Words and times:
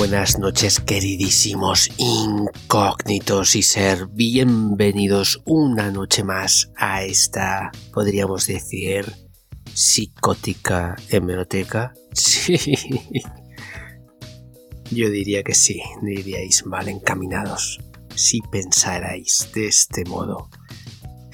Buenas 0.00 0.38
noches 0.38 0.80
queridísimos 0.80 1.90
incógnitos 1.98 3.54
y 3.54 3.62
ser 3.62 4.06
bienvenidos 4.06 5.42
una 5.44 5.90
noche 5.90 6.24
más 6.24 6.72
a 6.74 7.04
esta, 7.04 7.70
podríamos 7.92 8.46
decir, 8.46 9.04
psicótica 9.74 10.96
hemeroteca. 11.10 11.92
Sí. 12.14 12.56
Yo 14.90 15.10
diría 15.10 15.42
que 15.42 15.54
sí, 15.54 15.82
diríais 16.00 16.64
mal 16.64 16.88
encaminados 16.88 17.78
si 18.14 18.40
pensarais 18.40 19.50
de 19.54 19.66
este 19.66 20.06
modo. 20.06 20.48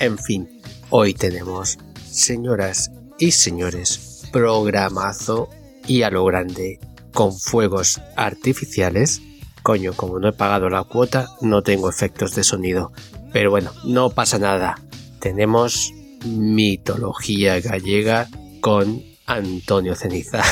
En 0.01 0.19
fin, 0.19 0.61
hoy 0.91 1.15
tenemos, 1.15 1.79
señoras 2.11 2.91
y 3.17 3.31
señores, 3.31 4.25
programazo 4.33 5.51
y 5.87 6.03
a 6.03 6.11
lo 6.11 6.25
grande 6.25 6.81
con 7.17 7.33
fuegos 7.33 8.03
artificiales. 8.15 9.23
Coño, 9.63 9.95
como 9.95 10.19
no 10.21 10.29
he 10.29 10.33
pagado 10.35 10.69
la 10.69 10.85
cuota, 10.85 11.31
no 11.41 11.63
tengo 11.63 11.89
efectos 11.89 12.35
de 12.35 12.45
sonido. 12.45 12.93
Pero 13.33 13.51
bueno, 13.51 13.73
no 13.85 14.11
pasa 14.11 14.39
nada. 14.39 14.77
Tenemos 15.19 15.95
mitología 16.27 17.59
gallega 17.61 18.29
con 18.61 19.03
Antonio 19.25 19.95
Ceniza. 19.97 20.43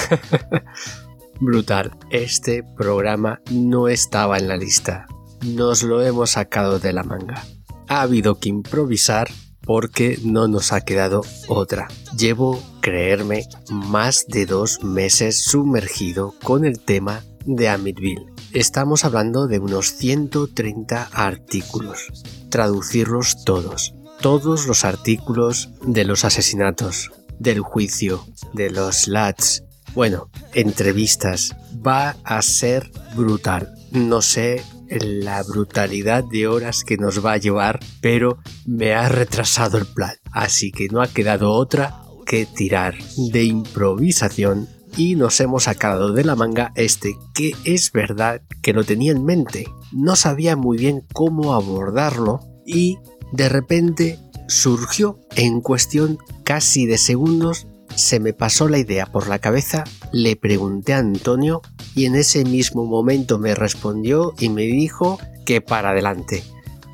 Brutal. 1.40 1.98
Este 2.08 2.62
programa 2.62 3.42
no 3.50 3.88
estaba 3.88 4.38
en 4.38 4.48
la 4.48 4.56
lista. 4.56 5.06
Nos 5.44 5.82
lo 5.82 6.00
hemos 6.00 6.30
sacado 6.30 6.78
de 6.78 6.94
la 6.94 7.02
manga. 7.02 7.44
Ha 7.88 8.00
habido 8.00 8.38
que 8.38 8.48
improvisar 8.48 9.28
porque 9.66 10.18
no 10.22 10.48
nos 10.48 10.72
ha 10.72 10.82
quedado 10.82 11.22
otra. 11.48 11.88
Llevo, 12.16 12.62
creerme, 12.80 13.46
más 13.70 14.26
de 14.28 14.46
dos 14.46 14.82
meses 14.82 15.42
sumergido 15.42 16.34
con 16.42 16.64
el 16.64 16.80
tema 16.80 17.22
de 17.44 17.68
Amityville. 17.68 18.26
Estamos 18.52 19.04
hablando 19.04 19.46
de 19.46 19.58
unos 19.58 19.94
130 19.96 21.08
artículos. 21.12 22.24
Traducirlos 22.50 23.44
todos. 23.44 23.94
Todos 24.20 24.66
los 24.66 24.84
artículos 24.84 25.70
de 25.82 26.04
los 26.04 26.24
asesinatos, 26.24 27.10
del 27.38 27.60
juicio, 27.60 28.24
de 28.52 28.70
los 28.70 29.08
lats. 29.08 29.64
Bueno, 29.94 30.30
entrevistas. 30.52 31.56
Va 31.86 32.16
a 32.24 32.40
ser 32.42 32.90
brutal. 33.14 33.74
No 33.90 34.22
sé 34.22 34.64
la 35.02 35.42
brutalidad 35.42 36.24
de 36.24 36.46
horas 36.46 36.84
que 36.84 36.96
nos 36.96 37.24
va 37.24 37.32
a 37.32 37.38
llevar, 37.38 37.80
pero 38.00 38.38
me 38.66 38.94
ha 38.94 39.08
retrasado 39.08 39.78
el 39.78 39.86
plan. 39.86 40.14
Así 40.32 40.70
que 40.70 40.88
no 40.88 41.02
ha 41.02 41.08
quedado 41.08 41.52
otra 41.52 42.00
que 42.26 42.46
tirar 42.46 42.94
de 43.32 43.44
improvisación 43.44 44.68
y 44.96 45.16
nos 45.16 45.40
hemos 45.40 45.64
sacado 45.64 46.12
de 46.12 46.24
la 46.24 46.36
manga 46.36 46.72
este 46.76 47.16
que 47.34 47.54
es 47.64 47.92
verdad 47.92 48.42
que 48.62 48.72
lo 48.72 48.84
tenía 48.84 49.12
en 49.12 49.24
mente. 49.24 49.66
No 49.92 50.16
sabía 50.16 50.56
muy 50.56 50.78
bien 50.78 51.02
cómo 51.12 51.54
abordarlo 51.54 52.40
y 52.66 52.98
de 53.32 53.48
repente 53.48 54.18
surgió 54.48 55.20
en 55.36 55.60
cuestión 55.60 56.18
casi 56.44 56.86
de 56.86 56.98
segundos 56.98 57.66
se 57.96 58.20
me 58.20 58.32
pasó 58.32 58.68
la 58.68 58.78
idea 58.78 59.06
por 59.06 59.28
la 59.28 59.38
cabeza, 59.38 59.84
le 60.14 60.36
pregunté 60.36 60.94
a 60.94 60.98
Antonio 60.98 61.60
y 61.96 62.04
en 62.04 62.14
ese 62.14 62.44
mismo 62.44 62.86
momento 62.86 63.40
me 63.40 63.56
respondió 63.56 64.32
y 64.38 64.48
me 64.48 64.62
dijo 64.62 65.18
que 65.44 65.60
para 65.60 65.90
adelante. 65.90 66.44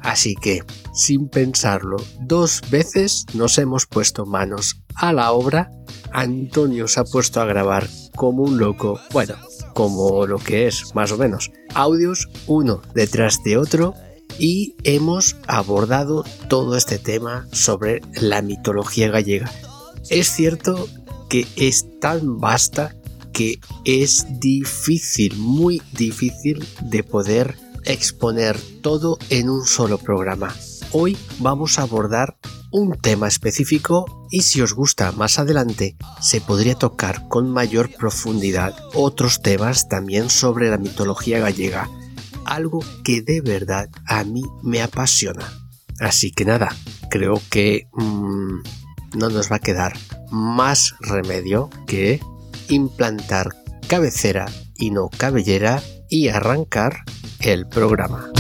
Así 0.02 0.34
que, 0.34 0.64
sin 0.94 1.28
pensarlo 1.28 1.98
dos 2.22 2.62
veces, 2.70 3.26
nos 3.34 3.58
hemos 3.58 3.84
puesto 3.84 4.25
manos 4.25 4.80
a 4.94 5.12
la 5.12 5.32
obra. 5.32 5.70
Antonio 6.12 6.88
se 6.88 7.00
ha 7.00 7.04
puesto 7.04 7.42
a 7.42 7.44
grabar 7.44 7.86
como 8.16 8.42
un 8.42 8.56
loco, 8.56 8.98
bueno, 9.12 9.34
como 9.75 10.26
lo 10.26 10.38
que 10.38 10.66
es, 10.66 10.94
más 10.94 11.12
o 11.12 11.19
menos, 11.19 11.53
audios 11.75 12.26
uno 12.47 12.80
detrás 12.94 13.42
de 13.44 13.59
otro 13.59 13.92
y 14.38 14.76
hemos 14.82 15.36
abordado 15.47 16.25
todo 16.48 16.75
este 16.75 16.98
tema 16.98 17.47
sobre 17.53 18.00
la 18.14 18.41
mitología 18.41 19.10
gallega. 19.10 19.53
Es 20.09 20.28
cierto 20.28 20.88
que 21.28 21.47
es 21.56 21.84
tan 22.00 22.38
vasta 22.38 22.97
que 23.32 23.60
es 23.84 24.26
difícil, 24.41 25.36
muy 25.36 25.82
difícil 25.92 26.66
de 26.82 27.02
poder 27.02 27.56
exponer 27.84 28.58
todo 28.82 29.18
en 29.30 29.48
un 29.48 29.64
solo 29.64 29.98
programa. 29.98 30.54
Hoy 30.92 31.16
vamos 31.38 31.78
a 31.78 31.82
abordar 31.82 32.36
un 32.72 32.96
tema 32.96 33.28
específico 33.28 34.26
y 34.30 34.42
si 34.42 34.60
os 34.60 34.74
gusta 34.74 35.12
más 35.12 35.38
adelante 35.38 35.96
se 36.20 36.41
podría 36.41 36.74
tocar 36.74 37.28
con 37.28 37.50
mayor 37.50 37.91
profundidad 37.91 38.76
otros 38.94 39.42
temas 39.42 39.88
también 39.88 40.30
sobre 40.30 40.70
la 40.70 40.78
mitología 40.78 41.41
gallega, 41.41 41.88
algo 42.44 42.84
que 43.04 43.22
de 43.22 43.41
verdad 43.41 43.88
a 44.06 44.24
mí 44.24 44.42
me 44.62 44.82
apasiona. 44.82 45.52
Así 46.00 46.30
que 46.30 46.44
nada, 46.44 46.74
creo 47.10 47.41
que 47.50 47.88
mm, 47.92 48.62
no 49.18 49.28
nos 49.28 49.50
va 49.50 49.56
a 49.56 49.60
quedar 49.60 49.97
más 50.30 50.94
remedio 51.00 51.70
que 51.86 52.20
implantar 52.70 53.50
cabecera 53.88 54.47
y 54.76 54.91
no 54.91 55.08
cabellera 55.08 55.82
y 56.08 56.28
arrancar 56.28 57.04
el 57.41 57.66
programa. 57.66 58.31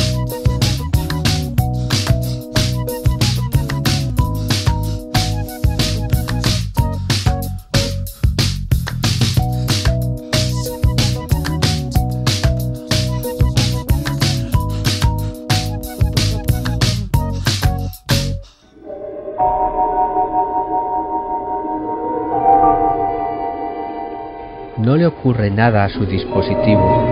Ocurre 25.20 25.50
nada 25.50 25.84
a 25.84 25.88
su 25.90 26.06
dispositivo. 26.06 27.04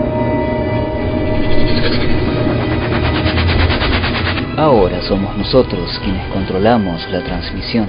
Ahora 4.56 5.02
somos 5.02 5.36
nosotros 5.36 6.00
quienes 6.02 6.26
controlamos 6.32 7.06
la 7.10 7.22
transmisión. 7.22 7.86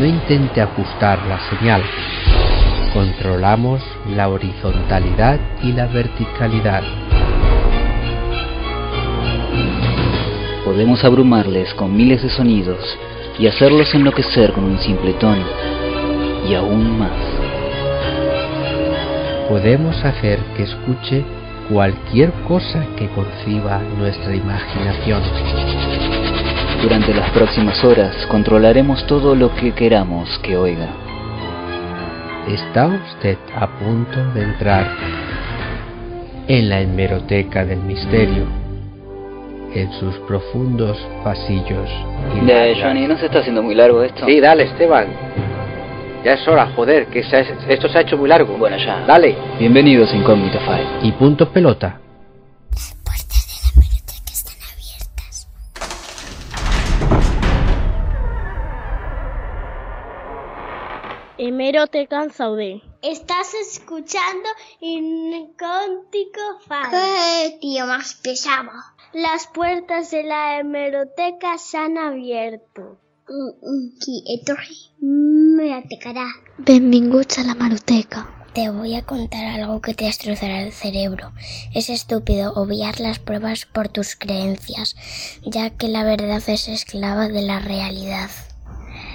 No 0.00 0.04
intente 0.04 0.60
ajustar 0.60 1.24
la 1.26 1.38
señal. 1.48 1.82
Controlamos 2.92 3.82
la 4.08 4.28
horizontalidad 4.28 5.38
y 5.62 5.72
la 5.72 5.86
verticalidad. 5.86 6.82
Podemos 10.64 11.04
abrumarles 11.04 11.72
con 11.74 11.96
miles 11.96 12.20
de 12.20 12.30
sonidos 12.30 12.98
y 13.38 13.46
hacerlos 13.46 13.94
enloquecer 13.94 14.52
con 14.52 14.64
un 14.64 14.78
simple 14.78 15.12
tono, 15.14 15.44
y 16.48 16.54
aún 16.54 16.98
más. 16.98 17.10
Podemos 19.48 20.02
hacer 20.04 20.38
que 20.56 20.62
escuche 20.64 21.24
cualquier 21.70 22.32
cosa 22.46 22.86
que 22.96 23.08
conciba 23.08 23.80
nuestra 23.98 24.34
imaginación. 24.34 25.22
Durante 26.82 27.14
las 27.14 27.30
próximas 27.30 27.82
horas 27.84 28.14
controlaremos 28.26 29.06
todo 29.06 29.34
lo 29.34 29.54
que 29.54 29.72
queramos 29.72 30.38
que 30.42 30.56
oiga. 30.56 30.88
Está 32.48 32.86
usted 32.86 33.38
a 33.56 33.66
punto 33.78 34.22
de 34.34 34.42
entrar 34.42 34.90
en 36.46 36.68
la 36.68 36.80
hemeroteca 36.80 37.64
del 37.64 37.80
misterio 37.80 38.63
en 39.74 39.92
sus 39.98 40.14
profundos 40.20 40.96
pasillos. 41.24 41.90
Ya, 42.46 42.66
Johnny, 42.80 43.06
¿no 43.06 43.18
se 43.18 43.26
está 43.26 43.40
haciendo 43.40 43.62
muy 43.62 43.74
largo 43.74 44.02
esto? 44.02 44.24
Sí, 44.26 44.40
dale, 44.40 44.64
Esteban. 44.64 45.08
Ya 46.24 46.34
es 46.34 46.48
hora, 46.48 46.72
joder, 46.74 47.06
que 47.08 47.20
esto 47.20 47.88
se 47.88 47.98
ha 47.98 48.00
hecho 48.00 48.16
muy 48.16 48.28
largo. 48.28 48.56
Bueno, 48.56 48.76
ya. 48.78 49.04
Dale. 49.06 49.36
Bienvenidos 49.58 50.12
a 50.12 50.16
Incógnito 50.16 50.58
File. 50.60 50.86
Y 51.02 51.12
punto 51.12 51.52
pelota. 51.52 52.00
Las 52.70 52.94
puertas 53.04 53.46
de 53.46 53.54
la 53.66 53.82
biblioteca 53.82 54.32
están 54.32 54.56
abiertas. 54.72 55.48
Hemerotekan 61.36 62.30
zaude. 62.30 62.80
Estás 63.02 63.52
escuchando 63.54 64.48
Incógnito 64.80 66.40
File. 66.66 66.90
¡Qué 66.90 67.58
tío 67.60 67.86
más 67.86 68.14
pesado! 68.22 68.70
Las 69.14 69.46
puertas 69.46 70.10
de 70.10 70.24
la 70.24 70.58
hemeroteca 70.58 71.56
se 71.56 71.78
han 71.78 71.98
abierto. 71.98 72.98
Qui 74.02 74.14
etorri 74.26 74.90
merotecarà. 75.00 76.24
Benvinguts 76.58 77.38
a 77.38 77.44
la 77.44 77.54
maroteca. 77.54 78.26
Te 78.54 78.70
voy 78.70 78.96
a 78.96 79.02
contar 79.06 79.44
algo 79.44 79.80
que 79.80 79.94
te 79.94 80.06
destrozará 80.06 80.62
el 80.62 80.72
cerebro. 80.72 81.30
Es 81.72 81.90
estúpido 81.90 82.54
obviar 82.54 82.98
las 82.98 83.20
pruebas 83.20 83.66
por 83.66 83.88
tus 83.88 84.16
creencias, 84.16 84.96
ya 85.44 85.70
que 85.70 85.86
la 85.86 86.02
verdad 86.02 86.42
es 86.48 86.66
esclava 86.66 87.28
de 87.28 87.42
la 87.42 87.60
realidad. 87.60 88.30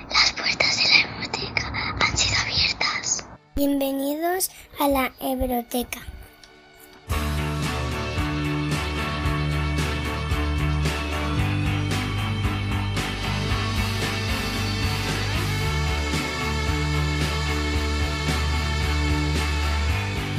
Las 0.10 0.32
puertas 0.32 0.78
de 0.78 0.90
la 0.92 1.02
hemeroteca 1.02 1.68
han 2.00 2.18
sido 2.18 2.40
abiertas. 2.40 3.28
Bienvenidos 3.58 4.50
a 4.80 4.88
la 4.88 5.12
Hebroteca. 5.20 6.00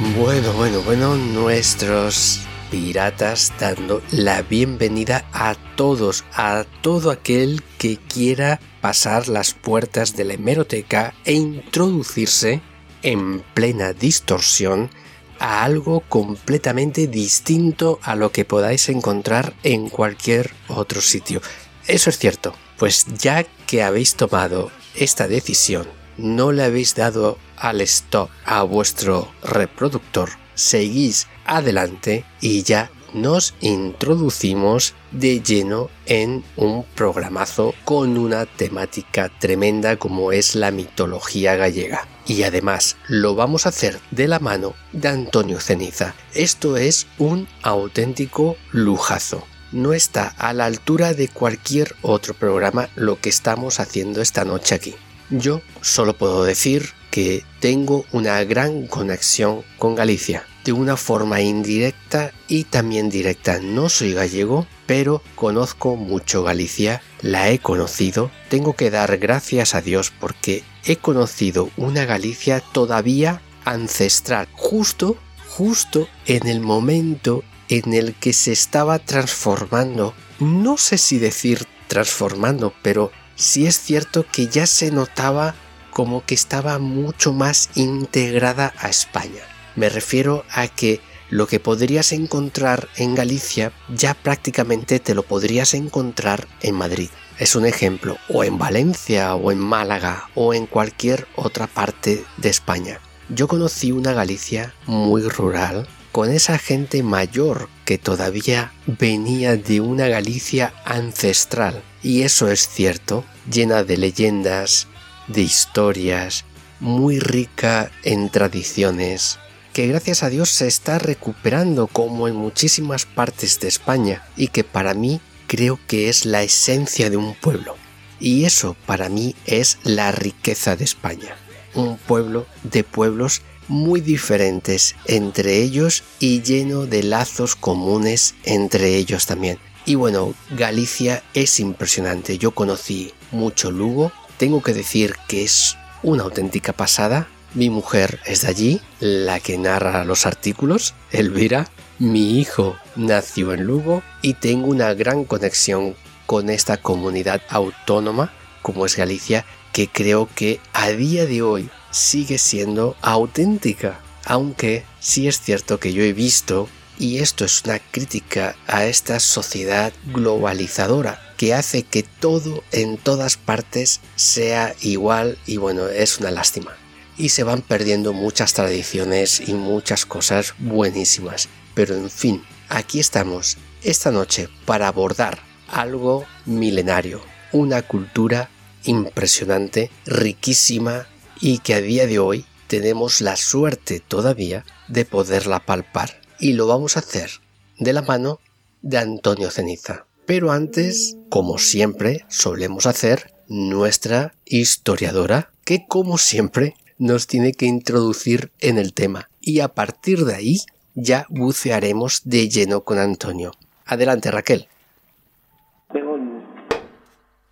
Bueno, 0.01 0.51
bueno, 0.53 0.81
bueno, 0.81 1.15
nuestros 1.15 2.39
piratas 2.71 3.53
dando 3.59 4.01
la 4.09 4.41
bienvenida 4.41 5.25
a 5.31 5.53
todos, 5.75 6.25
a 6.33 6.65
todo 6.81 7.11
aquel 7.11 7.61
que 7.77 7.97
quiera 7.97 8.59
pasar 8.81 9.27
las 9.27 9.53
puertas 9.53 10.15
de 10.15 10.25
la 10.25 10.33
hemeroteca 10.33 11.13
e 11.23 11.33
introducirse 11.33 12.61
en 13.03 13.41
plena 13.53 13.93
distorsión 13.93 14.89
a 15.37 15.63
algo 15.63 15.99
completamente 16.09 17.05
distinto 17.05 17.99
a 18.01 18.15
lo 18.15 18.31
que 18.31 18.43
podáis 18.43 18.89
encontrar 18.89 19.53
en 19.61 19.87
cualquier 19.87 20.49
otro 20.67 20.99
sitio. 20.99 21.43
Eso 21.85 22.09
es 22.09 22.17
cierto, 22.17 22.55
pues 22.77 23.05
ya 23.19 23.43
que 23.67 23.83
habéis 23.83 24.15
tomado 24.15 24.71
esta 24.95 25.27
decisión, 25.27 25.87
no 26.21 26.51
le 26.51 26.63
habéis 26.63 26.95
dado 26.95 27.37
al 27.57 27.81
stop 27.81 28.29
a 28.45 28.63
vuestro 28.63 29.31
reproductor, 29.43 30.29
seguís 30.55 31.27
adelante 31.45 32.25
y 32.39 32.63
ya 32.63 32.91
nos 33.13 33.53
introducimos 33.59 34.93
de 35.11 35.41
lleno 35.41 35.89
en 36.05 36.43
un 36.55 36.83
programazo 36.95 37.73
con 37.83 38.17
una 38.17 38.45
temática 38.45 39.29
tremenda 39.39 39.97
como 39.97 40.31
es 40.31 40.55
la 40.55 40.71
mitología 40.71 41.55
gallega. 41.55 42.07
Y 42.25 42.43
además 42.43 42.97
lo 43.07 43.35
vamos 43.35 43.65
a 43.65 43.69
hacer 43.69 43.99
de 44.11 44.27
la 44.27 44.39
mano 44.39 44.73
de 44.93 45.09
Antonio 45.09 45.59
Ceniza. 45.59 46.15
Esto 46.33 46.77
es 46.77 47.07
un 47.17 47.47
auténtico 47.63 48.55
lujazo. 48.71 49.45
No 49.71 49.93
está 49.93 50.27
a 50.37 50.53
la 50.53 50.65
altura 50.65 51.13
de 51.13 51.27
cualquier 51.27 51.95
otro 52.01 52.33
programa 52.33 52.89
lo 52.95 53.19
que 53.19 53.29
estamos 53.29 53.79
haciendo 53.79 54.21
esta 54.21 54.45
noche 54.45 54.75
aquí. 54.75 54.95
Yo 55.31 55.61
solo 55.81 56.17
puedo 56.17 56.43
decir 56.43 56.89
que 57.09 57.43
tengo 57.59 58.05
una 58.11 58.43
gran 58.43 58.85
conexión 58.87 59.63
con 59.77 59.95
Galicia 59.95 60.45
de 60.65 60.73
una 60.73 60.97
forma 60.97 61.41
indirecta 61.41 62.33
y 62.47 62.65
también 62.65 63.09
directa. 63.09 63.59
No 63.59 63.89
soy 63.89 64.13
gallego, 64.13 64.67
pero 64.85 65.21
conozco 65.35 65.95
mucho 65.95 66.43
Galicia, 66.43 67.01
la 67.21 67.49
he 67.49 67.59
conocido. 67.59 68.29
Tengo 68.49 68.75
que 68.75 68.91
dar 68.91 69.17
gracias 69.17 69.73
a 69.73 69.81
Dios 69.81 70.11
porque 70.19 70.63
he 70.85 70.97
conocido 70.97 71.69
una 71.77 72.05
Galicia 72.05 72.61
todavía 72.73 73.41
ancestral, 73.65 74.47
justo, 74.53 75.17
justo 75.47 76.07
en 76.25 76.47
el 76.47 76.59
momento 76.59 77.43
en 77.69 77.93
el 77.93 78.15
que 78.15 78.33
se 78.33 78.51
estaba 78.51 78.99
transformando. 78.99 80.13
No 80.39 80.77
sé 80.77 80.97
si 80.97 81.19
decir 81.19 81.65
transformando, 81.87 82.73
pero 82.81 83.11
sí 83.35 83.65
es 83.65 83.79
cierto 83.79 84.25
que 84.31 84.47
ya 84.47 84.67
se 84.67 84.91
notaba 84.91 85.55
como 85.91 86.25
que 86.25 86.35
estaba 86.35 86.79
mucho 86.79 87.33
más 87.33 87.69
integrada 87.75 88.73
a 88.77 88.89
España. 88.89 89.43
Me 89.75 89.89
refiero 89.89 90.45
a 90.49 90.67
que 90.67 91.01
lo 91.29 91.47
que 91.47 91.59
podrías 91.59 92.11
encontrar 92.11 92.89
en 92.97 93.15
Galicia 93.15 93.71
ya 93.89 94.13
prácticamente 94.13 94.99
te 94.99 95.15
lo 95.15 95.23
podrías 95.23 95.73
encontrar 95.73 96.47
en 96.61 96.75
Madrid. 96.75 97.09
Es 97.39 97.55
un 97.55 97.65
ejemplo, 97.65 98.17
o 98.27 98.43
en 98.43 98.57
Valencia, 98.57 99.33
o 99.35 99.51
en 99.51 99.57
Málaga, 99.57 100.29
o 100.35 100.53
en 100.53 100.67
cualquier 100.67 101.27
otra 101.35 101.67
parte 101.67 102.23
de 102.37 102.49
España. 102.49 102.99
Yo 103.29 103.47
conocí 103.47 103.91
una 103.93 104.13
Galicia 104.13 104.73
muy 104.85 105.23
rural, 105.23 105.87
con 106.11 106.29
esa 106.29 106.57
gente 106.57 107.01
mayor 107.01 107.69
que 107.85 107.97
todavía 107.97 108.73
venía 108.85 109.55
de 109.55 109.79
una 109.79 110.07
Galicia 110.07 110.73
ancestral. 110.83 111.81
Y 112.03 112.23
eso 112.23 112.49
es 112.49 112.67
cierto, 112.67 113.23
llena 113.51 113.83
de 113.83 113.97
leyendas, 113.97 114.87
de 115.27 115.41
historias, 115.41 116.45
muy 116.79 117.19
rica 117.19 117.91
en 118.03 118.29
tradiciones, 118.29 119.37
que 119.73 119.87
gracias 119.87 120.23
a 120.23 120.29
Dios 120.29 120.49
se 120.49 120.67
está 120.67 120.99
recuperando 120.99 121.87
como 121.87 122.27
en 122.27 122.35
muchísimas 122.35 123.05
partes 123.05 123.59
de 123.59 123.67
España 123.67 124.23
y 124.35 124.47
que 124.47 124.63
para 124.63 124.93
mí 124.93 125.21
creo 125.47 125.79
que 125.87 126.09
es 126.09 126.25
la 126.25 126.43
esencia 126.43 127.09
de 127.09 127.17
un 127.17 127.35
pueblo. 127.35 127.75
Y 128.19 128.45
eso 128.45 128.75
para 128.85 129.09
mí 129.09 129.35
es 129.45 129.77
la 129.83 130.11
riqueza 130.11 130.75
de 130.75 130.83
España. 130.83 131.35
Un 131.73 131.97
pueblo 131.97 132.45
de 132.63 132.83
pueblos 132.83 133.41
muy 133.67 134.01
diferentes 134.01 134.95
entre 135.05 135.57
ellos 135.61 136.03
y 136.19 136.41
lleno 136.41 136.85
de 136.85 137.03
lazos 137.03 137.55
comunes 137.55 138.35
entre 138.43 138.97
ellos 138.97 139.25
también. 139.25 139.59
Y 139.85 139.95
bueno, 139.95 140.33
Galicia 140.51 141.23
es 141.33 141.59
impresionante. 141.59 142.37
Yo 142.37 142.51
conocí 142.51 143.13
mucho 143.31 143.71
Lugo. 143.71 144.11
Tengo 144.37 144.61
que 144.61 144.73
decir 144.73 145.15
que 145.27 145.43
es 145.43 145.77
una 146.03 146.23
auténtica 146.23 146.73
pasada 146.73 147.27
mi 147.53 147.69
mujer 147.69 148.21
es 148.25 148.43
de 148.43 148.47
allí, 148.47 148.81
la 149.01 149.41
que 149.41 149.57
narra 149.57 150.05
los 150.05 150.25
artículos, 150.25 150.93
Elvira. 151.11 151.67
Mi 151.99 152.39
hijo 152.39 152.77
nació 152.95 153.53
en 153.53 153.65
Lugo 153.65 154.03
y 154.21 154.35
tengo 154.35 154.67
una 154.67 154.93
gran 154.93 155.25
conexión 155.25 155.95
con 156.25 156.49
esta 156.49 156.77
comunidad 156.77 157.41
autónoma 157.49 158.31
como 158.61 158.85
es 158.85 158.95
Galicia, 158.95 159.45
que 159.73 159.89
creo 159.89 160.29
que 160.33 160.61
a 160.71 160.89
día 160.91 161.25
de 161.25 161.41
hoy 161.41 161.69
sigue 161.89 162.37
siendo 162.37 162.95
auténtica. 163.01 163.99
Aunque 164.23 164.85
sí 165.01 165.27
es 165.27 165.41
cierto 165.41 165.77
que 165.77 165.91
yo 165.91 166.03
he 166.03 166.13
visto, 166.13 166.69
y 167.01 167.17
esto 167.17 167.45
es 167.45 167.63
una 167.65 167.79
crítica 167.79 168.55
a 168.67 168.85
esta 168.85 169.19
sociedad 169.19 169.91
globalizadora, 170.13 171.19
que 171.35 171.55
hace 171.55 171.81
que 171.81 172.03
todo 172.03 172.63
en 172.71 172.97
todas 172.97 173.37
partes 173.37 174.01
sea 174.15 174.75
igual 174.81 175.39
y 175.47 175.57
bueno, 175.57 175.87
es 175.87 176.19
una 176.19 176.29
lástima 176.29 176.77
y 177.17 177.29
se 177.29 177.41
van 177.43 177.63
perdiendo 177.63 178.13
muchas 178.13 178.53
tradiciones 178.53 179.41
y 179.47 179.53
muchas 179.53 180.05
cosas 180.05 180.53
buenísimas. 180.59 181.49
Pero 181.73 181.95
en 181.95 182.11
fin, 182.11 182.43
aquí 182.69 182.99
estamos 182.99 183.57
esta 183.81 184.11
noche 184.11 184.47
para 184.65 184.87
abordar 184.87 185.39
algo 185.69 186.27
milenario, 186.45 187.23
una 187.51 187.81
cultura 187.81 188.51
impresionante, 188.83 189.89
riquísima 190.05 191.07
y 191.39 191.57
que 191.57 191.73
a 191.73 191.81
día 191.81 192.05
de 192.05 192.19
hoy 192.19 192.45
tenemos 192.67 193.21
la 193.21 193.37
suerte 193.37 193.99
todavía 193.99 194.65
de 194.87 195.03
poderla 195.03 195.65
palpar. 195.65 196.20
Y 196.41 196.53
lo 196.53 196.65
vamos 196.65 196.97
a 196.97 197.01
hacer 197.01 197.29
de 197.77 197.93
la 197.93 198.01
mano 198.01 198.39
de 198.81 198.97
Antonio 198.97 199.51
Ceniza. 199.51 200.05
Pero 200.25 200.51
antes, 200.51 201.15
como 201.29 201.59
siempre 201.59 202.25
solemos 202.29 202.87
hacer, 202.87 203.31
nuestra 203.47 204.33
historiadora, 204.45 205.51
que 205.65 205.85
como 205.87 206.17
siempre 206.17 206.75
nos 206.97 207.27
tiene 207.27 207.53
que 207.53 207.67
introducir 207.67 208.51
en 208.59 208.79
el 208.79 208.93
tema 208.93 209.29
y 209.39 209.59
a 209.59 209.67
partir 209.67 210.25
de 210.25 210.33
ahí 210.33 210.57
ya 210.95 211.27
bucearemos 211.29 212.21
de 212.25 212.49
lleno 212.49 212.81
con 212.81 212.97
Antonio. 212.97 213.51
Adelante 213.85 214.31
Raquel. 214.31 214.67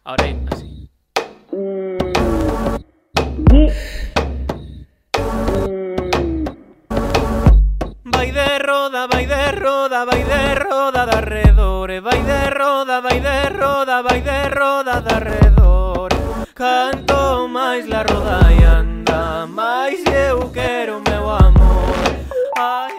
Ahora 0.03 0.35
así. 0.51 0.89
roda, 8.89 9.07
vai 9.07 9.25
de 9.25 9.63
roda, 9.63 10.05
vai 10.05 10.23
de 10.23 10.63
roda 10.63 11.05
de 11.05 11.15
arredore 11.15 11.99
Vai 12.01 12.21
de 12.23 12.57
roda, 12.57 13.01
vai 13.01 13.19
de 13.19 13.59
roda, 13.59 14.01
vai 14.01 14.21
de 14.21 14.49
roda 14.57 15.01
de 15.01 15.13
arredore 15.13 16.15
Canto 16.55 17.47
máis 17.47 17.87
la 17.87 18.01
roda 18.03 18.51
e 18.51 18.63
anda 18.63 19.45
Máis 19.47 20.03
eu 20.05 20.49
quero 20.49 21.01
meu 21.07 21.29
amor. 21.29 21.93
Ai, 22.57 22.98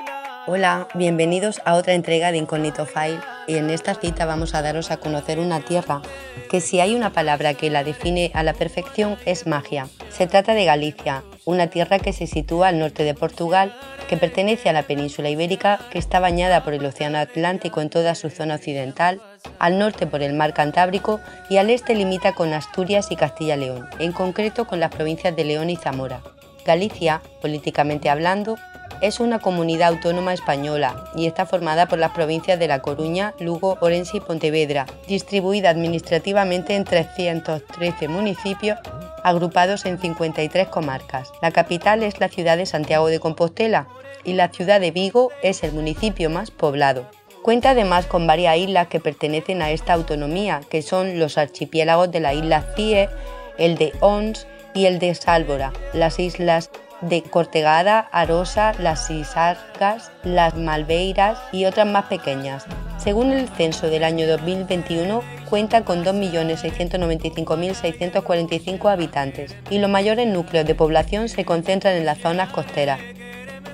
Hola, 0.52 0.88
bienvenidos 0.94 1.62
a 1.64 1.74
otra 1.74 1.94
entrega 1.94 2.32
de 2.32 2.38
Incógnito 2.38 2.84
File 2.84 3.20
y 3.46 3.54
en 3.54 3.70
esta 3.70 3.94
cita 3.94 4.26
vamos 4.26 4.52
a 4.52 4.62
daros 4.62 4.90
a 4.90 4.96
conocer 4.96 5.38
una 5.38 5.60
tierra 5.60 6.02
que 6.50 6.60
si 6.60 6.80
hay 6.80 6.96
una 6.96 7.12
palabra 7.12 7.54
que 7.54 7.70
la 7.70 7.84
define 7.84 8.32
a 8.34 8.42
la 8.42 8.52
perfección 8.52 9.16
es 9.26 9.46
magia. 9.46 9.86
Se 10.08 10.26
trata 10.26 10.54
de 10.54 10.64
Galicia, 10.64 11.22
una 11.44 11.68
tierra 11.68 12.00
que 12.00 12.12
se 12.12 12.26
sitúa 12.26 12.66
al 12.66 12.80
norte 12.80 13.04
de 13.04 13.14
Portugal, 13.14 13.72
que 14.08 14.16
pertenece 14.16 14.68
a 14.68 14.72
la 14.72 14.82
península 14.82 15.30
ibérica, 15.30 15.78
que 15.92 16.00
está 16.00 16.18
bañada 16.18 16.64
por 16.64 16.74
el 16.74 16.84
Océano 16.84 17.18
Atlántico 17.18 17.80
en 17.80 17.88
toda 17.88 18.16
su 18.16 18.28
zona 18.28 18.56
occidental, 18.56 19.22
al 19.60 19.78
norte 19.78 20.08
por 20.08 20.20
el 20.20 20.34
mar 20.34 20.52
Cantábrico 20.52 21.20
y 21.48 21.58
al 21.58 21.70
este 21.70 21.94
limita 21.94 22.32
con 22.32 22.52
Asturias 22.54 23.12
y 23.12 23.14
Castilla-León, 23.14 23.88
en 24.00 24.10
concreto 24.10 24.66
con 24.66 24.80
las 24.80 24.90
provincias 24.90 25.36
de 25.36 25.44
León 25.44 25.70
y 25.70 25.76
Zamora. 25.76 26.22
Galicia, 26.66 27.22
políticamente 27.40 28.10
hablando, 28.10 28.56
es 29.00 29.20
una 29.20 29.38
comunidad 29.38 29.88
autónoma 29.88 30.34
española 30.34 31.04
y 31.14 31.26
está 31.26 31.46
formada 31.46 31.86
por 31.86 31.98
las 31.98 32.12
provincias 32.12 32.58
de 32.58 32.68
La 32.68 32.80
Coruña, 32.80 33.34
Lugo, 33.38 33.78
Orense 33.80 34.18
y 34.18 34.20
Pontevedra, 34.20 34.86
distribuida 35.08 35.70
administrativamente 35.70 36.76
en 36.76 36.84
313 36.84 38.08
municipios 38.08 38.78
agrupados 39.22 39.86
en 39.86 39.98
53 39.98 40.68
comarcas. 40.68 41.32
La 41.42 41.50
capital 41.50 42.02
es 42.02 42.20
la 42.20 42.28
ciudad 42.28 42.56
de 42.56 42.66
Santiago 42.66 43.08
de 43.08 43.20
Compostela 43.20 43.86
y 44.24 44.34
la 44.34 44.48
ciudad 44.48 44.80
de 44.80 44.90
Vigo 44.90 45.30
es 45.42 45.62
el 45.62 45.72
municipio 45.72 46.30
más 46.30 46.50
poblado. 46.50 47.06
Cuenta 47.42 47.70
además 47.70 48.06
con 48.06 48.26
varias 48.26 48.58
islas 48.58 48.88
que 48.88 49.00
pertenecen 49.00 49.62
a 49.62 49.70
esta 49.70 49.94
autonomía, 49.94 50.60
que 50.68 50.82
son 50.82 51.18
los 51.18 51.38
archipiélagos 51.38 52.10
de 52.10 52.20
la 52.20 52.34
isla 52.34 52.66
Cie, 52.76 53.08
el 53.56 53.76
de 53.78 53.92
Ons 54.00 54.46
y 54.74 54.86
el 54.86 54.98
de 54.98 55.14
Sálvora, 55.14 55.72
las 55.94 56.18
islas 56.18 56.70
de 57.00 57.22
Cortegada, 57.22 58.00
Arosa, 58.12 58.74
las 58.78 59.10
Isarcas, 59.10 60.12
las 60.24 60.56
Malveiras 60.56 61.38
y 61.52 61.64
otras 61.64 61.86
más 61.86 62.06
pequeñas. 62.06 62.66
Según 62.98 63.30
el 63.32 63.48
censo 63.48 63.88
del 63.88 64.02
año 64.04 64.26
2021, 64.26 65.22
cuenta 65.48 65.84
con 65.84 66.04
2.695.645 66.04 68.90
habitantes 68.90 69.54
y 69.70 69.78
los 69.78 69.90
mayores 69.90 70.26
núcleos 70.26 70.66
de 70.66 70.74
población 70.74 71.28
se 71.28 71.44
concentran 71.44 71.94
en 71.96 72.06
las 72.06 72.18
zonas 72.18 72.50
costeras, 72.50 72.98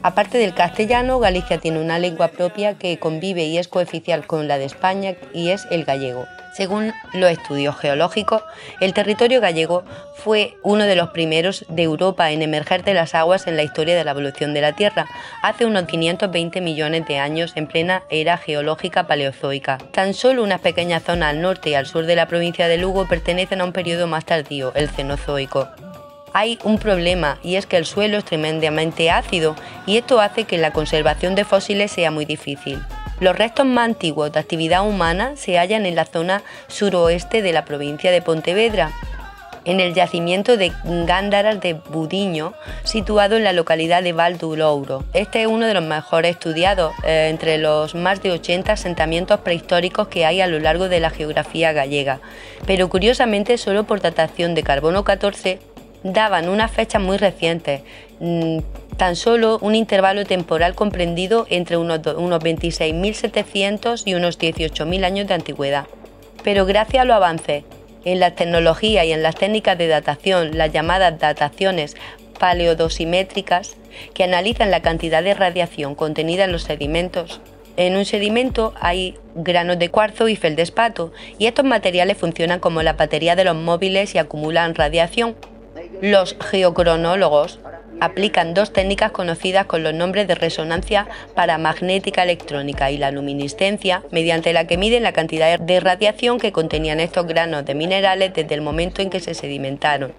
Aparte 0.06 0.38
del 0.38 0.54
castellano, 0.54 1.18
Galicia 1.18 1.58
tiene 1.58 1.80
una 1.80 1.98
lengua 1.98 2.28
propia 2.28 2.74
que 2.74 2.96
convive 2.96 3.46
y 3.46 3.58
es 3.58 3.66
cooficial 3.66 4.24
con 4.24 4.46
la 4.46 4.56
de 4.56 4.64
España 4.64 5.16
y 5.34 5.48
es 5.48 5.66
el 5.72 5.84
gallego. 5.84 6.26
Según 6.56 6.94
los 7.12 7.30
estudios 7.30 7.76
geológicos, 7.76 8.42
el 8.80 8.94
territorio 8.94 9.42
gallego 9.42 9.84
fue 10.14 10.56
uno 10.62 10.84
de 10.84 10.96
los 10.96 11.10
primeros 11.10 11.66
de 11.68 11.82
Europa 11.82 12.30
en 12.30 12.40
emerger 12.40 12.82
de 12.82 12.94
las 12.94 13.14
aguas 13.14 13.46
en 13.46 13.56
la 13.56 13.62
historia 13.62 13.94
de 13.94 14.04
la 14.04 14.12
evolución 14.12 14.54
de 14.54 14.62
la 14.62 14.72
Tierra, 14.72 15.06
hace 15.42 15.66
unos 15.66 15.84
520 15.84 16.62
millones 16.62 17.06
de 17.06 17.18
años 17.18 17.52
en 17.56 17.66
plena 17.66 18.04
era 18.08 18.38
geológica 18.38 19.06
paleozoica. 19.06 19.76
Tan 19.92 20.14
solo 20.14 20.42
unas 20.42 20.62
pequeñas 20.62 21.02
zonas 21.02 21.28
al 21.28 21.42
norte 21.42 21.68
y 21.68 21.74
al 21.74 21.84
sur 21.84 22.06
de 22.06 22.16
la 22.16 22.26
provincia 22.26 22.68
de 22.68 22.78
Lugo 22.78 23.06
pertenecen 23.06 23.60
a 23.60 23.64
un 23.64 23.72
periodo 23.72 24.06
más 24.06 24.24
tardío, 24.24 24.72
el 24.74 24.88
Cenozoico 24.88 25.68
hay 26.32 26.58
un 26.64 26.78
problema 26.78 27.38
y 27.42 27.54
es 27.54 27.64
que 27.64 27.78
el 27.78 27.86
suelo 27.86 28.18
es 28.18 28.24
tremendamente 28.26 29.10
ácido 29.10 29.56
y 29.86 29.96
esto 29.96 30.20
hace 30.20 30.44
que 30.44 30.58
la 30.58 30.70
conservación 30.70 31.34
de 31.34 31.44
fósiles 31.44 31.90
sea 31.90 32.10
muy 32.10 32.26
difícil. 32.26 32.78
Los 33.18 33.36
restos 33.36 33.64
más 33.64 33.86
antiguos 33.86 34.30
de 34.32 34.40
actividad 34.40 34.86
humana 34.86 35.36
se 35.36 35.58
hallan 35.58 35.86
en 35.86 35.94
la 35.94 36.04
zona 36.04 36.42
suroeste 36.68 37.40
de 37.40 37.52
la 37.52 37.64
provincia 37.64 38.10
de 38.10 38.20
Pontevedra, 38.20 38.92
en 39.64 39.80
el 39.80 39.94
yacimiento 39.94 40.56
de 40.56 40.72
Gándaras 40.84 41.60
de 41.60 41.74
Budiño, 41.74 42.52
situado 42.84 43.36
en 43.36 43.44
la 43.44 43.52
localidad 43.52 44.02
de 44.02 44.12
Val 44.12 44.38
Este 45.12 45.42
es 45.42 45.48
uno 45.48 45.66
de 45.66 45.74
los 45.74 45.82
mejores 45.82 46.32
estudiados 46.32 46.92
eh, 47.04 47.28
entre 47.30 47.58
los 47.58 47.94
más 47.94 48.22
de 48.22 48.30
80 48.32 48.72
asentamientos 48.72 49.40
prehistóricos 49.40 50.08
que 50.08 50.24
hay 50.24 50.40
a 50.40 50.46
lo 50.46 50.60
largo 50.60 50.88
de 50.88 51.00
la 51.00 51.10
geografía 51.10 51.72
gallega, 51.72 52.20
pero 52.66 52.88
curiosamente 52.88 53.58
solo 53.58 53.84
por 53.84 54.00
datación 54.00 54.54
de 54.54 54.62
carbono 54.62 55.04
14 55.04 55.58
daban 56.04 56.48
unas 56.48 56.70
fechas 56.70 57.02
muy 57.02 57.16
recientes, 57.16 57.82
mm, 58.20 58.58
tan 58.96 59.16
solo 59.16 59.58
un 59.60 59.74
intervalo 59.74 60.24
temporal 60.24 60.74
comprendido 60.74 61.46
entre 61.50 61.76
unos, 61.76 62.00
unos 62.16 62.40
26.700 62.40 64.02
y 64.06 64.14
unos 64.14 64.38
18.000 64.38 65.04
años 65.04 65.28
de 65.28 65.34
antigüedad. 65.34 65.86
Pero 66.42 66.66
gracias 66.66 67.02
a 67.02 67.04
los 67.04 67.16
avances 67.16 67.64
en 68.04 68.20
la 68.20 68.34
tecnología 68.34 69.04
y 69.04 69.12
en 69.12 69.22
las 69.22 69.34
técnicas 69.34 69.76
de 69.76 69.88
datación, 69.88 70.56
las 70.56 70.72
llamadas 70.72 71.18
dataciones 71.18 71.96
paleodosimétricas, 72.38 73.76
que 74.14 74.24
analizan 74.24 74.70
la 74.70 74.82
cantidad 74.82 75.22
de 75.22 75.34
radiación 75.34 75.94
contenida 75.94 76.44
en 76.44 76.52
los 76.52 76.64
sedimentos, 76.64 77.40
en 77.76 77.96
un 77.96 78.06
sedimento 78.06 78.72
hay 78.80 79.16
granos 79.34 79.78
de 79.78 79.90
cuarzo 79.90 80.28
y 80.28 80.36
feldespato, 80.36 81.12
y 81.38 81.46
estos 81.46 81.64
materiales 81.64 82.16
funcionan 82.16 82.58
como 82.58 82.82
la 82.82 82.94
batería 82.94 83.36
de 83.36 83.44
los 83.44 83.56
móviles 83.56 84.14
y 84.14 84.18
acumulan 84.18 84.74
radiación, 84.74 85.36
los 86.00 86.36
geocronólogos 86.40 87.60
aplican 88.00 88.54
dos 88.54 88.72
técnicas 88.72 89.10
conocidas 89.10 89.66
con 89.66 89.82
los 89.82 89.94
nombres 89.94 90.28
de 90.28 90.34
resonancia 90.34 91.06
paramagnética 91.34 92.22
electrónica 92.22 92.90
y 92.90 92.98
la 92.98 93.10
luminiscencia, 93.10 94.02
mediante 94.10 94.52
la 94.52 94.66
que 94.66 94.76
miden 94.76 95.02
la 95.02 95.12
cantidad 95.12 95.58
de 95.58 95.80
radiación 95.80 96.38
que 96.38 96.52
contenían 96.52 97.00
estos 97.00 97.26
granos 97.26 97.64
de 97.64 97.74
minerales 97.74 98.34
desde 98.34 98.54
el 98.54 98.60
momento 98.60 99.02
en 99.02 99.10
que 99.10 99.20
se 99.20 99.34
sedimentaron, 99.34 100.12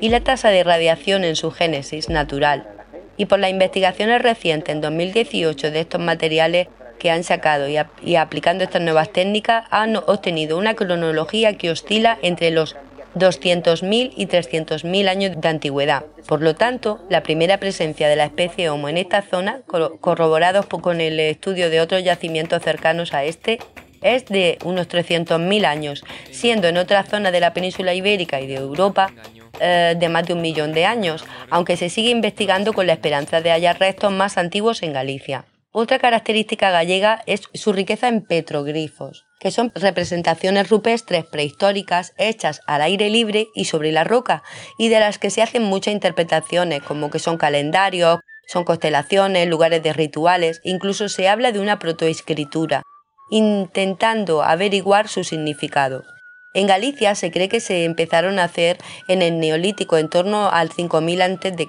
y 0.00 0.08
la 0.08 0.20
tasa 0.20 0.50
de 0.50 0.64
radiación 0.64 1.24
en 1.24 1.36
su 1.36 1.50
génesis 1.50 2.08
natural. 2.08 2.68
Y 3.16 3.26
por 3.26 3.38
las 3.38 3.50
investigaciones 3.50 4.22
recientes 4.22 4.74
en 4.74 4.80
2018 4.80 5.70
de 5.70 5.80
estos 5.80 6.00
materiales 6.00 6.68
que 6.98 7.10
han 7.10 7.22
sacado 7.22 7.68
y, 7.68 7.76
y 8.02 8.16
aplicando 8.16 8.64
estas 8.64 8.82
nuevas 8.82 9.12
técnicas, 9.12 9.66
han 9.70 9.96
obtenido 9.96 10.58
una 10.58 10.74
cronología 10.74 11.56
que 11.56 11.70
oscila 11.70 12.18
entre 12.22 12.50
los 12.50 12.76
200.000 13.14 14.12
y 14.16 14.26
300.000 14.26 15.08
años 15.08 15.32
de 15.40 15.48
antigüedad. 15.48 16.04
Por 16.26 16.42
lo 16.42 16.54
tanto, 16.54 17.00
la 17.08 17.22
primera 17.22 17.58
presencia 17.58 18.08
de 18.08 18.16
la 18.16 18.24
especie 18.24 18.70
Homo 18.70 18.88
en 18.88 18.98
esta 18.98 19.22
zona, 19.22 19.62
corroborados 20.00 20.66
con 20.66 21.00
el 21.00 21.20
estudio 21.20 21.70
de 21.70 21.80
otros 21.80 22.02
yacimientos 22.02 22.62
cercanos 22.62 23.14
a 23.14 23.24
este, 23.24 23.58
es 24.02 24.26
de 24.26 24.58
unos 24.64 24.88
300.000 24.88 25.64
años, 25.64 26.04
siendo 26.30 26.68
en 26.68 26.76
otra 26.76 27.04
zona 27.04 27.30
de 27.30 27.40
la 27.40 27.54
península 27.54 27.94
ibérica 27.94 28.40
y 28.40 28.46
de 28.46 28.56
Europa 28.56 29.12
eh, 29.60 29.94
de 29.98 30.08
más 30.08 30.26
de 30.26 30.34
un 30.34 30.42
millón 30.42 30.72
de 30.72 30.84
años, 30.84 31.24
aunque 31.48 31.76
se 31.76 31.88
sigue 31.88 32.10
investigando 32.10 32.72
con 32.72 32.86
la 32.86 32.92
esperanza 32.92 33.40
de 33.40 33.50
hallar 33.50 33.78
restos 33.78 34.12
más 34.12 34.36
antiguos 34.36 34.82
en 34.82 34.92
Galicia. 34.92 35.46
Otra 35.72 35.98
característica 35.98 36.70
gallega 36.70 37.22
es 37.26 37.48
su 37.54 37.72
riqueza 37.72 38.08
en 38.08 38.20
petroglifos 38.20 39.24
que 39.44 39.50
son 39.50 39.70
representaciones 39.74 40.70
rupestres 40.70 41.26
prehistóricas 41.26 42.14
hechas 42.16 42.62
al 42.66 42.80
aire 42.80 43.10
libre 43.10 43.48
y 43.54 43.66
sobre 43.66 43.92
la 43.92 44.02
roca, 44.02 44.42
y 44.78 44.88
de 44.88 44.98
las 45.00 45.18
que 45.18 45.28
se 45.28 45.42
hacen 45.42 45.62
muchas 45.62 45.92
interpretaciones, 45.92 46.82
como 46.82 47.10
que 47.10 47.18
son 47.18 47.36
calendarios, 47.36 48.20
son 48.48 48.64
constelaciones, 48.64 49.46
lugares 49.46 49.82
de 49.82 49.92
rituales, 49.92 50.62
incluso 50.64 51.10
se 51.10 51.28
habla 51.28 51.52
de 51.52 51.60
una 51.60 51.78
protoescritura, 51.78 52.84
intentando 53.28 54.42
averiguar 54.42 55.08
su 55.08 55.24
significado. 55.24 56.04
En 56.54 56.66
Galicia 56.66 57.14
se 57.14 57.30
cree 57.30 57.50
que 57.50 57.60
se 57.60 57.84
empezaron 57.84 58.38
a 58.38 58.44
hacer 58.44 58.78
en 59.08 59.20
el 59.20 59.40
Neolítico 59.40 59.98
en 59.98 60.08
torno 60.08 60.48
al 60.48 60.72
5000 60.72 61.20
a.C. 61.20 61.68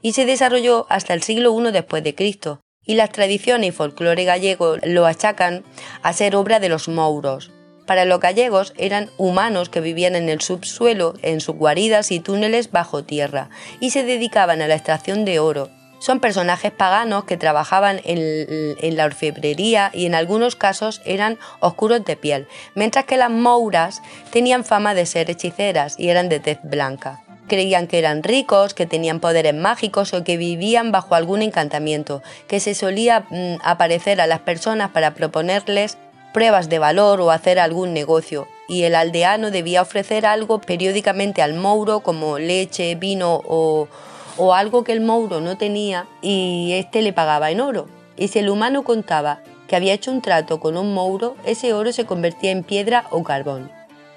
y 0.00 0.12
se 0.14 0.24
desarrolló 0.24 0.86
hasta 0.88 1.12
el 1.12 1.22
siglo 1.22 1.54
I 1.60 1.70
después 1.70 2.02
de 2.02 2.14
Cristo, 2.14 2.60
y 2.84 2.94
las 2.94 3.10
tradiciones 3.10 3.68
y 3.68 3.72
folclore 3.72 4.24
gallego 4.24 4.76
lo 4.82 5.06
achacan 5.06 5.64
a 6.02 6.12
ser 6.12 6.36
obra 6.36 6.60
de 6.60 6.68
los 6.68 6.88
mouros. 6.88 7.50
Para 7.86 8.04
los 8.04 8.20
gallegos 8.20 8.72
eran 8.78 9.10
humanos 9.18 9.68
que 9.68 9.80
vivían 9.80 10.16
en 10.16 10.28
el 10.28 10.40
subsuelo, 10.40 11.14
en 11.22 11.40
sus 11.40 11.56
guaridas 11.56 12.12
y 12.12 12.20
túneles 12.20 12.70
bajo 12.70 13.04
tierra, 13.04 13.50
y 13.78 13.90
se 13.90 14.04
dedicaban 14.04 14.62
a 14.62 14.68
la 14.68 14.74
extracción 14.74 15.24
de 15.24 15.38
oro. 15.38 15.70
Son 15.98 16.20
personajes 16.20 16.70
paganos 16.70 17.24
que 17.24 17.38
trabajaban 17.38 18.00
en, 18.04 18.96
la 18.96 19.06
orfebrería 19.06 19.90
y 19.94 20.04
en 20.04 20.14
algunos 20.14 20.54
casos 20.54 21.00
eran 21.06 21.38
oscuros 21.60 22.04
de 22.04 22.16
piel, 22.16 22.46
mientras 22.74 23.06
que 23.06 23.16
las 23.16 23.30
mouras 23.30 24.02
tenían 24.30 24.64
fama 24.64 24.94
de 24.94 25.06
ser 25.06 25.30
hechiceras 25.30 25.98
y 25.98 26.10
eran 26.10 26.28
de 26.28 26.40
tez 26.40 26.58
blanca. 26.62 27.23
Creían 27.48 27.86
que 27.86 27.98
eran 27.98 28.22
ricos, 28.22 28.74
que 28.74 28.86
tenían 28.86 29.20
poderes 29.20 29.54
mágicos 29.54 30.14
o 30.14 30.24
que 30.24 30.36
vivían 30.36 30.92
bajo 30.92 31.14
algún 31.14 31.42
encantamiento, 31.42 32.22
que 32.48 32.60
se 32.60 32.74
solía 32.74 33.26
mm, 33.30 33.56
aparecer 33.62 34.20
a 34.20 34.26
las 34.26 34.40
personas 34.40 34.90
para 34.90 35.14
proponerles 35.14 35.98
pruebas 36.32 36.68
de 36.68 36.78
valor 36.78 37.20
o 37.20 37.30
hacer 37.30 37.58
algún 37.58 37.94
negocio, 37.94 38.48
y 38.68 38.82
el 38.82 38.94
aldeano 38.94 39.50
debía 39.50 39.82
ofrecer 39.82 40.26
algo 40.26 40.60
periódicamente 40.60 41.42
al 41.42 41.54
mouro 41.54 42.00
como 42.00 42.38
leche, 42.38 42.94
vino 42.96 43.40
o, 43.46 43.88
o 44.36 44.54
algo 44.54 44.84
que 44.84 44.92
el 44.92 45.00
mouro 45.00 45.40
no 45.40 45.56
tenía 45.56 46.06
y 46.22 46.72
éste 46.72 47.02
le 47.02 47.12
pagaba 47.12 47.50
en 47.50 47.60
oro. 47.60 47.88
Y 48.16 48.28
si 48.28 48.40
el 48.40 48.48
humano 48.48 48.84
contaba 48.84 49.40
que 49.68 49.76
había 49.76 49.94
hecho 49.94 50.10
un 50.10 50.22
trato 50.22 50.60
con 50.60 50.76
un 50.76 50.92
mouro, 50.92 51.36
ese 51.44 51.72
oro 51.72 51.92
se 51.92 52.04
convertía 52.04 52.50
en 52.50 52.64
piedra 52.64 53.06
o 53.10 53.22
carbón. 53.22 53.70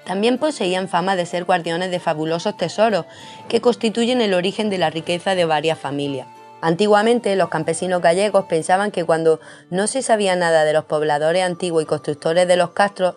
También 0.08 0.38
poseían 0.38 0.88
fama 0.88 1.16
de 1.16 1.26
ser 1.26 1.44
guardianes 1.44 1.90
de 1.90 2.00
fabulosos 2.00 2.56
tesoros 2.56 3.04
que 3.46 3.60
constituyen 3.60 4.22
el 4.22 4.32
origen 4.32 4.70
de 4.70 4.78
la 4.78 4.88
riqueza 4.88 5.34
de 5.34 5.44
varias 5.44 5.78
familias. 5.78 6.26
Antiguamente 6.62 7.36
los 7.36 7.50
campesinos 7.50 8.00
gallegos 8.00 8.46
pensaban 8.46 8.90
que 8.90 9.04
cuando 9.04 9.38
no 9.68 9.86
se 9.86 10.00
sabía 10.00 10.34
nada 10.34 10.64
de 10.64 10.72
los 10.72 10.86
pobladores 10.86 11.44
antiguos 11.44 11.82
y 11.82 11.86
constructores 11.86 12.48
de 12.48 12.56
los 12.56 12.70
castros, 12.70 13.16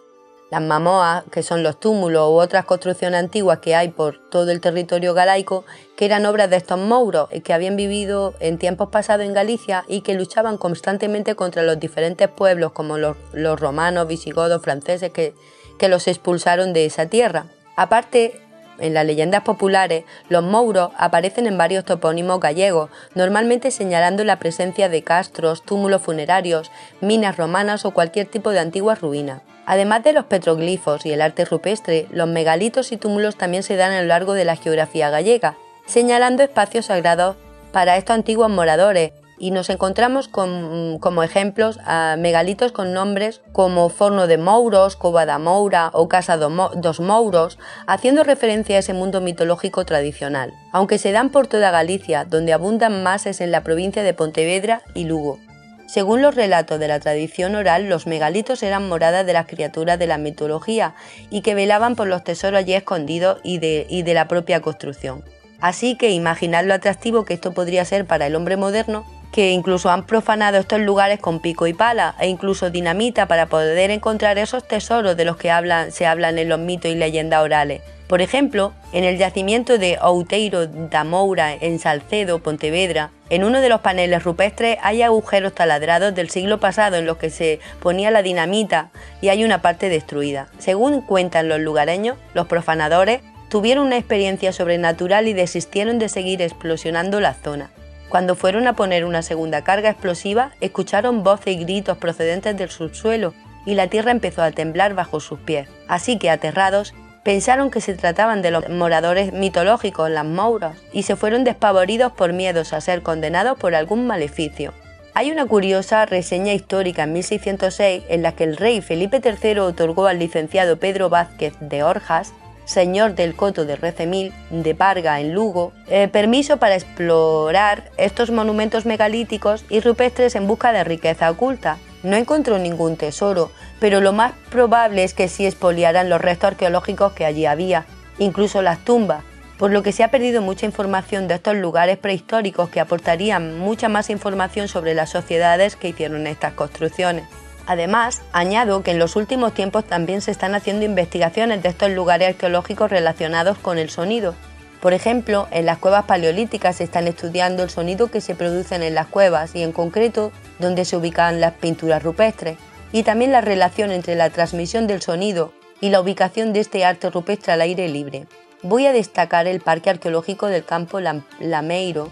las 0.51 0.61
mamoas, 0.61 1.23
que 1.31 1.43
son 1.43 1.63
los 1.63 1.79
túmulos 1.79 2.27
u 2.27 2.33
otras 2.33 2.65
construcciones 2.65 3.21
antiguas 3.21 3.59
que 3.59 3.73
hay 3.73 3.87
por 3.87 4.29
todo 4.29 4.51
el 4.51 4.59
territorio 4.59 5.13
galaico, 5.13 5.63
que 5.95 6.03
eran 6.03 6.25
obras 6.25 6.49
de 6.49 6.57
estos 6.57 6.77
mouros 6.77 7.29
que 7.45 7.53
habían 7.53 7.77
vivido 7.77 8.33
en 8.41 8.57
tiempos 8.57 8.89
pasados 8.89 9.25
en 9.25 9.33
Galicia 9.33 9.85
y 9.87 10.01
que 10.01 10.13
luchaban 10.13 10.57
constantemente 10.57 11.35
contra 11.35 11.63
los 11.63 11.79
diferentes 11.79 12.27
pueblos 12.27 12.73
como 12.73 12.97
los, 12.97 13.15
los 13.31 13.57
romanos, 13.57 14.09
visigodos, 14.09 14.61
franceses, 14.61 15.11
que 15.11 15.33
que 15.81 15.89
los 15.89 16.07
expulsaron 16.07 16.73
de 16.73 16.85
esa 16.85 17.07
tierra. 17.07 17.47
Aparte, 17.75 18.39
En 18.79 18.95
las 18.95 19.05
leyendas 19.05 19.43
populares, 19.43 20.05
los 20.27 20.43
mouros 20.43 20.91
aparecen 20.97 21.45
en 21.45 21.57
varios 21.57 21.85
topónimos 21.85 22.39
gallegos, 22.39 22.89
normalmente 23.13 23.69
señalando 23.69 24.23
la 24.23 24.39
presencia 24.39 24.89
de 24.89 25.03
castros, 25.03 25.63
túmulos 25.63 26.01
funerarios, 26.01 26.71
minas 26.99 27.37
romanas 27.37 27.85
o 27.85 27.91
cualquier 27.91 28.25
tipo 28.25 28.49
de 28.49 28.59
antiguas 28.59 28.99
ruinas. 28.99 29.41
Además 29.67 30.03
de 30.03 30.13
los 30.13 30.25
petroglifos 30.25 31.05
y 31.05 31.11
el 31.13 31.21
arte 31.21 31.45
rupestre, 31.45 32.07
los 32.11 32.27
megalitos 32.27 32.91
y 32.91 32.97
túmulos 32.97 33.35
también 33.35 33.61
se 33.61 33.75
dan 33.75 33.91
a 33.91 34.01
lo 34.01 34.07
largo 34.07 34.33
de 34.33 34.45
la 34.45 34.55
geografía 34.55 35.11
gallega, 35.11 35.57
señalando 35.85 36.41
espacios 36.41 36.87
sagrados 36.87 37.35
para 37.71 37.97
estos 37.97 38.15
antiguos 38.15 38.49
moradores, 38.49 39.11
y 39.41 39.49
nos 39.49 39.71
encontramos 39.71 40.27
con, 40.27 40.99
como 40.99 41.23
ejemplos 41.23 41.79
a 41.83 42.15
megalitos 42.15 42.71
con 42.71 42.93
nombres 42.93 43.41
como 43.53 43.89
Forno 43.89 44.27
de 44.27 44.37
Mouros, 44.37 44.95
Cova 44.95 45.25
da 45.25 45.39
Moura 45.39 45.89
o 45.93 46.07
Casa 46.07 46.37
dos 46.37 46.99
Mouros, 46.99 47.57
haciendo 47.87 48.23
referencia 48.23 48.75
a 48.75 48.79
ese 48.79 48.93
mundo 48.93 49.19
mitológico 49.19 49.83
tradicional, 49.83 50.53
aunque 50.71 50.99
se 50.99 51.11
dan 51.11 51.31
por 51.31 51.47
toda 51.47 51.71
Galicia, 51.71 52.23
donde 52.23 52.53
abundan 52.53 53.01
más 53.01 53.25
es 53.25 53.41
en 53.41 53.49
la 53.49 53.63
provincia 53.63 54.03
de 54.03 54.13
Pontevedra 54.13 54.83
y 54.93 55.05
Lugo. 55.05 55.39
Según 55.87 56.21
los 56.21 56.35
relatos 56.35 56.79
de 56.79 56.87
la 56.87 56.99
tradición 56.99 57.55
oral, 57.55 57.89
los 57.89 58.05
megalitos 58.05 58.61
eran 58.61 58.87
moradas 58.87 59.25
de 59.25 59.33
las 59.33 59.47
criaturas 59.47 59.97
de 59.97 60.05
la 60.05 60.19
mitología 60.19 60.93
y 61.31 61.41
que 61.41 61.55
velaban 61.55 61.95
por 61.95 62.05
los 62.05 62.23
tesoros 62.23 62.59
allí 62.59 62.75
escondidos 62.75 63.39
y 63.43 63.57
de, 63.57 63.87
y 63.89 64.03
de 64.03 64.13
la 64.13 64.27
propia 64.27 64.61
construcción. 64.61 65.23
Así 65.59 65.97
que 65.97 66.11
imaginad 66.11 66.63
lo 66.63 66.75
atractivo 66.75 67.25
que 67.25 67.33
esto 67.33 67.53
podría 67.53 67.85
ser 67.85 68.05
para 68.05 68.27
el 68.27 68.35
hombre 68.35 68.55
moderno 68.55 69.03
que 69.31 69.51
incluso 69.51 69.89
han 69.89 70.05
profanado 70.05 70.57
estos 70.57 70.79
lugares 70.81 71.19
con 71.19 71.39
pico 71.39 71.67
y 71.67 71.73
pala 71.73 72.15
e 72.19 72.27
incluso 72.27 72.69
dinamita 72.69 73.27
para 73.27 73.45
poder 73.45 73.91
encontrar 73.91 74.37
esos 74.37 74.67
tesoros 74.67 75.15
de 75.15 75.25
los 75.25 75.37
que 75.37 75.51
se 75.91 76.05
hablan 76.05 76.37
en 76.37 76.49
los 76.49 76.59
mitos 76.59 76.91
y 76.91 76.95
leyendas 76.95 77.41
orales. 77.41 77.81
Por 78.11 78.21
ejemplo, 78.21 78.73
en 78.91 79.05
el 79.05 79.17
yacimiento 79.17 79.77
de 79.77 79.97
Outeiro 80.01 80.67
da 80.67 81.05
Moura 81.05 81.53
en 81.53 81.79
Salcedo, 81.79 82.39
Pontevedra, 82.39 83.09
en 83.29 83.45
uno 83.45 83.61
de 83.61 83.69
los 83.69 83.79
paneles 83.79 84.25
rupestres 84.25 84.77
hay 84.83 85.01
agujeros 85.01 85.55
taladrados 85.55 86.13
del 86.13 86.29
siglo 86.29 86.59
pasado 86.59 86.97
en 86.97 87.05
los 87.05 87.15
que 87.15 87.29
se 87.29 87.61
ponía 87.79 88.11
la 88.11 88.21
dinamita 88.21 88.89
y 89.21 89.29
hay 89.29 89.45
una 89.45 89.61
parte 89.61 89.87
destruida. 89.87 90.49
Según 90.57 90.99
cuentan 90.99 91.47
los 91.47 91.61
lugareños, 91.61 92.17
los 92.33 92.47
profanadores 92.47 93.21
tuvieron 93.47 93.87
una 93.87 93.97
experiencia 93.97 94.51
sobrenatural 94.51 95.29
y 95.29 95.33
desistieron 95.33 95.97
de 95.97 96.09
seguir 96.09 96.41
explosionando 96.41 97.21
la 97.21 97.33
zona. 97.33 97.69
Cuando 98.11 98.35
fueron 98.35 98.67
a 98.67 98.73
poner 98.73 99.05
una 99.05 99.21
segunda 99.21 99.61
carga 99.61 99.89
explosiva, 99.89 100.51
escucharon 100.59 101.23
voces 101.23 101.55
y 101.55 101.63
gritos 101.63 101.97
procedentes 101.97 102.57
del 102.57 102.69
subsuelo 102.69 103.33
y 103.65 103.75
la 103.75 103.87
tierra 103.87 104.11
empezó 104.11 104.41
a 104.41 104.51
temblar 104.51 104.95
bajo 104.95 105.21
sus 105.21 105.39
pies. 105.39 105.69
Así 105.87 106.19
que, 106.19 106.29
aterrados, 106.29 106.93
pensaron 107.23 107.71
que 107.71 107.79
se 107.79 107.93
trataban 107.93 108.41
de 108.41 108.51
los 108.51 108.67
moradores 108.67 109.31
mitológicos, 109.31 110.09
las 110.09 110.25
mouras, 110.25 110.75
y 110.91 111.03
se 111.03 111.15
fueron 111.15 111.45
despavoridos 111.45 112.11
por 112.11 112.33
miedos 112.33 112.73
a 112.73 112.81
ser 112.81 113.01
condenados 113.01 113.57
por 113.57 113.75
algún 113.75 114.05
maleficio. 114.07 114.73
Hay 115.13 115.31
una 115.31 115.45
curiosa 115.45 116.05
reseña 116.05 116.51
histórica 116.51 117.03
en 117.03 117.13
1606 117.13 118.03
en 118.09 118.23
la 118.23 118.33
que 118.33 118.43
el 118.43 118.57
rey 118.57 118.81
Felipe 118.81 119.21
III 119.23 119.59
otorgó 119.59 120.07
al 120.07 120.19
licenciado 120.19 120.79
Pedro 120.79 121.09
Vázquez 121.09 121.53
de 121.61 121.83
Orjas 121.83 122.33
señor 122.65 123.15
del 123.15 123.35
Coto 123.35 123.65
de 123.65 123.75
Recemil, 123.75 124.33
de 124.49 124.75
Parga, 124.75 125.19
en 125.19 125.33
Lugo, 125.33 125.73
eh, 125.87 126.07
permiso 126.07 126.57
para 126.57 126.75
explorar 126.75 127.91
estos 127.97 128.31
monumentos 128.31 128.85
megalíticos 128.85 129.65
y 129.69 129.79
rupestres 129.79 130.35
en 130.35 130.47
busca 130.47 130.71
de 130.71 130.83
riqueza 130.83 131.29
oculta. 131.29 131.77
No 132.03 132.15
encontró 132.15 132.57
ningún 132.57 132.97
tesoro, 132.97 133.51
pero 133.79 134.01
lo 134.01 134.13
más 134.13 134.33
probable 134.49 135.03
es 135.03 135.13
que 135.13 135.27
sí 135.27 135.45
expoliaran 135.45 136.09
los 136.09 136.21
restos 136.21 136.49
arqueológicos 136.51 137.13
que 137.13 137.25
allí 137.25 137.45
había, 137.45 137.85
incluso 138.17 138.61
las 138.61 138.79
tumbas, 138.83 139.23
por 139.57 139.71
lo 139.71 139.83
que 139.83 139.91
se 139.91 140.03
ha 140.03 140.09
perdido 140.09 140.41
mucha 140.41 140.65
información 140.65 141.27
de 141.27 141.35
estos 141.35 141.55
lugares 141.55 141.97
prehistóricos 141.97 142.69
que 142.69 142.79
aportarían 142.79 143.59
mucha 143.59 143.89
más 143.89 144.09
información 144.09 144.67
sobre 144.67 144.95
las 144.95 145.11
sociedades 145.11 145.75
que 145.75 145.89
hicieron 145.89 146.25
estas 146.25 146.53
construcciones. 146.53 147.25
Además, 147.67 148.21
añado 148.33 148.83
que 148.83 148.91
en 148.91 148.99
los 148.99 149.15
últimos 149.15 149.53
tiempos 149.53 149.85
también 149.85 150.21
se 150.21 150.31
están 150.31 150.55
haciendo 150.55 150.85
investigaciones 150.85 151.61
de 151.63 151.69
estos 151.69 151.91
lugares 151.91 152.29
arqueológicos 152.29 152.89
relacionados 152.89 153.57
con 153.57 153.77
el 153.77 153.89
sonido. 153.89 154.35
Por 154.81 154.93
ejemplo, 154.93 155.47
en 155.51 155.67
las 155.67 155.77
cuevas 155.77 156.05
paleolíticas 156.05 156.77
se 156.77 156.83
están 156.83 157.07
estudiando 157.07 157.61
el 157.61 157.69
sonido 157.69 158.09
que 158.09 158.19
se 158.19 158.33
producen 158.33 158.81
en 158.81 158.95
las 158.95 159.07
cuevas 159.07 159.55
y 159.55 159.61
en 159.61 159.71
concreto 159.71 160.31
dónde 160.57 160.85
se 160.85 160.97
ubican 160.97 161.39
las 161.39 161.53
pinturas 161.53 162.01
rupestres, 162.01 162.57
y 162.91 163.03
también 163.03 163.31
la 163.31 163.41
relación 163.41 163.91
entre 163.91 164.15
la 164.15 164.31
transmisión 164.31 164.87
del 164.87 165.01
sonido 165.01 165.53
y 165.81 165.89
la 165.89 166.01
ubicación 166.01 166.51
de 166.51 166.61
este 166.61 166.83
arte 166.83 167.09
rupestre 167.09 167.53
al 167.53 167.61
aire 167.61 167.87
libre. 167.87 168.25
Voy 168.63 168.85
a 168.85 168.91
destacar 168.91 169.47
el 169.47 169.61
Parque 169.61 169.91
Arqueológico 169.91 170.47
del 170.47 170.65
Campo 170.65 170.99
Lameiro, 171.39 172.09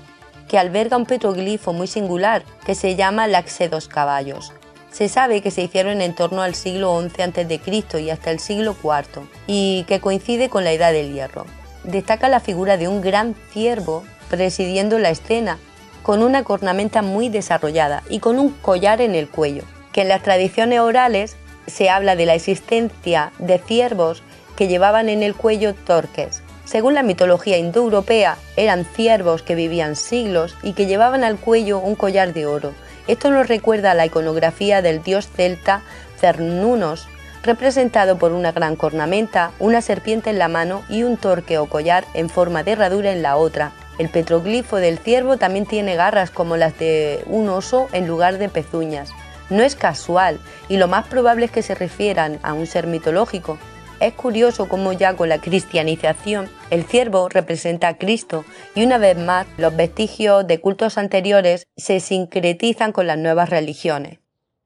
que 0.48 0.58
alberga 0.58 0.98
un 0.98 1.06
petroglifo 1.06 1.74
muy 1.74 1.88
singular 1.88 2.44
que 2.66 2.76
se 2.76 2.96
llama 2.96 3.28
Laxe 3.28 3.70
dos 3.70 3.88
Caballos. 3.88 4.54
Se 4.92 5.08
sabe 5.08 5.42
que 5.42 5.52
se 5.52 5.62
hicieron 5.62 6.02
en 6.02 6.16
torno 6.16 6.42
al 6.42 6.56
siglo 6.56 7.00
XI 7.00 7.22
a.C. 7.24 8.02
y 8.02 8.10
hasta 8.10 8.32
el 8.32 8.40
siglo 8.40 8.76
IV, 8.84 9.24
y 9.48 9.86
que 9.88 10.00
coincide 10.00 10.50
con 10.50 10.64
la 10.64 10.72
Edad 10.72 10.92
del 10.92 11.14
Hierro. 11.14 11.46
Destaca 11.84 12.28
la 12.28 12.40
figura 12.40 12.78
de 12.78 12.88
un 12.88 13.02
gran 13.02 13.36
ciervo 13.52 14.04
presidiendo 14.30 15.00
la 15.00 15.10
escena, 15.10 15.58
con 16.04 16.24
una 16.24 16.44
cornamenta 16.44 17.02
muy 17.02 17.30
desarrollada 17.30 18.04
y 18.10 18.20
con 18.20 18.40
un 18.40 18.50
collar 18.50 19.02
en 19.02 19.16
el 19.16 19.30
cuello, 19.30 19.64
que 19.92 20.02
en 20.02 20.10
las 20.10 20.24
tradiciones 20.24 20.80
orales 20.80 21.38
se 21.68 21.90
habla 21.90 22.16
de 22.16 22.26
la 22.26 22.36
existencia 22.36 23.32
de 23.38 23.60
ciervos 23.60 24.24
que 24.56 24.68
llevaban 24.68 25.08
en 25.08 25.24
el 25.24 25.36
cuello 25.36 25.74
torques. 25.76 26.42
Según 26.66 26.94
la 26.94 27.04
mitología 27.04 27.58
indoeuropea, 27.58 28.38
eran 28.56 28.86
ciervos 28.86 29.42
que 29.42 29.56
vivían 29.56 29.96
siglos 29.96 30.56
y 30.62 30.74
que 30.74 30.86
llevaban 30.86 31.24
al 31.24 31.38
cuello 31.38 31.80
un 31.80 31.96
collar 31.96 32.34
de 32.34 32.46
oro, 32.46 32.74
esto 33.12 33.32
nos 33.32 33.48
recuerda 33.48 33.92
a 33.92 33.96
la 33.96 34.06
iconografía 34.06 34.84
del 34.84 35.02
dios 35.02 35.28
celta 35.28 35.82
Cernunos, 36.20 37.08
representado 37.42 38.20
por 38.20 38.34
una 38.34 38.52
gran 38.52 38.76
cornamenta, 38.76 39.52
una 39.58 39.82
serpiente 39.82 40.30
en 40.30 40.38
la 40.38 40.48
mano 40.48 40.84
y 40.90 41.02
un 41.02 41.18
torque 41.18 41.58
o 41.58 41.66
collar 41.66 42.06
en 42.14 42.30
forma 42.30 42.62
de 42.62 42.74
herradura 42.74 43.12
en 43.12 43.24
la 43.24 43.36
otra. 43.36 43.72
El 43.98 44.10
petroglifo 44.10 44.76
del 44.76 45.00
ciervo 45.00 45.38
también 45.38 45.66
tiene 45.66 45.96
garras 45.96 46.30
como 46.30 46.56
las 46.56 46.78
de 46.78 47.24
un 47.26 47.50
oso 47.50 47.88
en 47.94 48.06
lugar 48.06 48.38
de 48.38 48.48
pezuñas. 48.48 49.10
No 49.50 49.64
es 49.64 49.76
casual 49.76 50.40
y 50.68 50.78
lo 50.78 50.88
más 50.88 51.08
probable 51.08 51.46
es 51.46 51.52
que 51.52 51.64
se 51.64 51.74
refieran 51.74 52.38
a 52.44 52.54
un 52.54 52.68
ser 52.68 52.86
mitológico, 52.86 53.58
es 54.00 54.14
curioso 54.14 54.68
cómo 54.70 54.94
ya 54.94 55.16
con 55.16 55.30
la 55.30 55.40
cristianización 55.40 56.50
el 56.70 56.84
ciervo 56.84 57.30
representa 57.30 57.90
a 57.90 57.98
Cristo 57.98 58.46
y 58.76 58.84
una 58.84 58.98
vez 58.98 59.18
más 59.18 59.48
los 59.58 59.76
vestigios 59.76 60.48
de 60.48 60.60
cultos 60.60 60.98
anteriores 60.98 61.68
se 61.76 62.00
sincretizan 62.00 62.92
con 62.92 63.08
las 63.08 63.18
nuevas 63.18 63.50
religiones. 63.50 64.20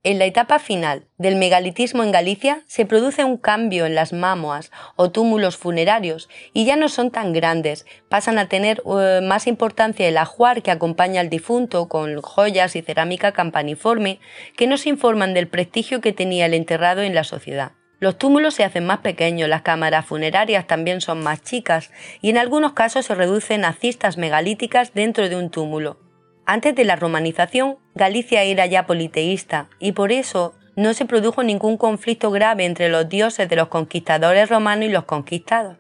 En 0.05 0.19
la 0.19 0.25
etapa 0.25 0.59
final 0.59 1.07
del 1.17 1.37
megalitismo 1.37 2.03
en 2.03 2.11
Galicia 2.11 2.61
se 2.67 2.85
produce 2.85 3.23
un 3.23 3.37
cambio 3.37 3.85
en 3.85 3.95
las 3.95 4.11
mamoas 4.11 4.69
o 4.97 5.11
túmulos 5.11 5.55
funerarios 5.55 6.27
y 6.51 6.65
ya 6.65 6.75
no 6.75 6.89
son 6.89 7.09
tan 7.09 7.31
grandes, 7.31 7.85
pasan 8.09 8.37
a 8.37 8.49
tener 8.49 8.83
eh, 8.85 9.21
más 9.23 9.47
importancia 9.47 10.05
el 10.05 10.17
ajuar 10.17 10.61
que 10.61 10.71
acompaña 10.71 11.21
al 11.21 11.29
difunto 11.29 11.87
con 11.87 12.21
joyas 12.21 12.75
y 12.75 12.81
cerámica 12.81 13.31
campaniforme 13.31 14.19
que 14.57 14.67
nos 14.67 14.87
informan 14.87 15.33
del 15.33 15.47
prestigio 15.47 16.01
que 16.01 16.11
tenía 16.11 16.47
el 16.47 16.53
enterrado 16.53 17.01
en 17.01 17.15
la 17.15 17.23
sociedad. 17.23 17.71
Los 18.03 18.17
túmulos 18.17 18.55
se 18.55 18.65
hacen 18.65 18.85
más 18.85 18.97
pequeños, 18.97 19.47
las 19.47 19.61
cámaras 19.61 20.05
funerarias 20.05 20.67
también 20.67 20.99
son 20.99 21.23
más 21.23 21.41
chicas 21.41 21.89
y 22.21 22.31
en 22.31 22.37
algunos 22.37 22.73
casos 22.73 23.05
se 23.05 23.15
reducen 23.15 23.63
a 23.63 23.71
cistas 23.71 24.17
megalíticas 24.17 24.93
dentro 24.93 25.29
de 25.29 25.37
un 25.37 25.49
túmulo. 25.49 26.01
Antes 26.45 26.75
de 26.75 26.83
la 26.83 26.97
romanización, 26.97 27.77
Galicia 27.95 28.43
era 28.43 28.65
ya 28.65 28.85
politeísta 28.85 29.69
y 29.79 29.93
por 29.93 30.11
eso 30.11 30.53
no 30.75 30.93
se 30.93 31.05
produjo 31.05 31.43
ningún 31.43 31.77
conflicto 31.77 32.29
grave 32.29 32.65
entre 32.65 32.89
los 32.89 33.07
dioses 33.07 33.47
de 33.47 33.55
los 33.55 33.69
conquistadores 33.69 34.49
romanos 34.49 34.89
y 34.89 34.91
los 34.91 35.05
conquistados. 35.05 35.77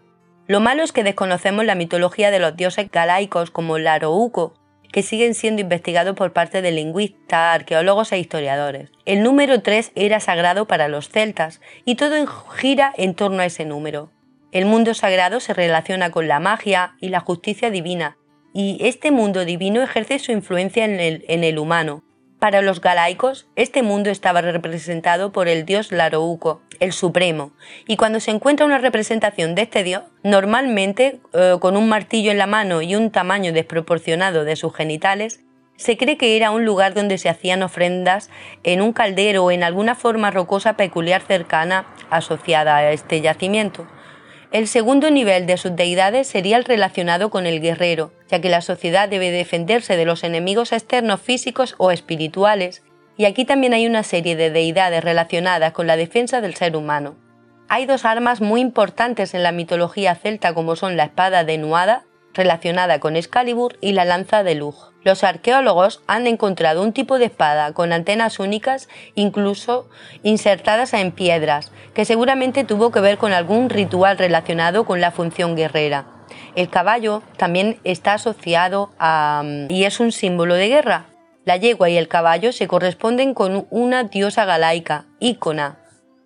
Lo 0.47 0.61
malo 0.61 0.83
es 0.83 0.93
que 0.93 1.03
desconocemos 1.03 1.65
la 1.65 1.75
mitología 1.75 2.31
de 2.31 2.39
los 2.39 2.55
dioses 2.55 2.89
galaicos 2.89 3.51
como 3.51 3.79
Larouco, 3.79 4.53
que 4.93 5.01
siguen 5.01 5.33
siendo 5.33 5.59
investigados 5.59 6.15
por 6.15 6.33
parte 6.33 6.61
de 6.61 6.71
lingüistas, 6.71 7.55
arqueólogos 7.55 8.11
e 8.11 8.19
historiadores. 8.19 8.91
El 9.05 9.23
número 9.23 9.61
3 9.61 9.91
era 9.95 10.19
sagrado 10.19 10.67
para 10.67 10.87
los 10.87 11.09
celtas 11.09 11.61
y 11.83 11.95
todo 11.95 12.25
gira 12.27 12.93
en 12.95 13.15
torno 13.15 13.41
a 13.41 13.45
ese 13.45 13.65
número. 13.65 14.11
El 14.51 14.67
mundo 14.67 14.93
sagrado 14.93 15.39
se 15.39 15.55
relaciona 15.55 16.11
con 16.11 16.27
la 16.27 16.39
magia 16.39 16.93
y 17.01 17.09
la 17.09 17.21
justicia 17.21 17.71
divina, 17.71 18.17
y 18.53 18.77
este 18.81 19.09
mundo 19.09 19.45
divino 19.45 19.81
ejerce 19.81 20.19
su 20.19 20.31
influencia 20.31 20.85
en 20.85 20.99
el, 20.99 21.25
en 21.27 21.43
el 21.43 21.57
humano, 21.57 22.03
para 22.43 22.61
los 22.61 22.81
galaicos, 22.81 23.47
este 23.55 23.83
mundo 23.83 24.09
estaba 24.09 24.41
representado 24.41 25.31
por 25.31 25.47
el 25.47 25.63
dios 25.63 25.93
Larouco, 25.93 26.61
el 26.81 26.91
Supremo, 26.91 27.53
y 27.87 27.95
cuando 27.95 28.19
se 28.19 28.31
encuentra 28.31 28.65
una 28.65 28.79
representación 28.79 29.55
de 29.55 29.61
este 29.61 29.81
dios, 29.85 30.03
normalmente 30.23 31.21
eh, 31.31 31.55
con 31.61 31.77
un 31.77 31.87
martillo 31.87 32.31
en 32.31 32.37
la 32.37 32.45
mano 32.45 32.81
y 32.81 32.97
un 32.97 33.11
tamaño 33.11 33.53
desproporcionado 33.53 34.43
de 34.43 34.57
sus 34.57 34.75
genitales, 34.75 35.39
se 35.77 35.95
cree 35.95 36.17
que 36.17 36.35
era 36.35 36.51
un 36.51 36.65
lugar 36.65 36.93
donde 36.93 37.17
se 37.17 37.29
hacían 37.29 37.63
ofrendas 37.63 38.29
en 38.63 38.81
un 38.81 38.91
caldero 38.91 39.45
o 39.45 39.51
en 39.51 39.63
alguna 39.63 39.95
forma 39.95 40.29
rocosa 40.29 40.75
peculiar 40.75 41.21
cercana 41.21 41.85
asociada 42.09 42.75
a 42.75 42.91
este 42.91 43.21
yacimiento. 43.21 43.87
El 44.53 44.67
segundo 44.67 45.09
nivel 45.09 45.47
de 45.47 45.57
sus 45.57 45.75
deidades 45.75 46.27
sería 46.27 46.57
el 46.57 46.63
relacionado 46.63 47.31
con 47.31 47.47
el 47.47 47.59
guerrero, 47.59 48.13
ya 48.29 48.39
que 48.39 48.49
la 48.49 48.61
sociedad 48.61 49.09
debe 49.09 49.31
defenderse 49.31 49.97
de 49.97 50.05
los 50.05 50.23
enemigos 50.23 50.73
externos 50.73 51.19
físicos 51.19 51.73
o 51.79 51.89
espirituales, 51.89 52.83
y 53.17 53.25
aquí 53.25 53.45
también 53.45 53.73
hay 53.73 53.87
una 53.87 54.03
serie 54.03 54.35
de 54.35 54.51
deidades 54.51 55.03
relacionadas 55.03 55.73
con 55.73 55.87
la 55.87 55.97
defensa 55.97 56.39
del 56.39 56.53
ser 56.53 56.75
humano. 56.75 57.15
Hay 57.67 57.87
dos 57.87 58.05
armas 58.05 58.41
muy 58.41 58.61
importantes 58.61 59.33
en 59.33 59.41
la 59.41 59.51
mitología 59.51 60.13
celta 60.13 60.53
como 60.53 60.75
son 60.75 60.97
la 60.97 61.05
espada 61.05 61.43
de 61.43 61.57
Nuada, 61.57 62.03
relacionada 62.33 62.99
con 62.99 63.15
Excalibur, 63.15 63.77
y 63.81 63.93
la 63.93 64.05
lanza 64.05 64.43
de 64.43 64.55
Lug. 64.55 64.75
Los 65.03 65.23
arqueólogos 65.23 66.01
han 66.07 66.27
encontrado 66.27 66.81
un 66.81 66.93
tipo 66.93 67.19
de 67.19 67.25
espada 67.25 67.73
con 67.73 67.91
antenas 67.91 68.39
únicas, 68.39 68.87
incluso 69.15 69.89
insertadas 70.23 70.93
en 70.93 71.11
piedras, 71.11 71.71
que 71.93 72.05
seguramente 72.05 72.63
tuvo 72.63 72.91
que 72.91 73.01
ver 73.01 73.17
con 73.17 73.33
algún 73.33 73.69
ritual 73.69 74.17
relacionado 74.17 74.85
con 74.85 75.01
la 75.01 75.11
función 75.11 75.55
guerrera. 75.55 76.05
El 76.55 76.69
caballo 76.69 77.21
también 77.37 77.79
está 77.83 78.13
asociado 78.13 78.91
a... 78.97 79.43
y 79.69 79.83
es 79.83 79.99
un 79.99 80.11
símbolo 80.11 80.55
de 80.55 80.69
guerra. 80.69 81.05
La 81.45 81.57
yegua 81.57 81.89
y 81.89 81.97
el 81.97 82.07
caballo 82.07 82.53
se 82.53 82.67
corresponden 82.67 83.33
con 83.33 83.67
una 83.69 84.05
diosa 84.05 84.45
galaica, 84.45 85.05
Ícona, 85.19 85.79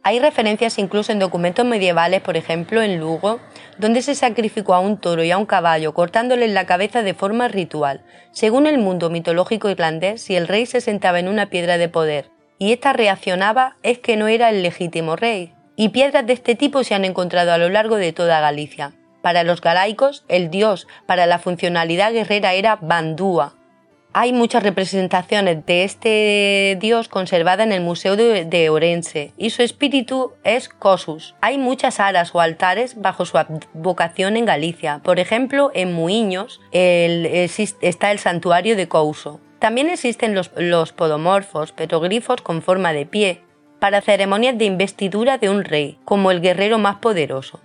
hay 0.07 0.19
referencias 0.19 0.79
incluso 0.79 1.11
en 1.11 1.19
documentos 1.19 1.65
medievales, 1.65 2.21
por 2.21 2.37
ejemplo 2.37 2.81
en 2.81 2.97
Lugo, 2.97 3.41
donde 3.77 4.01
se 4.01 4.15
sacrificó 4.15 4.73
a 4.73 4.79
un 4.79 4.95
toro 4.95 5.21
y 5.21 5.31
a 5.31 5.37
un 5.37 5.45
caballo 5.45 5.93
cortándole 5.93 6.47
la 6.47 6.65
cabeza 6.65 7.03
de 7.03 7.13
forma 7.13 7.49
ritual. 7.49 8.05
Según 8.31 8.67
el 8.67 8.77
mundo 8.77 9.09
mitológico 9.09 9.69
irlandés, 9.69 10.21
si 10.21 10.37
el 10.37 10.47
rey 10.47 10.65
se 10.65 10.79
sentaba 10.79 11.19
en 11.19 11.27
una 11.27 11.49
piedra 11.49 11.77
de 11.77 11.89
poder 11.89 12.29
y 12.57 12.71
ésta 12.71 12.93
reaccionaba, 12.93 13.75
es 13.83 13.99
que 13.99 14.15
no 14.15 14.29
era 14.29 14.49
el 14.49 14.63
legítimo 14.63 15.17
rey. 15.17 15.53
Y 15.75 15.89
piedras 15.89 16.25
de 16.25 16.31
este 16.31 16.55
tipo 16.55 16.85
se 16.85 16.95
han 16.95 17.03
encontrado 17.03 17.51
a 17.51 17.57
lo 17.57 17.67
largo 17.67 17.97
de 17.97 18.13
toda 18.13 18.39
Galicia. 18.39 18.93
Para 19.21 19.43
los 19.43 19.59
galaicos, 19.59 20.23
el 20.29 20.49
dios 20.49 20.87
para 21.05 21.25
la 21.25 21.37
funcionalidad 21.37 22.13
guerrera 22.13 22.53
era 22.53 22.77
Bandúa, 22.77 23.56
hay 24.19 24.33
muchas 24.33 24.63
representaciones 24.63 25.63
de 25.67 25.83
este 25.83 26.75
dios 26.81 27.07
conservadas 27.07 27.67
en 27.67 27.71
el 27.71 27.81
Museo 27.81 28.15
de, 28.15 28.69
Orense 28.71 29.31
y 29.37 29.51
su 29.51 29.61
espíritu 29.61 30.33
es 30.43 30.69
Cosus. 30.69 31.35
Hay 31.39 31.59
muchas 31.59 31.99
aras 31.99 32.33
o 32.33 32.41
altares 32.41 32.99
bajo 32.99 33.25
su 33.25 33.37
vocación 33.75 34.35
en 34.35 34.45
Galicia. 34.45 35.01
Por 35.03 35.19
ejemplo, 35.19 35.69
en 35.75 35.93
Muiños 35.93 36.59
está 36.71 38.11
el 38.11 38.17
santuario 38.17 38.75
de 38.75 38.87
Couso. 38.87 39.39
También 39.59 39.87
existen 39.87 40.33
los, 40.33 40.49
los 40.57 40.93
podomorfos, 40.93 41.71
petroglifos 41.71 42.41
con 42.41 42.63
forma 42.63 42.93
de 42.93 43.05
pie, 43.05 43.43
para 43.77 44.01
ceremonias 44.01 44.57
de 44.57 44.65
investidura 44.65 45.37
de 45.37 45.51
un 45.51 45.63
rey, 45.63 45.99
como 46.05 46.31
el 46.31 46.41
guerrero 46.41 46.79
más 46.79 46.95
poderoso. 46.95 47.59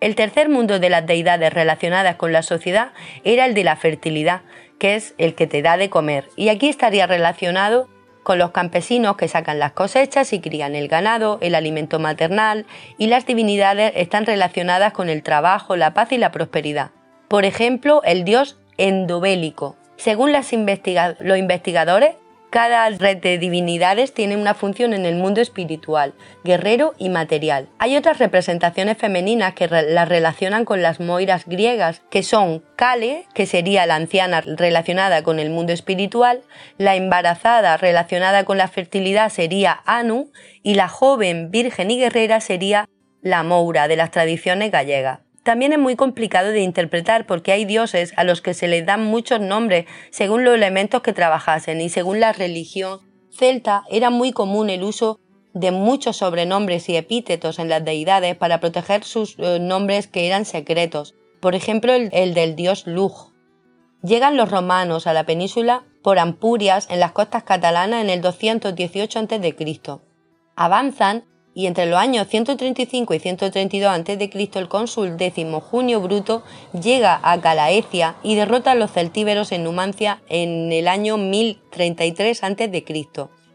El 0.00 0.14
tercer 0.14 0.48
mundo 0.48 0.78
de 0.78 0.90
las 0.90 1.06
deidades 1.06 1.52
relacionadas 1.52 2.14
con 2.16 2.32
la 2.32 2.42
sociedad 2.42 2.92
era 3.24 3.46
el 3.46 3.54
de 3.54 3.64
la 3.64 3.74
fertilidad, 3.74 4.42
que 4.78 4.94
es 4.96 5.14
el 5.18 5.34
que 5.34 5.46
te 5.46 5.62
da 5.62 5.76
de 5.76 5.90
comer. 5.90 6.28
Y 6.36 6.48
aquí 6.48 6.68
estaría 6.68 7.06
relacionado 7.06 7.88
con 8.22 8.38
los 8.38 8.50
campesinos 8.50 9.16
que 9.16 9.26
sacan 9.26 9.58
las 9.58 9.72
cosechas 9.72 10.32
y 10.32 10.40
crían 10.40 10.74
el 10.74 10.88
ganado, 10.88 11.38
el 11.40 11.54
alimento 11.54 11.98
maternal, 11.98 12.66
y 12.98 13.06
las 13.06 13.24
divinidades 13.24 13.92
están 13.96 14.26
relacionadas 14.26 14.92
con 14.92 15.08
el 15.08 15.22
trabajo, 15.22 15.76
la 15.76 15.94
paz 15.94 16.12
y 16.12 16.18
la 16.18 16.30
prosperidad. 16.30 16.90
Por 17.28 17.44
ejemplo, 17.44 18.02
el 18.04 18.24
dios 18.24 18.58
endobélico. 18.76 19.76
Según 19.96 20.32
los 20.32 20.52
investigadores, 20.52 22.16
cada 22.50 22.88
red 22.90 23.18
de 23.18 23.38
divinidades 23.38 24.14
tiene 24.14 24.36
una 24.36 24.54
función 24.54 24.94
en 24.94 25.04
el 25.04 25.16
mundo 25.16 25.40
espiritual, 25.40 26.14
guerrero 26.44 26.94
y 26.98 27.08
material. 27.08 27.68
Hay 27.78 27.96
otras 27.96 28.18
representaciones 28.18 28.96
femeninas 28.96 29.54
que 29.54 29.68
las 29.68 30.08
relacionan 30.08 30.64
con 30.64 30.82
las 30.82 31.00
moiras 31.00 31.44
griegas, 31.46 32.02
que 32.10 32.22
son 32.22 32.62
Kale, 32.76 33.26
que 33.34 33.46
sería 33.46 33.86
la 33.86 33.96
anciana 33.96 34.40
relacionada 34.40 35.22
con 35.22 35.38
el 35.38 35.50
mundo 35.50 35.72
espiritual, 35.72 36.42
la 36.78 36.96
embarazada 36.96 37.76
relacionada 37.76 38.44
con 38.44 38.58
la 38.58 38.68
fertilidad 38.68 39.30
sería 39.30 39.80
Anu 39.84 40.30
y 40.62 40.74
la 40.74 40.88
joven 40.88 41.50
virgen 41.50 41.90
y 41.90 41.98
guerrera 41.98 42.40
sería 42.40 42.88
la 43.20 43.42
Moura 43.42 43.88
de 43.88 43.96
las 43.96 44.10
tradiciones 44.10 44.70
gallegas. 44.70 45.27
También 45.48 45.72
es 45.72 45.78
muy 45.78 45.96
complicado 45.96 46.50
de 46.50 46.60
interpretar 46.60 47.24
porque 47.24 47.52
hay 47.52 47.64
dioses 47.64 48.12
a 48.18 48.24
los 48.24 48.42
que 48.42 48.52
se 48.52 48.68
les 48.68 48.84
dan 48.84 49.06
muchos 49.06 49.40
nombres 49.40 49.86
según 50.10 50.44
los 50.44 50.54
elementos 50.54 51.00
que 51.00 51.14
trabajasen 51.14 51.80
y 51.80 51.88
según 51.88 52.20
la 52.20 52.34
religión 52.34 53.00
celta 53.30 53.82
era 53.88 54.10
muy 54.10 54.30
común 54.32 54.68
el 54.68 54.84
uso 54.84 55.20
de 55.54 55.70
muchos 55.70 56.18
sobrenombres 56.18 56.90
y 56.90 56.96
epítetos 56.96 57.58
en 57.58 57.70
las 57.70 57.82
deidades 57.82 58.36
para 58.36 58.60
proteger 58.60 59.04
sus 59.04 59.36
eh, 59.38 59.58
nombres 59.58 60.06
que 60.06 60.26
eran 60.26 60.44
secretos. 60.44 61.14
Por 61.40 61.54
ejemplo, 61.54 61.94
el, 61.94 62.10
el 62.12 62.34
del 62.34 62.54
dios 62.54 62.86
Lug. 62.86 63.32
Llegan 64.02 64.36
los 64.36 64.50
romanos 64.50 65.06
a 65.06 65.14
la 65.14 65.24
península 65.24 65.84
por 66.02 66.18
Ampurias 66.18 66.88
en 66.90 67.00
las 67.00 67.12
costas 67.12 67.44
catalanas 67.44 68.04
en 68.04 68.10
el 68.10 68.20
218 68.20 69.18
a.C. 69.18 69.78
Avanzan 70.56 71.24
y 71.58 71.66
entre 71.66 71.86
los 71.86 71.98
años 71.98 72.28
135 72.28 73.14
y 73.14 73.18
132 73.18 73.90
a.C. 73.90 74.48
el 74.54 74.68
cónsul 74.68 75.16
décimo 75.16 75.60
Junio 75.60 76.00
Bruto 76.00 76.44
llega 76.72 77.18
a 77.20 77.40
Calaecia 77.40 78.14
y 78.22 78.36
derrota 78.36 78.70
a 78.70 78.74
los 78.76 78.92
celtíberos 78.92 79.50
en 79.50 79.64
Numancia 79.64 80.22
en 80.28 80.70
el 80.70 80.86
año 80.86 81.16
1033 81.16 82.44
a.C. 82.44 82.84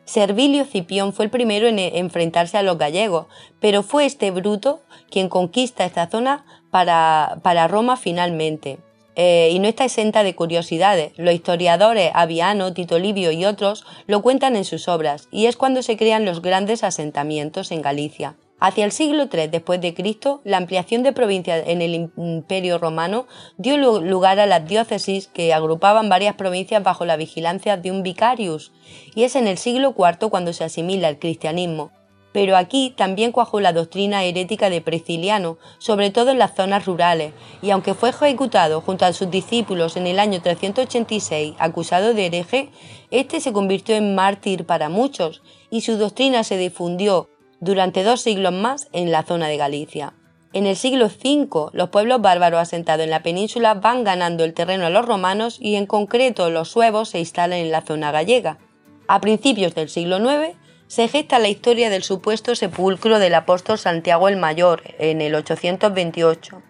Servilio 0.03 0.65
Cipión 0.65 1.13
fue 1.13 1.23
el 1.23 1.31
primero 1.31 1.65
en 1.65 1.79
enfrentarse 1.79 2.57
a 2.57 2.61
los 2.61 2.77
gallegos, 2.77 3.27
pero 3.61 3.83
fue 3.83 4.05
este 4.05 4.31
Bruto 4.31 4.81
quien 5.09 5.29
conquista 5.29 5.85
esta 5.85 6.09
zona 6.09 6.43
para, 6.71 7.39
para 7.41 7.69
Roma 7.69 7.95
finalmente. 7.95 8.79
Eh, 9.15 9.49
y 9.51 9.59
no 9.59 9.67
está 9.67 9.85
exenta 9.85 10.23
de 10.23 10.35
curiosidades. 10.35 11.13
Los 11.17 11.33
historiadores 11.33 12.11
Aviano, 12.13 12.73
Tito 12.73 12.99
Livio 12.99 13.31
y 13.31 13.45
otros 13.45 13.85
lo 14.07 14.21
cuentan 14.21 14.55
en 14.55 14.65
sus 14.65 14.87
obras, 14.87 15.27
y 15.31 15.45
es 15.45 15.55
cuando 15.55 15.83
se 15.83 15.97
crean 15.97 16.25
los 16.25 16.41
grandes 16.41 16.83
asentamientos 16.83 17.71
en 17.71 17.81
Galicia. 17.81 18.35
Hacia 18.59 18.85
el 18.85 18.93
siglo 18.93 19.27
III 19.31 19.47
después 19.47 19.81
de 19.81 19.93
Cristo, 19.93 20.39
la 20.45 20.55
ampliación 20.55 21.03
de 21.03 21.11
provincias 21.11 21.65
en 21.67 21.81
el 21.81 22.09
Imperio 22.15 22.77
Romano 22.77 23.27
dio 23.57 23.75
lugar 23.77 24.39
a 24.39 24.45
las 24.45 24.65
diócesis 24.65 25.27
que 25.27 25.53
agrupaban 25.53 26.07
varias 26.07 26.35
provincias 26.35 26.81
bajo 26.81 27.03
la 27.03 27.17
vigilancia 27.17 27.75
de 27.75 27.91
un 27.91 28.03
vicarius, 28.03 28.71
y 29.15 29.23
es 29.23 29.35
en 29.35 29.47
el 29.47 29.57
siglo 29.57 29.93
IV 29.97 30.29
cuando 30.29 30.53
se 30.53 30.63
asimila 30.63 31.09
el 31.09 31.19
cristianismo, 31.19 31.91
pero 32.33 32.57
aquí 32.57 32.93
también 32.97 33.31
cuajó 33.31 33.61
la 33.61 33.71
doctrina 33.71 34.23
herética 34.23 34.69
de 34.69 34.81
Prisciliano, 34.81 35.57
sobre 35.77 36.09
todo 36.09 36.31
en 36.31 36.39
las 36.39 36.55
zonas 36.55 36.85
rurales, 36.85 37.33
y 37.61 37.69
aunque 37.69 37.93
fue 37.93 38.09
ejecutado 38.09 38.81
junto 38.81 39.05
a 39.05 39.13
sus 39.13 39.31
discípulos 39.31 39.95
en 39.95 40.07
el 40.07 40.19
año 40.19 40.41
386 40.41 41.53
acusado 41.59 42.13
de 42.13 42.25
hereje, 42.25 42.69
este 43.11 43.39
se 43.39 43.53
convirtió 43.53 43.95
en 43.95 44.15
mártir 44.15 44.65
para 44.65 44.89
muchos 44.89 45.41
y 45.69 45.81
su 45.81 45.97
doctrina 45.97 46.43
se 46.43 46.57
difundió 46.57 47.29
durante 47.61 48.03
dos 48.03 48.21
siglos 48.21 48.51
más 48.51 48.89
en 48.91 49.11
la 49.11 49.23
zona 49.23 49.47
de 49.47 49.57
Galicia. 49.57 50.13
En 50.51 50.67
el 50.67 50.75
siglo 50.75 51.05
V, 51.05 51.71
los 51.73 51.89
pueblos 51.89 52.21
bárbaros 52.21 52.59
asentados 52.59 53.03
en 53.03 53.09
la 53.09 53.23
península 53.23 53.73
van 53.73 54.03
ganando 54.03 54.43
el 54.43 54.53
terreno 54.53 54.85
a 54.85 54.91
los 54.91 55.05
romanos 55.05 55.57
y 55.59 55.75
en 55.75 55.87
concreto 55.87 56.49
los 56.49 56.69
suevos 56.69 57.09
se 57.09 57.19
instalan 57.19 57.59
en 57.59 57.71
la 57.71 57.81
zona 57.81 58.11
gallega. 58.11 58.59
A 59.07 59.19
principios 59.19 59.73
del 59.73 59.89
siglo 59.89 60.17
IX, 60.17 60.55
se 60.93 61.07
gesta 61.07 61.39
la 61.39 61.47
historia 61.47 61.89
del 61.89 62.03
supuesto 62.03 62.53
sepulcro 62.53 63.17
del 63.17 63.33
apóstol 63.33 63.79
Santiago 63.79 64.27
el 64.27 64.37
Mayor 64.37 64.83
en 64.99 65.21
el 65.21 65.33
828 65.33 66.61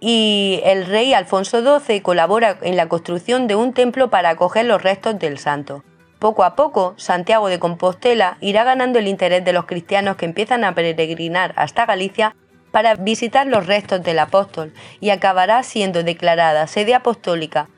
y 0.00 0.62
el 0.64 0.86
rey 0.86 1.12
Alfonso 1.12 1.60
XII 1.60 2.00
colabora 2.00 2.56
en 2.62 2.78
la 2.78 2.88
construcción 2.88 3.46
de 3.46 3.54
un 3.54 3.74
templo 3.74 4.08
para 4.08 4.30
acoger 4.30 4.64
los 4.64 4.82
restos 4.82 5.18
del 5.18 5.36
santo. 5.36 5.84
Poco 6.18 6.44
a 6.44 6.56
poco, 6.56 6.94
Santiago 6.96 7.48
de 7.48 7.58
Compostela 7.58 8.38
irá 8.40 8.64
ganando 8.64 8.98
el 8.98 9.08
interés 9.08 9.44
de 9.44 9.52
los 9.52 9.66
cristianos 9.66 10.16
que 10.16 10.24
empiezan 10.24 10.64
a 10.64 10.74
peregrinar 10.74 11.52
hasta 11.56 11.84
Galicia 11.84 12.34
para 12.70 12.94
visitar 12.94 13.46
los 13.46 13.66
restos 13.66 14.02
del 14.02 14.20
apóstol 14.20 14.72
y 15.00 15.10
acabará 15.10 15.62
siendo 15.62 16.02
declarada 16.02 16.66
sede 16.66 16.94
apostólica, 16.94 17.68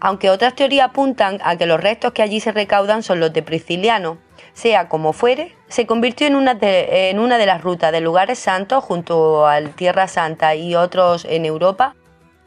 aunque 0.00 0.30
otras 0.30 0.54
teorías 0.54 0.88
apuntan 0.88 1.38
a 1.42 1.56
que 1.56 1.66
los 1.66 1.80
restos 1.80 2.12
que 2.12 2.22
allí 2.22 2.40
se 2.40 2.52
recaudan 2.52 3.02
son 3.02 3.20
los 3.20 3.32
de 3.32 3.42
Prisciliano, 3.42 4.18
sea 4.52 4.88
como 4.88 5.12
fuere, 5.12 5.54
se 5.68 5.86
convirtió 5.86 6.26
en 6.26 6.34
una, 6.34 6.54
de, 6.54 7.44
las 7.46 7.62
rutas 7.62 7.92
de 7.92 8.00
lugares 8.00 8.38
santos 8.38 8.82
junto 8.82 9.46
al 9.46 9.74
Tierra 9.74 10.08
Santa 10.08 10.54
y 10.54 10.74
otros 10.74 11.24
en 11.24 11.44
Europa 11.44 11.94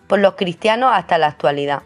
por 0.07 0.19
los 0.19 0.35
cristianos 0.35 0.91
hasta 0.93 1.17
la 1.17 1.27
actualidad. 1.27 1.83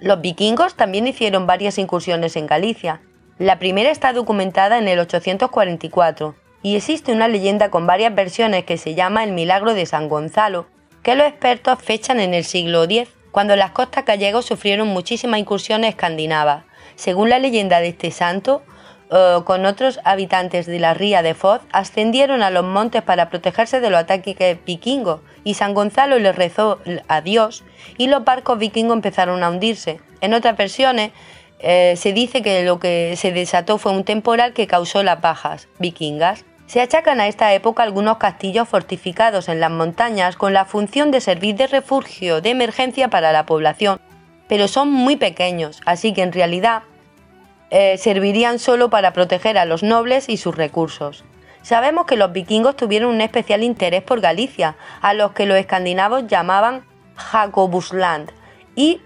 Los 0.00 0.20
vikingos 0.20 0.74
también 0.74 1.06
hicieron 1.06 1.46
varias 1.46 1.78
incursiones 1.78 2.36
en 2.36 2.46
Galicia. 2.46 3.00
La 3.38 3.58
primera 3.58 3.90
está 3.90 4.12
documentada 4.12 4.78
en 4.78 4.88
el 4.88 4.98
844 4.98 6.34
y 6.62 6.76
existe 6.76 7.12
una 7.12 7.28
leyenda 7.28 7.70
con 7.70 7.86
varias 7.86 8.14
versiones 8.14 8.64
que 8.64 8.78
se 8.78 8.94
llama 8.94 9.22
el 9.22 9.32
Milagro 9.32 9.74
de 9.74 9.86
San 9.86 10.08
Gonzalo, 10.08 10.66
que 11.02 11.14
los 11.14 11.26
expertos 11.26 11.78
fechan 11.80 12.18
en 12.18 12.34
el 12.34 12.44
siglo 12.44 12.84
X, 12.84 13.08
cuando 13.34 13.56
las 13.56 13.72
costas 13.72 14.04
gallegos 14.04 14.46
sufrieron 14.46 14.86
muchísimas 14.86 15.40
incursiones 15.40 15.90
escandinavas. 15.90 16.62
Según 16.94 17.30
la 17.30 17.40
leyenda 17.40 17.80
de 17.80 17.88
este 17.88 18.12
santo, 18.12 18.62
eh, 19.10 19.40
con 19.44 19.66
otros 19.66 19.98
habitantes 20.04 20.66
de 20.66 20.78
la 20.78 20.94
ría 20.94 21.20
de 21.20 21.34
Foz, 21.34 21.60
ascendieron 21.72 22.44
a 22.44 22.50
los 22.50 22.64
montes 22.64 23.02
para 23.02 23.30
protegerse 23.30 23.80
de 23.80 23.90
los 23.90 23.98
ataques 23.98 24.64
vikingos, 24.64 25.20
y 25.42 25.54
San 25.54 25.74
Gonzalo 25.74 26.20
les 26.20 26.36
rezó 26.36 26.78
a 27.08 27.22
Dios, 27.22 27.64
y 27.98 28.06
los 28.06 28.24
barcos 28.24 28.56
vikingos 28.56 28.94
empezaron 28.94 29.42
a 29.42 29.50
hundirse. 29.50 29.98
En 30.20 30.32
otras 30.32 30.56
versiones, 30.56 31.10
eh, 31.58 31.94
se 31.96 32.12
dice 32.12 32.40
que 32.40 32.62
lo 32.62 32.78
que 32.78 33.16
se 33.16 33.32
desató 33.32 33.78
fue 33.78 33.90
un 33.90 34.04
temporal 34.04 34.52
que 34.52 34.68
causó 34.68 35.02
las 35.02 35.20
bajas 35.20 35.66
vikingas. 35.80 36.44
Se 36.74 36.80
achacan 36.80 37.20
a 37.20 37.28
esta 37.28 37.54
época 37.54 37.84
algunos 37.84 38.16
castillos 38.16 38.68
fortificados 38.68 39.48
en 39.48 39.60
las 39.60 39.70
montañas 39.70 40.34
con 40.34 40.52
la 40.52 40.64
función 40.64 41.12
de 41.12 41.20
servir 41.20 41.54
de 41.54 41.68
refugio 41.68 42.40
de 42.40 42.50
emergencia 42.50 43.06
para 43.06 43.30
la 43.30 43.46
población, 43.46 44.00
pero 44.48 44.66
son 44.66 44.90
muy 44.90 45.14
pequeños, 45.14 45.80
así 45.86 46.12
que 46.12 46.22
en 46.22 46.32
realidad 46.32 46.82
eh, 47.70 47.96
servirían 47.96 48.58
solo 48.58 48.90
para 48.90 49.12
proteger 49.12 49.56
a 49.56 49.66
los 49.66 49.84
nobles 49.84 50.28
y 50.28 50.36
sus 50.36 50.56
recursos. 50.56 51.24
Sabemos 51.62 52.06
que 52.06 52.16
los 52.16 52.32
vikingos 52.32 52.74
tuvieron 52.74 53.14
un 53.14 53.20
especial 53.20 53.62
interés 53.62 54.02
por 54.02 54.20
Galicia, 54.20 54.74
a 55.00 55.14
los 55.14 55.30
que 55.30 55.46
los 55.46 55.56
escandinavos 55.56 56.26
llamaban 56.26 56.84
Jacobusland, 57.14 58.32
y 58.74 59.00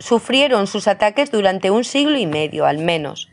sufrieron 0.00 0.66
sus 0.66 0.88
ataques 0.88 1.30
durante 1.30 1.70
un 1.70 1.84
siglo 1.84 2.18
y 2.18 2.26
medio 2.26 2.66
al 2.66 2.78
menos. 2.78 3.27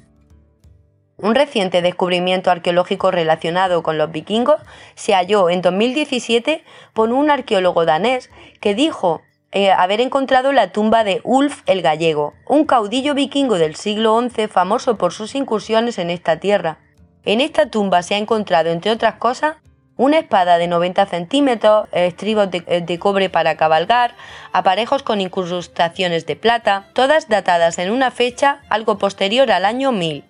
Un 1.18 1.34
reciente 1.34 1.82
descubrimiento 1.82 2.52
arqueológico 2.52 3.10
relacionado 3.10 3.84
con 3.84 3.98
los 3.98 4.12
vikingos 4.12 4.60
se 4.96 5.14
halló 5.14 5.50
en 5.50 5.62
2017 5.62 6.64
por 6.94 7.12
un 7.12 7.32
arqueólogo 7.32 7.86
danés 7.86 8.30
que 8.60 8.76
dijo 8.76 9.22
eh, 9.54 9.72
haber 9.72 10.02
encontrado 10.02 10.52
la 10.52 10.74
tumba 10.74 11.06
de 11.06 11.22
Ulf 11.24 11.62
el 11.68 11.82
Gallego, 11.82 12.34
un 12.46 12.66
caudillo 12.66 13.14
vikingo 13.14 13.58
del 13.58 13.78
siglo 13.78 14.22
XI 14.30 14.48
famoso 14.48 14.98
por 14.98 15.14
sus 15.14 15.36
incursiones 15.36 15.98
en 16.00 16.10
esta 16.10 16.42
tierra. 16.42 16.80
En 17.24 17.40
esta 17.40 17.70
tumba 17.70 18.04
se 18.04 18.16
ha 18.16 18.18
encontrado, 18.18 18.70
entre 18.72 18.92
otras 18.92 19.16
cosas, 19.16 19.56
una 19.96 20.18
espada 20.18 20.58
de 20.58 20.68
90 20.68 21.06
centímetros, 21.06 21.88
estribos 21.94 22.52
de, 22.52 22.66
eh, 22.68 22.82
de, 22.82 23.00
cobre 23.00 23.30
para 23.30 23.56
cabalgar, 23.56 24.16
aparejos 24.52 25.04
con 25.04 25.22
incrustaciones 25.22 26.26
de 26.26 26.36
plata, 26.36 26.90
todas 26.92 27.30
datadas 27.30 27.80
en 27.80 27.92
una 27.92 28.12
fecha 28.12 28.62
algo 28.68 28.98
posterior 28.98 29.50
al 29.52 29.64
año 29.64 29.94
1000. 29.94 30.26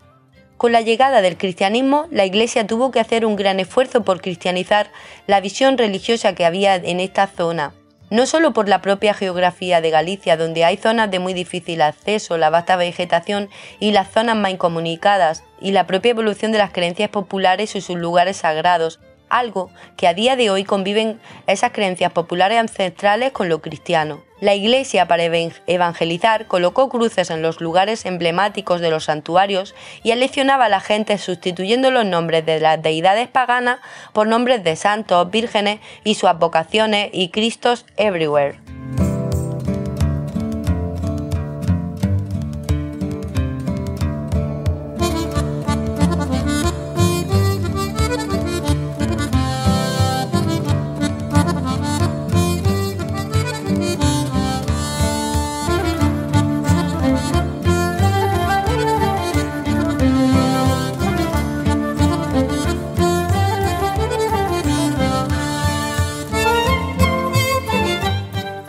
Con 0.57 0.71
la 0.71 0.81
llegada 0.81 1.21
del 1.21 1.37
cristianismo, 1.37 2.07
la 2.11 2.25
Iglesia 2.25 2.65
tuvo 2.65 2.89
que 2.91 3.01
hacer 3.01 3.25
un 3.25 3.35
gran 3.35 3.59
esfuerzo 3.59 4.03
por 4.03 4.21
cristianizar 4.21 4.89
la 5.27 5.41
visión 5.41 5.77
religiosa 5.77 6.33
que 6.33 6.45
había 6.45 6.75
en 6.75 7.01
esta 7.01 7.27
zona, 7.27 7.73
no 8.09 8.25
solo 8.25 8.53
por 8.53 8.69
la 8.69 8.81
propia 8.81 9.13
geografía 9.13 9.81
de 9.81 9.89
Galicia, 9.89 10.37
donde 10.37 10.63
hay 10.63 10.77
zonas 10.77 11.11
de 11.11 11.19
muy 11.19 11.33
difícil 11.33 11.81
acceso, 11.81 12.37
la 12.37 12.49
vasta 12.49 12.77
vegetación 12.77 13.49
y 13.81 13.91
las 13.91 14.11
zonas 14.11 14.37
más 14.37 14.51
incomunicadas, 14.51 15.43
y 15.59 15.71
la 15.71 15.87
propia 15.87 16.11
evolución 16.11 16.53
de 16.53 16.59
las 16.59 16.71
creencias 16.71 17.09
populares 17.09 17.75
y 17.75 17.81
sus 17.81 17.97
lugares 17.97 18.37
sagrados, 18.37 19.01
algo 19.37 19.69
que 19.97 20.07
a 20.07 20.13
día 20.13 20.35
de 20.35 20.49
hoy 20.49 20.63
conviven 20.63 21.19
esas 21.47 21.71
creencias 21.71 22.11
populares 22.11 22.59
ancestrales 22.59 23.31
con 23.31 23.49
lo 23.49 23.61
cristiano. 23.61 24.21
La 24.41 24.53
Iglesia, 24.53 25.07
para 25.07 25.23
evangelizar, 25.23 26.47
colocó 26.47 26.89
cruces 26.89 27.29
en 27.29 27.41
los 27.41 27.61
lugares 27.61 28.05
emblemáticos 28.05 28.81
de 28.81 28.89
los 28.89 29.05
santuarios 29.05 29.73
y 30.03 30.11
aleccionaba 30.11 30.65
a 30.65 30.69
la 30.69 30.81
gente 30.81 31.17
sustituyendo 31.17 31.89
los 31.89 32.05
nombres 32.05 32.45
de 32.45 32.59
las 32.59 32.81
deidades 32.81 33.29
paganas 33.29 33.79
por 34.11 34.27
nombres 34.27 34.63
de 34.63 34.75
santos, 34.75 35.31
vírgenes 35.31 35.79
y 36.03 36.15
sus 36.15 36.31
vocaciones 36.37 37.09
y 37.13 37.29
Cristos 37.29 37.85
everywhere. 37.95 38.59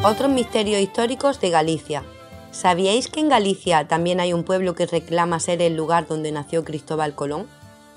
Otros 0.09 0.31
misterios 0.31 0.81
históricos 0.81 1.41
de 1.41 1.51
Galicia. 1.51 2.05
¿Sabíais 2.53 3.09
que 3.09 3.19
en 3.19 3.29
Galicia 3.29 3.89
también 3.89 4.21
hay 4.21 4.33
un 4.33 4.45
pueblo 4.45 4.77
que 4.77 4.87
reclama 4.87 5.41
ser 5.41 5.61
el 5.61 5.75
lugar 5.75 6.07
donde 6.07 6.31
nació 6.31 6.63
Cristóbal 6.63 7.17
Colón? 7.17 7.49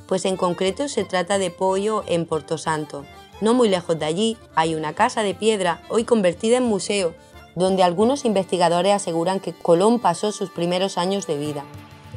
Pues 0.07 0.25
en 0.25 0.35
concreto 0.35 0.87
se 0.87 1.03
trata 1.03 1.37
de 1.37 1.51
Pollo 1.51 2.03
en 2.07 2.25
Porto 2.25 2.57
Santo. 2.57 3.05
No 3.41 3.53
muy 3.53 3.69
lejos 3.69 3.99
de 3.99 4.05
allí 4.05 4.37
hay 4.55 4.73
una 4.73 4.93
casa 4.93 5.21
de 5.21 5.35
piedra 5.35 5.83
hoy 5.87 6.03
convertida 6.03 6.57
en 6.57 6.63
museo, 6.63 7.13
donde 7.53 7.83
algunos 7.83 8.25
investigadores 8.25 8.95
aseguran 8.95 9.39
que 9.39 9.53
Colón 9.53 9.99
pasó 9.99 10.31
sus 10.31 10.49
primeros 10.49 10.97
años 10.97 11.27
de 11.27 11.37
vida. 11.37 11.63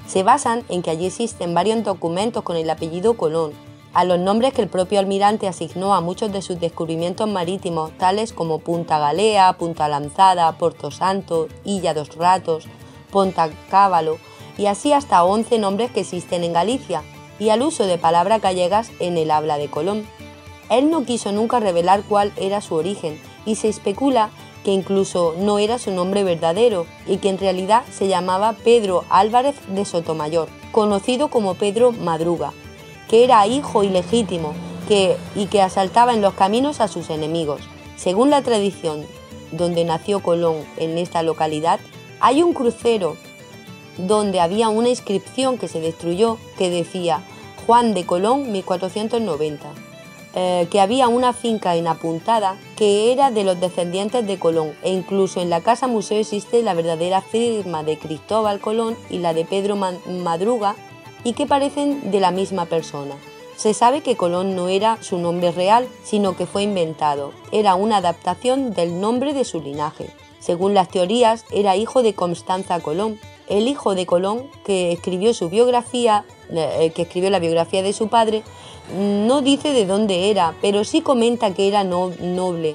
Se 0.07 0.23
basan 0.23 0.65
en 0.71 0.81
que 0.81 0.91
allí 0.91 1.05
existen 1.05 1.53
varios 1.53 1.85
documentos 1.85 2.45
con 2.45 2.57
el 2.57 2.71
apellido 2.71 3.19
Colón, 3.19 3.53
a 3.95 4.05
los 4.05 4.19
nombres 4.19 4.55
que 4.55 4.63
el 4.63 4.69
propio 4.69 4.99
almirante 4.99 5.49
asignó 5.49 5.95
a 5.95 6.01
muchos 6.01 6.33
de 6.33 6.41
sus 6.41 6.59
descubrimientos 6.59 7.29
marítimos, 7.29 7.93
tales 7.99 8.33
como 8.33 8.59
Punta 8.59 8.99
Galea, 8.99 9.53
Punta 9.55 9.89
Lanzada, 9.89 10.51
Porto 10.53 10.91
Santo, 10.91 11.49
Illa 11.65 11.93
dos 11.93 12.17
Ratos, 12.17 12.67
Ponta 13.11 13.51
Cábalo, 13.71 14.19
y 14.57 14.67
así 14.67 14.93
hasta 14.93 15.25
11 15.25 15.59
nombres 15.59 15.91
que 15.91 16.01
existen 16.01 16.45
en 16.45 16.55
Galicia, 16.55 17.03
y 17.39 17.51
al 17.51 17.63
uso 17.63 17.87
de 17.87 17.99
palabras 17.99 18.41
gallegas 18.41 18.91
en 18.99 19.19
el 19.19 19.31
habla 19.31 19.59
de 19.59 19.69
Colón. 19.69 20.07
Él 20.71 20.91
no 20.91 21.05
quiso 21.05 21.33
nunca 21.33 21.61
revelar 21.61 22.03
cuál 22.09 22.33
era 22.37 22.63
su 22.63 22.75
origen, 22.75 23.21
y 23.45 23.57
se 23.57 23.69
especula 23.69 24.31
que 24.65 24.71
incluso 24.71 25.35
no 25.39 25.59
era 25.59 25.79
su 25.79 25.91
nombre 25.91 26.25
verdadero, 26.25 26.87
y 27.07 27.19
que 27.19 27.29
en 27.29 27.39
realidad 27.39 27.83
se 27.93 28.09
llamaba 28.09 28.55
Pedro 28.65 29.05
Álvarez 29.11 29.57
de 29.69 29.85
Sotomayor, 29.85 30.49
conocido 30.71 31.29
como 31.29 31.55
Pedro 31.55 31.93
Madruga, 31.93 32.53
que 33.13 33.25
era 33.25 33.47
hijo 33.47 33.85
ilegítimo 33.85 34.55
que, 34.89 35.19
y 35.37 35.45
que 35.45 35.61
asaltaba 35.61 36.15
en 36.15 36.23
los 36.23 36.33
caminos 36.33 36.81
a 36.81 36.89
sus 36.89 37.11
enemigos. 37.11 37.61
Según 37.95 38.31
la 38.31 38.41
tradición 38.41 39.05
donde 39.51 39.85
nació 39.85 40.21
Colón 40.23 40.57
en 40.79 40.97
esta 40.97 41.23
localidad, 41.23 41.79
hay 42.21 42.43
un 42.43 42.55
crucero 42.55 43.19
donde 43.99 44.41
había 44.41 44.71
una 44.71 44.89
inscripción 44.89 45.59
que 45.59 45.69
se 45.69 45.83
destruyó 45.83 46.39
que 46.57 46.71
decía 46.71 47.23
Juan 47.67 47.93
de 47.93 48.07
Colón 48.07 48.51
1490, 48.51 49.69
eh, 50.35 50.67
que 50.71 50.81
había 50.81 51.09
una 51.09 51.35
finca 51.35 51.77
inapuntada 51.77 52.57
que 52.77 53.13
era 53.13 53.31
de 53.31 53.45
los 53.45 53.61
descendientes 53.61 54.27
de 54.27 54.39
Colón 54.39 54.73
e 54.83 54.91
incluso 54.91 55.43
en 55.43 55.51
la 55.51 55.61
casa 55.61 55.87
museo 55.87 56.19
existe 56.19 56.63
la 56.63 56.73
verdadera 56.73 57.21
firma 57.21 57.85
de 57.85 57.99
Cristóbal 57.99 58.59
Colón 58.59 58.97
y 59.11 59.19
la 59.19 59.35
de 59.35 59.45
Pedro 59.45 59.77
Madruga 59.77 60.77
y 61.25 61.35
que 61.35 61.47
parecen 61.47 62.11
de 62.11 62.21
la 62.21 62.31
misma 62.31 62.67
persona. 62.67 63.15
Se 63.57 63.75
sabe 63.75 64.01
que 64.01 64.17
Colón 64.17 64.57
no 64.57 64.69
era 64.69 64.99
su 65.03 65.19
nombre 65.19 65.53
real, 65.53 65.87
sino 66.03 66.37
que 66.37 66.47
fue 66.47 66.63
inventado. 66.63 67.33
Era 67.53 67.75
una 67.75 67.99
adaptación 67.99 68.73
del 68.73 69.01
nombre 69.01 69.35
de 69.35 69.45
su 69.45 69.61
linaje. 69.61 70.11
Según 70.41 70.75
las 70.75 70.89
teorías, 70.89 71.45
era 71.53 71.77
hijo 71.77 72.03
de 72.03 72.15
Constanza 72.15 72.81
Colón. 72.81 73.21
El 73.49 73.69
hijo 73.69 73.95
de 73.95 74.07
Colón, 74.07 74.49
que 74.65 74.91
escribió 74.91 75.35
su 75.35 75.49
biografía, 75.49 76.25
eh, 76.51 76.91
que 76.95 77.03
escribió 77.03 77.31
la 77.31 77.39
biografía 77.39 77.83
de 77.83 77.93
su 77.93 78.09
padre, 78.09 78.43
no 78.99 79.43
dice 79.43 79.73
de 79.73 79.87
dónde 79.87 80.31
era, 80.31 80.55
pero 80.61 80.83
sí 80.85 81.01
comenta 81.01 81.55
que 81.55 81.69
era 81.69 81.85
noble 81.85 82.75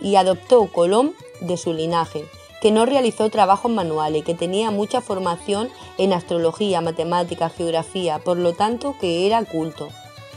y 0.00 0.16
adoptó 0.16 0.66
Colón 0.66 1.14
de 1.40 1.56
su 1.56 1.72
linaje 1.72 2.24
que 2.60 2.70
no 2.70 2.86
realizó 2.86 3.30
trabajos 3.30 3.70
manuales, 3.70 4.24
que 4.24 4.34
tenía 4.34 4.70
mucha 4.70 5.00
formación 5.00 5.70
en 5.98 6.12
astrología, 6.12 6.80
matemáticas, 6.80 7.54
geografía, 7.54 8.18
por 8.18 8.36
lo 8.36 8.52
tanto 8.52 8.96
que 9.00 9.26
era 9.26 9.44
culto. 9.44 9.88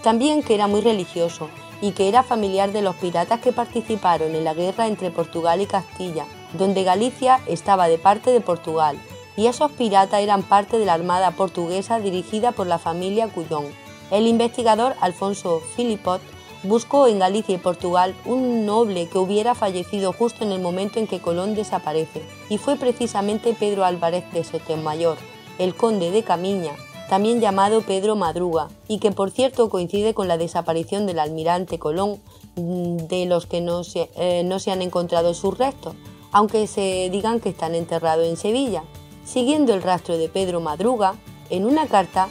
También 0.02 0.44
que 0.44 0.56
era 0.56 0.68
muy 0.68 0.82
religioso 0.82 1.50
y 1.82 1.92
que 1.92 2.08
era 2.08 2.24
familiar 2.24 2.72
de 2.72 2.82
los 2.82 2.96
piratas 2.96 3.42
que 3.42 3.52
participaron 3.52 4.36
en 4.36 4.44
la 4.44 4.54
guerra 4.54 4.88
entre 4.88 5.12
Portugal 5.12 5.62
y 5.62 5.66
Castilla, 5.66 6.26
donde 6.54 6.84
Galicia 6.84 7.40
estaba 7.46 7.88
de 7.88 7.98
parte 7.98 8.32
de 8.32 8.42
Portugal, 8.42 8.98
y 9.36 9.48
esos 9.48 9.72
piratas 9.72 10.22
eran 10.22 10.44
parte 10.44 10.78
de 10.78 10.86
la 10.86 10.94
armada 10.94 11.32
portuguesa 11.32 12.00
dirigida 12.00 12.52
por 12.52 12.68
la 12.68 12.80
familia 12.80 13.28
Cuyón. 13.28 13.66
El 14.12 14.28
investigador 14.28 14.96
Alfonso 15.02 15.62
Filipot 15.76 16.22
buscó 16.64 17.08
en 17.08 17.20
Galicia 17.20 17.56
y 17.56 17.58
Portugal 17.58 18.16
un 18.26 18.66
noble 18.66 19.08
que 19.08 19.18
hubiera 19.18 19.56
fallecido 19.56 20.14
justo 20.14 20.44
en 20.44 20.52
el 20.52 20.62
momento 20.62 21.00
en 21.00 21.08
que 21.08 21.20
Colón 21.20 21.56
desaparece, 21.56 22.22
y 22.50 22.58
fue 22.58 22.76
precisamente 22.78 23.54
Pedro 23.54 23.86
Álvarez 23.86 24.24
de 24.32 24.44
Sotomayor, 24.44 25.18
el 25.60 25.76
conde 25.76 26.12
de 26.12 26.24
Camiña, 26.24 26.74
también 27.10 27.42
llamado 27.42 27.82
Pedro 27.82 28.16
Madruga, 28.16 28.70
y 28.88 29.00
que 29.00 29.12
por 29.12 29.32
cierto 29.32 29.70
coincide 29.70 30.14
con 30.14 30.28
la 30.28 30.38
desaparición 30.38 31.06
del 31.06 31.20
almirante 31.20 31.78
Colón, 31.80 32.20
mm, 32.56 32.98
de 33.08 33.26
los 33.26 33.46
que 33.46 33.62
no 33.62 33.84
se, 33.84 34.10
eh, 34.16 34.44
no 34.46 34.60
se 34.60 34.72
han 34.72 34.82
encontrado 34.82 35.34
sus 35.34 35.58
restos, 35.58 35.96
aunque 36.32 36.66
se 36.68 37.10
digan 37.12 37.40
que 37.40 37.50
están 37.50 37.76
enterrados 37.76 38.26
en 38.26 38.38
Sevilla. 38.38 38.84
Siguiendo 39.26 39.74
el 39.74 39.84
rastro 39.84 40.18
de 40.18 40.30
Pedro 40.30 40.60
Madruga, 40.60 41.16
en 41.50 41.66
una 41.66 41.88
carta 41.88 42.30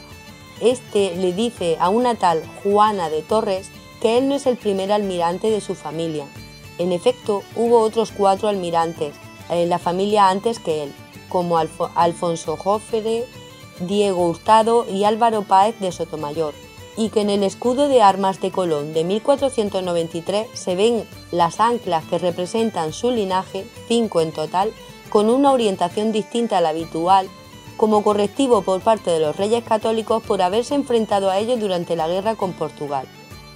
este 0.61 1.17
le 1.17 1.33
dice 1.33 1.77
a 1.81 1.89
una 1.89 2.15
tal 2.15 2.43
Juana 2.63 3.11
de 3.11 3.23
Torres 3.23 3.71
que 4.03 4.19
él 4.19 4.29
no 4.29 4.35
es 4.35 4.47
el 4.47 4.57
primer 4.57 4.91
almirante 4.91 5.49
de 5.49 5.61
su 5.61 5.77
familia. 5.77 6.27
En 6.79 6.91
efecto, 6.91 7.45
hubo 7.55 7.79
otros 7.79 8.11
cuatro 8.11 8.49
almirantes 8.49 9.15
en 9.49 9.69
la 9.69 9.79
familia 9.79 10.29
antes 10.29 10.59
que 10.59 10.83
él, 10.83 10.93
como 11.29 11.57
Alfonso 11.57 12.57
Jófere, 12.57 13.25
Diego 13.79 14.27
Hurtado 14.27 14.85
y 14.91 15.05
Álvaro 15.05 15.43
Páez 15.43 15.79
de 15.79 15.93
Sotomayor, 15.93 16.53
y 16.97 17.11
que 17.11 17.21
en 17.21 17.31
el 17.31 17.45
escudo 17.45 17.87
de 17.87 18.03
armas 18.03 18.41
de 18.41 18.51
Colón 18.51 18.93
de 18.93 19.05
1493 19.05 20.49
se 20.53 20.75
ven 20.75 21.05
las 21.31 21.61
anclas 21.61 22.05
que 22.07 22.19
representan 22.19 22.93
su 22.93 23.13
linaje, 23.13 23.65
cinco 23.87 24.21
en 24.21 24.33
total, 24.33 24.73
con 25.11 25.31
una 25.31 25.53
orientación 25.53 26.11
distinta 26.11 26.59
a 26.59 26.61
la 26.61 26.71
habitual, 26.71 27.29
como 27.77 28.03
correctivo 28.03 28.63
por 28.63 28.81
parte 28.81 29.13
de 29.13 29.21
los 29.21 29.37
reyes 29.37 29.63
católicos 29.63 30.25
por 30.25 30.43
haberse 30.43 30.75
enfrentado 30.75 31.31
a 31.31 31.39
ellos 31.39 31.61
durante 31.61 31.95
la 31.95 32.09
guerra 32.09 32.35
con 32.35 32.53
Portugal. 32.53 33.07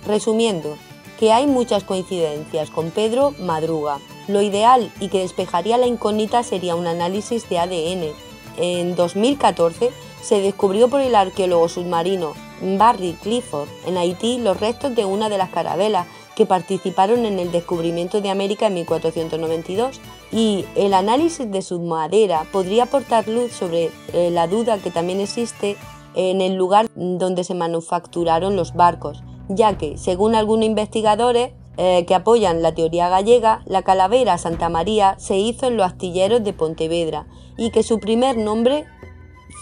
Resumiendo, 0.06 0.76
que 1.18 1.32
hay 1.32 1.46
muchas 1.46 1.84
coincidencias 1.84 2.70
con 2.70 2.90
Pedro 2.90 3.32
Madruga. 3.40 3.98
Lo 4.28 4.42
ideal 4.42 4.92
y 5.00 5.08
que 5.08 5.20
despejaría 5.20 5.78
la 5.78 5.86
incógnita 5.86 6.42
sería 6.42 6.76
un 6.76 6.86
análisis 6.86 7.48
de 7.48 7.58
ADN. 7.58 8.12
En 8.58 8.94
2014 8.94 9.90
se 10.22 10.40
descubrió 10.40 10.88
por 10.88 11.00
el 11.00 11.14
arqueólogo 11.14 11.68
submarino 11.68 12.34
Barry 12.60 13.12
Clifford 13.22 13.68
en 13.86 13.96
Haití 13.98 14.38
los 14.38 14.58
restos 14.58 14.94
de 14.94 15.04
una 15.04 15.28
de 15.28 15.38
las 15.38 15.50
carabelas 15.50 16.06
que 16.34 16.46
participaron 16.46 17.24
en 17.24 17.38
el 17.38 17.52
descubrimiento 17.52 18.20
de 18.20 18.30
América 18.30 18.66
en 18.66 18.74
1492 18.74 20.00
y 20.32 20.64
el 20.74 20.94
análisis 20.94 21.50
de 21.50 21.62
su 21.62 21.80
madera 21.80 22.44
podría 22.52 22.84
aportar 22.84 23.28
luz 23.28 23.52
sobre 23.52 23.90
eh, 24.12 24.30
la 24.30 24.46
duda 24.46 24.78
que 24.78 24.90
también 24.90 25.20
existe 25.20 25.76
en 26.14 26.40
el 26.40 26.54
lugar 26.54 26.88
donde 26.94 27.44
se 27.44 27.54
manufacturaron 27.54 28.56
los 28.56 28.74
barcos, 28.74 29.22
ya 29.48 29.78
que, 29.78 29.98
según 29.98 30.34
algunos 30.34 30.66
investigadores 30.66 31.52
eh, 31.76 32.04
que 32.06 32.14
apoyan 32.14 32.62
la 32.62 32.74
teoría 32.74 33.08
gallega, 33.08 33.62
la 33.66 33.82
calavera 33.82 34.38
Santa 34.38 34.68
María 34.68 35.14
se 35.18 35.36
hizo 35.36 35.66
en 35.66 35.76
los 35.76 35.86
astilleros 35.86 36.42
de 36.42 36.52
Pontevedra 36.52 37.26
y 37.58 37.70
que 37.70 37.82
su 37.82 37.98
primer 38.00 38.36
nombre 38.38 38.86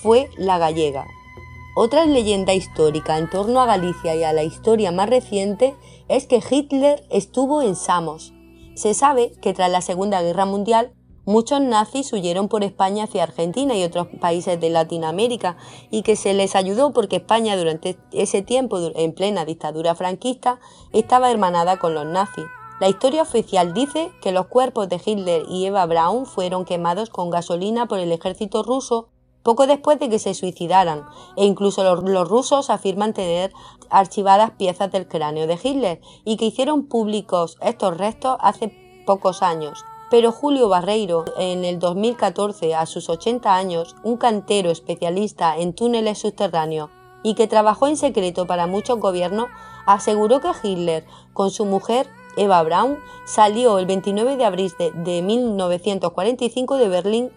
fue 0.02 0.28
la 0.36 0.58
gallega. 0.58 1.06
Otra 1.76 2.06
leyenda 2.06 2.54
histórica 2.54 3.18
en 3.18 3.28
torno 3.28 3.60
a 3.60 3.66
Galicia 3.66 4.14
y 4.14 4.22
a 4.22 4.32
la 4.32 4.44
historia 4.44 4.92
más 4.92 5.10
reciente 5.10 5.74
es 6.08 6.26
que 6.26 6.40
Hitler 6.48 7.04
estuvo 7.10 7.62
en 7.62 7.74
Samos. 7.74 8.32
Se 8.76 8.94
sabe 8.94 9.32
que 9.42 9.54
tras 9.54 9.70
la 9.70 9.80
Segunda 9.80 10.22
Guerra 10.22 10.44
Mundial 10.44 10.92
muchos 11.24 11.60
nazis 11.60 12.12
huyeron 12.12 12.48
por 12.48 12.64
España 12.64 13.04
hacia 13.04 13.22
Argentina 13.22 13.76
y 13.76 13.84
otros 13.84 14.08
países 14.20 14.60
de 14.60 14.70
Latinoamérica 14.70 15.56
y 15.90 16.02
que 16.02 16.16
se 16.16 16.34
les 16.34 16.56
ayudó 16.56 16.92
porque 16.92 17.16
España 17.16 17.56
durante 17.56 17.98
ese 18.12 18.42
tiempo, 18.42 18.78
en 18.94 19.14
plena 19.14 19.44
dictadura 19.44 19.94
franquista, 19.94 20.60
estaba 20.92 21.30
hermanada 21.30 21.78
con 21.78 21.94
los 21.94 22.06
nazis. 22.06 22.44
La 22.80 22.88
historia 22.88 23.22
oficial 23.22 23.72
dice 23.72 24.10
que 24.20 24.32
los 24.32 24.46
cuerpos 24.46 24.88
de 24.88 25.00
Hitler 25.04 25.44
y 25.48 25.66
Eva 25.66 25.86
Braun 25.86 26.26
fueron 26.26 26.64
quemados 26.64 27.08
con 27.08 27.30
gasolina 27.30 27.86
por 27.86 28.00
el 28.00 28.10
ejército 28.10 28.62
ruso 28.62 29.08
poco 29.44 29.66
después 29.66 30.00
de 30.00 30.08
que 30.08 30.18
se 30.18 30.34
suicidaran, 30.34 31.04
e 31.36 31.44
incluso 31.44 31.84
los, 31.84 32.28
rusos 32.28 32.70
afirman 32.70 33.12
tener 33.12 33.52
archivadas 33.90 34.52
piezas 34.52 34.90
del 34.90 35.06
cráneo 35.06 35.46
de 35.46 35.58
Hitler 35.62 36.00
y 36.24 36.38
que 36.38 36.46
hicieron 36.46 36.86
públicos 36.86 37.58
estos 37.60 37.96
restos 37.96 38.38
hace 38.40 38.72
pocos 39.06 39.42
años. 39.42 39.84
Pero 40.10 40.32
Julio 40.32 40.68
Barreiro, 40.68 41.24
en 41.38 41.64
el 41.64 41.78
2014, 41.78 42.74
a 42.74 42.86
sus 42.86 43.08
80 43.08 43.54
años, 43.54 43.96
un 44.02 44.16
cantero 44.16 44.70
especialista 44.70 45.56
en 45.56 45.72
túneles 45.74 46.18
subterráneos 46.18 46.90
y 47.22 47.34
que 47.34 47.48
trabajó 47.48 47.86
en 47.86 47.96
secreto 47.96 48.46
para 48.46 48.66
muchos 48.66 49.00
gobiernos, 49.00 49.48
aseguró 49.86 50.40
que 50.40 50.50
Hitler, 50.62 51.04
con 51.32 51.50
su 51.50 51.64
mujer 51.64 52.06
Eva 52.36 52.62
Braun, 52.62 52.98
salió 53.24 53.78
el 53.78 53.86
29 53.86 54.36
de 54.36 54.44
abril 54.44 54.72
de, 54.78 54.90
de 54.92 55.22
1945 55.22 56.76
de 56.76 56.88
Berlín 56.88 57.30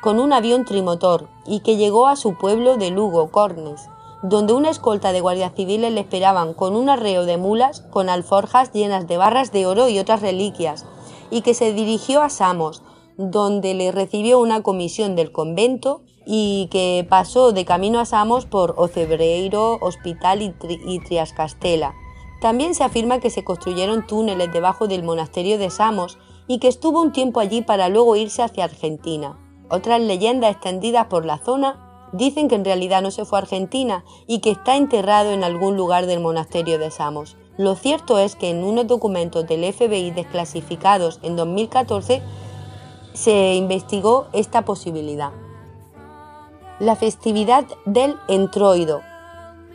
con 0.00 0.18
un 0.18 0.32
avión 0.32 0.64
trimotor 0.64 1.28
y 1.46 1.60
que 1.60 1.76
llegó 1.76 2.06
a 2.06 2.16
su 2.16 2.34
pueblo 2.34 2.76
de 2.76 2.90
Lugo, 2.90 3.30
Cornes, 3.30 3.88
donde 4.22 4.52
una 4.52 4.70
escolta 4.70 5.12
de 5.12 5.20
guardias 5.20 5.52
civiles 5.54 5.92
le 5.92 6.00
esperaban 6.00 6.54
con 6.54 6.76
un 6.76 6.88
arreo 6.88 7.24
de 7.24 7.36
mulas 7.36 7.82
con 7.90 8.08
alforjas 8.08 8.72
llenas 8.72 9.06
de 9.08 9.16
barras 9.16 9.52
de 9.52 9.66
oro 9.66 9.88
y 9.88 9.98
otras 9.98 10.22
reliquias, 10.22 10.86
y 11.32 11.40
que 11.40 11.54
se 11.54 11.72
dirigió 11.72 12.22
a 12.22 12.28
Samos, 12.28 12.82
donde 13.16 13.74
le 13.74 13.90
recibió 13.90 14.38
una 14.38 14.62
comisión 14.62 15.16
del 15.16 15.32
convento 15.32 16.02
y 16.26 16.68
que 16.70 17.06
pasó 17.08 17.52
de 17.52 17.64
camino 17.64 17.98
a 17.98 18.04
Samos 18.04 18.44
por 18.44 18.74
Ocebreiro, 18.76 19.78
Hospital 19.80 20.42
y, 20.42 20.54
y 20.86 21.00
Triascastela. 21.00 21.94
También 22.42 22.74
se 22.74 22.84
afirma 22.84 23.18
que 23.18 23.30
se 23.30 23.44
construyeron 23.44 24.06
túneles 24.06 24.52
debajo 24.52 24.88
del 24.88 25.02
monasterio 25.02 25.58
de 25.58 25.70
Samos 25.70 26.18
y 26.46 26.58
que 26.58 26.68
estuvo 26.68 27.00
un 27.00 27.12
tiempo 27.12 27.40
allí 27.40 27.62
para 27.62 27.88
luego 27.88 28.14
irse 28.14 28.42
hacia 28.42 28.64
Argentina. 28.64 29.38
Otras 29.70 30.02
leyendas 30.02 30.52
extendidas 30.52 31.06
por 31.06 31.24
la 31.24 31.38
zona 31.38 32.10
dicen 32.12 32.48
que 32.48 32.56
en 32.56 32.64
realidad 32.64 33.00
no 33.00 33.10
se 33.10 33.24
fue 33.24 33.38
a 33.38 33.42
Argentina 33.42 34.04
y 34.26 34.40
que 34.40 34.50
está 34.50 34.76
enterrado 34.76 35.30
en 35.30 35.44
algún 35.44 35.78
lugar 35.78 36.04
del 36.04 36.20
monasterio 36.20 36.78
de 36.78 36.90
Samos. 36.90 37.38
Lo 37.58 37.74
cierto 37.74 38.18
es 38.18 38.34
que 38.34 38.50
en 38.50 38.64
unos 38.64 38.86
documentos 38.86 39.46
del 39.46 39.70
FBI 39.70 40.10
desclasificados 40.10 41.20
en 41.22 41.36
2014 41.36 42.22
se 43.12 43.54
investigó 43.54 44.26
esta 44.32 44.64
posibilidad. 44.64 45.32
La 46.78 46.96
festividad 46.96 47.64
del 47.84 48.16
entroido 48.28 49.02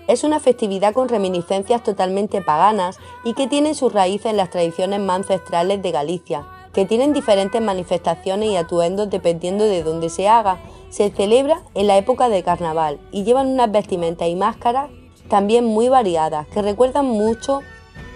es 0.07 0.23
una 0.23 0.39
festividad 0.39 0.93
con 0.93 1.09
reminiscencias 1.09 1.83
totalmente 1.83 2.41
paganas 2.41 2.97
y 3.23 3.33
que 3.33 3.47
tiene 3.47 3.75
sus 3.75 3.93
raíces 3.93 4.27
en 4.27 4.37
las 4.37 4.49
tradiciones 4.49 4.99
más 4.99 5.17
ancestrales 5.17 5.81
de 5.83 5.91
Galicia, 5.91 6.47
que 6.73 6.85
tienen 6.85 7.13
diferentes 7.13 7.61
manifestaciones 7.61 8.49
y 8.49 8.55
atuendos 8.55 9.09
dependiendo 9.09 9.65
de 9.65 9.83
dónde 9.83 10.09
se 10.09 10.27
haga. 10.27 10.59
Se 10.89 11.11
celebra 11.11 11.61
en 11.75 11.87
la 11.87 11.97
época 11.97 12.29
de 12.29 12.43
carnaval 12.43 12.99
y 13.11 13.23
llevan 13.23 13.47
unas 13.47 13.71
vestimentas 13.71 14.29
y 14.29 14.35
máscaras 14.35 14.89
también 15.27 15.65
muy 15.65 15.89
variadas 15.89 16.47
que 16.47 16.61
recuerdan 16.61 17.05
mucho 17.05 17.61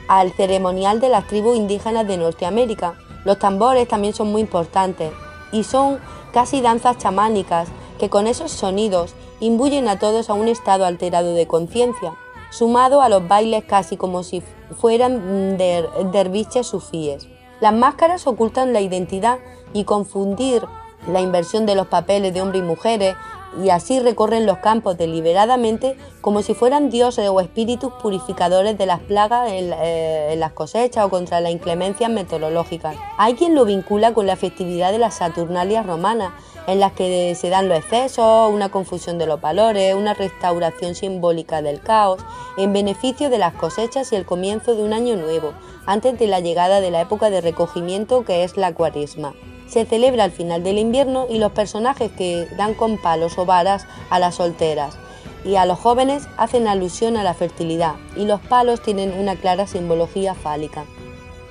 al 0.08 0.32
ceremonial 0.32 1.00
de 1.00 1.10
las 1.10 1.28
tribus 1.28 1.56
indígenas 1.58 2.08
de 2.08 2.18
Norteamérica. 2.18 2.96
Los 3.24 3.40
tambores 3.40 3.88
también 3.88 4.14
son 4.14 4.32
muy 4.32 4.42
importantes 4.42 5.12
y 5.52 5.64
son 5.64 6.00
casi 6.34 6.62
danzas 6.62 6.98
chamánicas 6.98 7.70
que 8.00 8.10
con 8.10 8.28
esos 8.28 8.52
sonidos 8.52 9.14
imbuyen 9.40 9.88
a 9.88 10.00
todos 10.00 10.30
a 10.30 10.34
un 10.34 10.48
estado 10.48 10.86
alterado 10.86 11.34
de 11.34 11.48
conciencia, 11.48 12.14
sumado 12.50 13.02
a 13.02 13.10
los 13.10 13.28
bailes 13.28 13.64
casi 13.64 13.98
como 13.98 14.24
si 14.24 14.42
fueran 14.80 15.58
derviches 15.58 16.68
sufíes. 16.68 17.28
Las 17.60 17.74
máscaras 17.74 18.26
ocultan 18.28 18.74
la 18.74 18.82
identidad 18.82 19.40
y 19.74 19.84
confundir 19.84 20.64
la 21.08 21.22
inversión 21.22 21.66
de 21.66 21.76
los 21.76 21.88
papeles 21.88 22.34
de 22.34 22.42
hombres 22.42 22.64
y 22.64 22.66
mujeres 22.66 23.16
y 23.64 23.70
así 23.70 24.00
recorren 24.00 24.46
los 24.46 24.60
campos 24.60 24.98
deliberadamente 24.98 25.98
como 26.22 26.42
si 26.42 26.54
fueran 26.54 26.90
dioses 26.90 27.28
o 27.30 27.42
espíritus 27.42 27.92
purificadores 28.02 28.78
de 28.78 28.86
las 28.86 29.00
plagas 29.00 29.52
en, 29.52 29.74
eh, 29.74 30.36
las 30.38 30.54
cosechas 30.54 31.06
o 31.06 31.10
contra 31.10 31.42
las 31.42 31.52
inclemencias 31.52 32.10
meteorológicas. 32.10 32.96
Hay 33.18 33.34
quien 33.34 33.56
lo 33.56 33.66
vincula 33.66 34.14
con 34.14 34.28
la 34.28 34.36
festividad 34.36 34.92
de 34.92 35.00
las 35.00 35.16
Saturnalias 35.16 35.86
romanas, 35.86 36.32
en 36.68 36.80
las 36.80 36.94
que 36.94 37.36
se 37.36 37.50
dan 37.50 37.68
los 37.68 37.80
excesos, 37.80 38.52
una 38.52 38.70
confusión 38.70 39.18
de 39.18 39.26
los 39.26 39.42
valores, 39.42 39.96
una 39.96 40.14
restauración 40.14 40.94
simbólica 40.96 41.62
del 41.62 41.82
caos, 41.82 42.22
en 42.58 42.72
beneficio 42.72 43.30
de 43.30 43.40
las 43.40 43.54
cosechas 43.54 44.12
y 44.14 44.16
el 44.16 44.26
comienzo 44.26 44.76
de 44.76 44.84
un 44.84 44.94
año 44.94 45.16
nuevo, 45.16 45.54
antes 45.86 46.18
de 46.20 46.28
la 46.28 46.40
llegada 46.40 46.80
de 46.80 46.92
la 46.92 47.02
época 47.02 47.30
de 47.30 47.42
recogimiento 47.42 48.24
que 48.24 48.44
es 48.44 48.58
la 48.58 48.74
cuaresma. 48.74 49.34
Se 49.72 49.86
celebra 49.86 50.26
al 50.26 50.32
final 50.32 50.64
del 50.64 50.78
invierno 50.78 51.28
y 51.30 51.38
los 51.40 51.54
personajes 51.54 52.12
que 52.12 52.46
dan 52.58 52.74
con 52.74 52.98
palos 52.98 53.38
o 53.38 53.46
varas 53.46 53.88
a 54.10 54.20
las 54.20 54.36
solteras 54.36 54.98
y 55.46 55.56
a 55.56 55.66
los 55.66 55.80
jóvenes 55.80 56.28
hacen 56.36 56.68
alusión 56.68 57.16
a 57.16 57.24
la 57.24 57.34
fertilidad 57.34 57.96
y 58.18 58.26
los 58.26 58.42
palos 58.42 58.82
tienen 58.82 59.14
una 59.18 59.38
clara 59.38 59.68
simbología 59.68 60.36
fálica. 60.36 60.84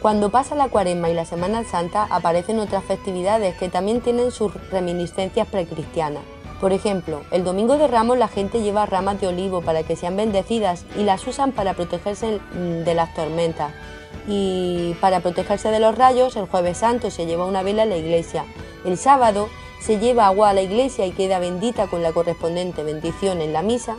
Cuando 0.02 0.28
pasa 0.28 0.54
la 0.54 0.68
cuaresma 0.68 1.08
y 1.08 1.14
la 1.14 1.24
Semana 1.24 1.64
Santa 1.64 2.08
aparecen 2.10 2.58
otras 2.58 2.84
festividades 2.84 3.56
que 3.56 3.70
también 3.70 4.02
tienen 4.02 4.32
sus 4.32 4.52
reminiscencias 4.70 5.48
precristianas. 5.48 6.22
Por 6.60 6.74
ejemplo, 6.74 7.22
el 7.30 7.42
Domingo 7.42 7.78
de 7.78 7.88
Ramos 7.88 8.18
la 8.18 8.28
gente 8.28 8.60
lleva 8.60 8.84
ramas 8.84 9.18
de 9.18 9.28
olivo 9.28 9.62
para 9.62 9.82
que 9.82 9.96
sean 9.96 10.18
bendecidas 10.18 10.84
y 10.98 11.04
las 11.04 11.26
usan 11.26 11.52
para 11.52 11.72
protegerse 11.72 12.38
de 12.52 12.94
las 12.94 13.14
tormentas. 13.14 13.72
Y 14.28 14.94
para 15.00 15.20
protegerse 15.20 15.70
de 15.70 15.80
los 15.80 15.96
rayos, 15.96 16.36
el 16.36 16.46
jueves 16.46 16.78
santo 16.78 17.10
se 17.10 17.26
lleva 17.26 17.46
una 17.46 17.62
vela 17.62 17.82
a 17.82 17.86
la 17.86 17.96
iglesia. 17.96 18.44
El 18.84 18.96
sábado 18.96 19.48
se 19.80 19.98
lleva 19.98 20.26
agua 20.26 20.50
a 20.50 20.54
la 20.54 20.62
iglesia 20.62 21.06
y 21.06 21.12
queda 21.12 21.38
bendita 21.38 21.86
con 21.86 22.02
la 22.02 22.12
correspondiente 22.12 22.82
bendición 22.82 23.40
en 23.40 23.52
la 23.52 23.62
misa. 23.62 23.96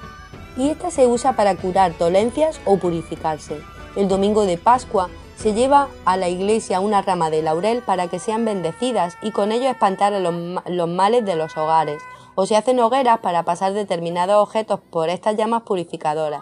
Y 0.57 0.69
esta 0.69 0.91
se 0.91 1.07
usa 1.07 1.33
para 1.33 1.55
curar 1.55 1.97
dolencias 1.97 2.59
o 2.65 2.77
purificarse. 2.77 3.59
El 3.95 4.07
domingo 4.07 4.45
de 4.45 4.57
Pascua 4.57 5.09
se 5.35 5.53
lleva 5.53 5.87
a 6.05 6.17
la 6.17 6.29
iglesia 6.29 6.79
una 6.79 7.01
rama 7.01 7.29
de 7.29 7.41
laurel 7.41 7.81
para 7.81 8.07
que 8.07 8.19
sean 8.19 8.45
bendecidas 8.45 9.17
y 9.23 9.31
con 9.31 9.51
ello 9.51 9.69
espantar 9.69 10.13
a 10.13 10.19
los, 10.19 10.87
males 10.87 11.25
de 11.25 11.35
los 11.35 11.57
hogares. 11.57 12.01
o 12.33 12.45
se 12.45 12.55
hacen 12.55 12.79
hogueras 12.79 13.19
para 13.19 13.43
pasar 13.43 13.73
determinados 13.73 14.41
objetos 14.41 14.79
por 14.89 15.09
estas 15.09 15.35
llamas 15.35 15.63
purificadoras. 15.63 16.41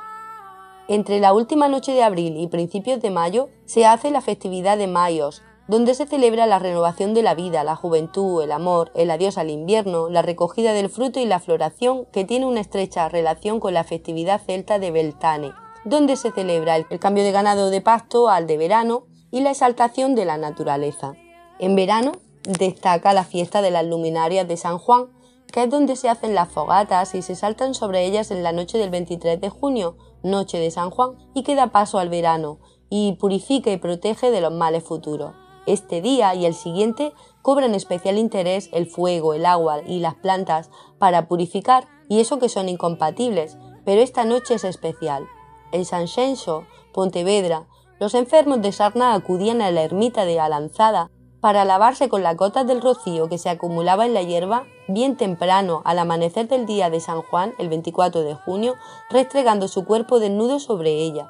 Entre 0.89 1.19
la 1.19 1.33
última 1.33 1.67
noche 1.67 1.91
de 1.91 2.01
abril 2.01 2.35
y 2.37 2.47
principios 2.47 2.99
de 2.99 3.11
mayo 3.11 3.49
se 3.67 3.85
hace 3.85 4.09
la 4.09 4.21
festividad 4.21 4.75
de 4.75 4.87
Mayos, 4.87 5.43
donde 5.67 5.93
se 5.93 6.07
celebra 6.07 6.47
la 6.47 6.57
renovación 6.57 7.13
de 7.13 7.21
la 7.21 7.35
vida, 7.35 7.63
la 7.63 7.75
juventud, 7.75 8.41
el 8.41 8.51
amor, 8.51 8.91
el 8.95 9.11
adiós 9.11 9.37
al 9.37 9.51
invierno, 9.51 10.09
la 10.09 10.23
recogida 10.23 10.73
del 10.73 10.89
fruto 10.89 11.19
y 11.19 11.27
la 11.27 11.39
floración, 11.39 12.07
que 12.11 12.25
tiene 12.25 12.47
una 12.47 12.61
estrecha 12.61 13.07
relación 13.07 13.59
con 13.59 13.75
la 13.75 13.83
festividad 13.83 14.41
celta 14.43 14.79
de 14.79 14.89
Beltane, 14.89 15.51
donde 15.85 16.15
se 16.15 16.31
celebra 16.31 16.75
el 16.75 16.99
cambio 16.99 17.23
de 17.23 17.33
ganado 17.33 17.69
de 17.69 17.81
pasto 17.81 18.27
al 18.27 18.47
de 18.47 18.57
verano 18.57 19.03
y 19.29 19.41
la 19.41 19.51
exaltación 19.51 20.15
de 20.15 20.25
la 20.25 20.37
naturaleza. 20.37 21.13
En 21.59 21.75
verano 21.75 22.13
destaca 22.41 23.13
la 23.13 23.25
fiesta 23.25 23.61
de 23.61 23.69
las 23.69 23.85
luminarias 23.85 24.47
de 24.47 24.57
San 24.57 24.79
Juan, 24.79 25.05
que 25.51 25.63
es 25.63 25.69
donde 25.69 25.95
se 25.95 26.09
hacen 26.09 26.33
las 26.33 26.49
fogatas 26.49 27.13
y 27.13 27.21
se 27.21 27.35
saltan 27.35 27.75
sobre 27.75 28.07
ellas 28.07 28.31
en 28.31 28.41
la 28.41 28.53
noche 28.53 28.79
del 28.79 28.89
23 28.89 29.39
de 29.39 29.49
junio, 29.49 29.97
noche 30.23 30.59
de 30.59 30.71
San 30.71 30.89
Juan, 30.89 31.17
y 31.33 31.43
que 31.43 31.55
da 31.55 31.67
paso 31.67 31.99
al 31.99 32.09
verano, 32.09 32.59
y 32.89 33.13
purifica 33.13 33.71
y 33.71 33.77
protege 33.77 34.31
de 34.31 34.41
los 34.41 34.53
males 34.53 34.83
futuros. 34.83 35.33
Este 35.65 36.01
día 36.01 36.33
y 36.33 36.45
el 36.45 36.55
siguiente 36.55 37.13
cobran 37.41 37.75
especial 37.75 38.17
interés 38.17 38.69
el 38.73 38.87
fuego, 38.87 39.33
el 39.33 39.45
agua 39.45 39.81
y 39.85 39.99
las 39.99 40.15
plantas 40.15 40.69
para 40.97 41.27
purificar 41.27 41.87
y 42.07 42.19
eso 42.19 42.39
que 42.39 42.49
son 42.49 42.69
incompatibles, 42.69 43.57
pero 43.85 44.01
esta 44.01 44.25
noche 44.25 44.55
es 44.55 44.63
especial. 44.63 45.27
En 45.71 45.85
San 45.85 46.07
Xenxo, 46.07 46.65
Pontevedra, 46.91 47.67
los 47.99 48.15
enfermos 48.15 48.61
de 48.61 48.71
sarna 48.71 49.13
acudían 49.13 49.61
a 49.61 49.71
la 49.71 49.83
ermita 49.83 50.25
de 50.25 50.39
Alanzada 50.39 51.11
para 51.41 51.65
lavarse 51.65 52.09
con 52.09 52.23
las 52.23 52.35
gotas 52.35 52.67
del 52.67 52.81
rocío 52.81 53.29
que 53.29 53.37
se 53.37 53.49
acumulaba 53.49 54.05
en 54.05 54.13
la 54.13 54.23
hierba 54.23 54.65
bien 54.87 55.15
temprano 55.15 55.81
al 55.85 55.99
amanecer 55.99 56.47
del 56.47 56.65
día 56.65 56.89
de 56.89 56.99
San 56.99 57.21
Juan, 57.21 57.53
el 57.57 57.69
24 57.69 58.21
de 58.21 58.35
junio, 58.35 58.75
restregando 59.09 59.67
su 59.67 59.85
cuerpo 59.85 60.19
desnudo 60.19 60.59
sobre 60.59 60.91
ella. 60.91 61.29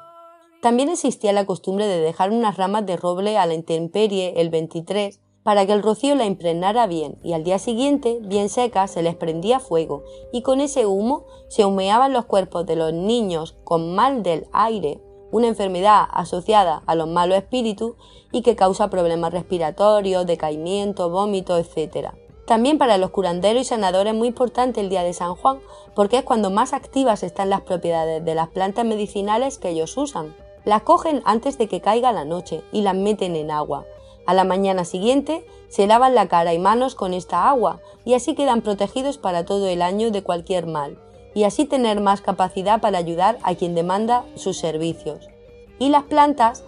También 0.60 0.88
existía 0.88 1.32
la 1.32 1.46
costumbre 1.46 1.86
de 1.86 2.00
dejar 2.00 2.30
unas 2.30 2.56
ramas 2.56 2.84
de 2.84 2.96
roble 2.96 3.38
a 3.38 3.46
la 3.46 3.54
intemperie 3.54 4.34
el 4.40 4.50
23 4.50 5.20
para 5.42 5.64
que 5.64 5.72
el 5.72 5.82
rocío 5.82 6.14
la 6.14 6.26
impregnara 6.26 6.86
bien 6.86 7.18
y 7.22 7.32
al 7.32 7.44
día 7.44 7.58
siguiente, 7.58 8.18
bien 8.22 8.48
seca, 8.48 8.86
se 8.88 9.02
les 9.02 9.16
prendía 9.16 9.58
fuego 9.58 10.04
y 10.32 10.42
con 10.42 10.60
ese 10.60 10.86
humo 10.86 11.24
se 11.48 11.64
humeaban 11.64 12.12
los 12.12 12.26
cuerpos 12.26 12.66
de 12.66 12.76
los 12.76 12.92
niños 12.92 13.56
con 13.64 13.94
mal 13.94 14.22
del 14.22 14.46
aire, 14.52 15.00
una 15.30 15.48
enfermedad 15.48 16.04
asociada 16.12 16.82
a 16.86 16.94
los 16.94 17.08
malos 17.08 17.38
espíritus 17.38 17.94
y 18.32 18.42
que 18.42 18.56
causa 18.56 18.90
problemas 18.90 19.32
respiratorios, 19.32 20.26
decaimiento, 20.26 21.10
vómito, 21.10 21.58
etc. 21.58 22.10
También 22.46 22.78
para 22.78 22.98
los 22.98 23.10
curanderos 23.10 23.62
y 23.62 23.64
sanadores 23.64 24.12
es 24.12 24.18
muy 24.18 24.28
importante 24.28 24.80
el 24.80 24.88
día 24.88 25.02
de 25.02 25.12
San 25.12 25.34
Juan 25.34 25.60
porque 25.94 26.18
es 26.18 26.24
cuando 26.24 26.50
más 26.50 26.72
activas 26.72 27.22
están 27.22 27.50
las 27.50 27.60
propiedades 27.60 28.24
de 28.24 28.34
las 28.34 28.48
plantas 28.48 28.84
medicinales 28.84 29.58
que 29.58 29.70
ellos 29.70 29.96
usan. 29.96 30.34
Las 30.64 30.82
cogen 30.82 31.22
antes 31.24 31.58
de 31.58 31.68
que 31.68 31.80
caiga 31.80 32.12
la 32.12 32.24
noche 32.24 32.62
y 32.72 32.82
las 32.82 32.94
meten 32.94 33.36
en 33.36 33.50
agua. 33.50 33.84
A 34.26 34.34
la 34.34 34.44
mañana 34.44 34.84
siguiente 34.84 35.46
se 35.68 35.86
lavan 35.86 36.14
la 36.14 36.28
cara 36.28 36.52
y 36.52 36.58
manos 36.58 36.94
con 36.94 37.14
esta 37.14 37.48
agua 37.48 37.80
y 38.04 38.14
así 38.14 38.34
quedan 38.34 38.62
protegidos 38.62 39.16
para 39.16 39.44
todo 39.44 39.68
el 39.68 39.80
año 39.80 40.10
de 40.10 40.22
cualquier 40.22 40.66
mal 40.66 40.98
y 41.34 41.44
así 41.44 41.64
tener 41.64 42.00
más 42.00 42.20
capacidad 42.20 42.80
para 42.80 42.98
ayudar 42.98 43.38
a 43.42 43.54
quien 43.54 43.74
demanda 43.74 44.24
sus 44.34 44.58
servicios. 44.58 45.28
Y 45.78 45.88
las 45.88 46.04
plantas 46.04 46.64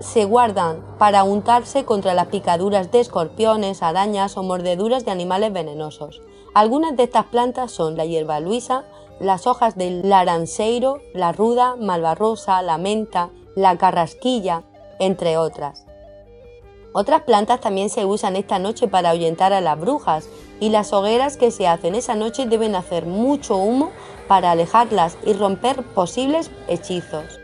se 0.00 0.24
guardan 0.24 0.82
para 0.98 1.24
untarse 1.24 1.84
contra 1.84 2.14
las 2.14 2.26
picaduras 2.26 2.90
de 2.92 3.00
escorpiones, 3.00 3.82
arañas 3.82 4.36
o 4.36 4.42
mordeduras 4.42 5.04
de 5.04 5.10
animales 5.10 5.52
venenosos. 5.52 6.20
Algunas 6.54 6.96
de 6.96 7.04
estas 7.04 7.26
plantas 7.26 7.72
son 7.72 7.96
la 7.96 8.04
hierba 8.04 8.40
luisa, 8.40 8.84
las 9.20 9.46
hojas 9.46 9.76
del 9.76 10.08
laranceiro, 10.08 11.00
la 11.14 11.32
ruda, 11.32 11.76
malvarrosa, 11.76 12.60
la 12.62 12.76
menta, 12.76 13.30
la 13.54 13.78
carrasquilla, 13.78 14.64
entre 14.98 15.38
otras. 15.38 15.85
Otras 16.98 17.24
plantas 17.24 17.60
también 17.60 17.90
se 17.90 18.06
usan 18.06 18.36
esta 18.36 18.58
noche 18.58 18.88
para 18.88 19.10
ahuyentar 19.10 19.52
a 19.52 19.60
las 19.60 19.78
brujas 19.78 20.30
y 20.60 20.70
las 20.70 20.94
hogueras 20.94 21.36
que 21.36 21.50
se 21.50 21.68
hacen 21.68 21.94
esa 21.94 22.14
noche 22.14 22.46
deben 22.46 22.74
hacer 22.74 23.04
mucho 23.04 23.56
humo 23.56 23.90
para 24.28 24.50
alejarlas 24.50 25.18
y 25.26 25.34
romper 25.34 25.82
posibles 25.82 26.50
hechizos. 26.68 27.38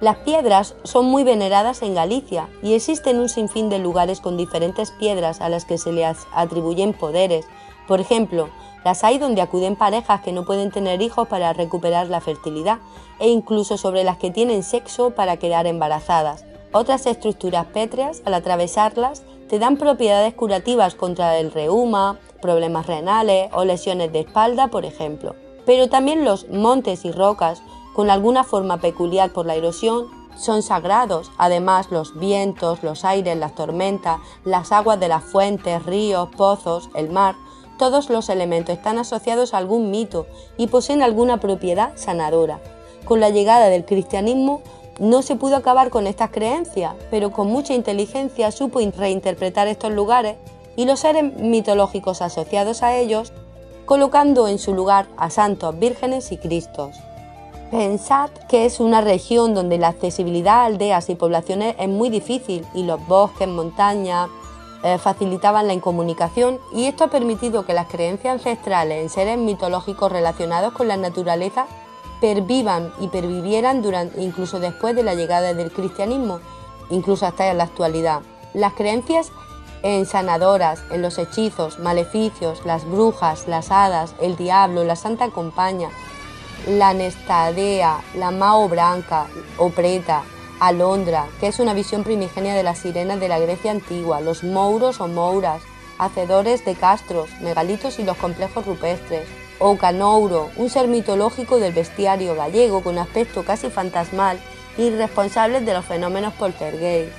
Las 0.00 0.16
piedras 0.16 0.74
son 0.82 1.06
muy 1.06 1.22
veneradas 1.22 1.82
en 1.82 1.94
Galicia 1.94 2.48
y 2.64 2.74
existen 2.74 3.20
un 3.20 3.28
sinfín 3.28 3.70
de 3.70 3.78
lugares 3.78 4.20
con 4.20 4.36
diferentes 4.36 4.90
piedras 4.90 5.40
a 5.40 5.48
las 5.48 5.64
que 5.64 5.78
se 5.78 5.92
les 5.92 6.18
atribuyen 6.34 6.94
poderes. 6.94 7.46
Por 7.86 8.00
ejemplo, 8.00 8.48
las 8.84 9.04
hay 9.04 9.18
donde 9.18 9.40
acuden 9.40 9.76
parejas 9.76 10.20
que 10.22 10.32
no 10.32 10.44
pueden 10.44 10.72
tener 10.72 11.00
hijos 11.00 11.28
para 11.28 11.52
recuperar 11.52 12.08
la 12.08 12.20
fertilidad 12.20 12.78
e 13.20 13.28
incluso 13.28 13.78
sobre 13.78 14.02
las 14.02 14.16
que 14.16 14.32
tienen 14.32 14.64
sexo 14.64 15.10
para 15.10 15.36
quedar 15.36 15.68
embarazadas. 15.68 16.44
Otras 16.72 17.06
estructuras 17.06 17.66
pétreas, 17.66 18.22
al 18.24 18.34
atravesarlas, 18.34 19.22
te 19.48 19.58
dan 19.58 19.76
propiedades 19.76 20.32
curativas 20.32 20.94
contra 20.94 21.38
el 21.38 21.52
reuma, 21.52 22.18
problemas 22.40 22.86
renales 22.86 23.50
o 23.52 23.64
lesiones 23.64 24.10
de 24.12 24.20
espalda, 24.20 24.68
por 24.68 24.86
ejemplo. 24.86 25.34
Pero 25.66 25.90
también 25.90 26.24
los 26.24 26.48
montes 26.48 27.04
y 27.04 27.12
rocas, 27.12 27.62
con 27.92 28.08
alguna 28.08 28.42
forma 28.42 28.78
peculiar 28.78 29.32
por 29.32 29.44
la 29.44 29.54
erosión, 29.54 30.06
son 30.34 30.62
sagrados. 30.62 31.30
Además, 31.36 31.90
los 31.90 32.18
vientos, 32.18 32.82
los 32.82 33.04
aires, 33.04 33.36
las 33.36 33.54
tormentas, 33.54 34.20
las 34.44 34.72
aguas 34.72 34.98
de 34.98 35.08
las 35.08 35.22
fuentes, 35.22 35.84
ríos, 35.84 36.30
pozos, 36.34 36.88
el 36.94 37.10
mar, 37.10 37.34
todos 37.78 38.08
los 38.10 38.28
elementos 38.28 38.76
están 38.76 38.98
asociados 38.98 39.52
a 39.52 39.58
algún 39.58 39.90
mito 39.90 40.26
y 40.56 40.68
poseen 40.68 41.02
alguna 41.02 41.40
propiedad 41.40 41.92
sanadora. 41.96 42.60
Con 43.04 43.20
la 43.20 43.30
llegada 43.30 43.68
del 43.68 43.84
cristianismo 43.84 44.62
no 44.98 45.22
se 45.22 45.36
pudo 45.36 45.56
acabar 45.56 45.90
con 45.90 46.06
estas 46.06 46.30
creencias, 46.30 46.94
pero 47.10 47.30
con 47.30 47.48
mucha 47.48 47.74
inteligencia 47.74 48.50
supo 48.50 48.80
reinterpretar 48.80 49.68
estos 49.68 49.92
lugares 49.92 50.36
y 50.76 50.84
los 50.84 51.00
seres 51.00 51.34
mitológicos 51.36 52.22
asociados 52.22 52.82
a 52.82 52.96
ellos, 52.96 53.32
colocando 53.84 54.48
en 54.48 54.58
su 54.58 54.74
lugar 54.74 55.06
a 55.16 55.30
santos, 55.30 55.78
vírgenes 55.78 56.32
y 56.32 56.38
cristos. 56.38 56.96
Pensad 57.70 58.30
que 58.48 58.66
es 58.66 58.80
una 58.80 59.00
región 59.00 59.54
donde 59.54 59.78
la 59.78 59.88
accesibilidad 59.88 60.60
a 60.60 60.64
aldeas 60.66 61.08
y 61.08 61.14
poblaciones 61.14 61.74
es 61.78 61.88
muy 61.88 62.10
difícil 62.10 62.66
y 62.74 62.82
los 62.82 63.04
bosques, 63.06 63.48
montañas, 63.48 64.28
eh, 64.84 64.98
facilitaban 64.98 65.68
la 65.68 65.74
incomunicación 65.74 66.58
y 66.74 66.84
esto 66.84 67.04
ha 67.04 67.08
permitido 67.08 67.64
que 67.64 67.72
las 67.72 67.86
creencias 67.86 68.34
ancestrales 68.34 69.00
en 69.00 69.08
seres 69.08 69.38
mitológicos 69.38 70.10
relacionados 70.10 70.72
con 70.72 70.88
la 70.88 70.96
naturaleza 70.96 71.66
pervivan 72.22 72.92
y 73.00 73.08
pervivieran 73.08 73.82
durante, 73.82 74.22
incluso 74.22 74.60
después 74.60 74.94
de 74.94 75.02
la 75.02 75.14
llegada 75.14 75.54
del 75.54 75.72
cristianismo, 75.72 76.38
incluso 76.88 77.26
hasta 77.26 77.50
en 77.50 77.58
la 77.58 77.64
actualidad. 77.64 78.20
Las 78.54 78.74
creencias 78.74 79.32
en 79.82 80.06
sanadoras, 80.06 80.84
en 80.92 81.02
los 81.02 81.18
hechizos, 81.18 81.80
maleficios, 81.80 82.64
las 82.64 82.84
brujas, 82.88 83.48
las 83.48 83.72
hadas, 83.72 84.14
el 84.20 84.36
diablo, 84.36 84.84
la 84.84 84.94
santa 84.94 85.30
compañía, 85.30 85.90
la 86.68 86.94
nestadea, 86.94 88.00
la 88.14 88.30
mao 88.30 88.68
branca 88.68 89.26
o 89.58 89.70
preta, 89.70 90.22
Alondra, 90.60 91.26
que 91.40 91.48
es 91.48 91.58
una 91.58 91.74
visión 91.74 92.04
primigenia 92.04 92.54
de 92.54 92.62
las 92.62 92.78
sirenas 92.78 93.18
de 93.18 93.26
la 93.26 93.40
Grecia 93.40 93.72
antigua, 93.72 94.20
los 94.20 94.44
mouros 94.44 95.00
o 95.00 95.08
mouras, 95.08 95.60
hacedores 95.98 96.64
de 96.64 96.76
castros, 96.76 97.30
megalitos 97.40 97.98
y 97.98 98.04
los 98.04 98.16
complejos 98.16 98.64
rupestres, 98.64 99.26
o 99.64 99.78
Canouro, 99.78 100.50
un 100.56 100.68
ser 100.68 100.88
mitológico 100.88 101.60
del 101.60 101.72
bestiario 101.72 102.34
gallego 102.34 102.82
con 102.82 102.98
aspecto 102.98 103.44
casi 103.44 103.70
fantasmal 103.70 104.38
y 104.76 104.90
responsable 104.90 105.60
de 105.60 105.72
los 105.72 105.84
fenómenos 105.84 106.34
poltergeist, 106.34 107.12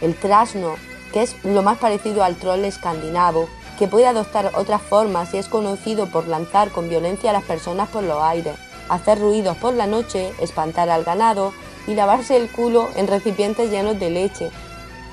el 0.00 0.14
trasno, 0.14 0.76
que 1.12 1.22
es 1.22 1.36
lo 1.44 1.62
más 1.62 1.76
parecido 1.76 2.24
al 2.24 2.36
troll 2.36 2.64
escandinavo, 2.64 3.48
que 3.78 3.86
puede 3.86 4.06
adoptar 4.06 4.52
otras 4.54 4.80
formas 4.80 5.34
y 5.34 5.38
es 5.38 5.48
conocido 5.48 6.06
por 6.06 6.26
lanzar 6.26 6.70
con 6.70 6.88
violencia 6.88 7.30
a 7.30 7.34
las 7.34 7.44
personas 7.44 7.90
por 7.90 8.02
los 8.02 8.22
aires, 8.22 8.54
hacer 8.88 9.18
ruidos 9.18 9.58
por 9.58 9.74
la 9.74 9.86
noche, 9.86 10.32
espantar 10.40 10.88
al 10.88 11.04
ganado, 11.04 11.52
y 11.86 11.94
lavarse 11.94 12.36
el 12.36 12.48
culo 12.50 12.88
en 12.96 13.08
recipientes 13.08 13.70
llenos 13.70 13.98
de 13.98 14.10
leche, 14.10 14.50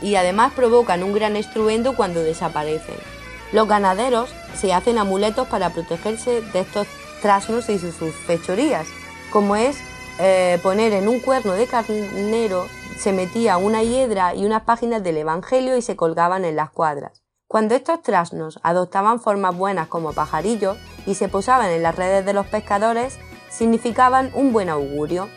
y 0.01 0.15
además 0.15 0.53
provocan 0.53 1.03
un 1.03 1.13
gran 1.13 1.35
estruendo 1.35 1.95
cuando 1.95 2.23
desaparecen. 2.23 3.16
Los 3.51 3.67
ganaderos 3.67 4.29
se 4.55 4.73
hacen 4.73 4.97
amuletos 4.97 5.47
para 5.47 5.69
protegerse 5.69 6.41
de 6.41 6.59
estos 6.59 6.87
trasnos 7.21 7.69
y 7.69 7.79
sus 7.79 8.13
fechorías, 8.25 8.87
como 9.31 9.55
es 9.55 9.77
eh, 10.19 10.59
poner 10.63 10.93
en 10.93 11.07
un 11.07 11.19
cuerno 11.19 11.53
de 11.53 11.67
carnero 11.67 12.65
se 12.97 13.13
metía 13.13 13.57
una 13.57 13.83
hiedra 13.83 14.33
y 14.33 14.45
unas 14.45 14.63
páginas 14.63 15.03
del 15.03 15.17
Evangelio 15.17 15.77
y 15.77 15.81
se 15.81 15.95
colgaban 15.95 16.45
en 16.45 16.55
las 16.55 16.71
cuadras. 16.71 17.23
Cuando 17.47 17.75
estos 17.75 18.01
trasnos 18.01 18.59
adoptaban 18.63 19.21
formas 19.21 19.55
buenas 19.55 19.87
como 19.87 20.13
pajarillos 20.13 20.77
y 21.05 21.13
se 21.13 21.29
posaban 21.29 21.69
en 21.69 21.83
las 21.83 21.95
redes 21.95 22.25
de 22.25 22.33
los 22.33 22.47
pescadores, 22.47 23.19
significaban 23.49 24.31
un 24.33 24.51
buen 24.51 24.69
augurio. 24.69 25.29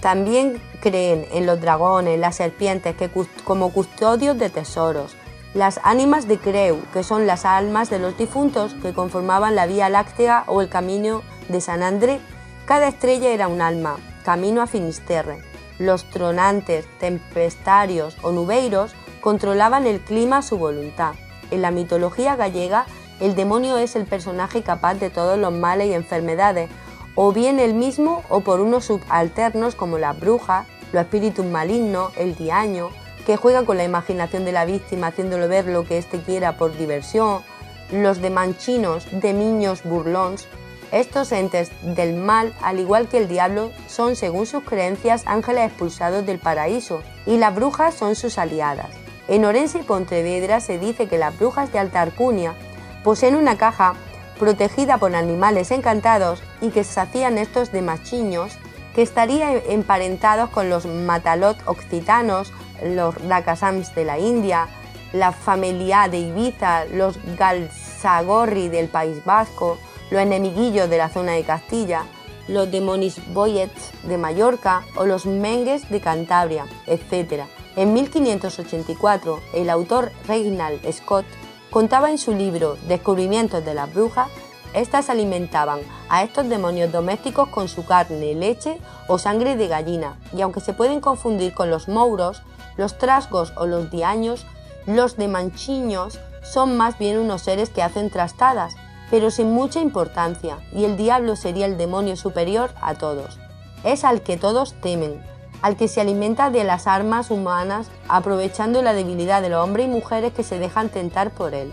También 0.00 0.60
creen 0.80 1.26
en 1.32 1.46
los 1.46 1.60
dragones, 1.60 2.18
las 2.18 2.36
serpientes 2.36 2.96
que 2.96 3.10
como 3.44 3.72
custodios 3.72 4.38
de 4.38 4.50
tesoros, 4.50 5.14
las 5.56 5.80
ánimas 5.84 6.28
de 6.28 6.38
Creu, 6.38 6.82
que 6.92 7.02
son 7.02 7.26
las 7.26 7.46
almas 7.46 7.88
de 7.88 7.98
los 7.98 8.18
difuntos 8.18 8.74
que 8.82 8.92
conformaban 8.92 9.56
la 9.56 9.64
Vía 9.64 9.88
Láctea 9.88 10.44
o 10.48 10.60
el 10.60 10.68
Camino 10.68 11.22
de 11.48 11.62
San 11.62 11.82
André. 11.82 12.20
Cada 12.66 12.88
estrella 12.88 13.30
era 13.30 13.48
un 13.48 13.62
alma, 13.62 13.96
camino 14.22 14.60
a 14.60 14.66
Finisterre. 14.66 15.42
Los 15.78 16.04
tronantes, 16.10 16.86
tempestarios 16.98 18.18
o 18.22 18.32
nubeiros 18.32 18.94
controlaban 19.22 19.86
el 19.86 20.00
clima 20.00 20.38
a 20.38 20.42
su 20.42 20.58
voluntad. 20.58 21.14
En 21.50 21.62
la 21.62 21.70
mitología 21.70 22.36
gallega, 22.36 22.84
el 23.18 23.34
demonio 23.34 23.78
es 23.78 23.96
el 23.96 24.04
personaje 24.04 24.62
capaz 24.62 24.96
de 24.96 25.08
todos 25.08 25.38
los 25.38 25.54
males 25.54 25.88
y 25.88 25.94
enfermedades, 25.94 26.68
o 27.14 27.32
bien 27.32 27.60
el 27.60 27.72
mismo 27.72 28.24
o 28.28 28.40
por 28.40 28.60
unos 28.60 28.84
subalternos 28.84 29.74
como 29.74 29.96
la 29.96 30.12
bruja, 30.12 30.66
los 30.92 31.04
espíritus 31.04 31.46
malignos, 31.46 32.12
el 32.18 32.34
diaño, 32.34 32.90
que 33.26 33.36
juega 33.36 33.64
con 33.64 33.76
la 33.76 33.84
imaginación 33.84 34.44
de 34.44 34.52
la 34.52 34.64
víctima 34.64 35.08
haciéndolo 35.08 35.48
ver 35.48 35.66
lo 35.66 35.84
que 35.84 35.98
éste 35.98 36.20
quiera 36.20 36.56
por 36.56 36.76
diversión, 36.76 37.42
los 37.90 38.22
de 38.22 38.30
manchinos, 38.30 39.06
de 39.10 39.32
niños 39.32 39.82
burlons. 39.82 40.46
Estos 40.92 41.32
entes 41.32 41.72
del 41.82 42.14
mal, 42.14 42.54
al 42.62 42.78
igual 42.78 43.08
que 43.08 43.18
el 43.18 43.26
diablo, 43.26 43.72
son, 43.88 44.14
según 44.14 44.46
sus 44.46 44.62
creencias, 44.62 45.24
ángeles 45.26 45.66
expulsados 45.66 46.24
del 46.24 46.38
paraíso, 46.38 47.02
y 47.26 47.38
las 47.38 47.52
brujas 47.52 47.94
son 47.94 48.14
sus 48.14 48.38
aliadas. 48.38 48.90
En 49.26 49.44
Orense 49.44 49.80
y 49.80 49.82
Pontevedra 49.82 50.60
se 50.60 50.78
dice 50.78 51.08
que 51.08 51.18
las 51.18 51.36
brujas 51.36 51.72
de 51.72 51.80
Alta 51.80 52.02
Arcunia 52.02 52.54
poseen 53.02 53.34
una 53.34 53.58
caja 53.58 53.94
protegida 54.38 54.98
por 54.98 55.16
animales 55.16 55.72
encantados 55.72 56.44
y 56.60 56.68
que 56.68 56.84
se 56.84 57.00
hacían 57.00 57.38
estos 57.38 57.72
de 57.72 57.82
machiños 57.82 58.56
que 58.94 59.02
estarían 59.02 59.60
emparentados 59.68 60.50
con 60.50 60.70
los 60.70 60.86
matalot 60.86 61.58
occitanos 61.66 62.52
los 62.82 63.14
Rakasams 63.14 63.94
de 63.94 64.04
la 64.04 64.18
India, 64.18 64.68
la 65.12 65.32
familia 65.32 66.08
de 66.08 66.18
Ibiza, 66.18 66.84
los 66.86 67.18
Galsagorri 67.36 68.68
del 68.68 68.88
País 68.88 69.24
Vasco, 69.24 69.78
los 70.10 70.20
enemiguillos 70.20 70.88
de 70.90 70.98
la 70.98 71.08
zona 71.08 71.32
de 71.32 71.44
Castilla, 71.44 72.04
los 72.48 72.70
demonis 72.70 73.20
boyets 73.32 73.92
de 74.04 74.18
Mallorca 74.18 74.82
o 74.96 75.04
los 75.04 75.26
mengues 75.26 75.88
de 75.90 76.00
Cantabria, 76.00 76.66
etc. 76.86 77.44
En 77.76 77.92
1584, 77.92 79.40
el 79.54 79.70
autor 79.70 80.12
Reginald 80.26 80.80
Scott 80.92 81.26
contaba 81.70 82.10
en 82.10 82.18
su 82.18 82.32
libro 82.32 82.76
Descubrimientos 82.86 83.64
de 83.64 83.74
las 83.74 83.92
brujas 83.92 84.28
estas 84.76 85.08
alimentaban 85.08 85.80
a 86.10 86.22
estos 86.22 86.50
demonios 86.50 86.92
domésticos 86.92 87.48
con 87.48 87.66
su 87.66 87.86
carne, 87.86 88.34
leche 88.34 88.78
o 89.08 89.16
sangre 89.16 89.56
de 89.56 89.68
gallina, 89.68 90.18
y 90.36 90.42
aunque 90.42 90.60
se 90.60 90.74
pueden 90.74 91.00
confundir 91.00 91.54
con 91.54 91.70
los 91.70 91.88
mouros, 91.88 92.42
los 92.76 92.98
trasgos 92.98 93.52
o 93.56 93.66
los 93.66 93.90
diaños, 93.90 94.46
los 94.86 95.16
de 95.16 95.28
manchiños 95.28 96.20
son 96.42 96.76
más 96.76 96.98
bien 96.98 97.18
unos 97.18 97.42
seres 97.42 97.70
que 97.70 97.82
hacen 97.82 98.10
trastadas, 98.10 98.76
pero 99.10 99.30
sin 99.30 99.52
mucha 99.52 99.80
importancia, 99.80 100.58
y 100.72 100.84
el 100.84 100.96
diablo 100.96 101.36
sería 101.36 101.66
el 101.66 101.78
demonio 101.78 102.16
superior 102.16 102.70
a 102.80 102.94
todos. 102.94 103.38
Es 103.84 104.04
al 104.04 104.22
que 104.22 104.36
todos 104.36 104.74
temen, 104.80 105.22
al 105.62 105.76
que 105.76 105.88
se 105.88 106.00
alimenta 106.00 106.50
de 106.50 106.64
las 106.64 106.86
armas 106.86 107.30
humanas, 107.30 107.88
aprovechando 108.08 108.82
la 108.82 108.94
debilidad 108.94 109.42
de 109.42 109.48
los 109.48 109.64
hombres 109.64 109.86
y 109.86 109.90
mujeres 109.90 110.32
que 110.32 110.42
se 110.42 110.58
dejan 110.58 110.88
tentar 110.88 111.30
por 111.30 111.54
él 111.54 111.72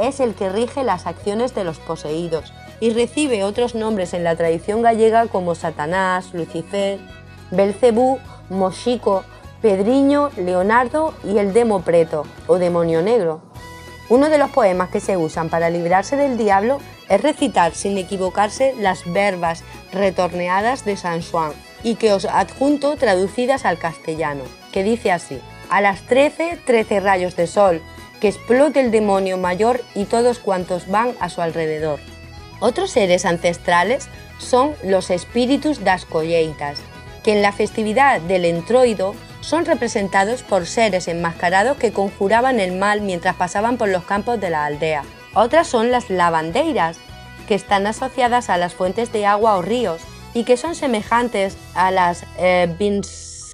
es 0.00 0.20
el 0.20 0.34
que 0.34 0.48
rige 0.48 0.82
las 0.82 1.06
acciones 1.06 1.54
de 1.54 1.64
los 1.64 1.78
poseídos 1.78 2.52
y 2.80 2.90
recibe 2.90 3.44
otros 3.44 3.74
nombres 3.74 4.14
en 4.14 4.24
la 4.24 4.36
tradición 4.36 4.82
gallega 4.82 5.26
como 5.26 5.54
Satanás, 5.54 6.32
Lucifer, 6.32 6.98
Belcebú, 7.50 8.18
Moxico, 8.48 9.24
Pedriño, 9.62 10.30
Leonardo 10.38 11.12
y 11.22 11.36
el 11.36 11.52
Demo 11.52 11.82
Preto 11.82 12.24
o 12.46 12.58
Demonio 12.58 13.02
Negro. 13.02 13.42
Uno 14.08 14.30
de 14.30 14.38
los 14.38 14.50
poemas 14.50 14.88
que 14.88 15.00
se 15.00 15.18
usan 15.18 15.50
para 15.50 15.68
librarse 15.68 16.16
del 16.16 16.38
diablo 16.38 16.78
es 17.10 17.20
recitar 17.20 17.74
sin 17.74 17.98
equivocarse 17.98 18.74
las 18.78 19.02
verbas 19.12 19.62
retorneadas 19.92 20.86
de 20.86 20.96
San 20.96 21.22
Juan 21.22 21.52
y 21.82 21.96
que 21.96 22.12
os 22.12 22.24
adjunto 22.24 22.96
traducidas 22.96 23.66
al 23.66 23.78
castellano, 23.78 24.44
que 24.72 24.82
dice 24.82 25.12
así: 25.12 25.38
A 25.68 25.82
las 25.82 26.00
trece, 26.02 26.58
trece 26.64 26.98
rayos 26.98 27.36
de 27.36 27.46
sol, 27.46 27.82
que 28.18 28.28
explote 28.28 28.80
el 28.80 28.90
demonio 28.90 29.36
mayor 29.36 29.82
y 29.94 30.06
todos 30.06 30.38
cuantos 30.38 30.88
van 30.88 31.12
a 31.20 31.28
su 31.28 31.42
alrededor. 31.42 32.00
Otros 32.60 32.90
seres 32.90 33.26
ancestrales 33.26 34.08
son 34.38 34.74
los 34.82 35.10
espíritus 35.10 35.84
das 35.84 36.06
colleitas, 36.06 36.78
que 37.22 37.32
en 37.32 37.42
la 37.42 37.52
festividad 37.52 38.22
del 38.22 38.46
entroido 38.46 39.14
son 39.40 39.64
representados 39.64 40.42
por 40.42 40.66
seres 40.66 41.08
enmascarados 41.08 41.76
que 41.76 41.92
conjuraban 41.92 42.60
el 42.60 42.72
mal 42.72 43.00
mientras 43.00 43.36
pasaban 43.36 43.78
por 43.78 43.88
los 43.88 44.04
campos 44.04 44.40
de 44.40 44.50
la 44.50 44.64
aldea. 44.64 45.04
Otras 45.34 45.66
son 45.66 45.90
las 45.90 46.10
lavandeiras, 46.10 46.98
que 47.48 47.54
están 47.54 47.86
asociadas 47.86 48.48
a 48.50 48.58
las 48.58 48.74
fuentes 48.74 49.12
de 49.12 49.26
agua 49.26 49.56
o 49.56 49.62
ríos 49.62 50.02
y 50.34 50.44
que 50.44 50.56
son 50.56 50.74
semejantes 50.74 51.56
a 51.74 51.90
las 51.90 52.24
eh, 52.38 52.68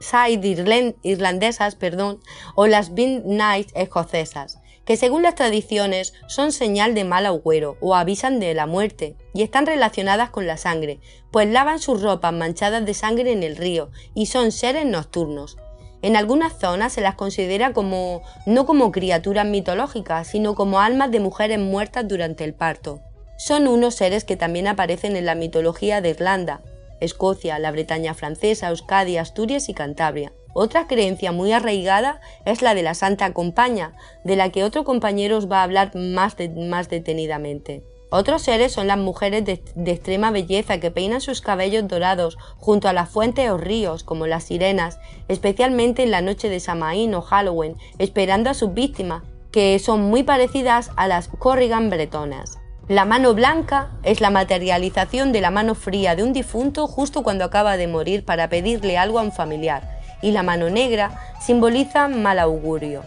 Side 0.00 0.94
irlandesas 1.02 1.74
perdón, 1.74 2.20
o 2.54 2.66
las 2.66 2.94
Bin 2.94 3.22
Nights 3.24 3.72
escocesas, 3.74 4.60
que 4.84 4.96
según 4.96 5.22
las 5.22 5.34
tradiciones 5.34 6.12
son 6.28 6.52
señal 6.52 6.94
de 6.94 7.04
mal 7.04 7.26
agüero 7.26 7.76
o 7.80 7.94
avisan 7.94 8.38
de 8.38 8.54
la 8.54 8.66
muerte, 8.66 9.16
y 9.34 9.42
están 9.42 9.66
relacionadas 9.66 10.30
con 10.30 10.46
la 10.46 10.58
sangre, 10.58 11.00
pues 11.30 11.48
lavan 11.48 11.80
sus 11.80 12.02
ropas 12.02 12.32
manchadas 12.32 12.84
de 12.84 12.94
sangre 12.94 13.32
en 13.32 13.42
el 13.42 13.56
río 13.56 13.90
y 14.14 14.26
son 14.26 14.52
seres 14.52 14.86
nocturnos. 14.86 15.56
En 16.02 16.16
algunas 16.16 16.58
zonas 16.58 16.92
se 16.92 17.00
las 17.00 17.14
considera 17.14 17.72
como 17.72 18.22
no 18.44 18.66
como 18.66 18.92
criaturas 18.92 19.46
mitológicas, 19.46 20.28
sino 20.28 20.54
como 20.54 20.80
almas 20.80 21.10
de 21.10 21.20
mujeres 21.20 21.58
muertas 21.58 22.06
durante 22.06 22.44
el 22.44 22.54
parto. 22.54 23.00
Son 23.38 23.66
unos 23.66 23.94
seres 23.94 24.24
que 24.24 24.36
también 24.36 24.66
aparecen 24.66 25.16
en 25.16 25.26
la 25.26 25.34
mitología 25.34 26.00
de 26.00 26.10
Irlanda, 26.10 26.62
Escocia, 27.00 27.58
la 27.58 27.70
Bretaña 27.70 28.14
francesa, 28.14 28.68
Euskadi, 28.68 29.18
Asturias 29.18 29.68
y 29.68 29.74
Cantabria. 29.74 30.32
Otra 30.54 30.86
creencia 30.86 31.32
muy 31.32 31.52
arraigada 31.52 32.20
es 32.46 32.62
la 32.62 32.74
de 32.74 32.82
la 32.82 32.94
Santa 32.94 33.34
Compaña, 33.34 33.92
de 34.24 34.36
la 34.36 34.50
que 34.50 34.64
otro 34.64 34.84
compañero 34.84 35.36
os 35.36 35.50
va 35.50 35.60
a 35.60 35.64
hablar 35.64 35.94
más, 35.94 36.36
más 36.56 36.88
detenidamente. 36.88 37.82
Otros 38.18 38.40
seres 38.40 38.72
son 38.72 38.86
las 38.86 38.96
mujeres 38.96 39.44
de, 39.44 39.62
de, 39.74 39.90
extrema 39.90 40.30
belleza 40.30 40.80
que 40.80 40.90
peinan 40.90 41.20
sus 41.20 41.42
cabellos 41.42 41.86
dorados 41.86 42.38
junto 42.56 42.88
a 42.88 42.94
las 42.94 43.10
fuentes 43.10 43.50
o 43.50 43.58
ríos, 43.58 44.04
como 44.04 44.26
las 44.26 44.44
sirenas, 44.44 44.98
especialmente 45.28 46.02
en 46.02 46.10
la 46.10 46.22
noche 46.22 46.48
de 46.48 46.58
Samaín 46.58 47.14
o 47.14 47.20
Halloween, 47.20 47.76
esperando 47.98 48.48
a 48.48 48.54
sus 48.54 48.72
víctimas, 48.72 49.22
que 49.52 49.78
son 49.80 50.00
muy 50.00 50.22
parecidas 50.22 50.92
a 50.96 51.08
las 51.08 51.28
Corrigan 51.28 51.90
bretonas. 51.90 52.58
La 52.88 53.04
mano 53.04 53.34
blanca 53.34 53.90
es 54.02 54.22
la 54.22 54.30
materialización 54.30 55.30
de 55.32 55.42
la 55.42 55.50
mano 55.50 55.74
fría 55.74 56.16
de 56.16 56.22
un 56.22 56.32
difunto 56.32 56.86
justo 56.86 57.22
cuando 57.22 57.44
acaba 57.44 57.76
de 57.76 57.86
morir 57.86 58.24
para 58.24 58.48
pedirle 58.48 58.96
algo 58.96 59.18
a 59.18 59.24
un 59.24 59.32
familiar, 59.32 60.00
y 60.22 60.30
la 60.30 60.42
mano 60.42 60.70
negra 60.70 61.20
simboliza 61.38 62.08
mal 62.08 62.38
augurio. 62.38 63.02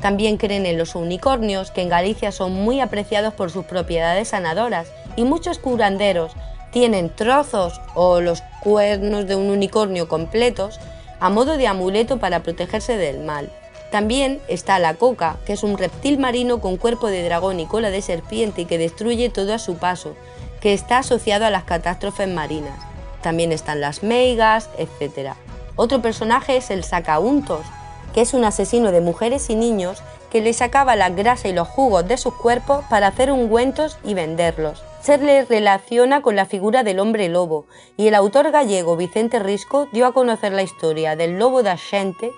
También 0.00 0.36
creen 0.36 0.66
en 0.66 0.78
los 0.78 0.94
unicornios, 0.94 1.70
que 1.70 1.82
en 1.82 1.88
Galicia 1.88 2.30
son 2.30 2.52
muy 2.52 2.80
apreciados 2.80 3.34
por 3.34 3.50
sus 3.50 3.64
propiedades 3.64 4.28
sanadoras, 4.28 4.88
y 5.16 5.24
muchos 5.24 5.58
curanderos 5.58 6.32
tienen 6.70 7.10
trozos 7.10 7.80
o 7.94 8.20
los 8.20 8.42
cuernos 8.62 9.26
de 9.26 9.34
un 9.34 9.50
unicornio 9.50 10.08
completos 10.08 10.78
a 11.20 11.30
modo 11.30 11.56
de 11.56 11.66
amuleto 11.66 12.18
para 12.18 12.42
protegerse 12.42 12.96
del 12.96 13.20
mal. 13.20 13.50
También 13.90 14.40
está 14.48 14.78
la 14.78 14.94
coca, 14.94 15.36
que 15.46 15.54
es 15.54 15.62
un 15.62 15.78
reptil 15.78 16.18
marino 16.18 16.60
con 16.60 16.76
cuerpo 16.76 17.08
de 17.08 17.24
dragón 17.24 17.58
y 17.58 17.66
cola 17.66 17.90
de 17.90 18.02
serpiente 18.02 18.62
y 18.62 18.64
que 18.66 18.78
destruye 18.78 19.30
todo 19.30 19.54
a 19.54 19.58
su 19.58 19.78
paso, 19.78 20.14
que 20.60 20.74
está 20.74 20.98
asociado 20.98 21.46
a 21.46 21.50
las 21.50 21.64
catástrofes 21.64 22.28
marinas. 22.28 22.78
También 23.22 23.50
están 23.50 23.80
las 23.80 24.02
meigas, 24.02 24.68
etc. 24.76 25.32
Otro 25.74 26.02
personaje 26.02 26.56
es 26.56 26.70
el 26.70 26.84
sacauntos, 26.84 27.62
que 28.14 28.20
es 28.22 28.34
un 28.34 28.44
asesino 28.44 28.92
de 28.92 29.00
mujeres 29.00 29.50
y 29.50 29.56
niños 29.56 30.02
que 30.30 30.40
le 30.40 30.52
sacaba 30.52 30.96
la 30.96 31.10
grasa 31.10 31.48
y 31.48 31.52
los 31.52 31.68
jugos 31.68 32.06
de 32.06 32.16
sus 32.16 32.34
cuerpos 32.34 32.84
para 32.90 33.08
hacer 33.08 33.32
ungüentos 33.32 33.98
y 34.04 34.14
venderlos. 34.14 34.82
Se 35.00 35.16
le 35.18 35.44
relaciona 35.44 36.22
con 36.22 36.36
la 36.36 36.44
figura 36.44 36.82
del 36.82 37.00
hombre 37.00 37.28
lobo, 37.28 37.66
y 37.96 38.08
el 38.08 38.14
autor 38.14 38.50
gallego 38.50 38.96
Vicente 38.96 39.38
Risco 39.38 39.88
dio 39.92 40.06
a 40.06 40.12
conocer 40.12 40.52
la 40.52 40.62
historia 40.62 41.16
del 41.16 41.38
lobo 41.38 41.62
de 41.62 41.70
Ascente 41.70 42.32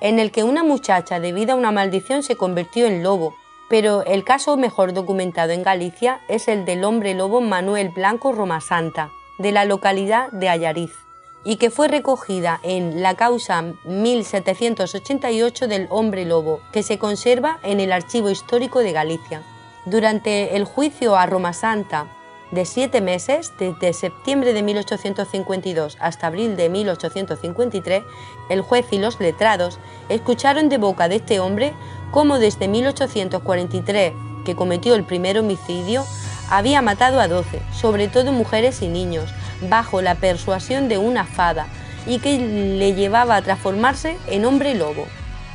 en 0.00 0.18
el 0.18 0.32
que 0.32 0.44
una 0.44 0.64
muchacha 0.64 1.20
debido 1.20 1.52
a 1.52 1.56
una 1.56 1.72
maldición 1.72 2.22
se 2.22 2.36
convirtió 2.36 2.86
en 2.86 3.02
lobo, 3.02 3.34
pero 3.68 4.04
el 4.04 4.24
caso 4.24 4.56
mejor 4.56 4.92
documentado 4.92 5.52
en 5.52 5.62
Galicia 5.62 6.20
es 6.28 6.48
el 6.48 6.64
del 6.64 6.84
hombre 6.84 7.14
lobo 7.14 7.40
Manuel 7.40 7.90
Blanco 7.90 8.32
Romasanta, 8.32 9.10
de 9.38 9.52
la 9.52 9.64
localidad 9.64 10.30
de 10.32 10.48
Ayariz, 10.48 10.90
y 11.44 11.56
que 11.56 11.70
fue 11.70 11.88
recogida 11.88 12.60
en 12.62 13.02
la 13.02 13.14
causa 13.14 13.62
1788 13.84 15.68
del 15.68 15.86
hombre 15.90 16.24
lobo, 16.24 16.60
que 16.72 16.82
se 16.82 16.98
conserva 16.98 17.58
en 17.62 17.80
el 17.80 17.92
Archivo 17.92 18.30
Histórico 18.30 18.80
de 18.80 18.92
Galicia. 18.92 19.42
Durante 19.86 20.56
el 20.56 20.64
juicio 20.64 21.16
a 21.16 21.26
Romasanta, 21.26 22.06
de 22.50 22.64
siete 22.64 23.00
meses, 23.00 23.52
desde 23.58 23.92
septiembre 23.92 24.52
de 24.52 24.62
1852 24.62 25.96
hasta 26.00 26.26
abril 26.26 26.56
de 26.56 26.68
1853, 26.68 28.02
el 28.48 28.60
juez 28.60 28.86
y 28.90 28.98
los 28.98 29.20
letrados 29.20 29.78
escucharon 30.08 30.68
de 30.68 30.78
boca 30.78 31.08
de 31.08 31.16
este 31.16 31.38
hombre 31.38 31.72
cómo 32.10 32.38
desde 32.38 32.66
1843, 32.66 34.12
que 34.44 34.56
cometió 34.56 34.96
el 34.96 35.04
primer 35.04 35.38
homicidio, 35.38 36.04
había 36.50 36.82
matado 36.82 37.20
a 37.20 37.28
12, 37.28 37.62
sobre 37.72 38.08
todo 38.08 38.32
mujeres 38.32 38.82
y 38.82 38.88
niños, 38.88 39.30
bajo 39.68 40.02
la 40.02 40.14
persuasión 40.14 40.88
de 40.88 40.98
una 40.98 41.24
fada, 41.24 41.66
y 42.06 42.18
que 42.18 42.38
le 42.38 42.94
llevaba 42.94 43.36
a 43.36 43.42
transformarse 43.42 44.16
en 44.26 44.44
hombre 44.44 44.74
lobo. 44.74 45.06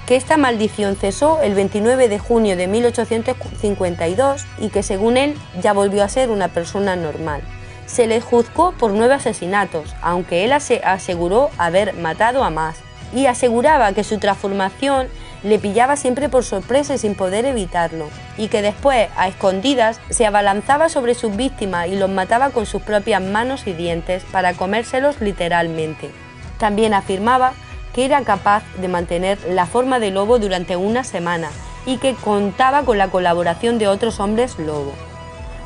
Que 0.06 0.16
esta 0.16 0.38
maldición 0.38 0.96
cesó 0.96 1.42
el 1.42 1.56
29 1.56 2.08
de 2.08 2.20
junio 2.20 2.56
de 2.56 2.68
1852 2.68 4.46
y 4.60 4.70
que 4.70 4.84
según 4.84 5.18
él 5.18 5.36
ya 5.60 5.74
volvió 5.74 6.04
a 6.04 6.10
ser 6.10 6.30
una 6.30 6.50
persona 6.50 6.96
normal. 6.96 7.42
Se 7.88 8.06
le 8.06 8.22
juzgó 8.22 8.72
por 8.74 8.92
nueve 8.92 9.16
asesinatos, 9.16 9.96
aunque 10.02 10.46
él 10.46 10.54
aseguró 10.54 11.50
haber 11.58 11.94
matado 11.94 12.44
a 12.44 12.52
más, 12.52 12.78
y 13.14 13.26
aseguraba 13.26 13.94
que 13.94 14.04
su 14.04 14.20
transformación 14.20 15.08
le 15.46 15.60
pillaba 15.60 15.96
siempre 15.96 16.28
por 16.28 16.44
sorpresa 16.44 16.96
y 16.96 16.98
sin 16.98 17.14
poder 17.14 17.46
evitarlo, 17.46 18.10
y 18.36 18.48
que 18.48 18.64
después, 18.64 19.10
a 19.16 19.28
escondidas, 19.28 20.02
se 20.10 20.26
abalanzaba 20.26 20.90
sobre 20.90 21.14
sus 21.14 21.36
víctimas 21.36 21.88
y 21.88 21.96
los 21.96 22.10
mataba 22.10 22.50
con 22.50 22.66
sus 22.66 22.82
propias 22.82 23.22
manos 23.22 23.68
y 23.68 23.74
dientes 23.74 24.24
para 24.32 24.56
comérselos 24.56 25.22
literalmente. 25.22 26.10
También 26.58 26.96
afirmaba 26.96 27.54
que 27.94 28.06
era 28.06 28.24
capaz 28.24 28.64
de 28.82 28.88
mantener 28.88 29.38
la 29.48 29.68
forma 29.68 30.00
de 30.00 30.10
lobo 30.10 30.40
durante 30.40 30.78
una 30.78 31.04
semana 31.04 31.50
y 31.86 31.98
que 31.98 32.16
contaba 32.16 32.82
con 32.82 32.98
la 32.98 33.10
colaboración 33.10 33.78
de 33.78 33.88
otros 33.88 34.20
hombres 34.20 34.58
lobo. 34.58 34.94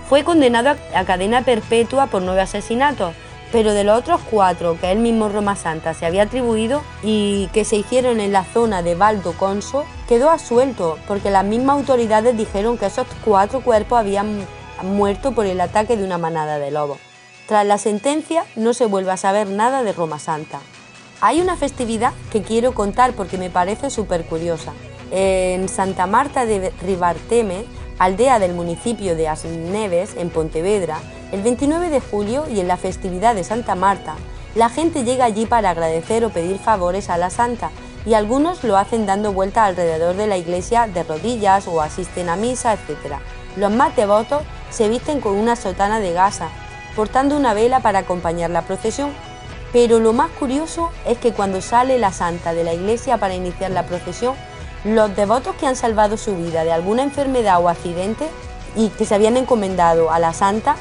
Fue 0.10 0.26
condenado 0.26 0.76
a 0.94 1.06
cadena 1.06 1.44
perpetua 1.44 2.08
por 2.08 2.22
nueve 2.22 2.42
asesinatos, 2.42 3.14
pero 3.52 3.74
de 3.74 3.84
los 3.84 3.98
otros 3.98 4.22
cuatro 4.30 4.78
que 4.80 4.92
él 4.92 5.00
mismo 5.00 5.30
Roma 5.30 5.56
Santa 5.56 5.94
se 5.94 6.06
había 6.06 6.24
atribuido 6.24 6.82
y 7.04 7.48
que 7.54 7.66
se 7.66 7.78
hicieron 7.78 8.20
en 8.20 8.32
la 8.32 8.44
zona 8.44 8.82
de 8.82 8.96
Valdo 8.96 9.34
Conso, 9.34 9.86
quedó 10.08 10.30
asuelto 10.30 10.98
porque 11.08 11.32
las 11.32 11.46
mismas 11.46 11.78
autoridades 11.78 12.38
dijeron 12.38 12.78
que 12.78 12.86
esos 12.86 13.08
cuatro 13.26 13.62
cuerpos 13.62 14.00
habían 14.00 14.46
muerto 14.84 15.32
por 15.32 15.46
el 15.46 15.62
ataque 15.62 15.98
de 15.98 16.04
una 16.04 16.18
manada 16.18 16.60
de 16.60 16.72
lobos. 16.72 17.00
Tras 17.48 17.66
la 17.66 17.80
sentencia 17.80 18.46
no 18.56 18.74
se 18.74 18.86
vuelve 18.86 19.12
a 19.12 19.18
saber 19.18 19.48
nada 19.48 19.82
de 19.84 19.94
Roma 19.94 20.20
Santa. 20.20 20.60
Hay 21.22 21.42
una 21.42 21.58
festividad 21.58 22.14
que 22.32 22.44
quiero 22.44 22.74
contar 22.74 23.14
porque 23.14 23.38
me 23.38 23.50
parece 23.50 23.90
súper 23.90 24.26
curiosa. 24.26 24.72
En 25.12 25.68
Santa 25.68 26.06
Marta 26.06 26.46
de 26.46 26.72
Ribarteme, 26.82 27.66
aldea 27.98 28.38
del 28.38 28.54
municipio 28.54 29.16
de 29.16 29.28
Asneves, 29.28 30.16
en 30.16 30.30
Pontevedra, 30.30 31.00
el 31.32 31.44
29 31.44 31.90
de 31.90 32.00
julio 32.00 32.46
y 32.50 32.60
en 32.60 32.68
la 32.68 32.78
festividad 32.78 33.36
de 33.36 33.44
Santa 33.44 33.76
Marta, 33.76 34.16
la 34.56 34.70
gente 34.70 35.04
llega 35.04 35.26
allí 35.26 35.46
para 35.46 35.70
agradecer 35.70 36.26
o 36.26 36.30
pedir 36.30 36.58
favores 36.58 37.10
a 37.10 37.18
la 37.18 37.30
santa 37.30 37.70
y 38.06 38.16
algunos 38.16 38.64
lo 38.64 38.78
hacen 38.78 39.06
dando 39.06 39.32
vuelta 39.32 39.66
alrededor 39.66 40.16
de 40.16 40.26
la 40.26 40.38
iglesia 40.38 40.88
de 40.88 41.04
rodillas 41.04 41.68
o 41.68 41.82
asisten 41.82 42.30
a 42.30 42.36
misa, 42.36 42.74
etc. 42.74 43.18
Los 43.58 43.72
más 43.72 43.96
devotos 43.96 44.42
se 44.72 44.90
visten 44.90 45.22
con 45.22 45.36
una 45.36 45.56
sotana 45.56 46.00
de 46.00 46.14
gasa, 46.14 46.50
portando 46.96 47.38
una 47.38 47.54
vela 47.54 47.82
para 47.82 48.00
acompañar 48.00 48.50
la 48.50 48.64
procesión. 48.64 49.12
Pero 49.72 50.00
lo 50.00 50.14
más 50.14 50.32
curioso 50.32 50.90
es 51.06 51.20
que 51.20 51.32
cuando 51.32 51.62
sale 51.62 52.00
la 52.00 52.12
santa 52.12 52.56
de 52.56 52.64
la 52.64 52.74
iglesia 52.74 53.20
para 53.20 53.36
iniciar 53.36 53.70
la 53.70 53.86
procesión, 53.86 54.34
los 54.84 55.16
devotos 55.16 55.56
que 55.58 55.68
han 55.68 55.76
salvado 55.76 56.18
su 56.18 56.36
vida 56.36 56.64
de 56.64 56.72
alguna 56.72 57.04
enfermedad 57.04 57.62
o 57.62 57.70
accidente 57.70 58.28
y 58.76 58.90
que 58.90 59.06
se 59.06 59.14
habían 59.14 59.38
encomendado 59.38 60.12
a 60.12 60.18
la 60.18 60.34
santa 60.34 60.76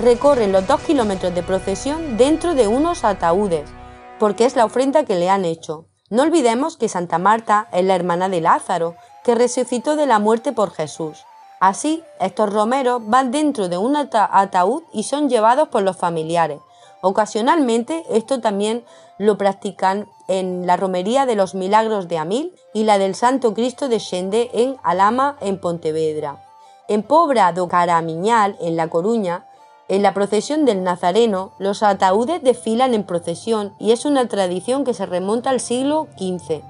recorren 0.00 0.52
los 0.52 0.66
dos 0.66 0.80
kilómetros 0.80 1.34
de 1.34 1.42
procesión 1.42 2.16
dentro 2.16 2.54
de 2.54 2.68
unos 2.68 3.04
ataúdes, 3.04 3.70
porque 4.18 4.44
es 4.44 4.56
la 4.56 4.64
ofrenda 4.64 5.04
que 5.04 5.14
le 5.14 5.30
han 5.30 5.44
hecho. 5.44 5.86
No 6.10 6.22
olvidemos 6.22 6.76
que 6.76 6.88
Santa 6.88 7.18
Marta 7.18 7.68
es 7.72 7.84
la 7.84 7.94
hermana 7.94 8.28
de 8.28 8.40
Lázaro, 8.40 8.94
que 9.24 9.34
resucitó 9.34 9.96
de 9.96 10.06
la 10.06 10.18
muerte 10.18 10.52
por 10.52 10.70
Jesús. 10.70 11.24
Así, 11.60 12.02
estos 12.20 12.52
romeros 12.52 13.02
van 13.06 13.30
dentro 13.30 13.68
de 13.68 13.78
un 13.78 13.96
ataúd 13.96 14.82
y 14.92 15.04
son 15.04 15.30
llevados 15.30 15.68
por 15.68 15.82
los 15.82 15.96
familiares. 15.96 16.58
Ocasionalmente, 17.00 18.04
esto 18.10 18.40
también 18.40 18.84
lo 19.18 19.38
practican 19.38 20.08
en 20.28 20.66
la 20.66 20.76
romería 20.76 21.24
de 21.26 21.36
los 21.36 21.54
milagros 21.54 22.08
de 22.08 22.18
Amil 22.18 22.54
y 22.74 22.84
la 22.84 22.98
del 22.98 23.14
Santo 23.14 23.54
Cristo 23.54 23.88
de 23.88 24.00
Xende 24.00 24.50
en 24.52 24.76
Alama, 24.82 25.36
en 25.40 25.58
Pontevedra. 25.58 26.44
En 26.88 27.02
Pobra 27.02 27.52
do 27.52 27.68
Caramiñal, 27.68 28.56
en 28.60 28.76
La 28.76 28.88
Coruña, 28.88 29.46
en 29.88 30.02
la 30.02 30.14
procesión 30.14 30.64
del 30.64 30.82
Nazareno, 30.82 31.52
los 31.58 31.82
ataúdes 31.82 32.42
desfilan 32.42 32.94
en 32.94 33.04
procesión 33.04 33.74
y 33.78 33.92
es 33.92 34.06
una 34.06 34.26
tradición 34.28 34.84
que 34.84 34.94
se 34.94 35.04
remonta 35.04 35.50
al 35.50 35.60
siglo 35.60 36.08
XV, 36.16 36.62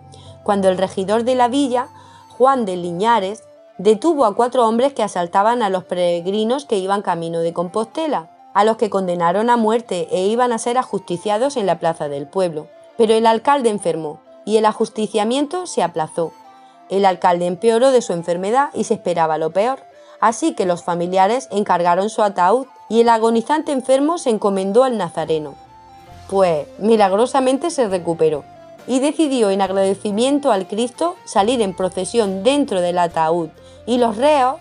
cuando 0.43 0.69
el 0.69 0.79
regidor 0.79 1.23
de 1.23 1.37
la 1.37 1.47
villa, 1.47 1.89
Juan 2.37 2.65
de 2.65 2.77
Liñares, 2.77 3.45
detuvo 3.79 4.25
a 4.25 4.35
cuatro 4.35 4.67
hombres 4.67 4.95
que 4.95 5.05
asaltaban 5.05 5.63
a 5.63 5.71
los 5.71 5.85
peregrinos 5.85 6.65
que 6.65 6.79
iban 6.79 7.03
camino 7.03 7.39
de 7.39 7.53
Compostela, 7.53 8.31
a 8.53 8.65
los 8.65 8.77
que 8.77 8.91
condenaron 8.91 9.49
a 9.49 9.57
muerte 9.57 10.09
e 10.11 10.27
iban 10.27 10.53
a 10.53 10.59
ser 10.59 10.77
ajusticiados 10.77 11.57
en 11.57 11.67
la 11.67 11.79
plaza 11.79 12.09
del 12.09 12.27
pueblo. 12.27 12.69
Pero 12.97 13.15
el 13.15 13.27
alcalde 13.27 13.71
enfermó 13.71 14.21
y 14.45 14.57
el 14.57 14.67
ajusticiamiento 14.67 15.67
se 15.67 15.83
aplazó. 15.83 16.33
El 16.89 17.05
alcalde 17.05 17.47
empeoró 17.47 17.91
de 17.91 18.03
su 18.03 18.13
enfermedad 18.13 18.71
y 18.75 18.85
se 18.85 18.95
esperaba 18.95 19.39
lo 19.39 19.51
peor, 19.51 19.81
así 20.21 20.55
que 20.55 20.67
los 20.67 20.83
familiares 20.83 21.49
encargaron 21.51 22.11
su 22.11 22.23
ataúd 22.23 22.67
y 22.95 23.01
el 23.01 23.09
agonizante 23.09 23.73
enfermo 23.73 24.19
se 24.19 24.31
encomendó 24.31 24.85
al 24.85 24.97
Nazareno. 24.97 25.57
Pues 26.31 26.69
milagrosamente 26.79 27.71
se 27.71 27.89
recuperó 27.89 28.45
y 28.87 29.01
decidió 29.01 29.51
en 29.51 29.63
agradecimiento 29.63 30.53
al 30.53 30.69
Cristo 30.69 31.17
salir 31.25 31.61
en 31.61 31.75
procesión 31.75 32.45
dentro 32.45 32.81
del 32.81 33.01
ataúd 33.01 33.49
y 33.85 33.99
los 33.99 34.17
reos 34.17 34.61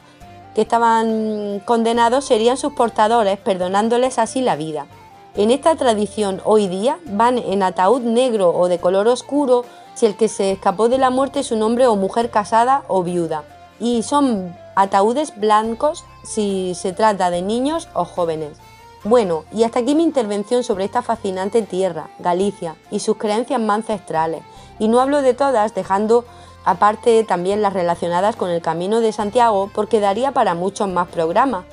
que 0.55 0.61
estaban 0.61 1.61
condenados 1.63 2.25
serían 2.25 2.57
sus 2.57 2.73
portadores, 2.73 3.37
perdonándoles 3.37 4.17
así 4.17 4.41
la 4.41 4.55
vida. 4.55 4.87
En 5.35 5.51
esta 5.51 5.75
tradición 5.75 6.41
hoy 6.43 6.67
día 6.67 6.97
van 7.05 7.37
en 7.37 7.61
ataúd 7.61 8.01
negro 8.01 8.49
o 8.49 8.67
de 8.67 8.79
color 8.79 9.07
oscuro 9.07 9.63
si 9.93 10.07
el 10.07 10.15
que 10.15 10.27
se 10.27 10.53
escapó 10.53 10.89
de 10.89 10.97
la 10.97 11.11
muerte 11.11 11.41
es 11.41 11.51
un 11.51 11.61
hombre 11.61 11.85
o 11.85 11.95
mujer 11.95 12.31
casada 12.31 12.83
o 12.87 13.03
viuda. 13.03 13.43
Y 13.79 14.01
son 14.01 14.55
ataúdes 14.75 15.37
blancos 15.37 16.05
si 16.23 16.73
se 16.75 16.93
trata 16.93 17.29
de 17.29 17.41
niños 17.41 17.89
o 17.93 18.05
jóvenes. 18.05 18.57
Bueno, 19.03 19.43
y 19.51 19.63
hasta 19.63 19.79
aquí 19.79 19.95
mi 19.95 20.03
intervención 20.03 20.63
sobre 20.63 20.85
esta 20.85 21.01
fascinante 21.01 21.61
tierra, 21.61 22.07
Galicia, 22.19 22.75
y 22.89 22.99
sus 22.99 23.17
creencias 23.17 23.59
más 23.59 23.77
ancestrales. 23.77 24.43
Y 24.79 24.87
no 24.87 25.01
hablo 25.01 25.21
de 25.21 25.33
todas, 25.33 25.75
dejando 25.75 26.23
aparte 26.63 27.25
también 27.25 27.61
las 27.61 27.73
relacionadas 27.73 28.37
con 28.37 28.49
el 28.49 28.61
Camino 28.61 29.01
de 29.01 29.11
Santiago, 29.11 29.69
porque 29.73 29.99
daría 29.99 30.31
para 30.31 30.53
muchos 30.53 30.87
más 30.87 31.09
programas. 31.09 31.65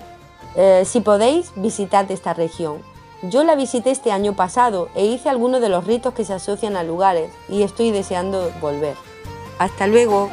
Eh, 0.56 0.82
si 0.84 1.00
podéis, 1.00 1.52
visitad 1.54 2.10
esta 2.10 2.34
región. 2.34 2.82
Yo 3.22 3.44
la 3.44 3.54
visité 3.54 3.90
este 3.90 4.10
año 4.10 4.34
pasado 4.34 4.88
e 4.94 5.04
hice 5.04 5.28
algunos 5.28 5.60
de 5.60 5.68
los 5.68 5.86
ritos 5.86 6.14
que 6.14 6.24
se 6.24 6.32
asocian 6.32 6.76
a 6.76 6.82
lugares 6.82 7.30
y 7.48 7.62
estoy 7.62 7.92
deseando 7.92 8.50
volver. 8.60 8.96
Hasta 9.58 9.86
luego. 9.86 10.30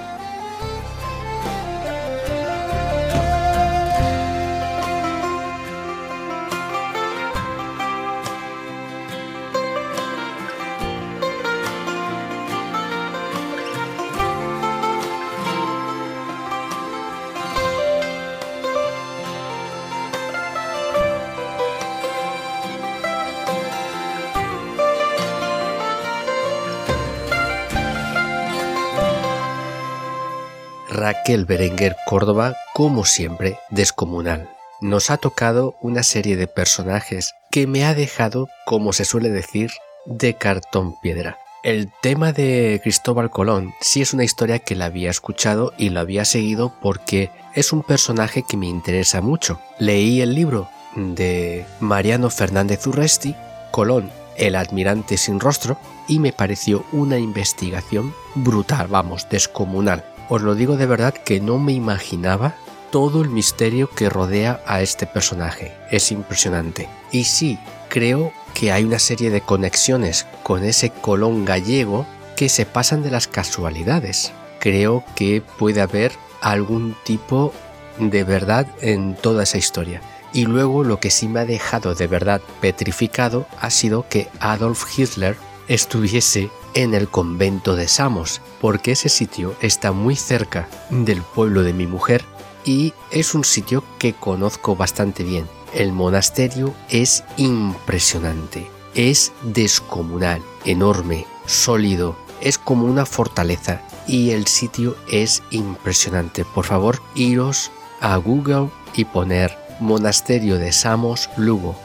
Raquel 30.98 31.46
Berenguer 31.46 31.96
Córdoba, 32.08 32.56
como 32.74 33.06
siempre, 33.06 33.60
descomunal. 33.70 34.50
Nos 34.82 35.12
ha 35.12 35.18
tocado 35.18 35.76
una 35.80 36.02
serie 36.02 36.36
de 36.38 36.48
personajes 36.48 37.36
que 37.52 37.68
me 37.68 37.86
ha 37.86 37.94
dejado, 37.94 38.50
como 38.66 38.94
se 38.94 39.06
suele 39.06 39.30
decir, 39.30 39.70
de 40.08 40.34
cartón 40.34 41.00
piedra. 41.00 41.38
El 41.64 41.92
tema 42.02 42.34
de 42.34 42.80
Cristóbal 42.82 43.30
Colón 43.30 43.76
sí 43.80 44.02
es 44.02 44.14
una 44.14 44.24
historia 44.24 44.58
que 44.58 44.76
la 44.76 44.86
había 44.86 45.12
escuchado 45.12 45.72
y 45.78 45.90
lo 45.90 46.00
había 46.00 46.26
seguido 46.26 46.74
porque 46.82 47.30
es 47.54 47.72
un 47.74 47.84
personaje 47.84 48.44
que 48.48 48.58
me 48.58 48.66
interesa 48.66 49.22
mucho. 49.22 49.60
Leí 49.78 50.22
el 50.22 50.34
libro 50.34 50.68
de 50.96 51.64
Mariano 51.80 52.32
Fernández 52.32 52.88
Urresti, 52.88 53.36
Colón, 53.70 54.10
el 54.36 54.56
admirante 54.56 55.18
sin 55.18 55.40
rostro, 55.40 55.78
y 56.08 56.18
me 56.18 56.34
pareció 56.34 56.86
una 56.92 57.20
investigación 57.20 58.16
brutal, 58.34 58.88
vamos, 58.88 59.28
descomunal. 59.30 60.04
Os 60.30 60.42
lo 60.42 60.56
digo 60.56 60.78
de 60.78 60.86
verdad 60.86 61.14
que 61.14 61.40
no 61.40 61.58
me 61.58 61.74
imaginaba 61.74 62.56
todo 62.92 63.22
el 63.22 63.30
misterio 63.30 63.90
que 63.90 64.10
rodea 64.10 64.62
a 64.66 64.82
este 64.82 65.08
personaje. 65.08 65.74
Es 65.92 66.12
impresionante. 66.12 66.90
Y 67.12 67.26
sí, 67.26 67.60
creo 67.90 68.32
que 68.54 68.72
hay 68.72 68.84
una 68.84 69.00
serie 69.00 69.30
de 69.30 69.42
conexiones 69.42 70.26
con 70.44 70.64
ese 70.64 70.90
Colón 70.90 71.46
gallego 71.46 72.06
que 72.36 72.50
se 72.50 72.66
pasan 72.66 73.04
de 73.04 73.12
las 73.12 73.28
casualidades. 73.28 74.32
Creo 74.60 75.04
que 75.16 75.42
puede 75.58 75.82
haber 75.82 76.12
algún 76.42 76.96
tipo 77.04 77.54
de 78.00 78.24
verdad 78.24 78.68
en 78.82 79.16
toda 79.16 79.44
esa 79.44 79.58
historia. 79.58 80.02
Y 80.34 80.46
luego 80.46 80.84
lo 80.84 81.00
que 81.00 81.10
sí 81.10 81.28
me 81.28 81.40
ha 81.40 81.46
dejado 81.46 81.96
de 81.96 82.08
verdad 82.08 82.42
petrificado 82.62 83.48
ha 83.60 83.70
sido 83.70 84.06
que 84.10 84.28
Adolf 84.40 84.86
Hitler 84.98 85.38
estuviese 85.68 86.50
en 86.78 86.94
el 86.94 87.08
convento 87.08 87.76
de 87.76 87.88
Samos, 87.88 88.40
porque 88.62 88.92
ese 88.92 89.10
sitio 89.10 89.56
está 89.62 89.94
muy 89.94 90.16
cerca 90.16 90.70
del 90.92 91.24
pueblo 91.24 91.64
de 91.64 91.74
mi 91.74 91.88
mujer 91.88 92.24
y 92.66 92.94
es 93.10 93.34
un 93.34 93.44
sitio 93.44 93.84
que 93.98 94.14
conozco 94.14 94.76
bastante 94.76 95.24
bien. 95.24 95.48
El 95.74 95.92
monasterio 95.92 96.76
es 96.92 97.24
impresionante, 97.36 98.68
es 98.94 99.32
descomunal, 99.42 100.44
enorme, 100.66 101.26
sólido, 101.48 102.16
es 102.42 102.60
como 102.60 102.86
una 102.86 103.08
fortaleza 103.08 103.82
y 104.08 104.30
el 104.30 104.46
sitio 104.46 104.96
es 105.12 105.42
impresionante. 105.50 106.46
Por 106.46 106.66
favor, 106.66 107.02
iros 107.16 107.72
a 108.02 108.18
Google 108.18 108.70
y 108.94 109.06
poner 109.06 109.58
Monasterio 109.80 110.60
de 110.60 110.72
Samos 110.72 111.28
Lugo. 111.38 111.76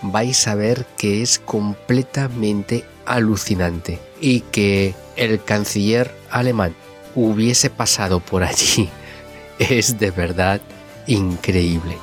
Vais 0.00 0.48
a 0.48 0.54
ver 0.54 0.86
que 0.96 1.20
es 1.20 1.38
completamente 1.38 2.86
alucinante 3.04 4.07
y 4.20 4.40
que 4.40 4.94
el 5.16 5.42
canciller 5.42 6.14
alemán 6.30 6.74
hubiese 7.14 7.70
pasado 7.70 8.20
por 8.20 8.42
allí 8.42 8.88
es 9.58 9.98
de 9.98 10.10
verdad 10.10 10.60
increíble. 11.06 11.96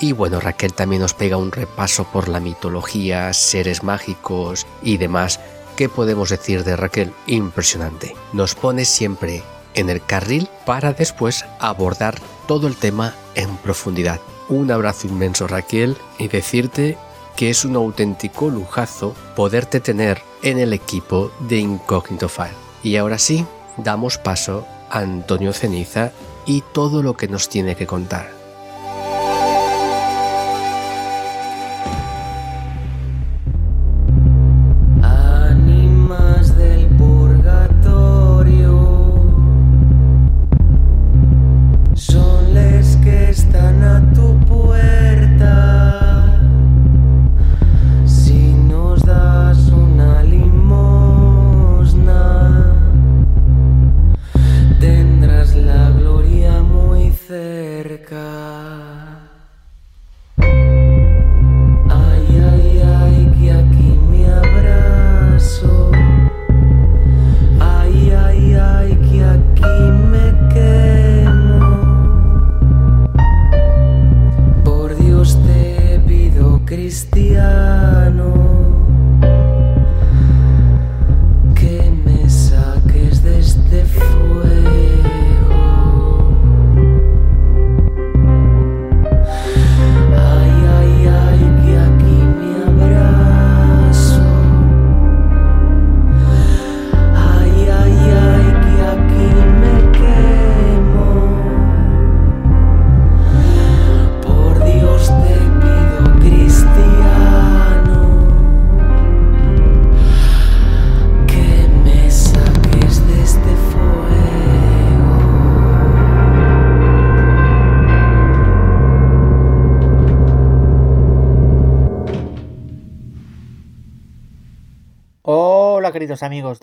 Y 0.00 0.12
bueno, 0.12 0.40
Raquel 0.40 0.72
también 0.72 1.02
nos 1.02 1.14
pega 1.14 1.36
un 1.36 1.50
repaso 1.50 2.04
por 2.04 2.28
la 2.28 2.38
mitología, 2.38 3.32
seres 3.32 3.82
mágicos 3.82 4.66
y 4.82 4.96
demás. 4.96 5.40
¿Qué 5.76 5.88
podemos 5.88 6.30
decir 6.30 6.62
de 6.62 6.76
Raquel? 6.76 7.12
Impresionante. 7.26 8.14
Nos 8.32 8.54
pone 8.54 8.84
siempre 8.84 9.42
en 9.74 9.90
el 9.90 10.04
carril 10.04 10.48
para 10.64 10.92
después 10.92 11.44
abordar 11.58 12.16
todo 12.46 12.68
el 12.68 12.76
tema 12.76 13.14
en 13.34 13.56
profundidad. 13.58 14.20
Un 14.48 14.70
abrazo 14.70 15.08
inmenso 15.08 15.46
Raquel 15.46 15.96
y 16.18 16.28
decirte 16.28 16.96
que 17.38 17.50
es 17.50 17.64
un 17.64 17.76
auténtico 17.76 18.50
lujazo 18.50 19.14
poderte 19.36 19.78
tener 19.78 20.20
en 20.42 20.58
el 20.58 20.72
equipo 20.72 21.30
de 21.38 21.58
Incognito 21.58 22.28
File. 22.28 22.50
Y 22.82 22.96
ahora 22.96 23.16
sí, 23.16 23.46
damos 23.76 24.18
paso 24.18 24.66
a 24.90 24.98
Antonio 24.98 25.52
Ceniza 25.52 26.10
y 26.46 26.64
todo 26.72 27.00
lo 27.00 27.16
que 27.16 27.28
nos 27.28 27.48
tiene 27.48 27.76
que 27.76 27.86
contar. 27.86 28.37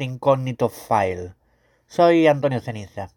Incógnito 0.03 0.69
File. 0.69 1.33
Soy 1.87 2.27
Antonio 2.27 2.59
Ceniza. 2.59 3.09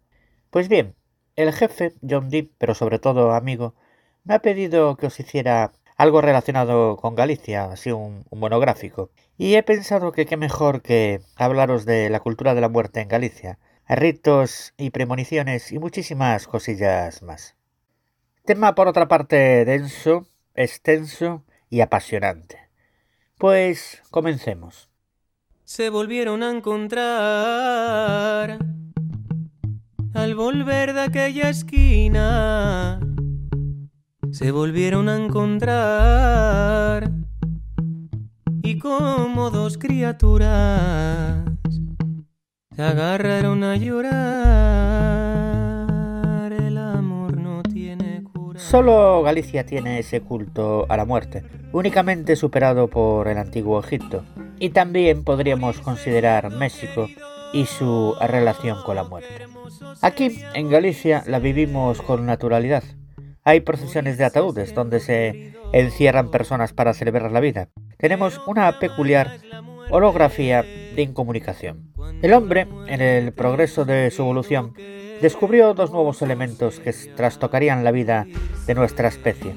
Pues 0.49 0.69
bien, 0.69 0.95
el 1.35 1.53
jefe, 1.53 1.93
John 2.07 2.29
Deep, 2.29 2.51
pero 2.57 2.73
sobre 2.75 2.99
todo 2.99 3.33
amigo, 3.33 3.75
me 4.23 4.35
ha 4.35 4.39
pedido 4.39 4.95
que 4.97 5.07
os 5.07 5.19
hiciera 5.19 5.71
algo 5.97 6.21
relacionado 6.21 6.97
con 6.97 7.15
Galicia, 7.15 7.65
así 7.65 7.91
un, 7.91 8.25
un, 8.29 8.39
monográfico. 8.39 9.11
Y 9.37 9.55
he 9.55 9.63
pensado 9.63 10.11
que 10.11 10.25
qué 10.25 10.37
mejor 10.37 10.81
que 10.81 11.21
hablaros 11.35 11.85
de 11.85 12.09
la 12.09 12.21
cultura 12.21 12.55
de 12.55 12.61
la 12.61 12.69
muerte 12.69 13.01
en 13.01 13.09
Galicia, 13.09 13.59
ritos 13.87 14.73
y 14.77 14.91
premoniciones 14.91 15.71
y 15.71 15.79
muchísimas 15.79 16.47
cosillas 16.47 17.21
más. 17.21 17.55
Tema 18.45 18.75
por 18.75 18.87
otra 18.87 19.07
parte 19.07 19.65
denso, 19.65 20.27
extenso 20.55 21.43
y 21.69 21.81
apasionante. 21.81 22.69
Pues 23.37 24.01
comencemos 24.11 24.88
se 25.69 25.91
volvieron 25.91 26.41
a 26.41 26.49
encontrar 26.49 26.97
al 30.15 30.33
volver 30.33 30.93
de 30.93 31.01
aquella 31.01 31.51
esquina. 31.51 32.99
Se 34.31 34.49
volvieron 34.49 35.07
a 35.09 35.15
encontrar 35.15 37.11
y 38.63 38.79
como 38.79 39.51
dos 39.51 39.77
criaturas 39.77 41.45
se 42.75 42.81
agarraron 42.81 43.63
a 43.63 43.75
llorar. 43.75 45.28
Solo 48.69 49.23
Galicia 49.23 49.65
tiene 49.65 49.97
ese 49.97 50.21
culto 50.21 50.85
a 50.89 50.95
la 50.95 51.03
muerte, 51.03 51.41
únicamente 51.71 52.35
superado 52.35 52.87
por 52.87 53.27
el 53.27 53.39
antiguo 53.39 53.79
Egipto 53.79 54.23
y 54.59 54.69
también 54.69 55.23
podríamos 55.23 55.79
considerar 55.79 56.51
México 56.51 57.07
y 57.51 57.65
su 57.65 58.13
relación 58.21 58.77
con 58.83 58.95
la 58.95 59.05
muerte. 59.05 59.47
Aquí, 60.03 60.39
en 60.53 60.69
Galicia, 60.69 61.23
la 61.25 61.39
vivimos 61.39 61.99
con 62.03 62.27
naturalidad. 62.27 62.83
Hay 63.43 63.61
procesiones 63.61 64.19
de 64.19 64.25
ataúdes 64.25 64.75
donde 64.75 64.99
se 64.99 65.55
encierran 65.73 66.29
personas 66.29 66.71
para 66.71 66.93
celebrar 66.93 67.31
la 67.31 67.39
vida. 67.39 67.69
Tenemos 67.97 68.39
una 68.45 68.77
peculiar 68.77 69.39
holografía 69.89 70.61
de 70.61 71.01
incomunicación. 71.01 71.91
El 72.21 72.33
hombre, 72.33 72.67
en 72.85 73.01
el 73.01 73.33
progreso 73.33 73.83
de 73.85 74.11
su 74.11 74.21
evolución, 74.21 74.75
descubrió 75.21 75.73
dos 75.73 75.91
nuevos 75.91 76.21
elementos 76.21 76.79
que 76.79 76.93
trastocarían 77.15 77.83
la 77.83 77.91
vida 77.91 78.25
de 78.65 78.75
nuestra 78.75 79.07
especie. 79.07 79.53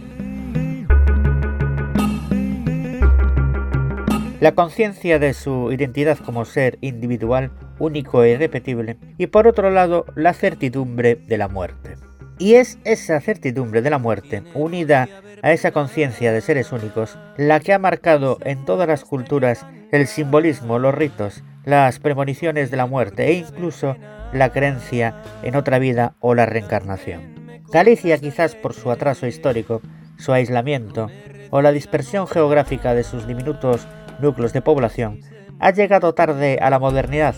la 4.43 4.57
conciencia 4.57 5.21
de 5.21 5.35
su 5.35 5.71
identidad 5.71 6.19
como 6.19 6.45
ser 6.45 6.77
individual, 6.81 7.53
único 7.79 8.25
e 8.25 8.31
irrepetible, 8.31 8.97
y 9.17 9.29
por 9.29 9.47
otro 9.47 9.71
lado 9.71 10.05
la 10.17 10.33
certidumbre 10.33 11.15
de 11.15 11.39
la 11.39 11.47
muerte. 11.47 11.95
Y 12.41 12.55
es 12.55 12.81
esa 12.83 13.21
certidumbre 13.21 13.83
de 13.83 13.91
la 13.91 13.99
muerte, 13.99 14.43
unida 14.55 15.09
a 15.43 15.53
esa 15.53 15.71
conciencia 15.71 16.33
de 16.33 16.41
seres 16.41 16.73
únicos, 16.73 17.17
la 17.37 17.61
que 17.61 17.73
ha 17.73 17.79
marcado 17.79 18.39
en 18.45 18.65
todas 18.65 18.89
las 18.89 19.05
culturas 19.05 19.65
el 19.93 20.09
simbolismo, 20.09 20.81
los 20.81 20.93
ritos, 20.93 21.45
las 21.65 21.99
premoniciones 21.99 22.71
de 22.71 22.77
la 22.77 22.87
muerte 22.87 23.29
e 23.29 23.35
incluso 23.35 23.97
la 24.33 24.51
creencia 24.51 25.15
en 25.43 25.57
otra 25.57 25.79
vida 25.79 26.15
o 26.21 26.35
la 26.35 26.47
reencarnación. 26.47 27.61
Galicia, 27.73 28.19
quizás 28.19 28.55
por 28.55 28.75
su 28.75 28.91
atraso 28.91 29.27
histórico, 29.27 29.81
su 30.19 30.33
aislamiento 30.33 31.09
o 31.51 31.63
la 31.63 31.73
dispersión 31.73 32.27
geográfica 32.27 32.95
de 32.95 33.05
sus 33.05 33.27
diminutos 33.27 33.87
núcleos 34.21 34.53
de 34.53 34.63
población, 34.63 35.21
ha 35.59 35.71
llegado 35.71 36.15
tarde 36.15 36.59
a 36.61 36.71
la 36.71 36.79
modernidad 36.79 37.35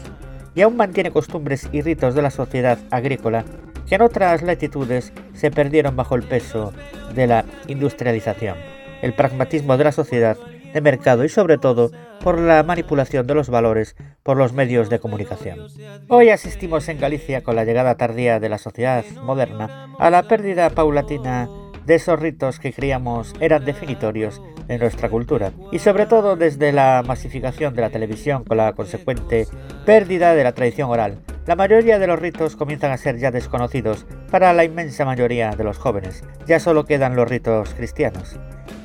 y 0.55 0.63
aún 0.63 0.77
mantiene 0.77 1.11
costumbres 1.11 1.69
y 1.73 1.83
ritos 1.83 2.15
de 2.15 2.23
la 2.23 2.31
sociedad 2.31 2.79
agrícola 2.91 3.45
que 3.89 3.97
en 3.97 4.03
otras 4.03 4.43
latitudes 4.43 5.13
se 5.35 5.51
perdieron 5.51 5.97
bajo 5.97 6.15
el 6.15 6.23
peso 6.23 6.73
de 7.15 7.27
la 7.27 7.45
industrialización, 7.67 8.57
el 9.03 9.15
pragmatismo 9.15 9.77
de 9.77 9.85
la 9.85 9.93
sociedad 9.93 10.37
de 10.73 10.81
mercado 10.81 11.25
y 11.25 11.29
sobre 11.29 11.59
todo 11.59 11.91
por 12.23 12.39
la 12.39 12.63
manipulación 12.63 13.27
de 13.27 13.35
los 13.35 13.49
valores 13.49 13.97
por 14.23 14.37
los 14.37 14.53
medios 14.53 14.91
de 14.91 14.99
comunicación. 14.99 15.59
Hoy 16.09 16.31
asistimos 16.31 16.89
en 16.89 16.99
Galicia 16.99 17.43
con 17.43 17.57
la 17.57 17.65
llegada 17.65 17.97
tardía 17.97 18.41
de 18.41 18.49
la 18.49 18.59
sociedad 18.59 19.05
moderna 19.23 19.91
a 19.99 20.11
la 20.11 20.25
pérdida 20.25 20.71
paulatina 20.71 21.49
de 21.87 21.97
esos 21.97 22.19
ritos 22.19 22.59
que 22.59 22.73
creíamos 22.73 23.35
eran 23.41 23.65
definitorios 23.65 24.41
de 24.67 24.79
nuestra 24.79 25.11
cultura 25.11 25.53
y 25.71 25.79
sobre 25.79 26.07
todo 26.07 26.37
desde 26.37 26.73
la 26.73 27.03
masificación 27.07 27.75
de 27.75 27.83
la 27.83 27.91
televisión 27.91 28.45
con 28.45 28.57
la 28.57 28.73
consecuente 28.73 29.47
pérdida 29.85 30.35
de 30.35 30.45
la 30.45 30.53
tradición 30.53 30.91
oral. 30.91 31.21
La 31.47 31.57
mayoría 31.57 31.99
de 31.99 32.07
los 32.07 32.19
ritos 32.19 32.57
comienzan 32.57 32.91
a 32.91 32.97
ser 32.97 33.19
ya 33.19 33.31
desconocidos 33.31 34.07
para 34.31 34.53
la 34.55 34.65
inmensa 34.65 35.05
mayoría 35.05 35.51
de 35.51 35.65
los 35.65 35.77
jóvenes. 35.77 36.25
Ya 36.47 36.59
solo 36.59 36.87
quedan 36.87 37.17
los 37.17 37.29
ritos 37.29 37.75
cristianos. 37.75 38.39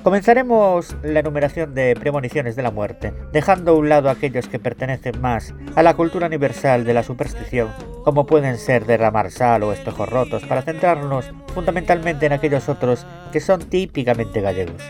Comenzaremos 0.03 0.95
la 1.03 1.19
enumeración 1.19 1.75
de 1.75 1.93
premoniciones 1.93 2.55
de 2.55 2.63
la 2.63 2.71
muerte, 2.71 3.13
dejando 3.33 3.71
a 3.71 3.75
un 3.75 3.89
lado 3.89 4.09
aquellos 4.09 4.47
que 4.47 4.57
pertenecen 4.57 5.19
más 5.19 5.53
a 5.75 5.83
la 5.83 5.93
cultura 5.93 6.27
universal 6.27 6.85
de 6.85 6.93
la 6.93 7.03
superstición, 7.03 7.69
como 8.05 8.25
pueden 8.25 8.57
ser 8.57 8.85
derramar 8.85 9.29
sal 9.29 9.63
o 9.63 9.73
espejos 9.73 10.07
rotos, 10.07 10.45
para 10.45 10.61
centrarnos 10.61 11.29
fundamentalmente 11.53 12.25
en 12.27 12.31
aquellos 12.31 12.69
otros 12.69 13.05
que 13.33 13.41
son 13.41 13.59
típicamente 13.59 14.39
gallegos. 14.39 14.81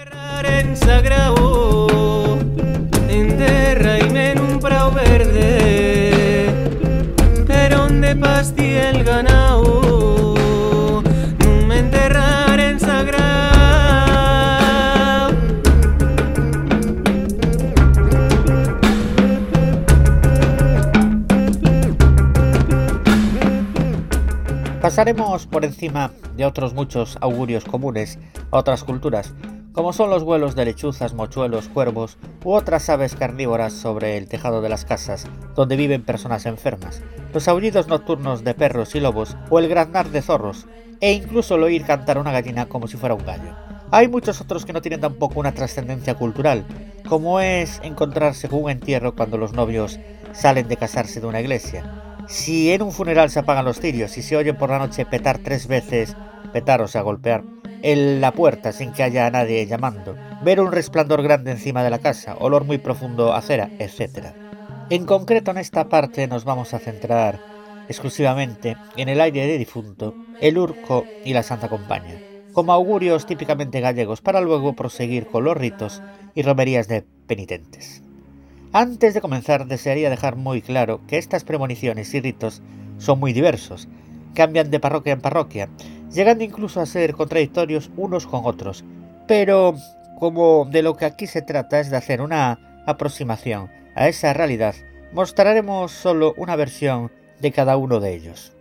Pasaremos 25.00 25.48
por 25.48 25.64
encima 25.64 26.12
de 26.36 26.44
otros 26.44 26.74
muchos 26.74 27.18
augurios 27.22 27.64
comunes 27.64 28.20
a 28.52 28.58
otras 28.58 28.84
culturas, 28.84 29.34
como 29.72 29.94
son 29.94 30.10
los 30.10 30.26
vuelos 30.26 30.58
de 30.58 30.66
lechuzas, 30.66 31.14
mochuelos, 31.14 31.70
cuervos 31.70 32.18
u 32.44 32.52
otras 32.52 32.90
aves 32.90 33.16
carnívoras 33.16 33.72
sobre 33.72 34.18
el 34.18 34.28
tejado 34.28 34.62
de 34.62 34.68
las 34.68 34.84
casas 34.84 35.26
donde 35.56 35.78
viven 35.78 36.04
personas 36.04 36.46
enfermas, 36.46 37.02
los 37.34 37.48
aullidos 37.48 37.88
nocturnos 37.88 38.44
de 38.44 38.54
perros 38.54 38.94
y 38.94 39.00
lobos 39.00 39.38
o 39.50 39.60
el 39.60 39.70
graznar 39.70 40.10
de 40.10 40.22
zorros, 40.22 40.68
e 41.00 41.14
incluso 41.14 41.56
el 41.56 41.64
oír 41.64 41.86
cantar 41.86 42.18
una 42.18 42.34
gallina 42.34 42.66
como 42.66 42.90
si 42.90 42.98
fuera 42.98 43.16
un 43.16 43.26
gallo. 43.26 43.56
Hay 43.92 44.10
muchos 44.10 44.42
otros 44.42 44.66
que 44.66 44.74
no 44.74 44.82
tienen 44.82 45.00
tampoco 45.00 45.40
una 45.40 45.54
trascendencia 45.54 46.16
cultural, 46.16 46.66
como 47.08 47.40
es 47.40 47.80
encontrarse 47.84 48.50
con 48.50 48.64
un 48.64 48.70
entierro 48.70 49.16
cuando 49.16 49.38
los 49.38 49.54
novios 49.54 49.98
salen 50.34 50.68
de 50.68 50.76
casarse 50.76 51.22
de 51.22 51.28
una 51.28 51.40
iglesia, 51.40 52.09
si 52.30 52.72
en 52.72 52.84
un 52.84 52.92
funeral 52.92 53.32
se 53.32 53.40
apagan 53.40 53.66
los 53.66 53.80
cirios 53.80 54.16
y 54.18 54.22
se 54.22 54.38
oye 54.38 54.54
por 54.54 54.70
la 54.70 54.78
noche 54.78 55.06
petar 55.06 55.40
tres 55.40 55.68
veces, 55.68 56.16
petar 56.54 56.80
o 56.82 56.88
sea 56.88 57.02
golpear, 57.02 57.44
en 57.82 58.22
la 58.22 58.34
puerta 58.34 58.72
sin 58.72 58.94
que 58.94 59.02
haya 59.02 59.30
nadie 59.32 59.66
llamando, 59.66 60.16
ver 60.44 60.62
un 60.62 60.72
resplandor 60.72 61.24
grande 61.24 61.52
encima 61.52 61.84
de 61.84 61.90
la 61.90 61.98
casa, 61.98 62.36
olor 62.40 62.66
muy 62.66 62.78
profundo 62.78 63.34
a 63.34 63.42
cera, 63.42 63.72
etc. 63.80 64.28
En 64.92 65.06
concreto 65.06 65.50
en 65.50 65.58
esta 65.58 65.90
parte 65.90 66.28
nos 66.28 66.46
vamos 66.46 66.76
a 66.76 66.80
centrar 66.80 67.40
exclusivamente 67.88 68.78
en 68.96 69.10
el 69.10 69.22
aire 69.22 69.48
de 69.48 69.58
difunto, 69.58 70.14
el 70.40 70.60
urco 70.60 71.06
y 71.26 71.34
la 71.34 71.42
Santa 71.42 71.68
Compaña, 71.68 72.20
como 72.54 72.74
augurios 72.74 73.26
típicamente 73.26 73.82
gallegos 73.82 74.22
para 74.22 74.40
luego 74.40 74.76
proseguir 74.76 75.26
con 75.26 75.46
los 75.46 75.58
ritos 75.58 76.04
y 76.36 76.44
romerías 76.44 76.88
de 76.88 77.04
penitentes. 77.26 78.04
Antes 78.72 79.16
de 79.16 79.22
comenzar, 79.22 79.66
desearía 79.66 80.12
dejar 80.12 80.36
muy 80.36 80.62
claro 80.62 81.02
que 81.08 81.18
estas 81.18 81.44
premoniciones 81.44 82.14
y 82.14 82.22
ritos 82.22 82.62
son 83.00 83.20
muy 83.20 83.34
diversos, 83.34 83.88
cambian 84.36 84.70
de 84.70 84.80
parroquia 84.80 85.14
en 85.14 85.22
parroquia, 85.22 85.70
llegando 86.14 86.44
incluso 86.44 86.80
a 86.80 86.86
ser 86.86 87.16
contradictorios 87.16 87.90
unos 87.98 88.28
con 88.28 88.42
otros. 88.46 88.84
Pero 89.28 89.76
como 90.20 90.66
de 90.66 90.84
lo 90.84 90.96
que 90.96 91.06
aquí 91.06 91.26
se 91.26 91.42
trata 91.42 91.80
es 91.80 91.90
de 91.90 91.98
hacer 91.98 92.22
una 92.22 92.84
aproximación 92.86 93.72
a 93.96 94.08
esa 94.08 94.34
realidad, 94.34 94.76
mostraremos 95.14 95.92
solo 95.92 96.36
una 96.38 96.56
versión 96.56 97.12
de 97.42 97.52
cada 97.52 97.76
uno 97.76 98.00
de 98.00 98.14
ellos. 98.14 98.54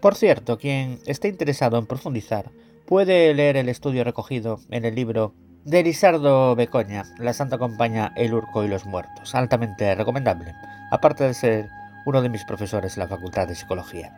Por 0.00 0.14
cierto, 0.14 0.58
quien 0.58 1.00
esté 1.06 1.26
interesado 1.26 1.76
en 1.76 1.86
profundizar 1.86 2.52
puede 2.86 3.34
leer 3.34 3.56
el 3.56 3.68
estudio 3.68 4.04
recogido 4.04 4.60
en 4.70 4.84
el 4.84 4.94
libro 4.94 5.34
de 5.66 5.82
Lisardo 5.82 6.54
Becoña, 6.54 7.02
La 7.18 7.32
Santa 7.32 7.58
Compañía, 7.58 8.12
El 8.14 8.34
Urco 8.34 8.62
y 8.62 8.68
los 8.68 8.86
Muertos, 8.86 9.34
altamente 9.34 9.96
recomendable, 9.96 10.54
aparte 10.92 11.24
de 11.24 11.34
ser 11.34 11.70
uno 12.04 12.22
de 12.22 12.28
mis 12.28 12.44
profesores 12.44 12.96
en 12.96 13.00
la 13.00 13.08
Facultad 13.08 13.48
de 13.48 13.56
Psicología. 13.56 14.12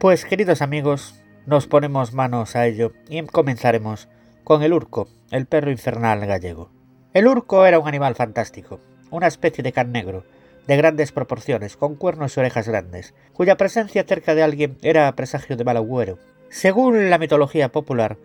Pues 0.00 0.24
queridos 0.24 0.62
amigos, 0.62 1.14
nos 1.44 1.66
ponemos 1.66 2.14
manos 2.14 2.56
a 2.56 2.66
ello 2.66 2.94
y 3.10 3.22
comenzaremos 3.26 4.08
con 4.44 4.62
el 4.62 4.72
urco, 4.72 5.10
el 5.30 5.44
perro 5.44 5.70
infernal 5.70 6.24
gallego. 6.24 6.70
El 7.12 7.26
urco 7.26 7.66
era 7.66 7.78
un 7.78 7.86
animal 7.86 8.14
fantástico, 8.14 8.80
una 9.10 9.26
especie 9.26 9.62
de 9.62 9.72
can 9.72 9.92
negro, 9.92 10.24
de 10.66 10.78
grandes 10.78 11.12
proporciones, 11.12 11.76
con 11.76 11.96
cuernos 11.96 12.34
y 12.34 12.40
orejas 12.40 12.66
grandes, 12.66 13.12
cuya 13.34 13.58
presencia 13.58 14.04
cerca 14.04 14.34
de 14.34 14.42
alguien 14.42 14.78
era 14.80 15.14
presagio 15.14 15.58
de 15.58 15.64
mal 15.64 15.76
agüero. 15.76 16.18
Según 16.48 17.10
la 17.10 17.18
mitología 17.18 17.68
popular, 17.72 18.16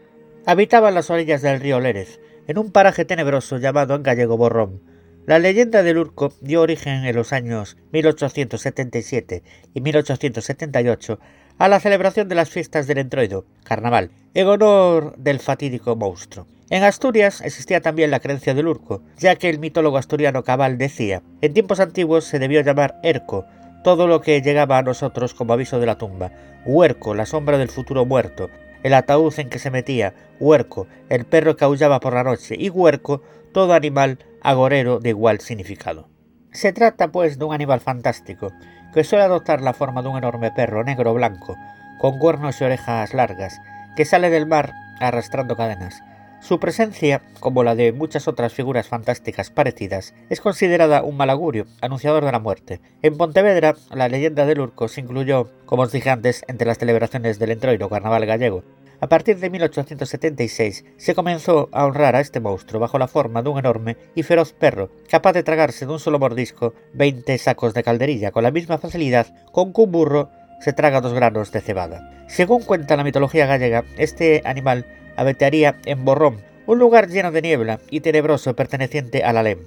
habitaba 0.45 0.87
en 0.87 0.95
las 0.95 1.09
orillas 1.09 1.41
del 1.41 1.59
río 1.59 1.81
Lérez, 1.81 2.21
en 2.47 2.57
un 2.57 2.71
paraje 2.71 3.05
tenebroso 3.05 3.57
llamado 3.57 3.95
en 3.95 4.03
gallego 4.03 4.37
Borrón. 4.37 4.81
La 5.25 5.39
leyenda 5.39 5.83
del 5.83 5.97
Urco 5.97 6.33
dio 6.41 6.61
origen 6.61 7.05
en 7.05 7.15
los 7.15 7.31
años 7.31 7.77
1877 7.91 9.43
y 9.73 9.81
1878 9.81 11.19
a 11.57 11.67
la 11.69 11.79
celebración 11.79 12.27
de 12.27 12.35
las 12.35 12.49
fiestas 12.49 12.87
del 12.87 12.97
Entroido, 12.97 13.45
carnaval, 13.63 14.11
en 14.33 14.47
honor 14.47 15.15
del 15.17 15.39
fatídico 15.39 15.95
monstruo. 15.95 16.47
En 16.69 16.83
Asturias 16.83 17.41
existía 17.41 17.81
también 17.81 18.11
la 18.11 18.19
creencia 18.19 18.53
del 18.53 18.67
Urco, 18.67 19.03
ya 19.17 19.35
que 19.35 19.49
el 19.49 19.59
mitólogo 19.59 19.97
asturiano 19.97 20.43
Cabal 20.43 20.77
decía, 20.77 21.21
en 21.41 21.53
tiempos 21.53 21.79
antiguos 21.79 22.25
se 22.25 22.39
debió 22.39 22.61
llamar 22.61 22.99
Erco, 23.03 23.45
todo 23.83 24.07
lo 24.07 24.21
que 24.21 24.41
llegaba 24.41 24.77
a 24.77 24.83
nosotros 24.83 25.33
como 25.33 25.53
aviso 25.53 25.79
de 25.79 25.85
la 25.85 25.97
tumba, 25.97 26.31
Huerco, 26.65 27.13
la 27.13 27.25
sombra 27.25 27.57
del 27.57 27.69
futuro 27.69 28.05
muerto, 28.05 28.49
el 28.83 28.93
ataúd 28.93 29.33
en 29.37 29.49
que 29.49 29.59
se 29.59 29.71
metía, 29.71 30.13
huerco, 30.39 30.87
el 31.09 31.25
perro 31.25 31.55
que 31.55 31.65
aullaba 31.65 31.99
por 31.99 32.13
la 32.13 32.23
noche 32.23 32.55
y 32.57 32.69
huerco, 32.69 33.21
todo 33.51 33.73
animal 33.73 34.19
agorero 34.41 34.99
de 34.99 35.09
igual 35.09 35.39
significado. 35.39 36.09
Se 36.51 36.73
trata 36.73 37.07
pues 37.11 37.39
de 37.39 37.45
un 37.45 37.53
animal 37.53 37.79
fantástico, 37.79 38.51
que 38.93 39.03
suele 39.03 39.23
adoptar 39.23 39.61
la 39.61 39.73
forma 39.73 40.01
de 40.03 40.09
un 40.09 40.17
enorme 40.17 40.51
perro 40.51 40.83
negro 40.83 41.11
o 41.11 41.13
blanco, 41.15 41.55
con 41.99 42.19
cuernos 42.19 42.59
y 42.61 42.63
orejas 42.65 43.13
largas, 43.13 43.59
que 43.95 44.05
sale 44.05 44.29
del 44.29 44.45
mar 44.45 44.73
arrastrando 44.99 45.55
cadenas. 45.55 46.03
Su 46.43 46.59
presencia, 46.59 47.21
como 47.39 47.63
la 47.63 47.73
de 47.73 47.93
muchas 47.93 48.27
otras 48.27 48.51
figuras 48.51 48.89
fantásticas 48.89 49.49
parecidas, 49.49 50.13
es 50.29 50.41
considerada 50.41 51.01
un 51.01 51.15
mal 51.15 51.29
augurio, 51.29 51.67
anunciador 51.79 52.25
de 52.25 52.33
la 52.33 52.39
muerte. 52.39 52.81
En 53.01 53.15
Pontevedra, 53.15 53.75
la 53.95 54.09
leyenda 54.09 54.45
del 54.45 54.59
Urco 54.59 54.89
se 54.89 54.99
incluyó, 54.99 55.49
como 55.65 55.83
os 55.83 55.93
dije 55.93 56.09
antes, 56.09 56.43
entre 56.49 56.67
las 56.67 56.79
celebraciones 56.79 57.39
del 57.39 57.51
Entroido 57.51 57.87
Carnaval 57.87 58.25
gallego. 58.25 58.65
A 58.99 59.07
partir 59.07 59.39
de 59.39 59.49
1876 59.49 60.83
se 60.97 61.15
comenzó 61.15 61.69
a 61.71 61.85
honrar 61.85 62.17
a 62.17 62.19
este 62.19 62.41
monstruo 62.41 62.81
bajo 62.81 62.99
la 62.99 63.07
forma 63.07 63.41
de 63.41 63.47
un 63.47 63.59
enorme 63.59 63.95
y 64.13 64.23
feroz 64.23 64.51
perro, 64.51 64.89
capaz 65.09 65.31
de 65.31 65.43
tragarse 65.43 65.85
de 65.85 65.93
un 65.93 65.99
solo 65.99 66.19
mordisco 66.19 66.73
20 66.93 67.37
sacos 67.37 67.73
de 67.73 67.83
calderilla 67.83 68.31
con 68.31 68.43
la 68.43 68.51
misma 68.51 68.77
facilidad 68.79 69.27
con 69.53 69.71
que 69.71 69.79
un 69.79 69.93
burro 69.93 70.29
se 70.59 70.73
traga 70.73 70.99
dos 70.99 71.13
granos 71.13 71.53
de 71.53 71.61
cebada. 71.61 72.25
Según 72.27 72.63
cuenta 72.63 72.97
la 72.97 73.03
mitología 73.03 73.45
gallega, 73.45 73.85
este 73.97 74.41
animal 74.45 74.85
habitaría 75.15 75.77
en 75.85 76.05
Borrón, 76.05 76.41
un 76.65 76.79
lugar 76.79 77.09
lleno 77.09 77.31
de 77.31 77.41
niebla 77.41 77.79
y 77.89 78.01
tenebroso 78.01 78.55
perteneciente 78.55 79.23
al 79.23 79.37
Alem. 79.37 79.59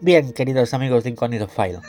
Bien, 0.00 0.32
queridos 0.32 0.74
amigos 0.74 1.04
de 1.04 1.10
Incognito 1.10 1.48
File. 1.48 1.80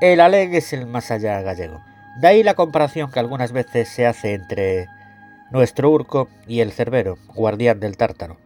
El 0.00 0.20
Alem 0.20 0.54
es 0.54 0.72
el 0.72 0.86
más 0.86 1.10
allá 1.10 1.40
gallego. 1.40 1.82
De 2.20 2.28
ahí 2.28 2.42
la 2.42 2.54
comparación 2.54 3.10
que 3.10 3.20
algunas 3.20 3.52
veces 3.52 3.88
se 3.88 4.06
hace 4.06 4.34
entre 4.34 4.86
nuestro 5.50 5.90
urco 5.90 6.28
y 6.46 6.60
el 6.60 6.72
cerbero, 6.72 7.16
guardián 7.34 7.80
del 7.80 7.96
tártaro. 7.96 8.36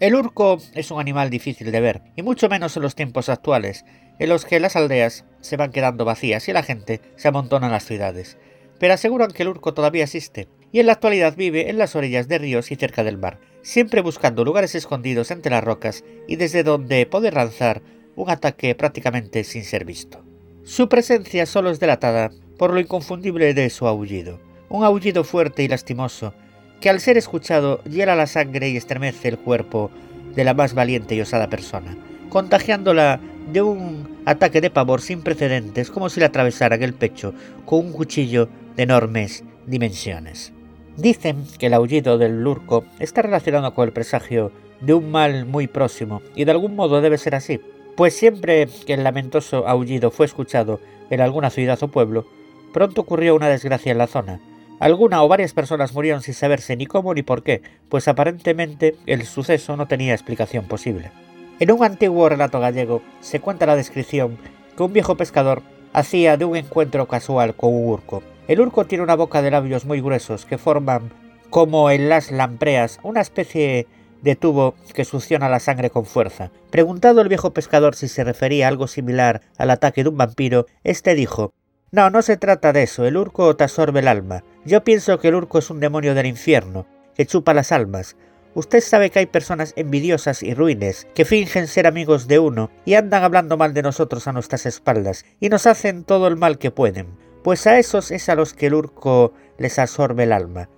El 0.00 0.14
urco 0.14 0.58
es 0.74 0.90
un 0.90 0.98
animal 0.98 1.28
difícil 1.28 1.70
de 1.70 1.80
ver, 1.80 2.02
y 2.16 2.22
mucho 2.22 2.48
menos 2.48 2.76
en 2.76 2.82
los 2.82 2.94
tiempos 2.94 3.28
actuales, 3.28 3.84
en 4.18 4.30
los 4.30 4.46
que 4.46 4.58
las 4.58 4.74
aldeas 4.74 5.26
se 5.42 5.56
van 5.56 5.72
quedando 5.72 6.04
vacías 6.06 6.48
y 6.48 6.52
la 6.52 6.62
gente 6.62 7.00
se 7.16 7.28
amontona 7.28 7.66
en 7.66 7.72
las 7.72 7.84
ciudades. 7.84 8.38
Pero 8.80 8.94
aseguran 8.94 9.30
que 9.30 9.42
el 9.42 9.50
urco 9.50 9.74
todavía 9.74 10.04
existe, 10.04 10.48
y 10.72 10.80
en 10.80 10.86
la 10.86 10.92
actualidad 10.92 11.36
vive 11.36 11.68
en 11.68 11.76
las 11.78 11.94
orillas 11.94 12.28
de 12.28 12.38
ríos 12.38 12.72
y 12.72 12.76
cerca 12.76 13.04
del 13.04 13.18
mar, 13.18 13.38
siempre 13.62 14.00
buscando 14.00 14.42
lugares 14.42 14.74
escondidos 14.74 15.30
entre 15.30 15.50
las 15.50 15.62
rocas 15.62 16.02
y 16.26 16.36
desde 16.36 16.64
donde 16.64 17.04
poder 17.04 17.34
lanzar 17.34 17.82
un 18.16 18.30
ataque 18.30 18.74
prácticamente 18.74 19.44
sin 19.44 19.64
ser 19.64 19.84
visto. 19.84 20.24
Su 20.64 20.88
presencia 20.88 21.44
solo 21.44 21.70
es 21.70 21.78
delatada 21.78 22.30
por 22.56 22.72
lo 22.72 22.80
inconfundible 22.80 23.52
de 23.52 23.68
su 23.68 23.86
aullido, 23.86 24.40
un 24.70 24.82
aullido 24.82 25.24
fuerte 25.24 25.62
y 25.62 25.68
lastimoso, 25.68 26.32
que 26.80 26.88
al 26.88 27.00
ser 27.00 27.18
escuchado 27.18 27.84
hiela 27.84 28.16
la 28.16 28.26
sangre 28.26 28.70
y 28.70 28.78
estremece 28.78 29.28
el 29.28 29.38
cuerpo 29.38 29.90
de 30.34 30.44
la 30.44 30.54
más 30.54 30.72
valiente 30.72 31.14
y 31.14 31.20
osada 31.20 31.50
persona, 31.50 31.98
contagiándola 32.30 33.20
de 33.52 33.60
un 33.60 34.22
ataque 34.24 34.60
de 34.62 34.70
pavor 34.70 35.02
sin 35.02 35.22
precedentes 35.22 35.90
como 35.90 36.08
si 36.08 36.20
le 36.20 36.26
atravesaran 36.26 36.82
el 36.82 36.94
pecho 36.94 37.34
con 37.66 37.80
un 37.80 37.92
cuchillo 37.92 38.48
de 38.76 38.82
enormes 38.82 39.44
dimensiones. 39.66 40.52
Dicen 40.96 41.46
que 41.58 41.66
el 41.66 41.74
aullido 41.74 42.18
del 42.18 42.42
lurco 42.42 42.84
está 42.98 43.22
relacionado 43.22 43.74
con 43.74 43.86
el 43.86 43.92
presagio 43.92 44.52
de 44.80 44.94
un 44.94 45.10
mal 45.10 45.46
muy 45.46 45.66
próximo, 45.66 46.22
y 46.34 46.44
de 46.44 46.50
algún 46.50 46.74
modo 46.74 47.00
debe 47.00 47.18
ser 47.18 47.34
así, 47.34 47.60
pues 47.96 48.16
siempre 48.16 48.68
que 48.86 48.94
el 48.94 49.04
lamentoso 49.04 49.66
aullido 49.68 50.10
fue 50.10 50.26
escuchado 50.26 50.80
en 51.10 51.20
alguna 51.20 51.50
ciudad 51.50 51.82
o 51.82 51.88
pueblo, 51.88 52.26
pronto 52.72 53.02
ocurrió 53.02 53.34
una 53.34 53.48
desgracia 53.48 53.92
en 53.92 53.98
la 53.98 54.06
zona. 54.06 54.40
Alguna 54.78 55.22
o 55.22 55.28
varias 55.28 55.52
personas 55.52 55.92
murieron 55.92 56.22
sin 56.22 56.34
saberse 56.34 56.76
ni 56.76 56.86
cómo 56.86 57.12
ni 57.12 57.22
por 57.22 57.42
qué, 57.42 57.60
pues 57.90 58.08
aparentemente 58.08 58.96
el 59.06 59.26
suceso 59.26 59.76
no 59.76 59.86
tenía 59.86 60.14
explicación 60.14 60.64
posible. 60.64 61.10
En 61.58 61.70
un 61.70 61.84
antiguo 61.84 62.28
relato 62.30 62.58
gallego 62.60 63.02
se 63.20 63.40
cuenta 63.40 63.66
la 63.66 63.76
descripción 63.76 64.38
que 64.76 64.82
un 64.82 64.94
viejo 64.94 65.16
pescador 65.16 65.62
hacía 65.92 66.38
de 66.38 66.46
un 66.46 66.56
encuentro 66.56 67.06
casual 67.06 67.54
con 67.54 67.74
un 67.74 67.88
urco. 67.90 68.22
El 68.50 68.60
urco 68.60 68.84
tiene 68.84 69.04
una 69.04 69.14
boca 69.14 69.42
de 69.42 69.52
labios 69.52 69.84
muy 69.84 70.00
gruesos 70.00 70.44
que 70.44 70.58
forman, 70.58 71.12
como 71.50 71.88
en 71.88 72.08
las 72.08 72.32
lampreas, 72.32 72.98
una 73.04 73.20
especie 73.20 73.86
de 74.22 74.34
tubo 74.34 74.74
que 74.92 75.04
succiona 75.04 75.48
la 75.48 75.60
sangre 75.60 75.90
con 75.90 76.04
fuerza. 76.04 76.50
Preguntado 76.72 77.20
el 77.20 77.28
viejo 77.28 77.52
pescador 77.52 77.94
si 77.94 78.08
se 78.08 78.24
refería 78.24 78.66
a 78.66 78.68
algo 78.68 78.88
similar 78.88 79.42
al 79.56 79.70
ataque 79.70 80.02
de 80.02 80.08
un 80.08 80.16
vampiro, 80.16 80.66
este 80.82 81.14
dijo 81.14 81.52
No, 81.92 82.10
no 82.10 82.22
se 82.22 82.36
trata 82.36 82.72
de 82.72 82.82
eso, 82.82 83.06
el 83.06 83.16
urco 83.16 83.54
te 83.54 83.62
absorbe 83.62 84.00
el 84.00 84.08
alma. 84.08 84.42
Yo 84.64 84.82
pienso 84.82 85.20
que 85.20 85.28
el 85.28 85.36
urco 85.36 85.60
es 85.60 85.70
un 85.70 85.78
demonio 85.78 86.16
del 86.16 86.26
infierno, 86.26 86.88
que 87.14 87.26
chupa 87.26 87.54
las 87.54 87.70
almas. 87.70 88.16
Usted 88.54 88.80
sabe 88.80 89.10
que 89.10 89.20
hay 89.20 89.26
personas 89.26 89.74
envidiosas 89.76 90.42
y 90.42 90.54
ruines, 90.54 91.06
que 91.14 91.24
fingen 91.24 91.68
ser 91.68 91.86
amigos 91.86 92.26
de 92.26 92.40
uno 92.40 92.68
y 92.84 92.94
andan 92.94 93.22
hablando 93.22 93.56
mal 93.56 93.74
de 93.74 93.82
nosotros 93.82 94.26
a 94.26 94.32
nuestras 94.32 94.66
espaldas, 94.66 95.24
y 95.38 95.50
nos 95.50 95.68
hacen 95.68 96.02
todo 96.02 96.26
el 96.26 96.36
mal 96.36 96.58
que 96.58 96.72
pueden. 96.72 97.29
Pues 97.42 97.66
a 97.66 97.78
esos 97.78 98.10
es 98.10 98.28
a 98.28 98.34
los 98.34 98.52
que 98.52 98.66
el 98.66 98.74
urco 98.74 99.32
les 99.58 99.78
absorbe 99.78 100.24
el 100.24 100.32
alma. 100.32 100.68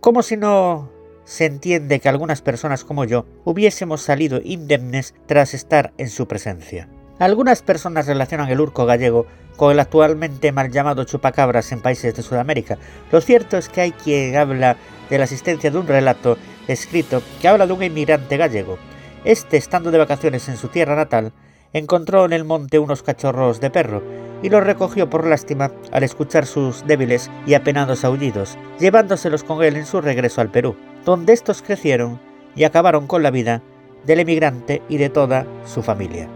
Como 0.00 0.22
si 0.22 0.36
no 0.36 0.90
se 1.24 1.46
entiende 1.46 2.00
que 2.00 2.08
algunas 2.08 2.42
personas 2.42 2.84
como 2.84 3.04
yo 3.04 3.24
hubiésemos 3.44 4.02
salido 4.02 4.40
indemnes 4.42 5.14
tras 5.26 5.54
estar 5.54 5.92
en 5.96 6.10
su 6.10 6.26
presencia. 6.26 6.88
Algunas 7.18 7.62
personas 7.62 8.06
relacionan 8.06 8.48
el 8.48 8.60
urco 8.60 8.86
gallego 8.86 9.26
con 9.56 9.72
el 9.72 9.80
actualmente 9.80 10.52
mal 10.52 10.70
llamado 10.70 11.04
chupacabras 11.04 11.70
en 11.72 11.80
países 11.80 12.14
de 12.14 12.22
Sudamérica. 12.22 12.78
Lo 13.12 13.20
cierto 13.20 13.56
es 13.58 13.68
que 13.68 13.82
hay 13.82 13.92
quien 13.92 14.36
habla 14.36 14.76
de 15.08 15.18
la 15.18 15.24
existencia 15.24 15.70
de 15.70 15.78
un 15.78 15.86
relato 15.86 16.36
escrito 16.66 17.22
que 17.40 17.48
habla 17.48 17.66
de 17.66 17.72
un 17.74 17.82
inmigrante 17.82 18.36
gallego. 18.36 18.78
Este, 19.24 19.58
estando 19.58 19.90
de 19.90 19.98
vacaciones 19.98 20.48
en 20.48 20.56
su 20.56 20.68
tierra 20.68 20.96
natal, 20.96 21.32
encontró 21.72 22.24
en 22.24 22.32
el 22.32 22.44
monte 22.44 22.78
unos 22.78 23.02
cachorros 23.02 23.60
de 23.60 23.70
perro 23.70 24.02
y 24.42 24.48
los 24.48 24.64
recogió 24.64 25.10
por 25.10 25.26
lástima 25.26 25.70
al 25.92 26.02
escuchar 26.02 26.46
sus 26.46 26.86
débiles 26.86 27.30
y 27.46 27.54
apenados 27.54 28.04
aullidos, 28.04 28.58
llevándoselos 28.78 29.44
con 29.44 29.62
él 29.62 29.76
en 29.76 29.86
su 29.86 30.00
regreso 30.00 30.40
al 30.40 30.50
Perú 30.50 30.76
donde 31.04 31.32
estos 31.32 31.62
crecieron 31.62 32.20
y 32.54 32.64
acabaron 32.64 33.06
con 33.06 33.22
la 33.22 33.30
vida 33.30 33.62
del 34.04 34.20
emigrante 34.20 34.82
y 34.88 34.96
de 34.96 35.08
toda 35.08 35.46
su 35.64 35.82
familia. 35.82 36.28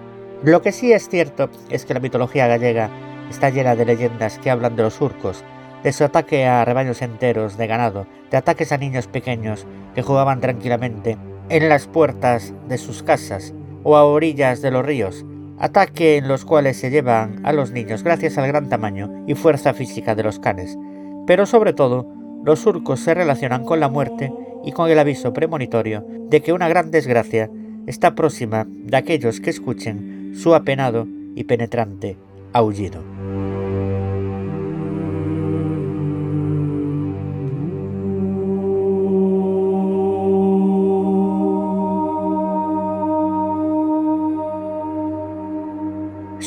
Lo 0.43 0.63
que 0.63 0.73
sí 0.73 0.93
es 0.93 1.09
cierto 1.09 1.51
es 1.71 1.85
que 1.85 1.95
la 1.95 2.01
mitología 2.01 2.47
gallega 2.47 2.91
está 3.31 3.51
llena 3.51 3.75
de 3.75 3.87
leyendas 3.87 4.39
que 4.39 4.51
hablan 4.51 4.77
de 4.77 4.83
los 4.83 4.95
surcos, 4.95 5.45
de 5.83 5.93
su 5.93 6.05
ataque 6.05 6.47
a 6.47 6.65
rebaños 6.65 7.03
enteros 7.03 7.57
de 7.57 7.67
ganado, 7.67 8.07
de 8.31 8.37
ataques 8.37 8.73
a 8.73 8.79
niños 8.79 9.07
pequeños 9.07 9.67
que 9.95 10.03
jugaban 10.03 10.41
tranquilamente 10.41 11.19
en 11.49 11.69
las 11.69 11.87
puertas 11.87 12.55
de 12.69 12.79
sus 12.79 13.03
casas 13.03 13.55
o 13.85 13.97
a 13.97 14.05
orillas 14.05 14.61
de 14.61 14.73
los 14.73 14.85
ríos, 14.85 15.25
ataque 15.59 16.17
en 16.17 16.27
los 16.27 16.45
cuales 16.45 16.77
se 16.77 16.91
llevan 16.91 17.41
a 17.45 17.53
los 17.53 17.71
niños 17.71 18.03
gracias 18.03 18.37
al 18.39 18.49
gran 18.49 18.69
tamaño 18.69 19.25
y 19.29 19.35
fuerza 19.35 19.73
física 19.73 20.15
de 20.15 20.25
los 20.25 20.41
canes. 20.41 20.77
Pero 21.27 21.47
sobre 21.47 21.73
todo, 21.73 22.07
los 22.45 22.61
surcos 22.61 23.01
se 23.01 23.15
relacionan 23.15 23.65
con 23.65 23.81
la 23.81 23.89
muerte 23.89 24.33
y 24.65 24.73
con 24.73 24.91
el 24.91 24.99
aviso 24.99 25.33
premonitorio 25.33 26.05
de 26.29 26.41
que 26.41 26.53
una 26.53 26.69
gran 26.69 26.91
desgracia 26.91 27.51
está 27.87 28.15
próxima 28.15 28.67
de 28.69 28.97
aquellos 28.97 29.41
que 29.41 29.51
escuchen 29.51 30.33
su 30.35 30.55
apenado 30.55 31.07
y 31.37 31.45
penetrante 31.45 32.17
aullido. 32.53 33.54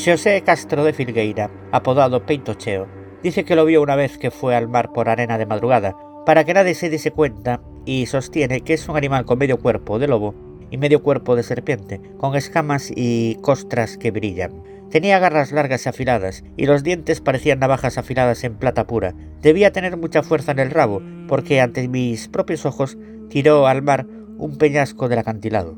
José 0.07 0.41
Castro 0.41 0.85
de 0.85 0.93
Filgueira, 0.93 1.51
apodado 1.73 2.25
Peintocheo, 2.25 2.87
dice 3.23 3.43
que 3.43 3.57
lo 3.57 3.65
vio 3.65 3.81
una 3.81 3.97
vez 3.97 4.17
que 4.17 4.31
fue 4.31 4.55
al 4.55 4.69
mar 4.69 4.93
por 4.93 5.09
arena 5.09 5.37
de 5.37 5.45
madrugada, 5.45 5.97
para 6.25 6.45
que 6.45 6.53
nadie 6.53 6.75
se 6.75 6.89
diese 6.89 7.11
cuenta 7.11 7.59
y 7.83 8.05
sostiene 8.05 8.61
que 8.61 8.73
es 8.73 8.87
un 8.87 8.95
animal 8.95 9.25
con 9.25 9.37
medio 9.37 9.57
cuerpo 9.57 9.99
de 9.99 10.07
lobo 10.07 10.33
y 10.71 10.77
medio 10.77 11.03
cuerpo 11.03 11.35
de 11.35 11.43
serpiente, 11.43 11.99
con 12.19 12.37
escamas 12.37 12.89
y 12.95 13.35
costras 13.41 13.97
que 13.97 14.11
brillan. 14.11 14.63
Tenía 14.89 15.19
garras 15.19 15.51
largas 15.51 15.85
y 15.85 15.89
afiladas, 15.89 16.45
y 16.55 16.67
los 16.67 16.83
dientes 16.83 17.19
parecían 17.19 17.59
navajas 17.59 17.97
afiladas 17.97 18.45
en 18.45 18.55
plata 18.55 18.87
pura. 18.87 19.13
Debía 19.41 19.73
tener 19.73 19.97
mucha 19.97 20.23
fuerza 20.23 20.53
en 20.53 20.59
el 20.59 20.71
rabo, 20.71 21.01
porque 21.27 21.59
ante 21.59 21.85
mis 21.89 22.29
propios 22.29 22.65
ojos 22.65 22.97
tiró 23.27 23.67
al 23.67 23.81
mar 23.81 24.07
un 24.37 24.57
peñasco 24.57 25.09
del 25.09 25.19
acantilado. 25.19 25.75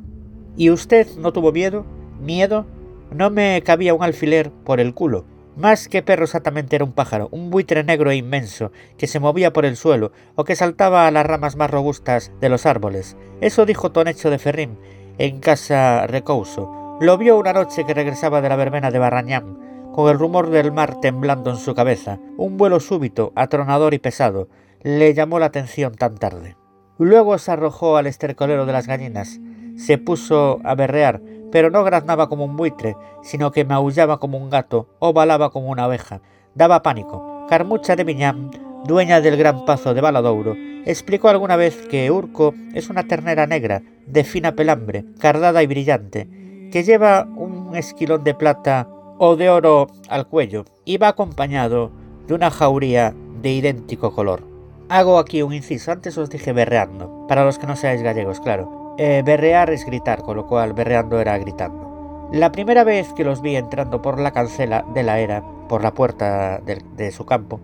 ¿Y 0.55 0.69
usted 0.69 1.07
no 1.17 1.33
tuvo 1.33 1.51
miedo? 1.51 1.83
¿Miedo? 2.21 2.67
No 3.11 3.31
me 3.31 3.61
cabía 3.63 3.93
un 3.93 4.03
alfiler 4.03 4.51
por 4.51 4.79
el 4.79 4.93
culo. 4.93 5.25
Más 5.55 5.89
que 5.89 6.03
perro 6.03 6.23
exactamente 6.23 6.75
era 6.75 6.85
un 6.85 6.93
pájaro, 6.93 7.27
un 7.31 7.49
buitre 7.49 7.83
negro 7.83 8.11
e 8.11 8.15
inmenso, 8.15 8.71
que 8.97 9.07
se 9.07 9.19
movía 9.19 9.51
por 9.51 9.65
el 9.65 9.75
suelo 9.75 10.11
o 10.35 10.43
que 10.45 10.55
saltaba 10.55 11.05
a 11.05 11.11
las 11.11 11.25
ramas 11.25 11.55
más 11.55 11.69
robustas 11.69 12.31
de 12.39 12.49
los 12.49 12.65
árboles. 12.65 13.17
Eso 13.41 13.65
dijo 13.65 13.91
Tonecho 13.91 14.29
de 14.29 14.39
Ferrín 14.39 14.77
en 15.17 15.39
casa 15.41 16.07
Recouso. 16.07 16.97
Lo 17.01 17.17
vio 17.17 17.37
una 17.37 17.53
noche 17.53 17.85
que 17.85 17.93
regresaba 17.93 18.41
de 18.41 18.49
la 18.49 18.55
verbena 18.55 18.91
de 18.91 18.99
Barrañán, 18.99 19.91
con 19.93 20.09
el 20.09 20.17
rumor 20.17 20.49
del 20.49 20.71
mar 20.71 21.01
temblando 21.01 21.49
en 21.49 21.57
su 21.57 21.73
cabeza. 21.75 22.19
Un 22.37 22.57
vuelo 22.57 22.79
súbito, 22.79 23.33
atronador 23.35 23.93
y 23.93 23.99
pesado, 23.99 24.47
le 24.81 25.13
llamó 25.13 25.39
la 25.39 25.47
atención 25.47 25.95
tan 25.95 26.15
tarde. 26.15 26.55
Luego 26.97 27.37
se 27.37 27.51
arrojó 27.51 27.97
al 27.97 28.07
estercolero 28.07 28.65
de 28.65 28.73
las 28.73 28.87
gallinas, 28.87 29.39
se 29.77 29.97
puso 29.97 30.59
a 30.63 30.75
berrear, 30.75 31.21
pero 31.51 31.69
no 31.69 31.83
graznaba 31.83 32.29
como 32.29 32.45
un 32.45 32.55
buitre, 32.55 32.95
sino 33.21 33.51
que 33.51 33.65
maullaba 33.65 34.19
como 34.19 34.37
un 34.37 34.49
gato 34.49 34.87
o 34.99 35.13
balaba 35.13 35.49
como 35.49 35.69
una 35.69 35.85
abeja. 35.85 36.21
Daba 36.55 36.81
pánico. 36.81 37.45
Carmucha 37.49 37.95
de 37.95 38.03
Viñam, 38.03 38.51
dueña 38.85 39.21
del 39.21 39.37
gran 39.37 39.65
pazo 39.65 39.93
de 39.93 40.01
Baladouro, 40.01 40.55
explicó 40.85 41.29
alguna 41.29 41.55
vez 41.55 41.87
que 41.87 42.11
Urco 42.11 42.53
es 42.73 42.89
una 42.89 43.07
ternera 43.07 43.47
negra, 43.47 43.81
de 44.05 44.23
fina 44.23 44.53
pelambre, 44.53 45.05
cardada 45.19 45.63
y 45.63 45.67
brillante, 45.67 46.27
que 46.71 46.83
lleva 46.83 47.27
un 47.35 47.75
esquilón 47.75 48.23
de 48.23 48.33
plata 48.33 48.87
o 49.17 49.35
de 49.35 49.49
oro 49.49 49.87
al 50.09 50.27
cuello 50.27 50.65
y 50.85 50.97
va 50.97 51.09
acompañado 51.09 51.91
de 52.27 52.33
una 52.33 52.51
jauría 52.51 53.13
de 53.41 53.51
idéntico 53.51 54.13
color. 54.13 54.43
Hago 54.89 55.19
aquí 55.19 55.41
un 55.41 55.53
inciso, 55.53 55.91
antes 55.91 56.17
os 56.17 56.29
dije 56.29 56.53
berreando, 56.53 57.27
para 57.27 57.45
los 57.45 57.59
que 57.59 57.67
no 57.67 57.75
seáis 57.75 58.01
gallegos, 58.01 58.39
claro. 58.39 58.78
Eh, 59.01 59.23
berrear 59.25 59.69
es 59.69 59.85
gritar, 59.85 60.23
con 60.23 60.35
lo 60.35 60.45
cual 60.45 60.73
berreando 60.73 61.21
era 61.21 61.37
gritando. 61.37 62.27
La 62.33 62.51
primera 62.51 62.83
vez 62.83 63.07
que 63.13 63.23
los 63.23 63.41
vi 63.41 63.55
entrando 63.55 64.01
por 64.01 64.19
la 64.19 64.31
cancela 64.31 64.85
de 64.93 65.03
la 65.03 65.21
era, 65.21 65.41
por 65.69 65.81
la 65.81 65.93
puerta 65.93 66.59
de, 66.65 66.81
de 66.97 67.11
su 67.11 67.25
campo, 67.25 67.61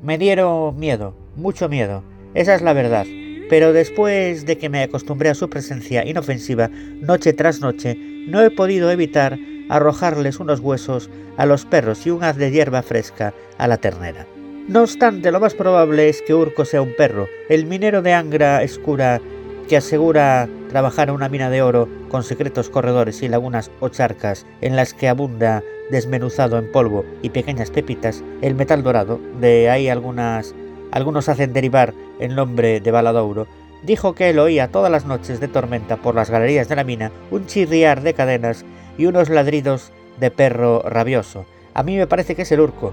me 0.00 0.16
dieron 0.16 0.78
miedo, 0.78 1.12
mucho 1.34 1.68
miedo, 1.68 2.04
esa 2.34 2.54
es 2.54 2.62
la 2.62 2.72
verdad. 2.72 3.04
Pero 3.50 3.72
después 3.72 4.46
de 4.46 4.58
que 4.58 4.68
me 4.68 4.84
acostumbré 4.84 5.28
a 5.28 5.34
su 5.34 5.50
presencia 5.50 6.06
inofensiva 6.06 6.70
noche 7.00 7.32
tras 7.32 7.58
noche, 7.58 7.96
no 8.28 8.40
he 8.40 8.52
podido 8.52 8.88
evitar 8.92 9.40
arrojarles 9.68 10.38
unos 10.38 10.60
huesos 10.60 11.10
a 11.36 11.46
los 11.46 11.64
perros 11.64 12.06
y 12.06 12.10
un 12.10 12.22
haz 12.22 12.36
de 12.36 12.52
hierba 12.52 12.82
fresca 12.82 13.34
a 13.58 13.66
la 13.66 13.78
ternera. 13.78 14.24
No 14.68 14.82
obstante, 14.82 15.32
lo 15.32 15.40
más 15.40 15.54
probable 15.54 16.08
es 16.08 16.22
que 16.22 16.34
Urco 16.34 16.64
sea 16.64 16.82
un 16.82 16.94
perro, 16.96 17.26
el 17.48 17.66
minero 17.66 18.02
de 18.02 18.12
Angra 18.12 18.62
escura 18.62 19.20
que 19.66 19.76
asegura 19.76 20.48
trabajar 20.68 21.08
en 21.08 21.14
una 21.14 21.28
mina 21.28 21.50
de 21.50 21.62
oro 21.62 21.88
con 22.08 22.22
secretos 22.22 22.70
corredores 22.70 23.22
y 23.22 23.28
lagunas 23.28 23.70
o 23.80 23.88
charcas 23.88 24.46
en 24.60 24.76
las 24.76 24.94
que 24.94 25.08
abunda 25.08 25.62
desmenuzado 25.90 26.58
en 26.58 26.70
polvo 26.70 27.04
y 27.22 27.30
pequeñas 27.30 27.70
pepitas 27.70 28.22
el 28.42 28.54
metal 28.54 28.82
dorado, 28.82 29.20
de 29.40 29.70
ahí 29.70 29.88
algunas 29.88 30.54
algunos 30.92 31.28
hacen 31.28 31.52
derivar 31.52 31.94
el 32.20 32.34
nombre 32.34 32.80
de 32.80 32.90
Baladouro, 32.90 33.46
dijo 33.82 34.14
que 34.14 34.30
él 34.30 34.38
oía 34.38 34.68
todas 34.68 34.90
las 34.90 35.04
noches 35.04 35.40
de 35.40 35.48
tormenta 35.48 35.96
por 35.96 36.14
las 36.14 36.30
galerías 36.30 36.68
de 36.68 36.76
la 36.76 36.84
mina 36.84 37.10
un 37.30 37.46
chirriar 37.46 38.02
de 38.02 38.14
cadenas 38.14 38.64
y 38.96 39.06
unos 39.06 39.28
ladridos 39.28 39.92
de 40.18 40.30
perro 40.30 40.82
rabioso. 40.82 41.44
A 41.74 41.82
mí 41.82 41.96
me 41.96 42.06
parece 42.06 42.34
que 42.34 42.42
es 42.42 42.52
el 42.52 42.60
urco. 42.60 42.92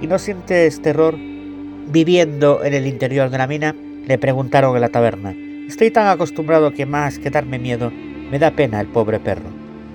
¿Y 0.00 0.06
no 0.06 0.18
sientes 0.18 0.80
terror 0.80 1.14
viviendo 1.16 2.64
en 2.64 2.74
el 2.74 2.86
interior 2.86 3.28
de 3.28 3.38
la 3.38 3.46
mina? 3.46 3.74
Le 4.06 4.18
preguntaron 4.18 4.74
en 4.74 4.80
la 4.80 4.88
taberna. 4.88 5.34
Estoy 5.68 5.90
tan 5.90 6.08
acostumbrado 6.08 6.72
que 6.72 6.86
más 6.86 7.18
que 7.18 7.30
darme 7.30 7.58
miedo, 7.58 7.90
me 7.90 8.38
da 8.38 8.50
pena 8.50 8.80
el 8.80 8.88
pobre 8.88 9.20
perro. 9.20 9.48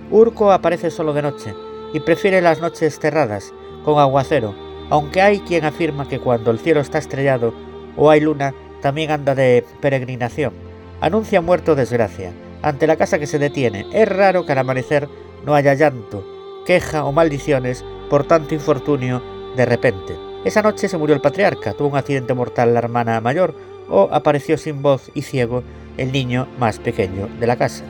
Urco 0.09 0.51
aparece 0.51 0.89
solo 0.89 1.13
de 1.13 1.21
noche 1.21 1.53
y 1.93 1.99
prefiere 1.99 2.41
las 2.41 2.61
noches 2.61 2.99
cerradas, 2.99 3.53
con 3.83 3.99
aguacero, 3.99 4.55
aunque 4.89 5.21
hay 5.21 5.39
quien 5.39 5.65
afirma 5.65 6.07
que 6.07 6.19
cuando 6.19 6.51
el 6.51 6.59
cielo 6.59 6.79
está 6.79 6.97
estrellado 6.97 7.53
o 7.97 8.09
hay 8.09 8.21
luna, 8.21 8.53
también 8.81 9.11
anda 9.11 9.35
de 9.35 9.65
peregrinación. 9.81 10.53
Anuncia 11.01 11.41
muerto 11.41 11.75
desgracia. 11.75 12.31
Ante 12.61 12.87
la 12.87 12.95
casa 12.95 13.19
que 13.19 13.27
se 13.27 13.39
detiene, 13.39 13.85
es 13.91 14.07
raro 14.07 14.45
que 14.45 14.53
al 14.53 14.59
amanecer 14.59 15.09
no 15.45 15.53
haya 15.53 15.73
llanto, 15.73 16.25
queja 16.65 17.03
o 17.03 17.11
maldiciones 17.11 17.83
por 18.09 18.25
tanto 18.25 18.55
infortunio 18.55 19.21
de 19.55 19.65
repente. 19.65 20.15
Esa 20.45 20.61
noche 20.61 20.87
se 20.87 20.97
murió 20.97 21.13
el 21.13 21.21
patriarca, 21.21 21.73
tuvo 21.73 21.89
un 21.89 21.97
accidente 21.97 22.33
mortal 22.33 22.73
la 22.73 22.79
hermana 22.79 23.19
mayor 23.19 23.53
o 23.89 24.09
apareció 24.11 24.57
sin 24.57 24.81
voz 24.81 25.11
y 25.13 25.21
ciego 25.21 25.63
el 25.97 26.11
niño 26.11 26.47
más 26.59 26.79
pequeño 26.79 27.27
de 27.39 27.47
la 27.47 27.55
casa. 27.55 27.83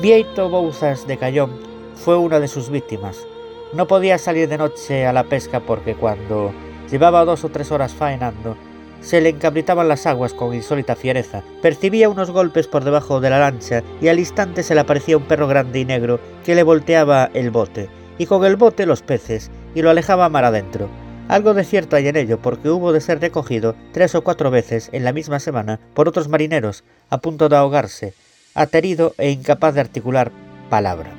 Vieito 0.00 0.48
Bouzas 0.48 1.06
de 1.06 1.18
Cayón 1.18 1.50
fue 1.94 2.16
una 2.16 2.40
de 2.40 2.48
sus 2.48 2.70
víctimas. 2.70 3.26
No 3.74 3.86
podía 3.86 4.18
salir 4.18 4.48
de 4.48 4.58
noche 4.58 5.06
a 5.06 5.12
la 5.12 5.24
pesca 5.24 5.60
porque 5.60 5.94
cuando 5.94 6.52
llevaba 6.90 7.24
dos 7.24 7.44
o 7.44 7.48
tres 7.50 7.70
horas 7.70 7.92
faenando, 7.92 8.56
se 9.00 9.20
le 9.20 9.30
encabritaban 9.30 9.88
las 9.88 10.06
aguas 10.06 10.34
con 10.34 10.54
insólita 10.54 10.96
fiereza. 10.96 11.42
Percibía 11.62 12.08
unos 12.08 12.30
golpes 12.30 12.66
por 12.66 12.84
debajo 12.84 13.20
de 13.20 13.30
la 13.30 13.38
lancha 13.38 13.82
y 14.00 14.08
al 14.08 14.18
instante 14.18 14.62
se 14.62 14.74
le 14.74 14.80
aparecía 14.80 15.16
un 15.16 15.24
perro 15.24 15.48
grande 15.48 15.80
y 15.80 15.84
negro 15.84 16.20
que 16.44 16.54
le 16.54 16.62
volteaba 16.62 17.30
el 17.32 17.50
bote, 17.50 17.88
y 18.18 18.26
con 18.26 18.44
el 18.44 18.56
bote 18.56 18.86
los 18.86 19.02
peces, 19.02 19.50
y 19.74 19.82
lo 19.82 19.90
alejaba 19.90 20.28
mar 20.28 20.44
adentro. 20.44 20.88
Algo 21.30 21.54
de 21.54 21.62
cierto 21.62 21.94
hay 21.94 22.08
en 22.08 22.16
ello, 22.16 22.42
porque 22.42 22.70
hubo 22.70 22.92
de 22.92 23.00
ser 23.00 23.20
recogido 23.20 23.76
tres 23.92 24.16
o 24.16 24.24
cuatro 24.24 24.50
veces 24.50 24.90
en 24.92 25.04
la 25.04 25.12
misma 25.12 25.38
semana 25.38 25.78
por 25.94 26.08
otros 26.08 26.26
marineros, 26.26 26.82
a 27.08 27.18
punto 27.18 27.48
de 27.48 27.54
ahogarse, 27.54 28.14
aterido 28.52 29.14
e 29.16 29.30
incapaz 29.30 29.76
de 29.76 29.80
articular 29.80 30.32
palabra. 30.70 31.12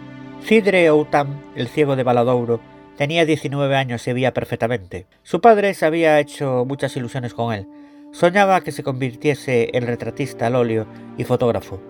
Cidre 0.43 0.89
Outam, 0.89 1.41
el 1.55 1.69
ciego 1.69 1.95
de 1.95 2.03
Baladouro, 2.03 2.59
tenía 2.97 3.25
19 3.25 3.73
años 3.73 4.05
y 4.05 4.11
veía 4.11 4.33
perfectamente. 4.33 5.05
Su 5.23 5.39
padre 5.39 5.73
se 5.73 5.85
había 5.85 6.19
hecho 6.19 6.65
muchas 6.67 6.93
ilusiones 6.97 7.33
con 7.33 7.53
él. 7.53 7.65
Soñaba 8.11 8.59
que 8.59 8.73
se 8.73 8.83
convirtiese 8.83 9.69
en 9.71 9.87
retratista 9.87 10.47
al 10.47 10.57
óleo 10.57 10.87
y 11.17 11.23
fotógrafo. 11.23 11.81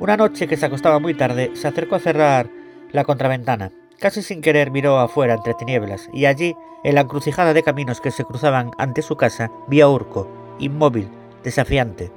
Una 0.00 0.16
noche 0.16 0.48
que 0.48 0.56
se 0.56 0.66
acostaba 0.66 0.98
muy 0.98 1.14
tarde, 1.14 1.52
se 1.54 1.68
acercó 1.68 1.94
a 1.94 2.00
cerrar 2.00 2.50
la 2.90 3.04
contraventana. 3.04 3.70
Casi 4.00 4.22
sin 4.22 4.40
querer 4.40 4.70
miró 4.70 4.98
afuera 4.98 5.34
entre 5.34 5.52
tinieblas, 5.52 6.08
y 6.10 6.24
allí, 6.24 6.56
en 6.84 6.94
la 6.94 7.02
encrucijada 7.02 7.52
de 7.52 7.62
caminos 7.62 8.00
que 8.00 8.10
se 8.10 8.24
cruzaban 8.24 8.70
ante 8.78 9.02
su 9.02 9.16
casa, 9.16 9.50
vio 9.68 9.84
a 9.84 9.90
Urco, 9.90 10.26
inmóvil, 10.58 11.10
desafiante, 11.44 12.10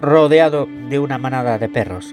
rodeado 0.00 0.66
de 0.66 0.98
una 0.98 1.16
manada 1.16 1.58
de 1.58 1.68
perros. 1.68 2.12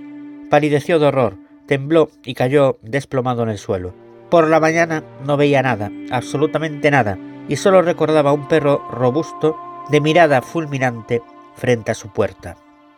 Palideció 0.51 0.99
de 0.99 1.07
horror, 1.07 1.37
tembló 1.65 2.09
y 2.23 2.35
cayó 2.35 2.77
desplomado 2.83 3.41
en 3.41 3.49
el 3.49 3.57
suelo. 3.57 3.95
Por 4.29 4.47
la 4.47 4.59
mañana 4.59 5.03
no 5.23 5.37
veía 5.37 5.63
nada, 5.63 5.91
absolutamente 6.11 6.91
nada, 6.91 7.17
y 7.49 7.55
solo 7.55 7.81
recordaba 7.81 8.31
un 8.31 8.47
perro 8.47 8.87
robusto, 8.91 9.57
de 9.89 10.01
mirada 10.01 10.43
fulminante, 10.43 11.23
frente 11.55 11.89
a 11.91 11.95
su 11.95 12.09
puerta. 12.09 12.57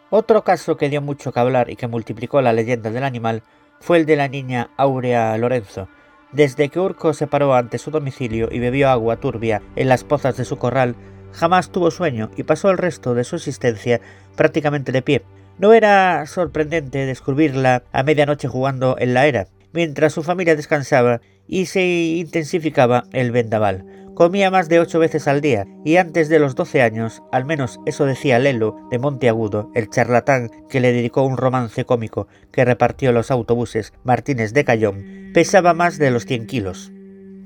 Otro 0.09 0.43
caso 0.43 0.75
que 0.75 0.89
dio 0.89 1.01
mucho 1.01 1.31
que 1.31 1.39
hablar 1.39 1.69
y 1.69 1.77
que 1.77 1.87
multiplicó 1.87 2.41
la 2.41 2.51
leyenda 2.51 2.91
del 2.91 3.05
animal 3.05 3.43
fue 3.79 3.97
el 3.97 4.05
de 4.05 4.17
la 4.17 4.27
niña 4.27 4.71
Aurea 4.75 5.37
Lorenzo. 5.37 5.87
Desde 6.31 6.69
que 6.69 6.79
Urco 6.79 7.13
se 7.13 7.27
paró 7.27 7.55
ante 7.55 7.77
su 7.77 7.89
domicilio 7.89 8.49
y 8.51 8.59
bebió 8.59 8.89
agua 8.89 9.17
turbia 9.17 9.61
en 9.75 9.87
las 9.87 10.03
pozas 10.03 10.35
de 10.35 10.43
su 10.43 10.57
corral, 10.57 10.95
jamás 11.31 11.71
tuvo 11.71 11.89
sueño 11.89 12.29
y 12.35 12.43
pasó 12.43 12.69
el 12.69 12.77
resto 12.77 13.13
de 13.13 13.23
su 13.23 13.37
existencia 13.37 14.01
prácticamente 14.35 14.91
de 14.91 15.01
pie. 15.01 15.21
No 15.57 15.73
era 15.73 16.25
sorprendente 16.27 17.05
descubrirla 17.05 17.83
a 17.91 18.03
medianoche 18.03 18.47
jugando 18.47 18.97
en 18.99 19.13
la 19.13 19.25
era, 19.25 19.47
mientras 19.71 20.13
su 20.13 20.21
familia 20.21 20.55
descansaba 20.55 21.21
y 21.47 21.67
se 21.67 21.83
intensificaba 21.83 23.05
el 23.13 23.31
vendaval. 23.31 24.06
Comía 24.17 24.49
más 24.49 24.67
de 24.67 24.79
ocho 24.79 24.97
veces 24.97 25.27
al 25.27 25.41
día 25.41 25.67
y 25.85 25.97
antes 25.97 26.27
de 26.27 26.39
los 26.39 26.55
doce 26.55 26.81
años, 26.81 27.21
al 27.31 27.45
menos 27.45 27.79
eso 27.85 28.03
decía 28.05 28.39
Lelo 28.39 28.75
de 28.89 28.97
Monteagudo, 28.97 29.69
el 29.75 29.91
charlatán 29.91 30.49
que 30.71 30.79
le 30.79 30.91
dedicó 30.91 31.21
un 31.21 31.37
romance 31.37 31.85
cómico 31.85 32.27
que 32.51 32.65
repartió 32.65 33.11
los 33.11 33.29
autobuses 33.29 33.93
Martínez 34.03 34.53
de 34.53 34.65
Cayón, 34.65 35.05
pesaba 35.35 35.75
más 35.75 35.99
de 35.99 36.09
los 36.09 36.25
cien 36.25 36.47
kilos. 36.47 36.91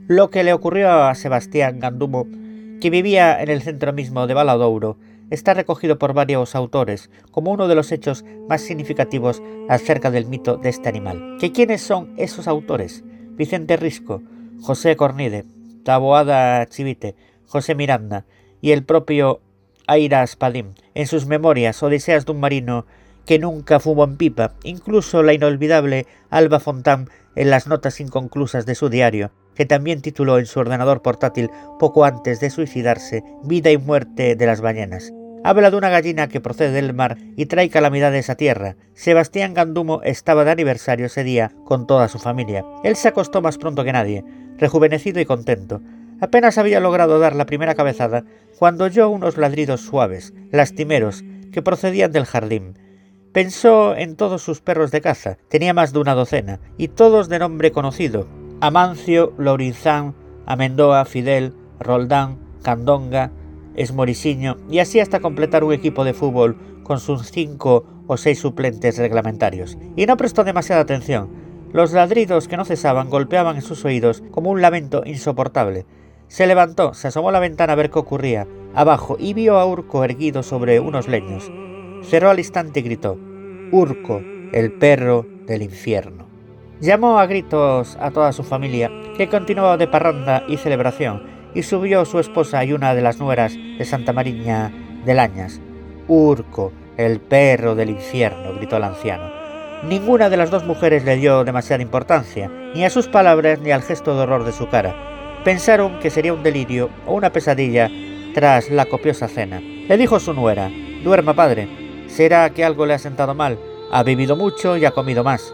Lo 0.07 0.29
que 0.29 0.45
le 0.45 0.53
ocurrió 0.53 0.89
a 0.93 1.13
Sebastián 1.13 1.79
Gandumo 1.79 2.25
que 2.79 2.89
vivía 2.89 3.43
en 3.43 3.49
el 3.49 3.61
centro 3.61 3.91
mismo 3.91 4.25
de 4.25 4.33
Baladouro, 4.33 4.97
está 5.29 5.53
recogido 5.53 5.99
por 5.99 6.13
varios 6.13 6.55
autores 6.55 7.09
como 7.31 7.51
uno 7.51 7.67
de 7.67 7.75
los 7.75 7.91
hechos 7.91 8.23
más 8.47 8.61
significativos 8.61 9.43
acerca 9.67 10.09
del 10.09 10.25
mito 10.25 10.55
de 10.55 10.69
este 10.69 10.87
animal. 10.87 11.35
¿Que 11.37 11.51
quiénes 11.51 11.81
son 11.81 12.13
esos 12.15 12.47
autores? 12.47 13.03
Vicente 13.31 13.75
Risco, 13.75 14.21
José 14.61 14.95
Cornide, 14.95 15.43
Taboada 15.83 16.65
Chivite, 16.67 17.15
José 17.45 17.75
Miranda 17.75 18.25
y 18.61 18.71
el 18.71 18.83
propio 18.83 19.41
Aira 19.87 20.25
Spadín, 20.25 20.75
en 20.93 21.07
sus 21.07 21.25
memorias 21.25 21.81
Odiseas 21.83 22.25
de 22.25 22.31
un 22.31 22.39
marino 22.39 22.85
que 23.25 23.39
nunca 23.39 23.79
fumó 23.79 24.03
en 24.03 24.17
pipa, 24.17 24.53
incluso 24.63 25.23
la 25.23 25.33
inolvidable 25.33 26.05
Alba 26.29 26.59
Fontán 26.59 27.09
en 27.35 27.49
las 27.49 27.67
notas 27.67 27.99
inconclusas 27.99 28.65
de 28.65 28.75
su 28.75 28.89
diario, 28.89 29.31
que 29.55 29.65
también 29.65 30.01
tituló 30.01 30.39
en 30.39 30.45
su 30.45 30.59
ordenador 30.59 31.01
portátil 31.01 31.49
poco 31.79 32.05
antes 32.05 32.39
de 32.39 32.49
suicidarse 32.49 33.23
Vida 33.43 33.71
y 33.71 33.77
muerte 33.77 34.35
de 34.35 34.45
las 34.45 34.61
ballenas. 34.61 35.11
Habla 35.43 35.71
de 35.71 35.77
una 35.77 35.89
gallina 35.89 36.29
que 36.29 36.39
procede 36.39 36.71
del 36.71 36.93
mar 36.93 37.17
y 37.35 37.47
trae 37.47 37.69
calamidades 37.69 38.29
a 38.29 38.35
tierra. 38.35 38.75
Sebastián 38.93 39.55
Gandumo 39.55 40.01
estaba 40.03 40.45
de 40.45 40.51
aniversario 40.51 41.07
ese 41.07 41.23
día 41.23 41.51
con 41.65 41.87
toda 41.87 42.07
su 42.09 42.19
familia. 42.19 42.63
Él 42.83 42.95
se 42.95 43.07
acostó 43.07 43.41
más 43.41 43.57
pronto 43.57 43.83
que 43.83 43.91
nadie, 43.91 44.23
rejuvenecido 44.61 45.19
y 45.19 45.25
contento. 45.25 45.81
Apenas 46.21 46.57
había 46.57 46.79
logrado 46.79 47.19
dar 47.19 47.35
la 47.35 47.45
primera 47.45 47.75
cabezada 47.75 48.23
cuando 48.57 48.85
oyó 48.85 49.09
unos 49.09 49.37
ladridos 49.37 49.81
suaves, 49.81 50.33
lastimeros, 50.51 51.25
que 51.51 51.61
procedían 51.61 52.13
del 52.13 52.25
jardín. 52.25 52.77
Pensó 53.33 53.95
en 53.95 54.15
todos 54.15 54.41
sus 54.41 54.61
perros 54.61 54.91
de 54.91 55.01
caza, 55.01 55.37
tenía 55.49 55.73
más 55.73 55.91
de 55.91 55.99
una 55.99 56.13
docena, 56.13 56.59
y 56.77 56.89
todos 56.89 57.27
de 57.27 57.39
nombre 57.39 57.71
conocido, 57.71 58.27
Amancio, 58.61 59.33
Lourizán, 59.37 60.15
Amendoa, 60.45 61.05
Fidel, 61.05 61.53
Roldán, 61.79 62.37
Candonga, 62.61 63.31
Esmorisiño 63.75 64.57
y 64.69 64.79
así 64.79 64.99
hasta 64.99 65.21
completar 65.21 65.63
un 65.63 65.73
equipo 65.73 66.03
de 66.03 66.13
fútbol 66.13 66.57
con 66.83 66.99
sus 66.99 67.31
cinco 67.31 67.85
o 68.07 68.17
seis 68.17 68.39
suplentes 68.39 68.97
reglamentarios. 68.97 69.77
Y 69.95 70.05
no 70.05 70.17
prestó 70.17 70.43
demasiada 70.43 70.81
atención. 70.81 71.29
Los 71.73 71.93
ladridos 71.93 72.47
que 72.47 72.57
no 72.57 72.65
cesaban 72.65 73.09
golpeaban 73.09 73.55
en 73.55 73.61
sus 73.61 73.85
oídos 73.85 74.21
como 74.31 74.49
un 74.49 74.61
lamento 74.61 75.03
insoportable. 75.05 75.85
Se 76.27 76.45
levantó, 76.45 76.93
se 76.93 77.07
asomó 77.07 77.29
a 77.29 77.31
la 77.31 77.39
ventana 77.39 77.73
a 77.73 77.75
ver 77.77 77.89
qué 77.89 77.99
ocurría 77.99 78.47
abajo 78.73 79.17
y 79.19 79.33
vio 79.33 79.57
a 79.57 79.65
Urco 79.65 80.03
erguido 80.03 80.43
sobre 80.43 80.79
unos 80.79 81.07
leños. 81.07 81.51
Cerró 82.03 82.29
al 82.29 82.39
instante 82.39 82.79
y 82.81 82.83
gritó: 82.83 83.17
Urco, 83.71 84.21
el 84.51 84.73
perro 84.73 85.25
del 85.45 85.61
infierno. 85.61 86.27
Llamó 86.79 87.19
a 87.19 87.25
gritos 87.25 87.97
a 87.99 88.11
toda 88.11 88.33
su 88.33 88.43
familia, 88.43 88.89
que 89.15 89.29
continuaba 89.29 89.77
de 89.77 89.87
parranda 89.87 90.43
y 90.47 90.57
celebración, 90.57 91.23
y 91.53 91.63
subió 91.63 92.05
su 92.05 92.19
esposa 92.19 92.63
y 92.65 92.73
una 92.73 92.95
de 92.95 93.01
las 93.01 93.19
nueras 93.19 93.53
de 93.53 93.85
Santa 93.85 94.13
Mariña 94.13 94.73
de 95.05 95.13
Lañas. 95.13 95.61
Urco, 96.07 96.71
el 96.97 97.19
perro 97.19 97.75
del 97.75 97.91
infierno, 97.91 98.55
gritó 98.55 98.77
el 98.77 98.83
anciano. 98.83 99.40
Ninguna 99.83 100.29
de 100.29 100.37
las 100.37 100.51
dos 100.51 100.63
mujeres 100.63 101.05
le 101.05 101.15
dio 101.15 101.43
demasiada 101.43 101.81
importancia, 101.81 102.51
ni 102.75 102.85
a 102.85 102.91
sus 102.91 103.07
palabras 103.07 103.59
ni 103.61 103.71
al 103.71 103.81
gesto 103.81 104.15
de 104.15 104.21
horror 104.21 104.43
de 104.43 104.51
su 104.51 104.69
cara. 104.69 104.95
Pensaron 105.43 105.99
que 105.99 106.11
sería 106.11 106.33
un 106.33 106.43
delirio 106.43 106.91
o 107.07 107.15
una 107.15 107.31
pesadilla 107.31 107.89
tras 108.35 108.69
la 108.69 108.85
copiosa 108.85 109.27
cena. 109.27 109.59
Le 109.59 109.97
dijo 109.97 110.19
su 110.19 110.33
nuera, 110.33 110.69
Duerma, 111.03 111.33
padre. 111.33 111.67
¿Será 112.07 112.51
que 112.51 112.63
algo 112.63 112.85
le 112.85 112.93
ha 112.93 112.99
sentado 112.99 113.33
mal? 113.33 113.57
Ha 113.91 114.03
bebido 114.03 114.35
mucho 114.35 114.77
y 114.77 114.85
ha 114.85 114.91
comido 114.91 115.23
más. 115.23 115.51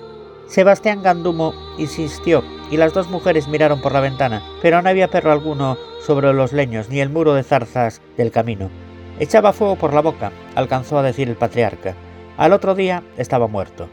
Sebastián 0.48 1.04
Gandumo 1.04 1.54
insistió 1.78 2.44
y 2.70 2.76
las 2.76 2.94
dos 2.94 3.08
mujeres 3.08 3.48
miraron 3.48 3.80
por 3.80 3.94
la 3.94 4.02
ventana, 4.02 4.44
pero 4.62 4.82
no 4.82 4.90
había 4.90 5.08
perro 5.08 5.32
alguno 5.32 5.78
sobre 6.06 6.34
los 6.34 6.52
leños 6.52 6.90
ni 6.90 6.99
el 6.99 7.10
muro 7.10 7.34
de 7.34 7.44
zarzas 7.44 8.02
del 8.18 8.32
camino. 8.32 8.70
Echaba 9.20 9.54
fuego 9.54 9.78
por 9.78 9.94
la 9.94 10.02
boca, 10.02 10.34
alcanzó 10.56 10.99
a 10.99 11.04
decir 11.04 11.30
el 11.30 11.38
patriarca. 11.38 11.95
Al 12.38 12.52
otro 12.52 12.76
día 12.76 13.04
estaba 13.18 13.48
muerto. 13.48 13.88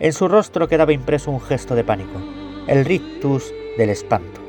En 0.00 0.12
su 0.12 0.28
rostro 0.28 0.68
quedaba 0.68 0.92
impreso 0.92 1.30
un 1.30 1.40
gesto 1.40 1.74
de 1.74 1.84
pánico, 1.84 2.20
el 2.66 2.84
rictus 2.84 3.52
del 3.78 3.90
espanto. 3.90 4.40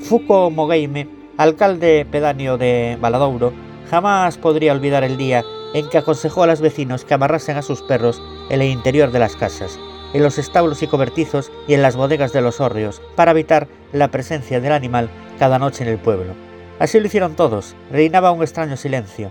Fuco 0.00 0.50
Mogueime, 0.50 1.08
alcalde 1.36 2.06
pedáneo 2.10 2.58
de 2.58 2.96
Baladouro, 3.00 3.52
Jamás 3.90 4.36
podría 4.36 4.72
olvidar 4.72 5.04
el 5.04 5.16
día 5.16 5.44
en 5.74 5.88
que 5.88 5.98
aconsejó 5.98 6.42
a 6.42 6.46
los 6.46 6.60
vecinos 6.60 7.04
que 7.04 7.14
amarrasen 7.14 7.56
a 7.56 7.62
sus 7.62 7.82
perros 7.82 8.20
en 8.50 8.60
el 8.60 8.68
interior 8.68 9.12
de 9.12 9.18
las 9.18 9.36
casas, 9.36 9.78
en 10.12 10.22
los 10.22 10.38
establos 10.38 10.82
y 10.82 10.86
cobertizos 10.86 11.52
y 11.68 11.74
en 11.74 11.82
las 11.82 11.96
bodegas 11.96 12.32
de 12.32 12.40
los 12.40 12.60
hórreos, 12.60 13.00
para 13.14 13.30
evitar 13.30 13.68
la 13.92 14.10
presencia 14.10 14.60
del 14.60 14.72
animal 14.72 15.08
cada 15.38 15.58
noche 15.58 15.84
en 15.84 15.90
el 15.90 15.98
pueblo. 15.98 16.34
Así 16.78 16.98
lo 16.98 17.06
hicieron 17.06 17.36
todos, 17.36 17.76
reinaba 17.90 18.32
un 18.32 18.42
extraño 18.42 18.76
silencio. 18.76 19.30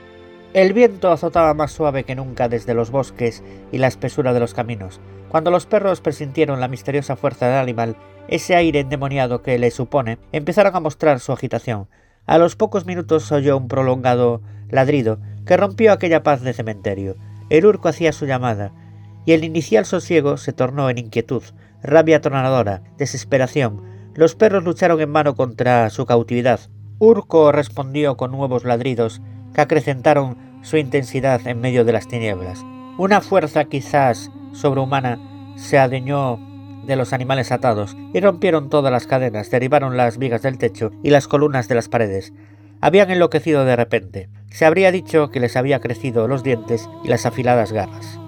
El 0.56 0.72
viento 0.72 1.11
azotaba 1.11 1.53
más 1.53 1.73
suave 1.73 2.06
que 2.06 2.15
nunca 2.15 2.48
desde 2.48 2.73
los 2.73 2.90
bosques 2.90 3.44
y 3.73 3.77
la 3.77 3.88
espesura 3.88 4.32
de 4.32 4.40
los 4.40 4.53
caminos. 4.53 5.02
Cuando 5.27 5.52
los 5.52 5.65
perros 5.65 5.99
presintieron 5.99 6.61
la 6.61 6.69
misteriosa 6.69 7.18
fuerza 7.18 7.48
del 7.49 7.57
animal, 7.57 7.98
ese 8.30 8.56
aire 8.56 8.80
endemoniado 8.80 9.41
que 9.41 9.60
le 9.60 9.69
supone, 9.69 10.18
empezaron 10.32 10.73
a 10.73 10.80
mostrar 10.80 11.19
su 11.19 11.34
agitación. 11.34 11.90
A 12.26 12.38
los 12.38 12.56
pocos 12.56 12.86
minutos 12.86 13.30
oyó 13.34 13.57
un 13.57 13.68
prolongado 13.68 14.41
ladrido 14.69 15.19
que 15.45 15.57
rompió 15.57 15.91
aquella 15.91 16.23
paz 16.23 16.40
de 16.40 16.53
cementerio. 16.53 17.18
El 17.49 17.65
urco 17.65 17.90
hacía 17.90 18.14
su 18.14 18.26
llamada, 18.26 18.72
y 19.26 19.34
el 19.34 19.44
inicial 19.44 19.86
sosiego 19.86 20.38
se 20.38 20.53
tornó 20.53 20.90
en 20.90 20.99
inquietud, 20.99 21.44
rabia 21.84 22.15
atronadora, 22.15 22.82
desesperación. 22.98 23.82
Los 24.14 24.36
perros 24.36 24.64
lucharon 24.64 25.02
en 25.02 25.11
vano 25.11 25.36
contra 25.36 25.90
su 25.90 26.06
cautividad. 26.06 26.61
Urco 26.98 27.52
respondió 27.52 28.15
con 28.15 28.32
nuevos 28.32 28.64
ladridos 28.64 29.22
que 29.56 29.61
acrecentaron 29.61 30.38
su 30.61 30.77
intensidad 30.77 31.48
en 31.48 31.61
medio 31.61 31.86
de 31.86 31.94
las 31.94 32.07
tinieblas. 32.07 32.64
Una 32.98 33.22
fuerza 33.22 33.65
quizás 33.65 34.30
sobrehumana 34.52 35.18
se 35.56 35.80
adueñó 35.80 36.40
de 36.86 36.98
los 36.98 37.14
animales 37.14 37.52
atados 37.52 37.95
y 38.14 38.19
rompieron 38.19 38.69
todas 38.69 38.91
las 38.91 39.07
cadenas, 39.07 39.49
derribaron 39.49 39.95
las 39.95 40.18
vigas 40.18 40.41
del 40.41 40.57
techo 40.57 40.91
y 41.03 41.10
las 41.10 41.27
columnas 41.27 41.68
de 41.69 41.76
las 41.76 41.88
paredes. 41.88 42.34
Habían 42.82 43.10
enloquecido 43.10 43.64
de 43.64 43.77
repente. 43.77 44.30
Se 44.49 44.65
habría 44.65 44.91
dicho 44.91 45.30
que 45.32 45.40
les 45.40 45.56
había 45.56 45.80
crecido 45.80 46.27
los 46.27 46.44
dientes 46.44 46.90
y 47.03 47.07
las 47.07 47.26
afiladas 47.26 47.72
garras. 47.72 48.19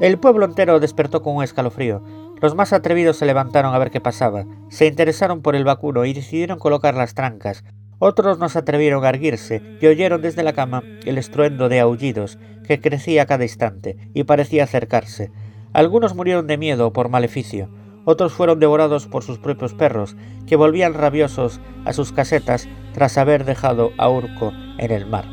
El 0.00 0.18
pueblo 0.18 0.44
entero 0.44 0.80
despertó 0.80 1.22
con 1.22 1.36
un 1.36 1.44
escalofrío. 1.44 2.02
Los 2.40 2.54
más 2.54 2.72
atrevidos 2.72 3.16
se 3.16 3.26
levantaron 3.26 3.74
a 3.74 3.78
ver 3.78 3.90
qué 3.90 4.00
pasaba, 4.00 4.44
se 4.68 4.86
interesaron 4.86 5.40
por 5.40 5.56
el 5.56 5.64
vacuno 5.64 6.04
y 6.04 6.12
decidieron 6.12 6.58
colocar 6.58 6.94
las 6.94 7.14
trancas. 7.14 7.64
Otros 8.00 8.38
no 8.38 8.48
se 8.48 8.60
atrevieron 8.60 9.04
a 9.04 9.08
erguirse 9.08 9.62
y 9.80 9.86
oyeron 9.86 10.22
desde 10.22 10.42
la 10.42 10.52
cama 10.52 10.82
el 11.04 11.18
estruendo 11.18 11.68
de 11.68 11.80
aullidos 11.80 12.38
que 12.66 12.80
crecía 12.80 13.22
a 13.22 13.26
cada 13.26 13.44
instante 13.44 13.96
y 14.14 14.24
parecía 14.24 14.64
acercarse. 14.64 15.32
Algunos 15.72 16.14
murieron 16.14 16.46
de 16.46 16.58
miedo 16.58 16.92
por 16.92 17.08
maleficio, 17.08 17.68
otros 18.04 18.32
fueron 18.32 18.60
devorados 18.60 19.06
por 19.06 19.22
sus 19.22 19.38
propios 19.38 19.74
perros, 19.74 20.16
que 20.46 20.56
volvían 20.56 20.94
rabiosos 20.94 21.60
a 21.84 21.92
sus 21.92 22.12
casetas 22.12 22.68
tras 22.94 23.18
haber 23.18 23.44
dejado 23.44 23.90
a 23.98 24.08
Urco 24.08 24.52
en 24.78 24.90
el 24.92 25.04
mar. 25.04 25.26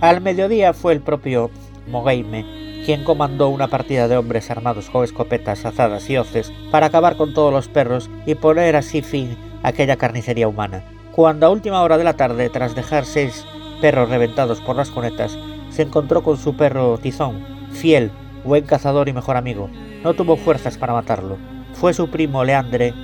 Al 0.00 0.20
mediodía 0.20 0.72
fue 0.72 0.94
el 0.94 1.00
propio 1.00 1.50
Mogeime 1.86 2.62
quien 2.84 3.04
comandó 3.04 3.48
una 3.48 3.68
partida 3.68 4.08
de 4.08 4.16
hombres 4.16 4.50
armados 4.50 4.90
con 4.90 5.04
escopetas, 5.04 5.64
azadas 5.64 6.10
y 6.10 6.16
hoces 6.16 6.52
para 6.70 6.86
acabar 6.86 7.16
con 7.16 7.32
todos 7.32 7.52
los 7.52 7.68
perros 7.68 8.10
y 8.26 8.34
poner 8.34 8.74
así 8.76 9.02
fin 9.02 9.36
a 9.62 9.68
aquella 9.68 9.96
carnicería 9.96 10.48
humana. 10.48 10.84
Cuando 11.12 11.46
a 11.46 11.50
última 11.50 11.82
hora 11.82 11.98
de 11.98 12.04
la 12.04 12.14
tarde, 12.14 12.48
tras 12.48 12.74
dejar 12.74 13.04
seis 13.04 13.44
perros 13.82 14.08
reventados 14.08 14.62
por 14.62 14.76
las 14.76 14.90
conetas, 14.90 15.36
se 15.68 15.82
encontró 15.82 16.22
con 16.22 16.38
su 16.38 16.56
perro 16.56 16.96
Tizón, 16.96 17.44
fiel, 17.70 18.10
buen 18.44 18.64
cazador 18.64 19.10
y 19.10 19.12
mejor 19.12 19.36
amigo. 19.36 19.68
No 20.02 20.14
tuvo 20.14 20.36
fuerzas 20.36 20.78
para 20.78 20.94
matarlo. 20.94 21.36
Fue 21.74 21.92
su 21.92 22.08
primo 22.08 22.44
Leandre 22.44 22.94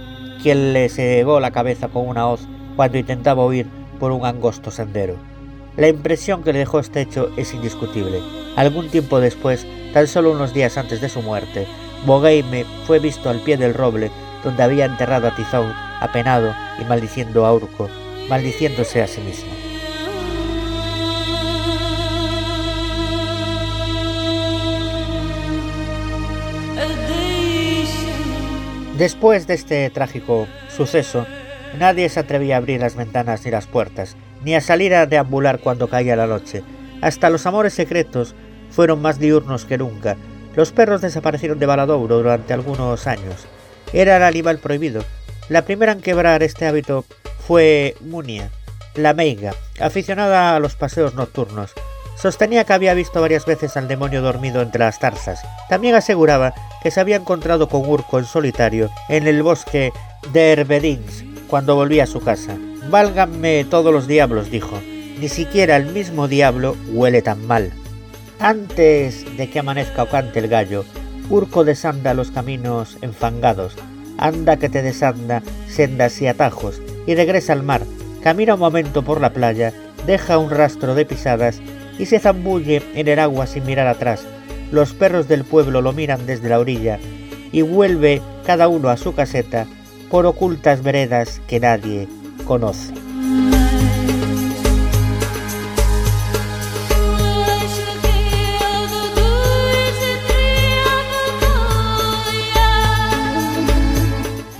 quien 0.43 0.73
le 0.73 0.89
cegó 0.89 1.39
la 1.39 1.51
cabeza 1.51 1.89
con 1.89 2.09
una 2.09 2.29
hoz 2.29 2.49
cuando 2.77 2.97
intentaba 2.97 3.45
huir 3.45 3.67
por 4.01 4.11
un 4.11 4.25
angosto 4.25 4.71
sendero. 4.71 5.17
La 5.77 5.89
impresión 5.89 6.43
que 6.43 6.55
le 6.55 6.61
dejó 6.61 6.79
este 6.79 7.03
hecho 7.03 7.29
es 7.37 7.53
indiscutible. 7.53 8.21
Algún 8.57 8.89
tiempo 8.89 9.21
después, 9.21 9.67
tan 9.93 10.07
solo 10.07 10.33
unos 10.33 10.55
días 10.55 10.79
antes 10.79 11.03
de 11.03 11.11
su 11.11 11.21
muerte, 11.21 11.67
Bogeime 12.07 12.65
fue 12.87 13.01
visto 13.01 13.29
al 13.29 13.41
pie 13.41 13.59
del 13.59 13.75
roble 13.75 14.11
donde 14.43 14.63
había 14.63 14.87
enterrado 14.87 15.29
a 15.29 15.35
Tizón, 15.35 15.73
apenado 16.01 16.55
y 16.81 16.85
maldiciendo 16.85 17.47
a 17.47 17.55
Urco, 17.55 17.89
maldiciéndose 18.29 19.03
a 19.03 19.07
sí 19.07 19.21
mismo. 19.21 19.51
Después 28.99 29.47
de 29.47 29.55
este 29.55 29.89
trágico 29.91 30.49
suceso, 30.75 31.25
nadie 31.79 32.09
se 32.09 32.19
atrevía 32.19 32.57
a 32.57 32.59
abrir 32.59 32.81
las 32.81 32.97
ventanas 32.97 33.45
ni 33.45 33.53
las 33.53 33.69
puertas, 33.69 34.17
ni 34.45 34.57
a 34.57 34.61
salir 34.61 34.93
a 34.93 35.07
deambular 35.07 35.61
cuando 35.61 35.89
caía 35.89 36.17
la 36.17 36.27
noche. 36.27 36.65
Hasta 37.01 37.31
los 37.31 37.47
amores 37.47 37.75
secretos 37.75 38.35
fueron 38.71 39.01
más 39.01 39.21
diurnos 39.21 39.65
que 39.67 39.79
nunca. 39.79 40.17
Los 40.57 40.73
perros 40.73 41.01
desaparecieron 41.01 41.61
de 41.61 41.67
Valadouro 41.67 42.17
durante 42.17 42.53
algunos 42.53 43.07
años. 43.07 43.47
Era 43.93 44.17
el 44.17 44.25
animal 44.25 44.59
prohibido. 44.59 45.05
La 45.49 45.63
primera 45.63 45.93
en 45.93 46.03
quebrar 46.03 46.43
este 46.43 46.67
hábito 46.67 47.07
fue 47.47 47.97
Munia, 48.03 48.51
la 48.95 49.15
meiga, 49.15 49.55
aficionada 49.81 50.55
a 50.55 50.61
los 50.61 50.77
paseos 50.77 51.15
nocturnos. 51.15 51.73
Sostenía 52.17 52.65
que 52.65 52.75
había 52.75 52.93
visto 52.93 53.21
varias 53.21 53.47
veces 53.47 53.77
al 53.79 53.89
demonio 53.89 54.21
dormido 54.21 54.61
entre 54.61 54.81
las 54.81 54.99
tarzas. 54.99 55.41
También 55.71 55.95
aseguraba 55.95 56.53
que 56.83 56.91
se 56.91 57.01
había 57.01 57.17
encontrado 57.17 57.69
con 57.69 57.89
Urco 57.89 58.19
en 58.19 58.27
solitario 58.27 58.91
en 59.09 59.27
el 59.27 59.43
bosque 59.43 59.93
de 60.35 60.53
Herbedins 60.53 61.25
cuando 61.49 61.77
volvía 61.77 62.05
a 62.05 62.09
su 62.09 62.21
casa. 62.21 62.59
Válganme 62.91 63.65
todos 63.65 63.91
los 63.91 64.07
diablos, 64.07 64.51
dijo. 64.51 64.79
Ni 65.19 65.31
siquiera 65.31 65.77
el 65.77 65.87
mismo 65.87 66.29
diablo 66.29 66.77
huele 66.89 67.23
tan 67.23 67.47
mal. 67.47 67.73
Antes 68.39 69.25
de 69.39 69.49
que 69.49 69.61
amanezca 69.61 70.03
o 70.03 70.09
cante 70.09 70.41
el 70.41 70.49
gallo, 70.49 70.85
Urco 71.31 71.65
desanda 71.65 72.13
los 72.13 72.31
caminos 72.31 72.99
enfangados. 73.01 73.75
Anda 74.19 74.57
que 74.59 74.69
te 74.69 74.83
desanda 74.83 75.43
sendas 75.69 76.21
y 76.21 76.27
atajos 76.27 76.83
y 77.07 77.15
regresa 77.15 77.53
al 77.53 77.63
mar. 77.63 77.83
Camina 78.23 78.55
un 78.55 78.61
momento 78.61 79.03
por 79.03 79.21
la 79.21 79.33
playa, 79.33 79.73
deja 80.07 80.39
un 80.39 80.51
rastro 80.51 80.95
de 80.95 81.07
pisadas 81.07 81.61
y 81.99 82.07
se 82.07 82.19
zambulle 82.19 82.83
en 82.95 83.09
el 83.09 83.19
agua 83.19 83.47
sin 83.47 83.65
mirar 83.65 83.87
atrás. 83.87 84.27
Los 84.71 84.93
perros 84.93 85.29
del 85.29 85.45
pueblo 85.45 85.81
lo 85.81 85.93
miran 85.93 86.27
desde 86.27 86.49
la 86.49 86.59
orilla 86.59 86.99
y 87.53 87.63
vuelve 87.63 88.21
cada 88.45 88.69
uno 88.69 88.91
a 88.91 88.97
su 88.97 89.15
caseta 89.15 89.67
por 90.11 90.27
ocultas 90.27 90.83
veredas 90.83 91.41
que 91.47 91.61
nadie 91.61 92.09
conoce. 92.45 93.08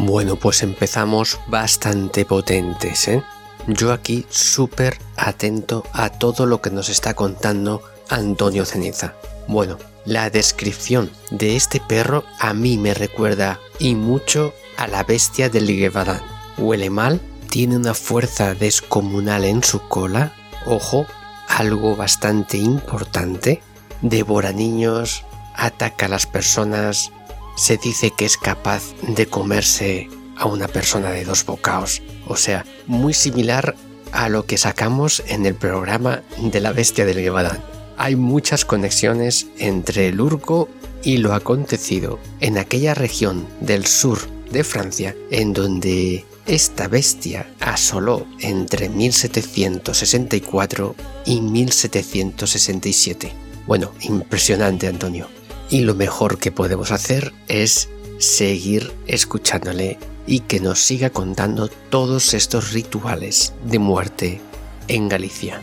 Bueno, 0.09 0.37
pues 0.37 0.63
empezamos 0.63 1.39
bastante 1.49 2.25
potentes, 2.25 3.09
¿eh? 3.09 3.23
Yo 3.67 3.93
aquí 3.93 4.25
súper 4.31 4.99
atento 5.17 5.85
a 5.93 6.09
todo 6.09 6.47
lo 6.47 6.63
que 6.63 6.71
nos 6.71 6.89
está 6.89 7.13
contando 7.13 7.83
Antonio 8.09 8.65
Ceniza. 8.65 9.17
Bueno, 9.49 9.77
la 10.07 10.31
descripción 10.31 11.11
de 11.31 11.57
este 11.57 11.79
perro 11.79 12.25
a 12.39 12.55
mí 12.55 12.79
me 12.79 12.95
recuerda 12.95 13.61
y 13.79 13.97
mucho 13.97 14.55
a 14.79 14.87
la 14.87 15.05
bestia 15.05 15.51
del 15.51 15.67
Ligevadán. 15.67 16.23
Huele 16.57 16.89
mal, 16.89 17.21
tiene 17.51 17.77
una 17.77 17.93
fuerza 17.93 18.55
descomunal 18.55 19.45
en 19.45 19.63
su 19.63 19.89
cola, 19.89 20.33
ojo, 20.65 21.05
algo 21.49 21.97
bastante 21.97 22.57
importante, 22.57 23.61
devora 24.01 24.53
niños, 24.53 25.27
ataca 25.55 26.07
a 26.07 26.09
las 26.09 26.25
personas, 26.25 27.13
se 27.59 27.77
dice 27.77 28.13
que 28.13 28.25
es 28.25 28.39
capaz 28.39 28.95
de 29.03 29.27
comerse 29.27 30.09
a 30.37 30.47
una 30.47 30.69
persona 30.69 31.11
de 31.11 31.25
dos 31.25 31.45
bocaos. 31.45 32.01
O 32.27 32.37
sea, 32.37 32.65
muy 32.87 33.13
similar 33.13 33.75
a 34.13 34.29
lo 34.29 34.47
que 34.47 34.57
sacamos 34.57 35.25
en 35.27 35.45
el 35.45 35.57
programa 35.57 36.23
de 36.39 36.61
la 36.61 36.71
bestia 36.73 37.05
del 37.05 37.19
Gevadán. 37.19 37.61
Hay 37.97 38.15
muchas 38.15 38.65
conexiones 38.65 39.49
entre 39.59 40.07
el 40.09 40.21
urco 40.21 40.69
y 41.03 41.17
lo 41.19 41.35
acontecido 41.35 42.19
en 42.41 42.57
aquella 42.59 42.95
región 42.95 43.47
del 43.61 43.87
sur 43.87 44.21
de 44.51 44.65
Francia 44.65 45.15
en 45.31 45.53
donde 45.53 46.25
esta 46.47 46.89
bestia 46.89 47.53
asoló 47.61 48.27
entre 48.41 48.89
1764 48.89 50.97
y 51.27 51.41
1767. 51.41 53.33
Bueno, 53.67 53.93
impresionante 54.01 54.87
Antonio. 54.87 55.29
Y 55.71 55.81
lo 55.83 55.95
mejor 55.95 56.39
que 56.39 56.51
podemos 56.51 56.91
hacer 56.91 57.33
es 57.47 57.89
seguir 58.19 58.93
escuchándole 59.07 59.99
y 60.27 60.41
que 60.41 60.61
nos 60.61 60.79
siga 60.79 61.11
contando 61.11 61.69
todos 61.69 62.35
estos 62.35 62.73
rituales 62.73 63.55
de 63.65 63.79
muerte 63.79 64.41
en 64.89 65.09
Galicia. 65.09 65.61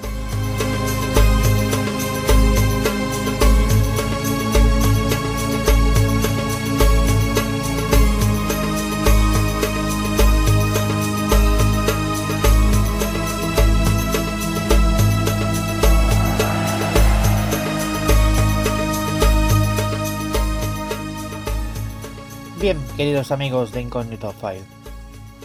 Queridos 22.96 23.32
amigos 23.32 23.74
de 23.74 23.82
Incógnito 23.82 24.32
File. 24.32 24.64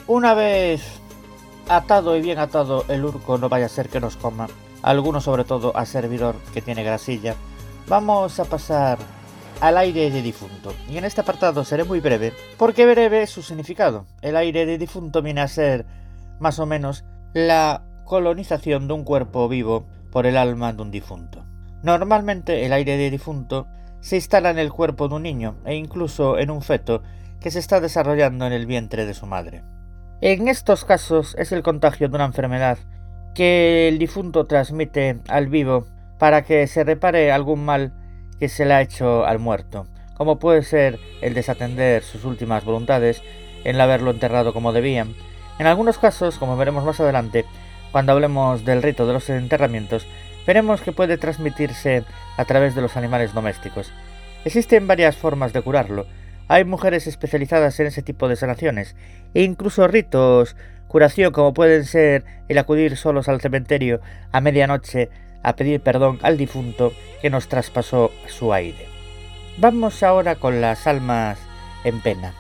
Una 0.07 0.35
vez 0.35 1.01
atado 1.69 2.17
y 2.17 2.23
bien 2.23 2.39
atado 2.39 2.85
el 2.89 3.05
urco 3.05 3.39
no 3.39 3.49
vaya 3.49 3.67
a 3.67 3.71
ser 3.71 3.89
que 3.89 4.01
nos 4.01 4.17
coma, 4.17 4.47
alguno 4.83 5.21
sobre 5.21 5.45
todo 5.45 5.77
a 5.77 5.85
servidor 5.85 6.37
que 6.55 6.63
tiene 6.63 6.85
grasilla, 6.85 7.35
vamos 7.89 8.39
a 8.39 8.45
pasar 8.45 8.99
al 9.61 9.79
aire 9.79 10.11
de 10.11 10.23
difunto. 10.23 10.73
Y 10.89 10.97
en 10.99 11.05
este 11.05 11.23
apartado 11.23 11.65
seré 11.65 11.83
muy 11.83 11.99
breve, 11.99 12.33
porque 12.57 12.87
breve 12.87 13.23
es 13.23 13.31
su 13.31 13.43
significado. 13.43 14.07
El 14.23 14.37
aire 14.37 14.65
de 14.65 14.79
difunto 14.79 15.21
viene 15.21 15.41
a 15.41 15.49
ser 15.49 15.87
más 16.39 16.61
o 16.61 16.67
menos 16.67 17.05
la 17.35 17.83
colonización 18.05 18.87
de 18.87 18.95
un 18.95 19.03
cuerpo 19.03 19.49
vivo 19.49 19.87
por 20.13 20.27
el 20.27 20.37
alma 20.37 20.73
de 20.73 20.83
un 20.83 20.93
difunto. 20.93 21.45
Normalmente 21.83 22.65
el 22.65 22.73
aire 22.73 22.97
de 22.97 23.11
difunto 23.11 23.67
se 24.01 24.17
instala 24.17 24.51
en 24.51 24.59
el 24.59 24.73
cuerpo 24.73 25.09
de 25.09 25.17
un 25.17 25.23
niño 25.25 25.57
e 25.65 25.75
incluso 25.75 26.39
en 26.39 26.51
un 26.51 26.63
feto 26.63 27.03
que 27.41 27.51
se 27.51 27.59
está 27.59 27.81
desarrollando 27.81 28.47
en 28.47 28.53
el 28.53 28.67
vientre 28.67 29.07
de 29.07 29.15
su 29.15 29.27
madre. 29.27 29.63
En 30.21 30.49
estos 30.49 30.85
casos 30.85 31.35
es 31.39 31.53
el 31.53 31.63
contagio 31.63 32.09
de 32.09 32.17
una 32.17 32.27
enfermedad 32.27 32.79
que 33.35 33.89
el 33.89 33.99
difunto 33.99 34.47
transmite 34.47 35.21
al 35.29 35.49
vivo 35.49 35.87
para 36.19 36.43
que 36.43 36.67
se 36.67 36.85
repare 36.85 37.33
algún 37.33 37.65
mal 37.65 37.93
que 38.39 38.49
se 38.49 38.65
le 38.65 38.75
ha 38.75 38.83
hecho 38.83 39.25
al 39.25 39.39
muerto, 39.39 39.87
como 40.15 40.39
puede 40.39 40.63
ser 40.63 40.99
el 41.23 41.35
desatender 41.35 42.03
sus 42.03 42.25
últimas 42.25 42.65
voluntades, 42.65 43.23
el 43.65 43.81
haberlo 43.81 44.11
enterrado 44.11 44.53
como 44.53 44.73
debían. 44.73 45.15
En 45.59 45.67
algunos 45.67 45.99
casos, 45.99 46.39
como 46.39 46.57
veremos 46.57 46.85
más 46.85 47.01
adelante, 47.01 47.45
cuando 47.93 48.13
hablemos 48.13 48.65
del 48.65 48.83
rito 48.83 49.07
de 49.07 49.15
los 49.15 49.29
enterramientos, 49.31 50.07
veremos 50.47 50.81
que 50.81 50.93
puede 50.93 51.19
transmitirse 51.19 52.05
a 52.37 52.45
través 52.45 52.75
de 52.75 52.83
los 52.83 52.97
animales 52.97 53.35
domésticos. 53.35 53.93
Existen 54.45 54.87
varias 54.87 55.17
formas 55.17 55.53
de 55.53 55.63
curarlo. 55.63 56.07
Hay 56.51 56.65
mujeres 56.65 57.07
especializadas 57.07 57.79
en 57.79 57.87
ese 57.87 58.03
tipo 58.03 58.27
de 58.27 58.35
sanaciones, 58.35 58.97
e 59.35 59.45
incluso 59.45 59.87
ritos, 59.87 60.57
curación 60.89 61.33
como 61.33 61.55
pueden 61.55 61.85
ser 61.85 62.25
el 62.49 62.59
acudir 62.59 62.97
solos 62.97 63.29
al 63.29 63.41
cementerio 63.41 64.01
a 64.33 64.41
medianoche 64.41 65.11
a 65.45 65.55
pedir 65.55 65.81
perdón 65.81 66.19
al 66.23 66.37
difunto 66.37 66.93
que 67.23 67.31
nos 67.31 67.47
traspasó 67.47 68.11
su 68.27 68.53
aire. 68.53 68.89
Vamos 69.59 70.03
ahora 70.03 70.35
con 70.35 70.61
las 70.61 70.89
almas 70.89 71.39
en 71.85 72.01
pena. 72.01 72.35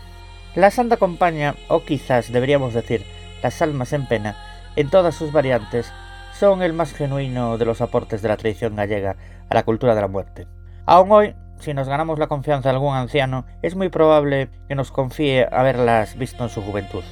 La 0.57 0.73
Santa 0.73 0.97
Compañía, 0.97 1.55
o 1.69 1.85
quizás 1.85 2.33
deberíamos 2.33 2.75
decir 2.75 3.05
las 3.45 3.63
almas 3.63 3.93
en 3.93 4.09
pena, 4.09 4.35
en 4.75 4.91
todas 4.91 5.15
sus 5.15 5.31
variantes, 5.31 5.93
son 6.37 6.63
el 6.63 6.73
más 6.73 6.93
genuino 6.95 7.59
de 7.59 7.65
los 7.65 7.81
aportes 7.81 8.23
de 8.23 8.29
la 8.29 8.37
tradición 8.37 8.75
gallega 8.75 9.15
a 9.49 9.55
la 9.55 9.63
cultura 9.63 9.95
de 9.95 10.01
la 10.01 10.09
muerte. 10.09 10.49
Aún 10.85 11.13
hoy, 11.13 11.37
si 11.61 11.75
nos 11.75 11.89
ganamos 11.89 12.19
la 12.19 12.27
confianza 12.27 12.69
de 12.69 12.75
algún 12.75 12.95
anciano, 12.95 13.45
es 13.63 13.77
muy 13.77 13.89
probable 13.89 14.49
que 14.69 14.75
nos 14.75 14.91
confíe 14.91 15.47
haberlas 15.51 16.17
visto 16.17 16.43
en 16.43 16.51
su 16.51 16.63
juventud. 16.63 17.05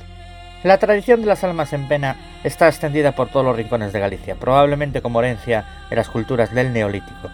La 0.65 0.79
tradición 0.79 1.21
de 1.21 1.27
las 1.27 1.45
almas 1.45 1.73
en 1.73 1.87
pena 1.87 2.17
está 2.43 2.67
extendida 2.67 3.13
por 3.13 3.29
todos 3.29 3.47
los 3.47 3.57
rincones 3.57 3.93
de 3.93 4.01
Galicia, 4.01 4.35
probablemente 4.35 5.03
como 5.03 5.21
herencia 5.21 5.65
de 5.89 5.97
las 5.97 6.09
culturas 6.09 6.53
del 6.53 6.73
Neolítico. 6.73 7.29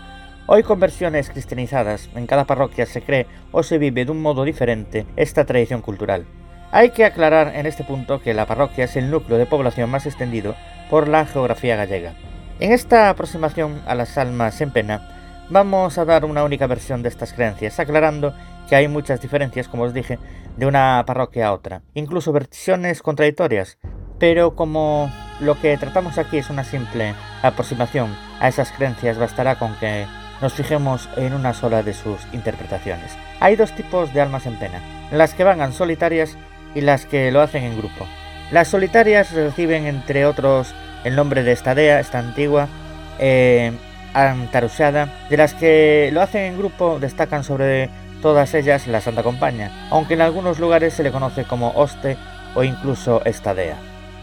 Hoy 0.46 0.62
con 0.62 0.78
versiones 0.78 1.30
cristianizadas, 1.30 2.10
en 2.14 2.26
cada 2.26 2.44
parroquia 2.44 2.84
se 2.84 3.00
cree 3.00 3.26
o 3.50 3.62
se 3.62 3.78
vive 3.78 4.04
de 4.04 4.10
un 4.10 4.20
modo 4.20 4.44
diferente 4.44 5.06
esta 5.16 5.46
tradición 5.46 5.80
cultural. 5.80 6.26
Hay 6.70 6.90
que 6.90 7.06
aclarar 7.06 7.54
en 7.54 7.64
este 7.64 7.82
punto 7.82 8.20
que 8.20 8.34
la 8.34 8.44
parroquia 8.44 8.84
es 8.84 8.96
el 8.96 9.10
núcleo 9.10 9.38
de 9.38 9.46
población 9.46 9.88
más 9.88 10.04
extendido 10.04 10.54
por 10.90 11.08
la 11.08 11.24
geografía 11.24 11.76
gallega. 11.76 12.12
En 12.60 12.72
esta 12.72 13.08
aproximación 13.08 13.80
a 13.86 13.94
las 13.94 14.18
almas 14.18 14.60
en 14.60 14.70
pena, 14.70 15.23
vamos 15.50 15.98
a 15.98 16.04
dar 16.04 16.24
una 16.24 16.44
única 16.44 16.66
versión 16.66 17.02
de 17.02 17.08
estas 17.08 17.32
creencias, 17.32 17.78
aclarando 17.78 18.34
que 18.68 18.76
hay 18.76 18.88
muchas 18.88 19.20
diferencias, 19.20 19.68
como 19.68 19.84
os 19.84 19.94
dije, 19.94 20.18
de 20.56 20.66
una 20.66 21.02
parroquia 21.06 21.48
a 21.48 21.52
otra, 21.52 21.82
incluso 21.94 22.32
versiones 22.32 23.02
contradictorias, 23.02 23.78
pero 24.18 24.54
como 24.54 25.10
lo 25.40 25.60
que 25.60 25.76
tratamos 25.76 26.18
aquí 26.18 26.38
es 26.38 26.50
una 26.50 26.64
simple 26.64 27.14
aproximación 27.42 28.14
a 28.40 28.48
esas 28.48 28.72
creencias, 28.72 29.18
bastará 29.18 29.58
con 29.58 29.74
que 29.76 30.06
nos 30.40 30.54
fijemos 30.54 31.08
en 31.16 31.34
una 31.34 31.54
sola 31.54 31.82
de 31.82 31.94
sus 31.94 32.20
interpretaciones. 32.32 33.16
Hay 33.40 33.56
dos 33.56 33.72
tipos 33.72 34.12
de 34.14 34.20
almas 34.20 34.46
en 34.46 34.58
pena, 34.58 34.80
las 35.10 35.34
que 35.34 35.44
van 35.44 35.72
solitarias 35.72 36.36
y 36.74 36.80
las 36.80 37.06
que 37.06 37.30
lo 37.30 37.40
hacen 37.40 37.64
en 37.64 37.76
grupo. 37.76 38.06
Las 38.50 38.68
solitarias 38.68 39.32
reciben 39.32 39.86
entre 39.86 40.26
otros 40.26 40.74
el 41.04 41.16
nombre 41.16 41.42
de 41.42 41.52
Estadea, 41.52 42.00
esta 42.00 42.18
antigua, 42.18 42.68
eh, 43.18 43.72
antarusada, 44.14 45.26
de 45.28 45.36
las 45.36 45.54
que 45.54 46.10
lo 46.12 46.22
hacen 46.22 46.44
en 46.44 46.58
grupo 46.58 46.98
destacan 46.98 47.44
sobre 47.44 47.90
todas 48.22 48.54
ellas 48.54 48.86
la 48.86 49.00
Santa 49.00 49.22
Compaña, 49.22 49.70
aunque 49.90 50.14
en 50.14 50.22
algunos 50.22 50.58
lugares 50.58 50.94
se 50.94 51.02
le 51.02 51.12
conoce 51.12 51.44
como 51.44 51.72
Oste 51.72 52.16
o 52.54 52.62
incluso 52.62 53.22
Estadea. 53.24 53.76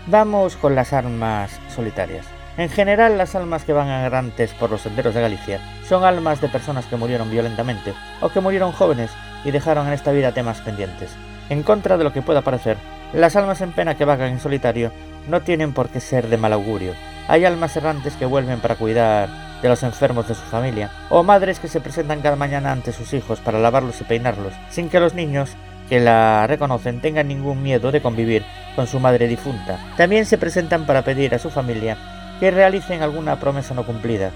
Vamos 0.07 0.55
con 0.55 0.73
las 0.73 0.93
almas 0.93 1.59
solitarias. 1.69 2.26
En 2.57 2.69
general, 2.69 3.18
las 3.18 3.35
almas 3.35 3.63
que 3.63 3.73
van 3.73 3.88
errantes 3.88 4.53
por 4.53 4.72
los 4.72 4.81
senderos 4.81 5.13
de 5.13 5.22
Galicia 5.22 5.59
son 5.88 6.03
almas 6.03 6.41
de 6.41 6.49
personas 6.49 6.85
que 6.85 6.95
murieron 6.97 7.30
violentamente 7.30 7.93
o 8.22 8.30
que 8.30 8.41
murieron 8.41 8.72
jóvenes 8.72 9.11
y 9.45 9.51
dejaron 9.51 9.88
en 9.88 9.93
esta 9.93 10.11
vida 10.11 10.34
temas 10.34 10.61
pendientes. 10.61 11.11
En 11.49 11.63
contra 11.63 11.97
de 11.97 12.03
lo 12.03 12.13
que 12.13 12.22
pueda 12.22 12.41
parecer, 12.41 12.77
las 13.13 13.35
almas 13.35 13.61
en 13.61 13.72
pena 13.72 13.95
que 13.95 14.05
vagan 14.05 14.31
en 14.31 14.39
solitario 14.39 14.91
no 15.27 15.41
tienen 15.41 15.73
por 15.73 15.89
qué 15.89 15.99
ser 15.99 16.27
de 16.27 16.38
mal 16.38 16.53
augurio. 16.53 16.93
Hay 17.27 17.45
almas 17.45 17.76
errantes 17.77 18.15
que 18.15 18.26
vuelven 18.26 18.59
para 18.59 18.76
cuidar 18.76 19.30
de 19.62 19.70
los 19.70 19.84
enfermos 19.84 20.28
de 20.28 20.36
su 20.36 20.42
familia, 20.42 20.92
o 21.10 21.24
madres 21.24 21.60
que 21.60 21.68
se 21.68 21.82
presentan 21.82 22.22
cada 22.22 22.36
mañana 22.36 22.72
ante 22.72 22.92
sus 22.92 23.14
hijos 23.14 23.40
para 23.40 23.60
lavarlos 23.60 24.02
y 24.02 24.04
peinarlos, 24.04 24.54
sin 24.70 24.90
que 24.90 25.00
los 25.00 25.14
niños 25.14 25.52
que 25.90 26.00
la 26.00 26.48
reconocen 26.48 27.02
tengan 27.02 27.28
ningún 27.28 27.62
miedo 27.62 27.92
de 27.92 28.02
convivir 28.02 28.46
con 28.76 28.88
su 28.88 29.00
madre 29.00 29.28
difunta. 29.28 29.78
También 29.98 30.26
se 30.26 30.38
presentan 30.38 30.86
para 30.86 31.04
pedir 31.04 31.36
a 31.36 31.40
su 31.40 31.50
familia 31.50 31.98
que 32.40 32.50
realicen 32.50 33.02
alguna 33.02 33.40
promesa 33.40 33.74
no 33.74 33.86
cumplida, 33.86 34.32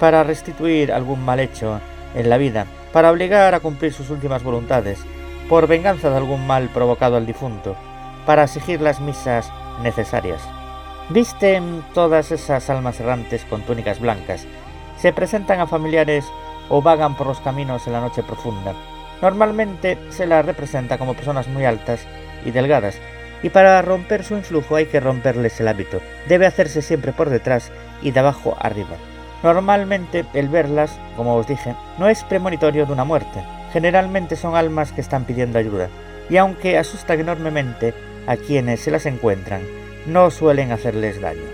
para 0.00 0.24
restituir 0.24 0.92
algún 0.92 1.24
mal 1.24 1.40
hecho 1.40 1.80
en 2.14 2.28
la 2.28 2.36
vida, 2.36 2.66
para 2.92 3.10
obligar 3.10 3.54
a 3.54 3.60
cumplir 3.60 3.92
sus 3.92 4.10
últimas 4.10 4.42
voluntades, 4.42 4.98
por 5.48 5.66
venganza 5.66 6.10
de 6.10 6.16
algún 6.16 6.46
mal 6.46 6.68
provocado 6.70 7.16
al 7.16 7.26
difunto, 7.26 7.76
para 8.26 8.44
exigir 8.44 8.80
las 8.80 9.00
misas 9.00 9.52
necesarias. 9.82 10.40
Visten 11.10 11.84
todas 11.92 12.32
esas 12.32 12.70
almas 12.70 12.98
errantes 12.98 13.44
con 13.44 13.60
túnicas 13.60 14.00
blancas 14.00 14.46
se 15.04 15.12
presentan 15.12 15.60
a 15.60 15.66
familiares 15.66 16.24
o 16.70 16.80
vagan 16.80 17.14
por 17.14 17.26
los 17.26 17.38
caminos 17.40 17.86
en 17.86 17.92
la 17.92 18.00
noche 18.00 18.22
profunda. 18.22 18.72
Normalmente 19.20 19.98
se 20.08 20.26
las 20.26 20.46
representa 20.46 20.96
como 20.96 21.12
personas 21.12 21.46
muy 21.46 21.66
altas 21.66 22.06
y 22.46 22.52
delgadas, 22.52 22.96
y 23.42 23.50
para 23.50 23.82
romper 23.82 24.24
su 24.24 24.34
influjo 24.34 24.76
hay 24.76 24.86
que 24.86 25.00
romperles 25.00 25.60
el 25.60 25.68
hábito. 25.68 26.00
Debe 26.26 26.46
hacerse 26.46 26.80
siempre 26.80 27.12
por 27.12 27.28
detrás 27.28 27.70
y 28.00 28.12
de 28.12 28.20
abajo 28.20 28.56
arriba. 28.58 28.96
Normalmente 29.42 30.24
el 30.32 30.48
verlas, 30.48 30.98
como 31.18 31.36
os 31.36 31.46
dije, 31.46 31.74
no 31.98 32.08
es 32.08 32.24
premonitorio 32.24 32.86
de 32.86 32.92
una 32.94 33.04
muerte. 33.04 33.44
Generalmente 33.74 34.36
son 34.36 34.56
almas 34.56 34.92
que 34.92 35.02
están 35.02 35.26
pidiendo 35.26 35.58
ayuda, 35.58 35.90
y 36.30 36.38
aunque 36.38 36.78
asustan 36.78 37.20
enormemente 37.20 37.92
a 38.26 38.38
quienes 38.38 38.80
se 38.80 38.90
las 38.90 39.04
encuentran, 39.04 39.60
no 40.06 40.30
suelen 40.30 40.72
hacerles 40.72 41.20
daño. 41.20 41.44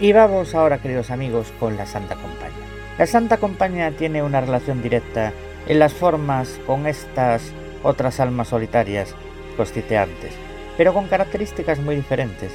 Y 0.00 0.12
vamos 0.12 0.54
ahora, 0.54 0.76
queridos 0.76 1.10
amigos, 1.10 1.50
con 1.58 1.78
la 1.78 1.86
Santa 1.86 2.14
Compañía. 2.14 2.59
La 3.00 3.06
Santa 3.06 3.38
Compañía 3.38 3.92
tiene 3.92 4.22
una 4.22 4.42
relación 4.42 4.82
directa 4.82 5.32
en 5.66 5.78
las 5.78 5.94
formas 5.94 6.60
con 6.66 6.86
estas 6.86 7.50
otras 7.82 8.20
almas 8.20 8.48
solitarias 8.48 9.14
constituantes, 9.56 10.34
pero 10.76 10.92
con 10.92 11.08
características 11.08 11.78
muy 11.78 11.96
diferentes. 11.96 12.52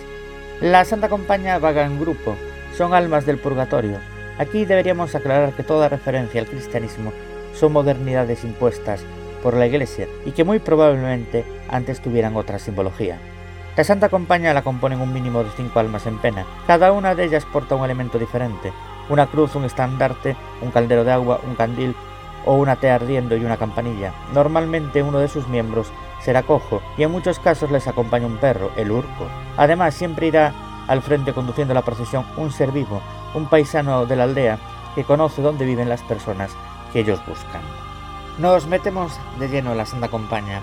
La 0.61 0.85
Santa 0.85 1.09
Compañía 1.09 1.57
vaga 1.57 1.83
en 1.83 1.99
grupo, 1.99 2.35
son 2.77 2.93
almas 2.93 3.25
del 3.25 3.39
purgatorio. 3.39 3.97
Aquí 4.37 4.65
deberíamos 4.65 5.15
aclarar 5.15 5.51
que 5.53 5.63
toda 5.63 5.89
referencia 5.89 6.41
al 6.41 6.47
cristianismo 6.47 7.11
son 7.55 7.73
modernidades 7.73 8.43
impuestas 8.43 9.01
por 9.41 9.55
la 9.55 9.65
Iglesia 9.65 10.07
y 10.27 10.31
que 10.31 10.43
muy 10.43 10.59
probablemente 10.59 11.43
antes 11.69 12.01
tuvieran 12.01 12.35
otra 12.35 12.59
simbología. 12.59 13.17
La 13.75 13.83
Santa 13.83 14.09
Compañía 14.09 14.53
la 14.53 14.61
componen 14.61 15.01
un 15.01 15.11
mínimo 15.11 15.43
de 15.43 15.49
cinco 15.57 15.79
almas 15.79 16.05
en 16.05 16.19
pena. 16.19 16.45
Cada 16.67 16.91
una 16.91 17.15
de 17.15 17.23
ellas 17.23 17.45
porta 17.45 17.73
un 17.73 17.83
elemento 17.83 18.19
diferente, 18.19 18.71
una 19.09 19.27
cruz, 19.27 19.55
un 19.55 19.65
estandarte, 19.65 20.35
un 20.61 20.71
caldero 20.71 21.03
de 21.03 21.11
agua, 21.11 21.39
un 21.45 21.55
candil 21.55 21.95
o 22.45 22.55
una 22.55 22.75
tea 22.75 22.95
ardiendo 22.95 23.35
y 23.35 23.43
una 23.43 23.57
campanilla. 23.57 24.13
Normalmente 24.33 25.03
uno 25.03 25.19
de 25.19 25.27
sus 25.27 25.47
miembros 25.47 25.91
será 26.21 26.43
cojo 26.43 26.81
y 26.97 27.03
en 27.03 27.11
muchos 27.11 27.39
casos 27.39 27.71
les 27.71 27.87
acompaña 27.87 28.27
un 28.27 28.37
perro, 28.37 28.71
el 28.77 28.91
urco. 28.91 29.27
Además 29.57 29.93
siempre 29.95 30.27
irá 30.27 30.53
al 30.87 31.01
frente 31.01 31.33
conduciendo 31.33 31.73
la 31.73 31.81
procesión 31.81 32.25
un 32.37 32.51
ser 32.51 32.71
vivo, 32.71 33.01
un 33.33 33.47
paisano 33.47 34.05
de 34.05 34.15
la 34.15 34.23
aldea 34.23 34.59
que 34.93 35.03
conoce 35.03 35.41
dónde 35.41 35.65
viven 35.65 35.89
las 35.89 36.03
personas 36.03 36.51
que 36.93 36.99
ellos 36.99 37.19
buscan. 37.27 37.61
Nos 38.37 38.67
metemos 38.67 39.19
de 39.39 39.49
lleno 39.49 39.71
en 39.71 39.77
la 39.77 39.85
Santa 39.85 40.09
Compañía 40.09 40.61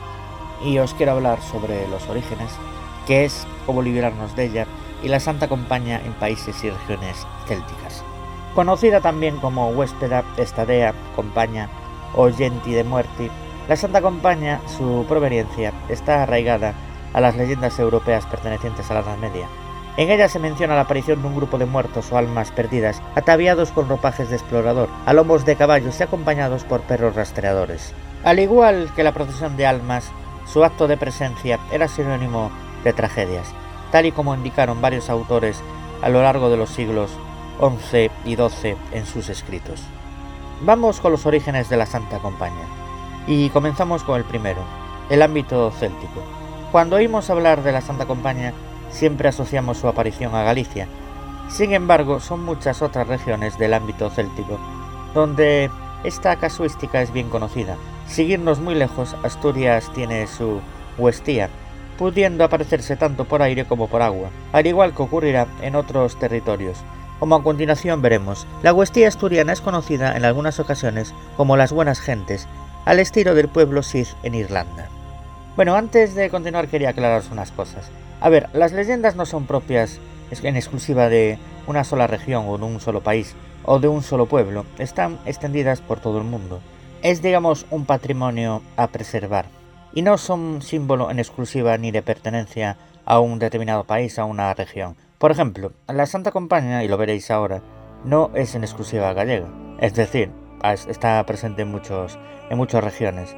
y 0.65 0.79
os 0.79 0.95
quiero 0.95 1.13
hablar 1.13 1.41
sobre 1.43 1.89
los 1.89 2.09
orígenes, 2.09 2.53
qué 3.07 3.25
es, 3.25 3.47
cómo 3.67 3.83
liberarnos 3.83 4.37
de 4.37 4.45
ella 4.45 4.67
y 5.03 5.09
la 5.09 5.21
Santa 5.21 5.49
Compañía 5.49 6.01
en 6.05 6.13
países 6.13 6.63
y 6.63 6.71
regiones 6.71 7.27
célticas 7.47 7.92
conocida 8.55 9.01
también 9.01 9.39
como 9.39 9.71
Huéspeda, 9.71 10.25
Estadea, 10.37 10.95
Compaña 11.17 11.69
o 12.15 12.31
Genti 12.31 12.73
de 12.73 12.85
Muerti, 12.85 13.31
La 13.69 13.77
Santa 13.77 14.03
Compaña, 14.03 14.61
su 14.67 15.05
proveniencia, 15.09 15.73
está 15.89 16.23
arraigada 16.23 16.75
a 17.13 17.21
las 17.21 17.37
leyendas 17.37 17.79
europeas 17.79 18.27
pertenecientes 18.27 18.91
a 18.91 18.95
la 18.95 19.01
Edad 19.01 19.17
Media. 19.19 19.49
En 19.97 20.11
ella 20.11 20.29
se 20.29 20.39
menciona 20.39 20.75
la 20.75 20.83
aparición 20.83 21.21
de 21.21 21.29
un 21.29 21.37
grupo 21.37 21.59
de 21.59 21.67
muertos 21.67 22.11
o 22.11 22.17
almas 22.17 22.51
perdidas, 22.51 23.03
ataviados 23.15 23.73
con 23.73 23.89
ropajes 23.89 24.31
de 24.31 24.37
explorador, 24.37 24.89
a 25.05 25.13
lomos 25.13 25.45
de 25.45 25.57
caballos 25.57 26.01
y 26.01 26.03
acompañados 26.03 26.65
por 26.65 26.81
perros 26.81 27.15
rastreadores. 27.15 27.93
Al 28.25 28.39
igual 28.39 28.91
que 28.97 29.05
la 29.05 29.13
procesión 29.13 29.57
de 29.57 29.67
almas, 29.67 30.11
su 30.47 30.65
acto 30.65 30.89
de 30.89 30.97
presencia 30.97 31.59
era 31.71 31.89
sinónimo 31.89 32.51
de 32.85 32.93
tragedias, 32.93 33.55
tal 33.91 34.07
y 34.07 34.13
como 34.13 34.35
indicaron 34.35 34.81
varios 34.81 35.11
autores 35.11 35.63
a 36.01 36.09
lo 36.09 36.23
largo 36.23 36.49
de 36.49 36.57
los 36.57 36.71
siglos 36.71 37.11
XI 37.61 38.11
y 38.25 38.37
XII 38.37 38.77
en 38.93 39.07
sus 39.07 39.29
escritos. 39.29 39.83
Vamos 40.63 41.01
con 41.01 41.13
los 41.13 41.27
orígenes 41.27 41.69
de 41.69 41.77
la 41.77 41.87
Santa 41.87 42.19
Compañía, 42.19 42.67
y 43.27 43.51
comenzamos 43.51 44.05
con 44.05 44.17
el 44.17 44.25
primero, 44.25 44.63
el 45.11 45.23
ámbito 45.23 45.71
céltico. 45.73 46.23
Cuando 46.71 46.97
oímos 46.97 47.31
hablar 47.31 47.63
de 47.63 47.73
la 47.73 47.81
Santa 47.81 48.07
Compañía, 48.07 48.53
siempre 48.91 49.29
asociamos 49.29 49.79
su 49.79 49.89
aparición 49.89 50.35
a 50.35 50.43
Galicia. 50.43 50.87
Sin 51.49 51.73
embargo, 51.73 52.21
son 52.21 52.45
muchas 52.45 52.83
otras 52.83 53.09
regiones 53.09 53.59
del 53.59 53.75
ámbito 53.75 54.09
céltico 54.11 54.59
donde 55.15 55.71
esta 56.05 56.37
casuística 56.37 57.03
es 57.03 57.13
bien 57.13 57.29
conocida. 57.29 57.77
Seguirnos 58.07 58.61
muy 58.61 58.75
lejos, 58.75 59.17
Asturias 59.23 59.91
tiene 59.95 60.27
su 60.27 60.61
huestía, 60.99 61.49
pudiendo 61.99 62.45
aparecerse 62.45 62.97
tanto 62.97 63.25
por 63.25 63.43
aire 63.43 63.65
como 63.65 63.89
por 63.89 64.03
agua, 64.03 64.31
al 64.53 64.67
igual 64.67 64.95
que 64.95 65.03
ocurrirá 65.03 65.47
en 65.61 65.77
otros 65.77 66.17
territorios. 66.17 66.79
Como 67.23 67.37
a 67.37 67.43
continuación 67.45 68.03
veremos, 68.03 68.49
la 68.65 68.75
huestía 68.75 69.07
asturiana 69.07 69.53
es 69.53 69.61
conocida 69.61 70.17
en 70.17 70.25
algunas 70.25 70.59
ocasiones 70.59 71.15
como 71.37 71.57
las 71.57 71.73
buenas 71.73 72.01
gentes, 72.01 72.49
al 72.85 72.99
estilo 72.99 73.37
del 73.37 73.47
pueblo 73.47 73.85
Sith 73.85 74.09
en 74.25 74.35
Irlanda. 74.35 74.89
Bueno, 75.55 75.77
antes 75.77 76.17
de 76.17 76.31
continuar 76.31 76.67
quería 76.67 76.89
aclararos 76.89 77.31
unas 77.31 77.53
cosas. 77.53 77.93
A 78.21 78.29
ver, 78.29 78.49
las 78.55 78.73
leyendas 78.73 79.15
no 79.15 79.25
son 79.25 79.47
propias 79.47 80.01
en 80.33 80.57
exclusiva 80.57 81.09
de 81.09 81.39
una 81.69 81.85
sola 81.85 82.09
región 82.09 82.47
o 82.49 82.59
de 82.59 82.65
un 82.65 82.81
solo 82.81 83.03
país 83.03 83.37
o 83.65 83.79
de 83.79 83.87
un 83.87 84.03
solo 84.03 84.27
pueblo, 84.27 84.67
están 84.81 85.21
extendidas 85.25 85.81
por 85.81 86.01
todo 86.01 86.19
el 86.19 86.25
mundo. 86.25 86.59
Es, 87.03 87.23
digamos, 87.23 87.67
un 87.71 87.85
patrimonio 87.85 88.63
a 88.77 88.89
preservar. 88.89 89.47
Y 89.95 90.03
no 90.03 90.19
son 90.19 90.61
símbolo 90.61 91.09
en 91.09 91.21
exclusiva 91.21 91.79
ni 91.79 91.93
de 91.93 92.03
pertenencia 92.03 92.79
a 93.05 93.21
un 93.21 93.39
determinado 93.39 93.85
país, 93.85 94.19
a 94.19 94.25
una 94.25 94.53
región. 94.55 94.97
Por 95.23 95.31
ejemplo, 95.31 95.71
la 95.87 96.07
Santa 96.07 96.33
Compañía, 96.33 96.83
y 96.83 96.89
lo 96.89 96.97
veréis 96.97 97.31
ahora, 97.31 97.63
no 98.05 98.33
es 98.35 98.57
en 98.57 98.65
exclusiva 98.65 99.13
gallega. 99.13 99.47
Es 99.79 99.95
decir, 99.95 100.33
está 100.89 101.25
presente 101.27 101.63
en, 101.63 101.71
muchos, 101.71 102.19
en 102.51 102.59
muchas 102.59 102.83
regiones 102.83 103.37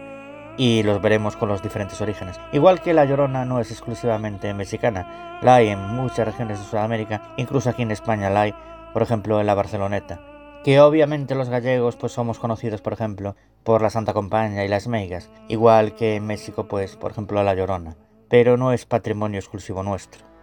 y 0.57 0.83
los 0.83 1.03
veremos 1.03 1.37
con 1.37 1.51
los 1.51 1.63
diferentes 1.63 2.01
orígenes. 2.01 2.41
Igual 2.53 2.81
que 2.81 2.95
la 2.95 3.05
Llorona 3.05 3.45
no 3.45 3.61
es 3.61 3.71
exclusivamente 3.71 4.55
mexicana, 4.55 5.39
la 5.43 5.57
hay 5.57 5.69
en 5.69 5.79
muchas 5.79 6.27
regiones 6.27 6.59
de 6.59 6.65
Sudamérica, 6.65 7.35
incluso 7.37 7.69
aquí 7.69 7.83
en 7.83 7.91
España 7.91 8.31
la 8.31 8.41
hay, 8.41 8.55
por 8.95 9.03
ejemplo 9.03 9.39
en 9.39 9.47
la 9.47 9.55
Barceloneta. 9.55 10.23
Que 10.65 10.81
obviamente 10.81 11.35
los 11.35 11.51
gallegos 11.51 11.97
pues 11.97 12.13
somos 12.13 12.39
conocidos, 12.39 12.81
por 12.81 12.95
ejemplo, 12.95 13.37
por 13.63 13.83
la 13.83 13.91
Santa 13.91 14.15
Compañía 14.15 14.65
y 14.65 14.69
las 14.69 14.89
Meigas, 14.89 15.29
igual 15.49 15.95
que 15.95 16.17
en 16.17 16.27
México 16.27 16.67
pues, 16.67 16.97
por 16.97 17.11
ejemplo, 17.11 17.43
la 17.43 17.55
Llorona, 17.55 17.99
pero 18.31 18.57
no 18.57 18.73
es 18.73 18.87
patrimonio 18.87 19.39
exclusivo 19.39 19.83
nuestro. 19.83 20.34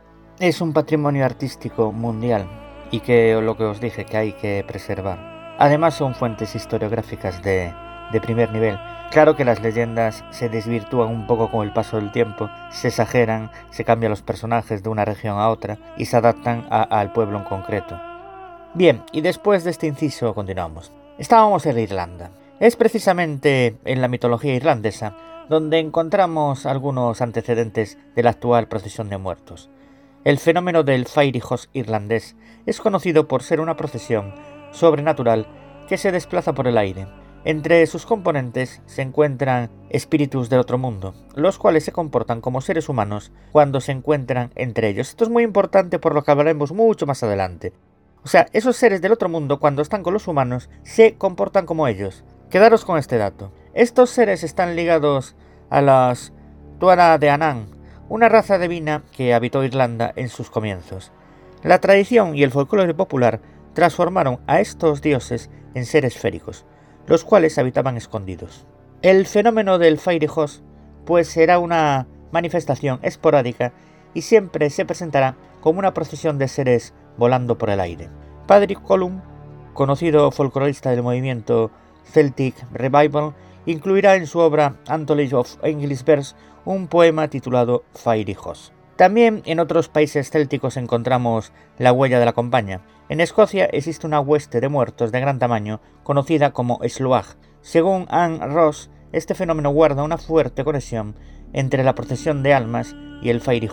Es 0.42 0.60
un 0.60 0.74
patrimonio 0.74 1.24
artístico 1.24 1.92
mundial 1.92 2.48
y 2.90 3.00
que 3.00 3.40
lo 3.40 3.56
que 3.56 3.64
os 3.64 3.80
dije 3.80 4.06
que 4.06 4.18
hay 4.18 4.34
que 4.34 4.66
preservar. 4.68 5.56
Además 5.60 5.94
son 5.94 6.16
fuentes 6.16 6.56
historiográficas 6.56 7.44
de, 7.44 7.72
de 8.12 8.22
primer 8.22 8.52
nivel 8.52 8.78
Claro 9.12 9.36
que 9.36 9.44
las 9.44 9.62
leyendas 9.62 10.24
se 10.32 10.48
desvirtúan 10.48 11.10
un 11.10 11.28
poco 11.28 11.52
con 11.52 11.68
el 11.68 11.74
paso 11.74 11.98
del 11.98 12.14
tiempo, 12.14 12.50
se 12.70 12.88
exageran, 12.88 13.52
se 13.70 13.84
cambian 13.84 14.10
los 14.10 14.22
personajes 14.22 14.84
de 14.84 14.90
una 14.90 15.04
región 15.04 15.38
a 15.38 15.50
otra 15.50 15.78
y 15.98 16.06
se 16.06 16.16
adaptan 16.16 16.66
al 16.72 17.12
pueblo 17.12 17.38
en 17.38 17.44
concreto. 17.44 18.00
Bien, 18.74 19.04
y 19.12 19.20
después 19.20 19.66
de 19.66 19.72
este 19.72 19.88
inciso 19.88 20.34
continuamos. 20.34 20.94
Estábamos 21.18 21.66
en 21.66 21.78
Irlanda. 21.78 22.32
Es 22.62 22.78
precisamente 22.78 23.76
en 23.84 24.00
la 24.00 24.08
mitología 24.08 24.56
irlandesa 24.56 25.14
donde 25.50 25.80
encontramos 25.80 26.66
algunos 26.66 27.22
antecedentes 27.22 27.98
de 28.16 28.24
la 28.24 28.30
actual 28.30 28.70
procesión 28.70 29.10
de 29.10 29.18
muertos. 29.18 29.70
El 30.24 30.38
fenómeno 30.38 30.84
del 30.84 31.06
Fairy 31.06 31.42
irlandés 31.74 32.36
es 32.66 32.80
conocido 32.80 33.28
por 33.28 33.44
ser 33.44 33.60
una 33.60 33.76
procesión 33.76 34.36
sobrenatural 34.72 35.48
que 35.88 35.98
se 35.98 36.12
desplaza 36.12 36.54
por 36.54 36.68
el 36.68 36.78
aire, 36.78 37.08
entre 37.44 37.88
sus 37.88 38.06
componentes 38.06 38.84
se 38.86 39.02
encuentran 39.02 39.72
espíritus 39.90 40.48
del 40.48 40.60
otro 40.60 40.78
mundo, 40.78 41.16
los 41.36 41.58
cuales 41.58 41.84
se 41.84 41.92
comportan 41.92 42.40
como 42.40 42.62
seres 42.62 42.88
humanos 42.88 43.32
cuando 43.52 43.82
se 43.82 43.94
encuentran 43.94 44.52
entre 44.54 44.90
ellos. 44.90 45.10
Esto 45.10 45.24
es 45.24 45.32
muy 45.32 45.42
importante 45.42 45.98
por 45.98 46.14
lo 46.14 46.24
que 46.24 46.30
hablaremos 46.30 46.72
mucho 46.72 47.08
más 47.08 47.24
adelante. 47.24 47.74
O 48.24 48.28
sea, 48.28 48.46
esos 48.54 48.76
seres 48.76 49.02
del 49.02 49.14
otro 49.14 49.28
mundo 49.28 49.60
cuando 49.60 49.82
están 49.82 50.04
con 50.04 50.14
los 50.14 50.28
humanos 50.28 50.70
se 50.84 51.16
comportan 51.16 51.66
como 51.66 51.88
ellos. 51.88 52.24
Quedaros 52.52 52.86
con 52.86 53.00
este 53.00 53.18
dato. 53.18 53.52
Estos 53.74 54.12
seres 54.12 54.44
están 54.44 54.76
ligados 54.76 55.36
a 55.72 55.82
las 55.82 56.34
Tuara 56.80 57.18
de 57.18 57.32
Anán, 57.32 57.70
una 58.12 58.28
raza 58.28 58.60
divina 58.60 59.04
que 59.16 59.34
habitó 59.34 59.64
Irlanda 59.64 60.12
en 60.18 60.28
sus 60.28 60.50
comienzos. 60.50 61.14
La 61.64 61.80
tradición 61.80 62.36
y 62.36 62.44
el 62.44 62.52
folclore 62.52 62.94
popular 62.94 63.40
transformaron 63.74 64.42
a 64.48 64.60
estos 64.60 65.02
dioses 65.02 65.50
en 65.76 65.86
seres 65.86 66.18
féricos 66.18 66.66
los 67.08 67.24
cuales 67.24 67.58
habitaban 67.58 67.96
escondidos. 67.96 68.66
El 69.02 69.26
fenómeno 69.26 69.80
del 69.80 69.98
Fairy 69.98 70.28
pues 71.06 71.30
será 71.30 71.58
una 71.58 72.06
manifestación 72.32 73.00
esporádica 73.02 73.72
y 74.14 74.24
siempre 74.24 74.70
se 74.70 74.86
presentará 74.86 75.36
como 75.62 75.80
una 75.80 75.94
procesión 75.94 76.38
de 76.38 76.50
seres 76.50 76.94
volando 77.18 77.58
por 77.58 77.70
el 77.70 77.80
aire. 77.80 78.10
Padre 78.46 78.76
Colum, 78.76 79.22
conocido 79.74 80.32
folclorista 80.32 80.92
del 80.92 81.02
movimiento 81.02 81.72
Celtic 82.04 82.56
Revival, 82.74 83.34
incluirá 83.66 84.16
en 84.16 84.28
su 84.28 84.40
obra 84.40 84.76
Anthology 84.88 85.34
of 85.34 85.58
English 85.64 86.04
Verse 86.04 86.36
un 86.66 86.88
poema 86.88 87.28
titulado 87.28 87.84
Fairy 87.94 88.38
También 88.96 89.42
en 89.46 89.60
otros 89.60 89.90
países 89.90 90.30
célticos 90.30 90.78
encontramos 90.78 91.52
la 91.78 91.92
huella 91.92 92.20
de 92.20 92.26
la 92.26 92.34
compañía, 92.34 92.82
en 93.10 93.20
Escocia 93.20 93.66
existe 93.66 94.08
una 94.08 94.22
hueste 94.22 94.62
de 94.62 94.70
muertos 94.70 95.12
de 95.12 95.20
gran 95.20 95.38
tamaño 95.38 95.82
conocida 96.04 96.52
como 96.52 96.80
Sluag. 96.88 97.26
Según 97.62 98.06
Anne 98.10 98.40
Ross, 98.48 98.90
este 99.12 99.36
fenómeno 99.36 99.72
guarda 99.72 100.04
una 100.04 100.18
fuerte 100.18 100.64
conexión 100.64 101.16
entre 101.52 101.84
la 101.84 101.94
procesión 101.94 102.42
de 102.42 102.54
almas 102.54 102.96
y 103.22 103.30
el 103.30 103.42
Fairy 103.42 103.70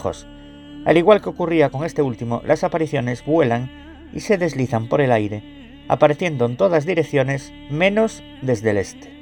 Al 0.85 0.97
igual 0.97 1.20
que 1.20 1.28
ocurría 1.28 1.70
con 1.70 1.85
este 1.85 2.02
último, 2.02 2.43
las 2.44 2.65
apariciones 2.65 3.24
vuelan 3.24 3.70
y 4.12 4.20
se 4.20 4.39
deslizan 4.39 4.89
por 4.89 5.01
el 5.01 5.12
aire, 5.12 5.85
apareciendo 5.89 6.44
en 6.47 6.56
todas 6.56 6.85
direcciones 6.85 7.52
menos 7.70 8.23
desde 8.43 8.70
el 8.70 8.78
este. 8.78 9.18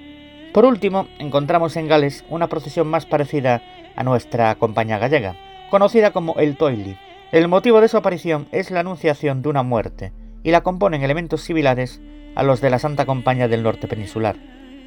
Por 0.56 0.64
último, 0.64 1.06
encontramos 1.18 1.76
en 1.76 1.86
Gales 1.86 2.24
una 2.30 2.46
procesión 2.46 2.86
más 2.88 3.04
parecida 3.04 3.60
a 3.94 4.02
nuestra 4.02 4.54
compañía 4.54 4.96
gallega, 4.96 5.36
conocida 5.68 6.12
como 6.12 6.36
el 6.36 6.56
Toily, 6.56 6.96
el 7.30 7.46
motivo 7.46 7.82
de 7.82 7.88
su 7.88 7.98
aparición 7.98 8.48
es 8.52 8.70
la 8.70 8.80
anunciación 8.80 9.42
de 9.42 9.50
una 9.50 9.62
muerte, 9.62 10.14
y 10.42 10.52
la 10.52 10.62
componen 10.62 11.02
elementos 11.02 11.42
similares 11.42 12.00
a 12.36 12.42
los 12.42 12.62
de 12.62 12.70
la 12.70 12.78
Santa 12.78 13.04
Compañía 13.04 13.48
del 13.48 13.64
Norte 13.64 13.86
Peninsular, 13.86 14.36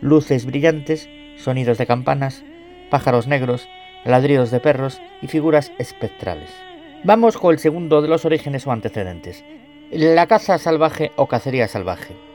luces 0.02 0.48
brillantes, 0.48 1.08
sonidos 1.38 1.78
de 1.78 1.86
campanas, 1.86 2.44
pájaros 2.90 3.28
negros, 3.28 3.70
ladridos 4.06 4.50
de 4.50 4.62
perros 4.62 5.00
y 5.22 5.28
figuras 5.28 5.72
espectrales. 5.78 6.50
Vamos 7.04 7.38
con 7.38 7.54
el 7.54 7.60
segundo 7.60 8.02
de 8.02 8.08
los 8.08 8.26
orígenes 8.26 8.66
o 8.66 8.72
antecedentes, 8.72 9.46
la 9.92 10.26
caza 10.26 10.58
salvaje 10.58 11.12
o 11.16 11.28
cacería 11.28 11.68
salvaje. 11.68 12.29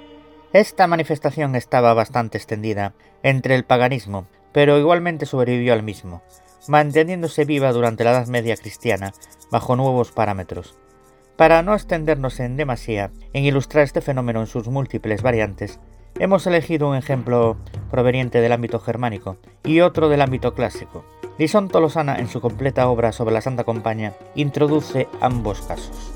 Esta 0.54 0.86
manifestación 0.86 1.56
estaba 1.56 1.94
bastante 1.94 2.38
extendida 2.38 2.94
entre 3.24 3.56
el 3.56 3.64
paganismo, 3.64 4.28
pero 4.52 4.78
igualmente 4.78 5.26
sobrevivió 5.26 5.72
al 5.72 5.82
mismo, 5.82 6.22
manteniéndose 6.68 7.44
viva 7.44 7.72
durante 7.72 8.04
la 8.04 8.12
Edad 8.12 8.28
Media 8.28 8.56
cristiana 8.56 9.14
bajo 9.50 9.74
nuevos 9.74 10.12
parámetros. 10.12 10.78
Para 11.34 11.64
no 11.64 11.74
extendernos 11.74 12.38
en 12.38 12.56
demasía 12.56 13.10
en 13.32 13.44
ilustrar 13.44 13.82
este 13.82 14.00
fenómeno 14.00 14.42
en 14.42 14.46
sus 14.46 14.68
múltiples 14.68 15.22
variantes, 15.22 15.80
hemos 16.20 16.46
elegido 16.46 16.88
un 16.88 16.94
ejemplo 16.94 17.56
proveniente 17.90 18.40
del 18.40 18.52
ámbito 18.52 18.78
germánico 18.78 19.38
y 19.64 19.80
otro 19.80 20.08
del 20.08 20.22
ámbito 20.22 20.54
clásico. 20.54 21.04
Lison 21.36 21.66
Tolosana, 21.66 22.20
en 22.20 22.28
su 22.28 22.40
completa 22.40 22.88
obra 22.88 23.10
sobre 23.10 23.34
la 23.34 23.40
Santa 23.40 23.64
Compañía, 23.64 24.14
introduce 24.36 25.08
ambos 25.20 25.62
casos. 25.62 26.12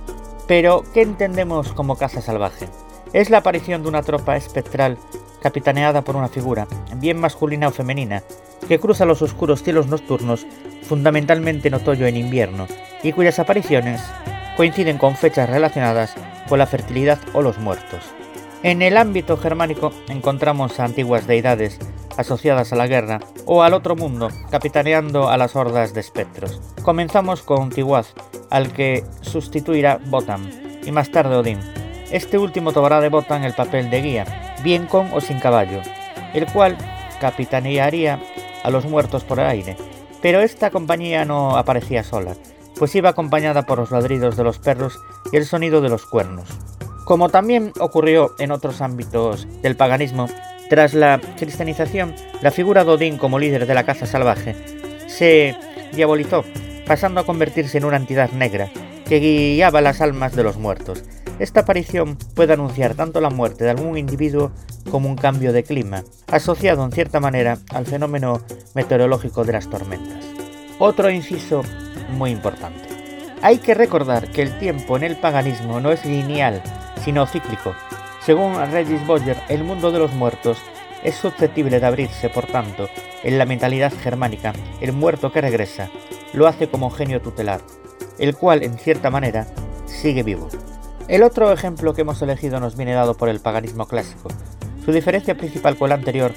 Pero, 0.47 0.85
¿qué 0.95 1.03
entendemos 1.03 1.73
como 1.73 1.97
caza 1.97 2.23
salvaje? 2.23 2.69
Es 3.13 3.31
la 3.31 3.39
aparición 3.39 3.83
de 3.83 3.89
una 3.89 4.03
tropa 4.03 4.37
espectral 4.37 4.99
capitaneada 5.43 6.03
por 6.03 6.17
una 6.17 6.29
figura, 6.29 6.67
bien 6.97 7.19
masculina 7.19 7.69
o 7.69 7.71
femenina, 7.71 8.23
que 8.67 8.79
cruza 8.79 9.05
los 9.05 9.23
oscuros 9.23 9.63
cielos 9.63 9.87
nocturnos, 9.87 10.47
fundamentalmente 10.83 11.69
en 11.69 11.75
otoño 11.75 12.07
en 12.07 12.17
invierno, 12.17 12.67
y 13.03 13.13
cuyas 13.13 13.39
apariciones 13.39 14.03
coinciden 14.57 14.99
con 14.99 15.17
fechas 15.17 15.49
relacionadas 15.49 16.15
con 16.49 16.59
la 16.59 16.67
fertilidad 16.67 17.19
o 17.33 17.43
los 17.43 17.59
muertos. 17.59 18.05
En 18.63 18.83
el 18.83 18.97
ámbito 18.97 19.37
germánico 19.37 19.93
encontramos 20.09 20.81
antiguas 20.81 21.27
deidades 21.27 21.79
asociadas 22.17 22.73
a 22.73 22.77
la 22.77 22.89
guerra, 22.89 23.21
o 23.47 23.63
al 23.63 23.75
otro 23.75 23.95
mundo, 23.95 24.29
capitaneando 24.51 25.31
a 25.31 25.37
las 25.37 25.55
hordas 25.55 25.95
de 25.95 26.01
espectros. 26.01 26.61
Comenzamos 26.83 27.43
con 27.43 27.71
Tiwaz, 27.71 28.13
al 28.51 28.73
que 28.73 29.05
sustituirá 29.21 30.01
Botan, 30.07 30.51
y 30.85 30.91
más 30.91 31.13
tarde 31.13 31.37
Odín. 31.37 31.61
Este 32.11 32.39
último 32.39 32.73
tomará 32.73 33.01
de 33.01 33.11
Botan 33.11 33.45
el 33.45 33.53
papel 33.53 33.91
de 33.91 34.01
guía, 34.01 34.55
bien 34.65 34.87
con 34.87 35.13
o 35.13 35.21
sin 35.21 35.41
caballo, 35.41 35.81
el 36.33 36.47
cual 36.47 36.77
capitanearía 37.21 38.19
a 38.63 38.71
los 38.71 38.87
muertos 38.87 39.25
por 39.25 39.39
el 39.41 39.47
aire. 39.47 39.77
Pero 40.23 40.41
esta 40.41 40.71
compañía 40.71 41.27
no 41.27 41.57
aparecía 41.59 42.03
sola, 42.03 42.35
pues 42.79 42.95
iba 42.95 43.11
acompañada 43.11 43.67
por 43.67 43.79
los 43.79 43.91
ladridos 43.91 44.37
de 44.37 44.45
los 44.45 44.59
perros 44.59 44.99
y 45.33 45.37
el 45.37 45.45
sonido 45.45 45.81
de 45.83 45.91
los 45.91 46.07
cuernos. 46.07 46.49
Como 47.05 47.29
también 47.29 47.73
ocurrió 47.79 48.35
en 48.39 48.53
otros 48.53 48.81
ámbitos 48.81 49.47
del 49.63 49.77
paganismo, 49.77 50.29
tras 50.71 50.95
la 50.95 51.21
cristianización, 51.37 52.15
la 52.41 52.51
figura 52.51 52.85
de 52.85 52.91
Odín 52.93 53.19
como 53.19 53.39
líder 53.39 53.67
de 53.67 53.75
la 53.75 53.85
caza 53.85 54.07
salvaje 54.07 54.57
se 55.07 55.57
diabolizó, 55.93 56.45
pasando 56.87 57.21
a 57.21 57.27
convertirse 57.27 57.79
en 57.79 57.85
una 57.85 57.97
entidad 57.97 58.31
negra 58.33 58.71
que 59.07 59.21
guiaba 59.21 59.81
las 59.81 60.01
almas 60.01 60.35
de 60.37 60.43
los 60.43 60.57
muertos. 60.57 61.03
Esta 61.39 61.61
aparición 61.61 62.17
puede 62.35 62.55
anunciar 62.55 62.95
tanto 62.95 63.21
la 63.21 63.31
muerte 63.31 63.65
de 63.65 63.71
algún 63.71 63.97
individuo 63.97 64.51
como 64.91 65.09
un 65.09 65.17
cambio 65.17 65.53
de 65.53 65.63
clima, 65.63 66.03
asociado 66.27 66.85
en 66.85 66.91
cierta 66.91 67.21
manera 67.21 67.59
al 67.71 67.87
fenómeno 67.87 68.41
meteorológico 68.75 69.45
de 69.45 69.53
las 69.53 69.71
tormentas. 69.71 70.25
Otro 70.81 71.11
inciso 71.11 71.63
muy 72.11 72.31
importante. 72.31 72.89
Hay 73.41 73.59
que 73.59 73.75
recordar 73.75 74.33
que 74.33 74.43
el 74.43 74.59
tiempo 74.59 74.97
en 74.97 75.05
el 75.05 75.17
paganismo 75.17 75.79
no 75.79 75.93
es 75.93 76.05
lineal, 76.05 76.61
sino 77.05 77.27
cíclico. 77.27 77.73
Según 78.25 78.55
Regis 78.73 79.07
Boyer, 79.07 79.37
el 79.49 79.63
mundo 79.63 79.93
de 79.93 80.01
los 80.01 80.13
muertos 80.15 80.59
es 81.05 81.15
susceptible 81.15 81.79
de 81.79 81.87
abrirse, 81.87 82.29
por 82.31 82.47
tanto, 82.47 82.89
en 83.23 83.39
la 83.39 83.47
mentalidad 83.47 83.93
germánica, 84.03 84.53
el 84.81 84.93
muerto 84.93 85.31
que 85.31 85.41
regresa 85.41 85.89
lo 86.33 86.49
hace 86.49 86.69
como 86.69 86.91
genio 86.91 87.23
tutelar, 87.23 87.61
el 88.19 88.37
cual, 88.37 88.65
en 88.65 88.77
cierta 88.77 89.11
manera, 89.11 89.47
sigue 89.87 90.25
vivo. 90.25 90.49
El 91.09 91.23
otro 91.23 91.51
ejemplo 91.51 91.95
que 91.95 92.03
hemos 92.03 92.21
elegido 92.21 92.61
nos 92.61 92.77
viene 92.77 92.93
dado 92.93 93.15
por 93.15 93.31
el 93.31 93.41
paganismo 93.41 93.87
clásico. 93.87 94.29
Su 94.85 94.93
diferencia 94.93 95.35
principal 95.35 95.79
con 95.79 95.87
el 95.87 95.93
anterior 95.93 96.33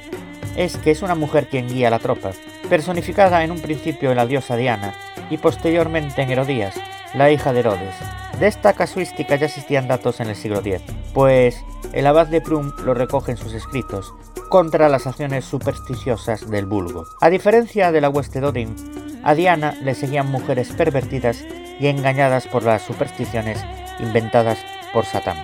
es 0.55 0.77
que 0.77 0.91
es 0.91 1.01
una 1.01 1.13
mujer 1.13 1.49
quien 1.49 1.67
guía 1.67 1.89
a 1.89 1.91
la 1.91 1.99
tropa, 1.99 2.31
personificada 2.69 3.43
en 3.43 3.51
un 3.51 3.59
principio 3.59 4.11
en 4.11 4.15
la 4.15 4.25
diosa 4.25 4.55
Diana 4.55 4.93
y 5.29 5.37
posteriormente 5.37 6.21
en 6.21 6.31
Herodías, 6.31 6.75
la 7.13 7.29
hija 7.29 7.51
de 7.51 7.59
Herodes. 7.59 7.95
De 8.39 8.47
esta 8.47 8.71
casuística 8.71 9.35
ya 9.35 9.47
existían 9.47 9.89
datos 9.89 10.21
en 10.21 10.29
el 10.29 10.37
siglo 10.37 10.59
X, 10.59 10.81
pues 11.13 11.61
el 11.91 12.07
abad 12.07 12.27
de 12.27 12.39
Prum 12.39 12.71
lo 12.85 12.93
recoge 12.93 13.31
en 13.31 13.37
sus 13.37 13.53
escritos, 13.53 14.13
contra 14.47 14.87
las 14.87 15.05
acciones 15.05 15.43
supersticiosas 15.43 16.49
del 16.49 16.65
vulgo. 16.65 17.07
A 17.19 17.29
diferencia 17.29 17.91
de 17.91 17.99
la 17.99 18.09
hueste 18.09 18.39
de 18.39 18.47
Odín, 18.47 18.75
a 19.23 19.35
Diana 19.35 19.77
le 19.81 19.95
seguían 19.95 20.31
mujeres 20.31 20.71
pervertidas 20.71 21.43
y 21.77 21.87
engañadas 21.87 22.47
por 22.47 22.63
las 22.63 22.83
supersticiones 22.83 23.59
inventadas 23.99 24.59
por 24.93 25.05
Satán. 25.05 25.37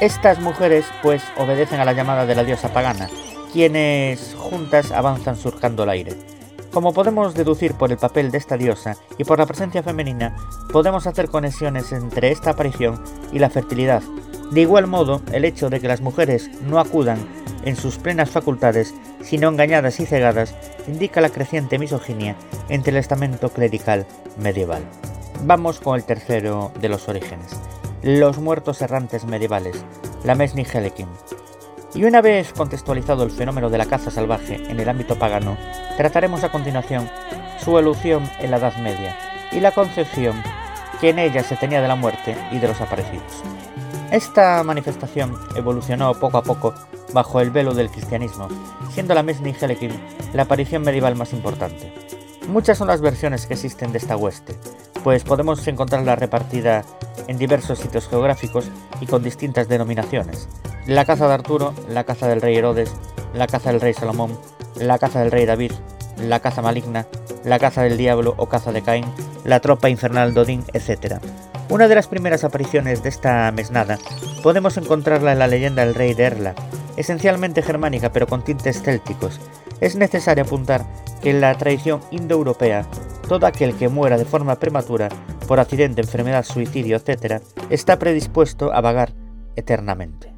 Estas 0.00 0.40
mujeres 0.40 0.84
pues 1.02 1.22
obedecen 1.36 1.80
a 1.80 1.84
la 1.84 1.92
llamada 1.92 2.26
de 2.26 2.34
la 2.34 2.44
diosa 2.44 2.72
pagana, 2.72 3.08
quienes 3.52 4.34
juntas 4.36 4.90
avanzan 4.90 5.36
surcando 5.36 5.84
el 5.84 5.90
aire. 5.90 6.16
Como 6.72 6.94
podemos 6.94 7.34
deducir 7.34 7.74
por 7.74 7.92
el 7.92 7.98
papel 7.98 8.30
de 8.30 8.38
esta 8.38 8.56
diosa 8.56 8.96
y 9.18 9.24
por 9.24 9.38
la 9.38 9.46
presencia 9.46 9.82
femenina, 9.82 10.34
podemos 10.72 11.06
hacer 11.06 11.28
conexiones 11.28 11.92
entre 11.92 12.30
esta 12.30 12.50
aparición 12.50 13.02
y 13.30 13.38
la 13.38 13.50
fertilidad. 13.50 14.02
De 14.50 14.62
igual 14.62 14.86
modo, 14.86 15.20
el 15.32 15.44
hecho 15.44 15.68
de 15.70 15.80
que 15.80 15.88
las 15.88 16.00
mujeres 16.00 16.50
no 16.62 16.78
acudan 16.78 17.18
en 17.64 17.76
sus 17.76 17.98
plenas 17.98 18.30
facultades, 18.30 18.94
sino 19.22 19.48
engañadas 19.48 20.00
y 20.00 20.06
cegadas, 20.06 20.54
indica 20.88 21.20
la 21.20 21.30
creciente 21.30 21.78
misoginia 21.78 22.36
entre 22.68 22.92
el 22.92 22.96
estamento 22.96 23.50
clerical 23.50 24.06
medieval. 24.38 24.82
Vamos 25.44 25.80
con 25.80 25.96
el 25.96 26.04
tercero 26.04 26.72
de 26.80 26.88
los 26.88 27.08
orígenes, 27.08 27.60
los 28.02 28.38
muertos 28.38 28.82
errantes 28.82 29.24
medievales, 29.24 29.84
la 30.24 30.34
Mesni 30.34 30.64
Helekin. 30.64 31.06
Y 31.94 32.04
una 32.04 32.20
vez 32.20 32.52
contextualizado 32.52 33.22
el 33.22 33.30
fenómeno 33.30 33.70
de 33.70 33.78
la 33.78 33.86
caza 33.86 34.10
salvaje 34.10 34.56
en 34.68 34.80
el 34.80 34.88
ámbito 34.88 35.18
pagano, 35.18 35.56
trataremos 35.96 36.42
a 36.42 36.50
continuación 36.50 37.08
su 37.62 37.70
evolución 37.70 38.28
en 38.40 38.50
la 38.50 38.56
Edad 38.56 38.76
Media 38.78 39.16
y 39.52 39.60
la 39.60 39.70
concepción 39.70 40.42
que 41.00 41.10
en 41.10 41.20
ella 41.20 41.44
se 41.44 41.56
tenía 41.56 41.80
de 41.80 41.88
la 41.88 41.94
muerte 41.94 42.36
y 42.50 42.58
de 42.58 42.68
los 42.68 42.80
aparecidos. 42.80 43.42
Esta 44.10 44.62
manifestación 44.64 45.36
evolucionó 45.54 46.12
poco 46.14 46.38
a 46.38 46.42
poco 46.42 46.74
bajo 47.12 47.40
el 47.40 47.50
velo 47.50 47.72
del 47.72 47.90
cristianismo, 47.90 48.48
siendo 48.90 49.14
la 49.14 49.22
Mesni 49.22 49.54
Helekin 49.58 49.92
la 50.32 50.42
aparición 50.42 50.82
medieval 50.82 51.14
más 51.14 51.32
importante. 51.32 51.92
Muchas 52.48 52.78
son 52.78 52.88
las 52.88 53.00
versiones 53.00 53.46
que 53.46 53.54
existen 53.54 53.92
de 53.92 53.98
esta 53.98 54.16
hueste, 54.16 54.56
pues 55.04 55.24
podemos 55.24 55.66
encontrarla 55.68 56.16
repartida 56.16 56.84
en 57.28 57.38
diversos 57.38 57.78
sitios 57.78 58.08
geográficos 58.08 58.66
y 59.00 59.06
con 59.06 59.22
distintas 59.22 59.68
denominaciones, 59.68 60.48
la 60.86 61.04
caza 61.04 61.28
de 61.28 61.34
Arturo, 61.34 61.72
la 61.88 62.04
caza 62.04 62.28
del 62.28 62.40
rey 62.40 62.56
Herodes, 62.56 62.92
la 63.34 63.46
caza 63.46 63.70
del 63.70 63.80
rey 63.80 63.94
Salomón, 63.94 64.36
la 64.76 64.98
caza 64.98 65.20
del 65.20 65.30
rey 65.30 65.46
David, 65.46 65.72
la 66.18 66.40
caza 66.40 66.62
maligna, 66.62 67.06
la 67.44 67.58
caza 67.58 67.82
del 67.82 67.96
diablo 67.96 68.34
o 68.36 68.48
caza 68.48 68.72
de 68.72 68.82
Caín, 68.82 69.06
la 69.44 69.60
tropa 69.60 69.88
infernal 69.88 70.34
de 70.34 70.40
Odín, 70.40 70.64
etc. 70.72 71.20
Una 71.72 71.88
de 71.88 71.94
las 71.94 72.06
primeras 72.06 72.44
apariciones 72.44 73.02
de 73.02 73.08
esta 73.08 73.50
mesnada 73.50 73.98
podemos 74.42 74.76
encontrarla 74.76 75.32
en 75.32 75.38
la 75.38 75.46
leyenda 75.46 75.86
del 75.86 75.94
rey 75.94 76.12
de 76.12 76.24
Erla, 76.24 76.54
esencialmente 76.98 77.62
germánica 77.62 78.12
pero 78.12 78.26
con 78.26 78.44
tintes 78.44 78.82
célticos. 78.82 79.40
Es 79.80 79.96
necesario 79.96 80.44
apuntar 80.44 80.84
que 81.22 81.30
en 81.30 81.40
la 81.40 81.56
tradición 81.56 82.02
indoeuropea, 82.10 82.84
todo 83.26 83.46
aquel 83.46 83.74
que 83.74 83.88
muera 83.88 84.18
de 84.18 84.26
forma 84.26 84.56
prematura 84.56 85.08
por 85.48 85.60
accidente, 85.60 86.02
enfermedad, 86.02 86.44
suicidio, 86.44 86.98
etc., 86.98 87.40
está 87.70 87.98
predispuesto 87.98 88.70
a 88.74 88.82
vagar 88.82 89.14
eternamente. 89.56 90.30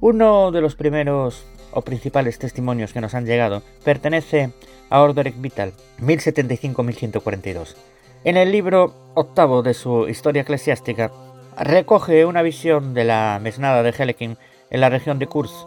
Uno 0.00 0.50
de 0.50 0.62
los 0.62 0.74
primeros 0.74 1.46
o 1.70 1.82
principales 1.82 2.40
testimonios 2.40 2.92
que 2.92 3.00
nos 3.00 3.14
han 3.14 3.24
llegado 3.24 3.62
pertenece 3.84 4.50
a 4.90 5.00
Orderic 5.00 5.40
Vital, 5.40 5.74
1075-1142. 6.00 7.76
En 8.24 8.36
el 8.36 8.52
libro 8.52 8.94
octavo 9.14 9.62
de 9.62 9.74
su 9.74 10.08
Historia 10.08 10.42
Eclesiástica, 10.42 11.10
recoge 11.58 12.24
una 12.24 12.42
visión 12.42 12.94
de 12.94 13.02
la 13.02 13.40
mesnada 13.42 13.82
de 13.82 13.90
Helekin 13.90 14.38
en 14.70 14.80
la 14.80 14.90
región 14.90 15.18
de 15.18 15.26
Kurs 15.26 15.66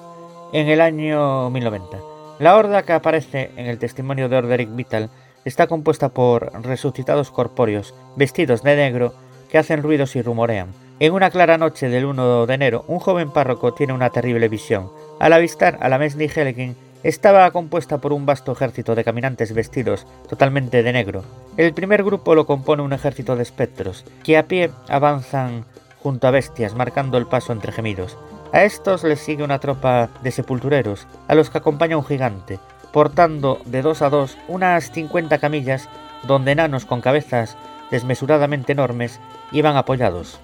en 0.54 0.70
el 0.70 0.80
año 0.80 1.50
1090. 1.50 1.98
La 2.40 2.56
horda 2.56 2.84
que 2.84 2.94
aparece 2.94 3.52
en 3.58 3.66
el 3.66 3.78
testimonio 3.78 4.30
de 4.30 4.38
Orderic 4.38 4.74
Vital 4.74 5.10
está 5.44 5.68
compuesta 5.68 6.10
por 6.10 6.54
resucitados 6.64 7.30
corpóreos, 7.30 7.94
vestidos 8.16 8.64
de 8.64 8.78
negro, 8.78 9.14
que 9.50 9.58
hacen 9.58 9.84
ruidos 9.84 10.16
y 10.16 10.22
rumorean 10.22 10.86
en 10.98 11.12
una 11.12 11.30
clara 11.30 11.58
noche 11.58 11.90
del 11.90 12.06
1 12.06 12.46
de 12.46 12.54
enero, 12.54 12.86
un 12.88 13.00
joven 13.00 13.30
párroco 13.30 13.74
tiene 13.74 13.92
una 13.92 14.12
terrible 14.12 14.48
visión. 14.48 14.90
Al 15.20 15.34
avistar 15.34 15.78
a 15.82 15.90
la 15.90 15.98
Mesni 15.98 16.30
Helgin, 16.34 16.78
estaba 17.06 17.52
compuesta 17.52 18.00
por 18.00 18.14
un 18.14 18.26
vasto 18.26 18.52
ejército 18.52 18.96
de 18.96 19.04
caminantes 19.04 19.54
vestidos 19.54 20.08
totalmente 20.28 20.82
de 20.82 20.92
negro. 20.92 21.24
El 21.56 21.72
primer 21.72 22.04
grupo 22.04 22.34
lo 22.34 22.48
compone 22.48 22.82
un 22.82 22.94
ejército 22.94 23.36
de 23.36 23.44
espectros, 23.44 24.06
que 24.24 24.40
a 24.40 24.48
pie 24.48 24.72
avanzan 24.90 25.66
junto 26.02 26.28
a 26.28 26.32
bestias, 26.32 26.74
marcando 26.74 27.20
el 27.20 27.28
paso 27.28 27.54
entre 27.54 27.72
gemidos. 27.72 28.18
A 28.52 28.64
estos 28.64 29.04
les 29.04 29.20
sigue 29.20 29.44
una 29.44 29.60
tropa 29.60 30.10
de 30.24 30.32
sepultureros, 30.32 31.06
a 31.28 31.36
los 31.36 31.52
que 31.52 31.60
acompaña 31.60 31.96
un 31.96 32.06
gigante, 32.06 32.58
portando 32.92 33.62
de 33.66 33.84
dos 33.84 34.02
a 34.02 34.10
dos 34.10 34.36
unas 34.48 34.92
50 34.92 35.38
camillas 35.38 35.88
donde 36.24 36.54
enanos 36.54 36.86
con 36.86 37.02
cabezas 37.02 37.56
desmesuradamente 37.92 38.72
enormes 38.72 39.20
iban 39.52 39.78
apoyados. 39.78 40.40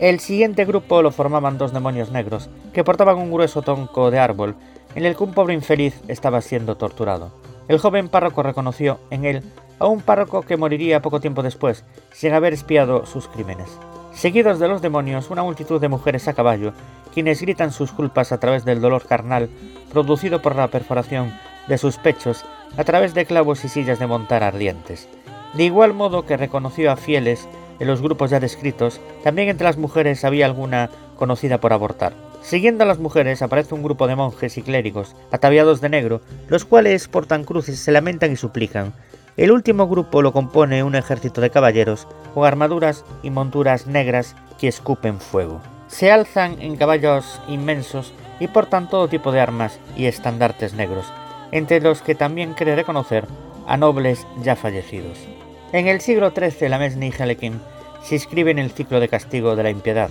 El 0.00 0.18
siguiente 0.18 0.64
grupo 0.64 1.02
lo 1.02 1.12
formaban 1.12 1.58
dos 1.58 1.72
demonios 1.72 2.10
negros, 2.10 2.48
que 2.72 2.82
portaban 2.82 3.18
un 3.18 3.30
grueso 3.30 3.60
tronco 3.62 4.10
de 4.10 4.18
árbol, 4.18 4.56
en 4.94 5.04
el 5.04 5.16
que 5.16 5.24
un 5.24 5.32
pobre 5.32 5.54
infeliz 5.54 6.00
estaba 6.08 6.40
siendo 6.40 6.76
torturado. 6.76 7.32
El 7.68 7.78
joven 7.78 8.08
párroco 8.08 8.42
reconoció 8.42 8.98
en 9.10 9.24
él 9.24 9.42
a 9.78 9.86
un 9.86 10.00
párroco 10.00 10.42
que 10.42 10.56
moriría 10.56 11.02
poco 11.02 11.20
tiempo 11.20 11.42
después, 11.42 11.84
sin 12.12 12.32
haber 12.32 12.52
espiado 12.52 13.06
sus 13.06 13.28
crímenes. 13.28 13.68
Seguidos 14.12 14.58
de 14.58 14.68
los 14.68 14.82
demonios, 14.82 15.30
una 15.30 15.42
multitud 15.42 15.80
de 15.80 15.88
mujeres 15.88 16.28
a 16.28 16.34
caballo, 16.34 16.72
quienes 17.14 17.40
gritan 17.40 17.72
sus 17.72 17.92
culpas 17.92 18.32
a 18.32 18.38
través 18.38 18.64
del 18.64 18.80
dolor 18.80 19.06
carnal 19.06 19.48
producido 19.92 20.42
por 20.42 20.56
la 20.56 20.68
perforación 20.68 21.32
de 21.68 21.78
sus 21.78 21.96
pechos 21.96 22.44
a 22.76 22.84
través 22.84 23.14
de 23.14 23.24
clavos 23.24 23.64
y 23.64 23.68
sillas 23.68 23.98
de 23.98 24.06
montar 24.06 24.42
ardientes. 24.42 25.08
De 25.54 25.64
igual 25.64 25.94
modo 25.94 26.26
que 26.26 26.36
reconoció 26.36 26.92
a 26.92 26.96
fieles 26.96 27.48
en 27.78 27.86
los 27.86 28.02
grupos 28.02 28.30
ya 28.30 28.40
descritos, 28.40 29.00
también 29.24 29.48
entre 29.48 29.64
las 29.64 29.78
mujeres 29.78 30.24
había 30.24 30.46
alguna 30.46 30.90
conocida 31.16 31.58
por 31.58 31.72
abortar. 31.72 32.12
Siguiendo 32.42 32.84
a 32.84 32.86
las 32.86 32.98
mujeres 32.98 33.42
aparece 33.42 33.74
un 33.74 33.82
grupo 33.82 34.06
de 34.06 34.16
monjes 34.16 34.56
y 34.58 34.62
clérigos, 34.62 35.14
ataviados 35.30 35.80
de 35.80 35.88
negro, 35.88 36.20
los 36.48 36.64
cuales 36.64 37.06
portan 37.08 37.44
cruces, 37.44 37.78
se 37.78 37.92
lamentan 37.92 38.32
y 38.32 38.36
suplican. 38.36 38.94
El 39.36 39.52
último 39.52 39.88
grupo 39.88 40.22
lo 40.22 40.32
compone 40.32 40.82
un 40.82 40.94
ejército 40.94 41.40
de 41.40 41.50
caballeros, 41.50 42.08
con 42.34 42.46
armaduras 42.46 43.04
y 43.22 43.30
monturas 43.30 43.86
negras 43.86 44.34
que 44.58 44.68
escupen 44.68 45.20
fuego. 45.20 45.60
Se 45.88 46.10
alzan 46.10 46.60
en 46.60 46.76
caballos 46.76 47.40
inmensos 47.48 48.12
y 48.38 48.48
portan 48.48 48.88
todo 48.88 49.08
tipo 49.08 49.32
de 49.32 49.40
armas 49.40 49.78
y 49.96 50.06
estandartes 50.06 50.74
negros. 50.74 51.06
entre 51.52 51.80
los 51.80 52.02
que 52.02 52.14
también 52.14 52.54
cree 52.54 52.76
reconocer 52.76 53.26
a 53.66 53.76
nobles 53.76 54.26
ya 54.42 54.56
fallecidos. 54.56 55.18
En 55.72 55.88
el 55.88 56.00
siglo 56.00 56.30
XIII 56.30 56.68
la 56.68 56.78
Mesni 56.78 57.12
Helekim 57.16 57.58
se 58.02 58.16
inscribe 58.16 58.50
en 58.50 58.58
el 58.58 58.70
ciclo 58.70 59.00
de 59.00 59.08
castigo 59.08 59.56
de 59.56 59.62
la 59.62 59.70
impiedad, 59.70 60.10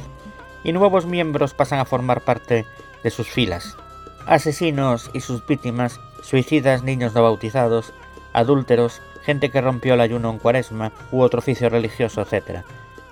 y 0.63 0.71
nuevos 0.73 1.05
miembros 1.05 1.53
pasan 1.53 1.79
a 1.79 1.85
formar 1.85 2.21
parte 2.21 2.65
de 3.03 3.09
sus 3.09 3.27
filas. 3.27 3.77
Asesinos 4.25 5.09
y 5.13 5.21
sus 5.21 5.45
víctimas, 5.45 5.99
suicidas, 6.21 6.83
niños 6.83 7.13
no 7.13 7.23
bautizados, 7.23 7.93
adúlteros, 8.33 9.01
gente 9.23 9.49
que 9.49 9.61
rompió 9.61 9.93
el 9.93 10.01
ayuno 10.01 10.29
en 10.29 10.39
cuaresma 10.39 10.91
u 11.11 11.21
otro 11.21 11.39
oficio 11.39 11.69
religioso, 11.69 12.21
etc. 12.21 12.63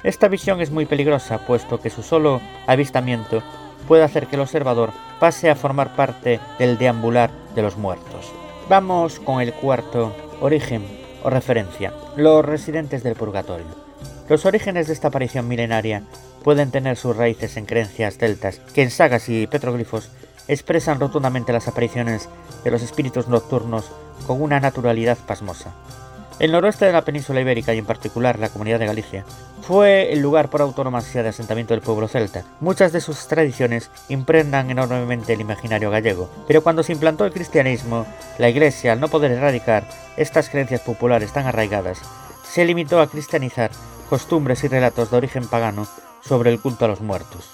Esta 0.03 0.27
visión 0.27 0.61
es 0.61 0.71
muy 0.71 0.85
peligrosa, 0.85 1.39
puesto 1.45 1.79
que 1.79 1.89
su 1.89 2.03
solo 2.03 2.41
avistamiento 2.67 3.41
puede 3.87 4.03
hacer 4.03 4.27
que 4.27 4.35
el 4.35 4.41
observador 4.41 4.91
pase 5.19 5.49
a 5.49 5.55
formar 5.55 5.95
parte 5.95 6.39
del 6.59 6.77
deambular 6.77 7.31
de 7.55 7.61
los 7.61 7.77
muertos. 7.77 8.31
Vamos 8.69 9.19
con 9.19 9.41
el 9.41 9.53
cuarto 9.53 10.15
origen 10.39 10.85
o 11.23 11.29
referencia, 11.29 11.93
los 12.15 12.45
residentes 12.45 13.01
del 13.03 13.15
purgatorio. 13.15 13.65
Los 14.29 14.45
orígenes 14.45 14.87
de 14.87 14.93
esta 14.93 15.07
aparición 15.07 15.47
milenaria 15.47 16.03
pueden 16.43 16.71
tener 16.71 16.97
sus 16.97 17.15
raíces 17.15 17.57
en 17.57 17.65
creencias 17.65 18.17
celtas 18.17 18.59
que 18.73 18.83
en 18.83 18.91
sagas 18.91 19.29
y 19.29 19.47
petroglifos 19.47 20.09
expresan 20.47 20.99
rotundamente 20.99 21.53
las 21.53 21.67
apariciones 21.67 22.29
de 22.63 22.71
los 22.71 22.81
espíritus 22.81 23.27
nocturnos 23.27 23.91
con 24.25 24.41
una 24.41 24.59
naturalidad 24.59 25.17
pasmosa. 25.17 25.73
El 26.39 26.51
noroeste 26.51 26.85
de 26.85 26.91
la 26.91 27.03
península 27.03 27.41
ibérica 27.41 27.73
y 27.73 27.79
en 27.79 27.85
particular 27.85 28.37
la 28.37 28.49
comunidad 28.49 28.77
de 28.77 28.85
Galicia 28.85 29.25
fue 29.63 30.13
el 30.13 30.21
lugar 30.21 30.49
por 30.49 30.61
autonomía 30.61 31.23
de 31.23 31.29
asentamiento 31.29 31.73
del 31.73 31.81
pueblo 31.81 32.07
celta. 32.07 32.43
Muchas 32.61 32.91
de 32.91 33.01
sus 33.01 33.27
tradiciones 33.27 33.89
impregnan 34.07 34.69
enormemente 34.69 35.33
el 35.33 35.41
imaginario 35.41 35.89
gallego, 35.89 36.29
pero 36.47 36.61
cuando 36.61 36.83
se 36.83 36.93
implantó 36.93 37.25
el 37.25 37.33
cristianismo, 37.33 38.05
la 38.37 38.49
Iglesia, 38.49 38.93
al 38.93 38.99
no 38.99 39.07
poder 39.07 39.31
erradicar 39.31 39.89
estas 40.15 40.49
creencias 40.49 40.81
populares 40.81 41.33
tan 41.33 41.47
arraigadas, 41.47 41.99
se 42.47 42.65
limitó 42.65 43.01
a 43.01 43.09
cristianizar 43.09 43.71
costumbres 44.09 44.63
y 44.63 44.67
relatos 44.67 45.11
de 45.11 45.17
origen 45.17 45.47
pagano 45.47 45.87
sobre 46.27 46.51
el 46.51 46.59
culto 46.59 46.85
a 46.85 46.87
los 46.87 47.01
muertos. 47.01 47.49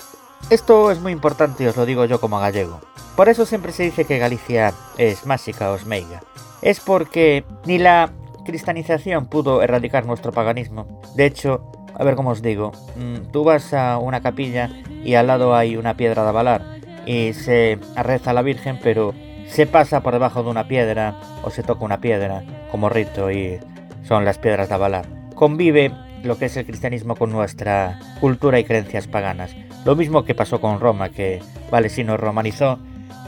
Esto 0.49 0.91
es 0.91 0.99
muy 0.99 1.11
importante 1.11 1.63
y 1.63 1.67
os 1.67 1.77
lo 1.77 1.85
digo 1.85 2.05
yo 2.05 2.19
como 2.19 2.39
gallego. 2.39 2.81
Por 3.15 3.29
eso 3.29 3.45
siempre 3.45 3.71
se 3.71 3.83
dice 3.83 4.05
que 4.05 4.17
Galicia 4.17 4.73
es 4.97 5.25
mágica 5.25 5.71
o 5.71 5.75
esmeiga. 5.75 6.21
Es 6.61 6.79
porque 6.79 7.45
ni 7.65 7.77
la 7.77 8.11
cristianización 8.43 9.27
pudo 9.27 9.61
erradicar 9.61 10.05
nuestro 10.05 10.31
paganismo. 10.31 10.99
De 11.15 11.25
hecho, 11.25 11.71
a 11.93 12.03
ver 12.03 12.15
cómo 12.15 12.31
os 12.31 12.41
digo, 12.41 12.71
mm, 12.95 13.31
tú 13.31 13.43
vas 13.43 13.73
a 13.73 13.97
una 13.97 14.21
capilla 14.21 14.69
y 15.03 15.13
al 15.15 15.27
lado 15.27 15.55
hay 15.55 15.77
una 15.77 15.95
piedra 15.95 16.23
de 16.23 16.29
avalar 16.29 16.79
y 17.05 17.33
se 17.33 17.79
reza 17.95 18.31
a 18.31 18.33
la 18.33 18.41
Virgen, 18.41 18.79
pero 18.81 19.13
se 19.47 19.67
pasa 19.67 20.01
por 20.01 20.13
debajo 20.13 20.43
de 20.43 20.49
una 20.49 20.67
piedra 20.67 21.15
o 21.43 21.49
se 21.49 21.63
toca 21.63 21.85
una 21.85 22.01
piedra 22.01 22.43
como 22.71 22.89
rito 22.89 23.31
y 23.31 23.59
son 24.03 24.25
las 24.25 24.37
piedras 24.37 24.69
de 24.69 24.75
avalar. 24.75 25.05
Convive 25.35 25.91
lo 26.23 26.37
que 26.37 26.45
es 26.45 26.57
el 26.57 26.65
cristianismo 26.65 27.15
con 27.15 27.31
nuestra 27.31 27.99
cultura 28.19 28.59
y 28.59 28.63
creencias 28.63 29.07
paganas. 29.07 29.55
Lo 29.85 29.95
mismo 29.95 30.23
que 30.23 30.35
pasó 30.35 30.61
con 30.61 30.79
Roma, 30.79 31.09
que, 31.09 31.41
vale, 31.69 31.89
sí 31.89 32.03
nos 32.03 32.19
romanizó, 32.19 32.79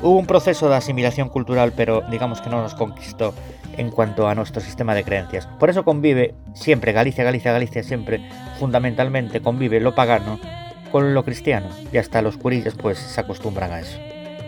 hubo 0.01 0.17
un 0.17 0.25
proceso 0.25 0.69
de 0.69 0.75
asimilación 0.75 1.29
cultural, 1.29 1.73
pero 1.75 2.01
digamos 2.09 2.41
que 2.41 2.49
no 2.49 2.61
nos 2.61 2.75
conquistó 2.75 3.33
en 3.77 3.91
cuanto 3.91 4.27
a 4.27 4.35
nuestro 4.35 4.61
sistema 4.61 4.95
de 4.95 5.03
creencias. 5.03 5.47
Por 5.59 5.69
eso 5.69 5.83
convive 5.83 6.33
siempre, 6.53 6.93
Galicia, 6.93 7.23
Galicia, 7.23 7.51
Galicia, 7.51 7.83
siempre, 7.83 8.21
fundamentalmente 8.59 9.41
convive 9.41 9.79
lo 9.81 9.93
pagano 9.93 10.39
con 10.91 11.13
lo 11.13 11.25
cristiano. 11.25 11.67
Y 11.91 11.97
hasta 11.97 12.21
los 12.21 12.37
curillas 12.37 12.75
pues 12.75 12.97
se 12.97 13.19
acostumbran 13.19 13.71
a 13.71 13.81
eso. 13.81 13.99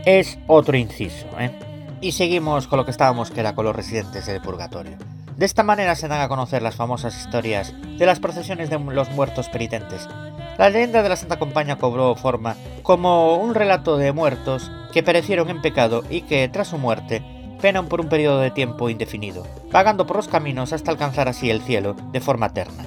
Es 0.06 0.40
otro 0.48 0.78
inciso, 0.78 1.28
¿eh? 1.40 1.52
Y 2.00 2.14
seguimos 2.14 2.68
con 2.68 2.78
lo 2.78 2.86
que 2.86 2.92
estábamos, 2.92 3.32
que 3.32 3.42
era 3.42 3.56
con 3.56 3.66
los 3.66 3.76
residentes 3.76 4.28
del 4.28 4.42
purgatorio. 4.42 4.98
De 5.38 5.46
esta 5.46 5.62
manera 5.62 5.94
se 5.94 6.08
dan 6.08 6.22
a 6.22 6.28
conocer 6.28 6.64
las 6.64 6.76
famosas 6.76 7.16
historias 7.16 7.72
de 8.00 8.06
las 8.08 8.20
procesiones 8.20 8.72
de 8.72 8.80
los 8.80 9.12
muertos 9.12 9.50
penitentes. 9.50 10.10
La 10.58 10.72
leyenda 10.72 11.04
de 11.04 11.10
la 11.10 11.16
Santa 11.16 11.38
Compañía 11.38 11.76
cobró 11.76 12.16
forma 12.16 12.56
como 12.82 13.36
un 13.36 13.54
relato 13.54 13.98
de 13.98 14.12
muertos 14.14 14.72
que 14.92 15.04
perecieron 15.04 15.52
en 15.52 15.62
pecado 15.62 16.04
y 16.10 16.22
que, 16.22 16.50
tras 16.50 16.70
su 16.70 16.80
muerte, 16.80 17.22
penan 17.62 17.88
por 17.88 18.02
un 18.02 18.10
periodo 18.10 18.40
de 18.40 18.50
tiempo 18.50 18.90
indefinido, 18.90 19.46
vagando 19.72 20.08
por 20.08 20.18
los 20.18 20.28
caminos 20.28 20.74
hasta 20.74 20.90
alcanzar 20.90 21.28
así 21.28 21.52
el 21.52 21.62
cielo 21.62 21.96
de 22.12 22.20
forma 22.20 22.48
eterna. 22.48 22.84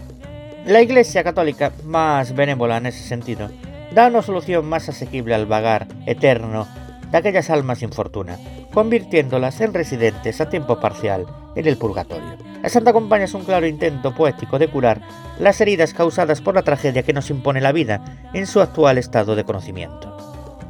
La 0.67 0.83
Iglesia 0.83 1.23
Católica, 1.23 1.71
más 1.85 2.35
benévola 2.35 2.79
en 2.79 2.87
ese 2.87 3.05
sentido, 3.05 3.49
da 3.93 4.09
una 4.09 4.23
solución 4.23 4.69
más 4.69 4.89
asequible 4.89 5.37
al 5.37 5.47
vagar 5.47 5.87
eterno 6.05 6.67
de 7.11 7.19
aquellas 7.19 7.51
almas 7.51 7.79
sin 7.79 7.93
fortuna, 7.93 8.39
convirtiéndolas 8.73 9.61
en 9.61 9.75
residentes 9.75 10.41
a 10.41 10.49
tiempo 10.49 10.81
parcial 10.81 11.27
en 11.57 11.67
el 11.67 11.77
purgatorio. 11.77 12.37
La 12.63 12.69
Santa 12.69 12.93
Compañía 12.93 13.25
es 13.25 13.35
un 13.35 13.45
claro 13.45 13.67
intento 13.67 14.15
poético 14.15 14.59
de 14.59 14.69
curar 14.69 15.01
las 15.39 15.61
heridas 15.61 15.95
causadas 15.95 16.41
por 16.41 16.55
la 16.55 16.63
tragedia 16.63 17.03
que 17.03 17.13
nos 17.13 17.31
impone 17.31 17.61
la 17.61 17.73
vida 17.73 18.29
en 18.35 18.47
su 18.47 18.61
actual 18.61 18.99
estado 18.99 19.35
de 19.35 19.45
conocimiento. 19.45 20.17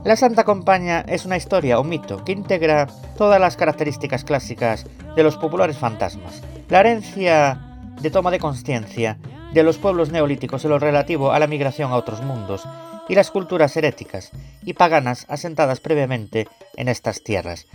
La 0.05 0.17
Santa 0.17 0.45
Compañía 0.45 1.05
es 1.07 1.27
una 1.27 1.37
historia 1.37 1.79
o 1.79 1.85
mito 1.85 2.25
que 2.25 2.33
integra 2.33 2.87
todas 3.19 3.41
las 3.41 3.57
características 3.57 4.25
clásicas 4.25 4.87
de 5.15 5.23
los 5.23 5.37
populares 5.37 5.77
fantasmas. 5.77 6.43
La 6.71 6.81
herencia 6.81 7.61
de 8.01 8.11
toma 8.11 8.31
de 8.31 8.39
conciencia 8.39 9.19
de 9.53 9.63
los 9.63 9.77
pueblos 9.77 10.11
neolíticos 10.11 10.65
en 10.65 10.71
lo 10.71 10.79
relativo 10.79 11.33
a 11.33 11.39
la 11.39 11.47
migración 11.47 11.93
a 11.93 11.97
otros 11.97 12.23
mundos 12.23 12.67
y 13.11 13.17
las 13.17 13.33
culturas 13.33 13.77
heréticas 13.77 14.31
y 14.63 14.75
paganas 14.75 15.27
asentadas 15.29 15.81
previamente 15.81 16.47
en 16.77 16.89
estas 16.89 17.25
tierras. 17.25 17.67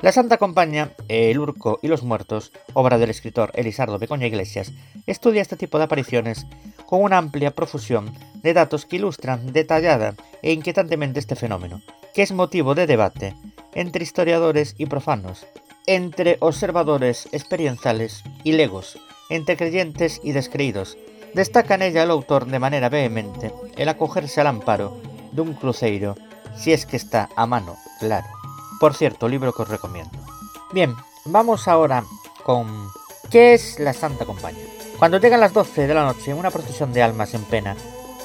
La 0.00 0.12
Santa 0.12 0.36
Compañía, 0.36 0.92
El 1.08 1.40
Urco 1.40 1.80
y 1.82 1.88
los 1.88 2.04
Muertos, 2.04 2.52
obra 2.74 2.96
del 2.96 3.10
escritor 3.10 3.50
Elisardo 3.54 3.98
Becoña 3.98 4.28
Iglesias, 4.28 4.72
estudia 5.08 5.42
este 5.42 5.56
tipo 5.56 5.78
de 5.78 5.84
apariciones 5.84 6.46
con 6.86 7.02
una 7.02 7.18
amplia 7.18 7.50
profusión 7.50 8.14
de 8.34 8.54
datos 8.54 8.86
que 8.86 8.94
ilustran 8.96 9.52
detallada 9.52 10.14
e 10.42 10.52
inquietantemente 10.52 11.18
este 11.18 11.34
fenómeno, 11.34 11.82
que 12.14 12.22
es 12.22 12.30
motivo 12.30 12.76
de 12.76 12.86
debate 12.86 13.34
entre 13.74 14.04
historiadores 14.04 14.76
y 14.78 14.86
profanos, 14.86 15.44
entre 15.88 16.36
observadores 16.38 17.28
experienciales 17.32 18.22
y 18.44 18.52
legos, 18.52 18.96
entre 19.28 19.56
creyentes 19.56 20.20
y 20.22 20.30
descreídos. 20.30 20.96
Destaca 21.34 21.74
en 21.74 21.82
ella 21.82 22.04
el 22.04 22.12
autor 22.12 22.46
de 22.46 22.60
manera 22.60 22.88
vehemente 22.88 23.52
el 23.76 23.88
acogerse 23.88 24.40
al 24.40 24.46
amparo 24.46 24.96
de 25.32 25.42
un 25.42 25.54
cruceiro, 25.54 26.14
si 26.56 26.72
es 26.72 26.86
que 26.86 26.96
está 26.96 27.28
a 27.34 27.44
mano, 27.46 27.76
claro. 27.98 28.26
Por 28.78 28.94
cierto, 28.94 29.28
libro 29.28 29.52
que 29.52 29.62
os 29.62 29.68
recomiendo. 29.68 30.16
Bien, 30.72 30.94
vamos 31.24 31.66
ahora 31.66 32.04
con 32.44 32.88
¿qué 33.30 33.52
es 33.54 33.80
la 33.80 33.92
Santa 33.92 34.24
Compañía? 34.24 34.64
Cuando 34.96 35.18
llegan 35.18 35.40
las 35.40 35.52
12 35.52 35.88
de 35.88 35.94
la 35.94 36.04
noche, 36.04 36.32
una 36.32 36.52
procesión 36.52 36.92
de 36.92 37.02
almas 37.02 37.34
en 37.34 37.42
pena 37.44 37.76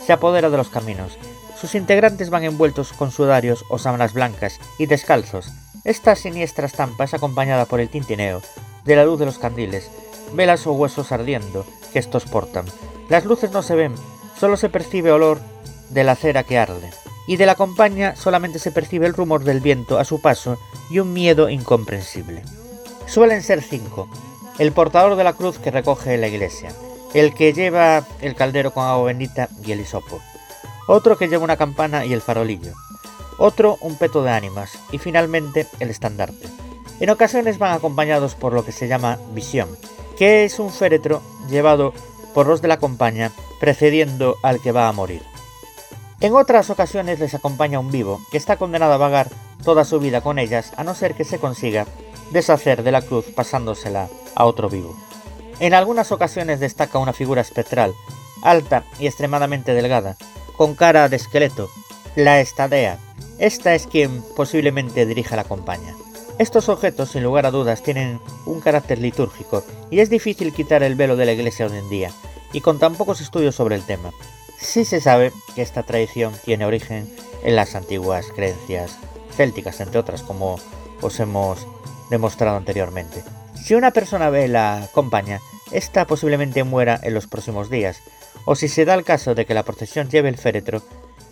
se 0.05 0.13
apodera 0.13 0.51
de 0.51 0.57
los 0.57 0.69
caminos. 0.69 1.17
Sus 1.59 1.73
integrantes 1.73 2.29
van 2.29 2.43
envueltos 2.43 2.93
con 2.93 3.11
sudarios 3.11 3.65
o 3.69 3.79
sábanas 3.79 4.13
blancas 4.13 4.59
y 4.77 4.85
descalzos. 4.85 5.51
Esta 5.83 6.15
siniestra 6.15 6.67
estampa 6.67 7.05
es 7.05 7.15
acompañada 7.15 7.65
por 7.65 7.79
el 7.79 7.89
tintineo 7.89 8.41
de 8.85 8.95
la 8.95 9.05
luz 9.05 9.17
de 9.17 9.25
los 9.25 9.39
candiles, 9.39 9.89
velas 10.33 10.67
o 10.67 10.73
huesos 10.73 11.11
ardiendo 11.11 11.65
que 11.91 11.99
estos 11.99 12.25
portan. 12.25 12.65
Las 13.09 13.25
luces 13.25 13.51
no 13.51 13.61
se 13.61 13.75
ven, 13.75 13.95
solo 14.39 14.55
se 14.55 14.69
percibe 14.69 15.11
olor 15.11 15.39
de 15.89 16.03
la 16.03 16.15
cera 16.15 16.43
que 16.43 16.57
arde, 16.57 16.91
y 17.27 17.37
de 17.37 17.45
la 17.45 17.55
compañía 17.55 18.15
solamente 18.15 18.59
se 18.59 18.71
percibe 18.71 19.07
el 19.07 19.13
rumor 19.13 19.43
del 19.43 19.59
viento 19.59 19.99
a 19.99 20.05
su 20.05 20.21
paso 20.21 20.57
y 20.89 20.99
un 20.99 21.11
miedo 21.11 21.49
incomprensible. 21.49 22.43
Suelen 23.07 23.43
ser 23.43 23.61
cinco, 23.61 24.07
el 24.59 24.71
portador 24.71 25.15
de 25.15 25.23
la 25.23 25.33
cruz 25.33 25.57
que 25.57 25.71
recoge 25.71 26.17
la 26.17 26.27
iglesia, 26.27 26.71
el 27.13 27.33
que 27.33 27.53
lleva 27.53 28.05
el 28.21 28.35
caldero 28.35 28.71
con 28.71 28.85
agua 28.85 29.07
bendita 29.07 29.49
y 29.65 29.71
el 29.71 29.81
hisopo, 29.81 30.21
otro 30.87 31.17
que 31.17 31.27
lleva 31.27 31.43
una 31.43 31.57
campana 31.57 32.05
y 32.05 32.13
el 32.13 32.21
farolillo, 32.21 32.73
otro 33.39 33.77
un 33.81 33.95
peto 33.95 34.21
de 34.21 34.31
ánimas. 34.31 34.77
Y 34.91 34.97
finalmente 34.97 35.65
el 35.79 35.89
estandarte. 35.89 36.47
En 36.99 37.09
ocasiones 37.09 37.57
van 37.57 37.73
acompañados 37.73 38.35
por 38.35 38.53
lo 38.53 38.65
que 38.65 38.73
se 38.73 38.87
llama 38.87 39.17
visión, 39.33 39.69
que 40.17 40.43
es 40.43 40.59
un 40.59 40.69
féretro 40.69 41.21
llevado 41.49 41.93
de 42.39 42.67
la 42.69 42.79
compañía 42.79 43.31
precediendo 43.59 44.37
al 44.43 44.61
que 44.61 44.71
va 44.71 44.87
a 44.87 44.93
morir. 44.93 45.21
En 46.21 46.33
otras 46.33 46.69
ocasiones 46.69 47.19
les 47.19 47.33
acompaña 47.33 47.79
un 47.79 47.91
vivo, 47.91 48.21
que 48.31 48.37
está 48.37 48.55
condenado 48.55 48.93
a 48.93 48.97
vagar 48.97 49.27
toda 49.63 49.83
su 49.83 49.99
vida 49.99 50.21
con 50.21 50.39
ellas 50.39 50.71
a 50.77 50.85
no 50.85 50.95
ser 50.95 51.15
que 51.15 51.25
se 51.25 51.37
consiga 51.37 51.85
deshacer 52.31 52.83
de 52.83 52.93
la 52.93 53.01
cruz 53.01 53.25
pasándosela 53.35 54.07
a 54.35 54.45
otro 54.45 54.69
vivo. 54.69 54.95
En 55.59 55.73
algunas 55.73 56.13
ocasiones 56.13 56.61
destaca 56.61 56.97
una 56.97 57.11
figura 57.11 57.41
espectral, 57.41 57.93
alta 58.41 58.85
y 58.99 59.07
extremadamente 59.07 59.73
delgada, 59.73 60.15
con 60.55 60.75
cara 60.75 61.09
de 61.09 61.17
esqueleto, 61.17 61.69
la 62.15 62.39
estadea. 62.39 62.97
Esta 63.37 63.75
es 63.75 63.85
quien 63.85 64.23
posiblemente 64.35 65.05
dirija 65.05 65.35
la 65.35 65.43
compañía. 65.43 65.93
Estos 66.37 66.69
objetos, 66.69 67.11
sin 67.11 67.23
lugar 67.23 67.45
a 67.45 67.51
dudas, 67.51 67.83
tienen 67.83 68.21
un 68.45 68.61
carácter 68.61 68.97
litúrgico 68.99 69.61
y 69.91 69.99
es 69.99 70.09
difícil 70.09 70.53
quitar 70.53 70.83
el 70.83 70.95
velo 70.95 71.17
de 71.17 71.25
la 71.25 71.33
iglesia 71.33 71.65
hoy 71.65 71.77
en 71.77 71.89
día, 71.89 72.11
y 72.53 72.61
con 72.61 72.79
tan 72.79 72.95
pocos 72.95 73.21
estudios 73.21 73.55
sobre 73.55 73.75
el 73.75 73.83
tema. 73.83 74.11
Sí 74.57 74.85
se 74.85 74.99
sabe 74.99 75.31
que 75.55 75.61
esta 75.61 75.83
tradición 75.83 76.33
tiene 76.43 76.65
origen 76.65 77.09
en 77.43 77.55
las 77.55 77.75
antiguas 77.75 78.27
creencias 78.35 78.97
célticas, 79.35 79.79
entre 79.79 79.99
otras, 79.99 80.21
como 80.23 80.59
os 81.01 81.19
hemos 81.19 81.65
demostrado 82.09 82.57
anteriormente. 82.57 83.23
Si 83.55 83.75
una 83.75 83.91
persona 83.91 84.29
ve 84.29 84.47
la 84.47 84.89
compañía, 84.93 85.39
esta 85.71 86.05
posiblemente 86.05 86.63
muera 86.63 86.99
en 87.03 87.13
los 87.13 87.27
próximos 87.27 87.69
días, 87.69 88.01
o 88.45 88.55
si 88.55 88.67
se 88.67 88.85
da 88.85 88.95
el 88.95 89.03
caso 89.03 89.35
de 89.35 89.45
que 89.45 89.53
la 89.53 89.63
procesión 89.63 90.09
lleve 90.09 90.29
el 90.29 90.37
féretro, 90.37 90.81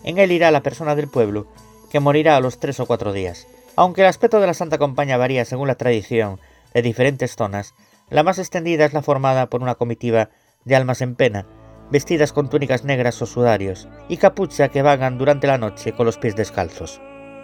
en 0.03 0.19
él 0.19 0.31
irá 0.31 0.51
la 0.51 0.63
persona 0.63 0.95
del 0.95 1.07
pueblo, 1.07 1.47
que 1.89 1.99
morirá 1.99 2.37
a 2.37 2.39
los 2.39 2.59
tres 2.59 2.79
o 2.79 2.85
cuatro 2.85 3.11
días. 3.11 3.47
Aunque 3.75 4.01
el 4.01 4.07
aspecto 4.07 4.39
de 4.39 4.47
la 4.47 4.53
Santa 4.53 4.77
Compañía 4.77 5.17
varía 5.17 5.45
según 5.45 5.67
la 5.67 5.75
tradición 5.75 6.39
de 6.73 6.81
diferentes 6.81 7.35
zonas, 7.35 7.73
la 8.09 8.23
más 8.23 8.39
extendida 8.39 8.85
es 8.85 8.93
la 8.93 9.01
formada 9.01 9.47
por 9.47 9.61
una 9.61 9.75
comitiva 9.75 10.29
de 10.67 10.75
almas 10.75 11.01
en 11.01 11.15
pena, 11.15 11.45
vestidas 11.89 12.33
con 12.33 12.49
túnicas 12.49 12.83
negras 12.83 13.21
o 13.21 13.25
sudarios, 13.25 13.87
y 14.09 14.17
capucha 14.17 14.69
que 14.69 14.81
vagan 14.81 15.17
durante 15.17 15.47
la 15.47 15.57
noche 15.57 15.93
con 15.93 16.05
los 16.05 16.17
pies 16.17 16.35
descalzos. 16.35 17.01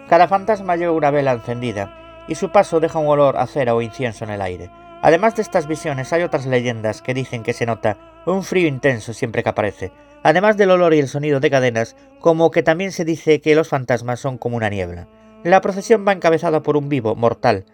Cada 0.08 0.28
fantasma 0.28 0.76
lleva 0.76 0.92
una 0.92 1.10
vela 1.10 1.32
encendida, 1.32 2.24
y 2.28 2.34
su 2.34 2.50
paso 2.50 2.80
deja 2.80 2.98
un 2.98 3.08
olor 3.08 3.36
a 3.36 3.46
cera 3.46 3.74
o 3.74 3.82
incienso 3.82 4.24
en 4.24 4.30
el 4.30 4.42
aire. 4.42 4.70
Además 5.02 5.36
de 5.36 5.42
estas 5.42 5.66
visiones 5.66 6.12
hay 6.12 6.22
otras 6.22 6.46
leyendas 6.46 7.02
que 7.02 7.14
dicen 7.14 7.42
que 7.42 7.52
se 7.52 7.66
nota 7.66 7.98
un 8.26 8.42
frío 8.42 8.68
intenso 8.68 9.12
siempre 9.12 9.42
que 9.42 9.50
aparece, 9.50 9.92
además 10.22 10.56
del 10.56 10.70
olor 10.70 10.94
y 10.94 10.98
el 10.98 11.08
sonido 11.08 11.40
de 11.40 11.50
cadenas, 11.50 11.96
como 12.20 12.50
que 12.50 12.62
también 12.62 12.92
se 12.92 13.04
dice 13.04 13.40
que 13.40 13.54
los 13.54 13.68
fantasmas 13.68 14.20
son 14.20 14.38
como 14.38 14.56
una 14.56 14.70
niebla. 14.70 15.08
La 15.42 15.60
procesión 15.60 16.06
va 16.08 16.12
encabezada 16.12 16.62
por 16.62 16.78
un 16.78 16.88
vivo 16.88 17.14
mortal, 17.14 17.66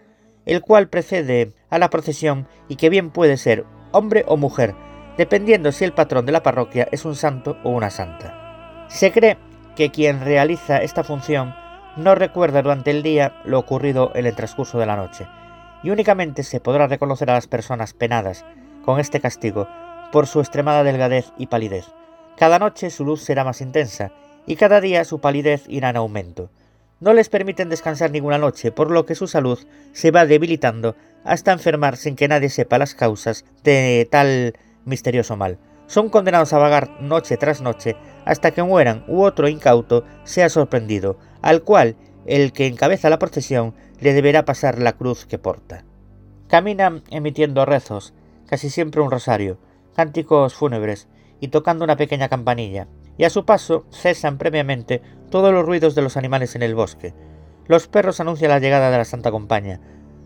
el 0.45 0.61
cual 0.61 0.89
precede 0.89 1.53
a 1.69 1.79
la 1.79 1.89
procesión 1.89 2.47
y 2.67 2.75
que 2.75 2.89
bien 2.89 3.11
puede 3.11 3.37
ser 3.37 3.65
hombre 3.93 4.25
o 4.27 4.35
mujer, 4.35 4.75
dependiendo 5.17 5.71
si 5.71 5.83
el 5.83 5.93
patrón 5.93 6.25
de 6.25 6.31
la 6.31 6.43
parroquia 6.43 6.87
es 6.91 7.05
un 7.05 7.15
santo 7.15 7.57
o 7.63 7.69
una 7.69 7.89
santa. 7.89 8.85
Se 8.87 9.11
cree 9.11 9.37
que 9.75 9.91
quien 9.91 10.21
realiza 10.21 10.81
esta 10.81 11.03
función 11.03 11.55
no 11.97 12.15
recuerda 12.15 12.61
durante 12.61 12.91
el 12.91 13.03
día 13.03 13.33
lo 13.45 13.59
ocurrido 13.59 14.11
en 14.15 14.25
el 14.25 14.35
transcurso 14.35 14.79
de 14.79 14.85
la 14.85 14.95
noche, 14.95 15.27
y 15.83 15.89
únicamente 15.89 16.43
se 16.43 16.59
podrá 16.59 16.87
reconocer 16.87 17.29
a 17.29 17.33
las 17.33 17.47
personas 17.47 17.93
penadas 17.93 18.45
con 18.85 18.99
este 18.99 19.19
castigo 19.19 19.67
por 20.11 20.27
su 20.27 20.39
extremada 20.39 20.83
delgadez 20.83 21.31
y 21.37 21.47
palidez. 21.47 21.85
Cada 22.37 22.59
noche 22.59 22.89
su 22.89 23.05
luz 23.05 23.21
será 23.23 23.43
más 23.43 23.61
intensa, 23.61 24.11
y 24.45 24.55
cada 24.55 24.81
día 24.81 25.05
su 25.05 25.19
palidez 25.19 25.63
irá 25.67 25.89
en 25.89 25.97
aumento. 25.97 26.49
No 26.99 27.13
les 27.13 27.29
permiten 27.29 27.69
descansar 27.69 28.11
ninguna 28.11 28.37
noche, 28.37 28.71
por 28.71 28.91
lo 28.91 29.05
que 29.05 29.15
su 29.15 29.27
salud 29.27 29.59
se 29.91 30.11
va 30.11 30.25
debilitando 30.25 30.95
hasta 31.23 31.51
enfermar 31.51 31.97
sin 31.97 32.15
que 32.15 32.27
nadie 32.27 32.49
sepa 32.49 32.77
las 32.77 32.95
causas 32.95 33.45
de 33.63 34.07
tal 34.09 34.55
misterioso 34.85 35.35
mal. 35.37 35.59
Son 35.87 36.09
condenados 36.09 36.53
a 36.53 36.57
vagar 36.57 37.01
noche 37.01 37.37
tras 37.37 37.61
noche 37.61 37.95
hasta 38.25 38.51
que 38.51 38.63
mueran 38.63 39.03
u 39.07 39.23
otro 39.23 39.47
incauto 39.47 40.05
sea 40.23 40.49
sorprendido, 40.49 41.17
al 41.41 41.63
cual 41.63 41.95
el 42.25 42.53
que 42.53 42.67
encabeza 42.67 43.09
la 43.09 43.19
procesión 43.19 43.73
le 43.99 44.13
deberá 44.13 44.45
pasar 44.45 44.79
la 44.79 44.93
cruz 44.93 45.25
que 45.25 45.37
porta. 45.37 45.85
Caminan 46.47 47.03
emitiendo 47.09 47.65
rezos, 47.65 48.13
casi 48.47 48.69
siempre 48.69 49.01
un 49.01 49.11
rosario, 49.11 49.57
cánticos 49.95 50.53
fúnebres 50.53 51.07
y 51.39 51.49
tocando 51.49 51.83
una 51.83 51.97
pequeña 51.97 52.29
campanilla, 52.29 52.87
y 53.17 53.23
a 53.23 53.29
su 53.29 53.45
paso 53.45 53.85
cesan 53.91 54.37
previamente 54.37 55.01
todos 55.29 55.53
los 55.53 55.65
ruidos 55.65 55.95
de 55.95 56.01
los 56.01 56.17
animales 56.17 56.55
en 56.55 56.63
el 56.63 56.75
bosque. 56.75 57.13
Los 57.67 57.87
perros 57.87 58.19
anuncian 58.19 58.51
la 58.51 58.59
llegada 58.59 58.91
de 58.91 58.97
la 58.97 59.05
Santa 59.05 59.31
Compañía, 59.31 59.79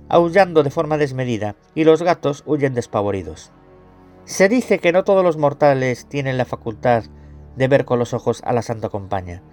aullando 0.10 0.64
de 0.64 0.72
forma 0.72 0.98
desmedida, 0.98 1.56
y 1.74 1.84
los 1.84 2.02
gatos 2.02 2.44
huyen 2.46 2.74
despavoridos. 2.74 3.52
Se 4.26 4.50
dice 4.50 4.80
que 4.80 4.92
no 4.92 5.04
todos 5.04 5.24
los 5.24 5.38
mortales 5.38 6.08
tienen 6.08 6.40
la 6.40 6.46
facultad 6.46 7.04
de 7.56 7.68
ver 7.68 7.86
con 7.86 8.00
los 8.00 8.14
ojos 8.16 8.42
a 8.44 8.54
la 8.54 8.64
Santa 8.64 8.90
Compañía. 8.90 9.44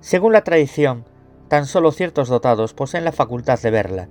Según 0.00 0.32
la 0.32 0.42
tradición, 0.42 1.04
tan 1.48 1.64
solo 1.66 1.92
ciertos 1.92 2.28
dotados 2.28 2.74
poseen 2.74 3.04
la 3.04 3.12
facultad 3.12 3.60
de 3.60 3.70
verla. 3.70 4.08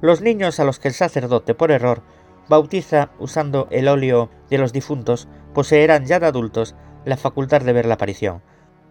Los 0.00 0.22
niños 0.22 0.60
a 0.60 0.64
los 0.64 0.78
que 0.78 0.88
el 0.88 0.94
sacerdote, 0.94 1.54
por 1.54 1.70
error, 1.70 2.02
bautiza 2.48 3.10
usando 3.18 3.68
el 3.70 3.88
óleo 3.88 4.30
de 4.48 4.56
los 4.56 4.72
difuntos, 4.72 5.28
poseerán 5.52 6.06
ya 6.06 6.18
de 6.20 6.26
adultos 6.26 6.74
la 7.04 7.18
facultad 7.18 7.60
de 7.60 7.74
ver 7.74 7.84
la 7.84 7.94
aparición. 7.94 8.42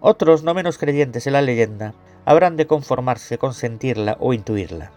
Otros, 0.02 0.44
no 0.44 0.54
menos 0.54 0.78
creyentes 0.78 1.26
en 1.26 1.34
la 1.34 1.42
leyenda, 1.42 1.96
habrán 2.26 2.58
de 2.58 2.68
conformarse 2.68 3.40
con 3.40 3.56
sentirla 3.56 4.18
o 4.20 4.34
intuirla. 4.34 4.92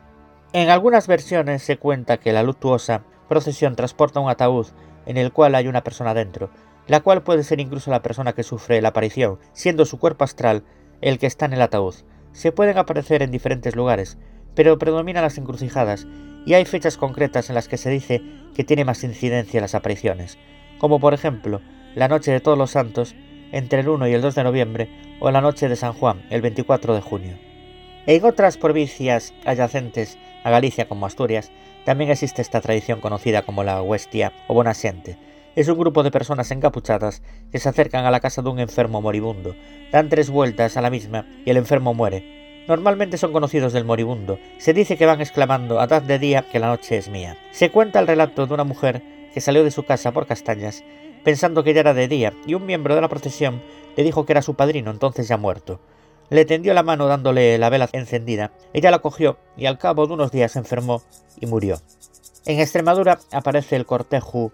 En 0.53 0.69
algunas 0.69 1.07
versiones 1.07 1.63
se 1.63 1.79
cuenta 1.79 2.19
que 2.19 2.35
la 2.35 2.43
luctuosa 2.43 3.05
procesión 3.27 3.75
transporta 3.75 4.21
un 4.21 4.29
ataúd 4.29 4.67
en 5.07 5.17
el 5.17 5.33
cual 5.33 5.55
hay 5.55 5.69
una 5.69 5.85
persona 5.85 6.15
dentro, 6.15 6.51
la 6.87 7.01
cual 7.01 7.23
puede 7.23 7.45
ser 7.45 7.61
incluso 7.61 7.91
la 7.91 8.03
persona 8.03 8.33
que 8.33 8.43
sufre 8.43 8.81
la 8.83 8.89
aparición, 8.89 9.39
siendo 9.53 9.85
su 9.85 9.99
cuerpo 9.99 10.25
astral 10.25 10.65
el 11.01 11.19
que 11.19 11.27
está 11.27 11.47
en 11.47 11.53
el 11.53 11.63
ataúd. 11.63 11.95
Se 12.33 12.53
pueden 12.53 12.79
aparecer 12.79 13.23
en 13.23 13.31
diferentes 13.31 13.77
lugares, 13.77 14.19
pero 14.55 14.79
predominan 14.79 15.23
las 15.23 15.39
encrucijadas, 15.39 16.07
y 16.45 16.55
hay 16.55 16.65
fechas 16.65 16.97
concretas 16.97 17.49
en 17.49 17.55
las 17.55 17.69
que 17.69 17.77
se 17.77 17.91
dice 17.91 18.23
que 18.55 18.65
tiene 18.65 18.85
más 18.85 19.05
incidencia 19.05 19.61
las 19.61 19.75
apariciones, 19.75 20.39
como 20.79 20.99
por 20.99 21.15
ejemplo 21.15 21.61
la 21.95 22.09
noche 22.09 22.33
de 22.33 22.41
todos 22.41 22.59
los 22.59 22.71
santos, 22.71 23.15
entre 23.53 23.81
el 23.81 23.89
1 23.89 24.09
y 24.09 24.15
el 24.15 24.23
2 24.23 24.35
de 24.35 24.45
noviembre, 24.45 24.89
o 25.21 25.31
la 25.31 25.43
noche 25.43 25.69
de 25.69 25.77
San 25.77 25.93
Juan, 25.93 26.25
el 26.31 26.41
24 26.41 26.95
de 26.95 27.01
junio. 27.03 27.39
En 28.07 28.25
otras 28.25 28.57
provincias 28.57 29.35
adyacentes 29.45 30.19
a 30.43 30.51
Galicia 30.51 30.89
como 30.89 31.07
Asturias, 31.07 31.53
también 31.85 32.11
existe 32.11 32.43
esta 32.43 32.61
tradición 32.61 33.01
conocida 33.01 33.43
como 33.43 33.65
la 33.65 33.83
Huestia 33.83 34.33
o 34.49 34.55
Bonasiente. 34.55 35.19
Es 35.55 35.69
un 35.69 35.79
grupo 35.79 36.03
de 36.03 36.11
personas 36.11 36.51
encapuchadas 36.51 37.23
que 37.51 37.59
se 37.59 37.69
acercan 37.69 38.05
a 38.07 38.11
la 38.11 38.21
casa 38.21 38.43
de 38.43 38.49
un 38.49 38.59
enfermo 38.59 39.03
moribundo, 39.03 39.55
dan 39.91 40.09
tres 40.09 40.31
vueltas 40.31 40.77
a 40.77 40.83
la 40.83 40.91
misma 40.91 41.27
y 41.45 41.51
el 41.51 41.57
enfermo 41.57 41.95
muere. 41.95 42.65
Normalmente 42.69 43.19
son 43.19 43.33
conocidos 43.33 43.73
del 43.73 43.85
moribundo. 43.85 44.39
Se 44.59 44.73
dice 44.73 44.97
que 44.97 45.07
van 45.07 45.21
exclamando 45.21 45.81
a 45.81 45.87
de 45.87 46.19
día 46.19 46.43
que 46.51 46.61
la 46.61 46.69
noche 46.69 46.97
es 46.97 47.09
mía. 47.09 47.37
Se 47.51 47.71
cuenta 47.71 47.99
el 47.99 48.07
relato 48.07 48.47
de 48.47 48.55
una 48.55 48.65
mujer 48.65 49.03
que 49.35 49.41
salió 49.41 49.65
de 49.65 49.71
su 49.71 49.83
casa 49.83 50.13
por 50.13 50.27
castañas 50.27 50.85
pensando 51.25 51.63
que 51.63 51.75
ya 51.75 51.81
era 51.81 51.95
de 51.95 52.09
día 52.09 52.33
y 52.47 52.55
un 52.55 52.67
miembro 52.67 52.95
de 52.95 53.01
la 53.01 53.09
procesión 53.09 53.63
le 53.97 54.05
dijo 54.05 54.25
que 54.27 54.33
era 54.33 54.43
su 54.43 54.55
padrino 54.55 54.91
entonces 54.91 55.29
ya 55.29 55.37
muerto. 55.37 55.81
Le 56.33 56.47
tendió 56.47 56.73
la 56.73 56.83
mano 56.83 57.09
dándole 57.09 57.59
la 57.59 57.69
vela 57.69 57.91
encendida. 57.93 58.53
Ella 58.73 58.91
la 58.91 59.01
cogió 59.01 59.37
y 59.55 59.67
al 59.67 59.77
cabo 59.77 60.07
de 60.07 60.15
unos 60.15 60.33
días 60.33 60.53
se 60.53 60.61
enfermó 60.61 61.03
y 61.39 61.45
murió. 61.45 61.77
En 62.47 62.59
Extremadura 62.59 63.19
aparece 63.33 63.77
el 63.77 63.85
cortejo 63.85 64.51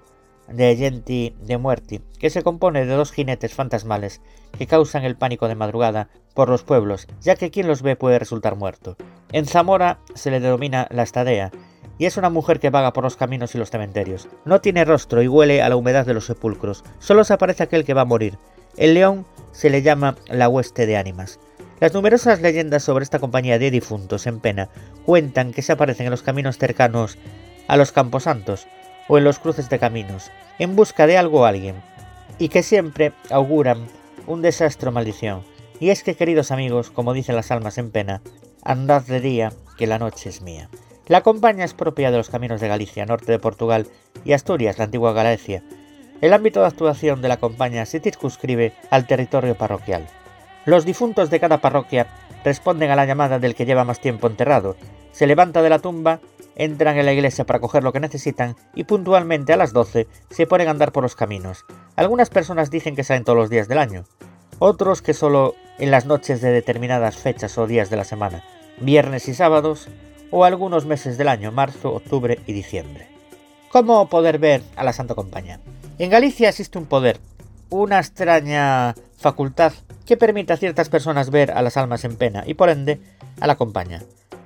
de 0.49 0.75
Genti 0.75 1.37
de 1.41 1.57
Muerti, 1.57 2.01
que 2.19 2.31
se 2.31 2.43
compone 2.43 2.85
de 2.85 2.95
dos 2.95 3.13
jinetes 3.13 3.55
fantasmales 3.55 4.21
que 4.59 4.67
causan 4.67 5.05
el 5.05 5.15
pánico 5.15 5.47
de 5.47 5.55
madrugada 5.55 6.09
por 6.35 6.49
los 6.49 6.65
pueblos, 6.65 7.07
ya 7.21 7.37
que 7.37 7.53
quien 7.53 7.69
los 7.69 7.83
ve 7.83 7.95
puede 7.95 8.19
resultar 8.19 8.57
muerto. 8.57 8.97
En 9.31 9.47
Zamora 9.47 10.01
se 10.17 10.33
le 10.33 10.41
denomina 10.41 10.89
la 10.91 11.05
estadea, 11.05 11.53
y 11.97 12.07
es 12.07 12.17
una 12.17 12.29
mujer 12.29 12.59
que 12.59 12.71
vaga 12.71 12.93
por 12.93 13.05
los 13.05 13.15
caminos 13.15 13.55
y 13.55 13.59
los 13.59 13.71
cementerios. 13.71 14.27
No 14.45 14.61
tiene 14.61 14.85
rostro 14.85 15.23
y 15.23 15.29
huele 15.29 15.63
a 15.63 15.69
la 15.69 15.77
humedad 15.77 16.05
de 16.05 16.15
los 16.15 16.27
sepulcros, 16.27 16.83
solo 16.99 17.23
se 17.23 17.35
aparece 17.35 17.63
aquel 17.63 17.85
que 17.85 17.95
va 17.95 18.01
a 18.01 18.05
morir. 18.05 18.37
El 18.77 18.95
león 18.95 19.27
se 19.53 19.71
le 19.71 19.83
llama 19.83 20.17
la 20.27 20.49
hueste 20.49 20.85
de 20.85 20.97
ánimas. 20.97 21.39
Las 21.81 21.95
numerosas 21.95 22.41
leyendas 22.41 22.83
sobre 22.83 23.05
esta 23.05 23.21
compañía 23.21 23.59
de 23.59 23.71
difuntos 23.71 24.27
en 24.27 24.41
pena 24.41 24.69
cuentan 25.07 25.53
que 25.53 25.63
se 25.63 25.73
aparecen 25.73 26.07
en 26.07 26.11
los 26.11 26.23
caminos 26.23 26.59
cercanos 26.59 27.19
a 27.69 27.77
los 27.77 27.93
camposantos 27.93 28.67
o 29.07 29.17
en 29.17 29.25
los 29.25 29.39
cruces 29.39 29.69
de 29.69 29.79
caminos, 29.79 30.31
en 30.59 30.75
busca 30.75 31.07
de 31.07 31.17
algo 31.17 31.41
o 31.41 31.45
alguien, 31.45 31.77
y 32.39 32.49
que 32.49 32.65
siempre 32.65 33.13
auguran 33.31 33.87
un 34.27 34.43
desastre 34.43 34.89
o 34.89 34.93
maldición. 34.93 35.43
Y 35.79 35.91
es 35.91 36.03
que, 36.03 36.17
queridos 36.17 36.51
amigos, 36.51 36.91
como 36.91 37.15
dicen 37.15 37.37
las 37.37 37.53
almas 37.53 37.79
en 37.79 37.93
pena, 37.93 38.23
andad 38.65 39.03
de 39.03 39.21
día, 39.21 39.53
que 39.77 39.87
la 39.87 40.01
noche 40.01 40.29
es 40.29 40.43
mía. 40.43 40.69
La 41.07 41.23
compañía 41.23 41.65
es 41.65 41.75
propia 41.75 42.11
de 42.11 42.19
los 42.19 42.29
caminos 42.29 42.61
de 42.61 42.69
Galicia, 42.69 43.07
norte 43.07 43.31
de 43.31 43.39
Portugal 43.39 43.87
y 44.25 44.33
Asturias, 44.33 44.79
la 44.79 44.85
antigua 44.85 45.13
Galicia. 45.13 45.63
El 46.21 46.33
ámbito 46.33 46.61
de 46.61 46.67
actuación 46.67 47.23
de 47.23 47.29
la 47.29 47.37
compañía 47.37 47.87
se 47.87 48.01
circunscribe 48.01 48.75
al 48.91 49.07
territorio 49.07 49.57
parroquial. 49.57 50.09
Los 50.69 50.85
difuntos 50.85 51.31
de 51.31 51.41
cada 51.41 51.63
parroquia 51.63 52.09
responden 52.45 52.91
a 52.91 52.95
la 52.95 53.07
llamada 53.07 53.39
del 53.39 53.55
que 53.55 53.65
lleva 53.65 53.87
más 53.87 54.03
tiempo 54.03 54.27
enterrado, 54.27 54.77
se 55.13 55.27
levanta 55.27 55.63
de 55.63 55.71
la 55.71 55.79
tumba, 55.79 56.21
entran 56.57 56.99
en 56.99 57.07
la 57.07 57.15
iglesia 57.15 57.47
para 57.47 57.59
coger 57.59 57.83
lo 57.83 57.95
que 57.95 58.01
necesitan 58.01 58.55
y 58.75 58.85
puntualmente 58.85 59.55
a 59.55 59.57
las 59.57 59.73
12 59.73 60.07
se 60.29 60.47
ponen 60.47 60.69
a 60.69 60.73
andar 60.73 60.93
por 60.93 61.03
los 61.03 61.17
caminos. 61.17 61.65
Algunas 61.97 62.29
personas 62.29 62.71
dicen 62.71 62.97
que 62.97 63.03
salen 63.03 63.25
todos 63.25 63.39
los 63.39 63.49
días 63.49 63.67
del 63.67 63.79
año, 63.79 64.05
otros 64.59 65.01
que 65.01 65.15
solo 65.15 65.55
en 65.79 65.91
las 65.91 66.05
noches 66.05 66.43
de 66.43 66.51
determinadas 66.51 67.17
fechas 67.17 67.57
o 67.57 67.67
días 67.67 67.89
de 67.89 67.97
la 67.97 68.05
semana, 68.05 68.45
viernes 68.79 69.27
y 69.29 69.35
sábados, 69.35 69.89
o 70.31 70.45
algunos 70.45 70.85
meses 70.85 71.17
del 71.17 71.29
año, 71.29 71.51
marzo, 71.51 71.95
octubre 71.95 72.41
y 72.47 72.53
diciembre. 72.53 73.09
¿Cómo 73.71 74.07
poder 74.11 74.39
ver 74.39 74.61
a 74.77 74.85
la 74.85 74.93
Santa 74.93 75.15
Compañía? 75.15 75.61
En 75.99 76.11
Galicia 76.11 76.51
existe 76.51 76.77
un 76.77 76.85
poder, 76.85 77.21
una 77.71 78.01
extraña 78.01 78.95
facultad 79.19 79.73
que 80.07 80.17
permite 80.17 80.53
a 80.53 80.57
ciertas 80.57 80.89
personas 80.89 81.31
ver 81.31 81.51
a 81.51 81.63
las 81.63 81.77
almas 81.77 82.05
en 82.05 82.17
pena 82.17 82.45
y 82.47 82.55
por 82.55 82.71
ende 82.71 83.01
a 83.41 83.47
la 83.47 83.57
compañía. 83.57 84.03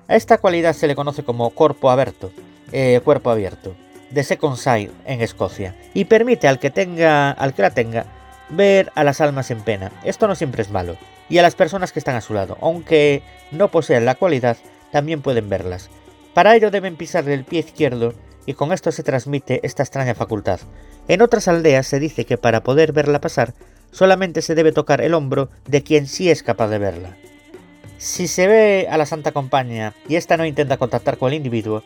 A 0.09 0.17
esta 0.17 0.39
cualidad 0.39 0.73
se 0.73 0.89
le 0.89 0.97
conoce 0.97 1.23
como 1.23 1.51
cuerpo 1.51 1.91
abierto, 1.91 2.33
eh, 2.73 3.01
cuerpo 3.05 3.31
abierto, 3.31 3.77
de 4.11 4.25
second 4.25 4.57
sight 4.57 4.91
en 5.05 5.21
Escocia, 5.21 5.77
y 5.95 6.07
permite 6.07 6.49
al 6.49 6.59
que 6.59 6.71
tenga, 6.71 7.31
al 7.31 7.55
que 7.55 7.63
la 7.63 7.71
tenga, 7.71 8.07
ver 8.49 8.91
a 8.95 9.05
las 9.05 9.21
almas 9.21 9.51
en 9.51 9.61
pena. 9.63 9.93
Esto 10.05 10.27
no 10.27 10.35
siempre 10.35 10.63
es 10.63 10.71
malo, 10.71 10.97
y 11.29 11.39
a 11.39 11.43
las 11.43 11.55
personas 11.55 11.93
que 11.93 11.99
están 11.99 12.17
a 12.17 12.21
su 12.21 12.35
lado, 12.35 12.59
aunque 12.61 13.23
no 13.53 13.69
poseen 13.69 14.05
la 14.05 14.17
cualidad, 14.17 14.57
también 14.91 15.23
pueden 15.23 15.49
verlas. 15.49 15.89
Para 16.35 16.57
ello 16.57 16.71
deben 16.71 16.97
pisarle 16.97 17.35
el 17.35 17.45
pie 17.45 17.61
izquierdo 17.61 18.15
y 18.47 18.55
con 18.55 18.73
esto 18.73 18.91
se 18.91 19.03
transmite 19.03 19.61
esta 19.65 19.83
extraña 19.83 20.15
facultad. 20.15 20.61
En 21.09 21.23
otras 21.23 21.49
aldeas 21.49 21.87
se 21.87 22.01
dice 22.01 22.25
que 22.25 22.39
para 22.39 22.63
poder 22.63 22.93
verla 22.93 23.21
pasar 23.21 23.55
solamente 23.93 24.43
se 24.43 24.57
debe 24.57 24.73
tocar 24.73 25.01
el 25.01 25.15
hombro 25.15 25.49
de 25.69 25.85
quien 25.85 26.09
sí 26.09 26.29
es 26.29 26.43
capaz 26.43 26.69
de 26.69 26.79
verla. 26.79 27.17
Si 27.99 28.27
se 28.27 28.49
ve 28.49 28.89
a 28.91 28.97
la 28.97 29.07
Santa 29.07 29.31
Compañía 29.31 29.95
y 30.09 30.17
ésta 30.17 30.37
no 30.37 30.45
intenta 30.45 30.77
contactar 30.77 31.19
con 31.19 31.29
el 31.29 31.37
individuo, 31.37 31.85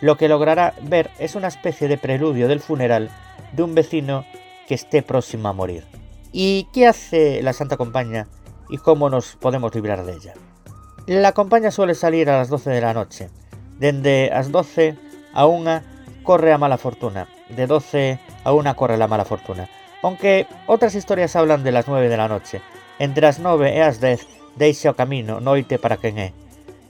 lo 0.00 0.16
que 0.16 0.28
logrará 0.28 0.74
ver 0.82 1.10
es 1.18 1.34
una 1.34 1.48
especie 1.48 1.88
de 1.88 1.98
preludio 1.98 2.46
del 2.46 2.60
funeral 2.60 3.10
de 3.52 3.62
un 3.64 3.74
vecino 3.74 4.24
que 4.68 4.74
esté 4.74 5.02
próximo 5.02 5.48
a 5.48 5.52
morir. 5.52 5.84
¿Y 6.32 6.68
qué 6.72 6.86
hace 6.86 7.42
la 7.42 7.52
Santa 7.52 7.76
Compañía 7.76 8.28
y 8.68 8.78
cómo 8.78 9.10
nos 9.10 9.36
podemos 9.36 9.74
librar 9.74 10.04
de 10.04 10.12
ella? 10.12 10.34
La 11.06 11.32
compañía 11.32 11.70
suele 11.70 11.94
salir 11.94 12.28
a 12.28 12.38
las 12.38 12.48
12 12.48 12.70
de 12.70 12.80
la 12.80 12.92
noche. 12.92 13.30
Desde 13.78 14.28
las 14.30 14.52
12 14.52 14.96
a 15.32 15.46
1 15.46 15.82
corre 16.22 16.52
a 16.52 16.58
mala 16.58 16.78
fortuna. 16.78 17.28
De 17.48 17.66
12 17.66 18.18
a 18.44 18.52
1 18.52 18.76
corre 18.76 18.96
la 18.98 19.06
mala 19.06 19.24
fortuna. 19.24 19.68
Aunque 20.06 20.46
otras 20.68 20.94
historias 20.94 21.34
hablan 21.34 21.64
de 21.64 21.72
las 21.72 21.88
9 21.88 22.08
de 22.08 22.16
la 22.16 22.28
noche. 22.28 22.62
Entre 23.00 23.22
las 23.22 23.40
9 23.40 23.74
y 23.74 23.78
las 23.80 24.00
10 24.00 24.24
deixa 24.54 24.90
o 24.90 24.94
camino, 24.94 25.42
noite 25.42 25.82
para 25.82 25.98
quen 25.98 26.22
é. 26.22 26.30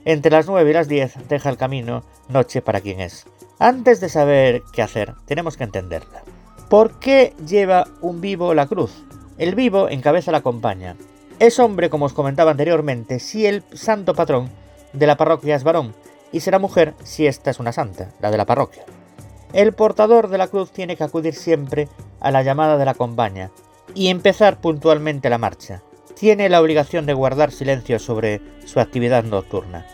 Entre 0.05 0.29
las 0.29 0.45
9 0.45 0.69
y 0.69 0.73
las 0.77 0.87
10 0.87 1.25
deja 1.27 1.49
el 1.49 1.57
camino, 1.57 2.05
noche 2.29 2.61
para 2.61 2.79
quien 2.79 3.01
es. 3.01 3.25
Antes 3.57 4.01
de 4.01 4.09
saber 4.09 4.61
qué 4.71 4.83
hacer, 4.83 5.15
tenemos 5.25 5.57
que 5.57 5.63
entenderla. 5.63 6.21
¿Por 6.69 6.99
qué 6.99 7.33
lleva 7.41 7.87
un 8.01 8.21
vivo 8.21 8.53
la 8.53 8.67
cruz? 8.67 8.93
El 9.39 9.55
vivo 9.55 9.89
encabeza 9.89 10.31
la 10.31 10.45
compañía. 10.45 10.95
Es 11.39 11.57
hombre, 11.57 11.89
como 11.89 12.05
os 12.05 12.13
comentaba 12.13 12.51
anteriormente, 12.51 13.17
si 13.17 13.47
el 13.47 13.63
santo 13.73 14.13
patrón 14.13 14.51
de 14.93 15.07
la 15.07 15.17
parroquia 15.17 15.55
es 15.55 15.63
varón, 15.63 15.95
y 16.31 16.41
será 16.41 16.59
mujer 16.59 16.93
si 17.03 17.25
esta 17.25 17.49
es 17.49 17.59
una 17.59 17.71
santa, 17.71 18.13
la 18.21 18.29
de 18.29 18.37
la 18.37 18.45
parroquia. 18.45 18.85
El 19.53 19.73
portador 19.73 20.27
de 20.27 20.37
la 20.37 20.47
cruz 20.47 20.71
tiene 20.71 20.97
que 20.97 21.03
acudir 21.03 21.33
siempre 21.33 21.87
a 22.19 22.31
la 22.31 22.43
llamada 22.43 22.77
de 22.77 22.85
la 22.85 22.93
compañía 22.93 23.49
y 23.95 24.09
empezar 24.09 24.59
puntualmente 24.59 25.29
la 25.29 25.37
marcha. 25.37 25.81
Tiene 26.15 26.49
la 26.49 26.61
obligación 26.61 27.05
de 27.05 27.13
guardar 27.13 27.51
silencio 27.51 27.99
sobre 27.99 28.41
su 28.65 28.79
actividad 28.79 29.23
nocturna. 29.23 29.85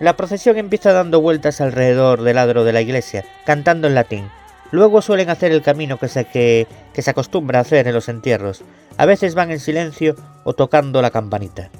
La 0.00 0.16
procesión 0.16 0.56
empieza 0.56 0.92
dando 0.92 1.20
vueltas 1.20 1.60
alrededor 1.60 2.22
del 2.22 2.38
adro 2.38 2.64
de 2.64 2.72
la 2.72 2.80
iglesia, 2.80 3.24
cantando 3.44 3.88
en 3.88 3.94
latín. 3.94 4.28
Luego 4.70 5.02
suelen 5.02 5.30
hacer 5.30 5.52
el 5.52 5.62
camino 5.62 5.98
que 5.98 6.08
se, 6.08 6.24
que, 6.24 6.66
que 6.92 7.02
se 7.02 7.10
acostumbra 7.10 7.58
a 7.58 7.62
hacer 7.62 7.86
en 7.86 7.94
los 7.94 8.08
entierros. 8.08 8.62
A 8.96 9.06
veces 9.06 9.34
van 9.34 9.50
en 9.50 9.60
silencio 9.60 10.16
o 10.44 10.54
tocando 10.54 11.02
la 11.02 11.10
campanita. 11.10 11.70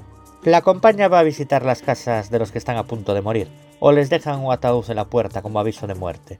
La 0.43 0.61
compañía 0.61 1.07
va 1.07 1.19
a 1.19 1.23
visitar 1.23 1.65
las 1.65 1.81
casas 1.81 2.29
de 2.29 2.39
los 2.39 2.51
que 2.51 2.59
están 2.59 2.77
a 2.77 2.83
punto 2.83 3.13
de 3.13 3.21
morir, 3.21 3.47
o 3.79 3.91
les 3.91 4.09
dejan 4.09 4.39
un 4.39 4.53
ataúd 4.53 4.89
en 4.89 4.95
la 4.95 5.05
puerta 5.05 5.41
como 5.41 5.59
aviso 5.59 5.87
de 5.87 5.95
muerte. 5.95 6.39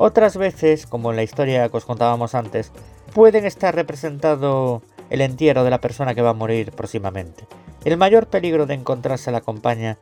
Otras 0.00 0.36
veces, 0.36 0.86
como 0.86 1.10
en 1.10 1.16
la 1.16 1.24
historia 1.24 1.68
que 1.68 1.76
os 1.76 1.84
contábamos 1.84 2.36
antes, 2.36 2.70
pueden 3.12 3.44
estar 3.44 3.74
representado 3.74 4.80
el 5.10 5.20
entierro 5.20 5.64
de 5.64 5.70
la 5.70 5.80
persona 5.80 6.14
que 6.14 6.22
va 6.22 6.30
a 6.30 6.34
morir 6.34 6.70
próximamente. 6.70 7.48
El 7.84 7.96
mayor 7.96 8.28
peligro 8.28 8.66
de 8.66 8.74
encontrarse 8.74 9.30
a 9.30 9.32
la 9.32 9.40
compañía 9.40 9.98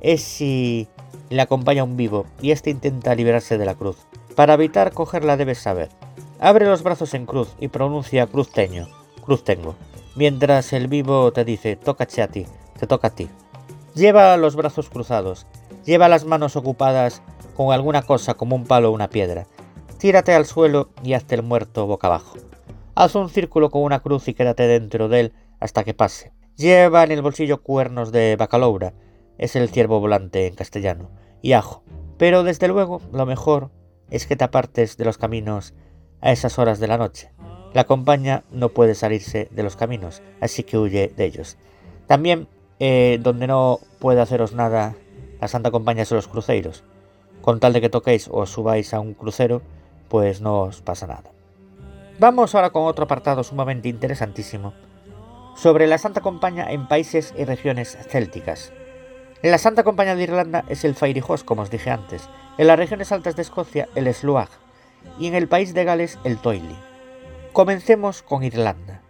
es 0.00 0.22
si 0.22 0.88
le 1.30 1.42
acompaña 1.42 1.82
un 1.82 1.96
vivo 1.96 2.26
y 2.40 2.52
éste 2.52 2.70
intenta 2.70 3.16
liberarse 3.16 3.58
de 3.58 3.64
la 3.64 3.74
cruz. 3.74 3.96
Para 4.36 4.54
evitar 4.54 4.92
cogerla 4.92 5.36
debes 5.36 5.58
saber. 5.58 5.88
Abre 6.38 6.66
los 6.66 6.84
brazos 6.84 7.12
en 7.14 7.26
cruz 7.26 7.48
y 7.58 7.66
pronuncia 7.66 8.28
cruz 8.28 8.52
teño, 8.52 8.88
cruz 9.20 9.42
tengo, 9.42 9.74
mientras 10.14 10.72
el 10.72 10.86
vivo 10.86 11.32
te 11.32 11.44
dice 11.44 11.74
tócache 11.74 12.22
a 12.22 12.28
ti, 12.28 12.46
te 12.78 12.86
toca 12.86 13.08
a 13.08 13.14
ti. 13.16 13.28
Lleva 13.96 14.36
los 14.36 14.54
brazos 14.54 14.90
cruzados, 14.90 15.46
lleva 15.84 16.08
las 16.08 16.24
manos 16.24 16.54
ocupadas 16.54 17.20
con 17.60 17.74
alguna 17.74 18.00
cosa 18.00 18.32
como 18.32 18.56
un 18.56 18.64
palo 18.64 18.88
o 18.88 18.94
una 18.94 19.10
piedra. 19.10 19.46
Tírate 19.98 20.32
al 20.32 20.46
suelo 20.46 20.88
y 21.02 21.12
hazte 21.12 21.34
el 21.34 21.42
muerto 21.42 21.86
boca 21.86 22.06
abajo. 22.06 22.38
Haz 22.94 23.14
un 23.16 23.28
círculo 23.28 23.68
con 23.68 23.82
una 23.82 24.00
cruz 24.00 24.28
y 24.28 24.32
quédate 24.32 24.62
dentro 24.62 25.10
de 25.10 25.20
él 25.20 25.32
hasta 25.60 25.84
que 25.84 25.92
pase. 25.92 26.32
Lleva 26.56 27.04
en 27.04 27.12
el 27.12 27.20
bolsillo 27.20 27.62
cuernos 27.62 28.12
de 28.12 28.34
bacaloura, 28.36 28.94
es 29.36 29.56
el 29.56 29.68
ciervo 29.68 30.00
volante 30.00 30.46
en 30.46 30.54
castellano, 30.54 31.10
y 31.42 31.52
ajo. 31.52 31.82
Pero 32.16 32.44
desde 32.44 32.66
luego 32.66 33.02
lo 33.12 33.26
mejor 33.26 33.70
es 34.08 34.26
que 34.26 34.36
te 34.36 34.44
apartes 34.44 34.96
de 34.96 35.04
los 35.04 35.18
caminos 35.18 35.74
a 36.22 36.32
esas 36.32 36.58
horas 36.58 36.80
de 36.80 36.88
la 36.88 36.96
noche. 36.96 37.30
La 37.74 37.84
compañía 37.84 38.42
no 38.50 38.70
puede 38.70 38.94
salirse 38.94 39.48
de 39.50 39.62
los 39.62 39.76
caminos, 39.76 40.22
así 40.40 40.62
que 40.62 40.78
huye 40.78 41.12
de 41.14 41.26
ellos. 41.26 41.58
También, 42.06 42.48
eh, 42.78 43.18
donde 43.20 43.46
no 43.46 43.80
puede 43.98 44.22
haceros 44.22 44.54
nada 44.54 44.96
la 45.42 45.48
Santa 45.48 45.70
Compañía 45.70 46.06
son 46.06 46.16
los 46.16 46.28
cruceros. 46.28 46.84
Con 47.42 47.60
tal 47.60 47.72
de 47.72 47.80
que 47.80 47.88
toquéis 47.88 48.28
o 48.30 48.46
subáis 48.46 48.92
a 48.94 49.00
un 49.00 49.14
crucero, 49.14 49.62
pues 50.08 50.40
no 50.40 50.62
os 50.62 50.82
pasa 50.82 51.06
nada. 51.06 51.30
Vamos 52.18 52.54
ahora 52.54 52.70
con 52.70 52.84
otro 52.84 53.04
apartado 53.04 53.42
sumamente 53.44 53.88
interesantísimo 53.88 54.74
sobre 55.56 55.86
la 55.86 55.98
Santa 55.98 56.20
Compañía 56.20 56.70
en 56.70 56.88
países 56.88 57.34
y 57.36 57.44
regiones 57.44 57.96
célticas. 58.08 58.72
La 59.42 59.58
Santa 59.58 59.84
Compañía 59.84 60.16
de 60.16 60.22
Irlanda 60.22 60.64
es 60.68 60.84
el 60.84 60.94
Fairijos, 60.94 61.44
como 61.44 61.62
os 61.62 61.70
dije 61.70 61.90
antes, 61.90 62.28
en 62.58 62.66
las 62.66 62.78
regiones 62.78 63.10
altas 63.12 63.36
de 63.36 63.42
Escocia 63.42 63.88
el 63.94 64.12
Sluag 64.12 64.48
y 65.18 65.26
en 65.26 65.34
el 65.34 65.48
país 65.48 65.72
de 65.72 65.84
Gales 65.84 66.18
el 66.24 66.38
Toili. 66.38 66.76
Comencemos 67.52 68.22
con 68.22 68.42
Irlanda. 68.42 69.00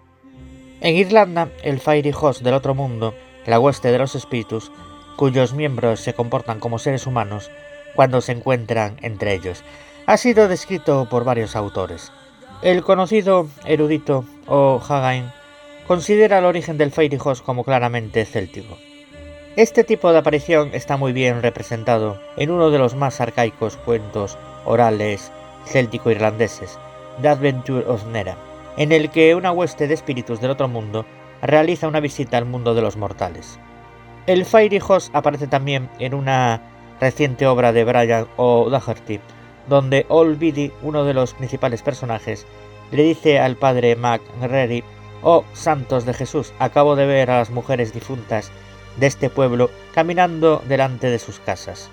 En 0.81 0.97
Irlanda, 0.97 1.51
el 1.63 1.81
Fairijos 1.81 2.43
del 2.43 2.55
otro 2.55 2.75
mundo, 2.75 3.15
la 3.47 3.59
hueste 3.59 3.91
de 3.91 3.99
los 3.99 4.15
espíritus, 4.15 4.71
cuyos 5.17 5.53
miembros 5.53 6.01
se 6.01 6.15
comportan 6.15 6.61
como 6.61 6.79
seres 6.79 7.07
humanos 7.07 7.51
cuando 7.95 8.21
se 8.21 8.33
encuentran 8.33 8.97
entre 9.03 9.35
ellos, 9.35 9.63
ha 10.07 10.17
sido 10.17 10.49
descrito 10.49 11.09
por 11.09 11.25
varios 11.25 11.57
autores. 11.57 12.13
El 12.63 12.83
conocido 12.83 13.49
erudito 13.65 14.25
O'Hagan 14.47 15.33
considera 15.87 16.39
el 16.39 16.45
origen 16.45 16.79
del 16.79 16.91
Fairijos 16.91 17.43
como 17.43 17.65
claramente 17.65 18.25
céltico. 18.25 18.77
Este 19.57 19.83
tipo 19.83 20.13
de 20.13 20.19
aparición 20.19 20.71
está 20.73 20.97
muy 20.97 21.13
bien 21.13 21.43
representado 21.43 22.21
en 22.37 22.51
uno 22.51 22.71
de 22.71 22.79
los 22.79 22.95
más 22.95 23.21
arcaicos 23.21 23.77
cuentos 23.77 24.39
orales 24.65 25.33
céltico-irlandeses, 25.67 26.79
The 27.21 27.29
Adventure 27.29 27.87
of 27.87 28.07
Nera, 28.07 28.37
en 28.77 28.93
el 28.93 29.11
que 29.11 29.35
una 29.35 29.53
hueste 29.53 29.89
de 29.89 29.95
espíritus 29.95 30.41
del 30.41 30.53
otro 30.53 30.69
mundo 30.69 31.05
realiza 31.43 31.89
una 31.89 32.01
visita 32.01 32.39
al 32.39 32.47
mundo 32.47 32.75
de 32.75 32.83
los 32.83 32.97
mortales. 32.97 33.59
El 34.27 34.45
Fairy 34.45 34.81
aparece 35.13 35.47
también 35.47 35.91
en 35.99 36.15
una 36.15 36.63
reciente 37.01 37.47
obra 37.47 37.73
de 37.73 37.85
Brian 37.85 38.27
O'Doherty, 38.37 39.21
donde 39.69 40.07
Biddy, 40.39 40.73
uno 40.83 41.05
de 41.05 41.15
los 41.15 41.35
principales 41.35 41.83
personajes, 41.83 42.47
le 42.91 43.03
dice 43.05 43.39
al 43.39 43.57
padre 43.57 43.97
Mac 43.97 44.21
Oh 45.23 45.45
santos 45.53 46.07
de 46.07 46.15
Jesús, 46.15 46.53
acabo 46.59 46.97
de 46.97 47.07
ver 47.07 47.31
a 47.31 47.39
las 47.39 47.51
mujeres 47.51 47.93
difuntas 47.93 48.51
de 48.97 49.07
este 49.07 49.29
pueblo 49.29 49.71
caminando 49.95 50.63
delante 50.67 51.09
de 51.09 51.19
sus 51.19 51.39
casas. 51.41 51.91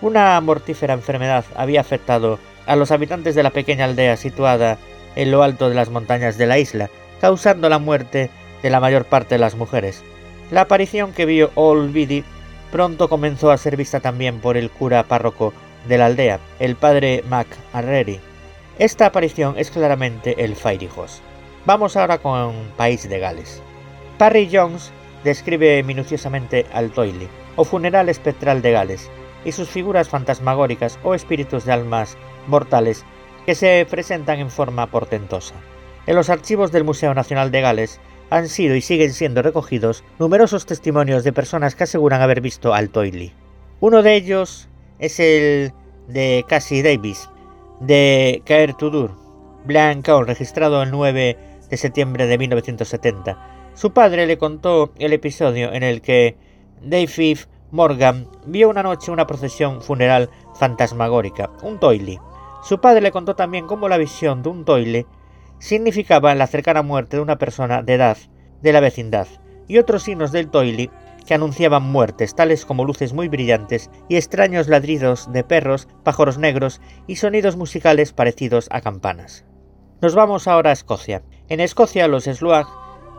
Una 0.00 0.40
mortífera 0.40 0.94
enfermedad 0.94 1.44
había 1.54 1.80
afectado 1.80 2.38
a 2.66 2.76
los 2.76 2.90
habitantes 2.90 3.34
de 3.34 3.42
la 3.42 3.50
pequeña 3.50 3.84
aldea 3.84 4.16
situada 4.16 4.78
en 5.16 5.30
lo 5.30 5.42
alto 5.42 5.68
de 5.68 5.74
las 5.74 5.90
montañas 5.90 6.38
de 6.38 6.46
la 6.46 6.58
isla, 6.58 6.90
causando 7.20 7.68
la 7.68 7.78
muerte 7.78 8.30
de 8.62 8.70
la 8.70 8.80
mayor 8.80 9.04
parte 9.04 9.34
de 9.34 9.40
las 9.40 9.54
mujeres. 9.54 10.02
La 10.50 10.62
aparición 10.62 11.12
que 11.12 11.26
vio 11.26 11.50
Olvidi 11.54 12.24
pronto 12.72 13.08
comenzó 13.08 13.52
a 13.52 13.58
ser 13.58 13.76
vista 13.76 14.00
también 14.00 14.40
por 14.40 14.56
el 14.56 14.70
cura 14.70 15.04
párroco 15.04 15.52
de 15.86 15.98
la 15.98 16.06
aldea, 16.06 16.40
el 16.58 16.74
padre 16.74 17.22
Mac 17.28 17.46
Arreri. 17.72 18.18
Esta 18.78 19.06
aparición 19.06 19.54
es 19.58 19.70
claramente 19.70 20.42
el 20.42 20.56
Fairijos. 20.56 21.20
Vamos 21.66 21.96
ahora 21.96 22.18
con 22.18 22.54
País 22.76 23.08
de 23.08 23.20
Gales. 23.20 23.62
Parry 24.18 24.48
Jones 24.50 24.90
describe 25.22 25.82
minuciosamente 25.82 26.66
al 26.72 26.90
Toily, 26.90 27.28
o 27.56 27.64
funeral 27.64 28.08
espectral 28.08 28.62
de 28.62 28.72
Gales, 28.72 29.10
y 29.44 29.52
sus 29.52 29.68
figuras 29.68 30.08
fantasmagóricas 30.08 30.98
o 31.04 31.14
espíritus 31.14 31.64
de 31.64 31.72
almas 31.72 32.16
mortales 32.46 33.04
que 33.44 33.54
se 33.54 33.86
presentan 33.88 34.38
en 34.38 34.50
forma 34.50 34.86
portentosa. 34.86 35.54
En 36.06 36.16
los 36.16 36.30
archivos 36.30 36.72
del 36.72 36.84
Museo 36.84 37.14
Nacional 37.14 37.50
de 37.50 37.60
Gales 37.60 38.00
han 38.32 38.48
sido 38.48 38.74
y 38.74 38.80
siguen 38.80 39.12
siendo 39.12 39.42
recogidos 39.42 40.04
numerosos 40.18 40.64
testimonios 40.64 41.22
de 41.22 41.34
personas 41.34 41.74
que 41.74 41.84
aseguran 41.84 42.22
haber 42.22 42.40
visto 42.40 42.72
al 42.72 42.88
Toily. 42.88 43.34
Uno 43.80 44.02
de 44.02 44.14
ellos 44.14 44.70
es 44.98 45.20
el 45.20 45.72
de 46.08 46.42
Cassie 46.48 46.82
Davis, 46.82 47.28
de 47.80 48.42
Caer 48.46 48.72
Tudur, 48.72 49.14
Blanc 49.66 50.08
registrado 50.26 50.82
el 50.82 50.90
9 50.90 51.36
de 51.68 51.76
septiembre 51.76 52.26
de 52.26 52.38
1970, 52.38 53.52
su 53.74 53.92
padre 53.92 54.26
le 54.26 54.38
contó 54.38 54.92
el 54.98 55.12
episodio 55.12 55.70
en 55.72 55.82
el 55.82 56.00
que 56.00 56.36
Dave 56.82 57.36
Morgan 57.70 58.28
vio 58.46 58.70
una 58.70 58.82
noche 58.82 59.10
una 59.10 59.26
procesión 59.26 59.82
funeral 59.82 60.30
fantasmagórica, 60.54 61.50
un 61.62 61.78
toile. 61.78 62.18
Su 62.62 62.80
padre 62.80 63.02
le 63.02 63.12
contó 63.12 63.34
también 63.34 63.66
cómo 63.66 63.88
la 63.88 63.98
visión 63.98 64.42
de 64.42 64.48
un 64.48 64.64
toile 64.64 65.06
significaba 65.62 66.34
la 66.34 66.48
cercana 66.48 66.82
muerte 66.82 67.16
de 67.16 67.22
una 67.22 67.38
persona 67.38 67.82
de 67.82 67.94
edad 67.94 68.16
de 68.62 68.72
la 68.72 68.80
vecindad, 68.80 69.28
y 69.68 69.78
otros 69.78 70.02
signos 70.02 70.32
del 70.32 70.50
toile 70.50 70.90
que 71.24 71.34
anunciaban 71.34 71.84
muertes, 71.84 72.34
tales 72.34 72.66
como 72.66 72.84
luces 72.84 73.12
muy 73.12 73.28
brillantes 73.28 73.88
y 74.08 74.16
extraños 74.16 74.66
ladridos 74.66 75.32
de 75.32 75.44
perros, 75.44 75.86
pájaros 76.02 76.36
negros 76.36 76.80
y 77.06 77.14
sonidos 77.14 77.56
musicales 77.56 78.12
parecidos 78.12 78.66
a 78.72 78.80
campanas. 78.80 79.44
Nos 80.00 80.16
vamos 80.16 80.48
ahora 80.48 80.70
a 80.70 80.72
Escocia. 80.72 81.22
En 81.48 81.60
Escocia 81.60 82.08
los 82.08 82.24
Sluag, 82.24 82.66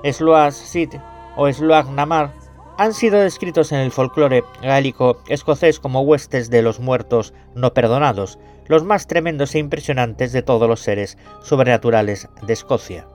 Sluag 0.03 0.51
Sid 0.51 0.89
o 1.37 1.49
Sluag 1.49 1.89
Namar 1.91 2.33
han 2.77 2.93
sido 2.93 3.21
descritos 3.21 3.71
en 3.71 3.79
el 3.79 3.91
folclore 3.91 4.43
gaélico 4.61 5.21
escocés 5.29 5.79
como 5.79 6.01
huestes 6.01 6.49
de 6.49 6.61
los 6.61 6.81
muertos 6.81 7.33
no 7.55 7.73
perdonados, 7.73 8.37
los 8.67 8.83
más 8.83 9.07
tremendos 9.07 9.55
e 9.55 9.59
impresionantes 9.59 10.31
de 10.31 10.41
todos 10.41 10.67
los 10.67 10.81
seres 10.81 11.17
sobrenaturales 11.41 12.29
de 12.45 12.53
Escocia. 12.53 13.07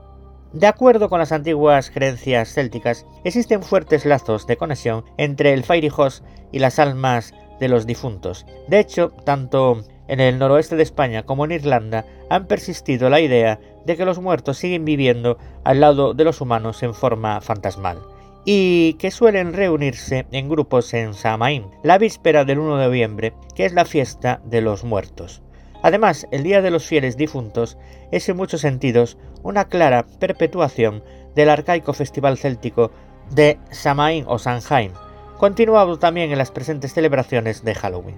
De 0.53 0.67
acuerdo 0.67 1.11
con 1.11 1.19
las 1.19 1.33
antiguas 1.33 1.91
creencias 1.91 2.55
célticas, 2.55 3.07
existen 3.25 3.63
fuertes 3.63 4.07
lazos 4.07 4.47
de 4.47 4.57
conexión 4.57 5.05
entre 5.19 5.53
el 5.53 5.63
Fairy 5.65 5.91
y 6.53 6.59
las 6.59 6.79
almas 6.79 7.35
de 7.61 7.69
los 7.69 7.87
difuntos. 7.87 8.47
De 8.67 8.79
hecho, 8.81 9.11
tanto 9.25 9.85
en 10.07 10.21
el 10.21 10.39
noroeste 10.39 10.77
de 10.77 10.83
España 10.83 11.25
como 11.25 11.45
en 11.45 11.53
Irlanda 11.53 12.07
han 12.31 12.47
persistido 12.47 13.11
la 13.11 13.21
idea 13.21 13.61
de 13.85 13.97
que 13.97 14.07
los 14.07 14.21
muertos 14.21 14.57
siguen 14.57 14.85
viviendo 14.85 15.39
al 15.65 15.81
lado 15.81 16.15
de 16.15 16.25
los 16.25 16.41
humanos 16.41 16.83
en 16.83 16.95
forma 16.95 17.41
fantasmal 17.41 17.99
y 18.51 18.95
que 18.95 19.11
suelen 19.11 19.53
reunirse 19.53 20.25
en 20.33 20.49
grupos 20.49 20.95
en 20.95 21.13
Samaín, 21.13 21.67
la 21.83 21.99
víspera 21.99 22.47
del 22.47 22.61
1 22.61 22.79
de 22.79 22.87
noviembre, 22.87 23.35
que 23.55 23.67
es 23.67 23.75
la 23.75 23.85
fiesta 23.85 24.41
de 24.43 24.63
los 24.63 24.85
muertos. 24.85 25.43
Además, 25.83 26.27
el 26.31 26.45
Día 26.45 26.63
de 26.63 26.71
los 26.71 26.87
Fieles 26.87 27.19
Difuntos 27.19 27.77
es 28.11 28.27
en 28.27 28.39
muchos 28.39 28.63
sentidos 28.63 29.19
una 29.43 29.67
clara 29.67 30.07
perpetuación 30.19 31.05
del 31.35 31.51
arcaico 31.51 31.93
festival 31.93 32.39
céltico 32.39 32.91
de 33.31 33.59
Samaín 33.71 34.25
o 34.27 34.39
Samhain, 34.39 34.93
continuado 35.37 35.99
también 35.99 36.33
en 36.33 36.39
las 36.39 36.51
presentes 36.51 36.95
celebraciones 36.95 37.65
de 37.65 37.75
Halloween, 37.75 38.17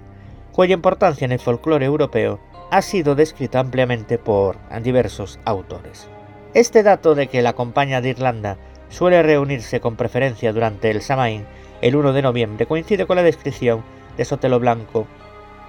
cuya 0.53 0.75
importancia 0.75 1.25
en 1.25 1.33
el 1.33 1.39
folclore 1.39 1.87
europeo 1.87 2.39
ha 2.71 2.81
sido 2.81 3.15
descrita 3.15 3.59
ampliamente 3.59 4.17
por 4.17 4.57
diversos 4.81 5.41
autores. 5.43 6.07
Este 6.53 6.83
dato 6.83 7.15
de 7.15 7.27
que 7.27 7.41
la 7.41 7.51
Compañía 7.51 7.99
de 7.99 8.09
Irlanda 8.09 8.57
suele 8.91 9.23
reunirse 9.23 9.79
con 9.79 9.95
preferencia 9.95 10.53
durante 10.53 10.91
el 10.91 11.01
Samaín 11.01 11.45
el 11.81 11.95
1 11.95 12.13
de 12.13 12.21
noviembre 12.21 12.67
coincide 12.67 13.07
con 13.07 13.15
la 13.15 13.23
descripción 13.23 13.83
de 14.17 14.25
Sotelo 14.25 14.59
Blanco 14.59 15.07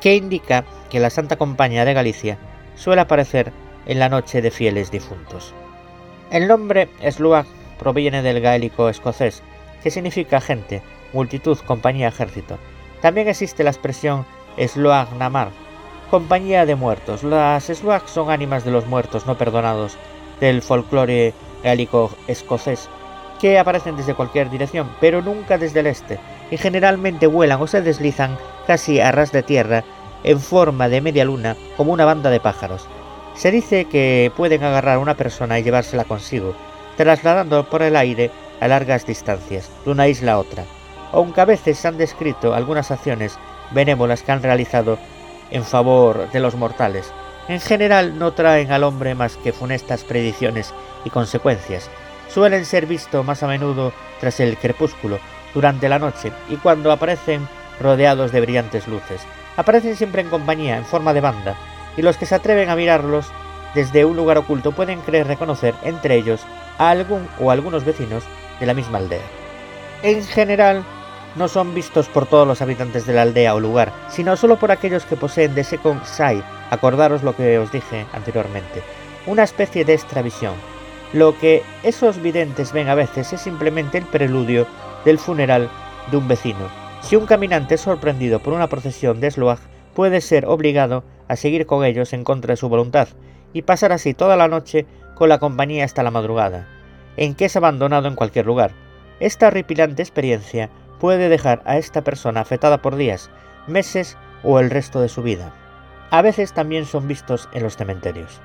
que 0.03 0.17
indica 0.17 0.65
que 0.91 1.01
la 1.01 1.11
Santa 1.11 1.37
Compañía 1.37 1.85
de 1.85 1.95
Galicia 1.95 2.37
suele 2.75 3.03
aparecer 3.03 3.53
en 3.87 3.99
la 3.99 4.09
noche 4.09 4.43
de 4.43 4.51
fieles 4.51 4.91
difuntos. 4.91 5.55
El 6.31 6.49
nombre 6.49 6.89
Sluag 7.09 7.47
proviene 7.79 8.23
del 8.23 8.41
gaélico 8.41 8.89
escocés, 8.89 9.43
que 9.83 9.91
significa 9.91 10.41
gente, 10.41 10.83
multitud, 11.13 11.59
compañía, 11.59 12.09
ejército. 12.09 12.59
También 13.01 13.29
existe 13.29 13.65
la 13.65 13.71
expresión 13.71 14.27
Sluag 14.59 15.15
Namar, 15.15 15.51
compañía 16.11 16.67
de 16.67 16.75
muertos. 16.75 17.23
Las 17.23 17.65
Sluag 17.65 18.09
son 18.09 18.31
ánimas 18.31 18.65
de 18.65 18.71
los 18.71 18.87
muertos 18.87 19.27
no 19.27 19.39
perdonados 19.39 19.97
del 20.41 20.63
folclore 20.63 21.33
gaélico 21.63 22.11
escocés, 22.27 22.89
que 23.43 23.59
aparecen 23.59 23.97
desde 23.97 24.15
cualquier 24.15 24.49
dirección, 24.51 24.89
pero 25.01 25.21
nunca 25.21 25.59
desde 25.59 25.81
el 25.81 25.89
este, 25.89 26.21
y 26.53 26.57
generalmente 26.57 27.27
vuelan 27.27 27.61
o 27.61 27.67
se 27.67 27.83
deslizan 27.83 28.39
casi 28.69 29.01
a 29.01 29.11
ras 29.11 29.33
de 29.33 29.43
tierra 29.43 29.83
en 30.23 30.39
forma 30.39 30.89
de 30.89 31.01
media 31.01 31.25
luna 31.25 31.57
como 31.77 31.93
una 31.93 32.05
banda 32.05 32.31
de 32.31 32.39
pájaros. 32.39 32.87
Se 33.35 33.51
dice 33.51 33.87
que 33.87 34.31
pueden 34.37 34.63
agarrar 34.63 34.95
a 34.95 35.01
una 35.01 35.17
persona 35.17 35.59
y 35.59 35.65
llevársela 35.65 36.05
consigo, 36.05 36.55
trasladando 36.97 37.69
por 37.69 37.83
el 37.83 37.97
aire 37.97 38.31
a 38.61 38.69
largas 38.69 39.07
distancias, 39.07 39.69
de 39.85 39.91
una 39.91 40.07
isla 40.07 40.35
a 40.35 40.39
otra, 40.39 40.65
aunque 41.11 41.41
a 41.41 41.45
veces 41.45 41.79
se 41.79 41.89
han 41.89 41.99
descrito 41.99 42.55
algunas 42.55 42.93
acciones 42.93 43.41
benévolas 43.73 44.23
que 44.23 44.31
han 44.31 44.45
realizado 44.45 44.99
en 45.51 45.65
favor 45.65 46.31
de 46.31 46.39
los 46.39 46.55
mortales. 46.55 47.13
En 47.49 47.59
general 47.59 48.21
no 48.21 48.35
traen 48.35 48.71
al 48.71 48.85
hombre 48.85 49.17
más 49.17 49.37
que 49.37 49.53
funestas 49.53 50.05
predicciones 50.05 50.73
y 51.05 51.11
consecuencias. 51.11 51.91
Suelen 52.33 52.65
ser 52.65 52.87
vistos 52.87 53.25
más 53.27 53.43
a 53.43 53.47
menudo 53.47 53.93
tras 54.19 54.41
el 54.41 54.57
crepúsculo, 54.57 55.19
durante 55.53 55.89
la 55.89 55.99
noche, 55.99 56.33
y 56.49 56.57
cuando 56.57 56.91
aparecen 56.91 57.47
rodeados 57.79 58.33
de 58.33 58.41
brillantes 58.41 58.89
luces. 58.89 59.21
Aparecen 59.57 59.97
siempre 59.97 60.23
en 60.23 60.31
compañía, 60.31 60.79
en 60.79 60.87
forma 60.87 61.13
de 61.13 61.21
banda, 61.21 61.57
y 61.97 62.01
los 62.01 62.17
que 62.17 62.25
se 62.25 62.35
atreven 62.35 62.71
a 62.71 62.77
mirarlos 62.77 63.27
desde 63.75 64.07
un 64.07 64.17
lugar 64.17 64.39
oculto 64.39 64.73
pueden 64.73 65.01
creer 65.01 65.27
reconocer 65.27 65.75
entre 65.83 66.17
ellos 66.17 66.41
a 66.79 66.91
algún 66.91 67.29
o 67.39 67.51
algunos 67.51 67.85
vecinos 67.85 68.25
de 68.61 68.67
la 68.67 68.75
misma 68.75 68.99
aldea. 68.99 69.21
En 70.03 70.25
general, 70.25 70.85
no 71.37 71.49
son 71.49 71.75
vistos 71.75 72.09
por 72.09 72.27
todos 72.27 72.47
los 72.47 72.63
habitantes 72.63 73.07
de 73.07 73.13
la 73.13 73.23
aldea 73.23 73.55
o 73.55 73.61
lugar, 73.61 73.93
sino 74.09 74.37
solo 74.37 74.59
por 74.59 74.71
aquellos 74.71 75.05
que 75.05 75.17
poseen 75.17 75.55
de 75.55 75.65
Second 75.65 76.05
Sight, 76.05 76.45
acordaros 76.71 77.23
lo 77.23 77.37
que 77.37 77.59
os 77.59 77.71
dije 77.73 78.07
anteriormente, 78.13 78.83
una 79.27 79.43
especie 79.43 79.85
de 79.85 79.95
extravisión. 79.95 80.55
Lo 81.13 81.39
que 81.39 81.63
esos 81.83 82.23
videntes 82.23 82.73
ven 82.73 82.89
a 82.89 82.95
veces 82.95 83.33
es 83.33 83.41
simplemente 83.41 83.99
el 83.99 84.05
preludio 84.05 84.67
del 85.05 85.19
funeral 85.19 85.69
de 86.11 86.17
un 86.17 86.29
vecino, 86.29 86.83
si 87.03 87.17
un 87.17 87.27
caminante 87.27 87.75
es 87.75 87.81
sorprendido 87.81 88.39
por 88.39 88.55
una 88.55 88.69
procesión 88.69 89.21
de 89.21 89.31
Sluag, 89.31 89.59
puede 89.93 90.21
ser 90.21 90.47
obligado 90.47 91.05
a 91.29 91.37
seguir 91.37 91.67
con 91.67 91.85
ellos 91.85 92.13
en 92.13 92.25
contra 92.25 92.53
de 92.53 92.57
su 92.57 92.69
voluntad 92.69 93.09
y 93.53 93.63
pasar 93.63 93.93
así 93.93 94.15
toda 94.15 94.37
la 94.37 94.49
noche 94.49 94.87
con 95.15 95.29
la 95.29 95.39
compañía 95.39 95.85
hasta 95.85 96.05
la 96.05 96.13
madrugada, 96.13 96.67
en 97.17 97.35
que 97.35 97.47
es 97.47 97.57
abandonado 97.57 98.09
en 98.09 98.15
cualquier 98.15 98.47
lugar. 98.47 98.71
Esta 99.21 99.49
horripilante 99.49 100.01
experiencia 100.01 100.71
puede 101.01 101.29
dejar 101.29 101.61
a 101.67 101.77
esta 101.77 102.03
persona 102.03 102.41
afectada 102.41 102.81
por 102.81 102.97
días, 102.97 103.31
meses 103.67 104.17
o 104.45 104.61
el 104.61 104.71
resto 104.71 105.01
de 105.01 105.09
su 105.09 105.23
vida. 105.23 105.53
A 106.11 106.23
veces 106.23 106.55
también 106.55 106.87
son 106.87 107.09
vistos 107.09 107.49
en 107.53 107.65
los 107.65 107.77
cementerios. 107.77 108.41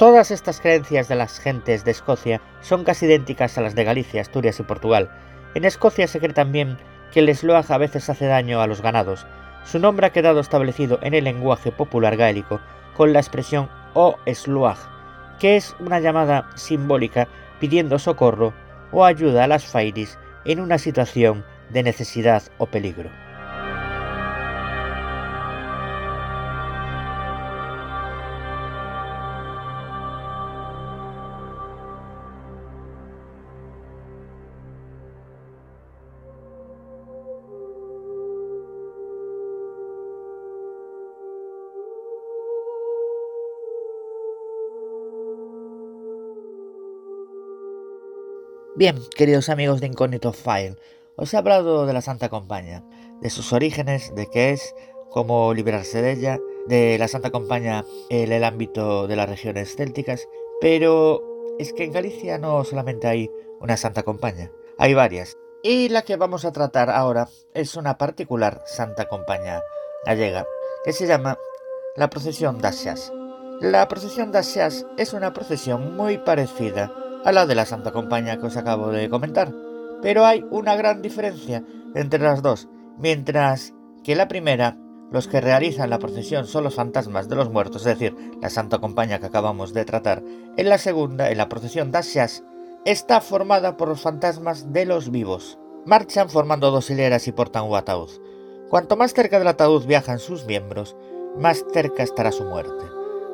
Todas 0.00 0.30
estas 0.30 0.62
creencias 0.62 1.08
de 1.08 1.14
las 1.14 1.38
gentes 1.38 1.84
de 1.84 1.90
Escocia 1.90 2.40
son 2.62 2.84
casi 2.84 3.04
idénticas 3.04 3.58
a 3.58 3.60
las 3.60 3.74
de 3.74 3.84
Galicia, 3.84 4.22
Asturias 4.22 4.58
y 4.58 4.62
Portugal. 4.62 5.10
En 5.54 5.66
Escocia 5.66 6.06
se 6.06 6.20
cree 6.20 6.32
también 6.32 6.78
que 7.12 7.20
el 7.20 7.36
sloag 7.36 7.70
a 7.70 7.76
veces 7.76 8.08
hace 8.08 8.24
daño 8.24 8.62
a 8.62 8.66
los 8.66 8.80
ganados. 8.80 9.26
Su 9.62 9.78
nombre 9.78 10.06
ha 10.06 10.12
quedado 10.14 10.40
establecido 10.40 10.98
en 11.02 11.12
el 11.12 11.24
lenguaje 11.24 11.70
popular 11.70 12.16
gaélico 12.16 12.62
con 12.96 13.12
la 13.12 13.18
expresión 13.18 13.68
o 13.92 14.16
sloag, 14.26 14.78
que 15.38 15.56
es 15.56 15.76
una 15.80 16.00
llamada 16.00 16.48
simbólica 16.54 17.28
pidiendo 17.58 17.98
socorro 17.98 18.54
o 18.92 19.04
ayuda 19.04 19.44
a 19.44 19.48
las 19.48 19.66
fairis 19.66 20.18
en 20.46 20.60
una 20.60 20.78
situación 20.78 21.44
de 21.68 21.82
necesidad 21.82 22.42
o 22.56 22.64
peligro. 22.64 23.10
Bien, 48.80 48.96
queridos 49.14 49.50
amigos 49.50 49.82
de 49.82 49.88
Incógnito 49.88 50.32
File, 50.32 50.78
os 51.16 51.34
he 51.34 51.36
hablado 51.36 51.84
de 51.84 51.92
la 51.92 52.00
Santa 52.00 52.30
Compañía, 52.30 52.82
de 53.20 53.28
sus 53.28 53.52
orígenes, 53.52 54.14
de 54.14 54.26
qué 54.30 54.52
es, 54.52 54.74
cómo 55.10 55.52
librarse 55.52 56.00
de 56.00 56.12
ella, 56.12 56.38
de 56.66 56.96
la 56.96 57.06
Santa 57.06 57.28
Compañía 57.30 57.84
en 58.08 58.32
el 58.32 58.42
ámbito 58.42 59.06
de 59.06 59.16
las 59.16 59.28
regiones 59.28 59.76
célticas, 59.76 60.26
pero 60.62 61.22
es 61.58 61.74
que 61.74 61.84
en 61.84 61.92
Galicia 61.92 62.38
no 62.38 62.64
solamente 62.64 63.06
hay 63.06 63.30
una 63.60 63.76
Santa 63.76 64.02
Compañía, 64.02 64.50
hay 64.78 64.94
varias. 64.94 65.36
Y 65.62 65.90
la 65.90 66.00
que 66.00 66.16
vamos 66.16 66.46
a 66.46 66.52
tratar 66.52 66.88
ahora 66.88 67.28
es 67.52 67.74
una 67.74 67.98
particular 67.98 68.62
Santa 68.64 69.08
Compañía 69.08 69.62
gallega, 70.06 70.46
que 70.86 70.94
se 70.94 71.06
llama 71.06 71.38
la 71.96 72.08
procesión 72.08 72.62
das 72.62 73.12
La 73.60 73.86
procesión 73.88 74.32
das 74.32 74.56
es 74.96 75.12
una 75.12 75.34
procesión 75.34 75.98
muy 75.98 76.16
parecida 76.16 76.90
a 77.24 77.32
la 77.32 77.46
de 77.46 77.54
la 77.54 77.66
Santa 77.66 77.92
Compañía 77.92 78.38
que 78.38 78.46
os 78.46 78.56
acabo 78.56 78.88
de 78.88 79.08
comentar. 79.08 79.52
Pero 80.02 80.24
hay 80.24 80.44
una 80.50 80.76
gran 80.76 81.02
diferencia 81.02 81.64
entre 81.94 82.20
las 82.20 82.42
dos, 82.42 82.68
mientras 82.98 83.74
que 84.02 84.16
la 84.16 84.28
primera, 84.28 84.76
los 85.10 85.28
que 85.28 85.40
realizan 85.40 85.90
la 85.90 85.98
procesión 85.98 86.46
son 86.46 86.64
los 86.64 86.74
fantasmas 86.74 87.28
de 87.28 87.36
los 87.36 87.50
muertos, 87.50 87.86
es 87.86 87.98
decir, 87.98 88.16
la 88.40 88.48
Santa 88.48 88.78
Compañía 88.78 89.18
que 89.18 89.26
acabamos 89.26 89.74
de 89.74 89.84
tratar, 89.84 90.22
en 90.56 90.68
la 90.68 90.78
segunda, 90.78 91.30
en 91.30 91.38
la 91.38 91.48
procesión 91.48 91.90
Dashias, 91.90 92.44
está 92.84 93.20
formada 93.20 93.76
por 93.76 93.88
los 93.88 94.00
fantasmas 94.00 94.72
de 94.72 94.86
los 94.86 95.10
vivos. 95.10 95.58
Marchan 95.84 96.30
formando 96.30 96.70
dos 96.70 96.90
hileras 96.90 97.26
y 97.28 97.32
portan 97.32 97.64
un 97.64 97.76
ataúd. 97.76 98.10
Cuanto 98.70 98.96
más 98.96 99.12
cerca 99.12 99.38
del 99.38 99.48
ataúd 99.48 99.84
viajan 99.86 100.18
sus 100.18 100.46
miembros, 100.46 100.96
más 101.36 101.64
cerca 101.72 102.02
estará 102.02 102.32
su 102.32 102.44
muerte. 102.44 102.84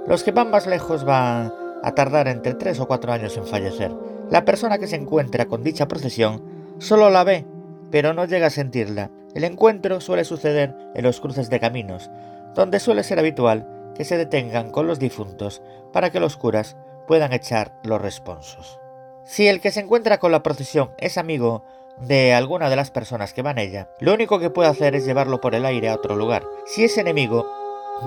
Los 0.07 0.23
que 0.23 0.33
van 0.33 0.51
más 0.51 0.67
lejos 0.67 1.05
van 1.05 1.53
a 1.83 1.95
tardar 1.95 2.29
entre 2.29 2.55
3 2.55 2.81
o 2.81 2.87
4 2.87 3.13
años 3.13 3.37
en 3.37 3.47
fallecer. 3.47 3.93
La 4.31 4.45
persona 4.45 4.79
que 4.79 4.87
se 4.87 4.97
encuentra 4.97 5.47
con 5.47 5.63
dicha 5.63 5.89
procesión 5.89 6.43
solo 6.79 7.11
la 7.11 7.25
ve 7.25 7.47
pero 7.91 8.13
no 8.13 8.25
llega 8.25 8.49
a 8.49 8.51
sentirla. 8.51 9.11
El 9.35 9.45
encuentro 9.45 10.01
suele 10.01 10.25
suceder 10.25 10.75
en 10.95 11.05
los 11.05 11.21
cruces 11.21 11.51
de 11.51 11.61
caminos, 11.61 12.11
donde 12.55 12.81
suele 12.81 13.03
ser 13.03 13.19
habitual 13.19 13.93
que 13.95 14.05
se 14.05 14.17
detengan 14.17 14.71
con 14.71 14.87
los 14.87 14.99
difuntos 14.99 15.63
para 15.93 16.11
que 16.11 16.21
los 16.21 16.37
curas 16.37 16.77
puedan 17.07 17.33
echar 17.33 17.79
los 17.85 18.01
responsos. 18.01 18.79
Si 19.25 19.49
el 19.49 19.61
que 19.61 19.71
se 19.71 19.81
encuentra 19.81 20.19
con 20.19 20.33
la 20.33 20.43
procesión 20.43 20.91
es 20.99 21.19
amigo 21.19 21.65
de 21.99 22.35
alguna 22.35 22.69
de 22.69 22.77
las 22.77 22.91
personas 22.91 23.33
que 23.33 23.43
van 23.43 23.59
ella, 23.59 23.89
lo 24.01 24.15
único 24.15 24.39
que 24.39 24.51
puede 24.51 24.69
hacer 24.69 24.95
es 24.95 25.07
llevarlo 25.07 25.41
por 25.41 25.55
el 25.55 25.65
aire 25.65 25.89
a 25.89 25.95
otro 25.95 26.17
lugar. 26.17 26.45
Si 26.67 26.85
es 26.85 26.99
enemigo, 26.99 27.47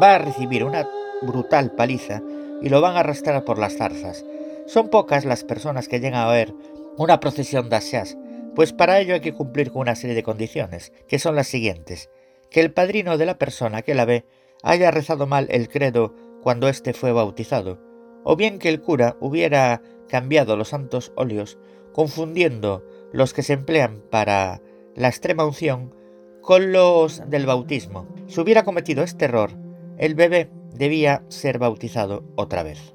va 0.01 0.15
a 0.15 0.19
recibir 0.19 0.63
una 0.63 0.87
brutal 1.21 1.71
paliza 1.71 2.21
y 2.61 2.69
lo 2.69 2.81
van 2.81 2.95
a 2.95 3.01
arrastrar 3.01 3.43
por 3.43 3.57
las 3.57 3.77
zarzas. 3.77 4.25
Son 4.65 4.89
pocas 4.89 5.25
las 5.25 5.43
personas 5.43 5.87
que 5.87 5.99
llegan 5.99 6.21
a 6.21 6.31
ver 6.31 6.53
una 6.97 7.19
procesión 7.19 7.69
de 7.69 7.77
asias, 7.77 8.17
pues 8.55 8.73
para 8.73 8.99
ello 8.99 9.13
hay 9.13 9.21
que 9.21 9.33
cumplir 9.33 9.71
con 9.71 9.81
una 9.81 9.95
serie 9.95 10.15
de 10.15 10.23
condiciones, 10.23 10.91
que 11.07 11.19
son 11.19 11.35
las 11.35 11.47
siguientes. 11.47 12.09
Que 12.49 12.61
el 12.61 12.73
padrino 12.73 13.17
de 13.17 13.25
la 13.25 13.37
persona 13.37 13.81
que 13.83 13.95
la 13.95 14.05
ve 14.05 14.25
haya 14.63 14.91
rezado 14.91 15.27
mal 15.27 15.47
el 15.49 15.69
credo 15.69 16.13
cuando 16.41 16.67
éste 16.67 16.93
fue 16.93 17.11
bautizado, 17.11 17.79
o 18.23 18.35
bien 18.35 18.59
que 18.59 18.69
el 18.69 18.81
cura 18.81 19.15
hubiera 19.19 19.81
cambiado 20.07 20.57
los 20.57 20.69
santos 20.69 21.13
óleos, 21.15 21.57
confundiendo 21.93 22.83
los 23.13 23.33
que 23.33 23.43
se 23.43 23.53
emplean 23.53 24.03
para 24.09 24.61
la 24.95 25.07
extrema 25.07 25.45
unción 25.45 25.93
con 26.41 26.71
los 26.71 27.29
del 27.29 27.45
bautismo. 27.45 28.07
Si 28.27 28.39
hubiera 28.39 28.63
cometido 28.63 29.03
este 29.03 29.25
error, 29.25 29.51
el 29.97 30.15
bebé 30.15 30.49
debía 30.73 31.23
ser 31.29 31.59
bautizado 31.59 32.23
otra 32.35 32.63
vez. 32.63 32.93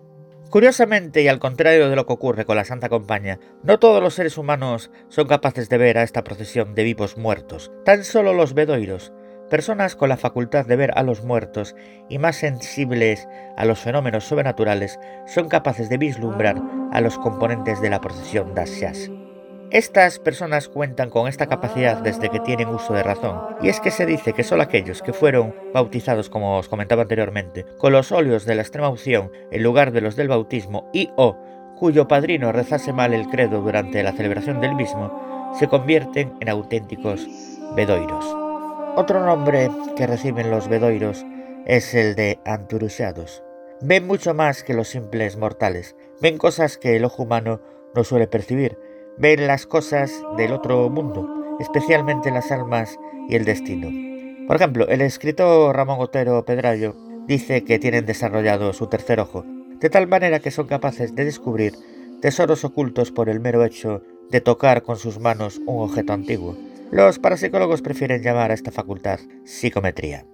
Curiosamente, 0.50 1.22
y 1.22 1.28
al 1.28 1.40
contrario 1.40 1.90
de 1.90 1.96
lo 1.96 2.06
que 2.06 2.12
ocurre 2.12 2.44
con 2.44 2.56
la 2.56 2.64
Santa 2.64 2.88
Compañía, 2.88 3.40
no 3.64 3.80
todos 3.80 4.00
los 4.00 4.14
seres 4.14 4.38
humanos 4.38 4.92
son 5.08 5.26
capaces 5.26 5.68
de 5.68 5.78
ver 5.78 5.98
a 5.98 6.04
esta 6.04 6.22
procesión 6.22 6.76
de 6.76 6.84
vivos 6.84 7.16
muertos. 7.16 7.72
Tan 7.84 8.04
solo 8.04 8.32
los 8.32 8.54
bedoiros, 8.54 9.12
personas 9.50 9.96
con 9.96 10.08
la 10.08 10.16
facultad 10.16 10.64
de 10.64 10.76
ver 10.76 10.92
a 10.94 11.02
los 11.02 11.24
muertos 11.24 11.74
y 12.08 12.18
más 12.18 12.36
sensibles 12.36 13.26
a 13.56 13.64
los 13.64 13.80
fenómenos 13.80 14.24
sobrenaturales, 14.24 15.00
son 15.26 15.48
capaces 15.48 15.88
de 15.88 15.98
vislumbrar 15.98 16.62
a 16.92 17.00
los 17.00 17.18
componentes 17.18 17.80
de 17.80 17.90
la 17.90 18.00
procesión 18.00 18.54
Dashias. 18.54 19.10
Estas 19.74 20.20
personas 20.20 20.68
cuentan 20.68 21.10
con 21.10 21.26
esta 21.26 21.48
capacidad 21.48 21.96
desde 21.96 22.30
que 22.30 22.38
tienen 22.38 22.68
uso 22.68 22.94
de 22.94 23.02
razón, 23.02 23.40
y 23.60 23.70
es 23.70 23.80
que 23.80 23.90
se 23.90 24.06
dice 24.06 24.32
que 24.32 24.44
solo 24.44 24.62
aquellos 24.62 25.02
que 25.02 25.12
fueron 25.12 25.52
bautizados, 25.72 26.30
como 26.30 26.58
os 26.58 26.68
comentaba 26.68 27.02
anteriormente, 27.02 27.66
con 27.78 27.92
los 27.92 28.12
óleos 28.12 28.44
de 28.44 28.54
la 28.54 28.62
extrema 28.62 28.88
unción 28.88 29.32
en 29.50 29.64
lugar 29.64 29.90
de 29.90 30.00
los 30.00 30.14
del 30.14 30.28
bautismo 30.28 30.88
y 30.92 31.10
o 31.16 31.36
cuyo 31.76 32.06
padrino 32.06 32.52
rezase 32.52 32.92
mal 32.92 33.12
el 33.12 33.26
credo 33.26 33.62
durante 33.62 34.04
la 34.04 34.12
celebración 34.12 34.60
del 34.60 34.76
mismo, 34.76 35.52
se 35.58 35.66
convierten 35.66 36.34
en 36.38 36.50
auténticos 36.50 37.26
bedoiros. 37.74 38.24
Otro 38.94 39.26
nombre 39.26 39.72
que 39.96 40.06
reciben 40.06 40.52
los 40.52 40.68
bedoiros 40.68 41.26
es 41.66 41.94
el 41.94 42.14
de 42.14 42.38
anturuseados. 42.44 43.42
Ven 43.80 44.06
mucho 44.06 44.34
más 44.34 44.62
que 44.62 44.74
los 44.74 44.86
simples 44.86 45.36
mortales, 45.36 45.96
ven 46.20 46.38
cosas 46.38 46.78
que 46.78 46.94
el 46.94 47.04
ojo 47.04 47.24
humano 47.24 47.60
no 47.92 48.04
suele 48.04 48.28
percibir, 48.28 48.78
ven 49.18 49.46
las 49.46 49.66
cosas 49.66 50.22
del 50.36 50.52
otro 50.52 50.88
mundo, 50.90 51.56
especialmente 51.60 52.30
las 52.30 52.50
almas 52.50 52.98
y 53.28 53.36
el 53.36 53.44
destino. 53.44 53.88
Por 54.46 54.56
ejemplo, 54.56 54.88
el 54.88 55.00
escritor 55.00 55.74
Ramón 55.74 55.98
Otero 56.00 56.44
Pedrallo 56.44 56.94
dice 57.26 57.64
que 57.64 57.78
tienen 57.78 58.06
desarrollado 58.06 58.72
su 58.72 58.88
tercer 58.88 59.20
ojo, 59.20 59.44
de 59.80 59.90
tal 59.90 60.06
manera 60.06 60.40
que 60.40 60.50
son 60.50 60.66
capaces 60.66 61.14
de 61.14 61.24
descubrir 61.24 61.74
tesoros 62.20 62.64
ocultos 62.64 63.10
por 63.10 63.28
el 63.28 63.40
mero 63.40 63.64
hecho 63.64 64.02
de 64.30 64.40
tocar 64.40 64.82
con 64.82 64.96
sus 64.96 65.20
manos 65.20 65.60
un 65.66 65.82
objeto 65.82 66.12
antiguo. 66.12 66.56
Los 66.90 67.18
parapsicólogos 67.18 67.82
prefieren 67.82 68.22
llamar 68.22 68.50
a 68.50 68.54
esta 68.54 68.70
facultad 68.70 69.18
psicometría. 69.44 70.26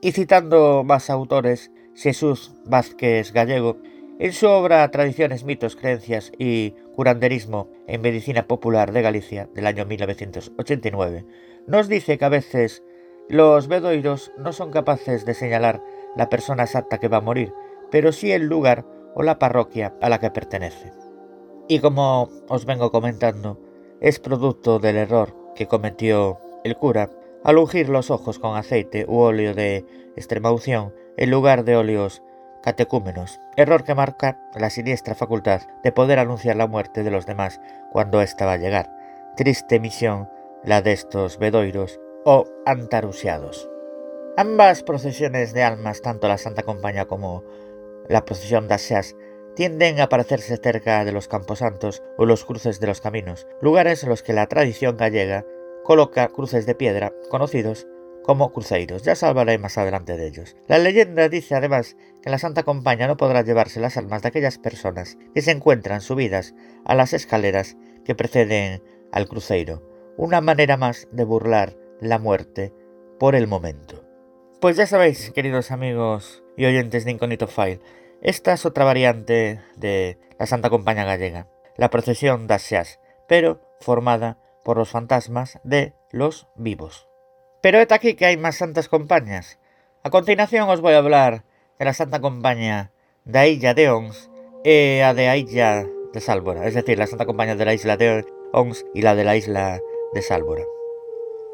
Y 0.00 0.12
citando 0.12 0.82
más 0.84 1.10
autores, 1.10 1.70
Jesús 1.94 2.54
Vázquez 2.64 3.32
Gallego 3.32 3.76
en 4.18 4.32
su 4.32 4.46
obra 4.46 4.90
Tradiciones, 4.90 5.44
mitos, 5.44 5.76
creencias 5.76 6.32
y 6.38 6.74
curanderismo 6.94 7.70
en 7.86 8.02
medicina 8.02 8.46
popular 8.46 8.92
de 8.92 9.02
Galicia 9.02 9.48
del 9.54 9.66
año 9.66 9.84
1989, 9.86 11.26
nos 11.66 11.88
dice 11.88 12.18
que 12.18 12.24
a 12.24 12.28
veces 12.28 12.82
los 13.28 13.68
bedoiros 13.68 14.32
no 14.38 14.52
son 14.52 14.70
capaces 14.70 15.24
de 15.24 15.34
señalar 15.34 15.82
la 16.16 16.28
persona 16.28 16.64
exacta 16.64 16.98
que 16.98 17.08
va 17.08 17.18
a 17.18 17.22
morir, 17.22 17.52
pero 17.90 18.12
sí 18.12 18.32
el 18.32 18.46
lugar 18.46 18.84
o 19.14 19.22
la 19.22 19.38
parroquia 19.38 19.94
a 20.00 20.08
la 20.08 20.18
que 20.18 20.30
pertenece. 20.30 20.92
Y 21.68 21.78
como 21.78 22.28
os 22.48 22.66
vengo 22.66 22.90
comentando, 22.90 23.58
es 24.00 24.18
producto 24.18 24.78
del 24.78 24.96
error 24.96 25.34
que 25.54 25.66
cometió 25.68 26.38
el 26.64 26.76
cura 26.76 27.10
al 27.44 27.58
ungir 27.58 27.88
los 27.88 28.10
ojos 28.10 28.38
con 28.38 28.56
aceite 28.56 29.04
u 29.08 29.18
óleo 29.18 29.54
de 29.54 29.84
extremaución 30.16 30.94
en 31.16 31.30
lugar 31.30 31.64
de 31.64 31.76
óleos 31.76 32.22
catecúmenos, 32.62 33.40
error 33.56 33.84
que 33.84 33.94
marca 33.94 34.38
la 34.54 34.70
siniestra 34.70 35.14
facultad 35.14 35.62
de 35.82 35.92
poder 35.92 36.18
anunciar 36.18 36.56
la 36.56 36.66
muerte 36.66 37.02
de 37.02 37.10
los 37.10 37.26
demás 37.26 37.60
cuando 37.90 38.22
ésta 38.22 38.46
va 38.46 38.54
a 38.54 38.58
llegar. 38.58 38.90
Triste 39.36 39.80
misión 39.80 40.30
la 40.64 40.80
de 40.80 40.92
estos 40.92 41.38
bedoiros 41.38 42.00
o 42.24 42.44
antarusiados. 42.64 43.68
Ambas 44.36 44.82
procesiones 44.82 45.52
de 45.52 45.62
almas, 45.62 46.00
tanto 46.00 46.28
la 46.28 46.38
Santa 46.38 46.62
Compañía 46.62 47.04
como 47.06 47.44
la 48.08 48.24
procesión 48.24 48.68
de 48.68 48.76
tienden 49.54 50.00
a 50.00 50.04
aparecerse 50.04 50.56
cerca 50.56 51.04
de 51.04 51.12
los 51.12 51.28
camposantos 51.28 52.02
o 52.16 52.24
los 52.24 52.44
cruces 52.44 52.80
de 52.80 52.86
los 52.86 53.00
caminos, 53.00 53.46
lugares 53.60 54.02
en 54.02 54.08
los 54.08 54.22
que 54.22 54.32
la 54.32 54.46
tradición 54.46 54.96
gallega 54.96 55.44
coloca 55.84 56.28
cruces 56.28 56.64
de 56.64 56.74
piedra 56.74 57.12
conocidos 57.28 57.86
como 58.22 58.52
cruceiros. 58.52 59.02
Ya 59.02 59.14
salvaré 59.14 59.58
más 59.58 59.78
adelante 59.78 60.16
de 60.16 60.26
ellos. 60.26 60.56
La 60.68 60.78
leyenda 60.78 61.28
dice 61.28 61.54
además 61.54 61.96
que 62.22 62.30
la 62.30 62.38
Santa 62.38 62.62
Compañía 62.62 63.06
no 63.06 63.16
podrá 63.16 63.42
llevarse 63.42 63.80
las 63.80 63.96
almas 63.96 64.22
de 64.22 64.28
aquellas 64.28 64.58
personas 64.58 65.18
que 65.34 65.42
se 65.42 65.50
encuentran 65.50 66.00
subidas 66.00 66.54
a 66.84 66.94
las 66.94 67.12
escaleras 67.12 67.76
que 68.04 68.14
preceden 68.14 68.82
al 69.12 69.28
cruceiro, 69.28 69.82
una 70.16 70.40
manera 70.40 70.76
más 70.76 71.08
de 71.12 71.24
burlar 71.24 71.76
la 72.00 72.18
muerte 72.18 72.72
por 73.18 73.34
el 73.34 73.46
momento. 73.46 74.04
Pues 74.60 74.76
ya 74.76 74.86
sabéis, 74.86 75.30
queridos 75.32 75.70
amigos 75.70 76.42
y 76.56 76.66
oyentes 76.66 77.04
de 77.04 77.10
Incognito 77.10 77.46
File, 77.46 77.80
esta 78.20 78.52
es 78.52 78.64
otra 78.64 78.84
variante 78.84 79.60
de 79.76 80.18
la 80.38 80.46
Santa 80.46 80.70
Compañía 80.70 81.04
Gallega, 81.04 81.48
la 81.76 81.90
procesión 81.90 82.46
Asias, 82.50 83.00
pero 83.26 83.60
formada 83.80 84.38
por 84.64 84.76
los 84.76 84.90
fantasmas 84.90 85.58
de 85.64 85.94
los 86.12 86.46
vivos. 86.54 87.11
Pero 87.62 87.78
es 87.78 87.92
aquí 87.92 88.14
que 88.14 88.26
hay 88.26 88.36
más 88.36 88.56
santas 88.56 88.88
compañías. 88.88 89.58
A 90.02 90.10
continuación 90.10 90.68
os 90.68 90.80
voy 90.80 90.94
a 90.94 90.98
hablar 90.98 91.44
de 91.78 91.84
la 91.84 91.94
Santa 91.94 92.20
Compañía 92.20 92.90
da 93.24 93.46
Illa 93.46 93.72
de 93.72 93.88
Ons 93.88 94.30
e 94.64 95.00
a 95.04 95.14
de 95.14 95.30
Illa 95.38 95.86
de 96.12 96.20
Sálvora, 96.20 96.66
es 96.66 96.74
decir, 96.74 96.98
la 96.98 97.06
Santa 97.06 97.24
Compañía 97.24 97.54
de 97.54 97.64
la 97.64 97.72
isla 97.72 97.96
de 97.96 98.26
Ons 98.52 98.84
y 98.92 99.02
la 99.02 99.14
de 99.14 99.22
la 99.22 99.36
isla 99.36 99.80
de 100.12 100.22
Sálvora. 100.22 100.64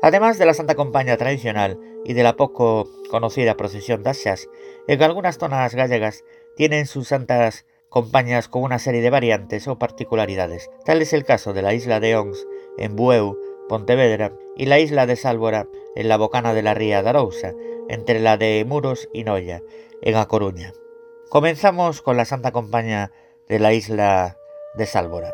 Además 0.01 0.39
de 0.39 0.47
la 0.47 0.55
Santa 0.55 0.77
Compañía 0.77 1.19
tradicional 1.19 1.79
y 2.07 2.15
de 2.15 2.23
la 2.23 2.37
poco 2.37 2.89
conocida 3.11 3.59
procesión 3.59 4.03
de 4.03 4.11
Asias, 4.11 4.49
en 4.87 5.03
algunas 5.03 5.37
zonas 5.37 5.75
gallegas 5.75 6.25
tienen 6.57 6.87
sus 6.87 7.09
santas 7.09 7.67
compañías 7.91 8.49
con 8.49 8.63
una 8.63 8.79
serie 8.79 9.03
de 9.03 9.11
variantes 9.11 9.69
o 9.69 9.79
particularidades. 9.79 10.71
Tal 10.87 11.03
es 11.03 11.13
el 11.13 11.25
caso 11.25 11.53
de 11.53 11.61
la 11.61 11.75
isla 11.75 12.01
de 12.01 12.17
Ons 12.17 12.47
en 12.79 12.97
Bueu, 12.97 13.37
Pontevedra, 13.69 14.33
y 14.57 14.67
la 14.67 14.79
isla 14.79 15.07
de 15.07 15.17
Sálvora 15.17 15.67
en 15.95 16.09
la 16.09 16.17
bocana 16.17 16.55
de 16.55 16.63
la 16.63 16.75
ría 16.75 17.03
de 17.03 17.09
Arousa, 17.09 17.53
entre 17.89 18.21
la 18.21 18.37
de 18.37 18.65
Muros 18.67 19.09
y 19.13 19.25
Noia, 19.25 19.63
en 20.03 20.17
A 20.17 20.27
Coruña. 20.27 20.73
Comenzamos 21.29 22.03
con 22.03 22.17
la 22.17 22.25
Santa 22.25 22.53
Compañía 22.53 23.13
de 23.49 23.59
la 23.59 23.73
isla 23.73 24.39
de 24.75 24.87
Sálvora. 24.87 25.33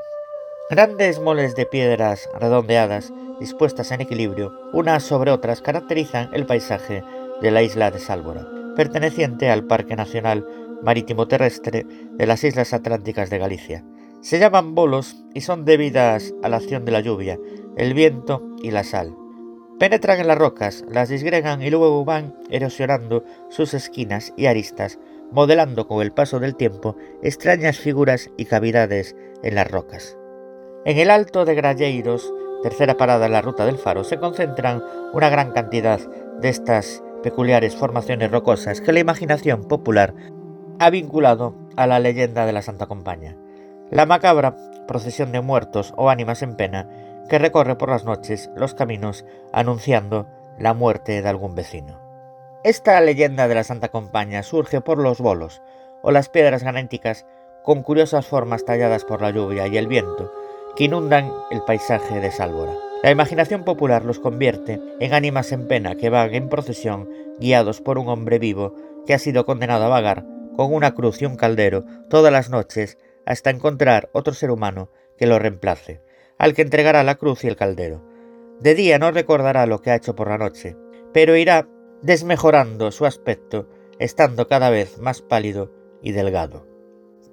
Grandes 0.71 1.21
moles 1.21 1.55
de 1.55 1.67
piedras 1.67 2.29
redondeadas, 2.39 3.13
dispuestas 3.39 3.91
en 3.93 4.01
equilibrio, 4.01 4.53
unas 4.73 5.03
sobre 5.03 5.31
otras, 5.31 5.61
caracterizan 5.61 6.31
el 6.33 6.47
paisaje 6.47 7.03
de 7.41 7.51
la 7.51 7.63
isla 7.63 7.91
de 7.91 7.99
Sálvora, 7.99 8.47
perteneciente 8.75 9.51
al 9.51 9.67
Parque 9.67 9.97
Nacional 9.97 10.47
Marítimo 10.83 11.29
Terrestre 11.29 11.87
de 12.13 12.27
las 12.27 12.45
Islas 12.45 12.73
Atlánticas 12.73 13.31
de 13.31 13.39
Galicia. 13.39 13.85
Se 14.21 14.39
llaman 14.39 14.75
bolos 14.75 15.17
y 15.35 15.43
son 15.43 15.65
debidas 15.65 16.35
a 16.43 16.49
la 16.49 16.57
acción 16.57 16.85
de 16.85 16.93
la 16.93 17.01
lluvia, 17.01 17.39
el 17.77 17.95
viento 17.95 18.43
y 18.63 18.71
la 18.71 18.85
sal. 18.85 19.17
Penetran 19.79 20.21
en 20.21 20.29
las 20.29 20.39
rocas, 20.39 20.85
las 20.89 21.09
disgregan 21.09 21.63
y 21.63 21.71
luego 21.71 22.05
van 22.05 22.35
erosionando 22.49 23.25
sus 23.51 23.75
esquinas 23.75 24.33
y 24.37 24.47
aristas, 24.47 24.99
modelando 25.33 25.89
con 25.89 26.01
el 26.01 26.13
paso 26.13 26.39
del 26.39 26.55
tiempo 26.55 26.97
extrañas 27.23 27.79
figuras 27.79 28.31
y 28.37 28.45
cavidades 28.45 29.17
en 29.43 29.57
las 29.57 29.69
rocas. 29.71 30.17
En 30.85 30.99
el 30.99 31.11
Alto 31.11 31.45
de 31.45 31.55
Gralleiros, 31.55 32.33
tercera 32.63 32.97
parada 32.97 33.27
en 33.27 33.33
la 33.33 33.43
ruta 33.43 33.67
del 33.67 33.79
faro, 33.79 34.05
se 34.05 34.19
concentran 34.19 34.83
una 35.13 35.29
gran 35.29 35.51
cantidad 35.53 36.01
de 36.41 36.49
estas 36.49 37.03
peculiares 37.23 37.75
formaciones 37.75 38.31
rocosas 38.31 38.81
que 38.81 38.93
la 38.93 39.01
imaginación 39.01 39.65
popular 39.65 40.15
ha 40.79 40.91
vinculado 40.91 41.55
a 41.77 41.87
la 41.87 41.99
leyenda 41.99 42.47
de 42.47 42.53
la 42.53 42.63
Santa 42.63 42.87
Compañía. 42.87 43.37
La 43.91 44.07
macabra 44.07 44.57
procesión 44.87 45.33
de 45.33 45.41
muertos 45.41 45.95
o 45.97 46.11
ánimas 46.11 46.43
en 46.43 46.57
pena 46.57 46.89
que 47.29 47.39
recorre 47.39 47.77
por 47.77 47.89
las 47.89 48.05
noches 48.05 48.51
los 48.57 48.75
caminos 48.75 49.25
anunciando 49.53 50.27
la 50.59 50.75
muerte 50.75 51.23
de 51.23 51.29
algún 51.29 51.55
vecino. 51.55 52.01
Esta 52.65 53.01
leyenda 53.01 53.49
de 53.49 53.55
la 53.55 53.65
Santa 53.65 53.89
Compaña 53.89 54.43
surge 54.43 54.81
por 54.81 54.99
los 54.99 55.21
bolos, 55.21 55.63
o 56.03 56.11
las 56.11 56.29
piedras 56.29 56.63
graníticas 56.63 57.27
con 57.63 57.83
curiosas 57.83 58.27
formas 58.27 58.65
talladas 58.65 59.05
por 59.05 59.23
la 59.23 59.31
lluvia 59.31 59.67
y 59.67 59.77
el 59.77 59.87
viento, 59.87 60.33
que 60.77 60.85
inundan 60.85 61.33
el 61.51 61.63
paisaje 61.63 62.21
de 62.21 62.31
Sálvora. 62.31 62.73
La 63.03 63.11
imaginación 63.11 63.65
popular 63.65 64.05
los 64.05 64.19
convierte 64.19 64.81
en 64.99 65.13
ánimas 65.13 65.53
en 65.53 65.69
pena 65.69 65.95
que 65.95 66.11
van 66.11 66.35
en 66.35 66.49
procesión 66.49 67.09
guiados 67.39 67.81
por 67.81 67.99
un 67.99 68.09
hombre 68.09 68.39
vivo 68.39 68.75
que 69.07 69.15
ha 69.15 69.19
sido 69.19 69.45
condenado 69.45 69.85
a 69.85 69.89
vagar 69.89 70.25
con 70.57 70.73
una 70.73 70.95
cruz 70.95 71.21
y 71.21 71.27
un 71.27 71.37
caldero 71.37 71.85
todas 72.09 72.33
las 72.33 72.49
noches 72.49 72.99
hasta 73.27 73.51
encontrar 73.51 74.09
otro 74.13 74.33
ser 74.33 74.51
humano 74.51 74.91
que 75.19 75.27
lo 75.27 75.39
reemplace, 75.39 76.01
al 76.45 76.53
que 76.53 76.61
entregará 76.61 77.03
la 77.05 77.15
cruz 77.15 77.43
y 77.43 77.49
el 77.49 77.57
caldero. 77.57 78.07
De 78.61 78.75
día 78.75 78.99
no 78.99 79.11
recordará 79.11 79.65
lo 79.65 79.81
que 79.81 79.91
ha 79.91 79.97
hecho 79.97 80.15
por 80.15 80.29
la 80.29 80.37
noche, 80.37 80.77
pero 81.15 81.37
irá 81.37 81.67
desmejorando 82.03 82.93
su 82.93 83.07
aspecto, 83.07 83.67
estando 83.99 84.47
cada 84.47 84.69
vez 84.69 84.99
más 84.99 85.23
pálido 85.23 85.73
y 86.03 86.13
delgado. 86.13 86.67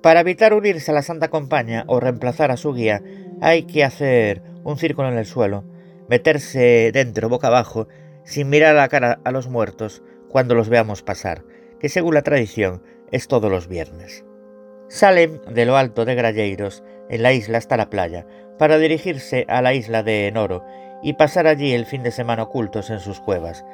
Para 0.01 0.21
evitar 0.21 0.53
unirse 0.53 0.91
a 0.91 0.93
la 0.93 1.01
Santa 1.01 1.27
Compañía 1.27 1.83
o 1.87 1.99
reemplazar 1.99 2.51
a 2.51 2.57
su 2.57 2.73
guía, 2.73 3.03
hay 3.41 3.63
que 3.63 3.83
hacer 3.83 4.43
un 4.63 4.77
círculo 4.77 5.09
en 5.09 5.17
el 5.17 5.25
suelo, 5.25 5.65
meterse 6.07 6.91
dentro 6.93 7.27
boca 7.27 7.47
abajo, 7.47 7.89
sin 8.23 8.47
mirar 8.47 8.77
a 8.77 8.79
la 8.79 8.87
cara 8.87 9.19
a 9.25 9.31
los 9.31 9.49
muertos 9.49 10.01
cuando 10.29 10.55
los 10.55 10.69
veamos 10.69 11.03
pasar, 11.03 11.43
que 11.81 11.89
según 11.89 12.13
la 12.13 12.21
tradición 12.21 12.81
es 13.11 13.27
todos 13.27 13.51
los 13.51 13.67
viernes. 13.67 14.23
Salen 14.87 15.41
de 15.53 15.65
lo 15.65 15.75
alto 15.75 16.05
de 16.05 16.15
Gralleiros, 16.15 16.81
en 17.09 17.23
la 17.23 17.33
isla 17.33 17.57
hasta 17.57 17.75
la 17.75 17.89
playa, 17.89 18.25
para 18.61 18.77
dirigirse 18.77 19.47
a 19.49 19.63
la 19.63 19.73
isla 19.73 20.03
de 20.03 20.27
Enoro 20.27 20.63
y 21.01 21.13
pasar 21.13 21.47
allí 21.47 21.73
el 21.73 21.87
fin 21.87 22.03
de 22.03 22.11
semana 22.11 22.43
ocultos 22.43 22.91
en 22.91 22.99
sus 22.99 23.19
cuevas. 23.19 23.65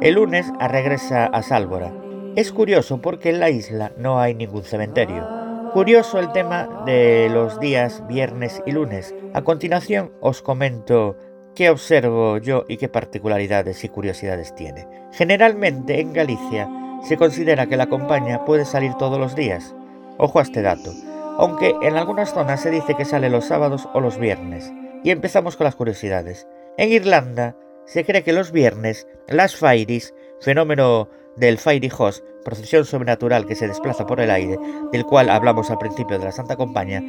El 0.00 0.14
lunes 0.14 0.46
regresa 0.60 1.26
a 1.26 1.42
Sálvora. 1.42 1.92
Es 2.36 2.52
curioso 2.52 3.02
porque 3.02 3.30
en 3.30 3.40
la 3.40 3.50
isla 3.50 3.90
no 3.96 4.20
hay 4.20 4.36
ningún 4.36 4.62
cementerio. 4.62 5.28
Curioso 5.72 6.20
el 6.20 6.30
tema 6.30 6.84
de 6.86 7.28
los 7.28 7.58
días 7.58 8.06
viernes 8.06 8.62
y 8.64 8.70
lunes. 8.70 9.16
A 9.34 9.42
continuación 9.42 10.12
os 10.20 10.42
comento 10.42 11.16
qué 11.56 11.68
observo 11.68 12.38
yo 12.38 12.66
y 12.68 12.76
qué 12.76 12.88
particularidades 12.88 13.82
y 13.82 13.88
curiosidades 13.88 14.54
tiene. 14.54 14.86
Generalmente 15.10 16.00
en 16.00 16.12
Galicia 16.12 16.70
se 17.02 17.16
considera 17.16 17.66
que 17.66 17.76
la 17.76 17.88
compañía 17.88 18.44
puede 18.44 18.64
salir 18.64 18.94
todos 18.94 19.18
los 19.18 19.34
días. 19.34 19.74
Ojo 20.18 20.38
a 20.38 20.42
este 20.42 20.62
dato. 20.62 20.92
Aunque 21.38 21.74
en 21.82 21.96
algunas 21.96 22.32
zonas 22.32 22.62
se 22.62 22.70
dice 22.70 22.94
que 22.94 23.04
sale 23.04 23.30
los 23.30 23.46
sábados 23.46 23.88
o 23.92 24.00
los 24.00 24.18
viernes. 24.18 24.72
Y 25.04 25.10
empezamos 25.10 25.56
con 25.56 25.64
las 25.64 25.76
curiosidades. 25.76 26.48
En 26.78 26.90
Irlanda 26.90 27.56
se 27.84 28.04
cree 28.04 28.22
que 28.22 28.32
los 28.32 28.52
viernes 28.52 29.06
las 29.28 29.56
fairies, 29.56 30.14
fenómeno 30.40 31.08
del 31.36 31.58
Fairy 31.58 31.90
Host, 31.96 32.24
procesión 32.44 32.84
sobrenatural 32.84 33.46
que 33.46 33.54
se 33.54 33.68
desplaza 33.68 34.06
por 34.06 34.20
el 34.20 34.30
aire, 34.30 34.58
del 34.92 35.04
cual 35.04 35.30
hablamos 35.30 35.70
al 35.70 35.78
principio 35.78 36.18
de 36.18 36.24
la 36.24 36.32
Santa 36.32 36.56
Compañía, 36.56 37.02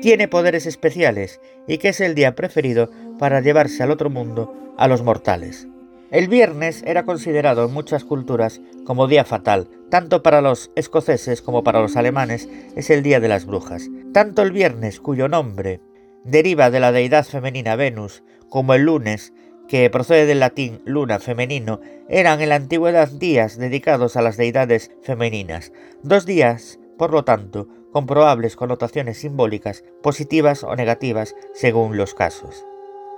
tiene 0.00 0.28
poderes 0.28 0.66
especiales 0.66 1.40
y 1.66 1.78
que 1.78 1.88
es 1.88 2.00
el 2.00 2.14
día 2.14 2.34
preferido 2.34 2.90
para 3.18 3.40
llevarse 3.40 3.82
al 3.82 3.90
otro 3.90 4.10
mundo 4.10 4.54
a 4.76 4.88
los 4.88 5.02
mortales. 5.02 5.68
El 6.14 6.28
viernes 6.28 6.84
era 6.86 7.04
considerado 7.04 7.64
en 7.64 7.74
muchas 7.74 8.04
culturas 8.04 8.60
como 8.84 9.08
día 9.08 9.24
fatal, 9.24 9.66
tanto 9.90 10.22
para 10.22 10.40
los 10.40 10.70
escoceses 10.76 11.42
como 11.42 11.64
para 11.64 11.80
los 11.80 11.96
alemanes 11.96 12.48
es 12.76 12.88
el 12.90 13.02
día 13.02 13.18
de 13.18 13.26
las 13.26 13.46
brujas. 13.46 13.90
Tanto 14.12 14.42
el 14.42 14.52
viernes, 14.52 15.00
cuyo 15.00 15.26
nombre 15.26 15.80
deriva 16.22 16.70
de 16.70 16.78
la 16.78 16.92
deidad 16.92 17.24
femenina 17.24 17.74
Venus, 17.74 18.22
como 18.48 18.74
el 18.74 18.82
lunes, 18.82 19.32
que 19.66 19.90
procede 19.90 20.24
del 20.26 20.38
latín 20.38 20.82
luna 20.84 21.18
femenino, 21.18 21.80
eran 22.08 22.40
en 22.40 22.50
la 22.50 22.54
antigüedad 22.54 23.08
días 23.08 23.58
dedicados 23.58 24.16
a 24.16 24.22
las 24.22 24.36
deidades 24.36 24.92
femeninas, 25.02 25.72
dos 26.04 26.26
días, 26.26 26.78
por 26.96 27.10
lo 27.10 27.24
tanto, 27.24 27.66
con 27.90 28.06
probables 28.06 28.54
connotaciones 28.54 29.18
simbólicas 29.18 29.82
positivas 30.00 30.62
o 30.62 30.76
negativas 30.76 31.34
según 31.54 31.96
los 31.96 32.14
casos. 32.14 32.64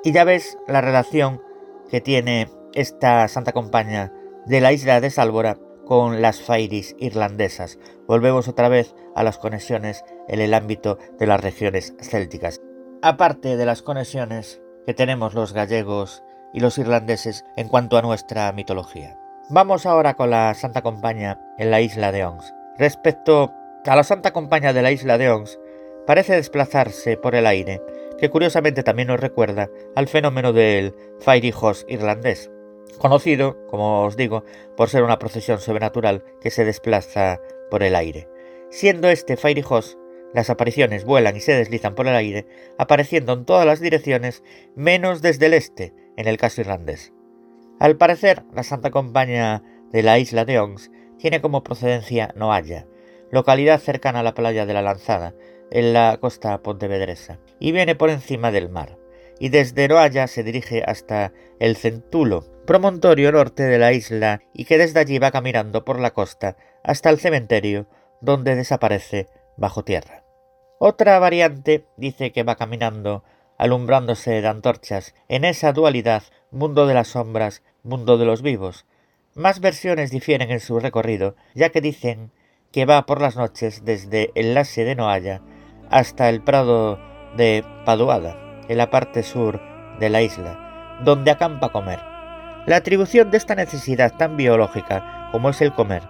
Y 0.03 0.13
ya 0.13 0.25
ves 0.25 0.57
la 0.67 0.81
relación 0.81 1.43
que 1.91 2.01
tiene 2.01 2.49
esta 2.77 3.27
Santa 3.27 3.53
Compañía 3.53 4.13
de 4.45 4.61
la 4.61 4.73
isla 4.73 5.01
de 5.01 5.11
Sálvora 5.11 5.57
con 5.87 6.21
las 6.21 6.43
fairies 6.43 6.95
irlandesas. 6.99 7.79
Volvemos 8.07 8.49
otra 8.49 8.69
vez 8.69 8.95
a 9.15 9.25
las 9.25 9.39
conexiones 9.39 10.05
en 10.29 10.41
el 10.41 10.53
ámbito 10.53 10.99
de 11.19 11.27
las 11.27 11.41
regiones 11.41 11.95
célticas. 12.01 12.61
Aparte 13.03 13.57
de 13.57 13.67
las 13.67 13.83
conexiones 13.83 14.61
que 14.85 14.95
tenemos 14.95 15.33
los 15.33 15.55
gallegos 15.55 16.23
y 16.53 16.61
los 16.61 16.77
irlandeses 16.77 17.45
en 17.57 17.69
cuanto 17.69 17.97
a 17.97 18.03
nuestra 18.03 18.53
mitología. 18.53 19.19
Vamos 19.49 19.87
ahora 19.87 20.15
con 20.15 20.31
la 20.31 20.53
Santa 20.55 20.83
Compañía 20.83 21.41
en 21.57 21.71
la 21.71 21.81
isla 21.81 22.13
de 22.13 22.27
Ons. 22.27 22.53
Respecto 22.79 23.53
a 23.87 23.97
la 23.97 24.05
Santa 24.05 24.33
Compañía 24.33 24.73
de 24.75 24.83
la 24.83 24.91
isla 24.91 25.17
de 25.17 25.31
Ons, 25.31 25.59
parece 26.07 26.35
desplazarse 26.35 27.17
por 27.17 27.35
el 27.35 27.47
aire, 27.47 27.81
que 28.19 28.29
curiosamente 28.29 28.83
también 28.83 29.09
nos 29.09 29.21
recuerda 29.21 29.69
al 29.95 30.09
fenómeno 30.09 30.53
del 30.53 30.95
Fairy 31.21 31.55
Host 31.59 31.91
irlandés, 31.91 32.51
conocido, 32.97 33.57
como 33.69 34.03
os 34.03 34.17
digo, 34.17 34.45
por 34.77 34.89
ser 34.89 35.03
una 35.03 35.19
procesión 35.19 35.61
sobrenatural 35.61 36.25
que 36.41 36.51
se 36.51 36.65
desplaza 36.65 37.41
por 37.71 37.83
el 37.83 37.95
aire. 37.95 38.29
Siendo 38.71 39.09
este 39.09 39.37
Fairy 39.37 39.65
Host, 39.69 39.99
las 40.35 40.51
apariciones 40.51 41.05
vuelan 41.05 41.37
y 41.37 41.41
se 41.41 41.55
deslizan 41.55 41.95
por 41.95 42.07
el 42.07 42.15
aire, 42.15 42.47
apareciendo 42.79 43.33
en 43.33 43.45
todas 43.45 43.65
las 43.67 43.81
direcciones 43.81 44.43
menos 44.75 45.23
desde 45.23 45.47
el 45.47 45.55
este, 45.55 45.95
en 46.17 46.29
el 46.29 46.37
caso 46.37 46.61
irlandés. 46.61 47.13
Al 47.79 47.97
parecer, 47.97 48.45
la 48.53 48.63
Santa 48.63 48.91
Compañía 48.91 49.63
de 49.93 50.03
la 50.03 50.19
isla 50.19 50.45
de 50.45 50.59
Ons 50.59 50.91
tiene 51.19 51.41
como 51.41 51.63
procedencia 51.63 52.33
Noalla, 52.37 52.87
localidad 53.31 53.81
cercana 53.81 54.21
a 54.21 54.23
la 54.23 54.35
playa 54.35 54.67
de 54.67 54.75
la 54.75 54.83
Lanzada, 54.83 55.35
en 55.71 55.93
la 55.93 56.19
costa 56.21 56.63
pontevedresa, 56.63 57.39
y 57.59 57.73
viene 57.73 57.95
por 57.95 58.11
encima 58.11 58.51
del 58.53 58.69
mar, 58.69 58.99
y 59.39 59.49
desde 59.49 59.89
Noalla 59.89 60.27
se 60.27 60.43
dirige 60.43 60.83
hasta 60.87 61.33
el 61.59 61.77
Centulo, 61.77 62.45
promontorio 62.67 63.33
norte 63.33 63.63
de 63.63 63.79
la 63.79 63.93
isla, 63.93 64.43
y 64.53 64.65
que 64.67 64.79
desde 64.79 65.01
allí 65.01 65.19
va 65.19 65.31
caminando 65.31 65.85
por 65.85 65.99
la 65.99 66.13
costa 66.13 66.57
hasta 66.85 67.11
el 67.11 67.19
cementerio, 67.19 67.87
donde 68.21 68.55
desaparece 68.55 69.29
bajo 69.57 69.85
tierra. 69.85 70.25
Otra 70.79 71.19
variante 71.19 71.87
dice 71.97 72.33
que 72.33 72.43
va 72.43 72.57
caminando 72.57 73.25
alumbrándose 73.59 74.43
de 74.43 74.49
antorchas 74.49 75.15
en 75.29 75.45
esa 75.45 75.73
dualidad 75.73 76.25
mundo 76.51 76.87
de 76.87 76.95
las 76.95 77.09
sombras, 77.09 77.63
mundo 77.83 78.19
de 78.19 78.27
los 78.27 78.43
vivos. 78.43 78.85
Más 79.35 79.61
versiones 79.61 80.11
difieren 80.11 80.51
en 80.51 80.61
su 80.61 80.79
recorrido, 80.79 81.37
ya 81.55 81.71
que 81.71 81.81
dicen 81.81 82.33
que 82.73 82.85
va 82.85 83.07
por 83.07 83.21
las 83.21 83.37
noches 83.37 83.85
desde 83.85 84.31
el 84.35 84.55
Lase 84.55 84.85
de 84.85 84.95
Noalla 84.95 85.41
hasta 85.91 86.29
el 86.29 86.43
Prado 86.43 86.99
de 87.37 87.65
Paduada, 87.85 88.37
en 88.69 88.77
la 88.77 88.91
parte 88.91 89.23
sur 89.23 89.61
de 89.99 90.11
la 90.11 90.23
isla, 90.23 91.01
donde 91.05 91.31
acampa 91.31 91.69
a 91.69 91.73
comer. 91.73 92.16
La 92.67 92.77
atribución 92.77 93.31
de 93.31 93.37
esta 93.37 93.55
necesidad 93.55 94.17
tan 94.17 94.37
biológica 94.37 95.29
como 95.31 95.51
es 95.51 95.61
el 95.61 95.73
comer 95.73 96.03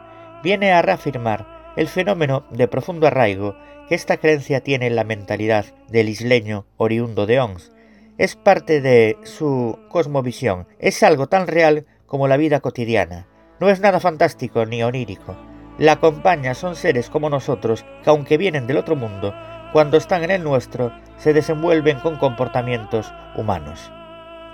viene 0.43 0.73
a 0.73 0.81
reafirmar 0.81 1.75
el 1.77 1.87
fenómeno 1.87 2.47
de 2.51 2.67
profundo 2.67 3.07
arraigo 3.07 3.57
que 3.89 3.95
esta 3.95 4.17
creencia 4.17 4.63
tiene 4.63 4.87
en 4.87 4.97
la 4.97 5.05
mentalidad 5.05 5.67
del 5.89 6.09
isleño 6.09 6.65
oriundo 6.79 7.27
de 7.27 7.41
Ons. 7.41 7.73
Es 8.17 8.37
parte 8.37 8.81
de 8.81 9.19
su 9.25 9.79
cosmovisión, 9.91 10.67
es 10.79 11.03
algo 11.03 11.27
tan 11.27 11.47
real 11.47 11.85
como 12.07 12.27
la 12.27 12.39
vida 12.39 12.61
cotidiana. 12.61 13.27
No 13.61 13.69
es 13.69 13.81
nada 13.81 14.01
fantástico 14.01 14.65
ni 14.65 14.83
onírico. 14.83 15.37
La 15.77 15.93
acompaña 15.93 16.55
son 16.55 16.75
seres 16.75 17.11
como 17.11 17.29
nosotros 17.29 17.85
que 18.03 18.09
aunque 18.09 18.39
vienen 18.39 18.67
del 18.67 18.79
otro 18.79 18.97
mundo, 18.97 19.35
cuando 19.75 19.99
están 19.99 20.25
en 20.25 20.31
el 20.31 20.43
nuestro, 20.43 20.91
se 21.19 21.35
desenvuelven 21.35 22.01
con 22.01 22.17
comportamientos 22.17 23.13
humanos. 23.37 23.93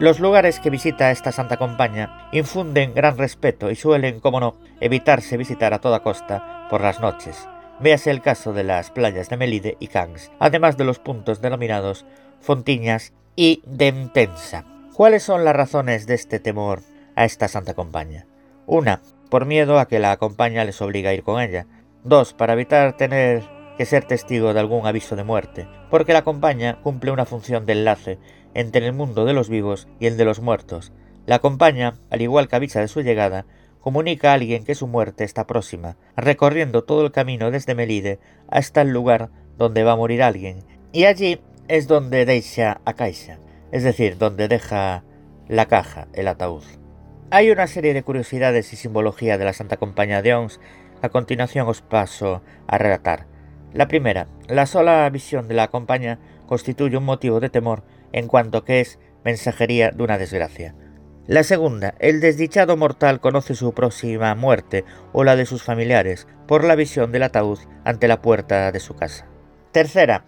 Los 0.03 0.19
lugares 0.19 0.59
que 0.59 0.69
visita 0.69 1.13
esta 1.13 1.31
Santa 1.31 1.59
Compañía 1.59 2.27
infunden 2.33 2.93
gran 2.93 3.17
respeto 3.17 3.71
y 3.71 3.77
suelen, 3.77 4.19
como 4.19 4.41
no, 4.41 4.57
evitarse 4.81 5.37
visitar 5.37 5.73
a 5.75 5.81
toda 5.81 6.03
costa 6.03 6.67
por 6.69 6.81
las 6.81 6.99
noches. 6.99 7.47
Véase 7.79 8.11
el 8.11 8.21
caso 8.21 8.53
de 8.53 8.65
las 8.65 8.91
playas 8.91 9.31
de 9.31 9.37
Melide 9.37 9.77
y 9.79 9.87
Cangs, 9.87 10.33
además 10.41 10.77
de 10.77 10.87
los 10.87 10.99
puntos 10.99 11.41
denominados 11.41 12.05
Fontiñas 12.41 13.13
y 13.37 13.63
Dentensa. 13.65 14.65
¿Cuáles 14.93 15.23
son 15.23 15.45
las 15.45 15.55
razones 15.55 16.09
de 16.09 16.15
este 16.15 16.41
temor 16.41 16.81
a 17.15 17.25
esta 17.25 17.47
Santa 17.47 17.75
Compañía? 17.75 18.27
Una, 18.67 19.03
por 19.31 19.47
miedo 19.47 19.79
a 19.79 19.87
que 19.87 20.01
la 20.01 20.17
compañía 20.17 20.65
les 20.65 20.83
obligue 20.83 21.11
a 21.11 21.15
ir 21.15 21.23
con 21.23 21.41
ella. 21.41 21.69
Dos, 22.03 22.35
para 22.35 22.55
evitar 22.55 22.97
tener 22.97 23.45
que 23.79 23.87
ser 23.87 24.03
testigo 24.05 24.53
de 24.53 24.59
algún 24.59 24.85
aviso 24.85 25.15
de 25.15 25.23
muerte, 25.23 25.69
porque 25.91 26.13
la 26.13 26.25
compañía 26.25 26.81
cumple 26.83 27.13
una 27.13 27.25
función 27.25 27.67
de 27.67 27.75
enlace 27.75 28.19
entre 28.55 28.87
el 28.87 28.93
mundo 28.93 29.25
de 29.25 29.33
los 29.33 29.49
vivos 29.49 29.89
y 30.01 30.07
el 30.07 30.17
de 30.17 30.25
los 30.25 30.41
muertos. 30.41 30.93
La 31.27 31.39
compañía, 31.39 31.95
al 32.11 32.21
igual 32.21 32.49
que 32.49 32.57
avisa 32.57 32.81
de 32.81 32.89
su 32.89 33.01
llegada, 33.03 33.47
comunica 33.81 34.31
a 34.31 34.35
alguien 34.35 34.65
que 34.65 34.75
su 34.75 34.87
muerte 34.87 35.25
está 35.25 35.47
próxima, 35.47 35.97
recorriendo 36.17 36.85
todo 36.85 37.05
el 37.05 37.13
camino 37.13 37.51
desde 37.51 37.75
Melide 37.75 38.21
hasta 38.49 38.83
el 38.83 38.91
lugar 38.91 39.31
donde 39.59 39.85
va 39.85 39.93
a 39.93 39.97
morir 39.97 40.23
alguien, 40.23 40.65
y 40.93 41.05
allí 41.05 41.41
es 41.69 41.89
donde 41.89 42.25
deixa 42.25 42.81
a 42.85 42.95
caixa. 42.95 43.39
es 43.71 43.83
decir, 43.83 44.19
donde 44.19 44.49
deja 44.49 45.05
la 45.49 45.67
caja, 45.67 46.09
el 46.13 46.29
ataúd. 46.29 46.63
Hay 47.31 47.51
una 47.51 47.67
serie 47.67 47.95
de 47.95 48.03
curiosidades 48.03 48.73
y 48.73 48.77
simbología 48.77 49.39
de 49.39 49.47
la 49.47 49.55
Santa 49.55 49.79
Compañía 49.79 50.21
de 50.21 50.35
Ons 50.35 50.61
a 51.01 51.09
continuación 51.09 51.67
os 51.67 51.81
paso 51.81 52.43
a 52.67 52.79
relatar. 52.79 53.27
La 53.73 53.89
primera, 53.89 54.29
la 54.49 54.67
sola 54.67 55.09
visión 55.09 55.49
de 55.49 55.55
la 55.55 55.69
compañía 55.69 56.19
constituye 56.47 56.97
un 56.97 57.05
motivo 57.05 57.41
de 57.41 57.49
temor 57.49 57.83
en 58.13 58.29
cuanto 58.29 58.65
que 58.65 58.81
es 58.81 58.99
mensajería 59.25 59.91
de 59.91 60.03
una 60.03 60.19
desgracia. 60.19 60.75
La 61.27 61.45
segunda, 61.45 61.95
el 62.01 62.21
desdichado 62.21 62.77
mortal 62.77 63.21
conoce 63.21 63.55
su 63.55 63.73
próxima 63.75 64.35
muerte 64.35 64.85
o 65.13 65.23
la 65.23 65.37
de 65.37 65.47
sus 65.47 65.63
familiares 65.63 66.27
por 66.49 66.65
la 66.65 66.75
visión 66.75 67.13
del 67.13 67.23
ataúd 67.23 67.61
ante 67.85 68.09
la 68.09 68.21
puerta 68.21 68.73
de 68.73 68.81
su 68.81 68.97
casa. 68.97 69.27
Tercera, 69.71 70.25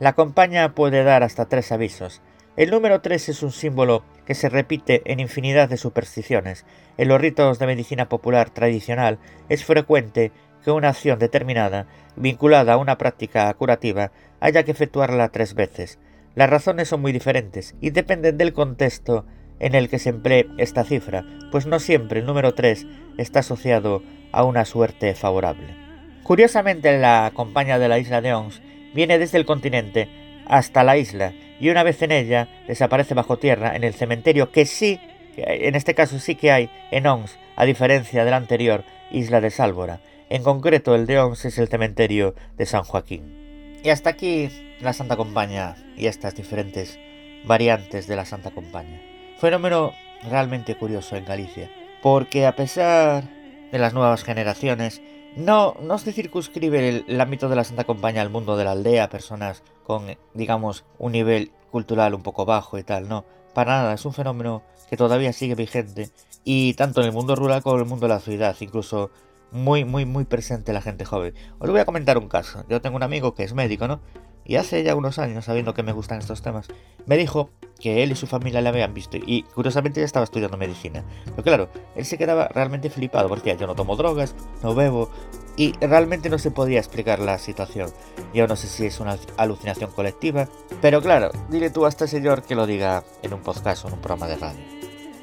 la 0.00 0.14
compañía 0.14 0.74
puede 0.74 1.04
dar 1.04 1.22
hasta 1.22 1.48
tres 1.48 1.70
avisos. 1.70 2.22
El 2.56 2.70
número 2.70 3.02
tres 3.02 3.28
es 3.28 3.42
un 3.42 3.52
símbolo 3.52 4.04
que 4.24 4.34
se 4.34 4.48
repite 4.48 5.02
en 5.04 5.20
infinidad 5.20 5.68
de 5.68 5.76
supersticiones. 5.76 6.64
En 6.96 7.08
los 7.08 7.20
ritos 7.20 7.58
de 7.58 7.66
medicina 7.66 8.08
popular 8.08 8.50
tradicional 8.50 9.18
es 9.48 9.64
frecuente 9.64 10.32
que 10.64 10.70
una 10.70 10.88
acción 10.88 11.18
determinada, 11.18 11.86
vinculada 12.16 12.72
a 12.72 12.78
una 12.78 12.98
práctica 12.98 13.52
curativa, 13.54 14.12
haya 14.40 14.64
que 14.64 14.70
efectuarla 14.70 15.28
tres 15.28 15.54
veces. 15.54 15.98
Las 16.38 16.48
razones 16.48 16.86
son 16.86 17.00
muy 17.00 17.10
diferentes 17.10 17.74
y 17.80 17.90
dependen 17.90 18.38
del 18.38 18.52
contexto 18.52 19.26
en 19.58 19.74
el 19.74 19.88
que 19.88 19.98
se 19.98 20.10
emplee 20.10 20.46
esta 20.56 20.84
cifra, 20.84 21.24
pues 21.50 21.66
no 21.66 21.80
siempre 21.80 22.20
el 22.20 22.26
número 22.26 22.54
3 22.54 22.86
está 23.16 23.40
asociado 23.40 24.04
a 24.30 24.44
una 24.44 24.64
suerte 24.64 25.16
favorable. 25.16 25.74
Curiosamente, 26.22 26.96
la 26.96 27.32
compañía 27.34 27.80
de 27.80 27.88
la 27.88 27.98
isla 27.98 28.20
de 28.20 28.34
Ons 28.34 28.62
viene 28.94 29.18
desde 29.18 29.36
el 29.36 29.46
continente 29.46 30.08
hasta 30.46 30.84
la 30.84 30.96
isla 30.96 31.32
y 31.58 31.70
una 31.70 31.82
vez 31.82 32.00
en 32.02 32.12
ella 32.12 32.48
desaparece 32.68 33.14
bajo 33.14 33.40
tierra 33.40 33.74
en 33.74 33.82
el 33.82 33.94
cementerio 33.94 34.52
que 34.52 34.64
sí, 34.64 35.00
en 35.36 35.74
este 35.74 35.96
caso 35.96 36.20
sí 36.20 36.36
que 36.36 36.52
hay 36.52 36.70
en 36.92 37.08
Ons, 37.08 37.36
a 37.56 37.64
diferencia 37.64 38.24
de 38.24 38.30
la 38.30 38.36
anterior 38.36 38.84
isla 39.10 39.40
de 39.40 39.50
Sálvora. 39.50 39.98
En 40.30 40.44
concreto, 40.44 40.94
el 40.94 41.06
de 41.06 41.18
Ons 41.18 41.46
es 41.46 41.58
el 41.58 41.66
cementerio 41.66 42.36
de 42.56 42.64
San 42.64 42.84
Joaquín. 42.84 43.47
Y 43.82 43.90
hasta 43.90 44.10
aquí 44.10 44.50
la 44.80 44.92
Santa 44.92 45.16
Compañía 45.16 45.76
y 45.96 46.06
estas 46.06 46.34
diferentes 46.34 46.98
variantes 47.44 48.06
de 48.06 48.16
la 48.16 48.24
Santa 48.24 48.50
Compañía. 48.50 49.00
Fenómeno 49.38 49.92
realmente 50.28 50.76
curioso 50.76 51.16
en 51.16 51.24
Galicia, 51.24 51.70
porque 52.02 52.46
a 52.46 52.56
pesar 52.56 53.24
de 53.70 53.78
las 53.78 53.94
nuevas 53.94 54.24
generaciones, 54.24 55.00
no, 55.36 55.76
no 55.80 55.98
se 55.98 56.12
circunscribe 56.12 57.04
el, 57.06 57.20
ámbito 57.20 57.48
de 57.48 57.56
la 57.56 57.64
Santa 57.64 57.84
Compañía 57.84 58.22
al 58.22 58.30
mundo 58.30 58.56
de 58.56 58.64
la 58.64 58.72
aldea, 58.72 59.08
personas 59.08 59.62
con, 59.84 60.16
digamos, 60.34 60.84
un 60.98 61.12
nivel 61.12 61.52
cultural 61.70 62.14
un 62.14 62.22
poco 62.22 62.44
bajo 62.44 62.78
y 62.78 62.82
tal, 62.82 63.08
no. 63.08 63.24
Para 63.54 63.78
nada, 63.78 63.94
es 63.94 64.04
un 64.04 64.12
fenómeno 64.12 64.62
que 64.90 64.96
todavía 64.96 65.32
sigue 65.32 65.54
vigente 65.54 66.10
y 66.44 66.74
tanto 66.74 67.00
en 67.00 67.06
el 67.06 67.12
mundo 67.12 67.36
rural 67.36 67.62
como 67.62 67.76
en 67.76 67.82
el 67.82 67.88
mundo 67.88 68.06
de 68.06 68.14
la 68.14 68.20
ciudad, 68.20 68.56
incluso 68.60 69.10
muy, 69.50 69.84
muy, 69.84 70.04
muy 70.04 70.24
presente 70.24 70.72
la 70.72 70.82
gente 70.82 71.04
joven. 71.04 71.34
Os 71.58 71.70
voy 71.70 71.80
a 71.80 71.84
comentar 71.84 72.18
un 72.18 72.28
caso. 72.28 72.64
Yo 72.68 72.80
tengo 72.80 72.96
un 72.96 73.02
amigo 73.02 73.34
que 73.34 73.44
es 73.44 73.54
médico, 73.54 73.88
¿no? 73.88 74.00
Y 74.44 74.56
hace 74.56 74.82
ya 74.82 74.94
unos 74.94 75.18
años, 75.18 75.44
sabiendo 75.44 75.74
que 75.74 75.82
me 75.82 75.92
gustan 75.92 76.20
estos 76.20 76.40
temas, 76.40 76.68
me 77.04 77.18
dijo 77.18 77.50
que 77.78 78.02
él 78.02 78.12
y 78.12 78.16
su 78.16 78.26
familia 78.26 78.62
le 78.62 78.70
habían 78.70 78.94
visto 78.94 79.18
y 79.18 79.42
curiosamente 79.42 80.00
ya 80.00 80.06
estaba 80.06 80.24
estudiando 80.24 80.56
medicina. 80.56 81.04
Pero 81.26 81.42
claro, 81.42 81.68
él 81.94 82.06
se 82.06 82.16
quedaba 82.16 82.48
realmente 82.48 82.88
flipado 82.88 83.28
porque 83.28 83.54
yo 83.58 83.66
no 83.66 83.74
tomo 83.74 83.94
drogas, 83.94 84.34
no 84.62 84.74
bebo 84.74 85.10
y 85.58 85.72
realmente 85.80 86.30
no 86.30 86.38
se 86.38 86.50
podía 86.50 86.78
explicar 86.78 87.18
la 87.18 87.36
situación. 87.36 87.90
Yo 88.32 88.46
no 88.46 88.56
sé 88.56 88.68
si 88.68 88.86
es 88.86 89.00
una 89.00 89.18
alucinación 89.36 89.90
colectiva, 89.90 90.48
pero 90.80 91.02
claro, 91.02 91.30
dile 91.50 91.68
tú 91.68 91.84
a 91.84 91.90
este 91.90 92.08
señor 92.08 92.42
que 92.42 92.54
lo 92.54 92.66
diga 92.66 93.04
en 93.22 93.34
un 93.34 93.40
podcast 93.40 93.84
o 93.84 93.88
en 93.88 93.94
un 93.94 94.00
programa 94.00 94.28
de 94.28 94.36
radio. 94.36 94.60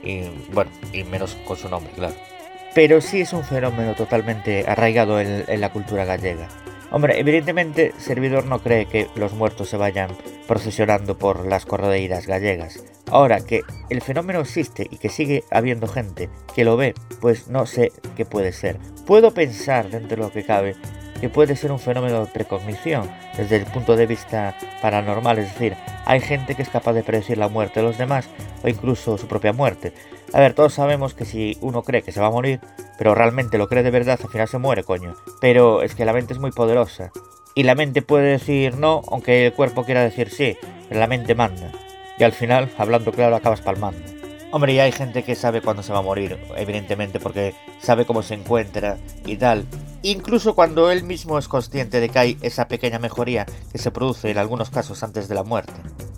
Y 0.04 0.30
bueno, 0.54 0.70
y 0.94 1.04
menos 1.04 1.36
con 1.48 1.58
su 1.58 1.68
nombre, 1.68 1.92
claro. 1.94 2.14
Pero 2.76 3.00
sí 3.00 3.22
es 3.22 3.32
un 3.32 3.46
fenómeno 3.46 3.96
totalmente 3.96 4.66
arraigado 4.68 5.22
en, 5.22 5.62
la 5.62 5.72
cultura 5.72 6.04
gallega. 6.04 6.50
Hombre, 6.92 7.18
evidentemente, 7.18 7.94
Servidor 7.98 8.46
no 8.48 8.60
cree 8.60 8.86
que 8.86 9.08
los 9.16 9.32
muertos 9.32 9.70
se 9.70 9.78
vayan 9.78 10.12
procesionando 10.46 11.18
por 11.18 11.48
las 11.48 11.66
corredeiras 11.66 12.28
gallegas. 12.28 12.84
Ahora 13.10 13.40
que 13.40 13.62
el 13.90 14.02
fenómeno 14.02 14.42
existe 14.42 14.90
y 14.92 14.98
que 14.98 15.08
sigue 15.08 15.46
habiendo 15.52 15.88
gente 15.88 16.30
que 16.54 16.66
lo 16.66 16.76
ve, 16.76 16.94
pues 17.22 17.48
no 17.48 17.66
sé 17.66 17.94
qué 18.18 18.26
puede 18.26 18.52
ser. 18.52 18.78
Puedo 19.08 19.34
pensar, 19.34 19.90
dentro 19.90 20.18
de 20.18 20.24
lo 20.24 20.32
que 20.32 20.44
cabe, 20.44 20.76
que 21.22 21.30
puede 21.30 21.56
ser 21.56 21.72
un 21.72 21.80
fenómeno 21.80 22.26
de 22.26 22.32
precognición 22.32 23.10
desde 23.38 23.56
el 23.56 23.66
punto 23.68 23.96
de 23.96 24.06
vista 24.06 24.54
paranormal, 24.82 25.40
es 25.40 25.54
decir, 25.54 25.78
hay 26.06 26.20
gente 26.20 26.56
que 26.56 26.64
es 26.64 26.70
capaz 26.70 26.92
de 26.92 27.04
predecir 27.04 27.38
la 27.38 27.48
muerte 27.48 27.80
de 27.80 27.86
los 27.86 27.98
demás 27.98 28.28
o 28.64 28.68
incluso 28.68 29.18
su 29.18 29.28
propia 29.28 29.54
muerte. 29.54 29.94
A 30.34 30.40
ver, 30.40 30.54
todos 30.54 30.74
sabemos 30.74 31.14
que 31.14 31.26
si 31.26 31.58
uno 31.62 31.84
cree 31.84 32.02
que 32.02 32.12
se 32.12 32.20
va 32.20 32.28
a 32.28 32.32
morir, 32.32 32.60
pero 32.98 33.16
realmente 33.16 33.58
lo 33.58 33.68
cree 33.68 33.84
de 33.84 33.92
verdad, 33.92 34.20
al 34.22 34.30
final 34.30 34.48
se 34.48 34.58
muere, 34.58 34.84
coño. 34.84 35.16
Pero 35.40 35.82
es 35.82 35.96
que 35.96 36.06
la 36.06 36.14
mente 36.14 36.34
es 36.34 36.40
muy 36.40 36.52
poderosa. 36.52 37.12
Y 37.54 37.64
la 37.64 37.76
mente 37.76 38.02
puede 38.02 38.32
decir 38.32 38.78
no, 38.78 39.02
aunque 39.10 39.46
el 39.46 39.54
cuerpo 39.54 39.86
quiera 39.86 40.04
decir 40.04 40.30
sí, 40.30 40.58
pero 40.90 41.00
la 41.00 41.08
mente 41.08 41.36
manda. 41.36 41.72
Y 42.18 42.24
al 42.24 42.34
final, 42.34 42.70
hablando 42.78 43.12
claro, 43.12 43.36
acabas 43.36 43.62
palmando. 43.62 44.15
Hombre, 44.52 44.74
y 44.74 44.80
hay 44.80 44.92
gente 44.92 45.24
que 45.24 45.36
sabe 45.36 45.62
cuándo 45.62 45.84
se 45.84 45.92
va 45.92 46.00
a 46.00 46.04
morir, 46.04 46.40
evidentemente, 46.56 47.20
porque 47.20 47.54
sabe 47.80 48.06
cómo 48.06 48.24
se 48.24 48.36
encuentra 48.36 48.98
y 49.26 49.36
tal. 49.36 49.66
Incluso 50.02 50.56
cuando 50.56 50.92
él 50.92 51.04
mismo 51.04 51.38
es 51.38 51.48
consciente 51.48 52.00
de 52.00 52.10
que 52.10 52.20
hay 52.20 52.38
esa 52.42 52.68
pequeña 52.68 53.00
mejoría 53.00 53.46
que 53.72 53.78
se 53.80 53.92
produce 53.92 54.30
en 54.30 54.38
algunos 54.38 54.70
casos 54.70 55.02
antes 55.04 55.28
de 55.28 55.36
la 55.36 55.44
muerte. 55.44 55.74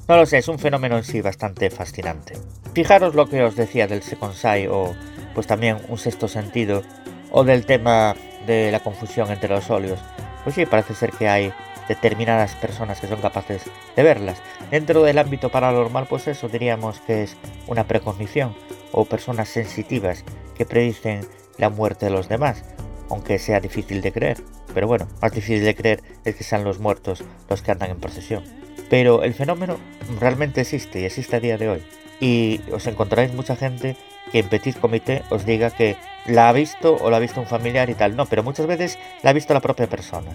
No 0.08 0.18
lo 0.18 0.26
sé, 0.26 0.38
es 0.38 0.48
un 0.48 0.60
fenómeno 0.60 0.98
en 0.98 1.04
sí 1.04 1.22
bastante 1.22 1.70
fascinante. 1.70 2.34
Fijaros 2.74 3.16
lo 3.16 3.28
que 3.28 3.44
os 3.44 3.56
decía 3.56 3.88
del 3.88 4.04
Seconsai 4.04 4.68
o 4.68 4.94
pues 5.34 5.48
también 5.48 5.78
un 5.88 5.98
sexto 5.98 6.28
sentido 6.28 6.84
o 7.32 7.44
del 7.44 7.66
tema 7.66 8.16
de 8.46 8.72
la 8.72 8.82
confusión 8.82 9.32
entre 9.32 9.50
los 9.50 9.70
óleos. 9.70 10.00
Pues 10.44 10.56
sí, 10.56 10.66
parece 10.66 10.94
ser 10.94 11.12
que 11.12 11.28
hay 11.28 11.54
determinadas 11.88 12.56
personas 12.56 13.00
que 13.00 13.08
son 13.08 13.22
capaces 13.22 13.64
de 13.96 14.04
verlas. 14.04 14.42
Dentro 14.72 15.04
del 15.04 15.18
ámbito 15.18 15.50
paranormal, 15.50 16.08
pues 16.08 16.28
eso 16.28 16.50
diríamos 16.50 17.00
que 17.02 17.24
es 17.24 17.38
una 17.68 17.86
precognición 17.86 18.56
o 18.92 19.06
personas 19.06 19.50
sensitivas 19.50 20.24
que 20.56 20.66
predicen 20.66 21.22
la 21.58 21.70
muerte 21.70 22.08
de 22.08 22.12
los 22.12 22.30
demás, 22.30 22.64
aunque 23.10 23.40
sea 23.40 23.60
difícil 23.60 24.02
de 24.02 24.12
creer. 24.12 24.38
Pero 24.74 24.88
bueno, 24.88 25.08
más 25.22 25.32
difícil 25.32 25.64
de 25.64 25.76
creer 25.76 26.04
es 26.26 26.36
que 26.36 26.44
sean 26.44 26.64
los 26.64 26.80
muertos 26.80 27.24
los 27.50 27.62
que 27.62 27.72
andan 27.72 27.92
en 27.92 28.00
procesión. 28.00 28.44
Pero 28.90 29.24
el 29.24 29.34
fenómeno 29.34 29.78
realmente 30.20 30.62
existe 30.62 31.02
y 31.02 31.06
existe 31.06 31.36
a 31.36 31.40
día 31.40 31.58
de 31.58 31.70
hoy. 31.70 31.84
Y 32.20 32.62
os 32.72 32.88
encontraréis 32.88 33.34
mucha 33.34 33.56
gente 33.56 33.96
que 34.32 34.40
en 34.40 34.50
Petit 34.50 34.80
Comité 34.80 35.24
os 35.30 35.46
diga 35.46 35.72
que 35.72 35.98
la 36.26 36.50
ha 36.50 36.54
visto 36.54 36.96
o 36.96 37.10
la 37.10 37.18
ha 37.18 37.20
visto 37.20 37.40
un 37.40 37.48
familiar 37.48 37.90
y 37.90 37.96
tal. 37.96 38.16
No, 38.16 38.26
pero 38.26 38.44
muchas 38.44 38.68
veces 38.68 38.98
la 39.24 39.32
ha 39.32 39.34
visto 39.34 39.54
la 39.54 39.62
propia 39.62 39.88
persona. 39.88 40.32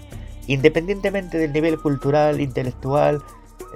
Independientemente 0.47 1.39
del 1.39 1.53
nivel 1.53 1.79
cultural, 1.79 2.41
intelectual, 2.41 3.23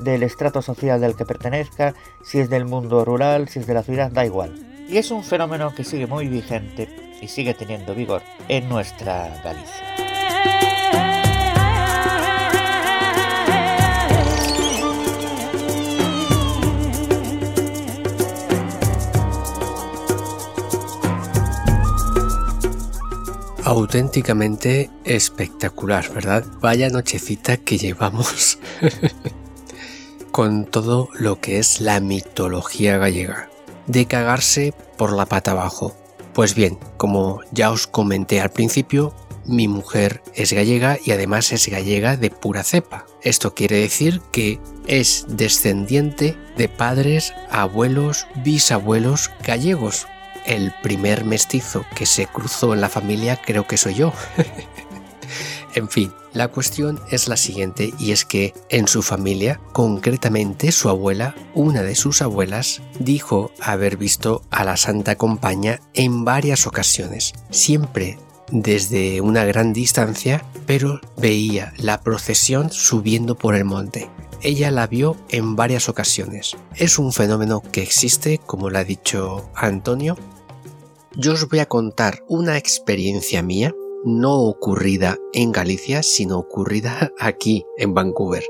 del 0.01 0.23
estrato 0.23 0.63
social 0.63 1.01
del 1.01 1.17
que 1.17 1.25
pertenezca, 1.25 1.95
si 2.25 2.39
es 2.39 2.51
del 2.51 2.65
mundo 2.65 3.05
rural, 3.05 3.49
si 3.49 3.61
es 3.61 3.67
de 3.67 3.75
la 3.75 3.83
ciudad, 3.83 4.11
da 4.11 4.25
igual. 4.25 4.55
Y 4.89 4.99
es 4.99 5.11
un 5.11 5.25
fenómeno 5.25 5.75
que 5.75 5.85
sigue 5.85 6.07
muy 6.07 6.29
vigente 6.29 6.89
y 7.21 7.29
sigue 7.29 7.55
teniendo 7.55 7.95
vigor 7.95 8.23
en 8.49 8.69
nuestra 8.69 9.41
Galicia. 9.43 10.06
Auténticamente 23.67 24.91
espectacular, 25.05 26.09
¿verdad? 26.15 26.45
Vaya 26.61 26.89
nochecita 26.89 27.57
que 27.57 27.79
llevamos 27.79 28.61
con 30.31 30.67
todo 30.67 31.09
lo 31.15 31.41
que 31.41 31.59
es 31.59 31.81
la 31.81 31.99
mitología 31.99 32.97
gallega. 32.97 33.51
De 33.89 34.07
cagarse 34.07 34.73
por 34.97 35.13
la 35.13 35.27
pata 35.27 35.51
abajo. 35.51 35.97
Pues 36.33 36.55
bien, 36.55 36.79
como 36.97 37.41
ya 37.51 37.73
os 37.73 37.89
comenté 37.89 38.41
al 38.41 38.51
principio, 38.51 39.13
mi 39.45 39.67
mujer 39.67 40.23
es 40.37 40.53
gallega 40.53 40.99
y 41.05 41.11
además 41.11 41.51
es 41.51 41.67
gallega 41.69 42.17
de 42.17 42.31
pura 42.31 42.63
cepa. 42.63 43.05
Esto 43.23 43.53
quiere 43.55 43.81
decir 43.81 44.21
que 44.31 44.61
es 44.87 45.27
descendiente 45.29 46.39
de 46.57 46.69
padres, 46.69 47.35
abuelos, 47.51 48.29
bisabuelos 48.45 49.33
gallegos, 49.45 50.07
el 50.47 50.73
primer 50.83 51.25
mestizo 51.25 51.85
que 51.95 52.07
se 52.07 52.27
cruzó 52.27 52.75
en 52.75 52.81
la 52.81 52.89
familia 52.89 53.41
creo 53.45 53.67
que 53.67 53.77
soy 53.77 53.95
yo. 53.95 54.13
en 55.75 55.89
fin, 55.89 56.13
la 56.33 56.49
cuestión 56.49 57.01
es 57.11 57.29
la 57.29 57.37
siguiente 57.37 57.95
y 57.99 58.13
es 58.13 58.25
que 58.25 58.53
en 58.69 58.89
su 58.89 59.03
familia, 59.03 59.61
concretamente 59.73 60.71
su 60.73 60.89
abuela, 60.89 61.35
una 61.55 61.83
de 61.83 61.95
sus 61.95 62.23
abuelas, 62.23 62.83
dijo 62.99 63.53
haber 63.61 63.97
visto 63.97 64.43
a 64.51 64.65
la 64.65 64.77
Santa 64.77 65.17
Compaña 65.17 65.81
en 65.95 66.25
varias 66.25 66.67
ocasiones, 66.67 67.33
siempre 67.51 68.19
desde 68.51 69.21
una 69.21 69.45
gran 69.45 69.73
distancia, 69.73 70.45
pero 70.67 71.01
veía 71.17 71.73
la 71.79 72.01
procesión 72.03 72.71
subiendo 72.71 73.37
por 73.37 73.55
el 73.55 73.65
monte. 73.65 74.11
ella 74.43 74.71
la 74.71 74.87
vio 74.87 75.17
en 75.31 75.57
varias 75.57 75.89
ocasiones. 75.89 76.57
Es 76.75 76.99
un 76.99 77.13
fenómeno 77.13 77.63
que 77.73 77.83
existe, 77.83 78.39
como 78.39 78.69
lo 78.71 78.79
ha 78.79 78.85
dicho 78.85 79.51
Antonio. 79.55 80.17
Yo 81.19 81.33
os 81.33 81.49
voy 81.49 81.61
a 81.61 81.67
contar 81.67 82.25
una 82.29 82.59
experiencia 82.59 83.43
mía, 83.43 83.75
no 84.05 84.35
ocurrida 84.43 85.17
en 85.33 85.51
Galicia, 85.51 86.03
sino 86.03 86.39
ocurrida 86.39 87.11
aquí 87.19 87.65
en 87.79 87.95
Vancouver. 87.95 88.45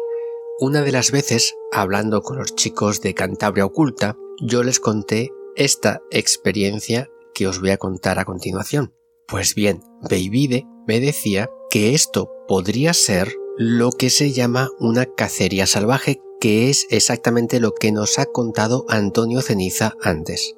Una 0.58 0.82
de 0.82 0.90
las 0.90 1.12
veces, 1.12 1.54
hablando 1.70 2.22
con 2.22 2.38
los 2.38 2.56
chicos 2.56 3.00
de 3.00 3.14
Cantabria 3.14 3.66
Oculta, 3.66 4.16
yo 4.40 4.64
les 4.64 4.80
conté 4.80 5.30
esta 5.54 6.02
experiencia 6.10 7.08
que 7.34 7.46
os 7.46 7.60
voy 7.60 7.70
a 7.70 7.78
contar 7.78 8.18
a 8.18 8.24
continuación. 8.24 8.94
Pues 9.28 9.54
bien, 9.54 9.82
Beivide 10.08 10.66
me 10.88 10.98
decía 10.98 11.48
que 11.70 11.94
esto 11.94 12.32
podría 12.48 12.94
ser 12.94 13.32
lo 13.56 13.90
que 13.92 14.10
se 14.10 14.32
llama 14.32 14.70
una 14.80 15.06
cacería 15.06 15.66
salvaje, 15.66 16.20
que 16.40 16.68
es 16.68 16.86
exactamente 16.90 17.60
lo 17.60 17.72
que 17.72 17.92
nos 17.92 18.18
ha 18.18 18.26
contado 18.26 18.86
Antonio 18.88 19.40
Ceniza 19.40 19.92
antes. 20.02 20.54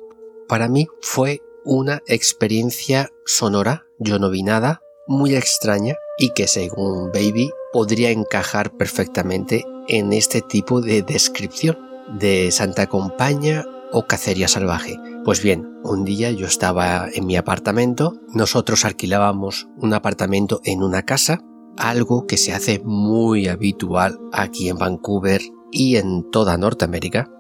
Para 0.48 0.68
mí 0.68 0.86
fue 1.01 1.43
una 1.64 2.02
experiencia 2.06 3.10
sonora, 3.26 3.86
yo 3.98 4.18
no 4.18 4.30
vi 4.30 4.43
nada, 4.43 4.80
muy 5.06 5.35
extraña 5.35 5.97
y 6.18 6.30
que 6.30 6.47
según 6.47 7.10
Baby 7.12 7.51
podría 7.72 8.10
encajar 8.10 8.76
perfectamente 8.76 9.64
en 9.89 10.12
este 10.12 10.43
tipo 10.43 10.80
de 10.80 11.02
descripción 11.02 11.78
de 12.18 12.51
Santa 12.51 12.86
Compaña 12.86 13.64
o 13.93 14.06
cacería 14.06 14.48
salvaje. 14.48 14.98
Pues 15.24 15.43
bien, 15.43 15.66
un 15.82 16.05
día 16.05 16.30
yo 16.30 16.47
estaba 16.47 17.09
en 17.12 17.26
mi 17.26 17.36
apartamento, 17.36 18.14
nosotros 18.35 18.85
alquilábamos 18.85 19.68
un 19.76 19.94
apartamento 19.94 20.60
en 20.64 20.82
una 20.82 21.02
casa, 21.02 21.40
algo 21.76 22.26
que 22.26 22.36
se 22.36 22.52
hace 22.52 22.80
muy 22.85 23.48
habitual 23.48 24.18
aquí 24.32 24.68
en 24.68 24.78
Vancouver 24.78 25.40
y 25.70 25.97
en 25.97 26.30
toda 26.30 26.56
Norteamérica. 26.56 27.30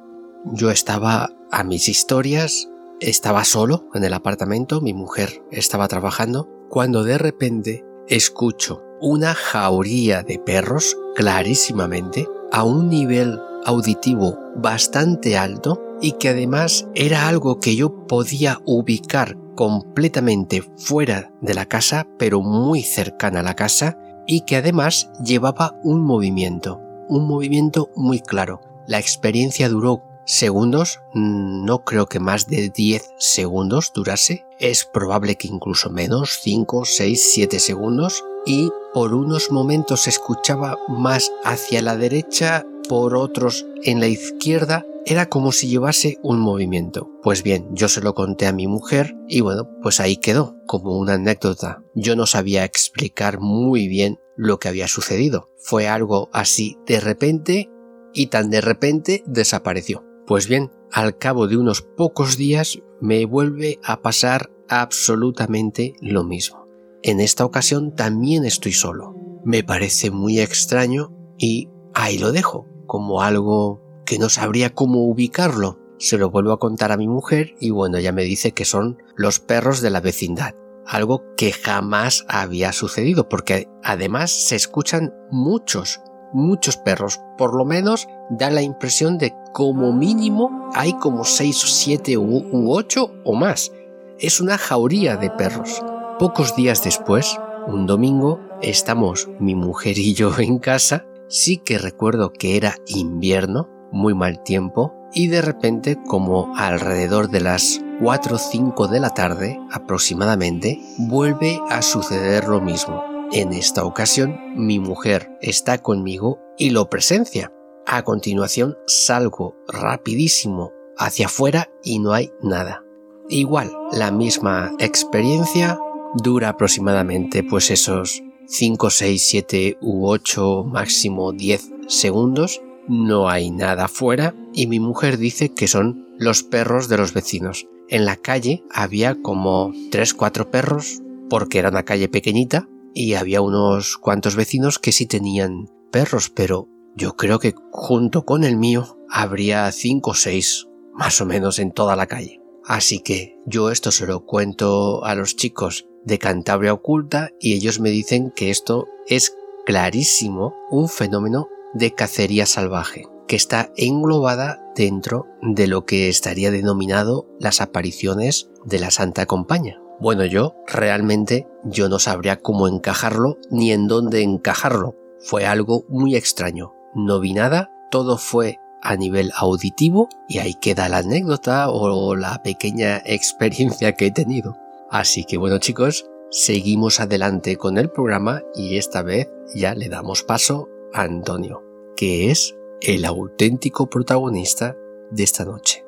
Yo 0.52 0.70
estaba 0.70 1.30
a 1.50 1.64
mis 1.64 1.88
historias, 1.88 2.68
estaba 3.00 3.44
solo 3.44 3.88
en 3.94 4.04
el 4.04 4.14
apartamento, 4.14 4.80
mi 4.80 4.94
mujer 4.94 5.42
estaba 5.50 5.88
trabajando, 5.88 6.48
cuando 6.68 7.04
de 7.04 7.18
repente 7.18 7.84
escucho 8.08 8.82
una 9.00 9.34
jauría 9.34 10.22
de 10.22 10.38
perros 10.38 10.96
clarísimamente 11.14 12.26
a 12.52 12.64
un 12.64 12.88
nivel 12.88 13.38
auditivo 13.64 14.38
bastante 14.56 15.36
alto 15.36 15.82
y 16.00 16.12
que 16.12 16.30
además 16.30 16.86
era 16.94 17.28
algo 17.28 17.60
que 17.60 17.76
yo 17.76 18.06
podía 18.06 18.60
ubicar 18.64 19.36
completamente 19.54 20.62
fuera 20.76 21.32
de 21.40 21.54
la 21.54 21.66
casa 21.66 22.06
pero 22.18 22.40
muy 22.40 22.82
cercana 22.82 23.40
a 23.40 23.42
la 23.42 23.56
casa 23.56 23.98
y 24.26 24.42
que 24.42 24.56
además 24.56 25.10
llevaba 25.24 25.78
un 25.82 26.00
movimiento, 26.00 26.80
un 27.08 27.26
movimiento 27.26 27.90
muy 27.96 28.20
claro. 28.20 28.60
La 28.86 28.98
experiencia 28.98 29.68
duró 29.68 30.02
segundos, 30.28 31.00
no 31.14 31.84
creo 31.84 32.06
que 32.06 32.20
más 32.20 32.46
de 32.46 32.68
10 32.68 33.14
segundos 33.18 33.92
durase, 33.94 34.44
es 34.60 34.84
probable 34.84 35.36
que 35.36 35.48
incluso 35.48 35.90
menos, 35.90 36.38
5, 36.42 36.84
6, 36.84 37.30
7 37.32 37.58
segundos, 37.58 38.24
y 38.44 38.70
por 38.92 39.14
unos 39.14 39.50
momentos 39.50 40.02
se 40.02 40.10
escuchaba 40.10 40.76
más 40.86 41.32
hacia 41.44 41.82
la 41.82 41.96
derecha, 41.96 42.66
por 42.88 43.16
otros 43.16 43.66
en 43.84 44.00
la 44.00 44.06
izquierda, 44.06 44.84
era 45.06 45.30
como 45.30 45.52
si 45.52 45.68
llevase 45.68 46.18
un 46.22 46.40
movimiento. 46.40 47.10
Pues 47.22 47.42
bien, 47.42 47.66
yo 47.72 47.88
se 47.88 48.02
lo 48.02 48.14
conté 48.14 48.46
a 48.46 48.52
mi 48.52 48.66
mujer 48.66 49.16
y 49.28 49.40
bueno, 49.40 49.68
pues 49.82 50.00
ahí 50.00 50.18
quedó, 50.18 50.56
como 50.66 50.98
una 50.98 51.14
anécdota. 51.14 51.82
Yo 51.94 52.16
no 52.16 52.26
sabía 52.26 52.64
explicar 52.64 53.40
muy 53.40 53.88
bien 53.88 54.18
lo 54.36 54.58
que 54.58 54.68
había 54.68 54.88
sucedido. 54.88 55.50
Fue 55.56 55.88
algo 55.88 56.28
así 56.32 56.76
de 56.86 57.00
repente 57.00 57.70
y 58.12 58.26
tan 58.26 58.50
de 58.50 58.60
repente 58.60 59.22
desapareció. 59.26 60.07
Pues 60.28 60.46
bien, 60.46 60.70
al 60.92 61.16
cabo 61.16 61.48
de 61.48 61.56
unos 61.56 61.80
pocos 61.80 62.36
días 62.36 62.78
me 63.00 63.24
vuelve 63.24 63.80
a 63.82 64.02
pasar 64.02 64.50
absolutamente 64.68 65.94
lo 66.02 66.22
mismo. 66.22 66.66
En 67.02 67.18
esta 67.20 67.46
ocasión 67.46 67.94
también 67.94 68.44
estoy 68.44 68.72
solo. 68.72 69.14
Me 69.42 69.64
parece 69.64 70.10
muy 70.10 70.38
extraño 70.38 71.14
y 71.38 71.70
ahí 71.94 72.18
lo 72.18 72.30
dejo, 72.30 72.66
como 72.86 73.22
algo 73.22 73.80
que 74.04 74.18
no 74.18 74.28
sabría 74.28 74.74
cómo 74.74 75.06
ubicarlo. 75.06 75.78
Se 75.98 76.18
lo 76.18 76.30
vuelvo 76.30 76.52
a 76.52 76.58
contar 76.58 76.92
a 76.92 76.98
mi 76.98 77.08
mujer 77.08 77.54
y 77.58 77.70
bueno, 77.70 77.96
ella 77.96 78.12
me 78.12 78.24
dice 78.24 78.52
que 78.52 78.66
son 78.66 79.02
los 79.16 79.40
perros 79.40 79.80
de 79.80 79.88
la 79.88 80.02
vecindad. 80.02 80.54
Algo 80.84 81.22
que 81.38 81.52
jamás 81.52 82.26
había 82.28 82.72
sucedido 82.72 83.30
porque 83.30 83.66
además 83.82 84.30
se 84.30 84.56
escuchan 84.56 85.14
muchos, 85.30 86.02
muchos 86.34 86.76
perros. 86.76 87.18
Por 87.38 87.56
lo 87.56 87.64
menos 87.64 88.08
da 88.28 88.50
la 88.50 88.60
impresión 88.60 89.16
de 89.16 89.32
como 89.52 89.92
mínimo 89.92 90.70
hay 90.74 90.92
como 90.94 91.24
6 91.24 91.64
o 91.64 91.66
7 91.66 92.16
u 92.18 92.72
8 92.72 93.10
o 93.24 93.34
más. 93.34 93.72
Es 94.18 94.40
una 94.40 94.58
jauría 94.58 95.16
de 95.16 95.30
perros. 95.30 95.82
Pocos 96.18 96.56
días 96.56 96.82
después, 96.82 97.38
un 97.66 97.86
domingo, 97.86 98.40
estamos 98.62 99.28
mi 99.38 99.54
mujer 99.54 99.98
y 99.98 100.14
yo 100.14 100.32
en 100.38 100.58
casa. 100.58 101.04
Sí 101.28 101.58
que 101.58 101.78
recuerdo 101.78 102.32
que 102.32 102.56
era 102.56 102.74
invierno, 102.86 103.68
muy 103.92 104.14
mal 104.14 104.42
tiempo, 104.42 104.94
y 105.12 105.28
de 105.28 105.42
repente, 105.42 105.98
como 106.06 106.54
alrededor 106.56 107.30
de 107.30 107.40
las 107.40 107.80
4 108.00 108.36
o 108.36 108.38
5 108.38 108.88
de 108.88 109.00
la 109.00 109.10
tarde 109.10 109.58
aproximadamente, 109.70 110.80
vuelve 110.98 111.60
a 111.70 111.82
suceder 111.82 112.48
lo 112.48 112.60
mismo. 112.60 113.02
En 113.30 113.52
esta 113.52 113.84
ocasión, 113.84 114.38
mi 114.56 114.78
mujer 114.78 115.30
está 115.40 115.78
conmigo 115.78 116.40
y 116.56 116.70
lo 116.70 116.88
presencia. 116.88 117.52
A 117.90 118.02
continuación, 118.02 118.76
salgo 118.86 119.56
rapidísimo 119.66 120.72
hacia 120.98 121.24
afuera 121.24 121.70
y 121.82 122.00
no 122.00 122.12
hay 122.12 122.30
nada. 122.42 122.84
Igual, 123.30 123.72
la 123.92 124.10
misma 124.10 124.72
experiencia 124.78 125.78
dura 126.14 126.50
aproximadamente 126.50 127.42
pues 127.42 127.70
esos 127.70 128.22
5, 128.46 128.90
6, 128.90 129.26
7 129.26 129.78
u 129.80 130.06
8, 130.06 130.64
máximo 130.64 131.32
10 131.32 131.70
segundos. 131.86 132.60
No 132.88 133.30
hay 133.30 133.50
nada 133.50 133.86
afuera 133.86 134.34
y 134.52 134.66
mi 134.66 134.80
mujer 134.80 135.16
dice 135.16 135.54
que 135.54 135.66
son 135.66 136.08
los 136.18 136.42
perros 136.42 136.88
de 136.90 136.98
los 136.98 137.14
vecinos. 137.14 137.68
En 137.88 138.04
la 138.04 138.16
calle 138.16 138.64
había 138.70 139.14
como 139.22 139.72
3, 139.90 140.12
4 140.12 140.50
perros 140.50 141.00
porque 141.30 141.58
era 141.58 141.70
una 141.70 141.84
calle 141.84 142.10
pequeñita 142.10 142.68
y 142.92 143.14
había 143.14 143.40
unos 143.40 143.96
cuantos 143.96 144.36
vecinos 144.36 144.78
que 144.78 144.92
sí 144.92 145.06
tenían 145.06 145.70
perros, 145.90 146.28
pero 146.28 146.68
yo 146.94 147.16
creo 147.16 147.38
que 147.38 147.54
junto 147.70 148.24
con 148.24 148.44
el 148.44 148.56
mío 148.56 148.98
habría 149.10 149.70
cinco 149.72 150.10
o 150.10 150.14
seis 150.14 150.68
más 150.92 151.20
o 151.20 151.26
menos 151.26 151.58
en 151.58 151.72
toda 151.72 151.96
la 151.96 152.06
calle. 152.06 152.40
Así 152.64 153.00
que 153.00 153.38
yo 153.46 153.70
esto 153.70 153.90
se 153.90 154.06
lo 154.06 154.26
cuento 154.26 155.04
a 155.04 155.14
los 155.14 155.36
chicos 155.36 155.86
de 156.04 156.18
Cantabria 156.18 156.72
Oculta 156.72 157.30
y 157.40 157.54
ellos 157.54 157.80
me 157.80 157.90
dicen 157.90 158.30
que 158.30 158.50
esto 158.50 158.86
es 159.06 159.34
clarísimo 159.64 160.54
un 160.70 160.88
fenómeno 160.88 161.48
de 161.74 161.94
cacería 161.94 162.46
salvaje 162.46 163.06
que 163.26 163.36
está 163.36 163.70
englobada 163.76 164.64
dentro 164.74 165.26
de 165.42 165.66
lo 165.66 165.84
que 165.84 166.08
estaría 166.08 166.50
denominado 166.50 167.28
las 167.38 167.60
apariciones 167.60 168.50
de 168.64 168.78
la 168.80 168.90
Santa 168.90 169.26
Compañía. 169.26 169.80
Bueno, 170.00 170.24
yo 170.24 170.54
realmente 170.66 171.46
yo 171.64 171.88
no 171.88 171.98
sabría 171.98 172.40
cómo 172.40 172.68
encajarlo 172.68 173.38
ni 173.50 173.72
en 173.72 173.86
dónde 173.88 174.22
encajarlo. 174.22 174.96
Fue 175.20 175.44
algo 175.44 175.84
muy 175.88 176.16
extraño. 176.16 176.72
No 177.00 177.20
vi 177.20 177.32
nada, 177.32 177.70
todo 177.92 178.18
fue 178.18 178.58
a 178.82 178.96
nivel 178.96 179.30
auditivo 179.36 180.08
y 180.26 180.38
ahí 180.38 180.54
queda 180.54 180.88
la 180.88 180.98
anécdota 180.98 181.70
o 181.70 182.16
la 182.16 182.42
pequeña 182.42 183.00
experiencia 183.04 183.92
que 183.92 184.06
he 184.06 184.10
tenido. 184.10 184.56
Así 184.90 185.22
que 185.22 185.38
bueno 185.38 185.58
chicos, 185.58 186.10
seguimos 186.32 186.98
adelante 186.98 187.54
con 187.54 187.78
el 187.78 187.88
programa 187.88 188.42
y 188.52 188.78
esta 188.78 189.02
vez 189.02 189.30
ya 189.54 189.76
le 189.76 189.88
damos 189.88 190.24
paso 190.24 190.68
a 190.92 191.02
Antonio, 191.02 191.62
que 191.96 192.32
es 192.32 192.56
el 192.80 193.04
auténtico 193.04 193.88
protagonista 193.88 194.76
de 195.12 195.22
esta 195.22 195.44
noche. 195.44 195.84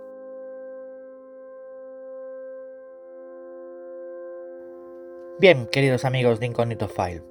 Bien, 5.40 5.66
queridos 5.66 6.04
amigos 6.04 6.38
de 6.38 6.46
Incognito 6.46 6.86
File, 6.86 7.24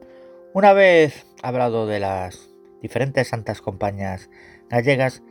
una 0.52 0.74
vez 0.74 1.26
hablado 1.42 1.88
de 1.88 2.02
las 2.02 2.49
diferentes 2.82 3.28
santas 3.28 3.62
compañías 3.62 4.30
gallegas, 4.70 5.24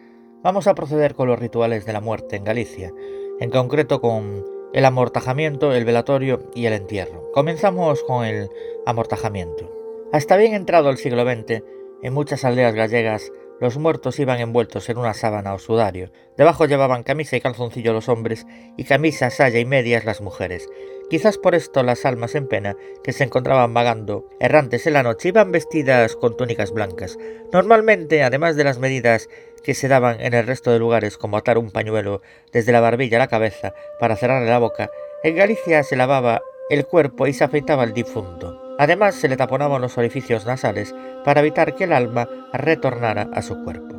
vamos 0.43 0.67
a 0.67 0.75
proceder 0.75 1.15
con 1.15 1.29
los 1.29 1.39
rituales 1.39 1.85
de 1.87 1.93
la 1.93 2.01
muerte 2.01 2.37
en 2.37 2.45
Galicia, 2.45 2.93
en 3.41 3.51
concreto 3.51 4.01
con 4.01 4.45
el 4.73 4.85
amortajamiento, 4.85 5.73
el 5.73 5.85
velatorio 5.85 6.51
y 6.55 6.67
el 6.67 6.75
entierro. 6.75 7.31
Comenzamos 7.33 8.03
con 8.03 8.25
el 8.25 8.49
amortajamiento. 8.87 9.73
Hasta 10.13 10.37
bien 10.37 10.55
entrado 10.55 10.91
el 10.91 10.99
siglo 10.99 11.25
XX, 11.25 11.63
en 12.03 12.15
muchas 12.15 12.45
aldeas 12.45 12.75
gallegas 12.75 13.33
los 13.61 13.77
muertos 13.77 14.19
iban 14.21 14.39
envueltos 14.39 14.89
en 14.89 14.99
una 14.99 15.15
sábana 15.15 15.53
o 15.53 15.59
sudario. 15.59 16.13
Debajo 16.37 16.67
llevaban 16.67 17.03
camisa 17.03 17.37
y 17.37 17.41
calzoncillo 17.41 17.93
los 17.93 18.09
hombres 18.09 18.47
y 18.77 18.85
camisa, 18.85 19.31
saya 19.31 19.59
y 19.59 19.65
medias 19.65 20.05
las 20.05 20.21
mujeres, 20.21 20.69
Quizás 21.11 21.39
por 21.39 21.55
esto 21.55 21.83
las 21.83 22.05
almas 22.05 22.35
en 22.35 22.47
pena 22.49 22.77
que 23.03 23.15
se 23.15 23.25
encontraban 23.25 23.73
vagando 23.73 24.29
errantes 24.41 24.87
en 24.87 24.93
la 24.93 25.03
noche 25.03 25.29
iban 25.29 25.53
vestidas 25.53 26.17
con 26.17 26.37
túnicas 26.37 26.71
blancas. 26.71 27.19
Normalmente, 27.51 28.23
además 28.23 28.57
de 28.57 28.65
las 28.65 28.79
medidas 28.79 29.29
que 29.65 29.73
se 29.73 29.89
daban 29.89 30.21
en 30.21 30.35
el 30.35 30.47
resto 30.47 30.71
de 30.71 30.79
lugares 30.79 31.17
como 31.17 31.39
atar 31.39 31.57
un 31.57 31.71
pañuelo 31.71 32.21
desde 32.53 32.73
la 32.73 32.81
barbilla 32.81 33.17
a 33.17 33.21
la 33.21 33.29
cabeza 33.29 33.73
para 33.99 34.17
cerrarle 34.17 34.51
la 34.51 34.59
boca, 34.59 34.91
en 35.25 35.37
Galicia 35.37 35.83
se 35.83 35.97
lavaba 35.97 36.43
el 36.69 36.85
cuerpo 36.85 37.27
y 37.27 37.33
se 37.33 37.45
afeitaba 37.45 37.85
el 37.85 37.95
difunto. 37.95 38.77
Además 38.79 39.15
se 39.15 39.29
le 39.29 39.39
taponaban 39.39 39.81
los 39.81 39.97
orificios 39.97 40.45
nasales 40.45 40.95
para 41.25 41.41
evitar 41.41 41.75
que 41.75 41.85
el 41.85 41.93
alma 41.95 42.29
retornara 42.53 43.31
a 43.33 43.41
su 43.41 43.65
cuerpo. 43.65 43.97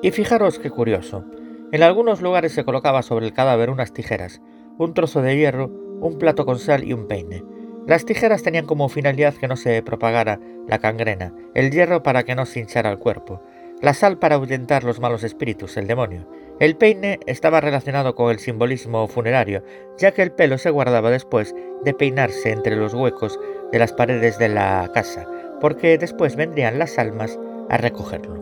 Y 0.00 0.12
fijaros 0.12 0.58
qué 0.58 0.70
curioso, 0.70 1.24
en 1.72 1.82
algunos 1.82 2.22
lugares 2.22 2.52
se 2.52 2.64
colocaba 2.64 3.02
sobre 3.02 3.26
el 3.26 3.34
cadáver 3.34 3.68
unas 3.68 3.92
tijeras, 3.92 4.40
un 4.78 4.94
trozo 4.94 5.20
de 5.20 5.36
hierro, 5.36 5.70
un 6.00 6.18
plato 6.18 6.44
con 6.44 6.58
sal 6.58 6.84
y 6.84 6.92
un 6.92 7.06
peine. 7.06 7.44
Las 7.86 8.04
tijeras 8.04 8.42
tenían 8.42 8.66
como 8.66 8.88
finalidad 8.88 9.34
que 9.34 9.48
no 9.48 9.56
se 9.56 9.82
propagara 9.82 10.40
la 10.66 10.78
cangrena, 10.78 11.34
el 11.54 11.70
hierro 11.70 12.02
para 12.02 12.24
que 12.24 12.34
no 12.34 12.44
se 12.44 12.60
hinchara 12.60 12.90
el 12.90 12.98
cuerpo, 12.98 13.42
la 13.80 13.94
sal 13.94 14.18
para 14.18 14.34
ahuyentar 14.34 14.84
los 14.84 15.00
malos 15.00 15.24
espíritus, 15.24 15.76
el 15.76 15.86
demonio. 15.86 16.28
El 16.60 16.76
peine 16.76 17.20
estaba 17.26 17.60
relacionado 17.60 18.14
con 18.14 18.30
el 18.30 18.40
simbolismo 18.40 19.06
funerario, 19.06 19.62
ya 19.96 20.12
que 20.12 20.22
el 20.22 20.32
pelo 20.32 20.58
se 20.58 20.70
guardaba 20.70 21.10
después 21.10 21.54
de 21.84 21.94
peinarse 21.94 22.50
entre 22.50 22.76
los 22.76 22.92
huecos 22.92 23.38
de 23.70 23.78
las 23.78 23.92
paredes 23.92 24.38
de 24.38 24.48
la 24.48 24.90
casa, 24.92 25.26
porque 25.60 25.96
después 25.96 26.36
vendrían 26.36 26.78
las 26.78 26.98
almas 26.98 27.38
a 27.68 27.76
recogerlo. 27.76 28.36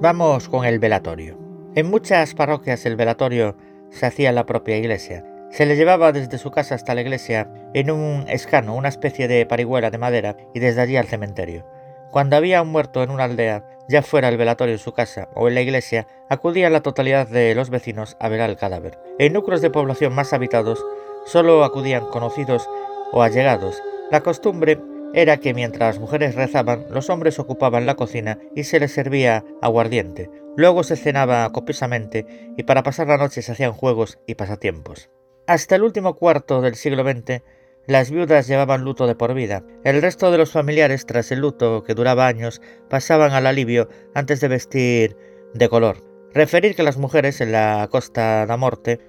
Vamos 0.00 0.48
con 0.48 0.64
el 0.64 0.78
velatorio. 0.80 1.38
En 1.76 1.88
muchas 1.88 2.34
parroquias 2.34 2.84
el 2.84 2.96
velatorio 2.96 3.56
se 3.90 4.06
hacía 4.06 4.28
en 4.30 4.34
la 4.34 4.46
propia 4.46 4.76
iglesia. 4.76 5.24
Se 5.54 5.66
le 5.66 5.76
llevaba 5.76 6.10
desde 6.10 6.36
su 6.38 6.50
casa 6.50 6.74
hasta 6.74 6.96
la 6.96 7.02
iglesia 7.02 7.48
en 7.74 7.92
un 7.92 8.24
escano, 8.28 8.74
una 8.74 8.88
especie 8.88 9.28
de 9.28 9.46
parihuela 9.46 9.92
de 9.92 9.98
madera, 9.98 10.36
y 10.52 10.58
desde 10.58 10.80
allí 10.80 10.96
al 10.96 11.06
cementerio. 11.06 11.64
Cuando 12.10 12.34
había 12.34 12.60
un 12.60 12.72
muerto 12.72 13.04
en 13.04 13.10
una 13.10 13.22
aldea, 13.22 13.64
ya 13.88 14.02
fuera 14.02 14.28
el 14.28 14.36
velatorio 14.36 14.74
en 14.74 14.80
su 14.80 14.92
casa 14.94 15.28
o 15.32 15.46
en 15.46 15.54
la 15.54 15.60
iglesia, 15.60 16.08
acudía 16.28 16.70
la 16.70 16.80
totalidad 16.80 17.28
de 17.28 17.54
los 17.54 17.70
vecinos 17.70 18.16
a 18.18 18.28
ver 18.28 18.40
al 18.40 18.56
cadáver. 18.56 18.98
En 19.20 19.32
núcleos 19.32 19.60
de 19.60 19.70
población 19.70 20.12
más 20.12 20.32
habitados, 20.32 20.84
solo 21.24 21.62
acudían 21.62 22.06
conocidos 22.06 22.68
o 23.12 23.22
allegados. 23.22 23.80
La 24.10 24.22
costumbre 24.22 24.80
era 25.12 25.36
que 25.36 25.54
mientras 25.54 25.94
las 25.94 26.00
mujeres 26.00 26.34
rezaban, 26.34 26.86
los 26.90 27.10
hombres 27.10 27.38
ocupaban 27.38 27.86
la 27.86 27.94
cocina 27.94 28.40
y 28.56 28.64
se 28.64 28.80
les 28.80 28.90
servía 28.90 29.44
aguardiente. 29.62 30.32
Luego 30.56 30.82
se 30.82 30.96
cenaba 30.96 31.48
copiosamente 31.52 32.26
y 32.56 32.64
para 32.64 32.82
pasar 32.82 33.06
la 33.06 33.18
noche 33.18 33.40
se 33.40 33.52
hacían 33.52 33.72
juegos 33.72 34.18
y 34.26 34.34
pasatiempos. 34.34 35.13
Hasta 35.46 35.76
el 35.76 35.82
último 35.82 36.14
cuarto 36.14 36.62
del 36.62 36.74
siglo 36.74 37.04
XX, 37.04 37.42
las 37.86 38.10
viudas 38.10 38.46
llevaban 38.48 38.82
luto 38.82 39.06
de 39.06 39.14
por 39.14 39.34
vida. 39.34 39.62
El 39.84 40.00
resto 40.00 40.30
de 40.30 40.38
los 40.38 40.50
familiares, 40.50 41.04
tras 41.04 41.30
el 41.32 41.40
luto, 41.40 41.82
que 41.82 41.92
duraba 41.92 42.26
años, 42.26 42.62
pasaban 42.88 43.32
al 43.32 43.46
alivio 43.46 43.90
antes 44.14 44.40
de 44.40 44.48
vestir 44.48 45.16
de 45.52 45.68
color. 45.68 45.98
Referir 46.32 46.74
que 46.74 46.82
las 46.82 46.96
mujeres 46.96 47.42
en 47.42 47.52
la 47.52 47.86
Costa 47.90 48.46
da 48.46 48.56
Morte, 48.56 49.00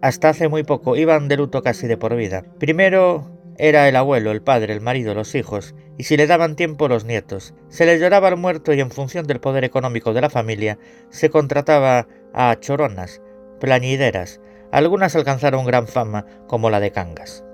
hasta 0.00 0.30
hace 0.30 0.48
muy 0.48 0.62
poco, 0.62 0.96
iban 0.96 1.28
de 1.28 1.36
luto 1.36 1.62
casi 1.62 1.86
de 1.86 1.98
por 1.98 2.16
vida. 2.16 2.42
Primero 2.58 3.30
era 3.58 3.86
el 3.86 3.96
abuelo, 3.96 4.30
el 4.30 4.40
padre, 4.40 4.72
el 4.72 4.80
marido, 4.80 5.14
los 5.14 5.34
hijos, 5.34 5.74
y 5.98 6.04
si 6.04 6.16
le 6.16 6.26
daban 6.26 6.56
tiempo 6.56 6.88
los 6.88 7.04
nietos. 7.04 7.52
Se 7.68 7.84
les 7.84 8.00
lloraba 8.00 8.28
al 8.28 8.38
muerto 8.38 8.72
y 8.72 8.80
en 8.80 8.90
función 8.90 9.26
del 9.26 9.40
poder 9.40 9.62
económico 9.62 10.14
de 10.14 10.22
la 10.22 10.30
familia 10.30 10.78
se 11.10 11.28
contrataba 11.28 12.08
a 12.32 12.56
choronas, 12.58 13.20
plañideras. 13.60 14.40
Algunas 14.72 15.14
alcanzaron 15.14 15.66
gran 15.66 15.86
fama, 15.86 16.24
como 16.46 16.70
la 16.70 16.80
de 16.80 16.92
Cangas. 16.92 17.44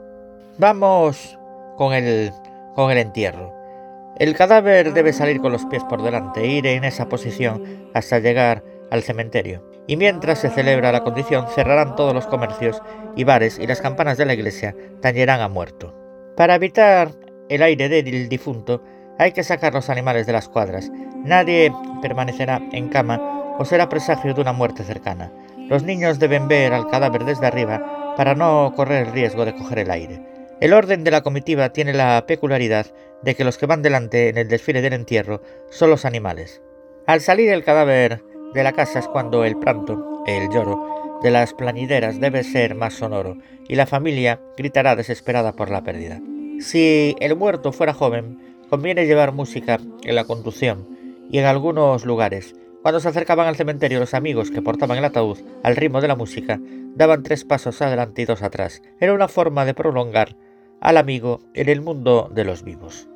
Vamos 0.56 1.36
con 1.76 1.92
el, 1.92 2.32
con 2.76 2.92
el 2.92 2.98
entierro. 2.98 3.52
El 4.20 4.36
cadáver 4.36 4.92
debe 4.92 5.12
salir 5.12 5.40
con 5.40 5.50
los 5.50 5.66
pies 5.66 5.82
por 5.82 6.00
delante 6.00 6.42
e 6.42 6.46
ir 6.46 6.66
en 6.68 6.84
esa 6.84 7.08
posición 7.08 7.90
hasta 7.92 8.20
llegar 8.20 8.62
al 8.92 9.02
cementerio. 9.02 9.68
Y 9.88 9.96
mientras 9.96 10.38
se 10.38 10.48
celebra 10.50 10.92
la 10.92 11.02
condición, 11.02 11.46
cerrarán 11.48 11.96
todos 11.96 12.14
los 12.14 12.28
comercios 12.28 12.80
y 13.16 13.24
bares 13.24 13.58
y 13.58 13.66
las 13.66 13.80
campanas 13.80 14.16
de 14.16 14.24
la 14.24 14.34
iglesia 14.34 14.76
tañerán 15.00 15.40
a 15.40 15.48
muerto. 15.48 15.94
Para 16.36 16.54
evitar 16.54 17.10
el 17.48 17.64
aire 17.64 17.88
del 17.88 18.28
difunto, 18.28 18.80
hay 19.18 19.32
que 19.32 19.42
sacar 19.42 19.74
los 19.74 19.90
animales 19.90 20.26
de 20.26 20.34
las 20.34 20.48
cuadras. 20.48 20.92
Nadie 21.24 21.72
permanecerá 22.00 22.62
en 22.70 22.88
cama 22.88 23.56
o 23.58 23.64
será 23.64 23.88
presagio 23.88 24.34
de 24.34 24.40
una 24.40 24.52
muerte 24.52 24.84
cercana. 24.84 25.32
Los 25.68 25.82
niños 25.82 26.18
deben 26.18 26.48
ver 26.48 26.72
al 26.72 26.88
cadáver 26.88 27.24
desde 27.24 27.46
arriba 27.46 28.14
para 28.16 28.34
no 28.34 28.72
correr 28.74 29.06
el 29.06 29.12
riesgo 29.12 29.44
de 29.44 29.54
coger 29.54 29.80
el 29.80 29.90
aire. 29.90 30.22
El 30.60 30.72
orden 30.72 31.04
de 31.04 31.10
la 31.10 31.22
comitiva 31.22 31.72
tiene 31.72 31.92
la 31.92 32.24
peculiaridad 32.26 32.86
de 33.22 33.34
que 33.34 33.44
los 33.44 33.58
que 33.58 33.66
van 33.66 33.82
delante 33.82 34.28
en 34.28 34.38
el 34.38 34.48
desfile 34.48 34.80
del 34.80 34.92
entierro 34.94 35.42
son 35.70 35.90
los 35.90 36.04
animales. 36.04 36.62
Al 37.06 37.20
salir 37.20 37.50
el 37.50 37.64
cadáver 37.64 38.22
de 38.54 38.62
la 38.64 38.72
casa 38.72 38.98
es 38.98 39.08
cuando 39.08 39.44
el 39.44 39.58
pranto, 39.58 40.24
el 40.26 40.48
lloro, 40.50 41.20
de 41.22 41.30
las 41.30 41.52
plañideras 41.52 42.20
debe 42.20 42.44
ser 42.44 42.74
más 42.74 42.94
sonoro 42.94 43.36
y 43.68 43.74
la 43.74 43.86
familia 43.86 44.40
gritará 44.56 44.96
desesperada 44.96 45.52
por 45.52 45.70
la 45.70 45.82
pérdida. 45.82 46.20
Si 46.60 47.14
el 47.20 47.36
muerto 47.36 47.72
fuera 47.72 47.94
joven, 47.94 48.38
conviene 48.70 49.06
llevar 49.06 49.32
música 49.32 49.78
en 50.02 50.14
la 50.14 50.24
conducción 50.24 50.88
y 51.30 51.38
en 51.38 51.44
algunos 51.44 52.04
lugares. 52.04 52.54
Cuando 52.88 53.00
se 53.00 53.08
acercaban 53.10 53.46
al 53.46 53.56
cementerio 53.56 54.00
los 54.00 54.14
amigos 54.14 54.50
que 54.50 54.62
portaban 54.62 54.96
el 54.96 55.04
ataúd 55.04 55.36
al 55.62 55.76
ritmo 55.76 56.00
de 56.00 56.08
la 56.08 56.16
música 56.16 56.58
daban 56.94 57.22
tres 57.22 57.44
pasos 57.44 57.82
adelante 57.82 58.22
y 58.22 58.24
dos 58.24 58.40
atrás. 58.40 58.80
Era 58.98 59.12
una 59.12 59.28
forma 59.28 59.66
de 59.66 59.74
prolongar 59.74 60.36
al 60.80 60.96
amigo 60.96 61.40
en 61.52 61.68
el 61.68 61.82
mundo 61.82 62.30
de 62.34 62.44
los 62.44 62.62
vivos. 62.62 63.06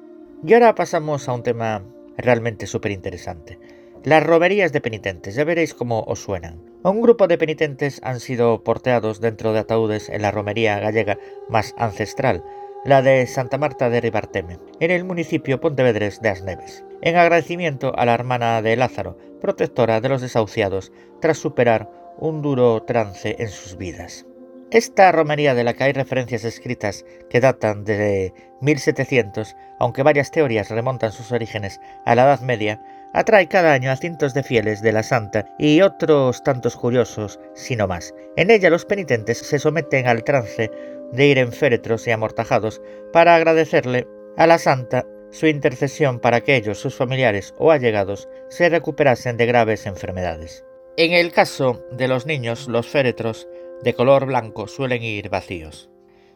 Y 0.45 0.53
ahora 0.53 0.75
pasamos 0.75 1.27
a 1.27 1.33
un 1.33 1.43
tema 1.43 1.85
realmente 2.19 2.67
súper 2.67 2.93
interesante. 2.93 3.59
Las 4.05 4.23
romerías 4.23 4.75
de 4.75 4.83
penitentes, 4.83 5.37
ya 5.37 5.45
veréis 5.45 5.73
cómo 5.73 6.03
os 6.03 6.23
suenan. 6.23 6.61
Un 6.83 7.01
grupo 7.01 7.27
de 7.27 7.39
penitentes 7.39 7.99
han 8.05 8.21
sido 8.21 8.63
porteados 8.63 9.23
dentro 9.23 9.55
de 9.55 9.61
ataúdes 9.61 10.11
en 10.11 10.21
la 10.21 10.33
romería 10.33 10.81
gallega 10.81 11.17
más 11.49 11.75
ancestral, 11.79 12.45
la 12.85 13.01
de 13.01 13.27
Santa 13.27 13.57
Marta 13.57 13.89
de 13.89 14.03
Ribarteme, 14.03 14.59
en 14.81 14.91
el 14.91 15.05
municipio 15.05 15.61
pontevedrés 15.61 16.21
de 16.21 16.29
Asneves, 16.29 16.85
en 17.01 17.17
agradecimiento 17.17 17.97
a 17.97 18.05
la 18.05 18.13
hermana 18.13 18.61
de 18.61 18.77
Lázaro, 18.77 19.17
protectora 19.43 20.01
de 20.01 20.09
los 20.09 20.23
desahuciados, 20.23 20.93
tras 21.21 21.37
superar 21.37 21.91
un 22.19 22.41
duro 22.41 22.83
trance 22.85 23.37
en 23.39 23.49
sus 23.49 23.77
vidas. 23.77 24.25
Esta 24.71 25.13
romería 25.13 25.55
de 25.55 25.65
la 25.65 25.75
que 25.75 25.85
hay 25.85 25.93
referencias 25.93 26.45
escritas 26.45 27.05
que 27.29 27.41
datan 27.41 27.85
de 27.85 28.33
1700, 28.63 29.55
aunque 29.79 30.03
varias 30.03 30.31
teorías 30.31 30.71
remontan 30.71 31.13
sus 31.13 31.31
orígenes 31.31 31.79
a 32.07 32.15
la 32.15 32.23
Edad 32.23 32.41
Media, 32.41 32.81
atrae 33.13 33.49
cada 33.49 33.75
año 33.75 33.91
a 33.91 33.97
cientos 33.97 34.33
de 34.33 34.43
fieles 34.43 34.81
de 34.81 34.93
la 34.93 35.03
Santa 35.03 35.47
y 35.59 35.83
otros 35.83 36.43
tantos 36.43 36.77
curiosos, 36.77 37.39
sino 37.55 37.87
más. 37.87 38.15
En 38.37 38.51
ella 38.51 38.71
los 38.71 38.87
penitentes 38.87 39.37
se 39.39 39.59
someten 39.59 40.07
al 40.07 40.25
trance 40.25 40.71
de 41.13 41.27
ir 41.27 41.37
en 41.37 41.53
féretros 41.53 42.07
y 42.07 42.11
amortajados 42.11 42.81
para 43.13 43.37
agradecerle 43.37 44.07
a 44.39 44.47
la 44.47 44.57
Santa 44.57 45.05
su 45.33 45.49
intercesión 45.49 46.21
para 46.21 46.43
que 46.43 46.55
ellos, 46.55 46.79
sus 46.79 46.95
familiares 46.95 47.55
o 47.59 47.73
allegados, 47.73 48.29
se 48.49 48.69
recuperasen 48.69 49.37
de 49.37 49.47
graves 49.47 49.87
enfermedades. 49.87 50.65
En 50.97 51.13
el 51.13 51.33
caso 51.33 51.85
de 51.91 52.07
los 52.07 52.27
niños, 52.27 52.69
los 52.69 52.87
féretros 52.87 53.49
de 53.83 53.95
color 53.95 54.27
blanco 54.27 54.69
suelen 54.69 55.03
ir 55.03 55.31
vacíos. 55.31 55.91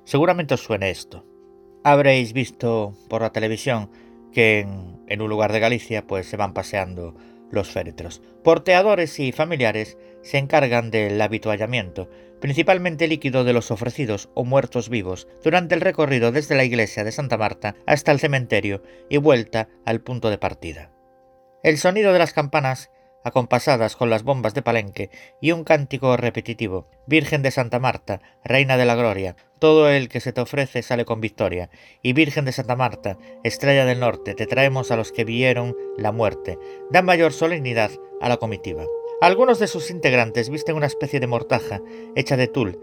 Seguramente 0.05 0.55
os 0.55 0.63
suene 0.63 0.91
esto. 0.91 1.25
Habréis 1.85 2.33
visto 2.33 2.95
por 3.09 3.23
la 3.23 3.31
televisión 3.31 3.91
que 4.33 4.67
en, 5.07 5.21
un 5.23 5.29
lugar 5.29 5.53
de 5.53 5.61
Galicia 5.61 6.07
pues 6.07 6.27
se 6.27 6.37
van 6.37 6.55
paseando 6.55 7.15
los 7.51 7.69
féretros. 7.71 8.23
Porteadores 8.43 9.21
y 9.21 9.33
familiares 9.33 9.99
se 10.27 10.39
encargan 10.39 10.91
del 10.91 11.21
habituallamiento, 11.21 12.11
principalmente 12.41 13.09
líquido 13.09 13.45
de 13.45 13.53
los 13.53 13.71
ofrecidos 13.71 14.29
o 14.35 14.45
muertos 14.45 14.89
vivos, 14.89 15.29
durante 15.43 15.75
el 15.75 15.81
recorrido 15.81 16.33
desde 16.33 16.57
la 16.57 16.65
iglesia 16.65 17.05
de 17.05 17.13
Santa 17.13 17.39
Marta 17.39 17.77
hasta 17.87 18.13
el 18.13 18.21
cementerio 18.21 18.83
y 19.09 19.17
vuelta 19.17 19.69
al 19.85 20.01
punto 20.01 20.31
de 20.31 20.39
partida. 20.39 20.91
El 21.63 21.79
sonido 21.79 22.13
de 22.13 22.19
las 22.19 22.33
campanas 22.33 22.91
acompasadas 23.27 23.97
con 23.97 24.09
las 24.09 24.23
bombas 24.23 24.55
de 24.55 24.63
Palenque 24.63 25.11
y 25.41 25.51
un 25.51 25.65
cántico 25.65 26.17
repetitivo. 26.17 26.89
Virgen 27.09 27.43
de 27.43 27.51
Santa 27.51 27.81
Marta, 27.81 28.21
Reina 28.45 28.77
de 28.77 28.85
la 28.85 28.95
Gloria, 28.95 29.35
todo 29.59 29.91
el 29.91 30.09
que 30.09 30.21
se 30.21 30.33
te 30.33 30.41
ofrece 30.41 30.83
sale 30.83 31.05
con 31.05 31.21
victoria. 31.21 31.69
Y 32.03 32.13
Virgen 32.13 32.45
de 32.45 32.53
Santa 32.53 32.77
Marta, 32.77 33.19
Estrella 33.43 33.85
del 33.85 33.99
Norte, 33.99 34.35
te 34.35 34.47
traemos 34.47 34.93
a 34.93 34.97
los 34.97 35.11
que 35.11 35.25
vieron 35.25 35.75
la 35.99 36.13
muerte. 36.13 36.57
Da 36.93 37.03
mayor 37.03 37.33
solemnidad 37.33 37.91
a 38.21 38.29
la 38.29 38.37
comitiva. 38.37 38.85
Algunos 39.21 39.59
de 39.59 39.67
sus 39.67 39.91
integrantes 39.91 40.51
visten 40.51 40.77
una 40.77 40.87
especie 40.87 41.21
de 41.21 41.27
mortaja 41.27 41.81
hecha 42.15 42.37
de 42.37 42.49
tul 42.49 42.79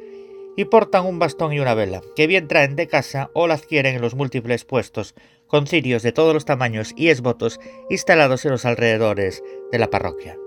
y 0.58 0.66
portan 0.66 1.06
un 1.06 1.20
bastón 1.20 1.54
y 1.54 1.60
una 1.60 1.76
vela, 1.76 2.02
que 2.16 2.26
bien 2.26 2.48
traen 2.48 2.76
de 2.76 2.88
casa 2.88 3.30
o 3.34 3.48
la 3.48 3.54
adquieren 3.54 3.96
en 3.96 4.02
los 4.02 4.16
múltiples 4.16 4.66
puestos, 4.66 5.14
con 5.48 5.68
cirios 5.68 6.02
de 6.02 6.12
todos 6.12 6.34
los 6.34 6.46
tamaños 6.46 6.94
y 6.96 7.10
esbotos 7.10 7.60
instalados 7.90 8.46
en 8.46 8.52
los 8.52 8.66
alrededores 8.66 9.44
de 9.72 9.78
la 9.78 9.92
parroquia. 9.92 10.38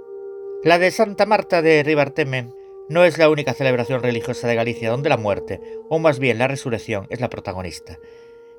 La 0.65 0.81
de 0.81 0.91
Santa 0.91 1.25
Marta 1.25 1.63
de 1.63 1.85
Ribarteme 1.85 2.51
no 2.89 3.05
es 3.05 3.17
la 3.17 3.29
única 3.29 3.55
celebración 3.55 4.03
religiosa 4.03 4.49
de 4.49 4.57
Galicia 4.57 4.91
donde 4.91 5.09
la 5.09 5.17
muerte, 5.17 5.61
o 5.89 6.01
más 6.01 6.19
bien 6.19 6.39
la 6.39 6.49
resurrección, 6.49 7.07
es 7.11 7.21
la 7.21 7.31
protagonista. 7.31 7.99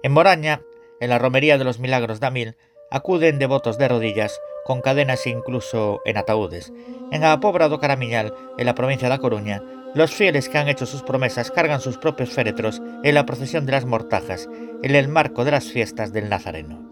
En 0.02 0.14
Moraña, 0.14 0.62
en 1.02 1.10
la 1.10 1.20
romería 1.20 1.58
de 1.58 1.66
los 1.66 1.80
Milagros 1.80 2.22
de 2.22 2.28
Amil, 2.28 2.56
acuden 2.90 3.40
devotos 3.40 3.78
de 3.78 3.90
rodillas, 3.90 4.40
con 4.68 4.82
cadenas 4.82 5.26
e 5.26 5.30
incluso 5.30 6.02
en 6.04 6.18
ataúdes. 6.18 6.74
En 7.12 7.22
la 7.22 7.40
Pobra 7.40 7.70
do 7.70 7.80
Caramiñal, 7.80 8.36
en 8.60 8.66
la 8.68 8.76
provincia 8.76 9.08
de 9.08 9.16
La 9.16 9.24
Coruña, 9.24 9.64
los 9.96 10.12
fieles 10.12 10.50
que 10.50 10.58
han 10.58 10.68
hecho 10.68 10.86
sus 10.86 11.02
promesas 11.02 11.50
cargan 11.50 11.80
sus 11.80 11.98
propios 11.98 12.30
féretros 12.30 12.82
en 13.04 13.16
la 13.16 13.26
procesión 13.26 13.66
de 13.66 13.72
las 13.72 13.86
mortajas, 13.86 14.50
en 14.84 14.94
el 14.94 15.08
marco 15.08 15.46
de 15.46 15.52
las 15.52 15.72
fiestas 15.72 16.12
del 16.12 16.28
Nazareno. 16.28 16.84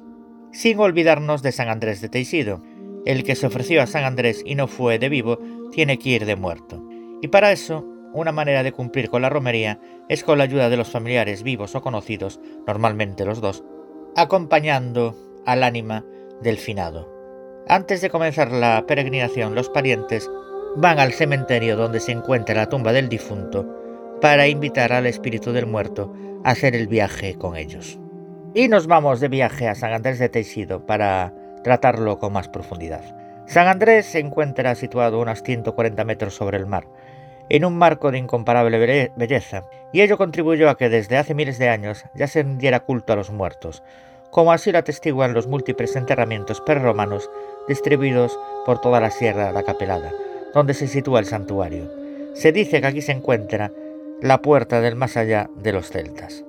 Sin 0.53 0.79
olvidarnos 0.79 1.43
de 1.43 1.51
San 1.51 1.67
Andrés 1.67 1.99
de 1.99 2.07
Teixido. 2.07 2.63
El 3.05 3.23
que 3.23 3.35
se 3.35 3.45
ofreció 3.45 3.83
a 3.83 3.87
San 3.87 4.05
Andrés 4.05 4.41
y 4.43 4.55
no 4.55 4.67
fue 4.67 4.97
de 4.97 5.09
vivo, 5.09 5.37
tiene 5.71 5.99
que 5.99 6.09
ir 6.09 6.25
de 6.25 6.35
muerto. 6.35 6.81
Y 7.21 7.27
para 7.27 7.51
eso, 7.51 7.85
una 8.13 8.31
manera 8.31 8.63
de 8.63 8.71
cumplir 8.71 9.09
con 9.09 9.21
la 9.21 9.29
romería 9.29 9.79
es 10.07 10.23
con 10.23 10.37
la 10.37 10.45
ayuda 10.45 10.69
de 10.69 10.77
los 10.77 10.89
familiares 10.89 11.43
vivos 11.43 11.75
o 11.75 11.81
conocidos, 11.81 12.39
normalmente 12.65 13.25
los 13.25 13.41
dos, 13.41 13.63
acompañando 14.15 15.15
al 15.45 15.61
ánima 15.61 16.03
del 16.41 16.57
finado. 16.57 17.14
Antes 17.67 18.01
de 18.01 18.11
comenzar 18.11 18.51
la 18.51 18.85
peregrinación, 18.85 19.55
los 19.55 19.69
parientes 19.69 20.29
van 20.75 20.99
al 20.99 21.13
cementerio 21.13 21.75
donde 21.75 21.99
se 21.99 22.11
encuentra 22.11 22.53
la 22.53 22.69
tumba 22.69 22.93
del 22.93 23.09
difunto 23.09 23.65
para 24.21 24.47
invitar 24.47 24.93
al 24.93 25.07
espíritu 25.07 25.51
del 25.51 25.65
muerto 25.65 26.13
a 26.43 26.51
hacer 26.51 26.75
el 26.75 26.87
viaje 26.87 27.35
con 27.39 27.55
ellos. 27.55 27.99
Y 28.53 28.67
nos 28.67 28.85
vamos 28.85 29.19
de 29.19 29.29
viaje 29.29 29.67
a 29.67 29.73
San 29.73 29.93
Andrés 29.93 30.19
de 30.19 30.29
Teixido 30.29 30.85
para 30.85 31.33
tratarlo 31.63 32.19
con 32.19 32.33
más 32.33 32.49
profundidad. 32.49 33.03
San 33.47 33.67
Andrés 33.67 34.05
se 34.05 34.19
encuentra 34.19 34.75
situado 34.75 35.19
unos 35.19 35.41
140 35.41 36.03
metros 36.03 36.35
sobre 36.35 36.57
el 36.57 36.67
mar, 36.67 36.85
en 37.49 37.65
un 37.65 37.79
marco 37.79 38.11
de 38.11 38.19
incomparable 38.19 39.11
belleza, 39.15 39.63
y 39.91 40.01
ello 40.01 40.19
contribuyó 40.19 40.69
a 40.69 40.77
que 40.77 40.89
desde 40.89 41.17
hace 41.17 41.33
miles 41.33 41.57
de 41.57 41.69
años 41.69 42.05
ya 42.13 42.27
se 42.27 42.43
diera 42.43 42.81
culto 42.81 43.13
a 43.13 43.15
los 43.15 43.31
muertos, 43.31 43.81
como 44.35 44.51
así 44.51 44.71
lo 44.73 44.79
atestiguan 44.79 45.33
los 45.33 45.47
múltiples 45.47 45.95
enterramientos 45.95 46.59
prerromanos 46.59 47.29
distribuidos 47.67 48.37
por 48.65 48.79
toda 48.79 48.99
la 48.99 49.11
Sierra 49.11 49.51
de 49.51 49.59
Acapelada, 49.59 50.11
donde 50.53 50.73
se 50.73 50.87
sitúa 50.87 51.19
el 51.19 51.25
santuario. 51.25 51.91
Se 52.33 52.51
dice 52.51 52.81
que 52.81 52.87
aquí 52.87 53.01
se 53.01 53.11
encuentra 53.11 53.71
la 54.21 54.41
puerta 54.41 54.81
del 54.81 54.95
más 54.95 55.17
allá 55.17 55.49
de 55.55 55.73
los 55.73 55.89
celtas. 55.89 56.43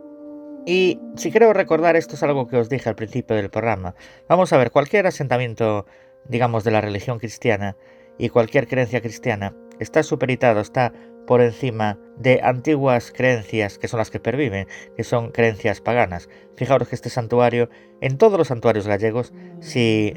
Y 0.66 1.00
si 1.16 1.30
creo 1.30 1.52
recordar, 1.52 1.94
esto 1.94 2.16
es 2.16 2.22
algo 2.22 2.48
que 2.48 2.56
os 2.56 2.68
dije 2.68 2.88
al 2.88 2.96
principio 2.96 3.36
del 3.36 3.50
programa. 3.50 3.94
Vamos 4.28 4.52
a 4.52 4.58
ver, 4.58 4.72
cualquier 4.72 5.06
asentamiento, 5.06 5.86
digamos, 6.24 6.64
de 6.64 6.72
la 6.72 6.80
religión 6.80 7.18
cristiana 7.18 7.76
y 8.18 8.30
cualquier 8.30 8.66
creencia 8.66 9.00
cristiana 9.00 9.54
está 9.80 10.02
superitado, 10.02 10.60
está 10.60 10.92
por 11.26 11.40
encima 11.40 11.98
de 12.16 12.40
antiguas 12.42 13.12
creencias 13.12 13.78
que 13.78 13.88
son 13.88 13.98
las 13.98 14.10
que 14.10 14.20
perviven, 14.20 14.68
que 14.96 15.04
son 15.04 15.30
creencias 15.32 15.80
paganas. 15.80 16.28
Fijaros 16.56 16.88
que 16.88 16.94
este 16.94 17.10
santuario, 17.10 17.68
en 18.00 18.16
todos 18.16 18.38
los 18.38 18.48
santuarios 18.48 18.86
gallegos, 18.86 19.34
si, 19.60 20.14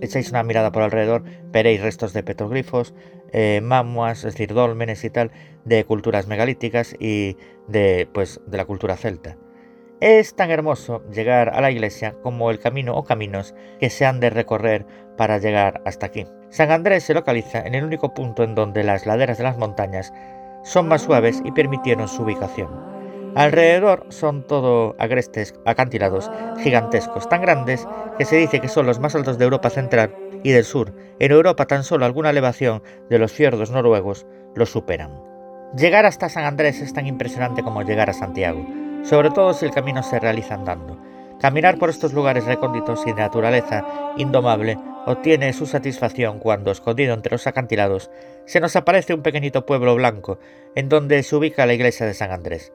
echáis 0.00 0.30
una 0.30 0.44
mirada 0.44 0.72
por 0.72 0.82
alrededor, 0.82 1.24
veréis 1.50 1.82
restos 1.82 2.12
de 2.12 2.22
petroglifos, 2.22 2.94
eh, 3.32 3.60
mamuas, 3.62 4.18
es 4.18 4.34
decir, 4.34 4.54
dólmenes 4.54 5.04
y 5.04 5.10
tal, 5.10 5.32
de 5.64 5.84
culturas 5.84 6.28
megalíticas 6.28 6.96
y 6.98 7.36
de, 7.66 8.08
pues, 8.12 8.40
de 8.46 8.56
la 8.56 8.64
cultura 8.64 8.96
celta. 8.96 9.36
Es 10.00 10.36
tan 10.36 10.52
hermoso 10.52 11.02
llegar 11.10 11.48
a 11.48 11.60
la 11.60 11.72
iglesia 11.72 12.14
como 12.22 12.52
el 12.52 12.60
camino 12.60 12.94
o 12.94 13.02
caminos 13.02 13.52
que 13.80 13.90
se 13.90 14.06
han 14.06 14.20
de 14.20 14.30
recorrer 14.30 14.86
para 15.16 15.38
llegar 15.38 15.82
hasta 15.84 16.06
aquí. 16.06 16.24
San 16.50 16.70
Andrés 16.70 17.02
se 17.02 17.14
localiza 17.14 17.58
en 17.58 17.74
el 17.74 17.84
único 17.84 18.14
punto 18.14 18.44
en 18.44 18.54
donde 18.54 18.84
las 18.84 19.06
laderas 19.06 19.38
de 19.38 19.44
las 19.44 19.58
montañas 19.58 20.12
son 20.62 20.86
más 20.86 21.02
suaves 21.02 21.42
y 21.44 21.50
permitieron 21.50 22.06
su 22.06 22.22
ubicación. 22.22 22.68
Alrededor 23.34 24.06
son 24.10 24.46
todo 24.46 24.94
agrestes 25.00 25.52
acantilados 25.66 26.30
gigantescos, 26.62 27.28
tan 27.28 27.42
grandes 27.42 27.84
que 28.18 28.24
se 28.24 28.36
dice 28.36 28.60
que 28.60 28.68
son 28.68 28.86
los 28.86 29.00
más 29.00 29.16
altos 29.16 29.36
de 29.36 29.44
Europa 29.44 29.68
Central 29.68 30.14
y 30.44 30.52
del 30.52 30.64
Sur. 30.64 30.94
En 31.18 31.32
Europa 31.32 31.66
tan 31.66 31.82
solo 31.82 32.06
alguna 32.06 32.30
elevación 32.30 32.84
de 33.10 33.18
los 33.18 33.32
fiordos 33.32 33.72
noruegos 33.72 34.28
los 34.54 34.70
superan. 34.70 35.20
Llegar 35.76 36.06
hasta 36.06 36.28
San 36.28 36.44
Andrés 36.44 36.80
es 36.80 36.94
tan 36.94 37.08
impresionante 37.08 37.64
como 37.64 37.82
llegar 37.82 38.08
a 38.08 38.14
Santiago 38.14 38.64
sobre 39.04 39.30
todo 39.30 39.54
si 39.54 39.64
el 39.64 39.70
camino 39.70 40.02
se 40.02 40.18
realiza 40.18 40.54
andando. 40.54 40.98
Caminar 41.40 41.78
por 41.78 41.88
estos 41.90 42.12
lugares 42.12 42.46
recónditos 42.46 43.02
y 43.06 43.12
de 43.12 43.20
naturaleza 43.20 43.86
indomable 44.16 44.76
obtiene 45.06 45.52
su 45.52 45.66
satisfacción 45.66 46.40
cuando, 46.40 46.72
escondido 46.72 47.14
entre 47.14 47.32
los 47.32 47.46
acantilados, 47.46 48.10
se 48.44 48.60
nos 48.60 48.74
aparece 48.76 49.14
un 49.14 49.22
pequeñito 49.22 49.64
pueblo 49.64 49.94
blanco 49.94 50.38
en 50.74 50.88
donde 50.88 51.22
se 51.22 51.36
ubica 51.36 51.66
la 51.66 51.74
iglesia 51.74 52.06
de 52.06 52.14
San 52.14 52.32
Andrés. 52.32 52.72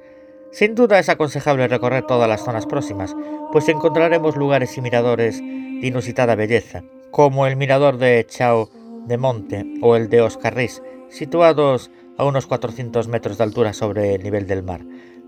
Sin 0.52 0.76
duda 0.76 1.00
es 1.00 1.10
aconsejable 1.10 1.68
recorrer 1.68 2.06
todas 2.06 2.30
las 2.30 2.46
zonas 2.46 2.66
próximas, 2.66 3.16
pues 3.52 3.68
encontraremos 3.70 4.38
lugares 4.38 4.78
y 4.78 4.82
miradores 4.82 5.40
de 5.40 5.88
inusitada 5.88 6.36
belleza, 6.36 6.84
como 7.12 7.48
el 7.48 7.56
mirador 7.56 7.98
de 7.98 8.26
Chao 8.30 8.70
de 9.08 9.18
Monte 9.18 9.66
o 9.82 9.96
el 9.96 10.10
de 10.10 10.22
Oscarris, 10.22 10.82
situados 11.10 11.92
a 12.18 12.26
unos 12.26 12.48
400 12.48 13.08
metros 13.08 13.38
de 13.38 13.44
altura 13.44 13.74
sobre 13.74 14.16
el 14.16 14.24
nivel 14.24 14.48
del 14.48 14.64
mar. 14.64 14.82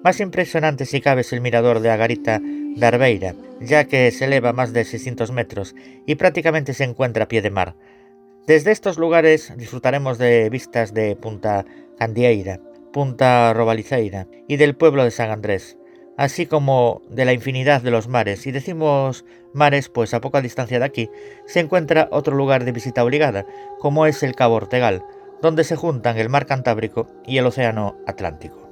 Más 0.05 0.19
impresionante 0.19 0.85
si 0.85 1.01
cabe 1.01 1.21
es 1.21 1.33
el 1.33 1.41
mirador 1.41 1.79
de 1.79 1.89
Agarita 1.89 2.39
de 2.39 2.85
Arbeira, 2.85 3.33
ya 3.59 3.85
que 3.85 4.11
se 4.11 4.25
eleva 4.25 4.53
más 4.53 4.71
de 4.71 4.85
600 4.85 5.31
metros 5.31 5.73
y 6.05 6.13
prácticamente 6.13 6.75
se 6.75 6.83
encuentra 6.83 7.23
a 7.23 7.27
pie 7.27 7.41
de 7.41 7.49
mar. 7.49 7.75
Desde 8.45 8.71
estos 8.71 8.99
lugares 8.99 9.51
disfrutaremos 9.57 10.19
de 10.19 10.47
vistas 10.51 10.93
de 10.93 11.15
Punta 11.15 11.65
Candieira, 11.97 12.59
Punta 12.93 13.51
Robaliceira 13.55 14.27
y 14.47 14.57
del 14.57 14.75
pueblo 14.75 15.03
de 15.03 15.09
San 15.09 15.31
Andrés, 15.31 15.75
así 16.17 16.45
como 16.45 17.01
de 17.09 17.25
la 17.25 17.33
infinidad 17.33 17.81
de 17.81 17.89
los 17.89 18.07
mares. 18.07 18.45
Y 18.45 18.51
decimos 18.51 19.25
mares, 19.55 19.89
pues 19.89 20.13
a 20.13 20.21
poca 20.21 20.39
distancia 20.39 20.77
de 20.77 20.85
aquí 20.85 21.09
se 21.47 21.61
encuentra 21.61 22.09
otro 22.11 22.35
lugar 22.35 22.63
de 22.63 22.73
visita 22.73 23.03
obligada, 23.03 23.47
como 23.79 24.05
es 24.05 24.21
el 24.21 24.35
Cabo 24.35 24.53
Ortegal, 24.53 25.03
donde 25.41 25.63
se 25.63 25.75
juntan 25.75 26.19
el 26.19 26.29
mar 26.29 26.45
Cantábrico 26.45 27.07
y 27.25 27.39
el 27.39 27.47
Océano 27.47 27.97
Atlántico. 28.05 28.64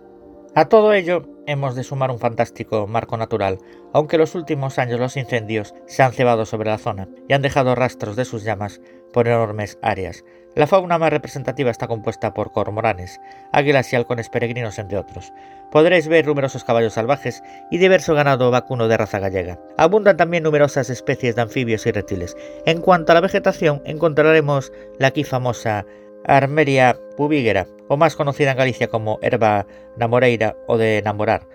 A 0.55 0.65
todo 0.65 0.93
ello 0.93 1.25
hemos 1.47 1.73
de 1.73 1.83
sumar 1.83 2.11
un 2.11 2.19
fantástico 2.19 2.85
marco 2.85 3.17
natural, 3.17 3.57
aunque 3.91 4.17
en 4.17 4.19
los 4.19 4.35
últimos 4.35 4.77
años 4.77 4.99
los 4.99 5.17
incendios 5.17 5.73
se 5.87 6.03
han 6.03 6.13
cebado 6.13 6.45
sobre 6.45 6.69
la 6.69 6.77
zona 6.77 7.09
y 7.27 7.33
han 7.33 7.41
dejado 7.41 7.73
rastros 7.73 8.15
de 8.15 8.23
sus 8.23 8.43
llamas 8.43 8.79
por 9.11 9.27
enormes 9.27 9.79
áreas. 9.81 10.23
La 10.55 10.67
fauna 10.67 10.99
más 10.99 11.09
representativa 11.09 11.71
está 11.71 11.87
compuesta 11.87 12.35
por 12.35 12.51
cormoranes, 12.51 13.19
águilas 13.51 13.91
y 13.91 13.95
halcones 13.95 14.29
peregrinos, 14.29 14.77
entre 14.77 14.99
otros. 14.99 15.33
Podréis 15.71 16.07
ver 16.07 16.27
numerosos 16.27 16.63
caballos 16.63 16.93
salvajes 16.93 17.41
y 17.71 17.79
diverso 17.79 18.13
ganado 18.13 18.51
vacuno 18.51 18.87
de 18.87 18.97
raza 18.97 19.17
gallega. 19.17 19.59
Abundan 19.79 20.17
también 20.17 20.43
numerosas 20.43 20.91
especies 20.91 21.35
de 21.35 21.41
anfibios 21.41 21.87
y 21.87 21.91
reptiles. 21.91 22.37
En 22.67 22.79
cuanto 22.79 23.11
a 23.11 23.15
la 23.15 23.21
vegetación, 23.21 23.81
encontraremos 23.85 24.71
la 24.99 25.07
aquí 25.07 25.23
famosa 25.23 25.87
Armeria 26.25 26.99
pubígera, 27.17 27.67
o 27.87 27.97
más 27.97 28.15
conocida 28.15 28.51
en 28.51 28.57
Galicia 28.57 28.87
como 28.87 29.19
herba 29.21 29.67
namoreira 29.97 30.55
o 30.67 30.77
de 30.77 30.97
enamorar, 30.99 31.47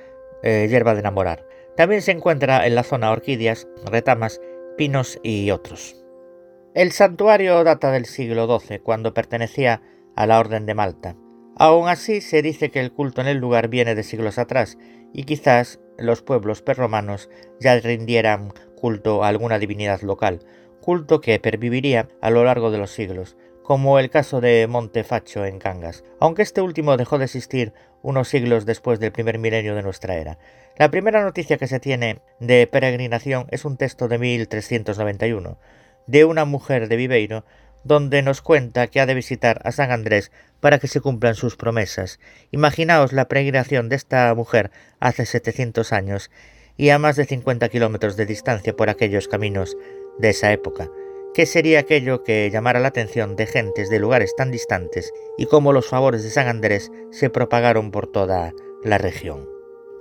eh, 0.43 0.67
hierba 0.69 0.95
de 0.95 1.01
enamorar. 1.01 1.47
También 1.77 2.03
se 2.03 2.13
encuentra 2.13 2.67
en 2.67 2.75
la 2.75 2.83
zona 2.83 3.11
orquídeas, 3.11 3.69
retamas, 3.85 4.41
pinos 4.77 5.19
y 5.23 5.51
otros. 5.51 5.97
El 6.75 6.93
santuario 6.93 7.65
data 7.65 7.91
del 7.91 8.07
siglo 8.07 8.47
XII, 8.59 8.81
cuando 8.81 9.15
pertenecía 9.15 9.83
a 10.15 10.27
la 10.27 10.39
Orden 10.39 10.67
de 10.67 10.75
Malta. 10.75 11.17
Aún 11.57 11.89
así, 11.89 12.21
se 12.21 12.43
dice 12.43 12.71
que 12.71 12.81
el 12.81 12.93
culto 12.93 13.21
en 13.21 13.27
el 13.27 13.39
lugar 13.39 13.69
viene 13.69 13.95
de 13.95 14.05
siglos 14.05 14.39
atrás, 14.39 14.79
y 15.13 15.25
quizás 15.25 15.81
los 15.97 16.23
pueblos 16.23 16.63
perromanos 16.63 17.29
ya 17.59 17.79
rindieran 17.81 18.53
culto 18.77 19.25
a 19.25 19.29
alguna 19.29 19.59
divinidad 19.59 20.03
local, 20.03 20.41
culto 20.81 21.21
que 21.21 21.41
perviviría 21.41 22.09
a 22.21 22.31
lo 22.31 22.45
largo 22.45 22.71
de 22.71 22.79
los 22.79 22.91
siglos, 22.91 23.37
como 23.69 23.99
el 23.99 24.09
caso 24.09 24.41
de 24.41 24.67
Montefacho 24.67 25.45
en 25.45 25.59
Cangas, 25.59 26.03
aunque 26.21 26.41
este 26.41 26.63
último 26.63 26.97
dejó 26.97 27.19
de 27.19 27.27
existir 27.27 27.75
unos 28.01 28.29
siglos 28.29 28.65
después 28.65 28.99
del 28.99 29.13
primer 29.13 29.39
milenio 29.39 29.75
de 29.75 29.83
nuestra 29.83 30.15
era. 30.15 30.39
La 30.79 30.91
primera 30.91 31.23
noticia 31.23 31.59
que 31.59 31.67
se 31.67 31.79
tiene 31.79 32.23
de 32.41 32.67
peregrinación 32.67 33.47
es 33.51 33.67
un 33.67 33.77
texto 33.77 34.09
de 34.09 34.17
1391, 34.17 35.59
de 36.07 36.25
una 36.25 36.47
mujer 36.47 36.89
de 36.89 36.97
Viveiro, 36.97 37.45
donde 37.85 38.23
nos 38.23 38.41
cuenta 38.41 38.87
que 38.87 39.01
ha 39.01 39.07
de 39.07 39.13
visitar 39.13 39.61
a 39.65 39.71
San 39.71 39.91
Andrés 39.91 40.33
para 40.61 40.79
que 40.79 40.89
se 40.89 41.03
cumplan 41.03 41.35
sus 41.35 41.57
promesas. 41.57 42.21
Imaginaos 42.51 43.13
la 43.13 43.29
peregrinación 43.29 43.91
de 43.91 43.97
esta 43.97 44.35
mujer 44.35 44.71
hace 44.99 45.27
700 45.27 45.93
años 45.93 46.31
y 46.79 46.89
a 46.89 46.99
más 46.99 47.17
de 47.17 47.27
50 47.27 47.69
kilómetros 47.69 48.17
de 48.17 48.25
distancia 48.25 48.75
por 48.75 48.89
aquellos 48.89 49.29
caminos 49.29 49.77
de 50.19 50.31
esa 50.31 50.53
época. 50.53 50.89
¿Qué 51.35 51.47
sería 51.47 51.81
aquello 51.81 52.25
que 52.25 52.51
llamara 52.51 52.81
la 52.81 52.89
atención 52.89 53.37
de 53.37 53.47
gentes 53.47 53.91
de 53.91 54.01
lugares 54.01 54.35
tan 54.37 54.51
distantes 54.51 55.13
y 55.37 55.47
cómo 55.47 55.73
los 55.73 55.89
favores 55.89 56.25
de 56.25 56.31
San 56.31 56.49
Andrés 56.49 56.91
se 57.11 57.31
propagaron 57.31 57.91
por 57.91 58.07
toda 58.07 58.53
la 58.83 58.99
región? 58.99 59.49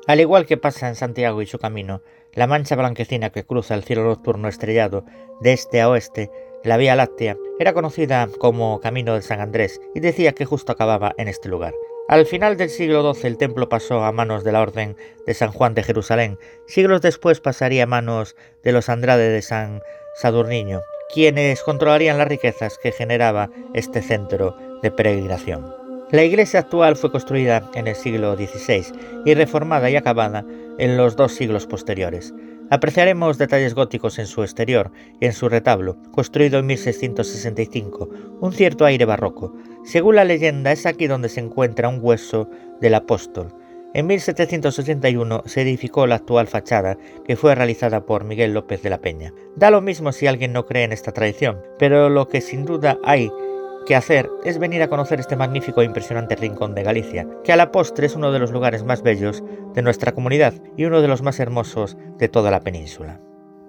Al 0.07 0.19
igual 0.19 0.45
que 0.45 0.57
pasa 0.57 0.87
en 0.87 0.95
Santiago 0.95 1.41
y 1.41 1.47
su 1.47 1.59
camino, 1.59 2.01
la 2.33 2.47
mancha 2.47 2.75
blanquecina 2.75 3.29
que 3.29 3.43
cruza 3.43 3.75
el 3.75 3.83
cielo 3.83 4.03
nocturno 4.03 4.47
estrellado 4.47 5.05
de 5.41 5.53
este 5.53 5.81
a 5.81 5.89
oeste 5.89 6.31
la 6.63 6.77
Vía 6.77 6.95
Láctea, 6.95 7.37
era 7.59 7.73
conocida 7.73 8.27
como 8.39 8.79
Camino 8.81 9.15
de 9.15 9.21
San 9.21 9.39
Andrés 9.39 9.79
y 9.95 9.99
decía 9.99 10.33
que 10.33 10.45
justo 10.45 10.71
acababa 10.71 11.13
en 11.17 11.27
este 11.27 11.49
lugar. 11.49 11.73
Al 12.07 12.25
final 12.25 12.57
del 12.57 12.69
siglo 12.69 13.13
XII 13.13 13.27
el 13.27 13.37
templo 13.37 13.69
pasó 13.69 14.03
a 14.03 14.11
manos 14.11 14.43
de 14.43 14.51
la 14.51 14.61
Orden 14.61 14.95
de 15.25 15.33
San 15.33 15.51
Juan 15.51 15.73
de 15.73 15.83
Jerusalén. 15.83 16.39
Siglos 16.65 17.01
después 17.01 17.41
pasaría 17.41 17.83
a 17.83 17.87
manos 17.87 18.35
de 18.63 18.71
los 18.71 18.89
Andrade 18.89 19.29
de 19.29 19.41
San 19.41 19.81
Sadurniño, 20.15 20.81
quienes 21.13 21.63
controlarían 21.63 22.17
las 22.17 22.27
riquezas 22.27 22.77
que 22.77 22.91
generaba 22.91 23.49
este 23.73 24.01
centro 24.01 24.57
de 24.81 24.91
peregrinación. 24.91 25.73
La 26.11 26.23
iglesia 26.23 26.61
actual 26.61 26.95
fue 26.95 27.11
construida 27.11 27.69
en 27.73 27.87
el 27.87 27.95
siglo 27.95 28.35
XVI 28.35 28.85
y 29.25 29.33
reformada 29.33 29.89
y 29.89 29.97
acabada 29.97 30.45
en 30.77 30.95
los 30.95 31.17
dos 31.17 31.33
siglos 31.33 31.65
posteriores. 31.65 32.33
Apreciaremos 32.69 33.37
detalles 33.37 33.73
góticos 33.73 34.19
en 34.19 34.27
su 34.27 34.41
exterior 34.41 34.91
y 35.19 35.25
en 35.25 35.33
su 35.33 35.47
retablo, 35.47 35.97
construido 36.11 36.59
en 36.59 36.65
1665, 36.65 38.09
un 38.41 38.53
cierto 38.53 38.85
aire 38.85 39.05
barroco. 39.05 39.53
Según 39.85 40.15
la 40.15 40.25
leyenda, 40.25 40.71
es 40.71 40.85
aquí 40.85 41.07
donde 41.07 41.29
se 41.29 41.39
encuentra 41.39 41.87
un 41.87 41.99
hueso 42.01 42.49
del 42.81 42.95
apóstol. 42.95 43.53
En 43.97 44.05
1781 44.05 45.41
se 45.47 45.63
edificó 45.63 46.05
la 46.05 46.17
actual 46.17 46.45
fachada, 46.45 46.99
que 47.25 47.35
fue 47.35 47.55
realizada 47.55 48.05
por 48.05 48.25
Miguel 48.25 48.53
López 48.53 48.83
de 48.83 48.91
la 48.91 49.01
Peña. 49.01 49.33
Da 49.55 49.71
lo 49.71 49.81
mismo 49.81 50.11
si 50.11 50.27
alguien 50.27 50.53
no 50.53 50.67
cree 50.67 50.83
en 50.83 50.91
esta 50.91 51.13
tradición, 51.13 51.63
pero 51.79 52.07
lo 52.07 52.27
que 52.27 52.41
sin 52.41 52.63
duda 52.63 52.99
hay 53.03 53.31
que 53.87 53.95
hacer 53.95 54.29
es 54.43 54.59
venir 54.59 54.83
a 54.83 54.87
conocer 54.87 55.19
este 55.19 55.35
magnífico 55.35 55.81
e 55.81 55.85
impresionante 55.85 56.35
rincón 56.35 56.75
de 56.75 56.83
Galicia, 56.83 57.27
que 57.43 57.51
a 57.51 57.55
la 57.55 57.71
postre 57.71 58.05
es 58.05 58.15
uno 58.15 58.31
de 58.31 58.37
los 58.37 58.51
lugares 58.51 58.83
más 58.83 59.01
bellos 59.01 59.43
de 59.73 59.81
nuestra 59.81 60.11
comunidad 60.11 60.53
y 60.75 60.85
uno 60.85 61.01
de 61.01 61.07
los 61.07 61.23
más 61.23 61.39
hermosos 61.39 61.97
de 62.19 62.29
toda 62.29 62.51
la 62.51 62.59
península. 62.59 63.19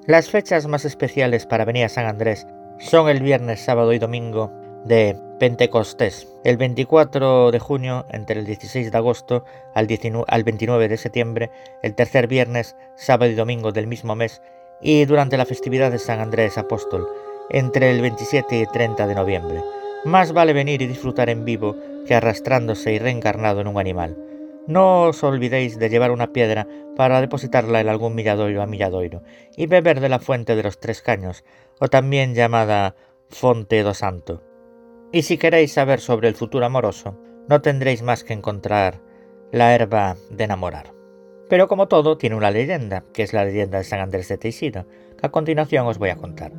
Las 0.05 0.29
fechas 0.29 0.67
más 0.67 0.85
especiales 0.85 1.47
para 1.47 1.65
venir 1.65 1.87
a 1.87 1.89
San 1.89 2.05
Andrés 2.05 2.47
son 2.81 3.09
el 3.09 3.23
viernes, 3.23 3.61
sábado 3.61 3.95
y 3.95 3.99
domingo 3.99 4.53
de 4.85 5.17
Pentecostés, 5.39 6.27
el 6.43 6.57
24 6.57 7.53
de 7.53 7.59
junio 7.61 8.05
entre 8.11 8.41
el 8.41 8.47
16 8.47 8.91
de 8.91 8.99
agosto 8.99 9.45
al, 9.73 9.87
29 9.87 10.89
de 10.89 10.97
septiembre, 10.97 11.51
el 11.85 11.95
tercer 11.95 12.27
viernes, 12.27 12.75
sábado 12.97 13.31
y 13.31 13.37
domingo 13.37 13.71
del 13.71 13.87
mismo 13.87 14.17
mes 14.17 14.43
y 14.83 15.05
durante 15.05 15.37
la 15.37 15.47
festividad 15.47 15.93
de 15.93 16.01
San 16.01 16.19
Andrés 16.19 16.59
Apóstol 16.59 17.07
entre 17.51 17.93
el 17.93 18.01
27 18.01 18.59
y 18.59 18.67
30 18.67 19.07
de 19.07 19.15
noviembre. 19.15 19.63
Más 20.05 20.33
vale 20.33 20.53
venir 20.53 20.83
y 20.83 20.89
disfrutar 20.89 21.31
en 21.31 21.45
vivo 21.45 21.77
que 22.07 22.17
arrastrándose 22.17 22.93
y 22.93 22.99
reencarnado 22.99 23.61
en 23.61 23.69
un 23.69 23.79
animal. 23.79 24.17
No 24.67 25.05
os 25.05 25.23
olvidéis 25.23 25.79
de 25.79 25.89
llevar 25.89 26.11
una 26.11 26.33
piedra 26.33 26.67
para 26.97 27.21
depositarla 27.21 27.81
en 27.81 27.89
algún 27.89 28.17
milladoiro 28.17 28.61
a 28.61 28.67
milladoiro 28.67 29.23
y 29.57 29.67
beber 29.67 30.01
de 30.01 30.09
la 30.09 30.19
fuente 30.19 30.57
de 30.57 30.65
los 30.65 30.81
tres 30.81 31.01
caños, 31.01 31.45
o 31.79 31.87
también 31.87 32.35
llamada 32.35 32.97
Fonte 33.31 33.83
do 33.83 33.95
Santo. 33.95 34.48
Y 35.11 35.23
si 35.23 35.39
queréis 35.39 35.73
saber 35.73 36.01
sobre 36.01 36.29
el 36.29 36.35
futuro 36.35 36.67
amoroso, 36.67 37.19
no 37.49 37.63
tendréis 37.63 38.03
más 38.03 38.25
que 38.25 38.35
encontrar 38.35 39.01
la 39.53 39.75
herba 39.75 40.17
de 40.31 40.45
enamorar. 40.45 40.93
Pero 41.49 41.67
como 41.67 41.89
todo, 41.89 42.19
tiene 42.19 42.37
una 42.37 42.51
leyenda, 42.51 43.05
que 43.15 43.23
es 43.23 43.33
la 43.33 43.45
leyenda 43.45 43.79
de 43.79 43.85
San 43.85 44.01
Andrés 44.01 44.29
de 44.29 44.37
Teixido, 44.37 44.87
que 45.19 45.27
a 45.27 45.31
continuación 45.31 45.87
os 45.87 45.99
voy 45.99 46.11
a 46.11 46.17
contar. 46.17 46.53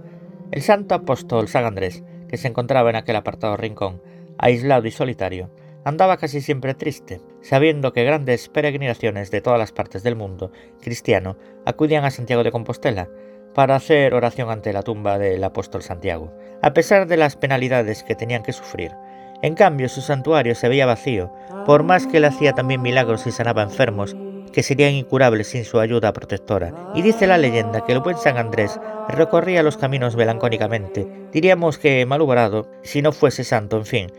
El 0.52 0.64
santo 0.64 0.95
apóstol 0.95 1.48
San 1.48 1.66
Andrés 1.66 2.03
que 2.30 2.38
se 2.38 2.48
encontraba 2.48 2.90
en 2.90 2.95
aquel 2.95 3.18
apartado 3.18 3.58
rincón, 3.58 4.02
aislado 4.38 4.88
y 4.88 4.92
solitario, 4.92 5.50
andaba 5.84 6.18
casi 6.18 6.42
siempre 6.42 6.76
triste, 6.76 7.22
sabiendo 7.42 7.92
que 7.92 8.03
grandes 8.03 8.48
peregrinaciones 8.48 9.32
de 9.32 9.42
todas 9.42 9.60
las 9.60 9.72
partes 9.72 10.03
del 10.03 10.16
mundo 10.16 10.52
cristiano 10.82 11.38
acudían 11.66 12.06
a 12.06 12.11
Santiago 12.11 12.44
de 12.44 12.52
Compostela 12.52 13.10
para 13.59 13.75
hacer 13.75 14.13
oración 14.13 14.49
ante 14.49 14.71
la 14.71 14.83
tumba 14.83 15.19
del 15.19 15.43
apóstol 15.43 15.83
Santiago, 15.83 16.31
a 16.61 16.71
pesar 16.71 17.07
de 17.07 17.17
las 17.17 17.35
penalidades 17.35 18.03
que 18.03 18.15
tenían 18.15 18.41
que 18.41 18.53
sufrir. 18.53 18.93
En 19.41 19.53
cambio, 19.53 19.89
su 19.89 19.99
santuario 19.99 20.55
se 20.55 20.69
veía 20.69 20.85
vacío, 20.85 21.29
por 21.65 21.83
más 21.83 22.07
que 22.07 22.19
él 22.19 22.23
hacía 22.23 22.53
también 22.53 22.81
milagros 22.81 23.27
y 23.27 23.33
sanaba 23.33 23.63
enfermos, 23.63 24.15
que 24.53 24.63
serían 24.63 24.93
incurables 24.93 25.49
sin 25.49 25.65
su 25.65 25.77
ayuda 25.77 26.13
protectora. 26.13 26.73
Y 26.95 27.01
dice 27.01 27.27
la 27.27 27.38
leyenda 27.38 27.83
que 27.83 27.91
el 27.91 27.99
buen 27.99 28.15
San 28.15 28.38
Andrés 28.38 28.79
recorría 29.09 29.61
los 29.61 29.75
caminos 29.75 30.15
melancólicamente. 30.15 31.05
Diríamos 31.33 31.77
que 31.77 32.05
malhumorado, 32.05 32.65
si 32.81 33.01
no 33.01 33.11
fuese 33.11 33.43
santo, 33.43 33.75
en 33.75 33.85
fin. 33.85 34.11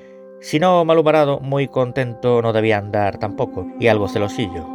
Si 0.42 0.60
no 0.60 0.84
malhumorado, 0.84 1.40
muy 1.40 1.66
contento 1.66 2.42
no 2.42 2.52
debía 2.52 2.76
andar 2.76 3.16
tampoco, 3.16 3.66
y 3.80 3.86
algo 3.86 4.06
celosillo. 4.06 4.66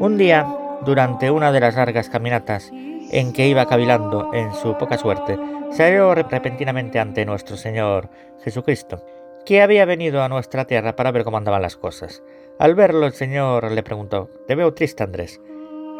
Un 0.00 0.16
día, 0.16 0.46
durante 0.86 1.30
una 1.30 1.52
de 1.52 1.60
las 1.60 1.74
largas 1.74 2.08
caminatas 2.08 2.72
en 3.10 3.32
que 3.32 3.48
iba 3.48 3.66
cavilando 3.66 4.32
en 4.34 4.54
su 4.54 4.76
poca 4.76 4.98
suerte, 4.98 5.38
se 5.70 5.82
halló 5.84 6.14
repentinamente 6.14 6.98
ante 6.98 7.24
nuestro 7.24 7.56
Señor 7.56 8.10
Jesucristo, 8.42 9.04
que 9.44 9.62
había 9.62 9.84
venido 9.84 10.22
a 10.22 10.28
nuestra 10.28 10.66
tierra 10.66 10.96
para 10.96 11.10
ver 11.10 11.24
cómo 11.24 11.38
andaban 11.38 11.62
las 11.62 11.76
cosas. 11.76 12.22
Al 12.58 12.74
verlo, 12.74 13.06
el 13.06 13.12
señor 13.12 13.70
le 13.70 13.82
preguntó, 13.82 14.28
Te 14.46 14.54
veo 14.54 14.74
triste, 14.74 15.04
Andrés. 15.04 15.40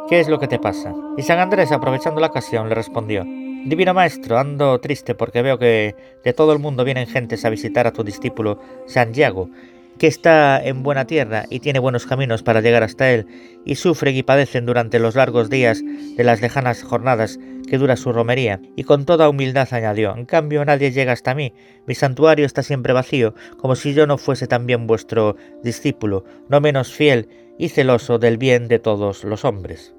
¿Qué 0.09 0.21
es 0.21 0.29
lo 0.29 0.39
que 0.39 0.49
te 0.49 0.59
pasa? 0.59 0.95
Y 1.17 1.23
San 1.23 1.39
Andrés, 1.39 1.71
aprovechando 1.71 2.21
la 2.21 2.29
ocasión, 2.29 2.69
le 2.69 2.75
respondió, 2.75 3.25
Divino 3.65 3.93
Maestro, 3.93 4.39
ando 4.39 4.81
triste 4.81 5.15
porque 5.15 5.43
veo 5.43 5.59
que 5.59 5.95
de 6.25 6.33
todo 6.33 6.53
el 6.53 6.59
mundo 6.59 6.85
vienen 6.85 7.07
gentes 7.07 7.45
a 7.45 7.51
visitar 7.51 7.87
a 7.87 7.93
tu 7.93 8.05
discípulo 8.05 8.59
Santiago, 8.87 9.51
que 9.99 10.07
está 10.07 10.63
en 10.65 10.83
buena 10.83 11.07
tierra 11.07 11.45
y 11.51 11.61
tiene 11.61 11.79
buenos 11.79 12.07
caminos 12.07 12.43
para 12.43 12.61
llegar 12.61 12.83
hasta 12.83 13.11
él, 13.11 13.27
y 13.65 13.75
sufren 13.75 14.17
y 14.17 14.23
padecen 14.23 14.65
durante 14.65 14.99
los 14.99 15.17
largos 15.17 15.51
días 15.51 15.83
de 16.17 16.25
las 16.25 16.41
lejanas 16.41 16.83
jornadas 16.83 17.39
que 17.69 17.79
dura 17.79 17.97
su 17.97 18.13
romería, 18.13 18.61
y 18.77 18.85
con 18.85 19.05
toda 19.05 19.29
humildad 19.29 19.69
añadió, 19.73 20.17
en 20.17 20.25
cambio 20.25 20.65
nadie 20.65 20.93
llega 20.93 21.13
hasta 21.13 21.35
mí, 21.35 21.53
mi 21.87 21.95
santuario 21.95 22.47
está 22.47 22.63
siempre 22.63 22.93
vacío, 22.93 23.35
como 23.59 23.77
si 23.77 23.93
yo 23.93 24.07
no 24.07 24.19
fuese 24.19 24.47
también 24.47 24.87
vuestro 24.87 25.37
discípulo, 25.63 26.25
no 26.49 26.61
menos 26.61 26.93
fiel 26.93 27.29
y 27.59 27.69
celoso 27.69 28.19
del 28.19 28.39
bien 28.39 28.69
de 28.69 28.79
todos 28.79 29.25
los 29.25 29.45
hombres. 29.45 29.95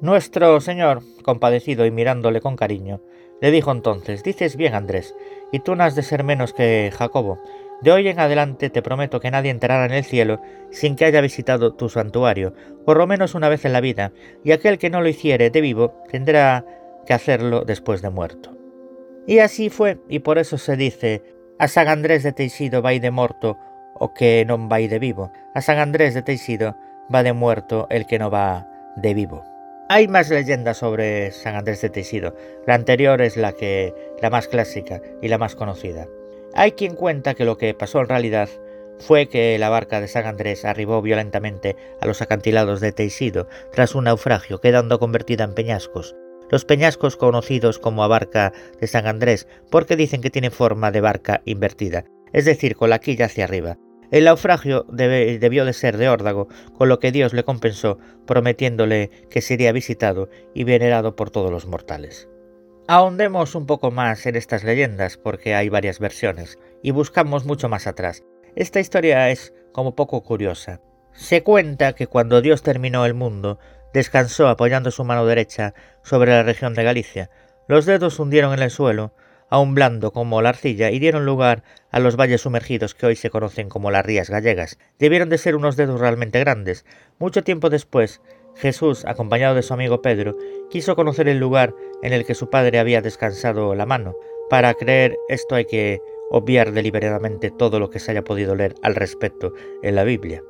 Nuestro 0.00 0.60
Señor, 0.60 1.02
compadecido 1.22 1.86
y 1.86 1.90
mirándole 1.90 2.42
con 2.42 2.56
cariño, 2.56 3.00
le 3.40 3.50
dijo 3.50 3.70
entonces, 3.70 4.22
dices 4.22 4.56
bien 4.56 4.74
Andrés, 4.74 5.14
y 5.52 5.60
tú 5.60 5.76
no 5.76 5.84
has 5.84 5.94
de 5.94 6.02
ser 6.02 6.24
menos 6.24 6.52
que 6.52 6.90
Jacobo, 6.94 7.38
de 7.82 7.92
hoy 7.92 8.08
en 8.08 8.18
adelante 8.18 8.70
te 8.70 8.82
prometo 8.82 9.20
que 9.20 9.30
nadie 9.30 9.50
entrará 9.50 9.84
en 9.86 9.92
el 9.92 10.04
cielo 10.04 10.40
sin 10.70 10.96
que 10.96 11.04
haya 11.04 11.20
visitado 11.20 11.74
tu 11.74 11.88
santuario, 11.88 12.54
por 12.84 12.96
lo 12.96 13.06
menos 13.06 13.34
una 13.34 13.48
vez 13.48 13.64
en 13.64 13.72
la 13.72 13.80
vida, 13.80 14.12
y 14.44 14.52
aquel 14.52 14.78
que 14.78 14.90
no 14.90 15.00
lo 15.00 15.08
hiciere 15.08 15.50
de 15.50 15.60
vivo 15.60 15.94
tendrá 16.10 16.64
que 17.06 17.14
hacerlo 17.14 17.64
después 17.64 18.02
de 18.02 18.10
muerto. 18.10 18.56
Y 19.26 19.40
así 19.40 19.70
fue, 19.70 19.98
y 20.08 20.20
por 20.20 20.38
eso 20.38 20.58
se 20.58 20.76
dice, 20.76 21.22
a 21.58 21.68
San 21.68 21.88
Andrés 21.88 22.22
de 22.22 22.32
Teixido 22.32 22.82
vai 22.82 23.00
de 23.00 23.10
morto 23.10 23.56
o 23.96 24.12
que 24.12 24.44
non 24.44 24.68
vai 24.68 24.88
de 24.88 25.00
vivo, 25.00 25.32
a 25.56 25.60
San 25.64 25.80
Andrés 25.80 26.12
de 26.12 26.22
Teixido 26.22 26.76
va 27.12 27.22
de 27.22 27.32
muerto 27.32 27.86
el 27.90 28.06
que 28.06 28.18
no 28.18 28.30
va 28.30 28.68
de 28.96 29.14
vivo. 29.14 29.44
Hay 29.88 30.08
más 30.08 30.30
leyendas 30.30 30.78
sobre 30.78 31.30
San 31.30 31.54
Andrés 31.54 31.80
de 31.80 31.90
Teixido. 31.90 32.34
La 32.66 32.74
anterior 32.74 33.22
es 33.22 33.36
la 33.36 33.52
que 33.52 33.94
la 34.20 34.30
más 34.30 34.48
clásica 34.48 35.00
y 35.22 35.28
la 35.28 35.38
más 35.38 35.54
conocida. 35.54 36.08
Hay 36.58 36.72
quien 36.72 36.94
cuenta 36.94 37.34
que 37.34 37.44
lo 37.44 37.58
que 37.58 37.74
pasó 37.74 38.00
en 38.00 38.08
realidad 38.08 38.48
fue 38.98 39.28
que 39.28 39.58
la 39.58 39.68
barca 39.68 40.00
de 40.00 40.08
San 40.08 40.24
Andrés 40.24 40.64
arribó 40.64 41.02
violentamente 41.02 41.76
a 42.00 42.06
los 42.06 42.22
acantilados 42.22 42.80
de 42.80 42.92
Teixido 42.92 43.46
tras 43.72 43.94
un 43.94 44.04
naufragio, 44.04 44.58
quedando 44.58 44.98
convertida 44.98 45.44
en 45.44 45.52
peñascos. 45.52 46.16
Los 46.48 46.64
peñascos 46.64 47.18
conocidos 47.18 47.78
como 47.78 48.02
a 48.02 48.08
barca 48.08 48.54
de 48.80 48.86
San 48.86 49.06
Andrés 49.06 49.46
porque 49.70 49.96
dicen 49.96 50.22
que 50.22 50.30
tiene 50.30 50.48
forma 50.50 50.90
de 50.92 51.02
barca 51.02 51.42
invertida, 51.44 52.06
es 52.32 52.46
decir, 52.46 52.74
con 52.74 52.88
la 52.88 53.00
quilla 53.00 53.26
hacia 53.26 53.44
arriba. 53.44 53.76
El 54.10 54.24
naufragio 54.24 54.86
debió 54.88 55.66
de 55.66 55.74
ser 55.74 55.98
de 55.98 56.08
órdago, 56.08 56.48
con 56.72 56.88
lo 56.88 57.00
que 57.00 57.12
Dios 57.12 57.34
le 57.34 57.44
compensó, 57.44 57.98
prometiéndole 58.26 59.10
que 59.28 59.42
sería 59.42 59.72
visitado 59.72 60.30
y 60.54 60.64
venerado 60.64 61.16
por 61.16 61.28
todos 61.28 61.50
los 61.50 61.66
mortales. 61.66 62.30
Ahondemos 62.88 63.56
un 63.56 63.66
poco 63.66 63.90
más 63.90 64.26
en 64.26 64.36
estas 64.36 64.62
leyendas 64.62 65.16
porque 65.16 65.56
hay 65.56 65.68
varias 65.68 65.98
versiones 65.98 66.56
y 66.84 66.92
buscamos 66.92 67.44
mucho 67.44 67.68
más 67.68 67.88
atrás. 67.88 68.22
Esta 68.54 68.78
historia 68.78 69.28
es 69.30 69.52
como 69.72 69.96
poco 69.96 70.22
curiosa. 70.22 70.80
Se 71.12 71.42
cuenta 71.42 71.94
que 71.94 72.06
cuando 72.06 72.40
Dios 72.42 72.62
terminó 72.62 73.04
el 73.04 73.12
mundo, 73.12 73.58
descansó 73.92 74.46
apoyando 74.46 74.92
su 74.92 75.02
mano 75.02 75.26
derecha 75.26 75.74
sobre 76.04 76.30
la 76.30 76.44
región 76.44 76.74
de 76.74 76.84
Galicia. 76.84 77.30
Los 77.66 77.86
dedos 77.86 78.20
hundieron 78.20 78.52
en 78.52 78.62
el 78.62 78.70
suelo, 78.70 79.14
aún 79.50 79.74
blando 79.74 80.12
como 80.12 80.40
la 80.40 80.50
arcilla, 80.50 80.92
y 80.92 81.00
dieron 81.00 81.26
lugar 81.26 81.64
a 81.90 81.98
los 81.98 82.14
valles 82.14 82.42
sumergidos 82.42 82.94
que 82.94 83.06
hoy 83.06 83.16
se 83.16 83.30
conocen 83.30 83.68
como 83.68 83.90
las 83.90 84.06
rías 84.06 84.30
gallegas. 84.30 84.78
Debieron 85.00 85.28
de 85.28 85.38
ser 85.38 85.56
unos 85.56 85.76
dedos 85.76 85.98
realmente 85.98 86.38
grandes. 86.38 86.84
Mucho 87.18 87.42
tiempo 87.42 87.68
después, 87.68 88.20
Jesús, 88.54 89.04
acompañado 89.04 89.56
de 89.56 89.62
su 89.62 89.74
amigo 89.74 90.02
Pedro, 90.02 90.36
quiso 90.70 90.94
conocer 90.94 91.28
el 91.28 91.38
lugar 91.38 91.74
en 92.02 92.12
el 92.12 92.24
que 92.24 92.34
su 92.34 92.50
padre 92.50 92.78
había 92.78 93.02
descansado 93.02 93.74
la 93.74 93.86
mano. 93.86 94.16
Para 94.48 94.74
creer 94.74 95.16
esto 95.28 95.54
hay 95.54 95.64
que 95.64 96.00
obviar 96.30 96.72
deliberadamente 96.72 97.50
todo 97.50 97.80
lo 97.80 97.90
que 97.90 97.98
se 97.98 98.10
haya 98.10 98.24
podido 98.24 98.54
leer 98.54 98.74
al 98.82 98.94
respecto 98.94 99.52
en 99.82 99.94
la 99.94 100.04
Biblia. 100.04 100.42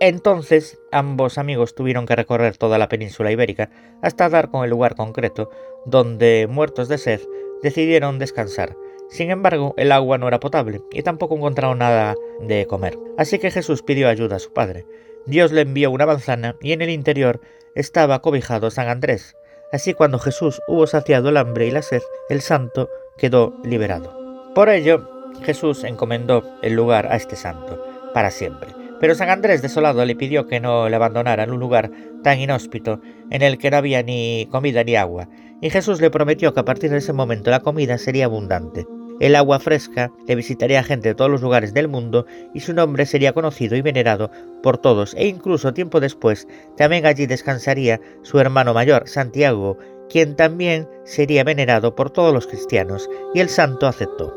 Entonces, 0.00 0.80
ambos 0.92 1.36
amigos 1.36 1.74
tuvieron 1.74 2.06
que 2.06 2.16
recorrer 2.16 2.56
toda 2.56 2.78
la 2.78 2.88
península 2.88 3.32
ibérica 3.32 3.70
hasta 4.00 4.30
dar 4.30 4.50
con 4.50 4.64
el 4.64 4.70
lugar 4.70 4.94
concreto 4.94 5.50
donde, 5.84 6.46
muertos 6.48 6.88
de 6.88 6.96
sed, 6.96 7.20
decidieron 7.62 8.18
descansar. 8.18 8.76
Sin 9.10 9.30
embargo, 9.30 9.74
el 9.76 9.92
agua 9.92 10.16
no 10.18 10.28
era 10.28 10.40
potable 10.40 10.80
y 10.92 11.02
tampoco 11.02 11.36
encontraron 11.36 11.78
nada 11.78 12.14
de 12.40 12.66
comer. 12.66 12.96
Así 13.18 13.38
que 13.38 13.50
Jesús 13.50 13.82
pidió 13.82 14.08
ayuda 14.08 14.36
a 14.36 14.40
su 14.40 14.52
padre. 14.52 14.86
Dios 15.26 15.52
le 15.52 15.62
envió 15.62 15.90
una 15.90 16.06
manzana 16.06 16.56
y 16.62 16.72
en 16.72 16.80
el 16.80 16.90
interior 16.90 17.40
estaba 17.74 18.22
cobijado 18.22 18.70
San 18.70 18.88
Andrés. 18.88 19.36
Así 19.72 19.94
cuando 19.94 20.18
Jesús 20.18 20.60
hubo 20.66 20.86
saciado 20.86 21.28
el 21.28 21.36
hambre 21.36 21.66
y 21.66 21.70
la 21.70 21.82
sed, 21.82 22.02
el 22.28 22.40
santo 22.40 22.88
quedó 23.16 23.54
liberado. 23.62 24.52
Por 24.54 24.68
ello, 24.68 25.30
Jesús 25.42 25.84
encomendó 25.84 26.42
el 26.62 26.74
lugar 26.74 27.06
a 27.06 27.16
este 27.16 27.36
santo, 27.36 27.84
para 28.12 28.30
siempre. 28.30 28.74
Pero 28.98 29.14
San 29.14 29.30
Andrés 29.30 29.62
desolado 29.62 30.04
le 30.04 30.16
pidió 30.16 30.46
que 30.46 30.60
no 30.60 30.88
le 30.88 30.96
abandonara 30.96 31.44
un 31.44 31.60
lugar 31.60 31.90
tan 32.22 32.38
inhóspito 32.38 33.00
en 33.30 33.42
el 33.42 33.58
que 33.58 33.70
no 33.70 33.78
había 33.78 34.02
ni 34.02 34.46
comida 34.50 34.84
ni 34.84 34.96
agua, 34.96 35.28
y 35.62 35.70
Jesús 35.70 36.00
le 36.00 36.10
prometió 36.10 36.52
que 36.52 36.60
a 36.60 36.64
partir 36.64 36.90
de 36.90 36.98
ese 36.98 37.12
momento 37.12 37.50
la 37.50 37.60
comida 37.60 37.96
sería 37.96 38.26
abundante. 38.26 38.86
El 39.20 39.36
agua 39.36 39.60
fresca 39.60 40.10
le 40.26 40.34
visitaría 40.34 40.82
gente 40.82 41.10
de 41.10 41.14
todos 41.14 41.30
los 41.30 41.42
lugares 41.42 41.74
del 41.74 41.88
mundo 41.88 42.26
y 42.54 42.60
su 42.60 42.72
nombre 42.72 43.04
sería 43.04 43.34
conocido 43.34 43.76
y 43.76 43.82
venerado 43.82 44.30
por 44.62 44.78
todos, 44.78 45.14
e 45.14 45.26
incluso 45.26 45.74
tiempo 45.74 46.00
después 46.00 46.48
también 46.76 47.04
allí 47.04 47.26
descansaría 47.26 48.00
su 48.22 48.40
hermano 48.40 48.72
mayor, 48.72 49.06
Santiago, 49.06 49.76
quien 50.08 50.36
también 50.36 50.88
sería 51.04 51.44
venerado 51.44 51.94
por 51.94 52.10
todos 52.10 52.32
los 52.32 52.46
cristianos, 52.46 53.08
y 53.34 53.40
el 53.40 53.50
santo 53.50 53.86
aceptó. 53.86 54.34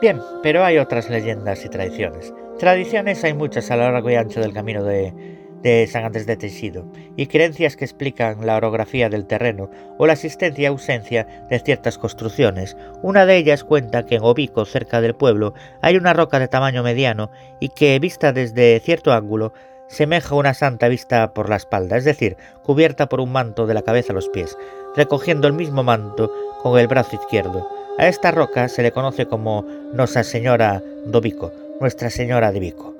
Bien, 0.00 0.20
pero 0.42 0.64
hay 0.64 0.78
otras 0.78 1.10
leyendas 1.10 1.64
y 1.64 1.68
tradiciones. 1.68 2.32
Tradiciones 2.58 3.22
hay 3.24 3.34
muchas 3.34 3.70
a 3.70 3.76
lo 3.76 3.92
largo 3.92 4.10
y 4.10 4.14
ancho 4.14 4.40
del 4.40 4.54
camino 4.54 4.82
de, 4.84 5.37
San 5.88 6.04
Andrés 6.04 6.26
de 6.26 6.36
Teixido, 6.36 6.84
y 7.16 7.26
creencias 7.26 7.76
que 7.76 7.84
explican 7.84 8.46
la 8.46 8.56
orografía 8.56 9.08
del 9.08 9.26
terreno 9.26 9.70
o 9.98 10.06
la 10.06 10.12
existencia 10.12 10.62
y 10.62 10.66
ausencia 10.66 11.26
de 11.50 11.58
ciertas 11.58 11.98
construcciones. 11.98 12.76
Una 13.02 13.26
de 13.26 13.36
ellas 13.36 13.64
cuenta 13.64 14.06
que 14.06 14.16
en 14.16 14.22
Obico, 14.22 14.64
cerca 14.64 15.00
del 15.00 15.14
pueblo, 15.14 15.54
hay 15.82 15.96
una 15.96 16.12
roca 16.12 16.38
de 16.38 16.48
tamaño 16.48 16.82
mediano 16.82 17.30
y 17.60 17.70
que, 17.70 17.98
vista 17.98 18.32
desde 18.32 18.80
cierto 18.80 19.12
ángulo, 19.12 19.52
semeja 19.88 20.34
una 20.34 20.54
santa 20.54 20.88
vista 20.88 21.32
por 21.34 21.48
la 21.48 21.56
espalda, 21.56 21.96
es 21.96 22.04
decir, 22.04 22.36
cubierta 22.62 23.08
por 23.08 23.20
un 23.20 23.32
manto 23.32 23.66
de 23.66 23.74
la 23.74 23.82
cabeza 23.82 24.12
a 24.12 24.14
los 24.14 24.28
pies, 24.28 24.56
recogiendo 24.96 25.48
el 25.48 25.54
mismo 25.54 25.82
manto 25.82 26.30
con 26.62 26.78
el 26.78 26.86
brazo 26.86 27.16
izquierdo. 27.16 27.68
A 27.98 28.06
esta 28.06 28.30
roca 28.30 28.68
se 28.68 28.82
le 28.82 28.92
conoce 28.92 29.26
como 29.26 29.64
Nosa 29.92 30.22
Señora 30.22 30.82
Dobico, 31.06 31.52
nuestra 31.80 32.10
Señora 32.10 32.52
de 32.52 32.60
Vico. 32.60 32.97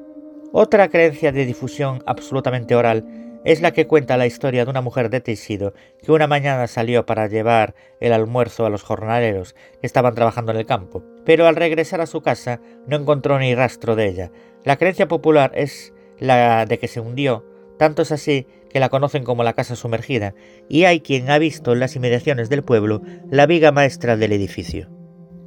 Otra 0.52 0.88
creencia 0.88 1.30
de 1.30 1.44
difusión 1.44 2.02
absolutamente 2.06 2.74
oral 2.74 3.04
es 3.44 3.60
la 3.60 3.72
que 3.72 3.86
cuenta 3.86 4.16
la 4.16 4.26
historia 4.26 4.64
de 4.64 4.70
una 4.70 4.80
mujer 4.80 5.10
de 5.10 5.20
Teixido 5.20 5.74
que 6.02 6.10
una 6.10 6.26
mañana 6.26 6.66
salió 6.68 7.04
para 7.04 7.26
llevar 7.26 7.74
el 8.00 8.14
almuerzo 8.14 8.64
a 8.64 8.70
los 8.70 8.82
jornaleros 8.82 9.54
que 9.80 9.86
estaban 9.86 10.14
trabajando 10.14 10.52
en 10.52 10.58
el 10.58 10.66
campo, 10.66 11.04
pero 11.26 11.46
al 11.46 11.54
regresar 11.54 12.00
a 12.00 12.06
su 12.06 12.22
casa 12.22 12.60
no 12.86 12.96
encontró 12.96 13.38
ni 13.38 13.54
rastro 13.54 13.94
de 13.94 14.08
ella. 14.08 14.30
La 14.64 14.78
creencia 14.78 15.06
popular 15.06 15.52
es 15.54 15.92
la 16.18 16.64
de 16.64 16.78
que 16.78 16.88
se 16.88 17.00
hundió, 17.00 17.44
tanto 17.78 18.00
es 18.00 18.10
así 18.10 18.46
que 18.70 18.80
la 18.80 18.88
conocen 18.88 19.24
como 19.24 19.44
la 19.44 19.52
casa 19.52 19.76
sumergida, 19.76 20.34
y 20.66 20.84
hay 20.84 21.00
quien 21.00 21.30
ha 21.30 21.38
visto 21.38 21.74
en 21.74 21.80
las 21.80 21.94
inmediaciones 21.94 22.48
del 22.48 22.64
pueblo 22.64 23.02
la 23.30 23.44
viga 23.44 23.70
maestra 23.70 24.16
del 24.16 24.32
edificio. 24.32 24.97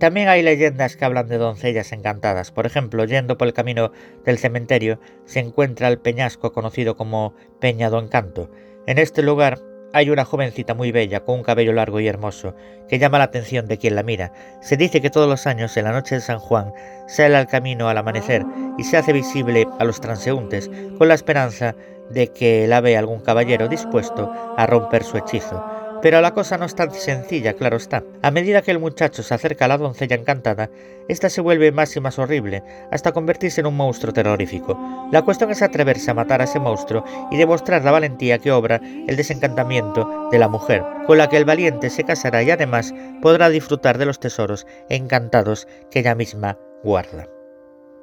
También 0.01 0.29
hay 0.29 0.41
leyendas 0.41 0.95
que 0.95 1.05
hablan 1.05 1.27
de 1.27 1.37
doncellas 1.37 1.91
encantadas. 1.91 2.49
Por 2.49 2.65
ejemplo, 2.65 3.05
yendo 3.05 3.37
por 3.37 3.47
el 3.47 3.53
camino 3.53 3.91
del 4.25 4.39
cementerio 4.39 4.99
se 5.25 5.41
encuentra 5.41 5.89
el 5.89 5.99
peñasco 5.99 6.53
conocido 6.53 6.97
como 6.97 7.35
Peña 7.59 7.91
do 7.91 7.99
Encanto. 7.99 8.49
En 8.87 8.97
este 8.97 9.21
lugar 9.21 9.59
hay 9.93 10.09
una 10.09 10.25
jovencita 10.25 10.73
muy 10.73 10.91
bella 10.91 11.19
con 11.19 11.35
un 11.35 11.43
cabello 11.43 11.71
largo 11.71 11.99
y 11.99 12.07
hermoso 12.07 12.55
que 12.89 12.97
llama 12.97 13.19
la 13.19 13.25
atención 13.25 13.67
de 13.67 13.77
quien 13.77 13.93
la 13.93 14.01
mira. 14.01 14.33
Se 14.59 14.75
dice 14.75 15.01
que 15.01 15.11
todos 15.11 15.29
los 15.29 15.45
años 15.45 15.77
en 15.77 15.83
la 15.83 15.91
noche 15.91 16.15
de 16.15 16.21
San 16.21 16.39
Juan 16.39 16.73
sale 17.07 17.35
al 17.35 17.45
camino 17.45 17.87
al 17.87 17.99
amanecer 17.99 18.43
y 18.79 18.83
se 18.85 18.97
hace 18.97 19.13
visible 19.13 19.67
a 19.77 19.83
los 19.83 20.01
transeúntes 20.01 20.71
con 20.97 21.09
la 21.09 21.13
esperanza 21.13 21.75
de 22.09 22.29
que 22.29 22.65
la 22.67 22.81
vea 22.81 22.97
algún 22.97 23.21
caballero 23.21 23.67
dispuesto 23.67 24.31
a 24.57 24.65
romper 24.65 25.03
su 25.03 25.17
hechizo. 25.17 25.63
Pero 26.01 26.19
la 26.19 26.33
cosa 26.33 26.57
no 26.57 26.65
es 26.65 26.73
tan 26.73 26.91
sencilla, 26.91 27.53
claro 27.53 27.77
está. 27.77 28.03
A 28.23 28.31
medida 28.31 28.63
que 28.63 28.71
el 28.71 28.79
muchacho 28.79 29.21
se 29.21 29.33
acerca 29.33 29.65
a 29.65 29.67
la 29.67 29.77
doncella 29.77 30.15
encantada, 30.15 30.71
ésta 31.07 31.29
se 31.29 31.41
vuelve 31.41 31.71
más 31.71 31.95
y 31.95 31.99
más 31.99 32.17
horrible, 32.17 32.63
hasta 32.91 33.11
convertirse 33.11 33.61
en 33.61 33.67
un 33.67 33.77
monstruo 33.77 34.11
terrorífico. 34.11 34.79
La 35.11 35.21
cuestión 35.21 35.51
es 35.51 35.61
atreverse 35.61 36.09
a 36.09 36.15
matar 36.15 36.41
a 36.41 36.45
ese 36.45 36.59
monstruo 36.59 37.03
y 37.29 37.37
demostrar 37.37 37.83
la 37.83 37.91
valentía 37.91 38.39
que 38.39 38.51
obra 38.51 38.81
el 39.07 39.15
desencantamiento 39.15 40.29
de 40.31 40.39
la 40.39 40.47
mujer, 40.47 40.83
con 41.05 41.19
la 41.19 41.29
que 41.29 41.37
el 41.37 41.45
valiente 41.45 41.91
se 41.91 42.03
casará 42.03 42.41
y 42.41 42.49
además 42.49 42.93
podrá 43.21 43.49
disfrutar 43.49 43.99
de 43.99 44.05
los 44.05 44.19
tesoros 44.19 44.65
encantados 44.89 45.67
que 45.91 45.99
ella 45.99 46.15
misma 46.15 46.57
guarda. 46.83 47.27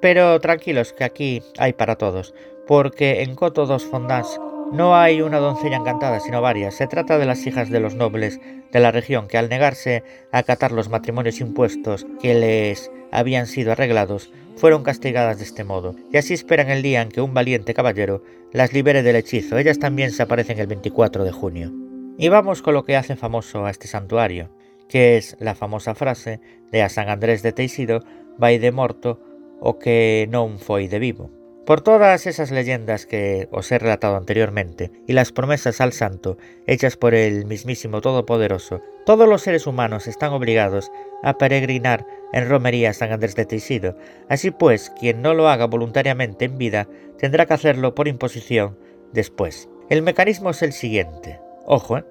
Pero 0.01 0.39
tranquilos 0.39 0.93
que 0.93 1.03
aquí 1.03 1.43
hay 1.59 1.73
para 1.73 1.97
todos, 1.97 2.33
porque 2.69 3.23
en 3.23 3.35
Coto 3.35 3.67
dos 3.67 3.85
Fondás 3.85 4.39
no 4.73 4.97
hay 4.97 5.23
una 5.23 5.39
doncella 5.39 5.77
encantada, 5.77 6.21
sino 6.21 6.43
varias. 6.43 6.75
Se 6.75 6.87
trata 6.87 7.19
de 7.19 7.27
las 7.27 7.47
hijas 7.47 7.71
de 7.71 7.81
los 7.81 7.95
nobles 7.95 8.41
de 8.71 8.81
la 8.81 8.91
región 8.91 9.29
que 9.29 9.39
al 9.39 9.49
negarse 9.49 10.03
a 10.33 10.39
acatar 10.39 10.73
los 10.73 10.89
matrimonios 10.89 11.41
impuestos 11.41 12.07
que 12.21 12.35
les 12.35 12.91
habían 13.11 13.47
sido 13.47 13.73
arreglados, 13.73 14.31
fueron 14.57 14.83
castigadas 14.83 15.39
de 15.39 15.45
este 15.45 15.65
modo, 15.65 15.95
y 16.13 16.17
así 16.17 16.35
esperan 16.35 16.69
el 16.69 16.83
día 16.83 17.01
en 17.01 17.11
que 17.11 17.21
un 17.21 17.33
valiente 17.33 17.75
caballero 17.75 18.23
las 18.53 18.73
libere 18.73 19.03
del 19.03 19.17
hechizo. 19.17 19.57
Ellas 19.57 19.79
también 19.79 20.11
se 20.11 20.23
aparecen 20.23 20.59
el 20.59 20.67
24 20.67 21.25
de 21.25 21.33
junio. 21.33 21.73
Y 22.19 22.29
vamos 22.29 22.61
con 22.61 22.75
lo 22.75 22.85
que 22.85 22.97
hace 22.97 23.15
famoso 23.15 23.65
a 23.65 23.71
este 23.71 23.87
santuario, 23.87 24.51
que 24.89 25.17
es 25.17 25.37
la 25.39 25.55
famosa 25.55 25.95
frase 25.95 26.41
de 26.73 26.83
a 26.83 26.89
San 26.89 27.09
Andrés 27.09 27.43
de 27.43 27.53
Teixido 27.53 28.03
vai 28.37 28.59
de 28.59 28.73
morto 28.73 29.21
o 29.61 29.79
que 29.79 30.27
non 30.31 30.59
foi 30.59 30.87
de 30.91 30.99
vivo. 30.99 31.38
Por 31.69 31.83
todas 31.83 32.27
esas 32.27 32.51
leyendas 32.51 33.05
que 33.05 33.47
os 33.53 33.71
he 33.71 33.79
relatado 33.79 34.17
anteriormente 34.17 34.91
y 35.07 35.13
las 35.13 35.33
promesas 35.33 35.83
al 35.83 35.93
santo 35.93 36.39
hechas 36.67 36.97
por 36.97 37.13
el 37.13 37.45
mismísimo 37.45 38.01
Todopoderoso, 38.01 38.81
todos 39.05 39.29
los 39.29 39.43
seres 39.43 39.67
humanos 39.67 40.07
están 40.07 40.33
obligados 40.33 40.91
a 41.23 41.37
peregrinar 41.37 42.07
en 42.33 42.49
romería 42.49 42.95
San 42.95 43.13
Andrés 43.13 43.35
de 43.35 43.45
Teixido. 43.45 43.99
Así 44.31 44.51
pues, 44.51 44.91
quien 44.99 45.21
no 45.21 45.35
lo 45.35 45.51
haga 45.51 45.67
voluntariamente 45.67 46.47
en 46.47 46.57
vida 46.57 46.89
tendrá 47.19 47.45
que 47.45 47.53
hacerlo 47.53 47.95
por 47.95 48.09
imposición 48.09 48.79
después. 49.13 49.69
El 49.91 50.01
mecanismo 50.01 50.49
es 50.49 50.63
el 50.63 50.73
siguiente. 50.73 51.39
Ojo, 51.67 51.99
¿eh? 51.99 52.05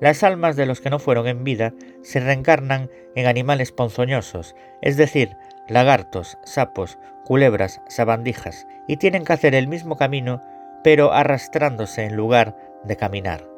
Las 0.00 0.24
almas 0.24 0.56
de 0.56 0.66
los 0.66 0.80
que 0.80 0.90
no 0.90 0.98
fueron 0.98 1.28
en 1.28 1.44
vida 1.44 1.72
se 2.02 2.18
reencarnan 2.18 2.90
en 3.14 3.26
animales 3.26 3.70
ponzoñosos, 3.70 4.56
es 4.82 4.96
decir, 4.96 5.28
lagartos, 5.68 6.38
sapos, 6.44 6.98
culebras, 7.24 7.80
sabandijas, 7.88 8.66
y 8.86 8.96
tienen 8.96 9.24
que 9.24 9.32
hacer 9.32 9.54
el 9.54 9.68
mismo 9.68 9.96
camino, 9.96 10.42
pero 10.82 11.12
arrastrándose 11.12 12.04
en 12.04 12.16
lugar 12.16 12.56
de 12.84 12.96
caminar. 12.96 13.48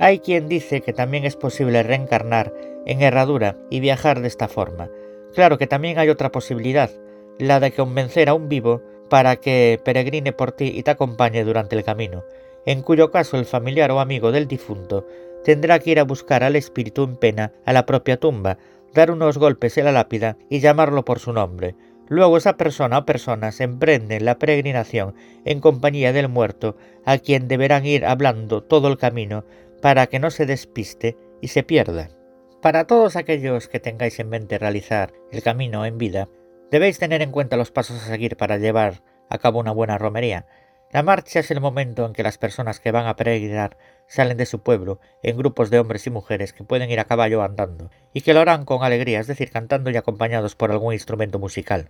Hay 0.00 0.18
quien 0.18 0.48
dice 0.48 0.80
que 0.80 0.92
también 0.92 1.24
es 1.24 1.36
posible 1.36 1.82
reencarnar 1.82 2.52
en 2.86 3.02
herradura 3.02 3.56
y 3.70 3.80
viajar 3.80 4.20
de 4.20 4.28
esta 4.28 4.48
forma. 4.48 4.90
Claro 5.34 5.58
que 5.58 5.66
también 5.66 5.98
hay 5.98 6.08
otra 6.08 6.32
posibilidad, 6.32 6.90
la 7.38 7.60
de 7.60 7.72
convencer 7.72 8.28
a 8.28 8.34
un 8.34 8.48
vivo 8.48 8.82
para 9.08 9.36
que 9.36 9.80
peregrine 9.84 10.32
por 10.32 10.52
ti 10.52 10.72
y 10.74 10.82
te 10.82 10.90
acompañe 10.90 11.44
durante 11.44 11.76
el 11.76 11.84
camino, 11.84 12.24
en 12.66 12.82
cuyo 12.82 13.10
caso 13.10 13.36
el 13.38 13.44
familiar 13.44 13.90
o 13.90 14.00
amigo 14.00 14.32
del 14.32 14.48
difunto 14.48 15.06
tendrá 15.44 15.78
que 15.78 15.90
ir 15.90 16.00
a 16.00 16.04
buscar 16.04 16.44
al 16.44 16.56
espíritu 16.56 17.04
en 17.04 17.16
pena 17.16 17.52
a 17.64 17.72
la 17.72 17.84
propia 17.86 18.16
tumba, 18.16 18.58
dar 18.94 19.10
unos 19.10 19.38
golpes 19.38 19.78
en 19.78 19.86
la 19.86 19.92
lápida 19.92 20.36
y 20.50 20.60
llamarlo 20.60 21.04
por 21.04 21.18
su 21.18 21.32
nombre, 21.32 21.76
Luego 22.12 22.36
esa 22.36 22.58
persona 22.58 22.98
o 22.98 23.06
personas 23.06 23.58
emprenden 23.62 24.26
la 24.26 24.38
peregrinación 24.38 25.14
en 25.46 25.60
compañía 25.60 26.12
del 26.12 26.28
muerto, 26.28 26.76
a 27.06 27.16
quien 27.16 27.48
deberán 27.48 27.86
ir 27.86 28.04
hablando 28.04 28.62
todo 28.62 28.88
el 28.88 28.98
camino 28.98 29.46
para 29.80 30.06
que 30.08 30.18
no 30.18 30.30
se 30.30 30.44
despiste 30.44 31.16
y 31.40 31.48
se 31.48 31.62
pierda. 31.62 32.10
Para 32.60 32.86
todos 32.86 33.16
aquellos 33.16 33.66
que 33.66 33.80
tengáis 33.80 34.20
en 34.20 34.28
mente 34.28 34.58
realizar 34.58 35.14
el 35.30 35.42
camino 35.42 35.86
en 35.86 35.96
vida, 35.96 36.28
debéis 36.70 36.98
tener 36.98 37.22
en 37.22 37.32
cuenta 37.32 37.56
los 37.56 37.72
pasos 37.72 38.02
a 38.02 38.06
seguir 38.06 38.36
para 38.36 38.58
llevar 38.58 39.02
a 39.30 39.38
cabo 39.38 39.60
una 39.60 39.72
buena 39.72 39.96
romería. 39.96 40.46
La 40.92 41.02
marcha 41.02 41.40
es 41.40 41.50
el 41.50 41.62
momento 41.62 42.04
en 42.04 42.12
que 42.12 42.22
las 42.22 42.36
personas 42.36 42.78
que 42.78 42.92
van 42.92 43.06
a 43.06 43.16
peregrinar 43.16 43.78
salen 44.12 44.36
de 44.36 44.44
su 44.44 44.58
pueblo 44.58 45.00
en 45.22 45.38
grupos 45.38 45.70
de 45.70 45.78
hombres 45.78 46.06
y 46.06 46.10
mujeres 46.10 46.52
que 46.52 46.64
pueden 46.64 46.90
ir 46.90 47.00
a 47.00 47.06
caballo 47.06 47.42
andando, 47.42 47.90
y 48.12 48.20
que 48.20 48.34
lo 48.34 48.40
harán 48.40 48.66
con 48.66 48.82
alegría, 48.82 49.20
es 49.20 49.26
decir, 49.26 49.50
cantando 49.50 49.90
y 49.90 49.96
acompañados 49.96 50.54
por 50.54 50.70
algún 50.70 50.92
instrumento 50.92 51.38
musical. 51.38 51.88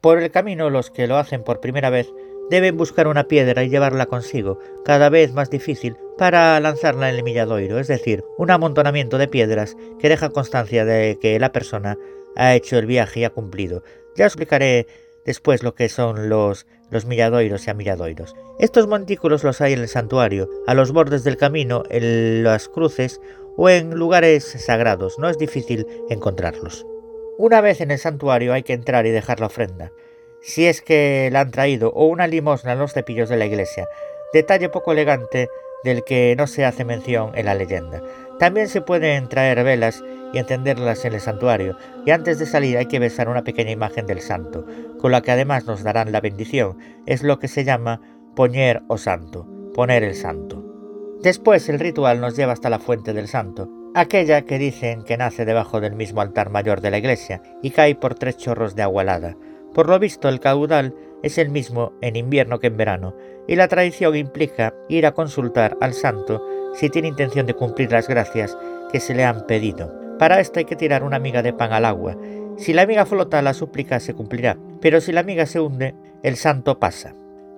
Por 0.00 0.20
el 0.20 0.32
camino 0.32 0.68
los 0.68 0.90
que 0.90 1.06
lo 1.06 1.16
hacen 1.16 1.44
por 1.44 1.60
primera 1.60 1.88
vez 1.88 2.12
deben 2.50 2.76
buscar 2.76 3.06
una 3.06 3.28
piedra 3.28 3.62
y 3.62 3.68
llevarla 3.68 4.06
consigo, 4.06 4.58
cada 4.84 5.10
vez 5.10 5.32
más 5.32 5.48
difícil, 5.48 5.96
para 6.18 6.58
lanzarla 6.58 7.08
en 7.08 7.16
el 7.16 7.22
milladoiro, 7.22 7.78
es 7.78 7.86
decir, 7.86 8.24
un 8.36 8.50
amontonamiento 8.50 9.16
de 9.16 9.28
piedras 9.28 9.76
que 10.00 10.08
deja 10.08 10.30
constancia 10.30 10.84
de 10.84 11.20
que 11.22 11.38
la 11.38 11.52
persona 11.52 11.96
ha 12.34 12.56
hecho 12.56 12.78
el 12.78 12.86
viaje 12.86 13.20
y 13.20 13.24
ha 13.24 13.30
cumplido. 13.30 13.84
Ya 14.16 14.26
os 14.26 14.32
explicaré 14.32 14.88
después 15.24 15.62
lo 15.62 15.74
que 15.74 15.88
son 15.88 16.28
los, 16.28 16.66
los 16.90 17.04
milladoiros 17.06 17.66
y 17.66 17.70
amilladoiros. 17.70 18.34
Estos 18.58 18.86
montículos 18.86 19.44
los 19.44 19.60
hay 19.60 19.72
en 19.72 19.80
el 19.80 19.88
santuario, 19.88 20.48
a 20.66 20.74
los 20.74 20.92
bordes 20.92 21.24
del 21.24 21.36
camino, 21.36 21.82
en 21.90 22.44
las 22.44 22.68
cruces 22.68 23.20
o 23.56 23.68
en 23.68 23.90
lugares 23.94 24.44
sagrados. 24.44 25.18
No 25.18 25.28
es 25.28 25.38
difícil 25.38 25.86
encontrarlos. 26.08 26.86
Una 27.38 27.60
vez 27.60 27.80
en 27.80 27.90
el 27.90 27.98
santuario 27.98 28.52
hay 28.52 28.62
que 28.62 28.74
entrar 28.74 29.06
y 29.06 29.10
dejar 29.10 29.40
la 29.40 29.46
ofrenda, 29.46 29.92
si 30.42 30.66
es 30.66 30.82
que 30.82 31.30
la 31.32 31.40
han 31.40 31.50
traído, 31.50 31.90
o 31.94 32.06
una 32.06 32.26
limosna 32.26 32.72
en 32.72 32.78
los 32.78 32.92
cepillos 32.92 33.28
de 33.28 33.36
la 33.36 33.46
iglesia, 33.46 33.88
detalle 34.32 34.68
poco 34.68 34.92
elegante 34.92 35.48
del 35.84 36.04
que 36.04 36.34
no 36.36 36.46
se 36.46 36.64
hace 36.64 36.84
mención 36.84 37.32
en 37.34 37.46
la 37.46 37.54
leyenda. 37.54 38.02
También 38.38 38.68
se 38.68 38.80
pueden 38.80 39.28
traer 39.28 39.62
velas 39.64 40.02
y 40.32 40.38
encenderlas 40.38 41.04
en 41.04 41.14
el 41.14 41.20
santuario, 41.20 41.76
y 42.06 42.10
antes 42.10 42.38
de 42.38 42.46
salir 42.46 42.76
hay 42.78 42.86
que 42.86 42.98
besar 42.98 43.28
una 43.28 43.44
pequeña 43.44 43.70
imagen 43.70 44.06
del 44.06 44.20
santo, 44.20 44.66
con 44.98 45.12
la 45.12 45.22
que 45.22 45.32
además 45.32 45.66
nos 45.66 45.82
darán 45.82 46.12
la 46.12 46.20
bendición, 46.20 46.78
es 47.06 47.22
lo 47.22 47.38
que 47.38 47.48
se 47.48 47.64
llama 47.64 48.00
poner 48.34 48.82
o 48.88 48.98
santo, 48.98 49.46
poner 49.74 50.02
el 50.02 50.14
santo. 50.14 50.64
Después 51.22 51.68
el 51.68 51.78
ritual 51.78 52.20
nos 52.20 52.36
lleva 52.36 52.52
hasta 52.52 52.70
la 52.70 52.78
fuente 52.78 53.12
del 53.12 53.28
santo, 53.28 53.68
aquella 53.94 54.42
que 54.42 54.58
dicen 54.58 55.02
que 55.02 55.16
nace 55.16 55.44
debajo 55.44 55.80
del 55.80 55.94
mismo 55.94 56.20
altar 56.20 56.50
mayor 56.50 56.80
de 56.80 56.90
la 56.90 56.98
iglesia 56.98 57.42
y 57.62 57.70
cae 57.70 57.94
por 57.94 58.14
tres 58.14 58.36
chorros 58.36 58.74
de 58.74 58.82
agua 58.82 59.02
helada. 59.02 59.36
Por 59.74 59.88
lo 59.88 59.98
visto 59.98 60.28
el 60.28 60.40
caudal 60.40 60.94
es 61.22 61.38
el 61.38 61.50
mismo 61.50 61.92
en 62.00 62.16
invierno 62.16 62.58
que 62.58 62.68
en 62.68 62.76
verano, 62.76 63.14
y 63.46 63.56
la 63.56 63.68
tradición 63.68 64.16
implica 64.16 64.74
ir 64.88 65.06
a 65.06 65.12
consultar 65.12 65.76
al 65.80 65.92
santo 65.92 66.42
si 66.74 66.88
tiene 66.88 67.08
intención 67.08 67.46
de 67.46 67.54
cumplir 67.54 67.92
las 67.92 68.08
gracias 68.08 68.56
que 68.90 69.00
se 69.00 69.14
le 69.14 69.24
han 69.24 69.46
pedido. 69.46 69.92
Para 70.20 70.38
esto 70.38 70.58
hay 70.58 70.66
que 70.66 70.76
tirar 70.76 71.02
una 71.02 71.18
miga 71.18 71.40
de 71.40 71.54
pan 71.54 71.72
al 71.72 71.86
agua. 71.86 72.14
Si 72.58 72.74
la 72.74 72.84
miga 72.84 73.06
flota, 73.06 73.40
la 73.40 73.54
súplica 73.54 74.00
se 74.00 74.12
cumplirá, 74.12 74.58
pero 74.82 75.00
si 75.00 75.12
la 75.12 75.22
miga 75.22 75.46
se 75.46 75.60
hunde, 75.60 75.94
el 76.22 76.36
santo 76.36 76.78
pasa. 76.78 77.14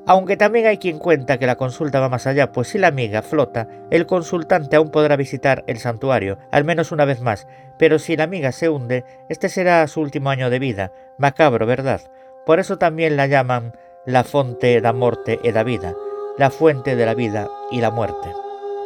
Aunque 0.07 0.37
también 0.37 0.67
hay 0.67 0.79
quien 0.79 1.01
cuenta 1.01 1.39
que 1.39 1.47
la 1.49 1.57
consulta 1.57 1.99
va 1.99 2.09
más 2.09 2.29
allá, 2.29 2.53
pues 2.53 2.69
si 2.69 2.79
la 2.79 2.93
miga 2.93 3.23
flota, 3.23 3.67
el 3.91 4.07
consultante 4.07 4.77
aún 4.77 4.93
podrá 4.93 5.17
visitar 5.17 5.65
el 5.67 5.79
santuario, 5.79 6.39
al 6.53 6.63
menos 6.63 6.93
una 6.93 7.05
vez 7.05 7.21
más, 7.21 7.49
pero 7.81 7.99
si 7.99 8.17
la 8.17 8.29
miga 8.29 8.53
se 8.53 8.69
hunde, 8.69 9.05
este 9.29 9.49
será 9.49 9.85
su 9.89 10.01
último 10.01 10.31
año 10.31 10.49
de 10.49 10.61
vida. 10.61 10.93
Macabro, 11.19 11.67
¿verdad? 11.67 12.01
Por 12.47 12.61
eso 12.61 12.79
también 12.79 13.17
la 13.17 13.27
llaman 13.27 13.73
la 14.07 14.23
fonte 14.23 14.81
da 14.81 14.93
morte 14.93 15.41
e 15.43 15.51
da 15.51 15.65
vida, 15.65 15.97
la 16.39 16.51
fuente 16.51 16.95
de 16.95 17.07
la 17.07 17.15
vida 17.15 17.51
y 17.73 17.81
la 17.81 17.91
muerte. 17.91 18.29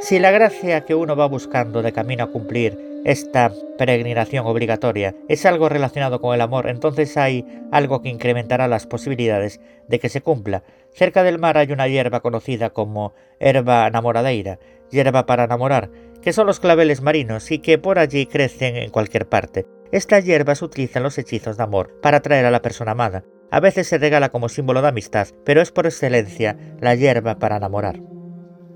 Si 0.01 0.19
la 0.19 0.31
gracia 0.31 0.87
que 0.87 0.95
uno 0.95 1.15
va 1.15 1.27
buscando 1.27 1.83
de 1.83 1.93
camino 1.93 2.25
a 2.25 2.31
cumplir 2.33 2.86
esta 3.07 3.53
peregrinación 3.79 4.45
obligatoria 4.47 5.15
es 5.29 5.47
algo 5.47 5.69
relacionado 5.69 6.21
con 6.21 6.35
el 6.35 6.41
amor, 6.41 6.69
entonces 6.69 7.17
hay 7.17 7.47
algo 7.71 8.03
que 8.03 8.09
incrementará 8.09 8.67
las 8.67 8.89
posibilidades 8.89 9.61
de 9.87 10.01
que 10.01 10.09
se 10.09 10.23
cumpla. 10.23 10.65
Cerca 10.93 11.23
del 11.23 11.39
mar 11.39 11.57
hay 11.57 11.71
una 11.71 11.87
hierba 11.87 12.19
conocida 12.19 12.71
como 12.71 13.15
herba 13.39 13.87
enamoradeira, 13.87 14.59
hierba 14.91 15.25
para 15.25 15.45
enamorar, 15.45 15.89
que 16.21 16.33
son 16.33 16.49
los 16.49 16.59
claveles 16.59 17.01
marinos 17.01 17.53
y 17.53 17.61
que 17.61 17.79
por 17.79 18.01
allí 18.01 18.27
crecen 18.27 18.75
en 18.75 18.91
cualquier 18.91 19.29
parte. 19.29 19.67
Estas 19.93 20.25
hierbas 20.25 20.61
utilizan 20.61 21.05
los 21.05 21.17
hechizos 21.17 21.57
de 21.57 21.63
amor 21.63 22.01
para 22.03 22.17
atraer 22.17 22.45
a 22.45 22.51
la 22.51 22.61
persona 22.61 22.91
amada. 22.91 23.23
A 23.53 23.61
veces 23.61 23.87
se 23.87 23.99
regala 23.99 24.31
como 24.31 24.49
símbolo 24.49 24.83
de 24.83 24.89
amistad, 24.89 25.29
pero 25.45 25.61
es 25.61 25.71
por 25.71 25.87
excelencia 25.87 26.57
la 26.81 26.97
hierba 26.97 27.39
para 27.39 27.59
enamorar. 27.59 28.01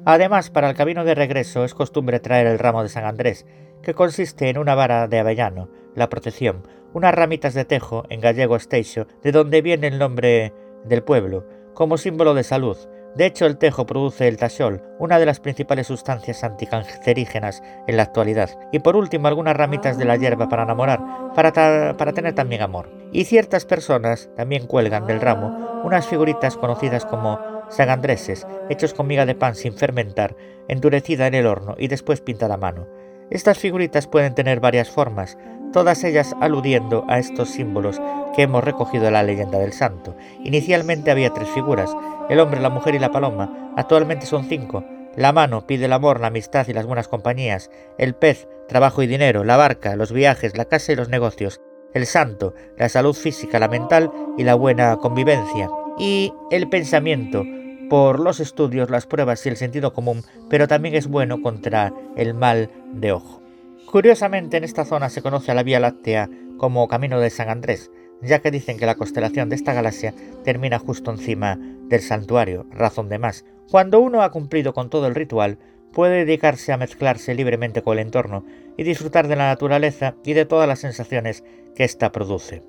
Además, 0.05 0.51
para 0.51 0.71
el 0.71 0.77
camino 0.77 1.05
de 1.05 1.15
regreso 1.15 1.65
es 1.65 1.75
costumbre 1.75 2.21
traer 2.21 2.47
el 2.47 2.59
ramo 2.59 2.83
de 2.83 2.89
San 2.89 3.05
Andrés, 3.05 3.45
que 3.83 3.95
consiste 3.95 4.49
en 4.49 4.59
una 4.59 4.75
vara 4.75 5.09
de 5.09 5.19
avellano, 5.19 5.69
la 5.95 6.09
protección, 6.09 6.67
unas 6.93 7.15
ramitas 7.15 7.55
de 7.55 7.65
tejo, 7.65 8.05
en 8.09 8.21
gallego 8.21 8.57
esteixo, 8.57 9.07
de 9.23 9.33
donde 9.33 9.63
viene 9.63 9.89
el 9.89 9.99
nombre 9.99 10.53
del 10.85 11.03
pueblo, 11.03 11.47
como 11.75 11.99
símbolo 11.99 12.35
de 12.35 12.45
salud. 12.45 12.77
De 13.15 13.27
hecho, 13.27 13.47
el 13.47 13.59
tejo 13.59 13.87
produce 13.87 14.29
el 14.29 14.37
tachol, 14.37 14.83
una 14.99 15.19
de 15.19 15.27
las 15.27 15.41
principales 15.41 15.89
sustancias 15.89 16.45
anticancerígenas 16.45 17.63
en 17.89 17.97
la 17.97 18.05
actualidad. 18.05 18.51
Y 18.71 18.79
por 18.79 18.95
último, 18.95 19.27
algunas 19.27 19.57
ramitas 19.57 19.99
de 19.99 20.05
la 20.05 20.17
hierba 20.17 20.49
para 20.49 20.63
enamorar, 20.63 21.01
para, 21.35 21.97
para 21.97 22.13
tener 22.13 22.35
también 22.35 22.63
amor. 22.63 22.89
Y 23.13 23.25
ciertas 23.25 23.65
personas 23.65 24.31
también 24.37 24.67
cuelgan 24.67 25.07
del 25.07 25.21
ramo 25.21 25.71
unas 25.85 26.07
figuritas 26.07 26.57
conocidas 26.57 27.07
como 27.07 27.41
sagandreses, 27.69 28.47
hechos 28.69 28.95
con 28.95 29.07
miga 29.07 29.27
de 29.27 29.35
pan 29.35 29.55
sin 29.55 29.75
fermentar, 29.75 30.37
endurecida 30.69 31.27
en 31.27 31.35
el 31.35 31.47
horno 31.47 31.75
y 31.79 31.89
después 31.89 32.21
pintada 32.21 32.55
a 32.55 32.59
mano. 32.59 32.87
Estas 33.31 33.59
figuritas 33.59 34.09
pueden 34.09 34.35
tener 34.35 34.59
varias 34.59 34.91
formas, 34.91 35.39
todas 35.73 36.03
ellas 36.03 36.35
aludiendo 36.41 37.05
a 37.09 37.21
estos 37.21 37.51
símbolos 37.51 38.01
que 38.35 38.43
hemos 38.43 38.65
recogido 38.65 39.05
de 39.05 39.13
la 39.13 39.23
leyenda 39.23 39.59
del 39.59 39.73
santo. 39.73 40.17
Inicialmente 40.43 41.13
había 41.13 41.31
tres 41.31 41.49
figuras, 41.51 41.95
el 42.29 42.41
hombre, 42.41 42.61
la 42.61 42.71
mujer 42.71 42.97
y 42.97 42.99
la 42.99 43.13
paloma, 43.13 43.73
actualmente 43.77 44.27
son 44.27 44.45
cinco. 44.45 44.85
La 45.17 45.33
mano 45.33 45.67
pide 45.67 45.85
el 45.85 45.93
amor, 45.93 46.21
la 46.21 46.29
amistad 46.29 46.67
y 46.69 46.73
las 46.73 46.87
buenas 46.87 47.09
compañías, 47.09 47.71
el 47.99 48.15
pez, 48.15 48.49
trabajo 48.69 49.03
y 49.03 49.07
dinero, 49.07 49.45
la 49.45 49.57
barca, 49.57 49.95
los 49.95 50.13
viajes, 50.13 50.57
la 50.57 50.65
casa 50.65 50.93
y 50.93 50.97
los 50.97 51.09
negocios, 51.09 51.61
el 51.95 52.07
santo, 52.07 52.55
la 52.77 52.89
salud 52.89 53.15
física, 53.15 53.59
la 53.59 53.69
mental 53.69 54.11
y 54.39 54.45
la 54.45 54.55
buena 54.55 54.97
convivencia, 54.97 55.69
y 55.99 56.33
el 56.51 56.69
pensamiento, 56.69 57.45
por 57.91 58.21
los 58.21 58.39
estudios, 58.39 58.89
las 58.89 59.07
pruebas 59.07 59.45
y 59.45 59.49
el 59.49 59.57
sentido 59.57 59.93
común, 59.93 60.23
pero 60.49 60.69
también 60.69 60.95
es 60.95 61.09
bueno 61.09 61.43
contra 61.43 61.93
el 62.17 62.33
mal 62.35 62.71
de 62.95 63.13
ojo. 63.13 63.43
Curiosamente, 63.85 64.57
en 64.57 64.65
esta 64.65 64.85
zona 64.85 65.11
se 65.11 65.21
conoce 65.21 65.51
a 65.51 65.55
la 65.55 65.65
Vía 65.65 65.81
Láctea 65.81 66.31
como 66.57 66.87
Camino 66.87 67.19
de 67.19 67.31
San 67.31 67.51
Andrés, 67.51 67.91
ya 68.23 68.39
que 68.39 68.53
dicen 68.53 68.79
que 68.79 68.87
la 68.87 68.95
constelación 68.95 69.49
de 69.49 69.57
esta 69.57 69.73
galaxia 69.73 70.15
termina 70.45 70.79
justo 70.79 71.11
encima 71.11 71.59
del 71.89 72.01
santuario, 72.01 72.67
razón 72.71 73.09
de 73.09 73.19
más. 73.19 73.45
Cuando 73.69 73.99
uno 73.99 74.23
ha 74.23 74.31
cumplido 74.31 74.73
con 74.73 74.89
todo 74.89 75.09
el 75.09 75.17
ritual, 75.17 75.59
puede 75.93 76.25
dedicarse 76.25 76.73
a 76.73 76.77
mezclarse 76.77 77.35
libremente 77.35 77.83
con 77.83 77.99
el 77.99 78.07
entorno 78.07 78.45
y 78.77 78.85
disfrutar 78.85 79.27
de 79.27 79.35
la 79.35 79.49
naturaleza 79.49 80.15
y 80.25 80.35
de 80.35 80.45
todas 80.47 80.69
las 80.69 80.79
sensaciones 80.79 81.43
que 81.75 81.83
ésta 81.83 82.13
produce. 82.13 82.63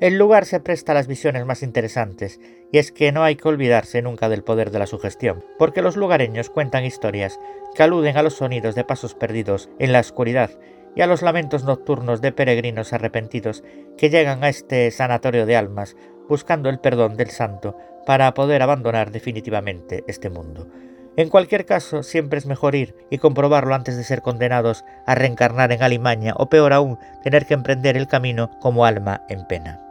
El 0.00 0.16
lugar 0.16 0.44
se 0.44 0.60
presta 0.60 0.92
a 0.92 0.94
las 0.94 1.08
visiones 1.08 1.44
más 1.44 1.64
interesantes, 1.64 2.38
y 2.70 2.78
es 2.78 2.92
que 2.92 3.10
no 3.10 3.24
hay 3.24 3.34
que 3.34 3.48
olvidarse 3.48 4.00
nunca 4.00 4.28
del 4.28 4.44
poder 4.44 4.70
de 4.70 4.78
la 4.78 4.86
sugestión, 4.86 5.44
porque 5.58 5.82
los 5.82 5.96
lugareños 5.96 6.50
cuentan 6.50 6.84
historias 6.84 7.40
que 7.74 7.82
aluden 7.82 8.16
a 8.16 8.22
los 8.22 8.34
sonidos 8.34 8.76
de 8.76 8.84
pasos 8.84 9.16
perdidos 9.16 9.68
en 9.80 9.90
la 9.90 9.98
oscuridad 9.98 10.50
y 10.94 11.00
a 11.00 11.08
los 11.08 11.22
lamentos 11.22 11.64
nocturnos 11.64 12.20
de 12.20 12.30
peregrinos 12.30 12.92
arrepentidos 12.92 13.64
que 13.96 14.08
llegan 14.08 14.44
a 14.44 14.50
este 14.50 14.88
sanatorio 14.92 15.46
de 15.46 15.56
almas 15.56 15.96
buscando 16.28 16.68
el 16.68 16.78
perdón 16.78 17.16
del 17.16 17.30
santo 17.30 17.76
para 18.06 18.32
poder 18.34 18.62
abandonar 18.62 19.10
definitivamente 19.10 20.04
este 20.06 20.30
mundo. 20.30 20.68
En 21.16 21.28
cualquier 21.28 21.66
caso, 21.66 22.04
siempre 22.04 22.38
es 22.38 22.46
mejor 22.46 22.76
ir 22.76 22.94
y 23.10 23.18
comprobarlo 23.18 23.74
antes 23.74 23.96
de 23.96 24.04
ser 24.04 24.22
condenados 24.22 24.84
a 25.06 25.16
reencarnar 25.16 25.72
en 25.72 25.82
Alimaña 25.82 26.34
o 26.36 26.48
peor 26.48 26.72
aún, 26.72 26.98
tener 27.24 27.46
que 27.46 27.54
emprender 27.54 27.96
el 27.96 28.06
camino 28.06 28.50
como 28.60 28.84
alma 28.84 29.22
en 29.28 29.44
pena. 29.48 29.87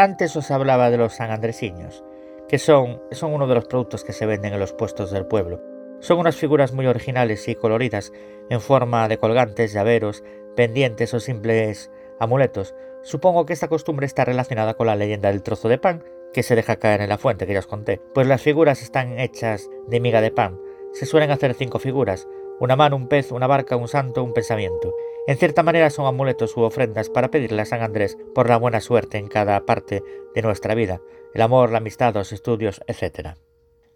Antes 0.00 0.34
os 0.34 0.50
hablaba 0.50 0.88
de 0.88 0.96
los 0.96 1.12
sanandresiños, 1.12 2.02
que 2.48 2.56
son, 2.56 3.02
son 3.10 3.34
uno 3.34 3.46
de 3.46 3.54
los 3.54 3.66
productos 3.66 4.02
que 4.02 4.14
se 4.14 4.24
venden 4.24 4.54
en 4.54 4.58
los 4.58 4.72
puestos 4.72 5.10
del 5.10 5.26
pueblo. 5.26 5.60
Son 6.00 6.18
unas 6.18 6.36
figuras 6.36 6.72
muy 6.72 6.86
originales 6.86 7.46
y 7.48 7.54
coloridas, 7.54 8.10
en 8.48 8.62
forma 8.62 9.08
de 9.08 9.18
colgantes, 9.18 9.74
llaveros, 9.74 10.24
pendientes 10.56 11.12
o 11.12 11.20
simples 11.20 11.90
amuletos. 12.18 12.74
Supongo 13.02 13.44
que 13.44 13.52
esta 13.52 13.68
costumbre 13.68 14.06
está 14.06 14.24
relacionada 14.24 14.72
con 14.72 14.86
la 14.86 14.96
leyenda 14.96 15.28
del 15.28 15.42
trozo 15.42 15.68
de 15.68 15.76
pan 15.76 16.02
que 16.32 16.42
se 16.42 16.56
deja 16.56 16.76
caer 16.76 17.02
en 17.02 17.10
la 17.10 17.18
fuente 17.18 17.46
que 17.46 17.52
ya 17.52 17.58
os 17.58 17.66
conté, 17.66 18.00
pues 18.14 18.26
las 18.26 18.40
figuras 18.40 18.80
están 18.80 19.18
hechas 19.18 19.68
de 19.86 20.00
miga 20.00 20.22
de 20.22 20.30
pan. 20.30 20.58
Se 20.94 21.04
suelen 21.04 21.30
hacer 21.30 21.52
cinco 21.52 21.78
figuras, 21.78 22.26
una 22.58 22.74
mano, 22.74 22.96
un 22.96 23.06
pez, 23.06 23.32
una 23.32 23.46
barca, 23.46 23.76
un 23.76 23.86
santo, 23.86 24.24
un 24.24 24.32
pensamiento. 24.32 24.94
En 25.26 25.36
cierta 25.36 25.62
manera 25.62 25.90
son 25.90 26.06
amuletos 26.06 26.56
u 26.56 26.62
ofrendas 26.62 27.10
para 27.10 27.30
pedirle 27.30 27.62
a 27.62 27.66
San 27.66 27.82
Andrés 27.82 28.16
por 28.34 28.48
la 28.48 28.56
buena 28.56 28.80
suerte 28.80 29.18
en 29.18 29.28
cada 29.28 29.64
parte 29.66 30.02
de 30.34 30.42
nuestra 30.42 30.74
vida, 30.74 31.00
el 31.34 31.42
amor, 31.42 31.70
la 31.70 31.78
amistad, 31.78 32.14
los 32.14 32.32
estudios, 32.32 32.80
etc. 32.86 33.36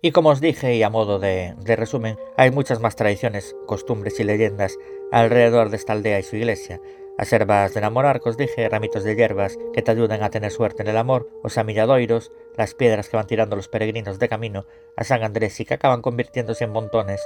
Y 0.03 0.13
como 0.13 0.29
os 0.29 0.41
dije, 0.41 0.75
y 0.75 0.83
a 0.83 0.91
modo 0.91 1.19
de, 1.19 1.55
de, 1.59 1.77
resumen, 1.77 2.19
hay 2.37 2.51
muchas 2.51 2.81
más 2.81 2.95
tradiciones, 2.95 3.57
costumbres 3.67 4.21
y 4.21 4.25
leyendas 4.25 4.77
alrededor 5.13 5.71
de 5.71 5.77
esta 5.77 5.95
aldea 5.95 6.19
y 6.19 6.23
su 6.23 6.37
iglesia. 6.37 6.81
As 7.17 7.33
herbas 7.33 7.73
de 7.73 7.79
enamorar 7.79 8.21
que 8.21 8.29
os 8.29 8.37
dije, 8.37 8.69
ramitos 8.69 9.05
de 9.05 9.15
hierbas 9.15 9.57
que 9.73 9.83
te 9.83 9.93
ayudan 9.93 10.23
a 10.25 10.31
tener 10.31 10.51
suerte 10.51 10.83
en 10.83 10.89
el 10.89 10.97
amor, 10.97 11.31
os 11.45 11.57
amilladoiros, 11.59 12.33
las 12.57 12.75
piedras 12.75 13.09
que 13.09 13.17
van 13.17 13.29
tirando 13.29 13.55
los 13.55 13.69
peregrinos 13.69 14.19
de 14.19 14.29
camino 14.29 14.67
a 14.97 15.05
San 15.05 15.23
Andrés 15.23 15.59
y 15.61 15.65
que 15.65 15.75
acaban 15.75 16.03
convirtiéndose 16.03 16.65
en 16.65 16.73
montones 16.73 17.25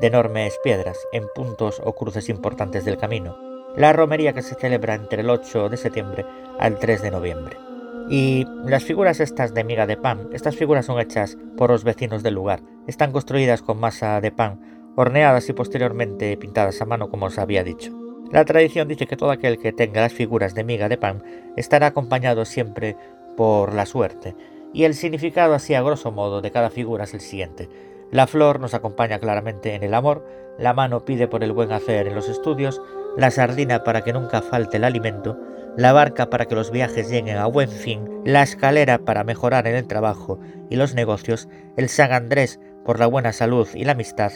de 0.00 0.06
enormes 0.06 0.58
piedras 0.62 0.98
en 1.12 1.24
puntos 1.34 1.80
o 1.84 1.94
cruces 1.94 2.28
importantes 2.28 2.84
del 2.84 2.98
camino, 2.98 3.38
la 3.76 3.92
romería 3.92 4.32
que 4.32 4.42
se 4.42 4.54
celebra 4.54 4.94
entre 4.94 5.22
el 5.22 5.30
8 5.30 5.68
de 5.68 5.76
septiembre 5.76 6.24
al 6.58 6.78
3 6.78 7.02
de 7.02 7.10
noviembre. 7.10 7.56
Y 8.08 8.46
las 8.64 8.84
figuras 8.84 9.20
estas 9.20 9.52
de 9.52 9.64
miga 9.64 9.86
de 9.86 9.96
pan, 9.96 10.28
estas 10.32 10.56
figuras 10.56 10.86
son 10.86 11.00
hechas 11.00 11.36
por 11.56 11.70
los 11.70 11.84
vecinos 11.84 12.22
del 12.22 12.34
lugar, 12.34 12.62
están 12.86 13.12
construidas 13.12 13.62
con 13.62 13.80
masa 13.80 14.20
de 14.20 14.30
pan, 14.30 14.92
horneadas 14.96 15.48
y 15.48 15.52
posteriormente 15.52 16.36
pintadas 16.36 16.80
a 16.80 16.86
mano 16.86 17.10
como 17.10 17.26
os 17.26 17.38
había 17.38 17.64
dicho. 17.64 17.92
La 18.32 18.44
tradición 18.44 18.88
dice 18.88 19.06
que 19.06 19.16
todo 19.16 19.30
aquel 19.30 19.58
que 19.58 19.72
tenga 19.72 20.00
las 20.00 20.12
figuras 20.12 20.54
de 20.54 20.64
miga 20.64 20.88
de 20.88 20.98
pan 20.98 21.22
estará 21.56 21.88
acompañado 21.88 22.44
siempre 22.44 22.96
por 23.36 23.74
la 23.74 23.86
suerte, 23.86 24.34
y 24.72 24.84
el 24.84 24.94
significado 24.94 25.54
así 25.54 25.74
a 25.74 25.82
grosso 25.82 26.10
modo 26.10 26.40
de 26.40 26.50
cada 26.50 26.70
figura 26.70 27.04
es 27.04 27.14
el 27.14 27.20
siguiente. 27.20 27.68
La 28.10 28.26
flor 28.26 28.60
nos 28.60 28.74
acompaña 28.74 29.18
claramente 29.18 29.74
en 29.74 29.82
el 29.82 29.94
amor, 29.94 30.24
la 30.58 30.72
mano 30.72 31.04
pide 31.04 31.28
por 31.28 31.42
el 31.42 31.52
buen 31.52 31.72
hacer 31.72 32.06
en 32.06 32.14
los 32.14 32.28
estudios, 32.28 32.80
la 33.16 33.30
sardina 33.30 33.82
para 33.84 34.02
que 34.02 34.12
nunca 34.12 34.42
falte 34.42 34.76
el 34.76 34.84
alimento, 34.84 35.38
la 35.76 35.92
barca 35.92 36.30
para 36.30 36.46
que 36.46 36.54
los 36.54 36.70
viajes 36.70 37.10
lleguen 37.10 37.36
a 37.36 37.46
buen 37.46 37.68
fin, 37.68 38.22
la 38.24 38.42
escalera 38.42 38.98
para 38.98 39.24
mejorar 39.24 39.66
en 39.66 39.74
el 39.74 39.86
trabajo 39.86 40.38
y 40.70 40.76
los 40.76 40.94
negocios, 40.94 41.48
el 41.76 41.88
San 41.88 42.12
Andrés 42.12 42.60
por 42.84 42.98
la 42.98 43.06
buena 43.06 43.32
salud 43.32 43.68
y 43.74 43.84
la 43.84 43.92
amistad, 43.92 44.32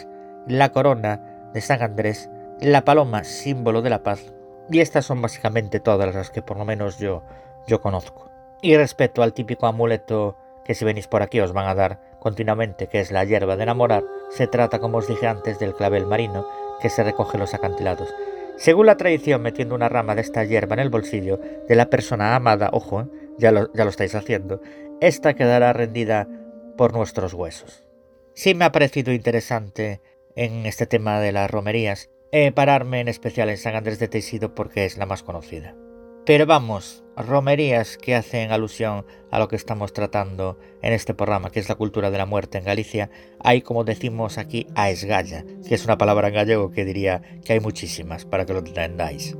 la 0.47 0.71
corona 0.71 1.49
de 1.53 1.61
San 1.61 1.81
Andrés, 1.81 2.29
la 2.59 2.83
paloma 2.83 3.23
símbolo 3.23 3.81
de 3.81 3.89
la 3.89 4.03
paz, 4.03 4.33
y 4.69 4.79
estas 4.79 5.05
son 5.05 5.21
básicamente 5.21 5.79
todas 5.79 6.13
las 6.13 6.29
que 6.29 6.41
por 6.41 6.57
lo 6.57 6.65
menos 6.65 6.99
yo, 6.99 7.23
yo 7.67 7.81
conozco. 7.81 8.29
Y 8.61 8.77
respecto 8.77 9.23
al 9.23 9.33
típico 9.33 9.65
amuleto 9.65 10.37
que 10.63 10.75
si 10.75 10.85
venís 10.85 11.07
por 11.07 11.21
aquí 11.23 11.39
os 11.39 11.53
van 11.53 11.67
a 11.67 11.75
dar 11.75 12.10
continuamente, 12.21 12.87
que 12.87 12.99
es 12.99 13.11
la 13.11 13.25
hierba 13.25 13.55
de 13.55 13.63
enamorar, 13.63 14.03
se 14.29 14.45
trata, 14.45 14.77
como 14.77 14.99
os 14.99 15.07
dije 15.07 15.25
antes, 15.25 15.57
del 15.57 15.73
clavel 15.73 16.05
marino 16.05 16.47
que 16.79 16.91
se 16.91 17.03
recoge 17.03 17.35
en 17.35 17.41
los 17.41 17.55
acantilados. 17.55 18.13
Según 18.57 18.85
la 18.85 18.95
tradición, 18.95 19.41
metiendo 19.41 19.73
una 19.73 19.89
rama 19.89 20.13
de 20.13 20.21
esta 20.21 20.43
hierba 20.43 20.75
en 20.75 20.81
el 20.81 20.91
bolsillo 20.91 21.39
de 21.67 21.75
la 21.75 21.89
persona 21.89 22.35
amada, 22.35 22.69
ojo, 22.71 23.07
ya 23.39 23.51
lo, 23.51 23.73
ya 23.73 23.85
lo 23.85 23.89
estáis 23.89 24.13
haciendo, 24.13 24.61
esta 25.01 25.33
quedará 25.33 25.73
rendida 25.73 26.27
por 26.77 26.93
nuestros 26.93 27.33
huesos. 27.33 27.83
Sí 28.35 28.53
me 28.53 28.65
ha 28.65 28.71
parecido 28.71 29.11
interesante 29.11 29.99
en 30.35 30.67
este 30.67 30.85
tema 30.85 31.19
de 31.19 31.31
las 31.31 31.49
romerías 31.49 32.11
eh, 32.31 32.51
pararme 32.51 32.99
en 33.01 33.07
especial 33.07 33.49
en 33.49 33.57
San 33.57 33.75
Andrés 33.75 33.97
de 33.97 34.07
Teixido 34.07 34.53
porque 34.53 34.85
es 34.85 34.97
la 34.97 35.07
más 35.07 35.23
conocida. 35.23 35.75
Pero 36.25 36.45
vamos, 36.45 37.03
romerías 37.17 37.97
que 37.97 38.15
hacen 38.15 38.51
alusión 38.51 39.05
a 39.31 39.39
lo 39.39 39.47
que 39.47 39.55
estamos 39.55 39.91
tratando 39.91 40.59
en 40.83 40.93
este 40.93 41.15
programa, 41.15 41.49
que 41.49 41.59
es 41.59 41.67
la 41.67 41.75
cultura 41.75 42.11
de 42.11 42.17
la 42.19 42.27
muerte 42.27 42.59
en 42.59 42.63
Galicia, 42.63 43.09
hay 43.39 43.61
como 43.63 43.83
decimos 43.83 44.37
aquí 44.37 44.67
a 44.75 44.91
esgalla, 44.91 45.43
que 45.67 45.73
es 45.73 45.83
una 45.85 45.97
palabra 45.97 46.27
en 46.27 46.35
gallego 46.35 46.71
que 46.71 46.85
diría 46.85 47.21
que 47.43 47.53
hay 47.53 47.59
muchísimas 47.59 48.25
para 48.25 48.45
que 48.45 48.53
lo 48.53 48.59
entendáis. 48.59 49.35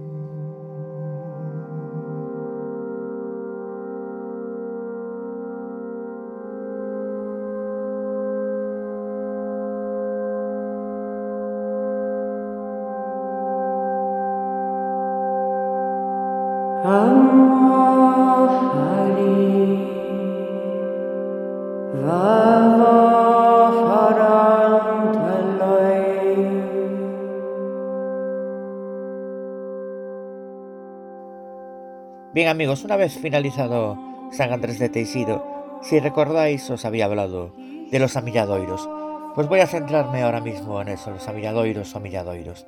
Bien 32.41 32.49
amigos, 32.49 32.83
una 32.83 32.95
vez 32.95 33.19
finalizado 33.19 33.99
San 34.31 34.51
Andrés 34.51 34.79
de 34.79 34.89
Teixido, 34.89 35.45
si 35.83 35.99
recordáis 35.99 36.67
os 36.71 36.85
había 36.85 37.05
hablado 37.05 37.53
de 37.91 37.99
los 37.99 38.17
amilladoiros. 38.17 38.89
Pues 39.35 39.47
voy 39.47 39.59
a 39.59 39.67
centrarme 39.67 40.23
ahora 40.23 40.41
mismo 40.41 40.81
en 40.81 40.87
eso, 40.87 41.11
los 41.11 41.27
amilladoiros 41.27 41.93
o 41.93 41.97
amilladoiros. 41.99 42.65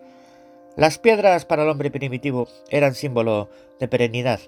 Las 0.75 0.99
piedras 0.99 1.45
para 1.45 1.63
el 1.63 1.69
hombre 1.69 1.89
primitivo 1.89 2.47
eran 2.69 2.93
símbolo 2.93 3.49
de 3.79 3.87
perenidad, 3.87 4.41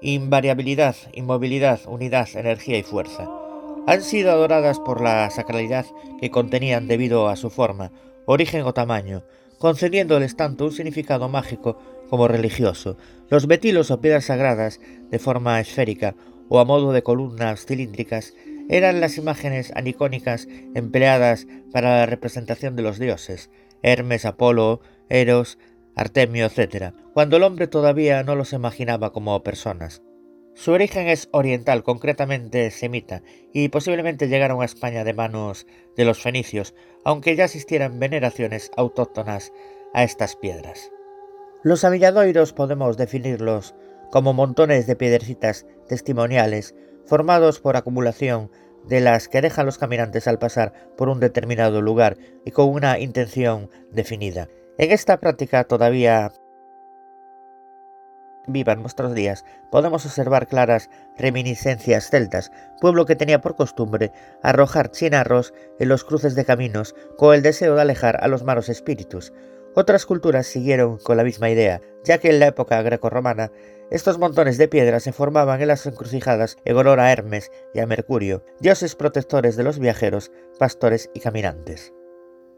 invariabilidad, 0.00 0.96
inmovilidad, 1.12 1.80
unidad, 1.84 2.28
energía 2.34 2.78
y 2.78 2.82
fuerza. 2.82 3.28
Han 3.86 4.00
sido 4.00 4.32
adoradas 4.32 4.80
por 4.80 5.02
la 5.02 5.28
sacralidad 5.28 5.84
que 6.18 6.30
contenían 6.30 6.88
debido 6.88 7.28
a 7.28 7.36
su 7.36 7.50
forma, 7.50 7.92
origen 8.24 8.62
o 8.62 8.72
tamaño, 8.72 9.22
concediéndoles 9.58 10.34
tanto 10.34 10.64
un 10.64 10.72
significado 10.72 11.28
mágico 11.28 11.76
como 12.12 12.28
religioso. 12.28 12.98
Los 13.30 13.46
betilos 13.46 13.90
o 13.90 14.02
piedras 14.02 14.26
sagradas, 14.26 14.80
de 15.10 15.18
forma 15.18 15.58
esférica 15.60 16.14
o 16.50 16.60
a 16.60 16.66
modo 16.66 16.92
de 16.92 17.02
columnas 17.02 17.64
cilíndricas, 17.64 18.34
eran 18.68 19.00
las 19.00 19.16
imágenes 19.16 19.72
anicónicas 19.74 20.46
empleadas 20.74 21.46
para 21.72 21.96
la 21.96 22.04
representación 22.04 22.76
de 22.76 22.82
los 22.82 22.98
dioses, 22.98 23.48
Hermes, 23.82 24.26
Apolo, 24.26 24.82
Eros, 25.08 25.56
Artemio, 25.96 26.44
etc., 26.44 26.92
cuando 27.14 27.38
el 27.38 27.44
hombre 27.44 27.66
todavía 27.66 28.22
no 28.24 28.34
los 28.34 28.52
imaginaba 28.52 29.14
como 29.14 29.42
personas. 29.42 30.02
Su 30.52 30.72
origen 30.72 31.08
es 31.08 31.30
oriental, 31.32 31.82
concretamente 31.82 32.70
semita, 32.70 33.22
y 33.54 33.70
posiblemente 33.70 34.28
llegaron 34.28 34.60
a 34.60 34.66
España 34.66 35.02
de 35.02 35.14
manos 35.14 35.66
de 35.96 36.04
los 36.04 36.20
fenicios, 36.20 36.74
aunque 37.06 37.36
ya 37.36 37.46
existieran 37.46 37.98
veneraciones 37.98 38.70
autóctonas 38.76 39.50
a 39.94 40.04
estas 40.04 40.36
piedras. 40.36 40.92
Los 41.64 41.84
amilladoiros 41.84 42.52
podemos 42.52 42.96
definirlos 42.96 43.76
como 44.10 44.32
montones 44.32 44.88
de 44.88 44.96
piedrecitas 44.96 45.64
testimoniales 45.86 46.74
formados 47.06 47.60
por 47.60 47.76
acumulación 47.76 48.50
de 48.88 49.00
las 49.00 49.28
que 49.28 49.40
dejan 49.40 49.66
los 49.66 49.78
caminantes 49.78 50.26
al 50.26 50.40
pasar 50.40 50.72
por 50.96 51.08
un 51.08 51.20
determinado 51.20 51.80
lugar 51.80 52.16
y 52.44 52.50
con 52.50 52.68
una 52.68 52.98
intención 52.98 53.70
definida. 53.92 54.48
En 54.76 54.90
esta 54.90 55.20
práctica 55.20 55.62
todavía 55.62 56.32
viva 58.48 58.72
en 58.72 58.80
nuestros 58.80 59.14
días, 59.14 59.44
podemos 59.70 60.04
observar 60.04 60.48
claras 60.48 60.90
reminiscencias 61.16 62.10
celtas, 62.10 62.50
pueblo 62.80 63.06
que 63.06 63.14
tenía 63.14 63.40
por 63.40 63.54
costumbre 63.54 64.10
arrojar 64.42 64.90
chinarros 64.90 65.54
en 65.78 65.88
los 65.88 66.02
cruces 66.02 66.34
de 66.34 66.44
caminos 66.44 66.96
con 67.16 67.36
el 67.36 67.42
deseo 67.42 67.76
de 67.76 67.82
alejar 67.82 68.18
a 68.20 68.26
los 68.26 68.42
malos 68.42 68.68
espíritus. 68.68 69.32
Otras 69.74 70.04
culturas 70.04 70.46
siguieron 70.46 70.98
con 70.98 71.16
la 71.16 71.24
misma 71.24 71.48
idea, 71.48 71.80
ya 72.04 72.18
que 72.18 72.28
en 72.28 72.40
la 72.40 72.48
época 72.48 72.82
grecorromana 72.82 73.50
estos 73.90 74.18
montones 74.18 74.58
de 74.58 74.68
piedra 74.68 75.00
se 75.00 75.12
formaban 75.12 75.62
en 75.62 75.68
las 75.68 75.86
encrucijadas 75.86 76.58
en 76.66 76.76
honor 76.76 77.00
a 77.00 77.10
Hermes 77.10 77.50
y 77.72 77.80
a 77.80 77.86
Mercurio, 77.86 78.44
dioses 78.60 78.94
protectores 78.94 79.56
de 79.56 79.64
los 79.64 79.78
viajeros, 79.78 80.30
pastores 80.58 81.10
y 81.14 81.20
caminantes. 81.20 81.94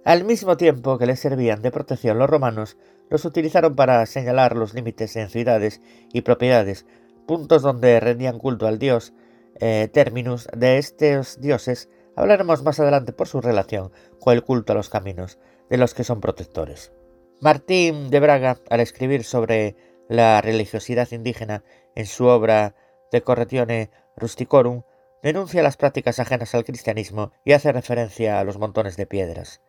Al 0.04 0.24
mismo 0.24 0.56
tiempo 0.56 0.98
que 0.98 1.06
les 1.06 1.20
servían 1.20 1.62
de 1.62 1.70
protección 1.70 2.18
los 2.18 2.28
romanos, 2.28 2.76
los 3.10 3.24
utilizaron 3.24 3.76
para 3.76 4.04
señalar 4.06 4.56
los 4.56 4.74
límites 4.74 5.14
en 5.14 5.30
ciudades 5.30 5.80
y 6.12 6.22
propiedades, 6.22 6.84
puntos 7.26 7.62
donde 7.62 8.00
rendían 8.00 8.38
culto 8.40 8.66
al 8.66 8.80
dios 8.80 9.12
eh, 9.60 9.88
Terminus. 9.92 10.48
De 10.56 10.78
estos 10.78 11.40
dioses 11.40 11.88
hablaremos 12.16 12.64
más 12.64 12.80
adelante 12.80 13.12
por 13.12 13.28
su 13.28 13.40
relación 13.40 13.92
con 14.18 14.34
el 14.34 14.42
culto 14.42 14.72
a 14.72 14.76
los 14.76 14.90
caminos, 14.90 15.38
de 15.70 15.78
los 15.78 15.94
que 15.94 16.04
son 16.04 16.20
protectores. 16.20 16.92
Martín 17.40 18.10
de 18.10 18.20
Braga, 18.20 18.58
al 18.70 18.80
escribir 18.80 19.24
sobre 19.24 19.76
la 20.08 20.40
religiosidad 20.40 21.10
indígena 21.10 21.64
en 21.94 22.06
su 22.06 22.26
obra 22.26 22.74
De 23.10 23.22
Corretione 23.22 23.90
Rusticorum, 24.16 24.82
denuncia 25.22 25.62
las 25.62 25.76
prácticas 25.76 26.20
ajenas 26.20 26.54
al 26.54 26.64
cristianismo 26.64 27.32
y 27.44 27.52
hace 27.52 27.72
referencia 27.72 28.38
a 28.38 28.44
los 28.44 28.58
montones 28.58 28.96
de 28.96 29.06
piedras. 29.06 29.60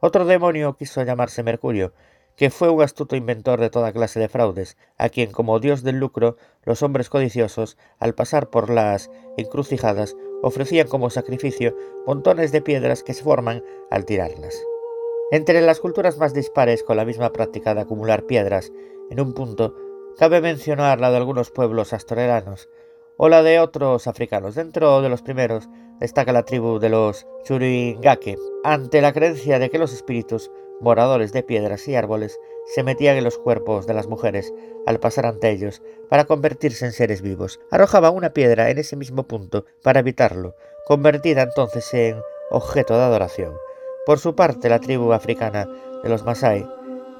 Otro 0.00 0.24
demonio 0.24 0.76
quiso 0.76 1.02
llamarse 1.04 1.42
Mercurio, 1.42 1.94
que 2.36 2.50
fue 2.50 2.70
un 2.70 2.82
astuto 2.82 3.14
inventor 3.14 3.60
de 3.60 3.70
toda 3.70 3.92
clase 3.92 4.18
de 4.18 4.28
fraudes, 4.28 4.76
a 4.98 5.08
quien 5.08 5.30
como 5.30 5.60
dios 5.60 5.82
del 5.82 5.98
lucro 5.98 6.36
los 6.64 6.82
hombres 6.82 7.08
codiciosos, 7.08 7.78
al 7.98 8.14
pasar 8.14 8.50
por 8.50 8.68
las 8.68 9.10
encrucijadas, 9.36 10.16
ofrecían 10.42 10.88
como 10.88 11.08
sacrificio 11.08 11.76
montones 12.06 12.50
de 12.52 12.62
piedras 12.62 13.02
que 13.02 13.14
se 13.14 13.22
forman 13.22 13.62
al 13.90 14.04
tirarlas. 14.06 14.54
Entre 15.32 15.62
las 15.62 15.80
culturas 15.80 16.18
más 16.18 16.34
dispares 16.34 16.82
con 16.82 16.98
la 16.98 17.06
misma 17.06 17.32
práctica 17.32 17.74
de 17.74 17.80
acumular 17.80 18.24
piedras 18.26 18.70
en 19.08 19.18
un 19.18 19.32
punto, 19.32 19.74
cabe 20.18 20.42
mencionar 20.42 21.00
la 21.00 21.10
de 21.10 21.16
algunos 21.16 21.50
pueblos 21.50 21.94
astorelanos 21.94 22.68
o 23.16 23.30
la 23.30 23.42
de 23.42 23.58
otros 23.58 24.06
africanos. 24.06 24.56
Dentro 24.56 25.00
de 25.00 25.08
los 25.08 25.22
primeros 25.22 25.70
destaca 26.00 26.34
la 26.34 26.42
tribu 26.42 26.78
de 26.78 26.90
los 26.90 27.26
Churingake, 27.44 28.36
ante 28.62 29.00
la 29.00 29.14
creencia 29.14 29.58
de 29.58 29.70
que 29.70 29.78
los 29.78 29.94
espíritus, 29.94 30.50
moradores 30.82 31.32
de 31.32 31.42
piedras 31.42 31.88
y 31.88 31.94
árboles, 31.94 32.38
se 32.66 32.82
metían 32.82 33.16
en 33.16 33.24
los 33.24 33.38
cuerpos 33.38 33.86
de 33.86 33.94
las 33.94 34.08
mujeres 34.08 34.52
al 34.84 35.00
pasar 35.00 35.24
ante 35.24 35.48
ellos 35.48 35.80
para 36.10 36.26
convertirse 36.26 36.84
en 36.84 36.92
seres 36.92 37.22
vivos. 37.22 37.58
Arrojaba 37.70 38.10
una 38.10 38.34
piedra 38.34 38.68
en 38.68 38.76
ese 38.76 38.96
mismo 38.96 39.22
punto 39.22 39.64
para 39.82 40.00
evitarlo, 40.00 40.56
convertida 40.84 41.40
entonces 41.40 41.94
en 41.94 42.20
objeto 42.50 42.98
de 42.98 43.04
adoración. 43.04 43.54
Por 44.04 44.18
su 44.18 44.34
parte, 44.34 44.68
la 44.68 44.80
tribu 44.80 45.12
africana 45.12 45.68
de 46.02 46.08
los 46.08 46.24
Masai 46.24 46.66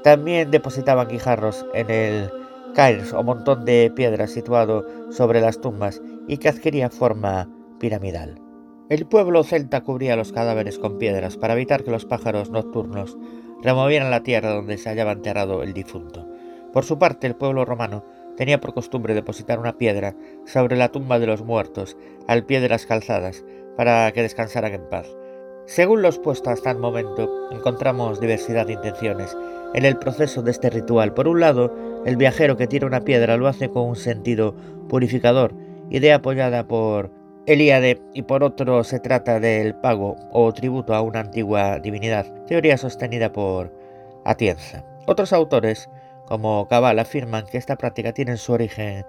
también 0.03 0.51
depositaban 0.51 1.07
guijarros 1.07 1.65
en 1.75 1.91
el 1.91 2.31
kairs 2.75 3.13
o 3.13 3.23
montón 3.23 3.65
de 3.65 3.93
piedras 3.95 4.33
situado 4.33 4.85
sobre 5.13 5.41
las 5.41 5.61
tumbas 5.61 6.03
y 6.27 6.39
que 6.39 6.49
adquiría 6.49 6.91
forma 6.91 7.49
piramidal. 7.79 8.41
El 8.89 9.07
pueblo 9.07 9.45
celta 9.45 9.83
cubría 9.83 10.17
los 10.17 10.33
cadáveres 10.33 10.81
con 10.81 10.99
piedras 10.99 11.37
para 11.37 11.55
evitar 11.55 11.85
que 11.85 11.93
los 11.93 12.05
pájaros 12.05 12.51
nocturnos 12.51 13.17
removieran 13.63 14.11
la 14.11 14.25
tierra 14.25 14.51
donde 14.51 14.77
se 14.77 14.89
hallaba 14.89 15.13
enterrado 15.13 15.63
el 15.63 15.73
difunto. 15.73 16.27
Por 16.73 16.85
su 16.85 16.99
parte, 16.99 17.29
el 17.29 17.37
pueblo 17.37 17.65
romano 17.65 18.05
tenía 18.37 18.61
por 18.61 18.75
costumbre 18.75 19.15
depositar 19.15 19.61
una 19.61 19.79
piedra 19.79 20.17
sobre 20.47 20.77
la 20.77 20.89
tumba 20.89 21.21
de 21.21 21.27
los 21.27 21.45
muertos, 21.45 21.97
al 22.27 22.45
pie 22.45 22.61
de 22.61 22.69
las 22.69 22.87
calzadas, 22.87 23.45
para 23.77 24.11
que 24.13 24.23
descansaran 24.23 24.73
en 24.73 24.89
paz. 24.89 25.07
Según 25.67 26.03
los 26.03 26.19
puestos 26.19 26.53
hasta 26.53 26.73
el 26.73 26.79
momento, 26.79 27.31
encontramos 27.53 28.21
diversidad 28.21 28.67
de 28.67 28.73
intenciones 28.75 29.37
en 29.75 29.85
el 29.85 29.97
proceso 29.97 30.43
de 30.43 30.51
este 30.51 30.71
ritual. 30.71 31.15
Por 31.15 31.29
un 31.29 31.41
lado, 31.41 31.73
el 32.05 32.17
viajero 32.17 32.57
que 32.57 32.67
tira 32.67 32.87
una 32.87 33.03
piedra 33.03 33.37
lo 33.37 33.47
hace 33.47 33.71
con 33.71 33.89
un 33.89 33.97
sentido 33.97 34.55
purificador, 34.89 35.55
idea 35.89 36.17
apoyada 36.17 36.67
por 36.67 37.11
Elíade, 37.47 38.01
y 38.13 38.23
por 38.23 38.45
otro 38.45 38.85
se 38.85 39.01
trata 39.01 39.41
del 39.41 39.75
pago 39.75 40.17
o 40.33 40.53
tributo 40.53 40.95
a 40.95 41.01
una 41.01 41.21
antigua 41.21 41.79
divinidad, 41.79 42.27
teoría 42.47 42.77
sostenida 42.77 43.33
por 43.33 43.73
Atienza. 44.25 44.85
Otros 45.07 45.33
autores, 45.33 45.89
como 46.27 46.69
Cabal, 46.69 46.99
afirman 46.99 47.47
que 47.47 47.59
esta 47.59 47.77
práctica 47.77 48.13
tiene 48.13 48.37
su 48.37 48.53
origen 48.53 49.05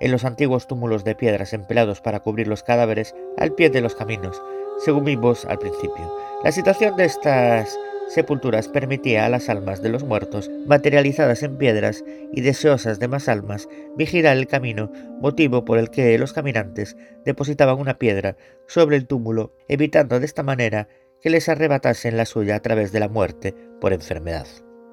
en 0.00 0.10
los 0.12 0.24
antiguos 0.24 0.66
túmulos 0.66 1.04
de 1.04 1.14
piedras 1.14 1.52
empleados 1.52 2.00
para 2.00 2.20
cubrir 2.20 2.48
los 2.48 2.62
cadáveres 2.62 3.14
al 3.36 3.52
pie 3.52 3.70
de 3.70 3.80
los 3.80 3.94
caminos, 3.94 4.42
según 4.78 5.04
vimos 5.04 5.44
al 5.44 5.58
principio. 5.58 6.12
La 6.42 6.52
situación 6.52 6.96
de 6.96 7.04
estas 7.04 7.78
sepulturas 8.08 8.68
permitía 8.68 9.24
a 9.24 9.28
las 9.28 9.48
almas 9.48 9.82
de 9.82 9.88
los 9.88 10.04
muertos, 10.04 10.50
materializadas 10.66 11.42
en 11.42 11.56
piedras 11.56 12.04
y 12.32 12.40
deseosas 12.42 12.98
de 12.98 13.08
más 13.08 13.28
almas, 13.28 13.68
vigilar 13.96 14.36
el 14.36 14.46
camino, 14.46 14.92
motivo 15.20 15.64
por 15.64 15.78
el 15.78 15.90
que 15.90 16.18
los 16.18 16.32
caminantes 16.32 16.96
depositaban 17.24 17.78
una 17.78 17.98
piedra 17.98 18.36
sobre 18.66 18.96
el 18.96 19.06
túmulo, 19.06 19.54
evitando 19.68 20.20
de 20.20 20.26
esta 20.26 20.42
manera 20.42 20.88
que 21.20 21.30
les 21.30 21.48
arrebatasen 21.48 22.16
la 22.16 22.26
suya 22.26 22.56
a 22.56 22.60
través 22.60 22.92
de 22.92 23.00
la 23.00 23.08
muerte 23.08 23.54
por 23.80 23.92
enfermedad. 23.92 24.46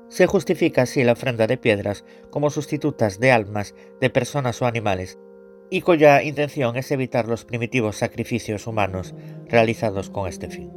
Se 0.08 0.28
justifica 0.28 0.82
así 0.82 1.04
la 1.04 1.14
ofrenda 1.14 1.48
de 1.48 1.58
piedras 1.58 2.04
como 2.32 2.50
sustitutas 2.50 3.20
de 3.20 3.32
almas 3.32 3.76
de 4.02 4.10
personas 4.10 4.62
o 4.62 4.66
animales, 4.66 5.18
y 5.74 5.82
cuya 5.82 6.22
intención 6.22 6.76
es 6.76 6.92
evitar 6.92 7.30
los 7.30 7.46
primitivos 7.46 7.96
sacrificios 7.96 8.68
humanos 8.68 9.16
realizados 9.48 10.10
con 10.10 10.28
este 10.28 10.50
fin. 10.50 10.70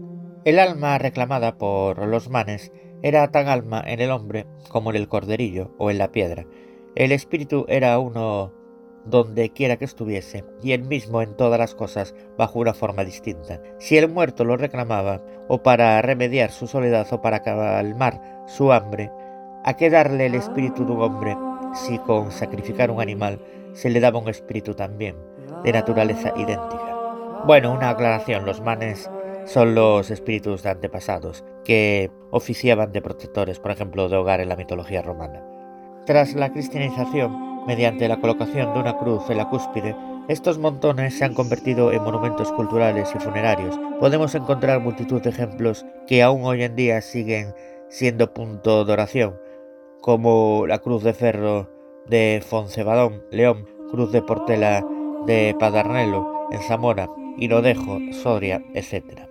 El 0.45 0.61
alma 0.61 0.97
reclamada 0.99 1.59
por 1.59 2.07
los 2.07 2.31
manes 2.31 2.71
era 3.03 3.29
tan 3.33 3.49
alma 3.49 3.83
en 3.85 4.01
el 4.01 4.13
hombre 4.13 4.47
como 4.69 4.91
en 4.91 4.97
el 4.97 5.09
corderillo 5.09 5.75
o 5.79 5.91
en 5.91 5.99
la 5.99 6.13
piedra. 6.13 6.47
El 6.95 7.11
espíritu 7.11 7.67
era 7.69 7.99
uno 7.99 8.55
donde 9.05 9.51
quiera 9.51 9.79
que 9.79 9.85
estuviese, 9.85 10.45
y 10.63 10.73
el 10.73 10.85
mismo 10.85 11.21
en 11.23 11.37
todas 11.37 11.59
las 11.59 11.75
cosas 11.75 12.15
bajo 12.39 12.61
una 12.61 12.73
forma 12.73 13.05
distinta. 13.05 13.61
Si 13.81 13.99
el 13.99 14.09
muerto 14.09 14.45
lo 14.45 14.57
reclamaba, 14.57 15.23
o 15.49 15.63
para 15.63 16.01
remediar 16.03 16.53
su 16.53 16.69
soledad 16.69 17.07
o 17.11 17.21
para 17.21 17.43
calmar 17.43 18.45
su 18.47 18.73
hambre, 18.73 19.11
¿a 19.65 19.77
qué 19.77 19.91
darle 19.91 20.27
el 20.27 20.37
espíritu 20.37 20.87
de 20.87 20.93
un 20.93 21.03
hombre 21.03 21.37
si 21.75 21.99
con 21.99 22.31
sacrificar 22.31 22.93
un 22.93 23.01
animal 23.01 23.41
se 23.75 23.91
le 23.91 24.01
daba 24.01 24.19
un 24.19 24.29
espíritu 24.29 24.75
también, 24.75 25.17
de 25.63 25.73
naturaleza 25.73 26.33
idéntica? 26.37 26.95
Bueno, 27.47 27.73
una 27.73 27.91
aclaración, 27.91 28.47
los 28.47 28.63
manes 28.63 29.11
son 29.45 29.75
los 29.75 30.11
espíritus 30.11 30.63
de 30.63 30.71
antepasados, 30.71 31.45
que 31.65 32.11
oficiaban 32.31 32.93
de 32.93 33.03
protectores, 33.03 33.61
por 33.61 33.71
ejemplo, 33.71 34.09
de 34.09 34.17
hogar 34.17 34.41
en 34.41 34.49
la 34.49 34.57
mitología 34.57 35.03
romana. 35.03 35.43
Tras 36.07 36.35
la 36.35 36.51
cristianización, 36.53 37.67
mediante 37.67 38.09
la 38.09 38.21
colocación 38.21 38.73
de 38.73 38.81
una 38.81 38.97
cruz 38.97 39.29
en 39.29 39.37
la 39.37 39.49
cúspide, 39.51 39.95
estos 40.29 40.59
montones 40.59 41.19
se 41.19 41.25
han 41.25 41.35
convertido 41.35 41.93
en 41.93 42.03
monumentos 42.03 42.51
culturales 42.53 43.13
y 43.15 43.19
funerarios. 43.19 43.79
Podemos 44.01 44.35
encontrar 44.35 44.81
multitud 44.81 45.21
de 45.21 45.29
ejemplos 45.29 45.85
que 46.07 46.23
aún 46.23 46.45
hoy 46.45 46.63
en 46.63 46.77
día 46.77 47.03
siguen 47.03 47.55
siendo 47.89 48.33
punto 48.33 48.87
de 48.87 48.93
oración, 48.95 49.39
como 50.01 50.67
la 50.67 50.79
cruz 50.79 51.03
de 51.03 51.13
ferro 51.13 51.69
de 52.07 52.43
Foncebadón, 52.47 53.23
León, 53.31 53.67
cruz 53.91 54.13
de 54.13 54.23
Portela 54.23 54.85
de 55.27 55.55
Padarnelo, 55.59 56.49
en 56.51 56.61
Zamora, 56.61 57.09
Inodejo, 57.39 57.99
Soria, 58.13 58.63
etc. 58.75 59.23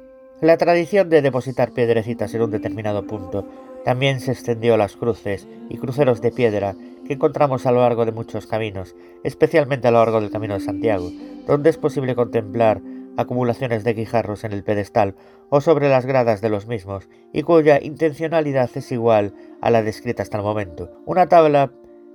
La 0.41 0.57
tradición 0.57 1.09
de 1.09 1.21
depositar 1.21 1.71
piedrecitas 1.71 2.33
en 2.33 2.41
un 2.41 2.51
determinado 2.51 3.05
punto 3.05 3.47
también 3.85 4.19
se 4.19 4.31
extendió 4.31 4.73
a 4.73 4.77
las 4.77 4.95
cruces 4.95 5.47
y 5.69 5.77
cruceros 5.77 6.21
de 6.21 6.31
piedra 6.31 6.75
que 7.05 7.13
encontramos 7.13 7.65
a 7.65 7.71
lo 7.71 7.81
largo 7.81 8.05
de 8.05 8.11
muchos 8.11 8.47
caminos, 8.47 8.95
especialmente 9.23 9.87
a 9.87 9.91
lo 9.91 9.99
largo 9.99 10.21
del 10.21 10.31
Camino 10.31 10.53
de 10.53 10.61
Santiago, 10.61 11.11
donde 11.45 11.69
es 11.69 11.77
posible 11.77 12.15
contemplar 12.15 12.81
acumulaciones 13.17 13.83
de 13.83 13.93
guijarros 13.93 14.43
en 14.43 14.53
el 14.53 14.63
pedestal 14.63 15.15
o 15.49 15.61
sobre 15.61 15.89
las 15.89 16.05
gradas 16.05 16.41
de 16.41 16.49
los 16.49 16.67
mismos, 16.67 17.09
y 17.31 17.43
cuya 17.43 17.79
intencionalidad 17.81 18.69
es 18.73 18.91
igual 18.91 19.33
a 19.61 19.69
la 19.69 19.83
descrita 19.83 20.23
hasta 20.23 20.37
el 20.37 20.43
momento. 20.43 20.89
Una 21.05 21.27
tabla 21.27 21.71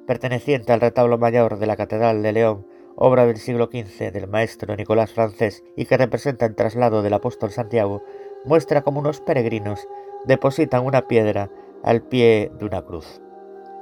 perteneciente 0.08 0.72
al 0.72 0.80
retablo 0.80 1.18
mayor 1.18 1.58
de 1.58 1.66
la 1.66 1.76
Catedral 1.76 2.22
de 2.22 2.32
León 2.32 2.66
obra 2.96 3.26
del 3.26 3.36
siglo 3.36 3.66
XV 3.66 4.10
del 4.10 4.26
maestro 4.26 4.74
Nicolás 4.74 5.12
Francés 5.12 5.62
y 5.76 5.84
que 5.84 5.98
representa 5.98 6.46
el 6.46 6.54
traslado 6.54 7.02
del 7.02 7.12
apóstol 7.12 7.50
Santiago, 7.50 8.02
muestra 8.46 8.80
como 8.80 9.00
unos 9.00 9.20
peregrinos 9.20 9.86
depositan 10.24 10.86
una 10.86 11.06
piedra 11.08 11.50
al 11.84 12.00
pie 12.00 12.50
de 12.58 12.64
una 12.64 12.82
cruz. 12.82 13.20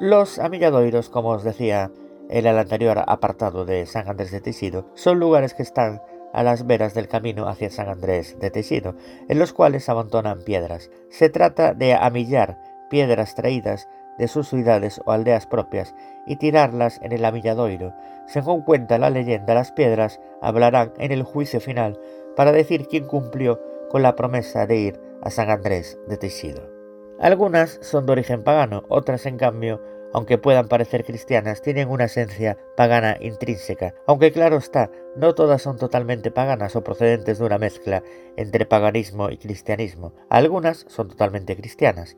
Los 0.01 0.41
amilladoiros, 0.41 1.11
como 1.11 1.31
os 1.31 1.45
decía 1.45 1.93
en 2.29 2.45
el 2.45 2.59
anterior 2.59 3.05
apartado 3.07 3.65
de 3.65 3.87
San 3.87 4.09
Andrés 4.09 4.33
de 4.33 4.41
Tesido, 4.41 4.91
son 4.95 5.21
lugares 5.21 5.55
que 5.55 5.63
están 5.63 6.03
a 6.35 6.43
las 6.43 6.67
veras 6.67 6.93
del 6.93 7.07
camino 7.07 7.47
hacia 7.47 7.71
San 7.71 7.89
Andrés 7.89 8.37
de 8.41 8.51
Tesido, 8.51 8.97
en 9.29 9.39
los 9.39 9.53
cuales 9.53 9.89
amontonan 9.89 10.43
piedras. 10.43 10.91
Se 11.09 11.31
trata 11.31 11.73
de 11.73 11.95
amillar 11.95 12.59
piedras 12.91 13.37
traídas 13.37 13.89
de 14.19 14.29
sus 14.29 14.49
ciudades 14.49 15.01
o 15.05 15.13
aldeas 15.13 15.47
propias 15.47 15.95
y 16.27 16.37
tirarlas 16.37 17.01
en 17.03 17.13
el 17.13 17.25
amilladoiro. 17.25 17.95
Según 18.27 18.63
cuenta 18.63 18.99
la 18.99 19.11
leyenda, 19.11 19.55
las 19.55 19.73
piedras 19.73 20.21
hablarán 20.43 20.93
en 20.99 21.13
el 21.13 21.23
juicio 21.23 21.61
final 21.61 21.99
para 22.37 22.53
decir 22.53 22.87
quién 22.89 23.07
cumplió 23.07 23.61
con 23.91 24.03
la 24.03 24.17
promesa 24.17 24.67
de 24.67 24.77
ir 24.77 25.01
a 25.23 25.31
San 25.31 25.51
Andrés 25.51 25.99
de 26.09 26.17
Teixido. 26.17 26.71
Algunas 27.19 27.79
son 27.81 28.05
de 28.05 28.13
origen 28.13 28.45
pagano, 28.45 28.85
otras 28.89 29.25
en 29.25 29.39
cambio, 29.39 29.81
aunque 30.13 30.39
puedan 30.39 30.69
parecer 30.69 31.05
cristianas, 31.05 31.63
tienen 31.63 31.89
una 31.89 32.05
esencia 32.05 32.59
pagana 32.77 33.17
intrínseca, 33.21 33.95
aunque 34.07 34.33
claro 34.33 34.57
está, 34.57 34.91
no 35.17 35.35
todas 35.35 35.63
son 35.63 35.79
totalmente 35.79 36.31
paganas 36.31 36.77
o 36.77 36.85
procedentes 36.85 37.39
de 37.39 37.45
una 37.45 37.59
mezcla 37.59 38.03
entre 38.37 38.67
paganismo 38.67 39.31
y 39.31 39.39
cristianismo. 39.39 40.13
Algunas 40.29 40.85
son 40.89 41.09
totalmente 41.09 41.57
cristianas. 41.57 42.17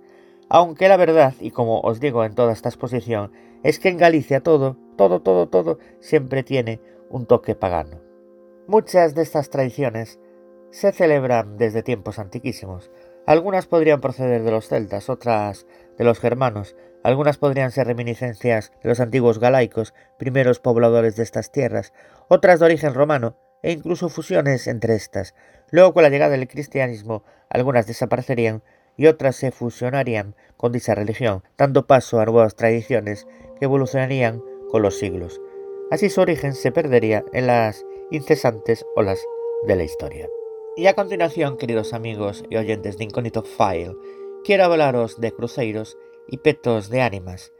Aunque 0.48 0.88
la 0.88 0.96
verdad, 0.96 1.34
y 1.40 1.50
como 1.50 1.80
os 1.80 2.00
digo 2.00 2.24
en 2.24 2.34
toda 2.34 2.52
esta 2.52 2.68
exposición, 2.68 3.32
es 3.62 3.78
que 3.78 3.88
en 3.88 3.98
Galicia 3.98 4.40
todo, 4.40 4.76
todo, 4.96 5.20
todo, 5.20 5.48
todo 5.48 5.78
siempre 6.00 6.42
tiene 6.42 6.80
un 7.10 7.26
toque 7.26 7.54
pagano. 7.54 8.00
Muchas 8.66 9.14
de 9.14 9.22
estas 9.22 9.50
tradiciones 9.50 10.18
se 10.70 10.92
celebran 10.92 11.56
desde 11.56 11.82
tiempos 11.82 12.18
antiquísimos. 12.18 12.90
Algunas 13.26 13.66
podrían 13.66 14.00
proceder 14.00 14.42
de 14.42 14.50
los 14.50 14.68
celtas, 14.68 15.08
otras 15.08 15.66
de 15.96 16.04
los 16.04 16.18
germanos, 16.18 16.76
algunas 17.02 17.38
podrían 17.38 17.70
ser 17.70 17.86
reminiscencias 17.86 18.72
de 18.82 18.88
los 18.88 19.00
antiguos 19.00 19.38
galaicos, 19.38 19.94
primeros 20.18 20.60
pobladores 20.60 21.16
de 21.16 21.22
estas 21.22 21.52
tierras, 21.52 21.92
otras 22.28 22.58
de 22.58 22.66
origen 22.66 22.94
romano, 22.94 23.36
e 23.62 23.72
incluso 23.72 24.08
fusiones 24.08 24.66
entre 24.66 24.94
estas. 24.94 25.34
Luego, 25.70 25.92
con 25.92 26.02
la 26.02 26.10
llegada 26.10 26.36
del 26.36 26.48
cristianismo, 26.48 27.24
algunas 27.48 27.86
desaparecerían 27.86 28.62
y 28.98 29.06
otras 29.06 29.36
se 29.36 29.52
fusionarían 29.52 30.34
con 30.58 30.72
dicha 30.72 30.94
religión, 30.94 31.42
dando 31.56 31.86
paso 31.86 32.20
a 32.20 32.26
nuevas 32.26 32.56
tradiciones 32.56 33.26
que 33.58 33.64
evolucionarían 33.64 34.42
con 34.68 34.82
los 34.82 34.98
siglos. 34.98 35.40
Así 35.90 36.10
su 36.10 36.20
origen 36.20 36.52
se 36.52 36.72
perdería 36.72 37.24
en 37.32 37.46
las 37.46 37.86
incesantes 38.10 38.84
olas 38.96 39.24
de 39.66 39.76
la 39.76 39.84
historia. 39.84 40.28
Y 40.76 40.86
a 40.86 40.94
continuación, 40.94 41.56
queridos 41.56 41.94
amigos 41.94 42.44
y 42.50 42.56
oyentes 42.56 42.98
de 42.98 43.04
Incógnito 43.04 43.42
File, 43.42 43.96
quiero 44.44 44.64
hablaros 44.64 45.20
de 45.20 45.32
cruceiros 45.32 45.96
y 46.28 46.38
petos 46.38 46.90
de 46.90 47.00
ánimas. 47.00 47.52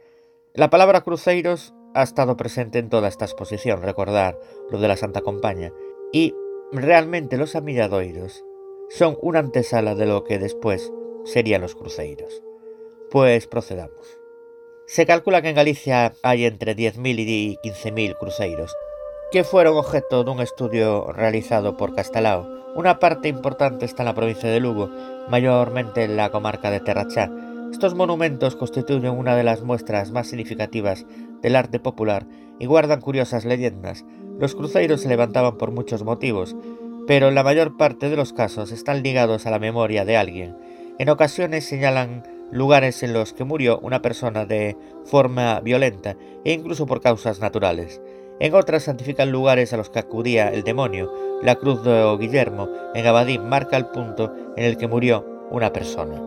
La 0.53 0.69
palabra 0.69 1.01
cruceiros 1.01 1.73
ha 1.93 2.03
estado 2.03 2.37
presente 2.37 2.79
en 2.79 2.89
toda 2.89 3.07
esta 3.07 3.25
exposición, 3.25 3.81
recordar 3.81 4.37
lo 4.69 4.79
de 4.79 4.87
la 4.87 4.97
Santa 4.97 5.21
Compaña, 5.21 5.71
y 6.11 6.35
realmente 6.71 7.37
los 7.37 7.55
amilladoiros 7.55 8.43
son 8.89 9.17
una 9.21 9.39
antesala 9.39 9.95
de 9.95 10.05
lo 10.05 10.23
que 10.23 10.37
después 10.37 10.91
serían 11.25 11.61
los 11.61 11.75
cruceiros. 11.75 12.41
Pues 13.11 13.47
procedamos. 13.47 14.19
Se 14.87 15.05
calcula 15.05 15.41
que 15.41 15.49
en 15.49 15.55
Galicia 15.55 16.13
hay 16.23 16.45
entre 16.45 16.75
10.000 16.75 17.19
y 17.19 17.57
15.000 17.63 18.17
cruceiros, 18.17 18.75
que 19.31 19.43
fueron 19.43 19.77
objeto 19.77 20.23
de 20.23 20.31
un 20.31 20.41
estudio 20.41 21.11
realizado 21.11 21.77
por 21.77 21.93
Castelao. 21.93 22.47
Una 22.75 22.99
parte 22.99 23.27
importante 23.27 23.85
está 23.85 24.01
en 24.03 24.07
la 24.07 24.15
provincia 24.15 24.49
de 24.49 24.59
Lugo, 24.59 24.89
mayormente 25.29 26.03
en 26.03 26.17
la 26.17 26.31
comarca 26.31 26.71
de 26.71 26.79
Terrachá. 26.79 27.31
Estos 27.71 27.93
monumentos 27.93 28.55
constituyen 28.55 29.11
una 29.11 29.35
de 29.35 29.43
las 29.43 29.61
muestras 29.61 30.11
más 30.11 30.27
significativas 30.27 31.05
del 31.41 31.55
arte 31.55 31.79
popular 31.79 32.25
y 32.59 32.65
guardan 32.65 33.01
curiosas 33.01 33.45
leyendas. 33.45 34.05
Los 34.39 34.55
cruceiros 34.55 35.01
se 35.01 35.09
levantaban 35.09 35.57
por 35.57 35.71
muchos 35.71 36.03
motivos, 36.03 36.55
pero 37.07 37.27
en 37.27 37.35
la 37.35 37.43
mayor 37.43 37.77
parte 37.77 38.09
de 38.09 38.15
los 38.15 38.33
casos 38.33 38.71
están 38.71 39.03
ligados 39.03 39.45
a 39.45 39.51
la 39.51 39.59
memoria 39.59 40.05
de 40.05 40.17
alguien, 40.17 40.55
en 40.99 41.09
ocasiones 41.09 41.65
señalan 41.65 42.23
lugares 42.51 43.01
en 43.03 43.13
los 43.13 43.33
que 43.33 43.45
murió 43.45 43.79
una 43.79 44.01
persona 44.01 44.45
de 44.45 44.77
forma 45.05 45.59
violenta 45.61 46.15
e 46.43 46.51
incluso 46.51 46.85
por 46.85 47.01
causas 47.01 47.39
naturales. 47.39 48.01
En 48.41 48.53
otras 48.53 48.83
santifican 48.83 49.31
lugares 49.31 49.73
a 49.73 49.77
los 49.77 49.89
que 49.89 49.99
acudía 49.99 50.49
el 50.49 50.63
demonio. 50.63 51.11
La 51.41 51.55
cruz 51.55 51.83
de 51.83 52.17
Guillermo 52.19 52.69
en 52.93 53.07
Abadín 53.07 53.47
marca 53.47 53.77
el 53.77 53.87
punto 53.87 54.33
en 54.55 54.65
el 54.65 54.77
que 54.77 54.87
murió 54.87 55.47
una 55.49 55.71
persona. 55.71 56.21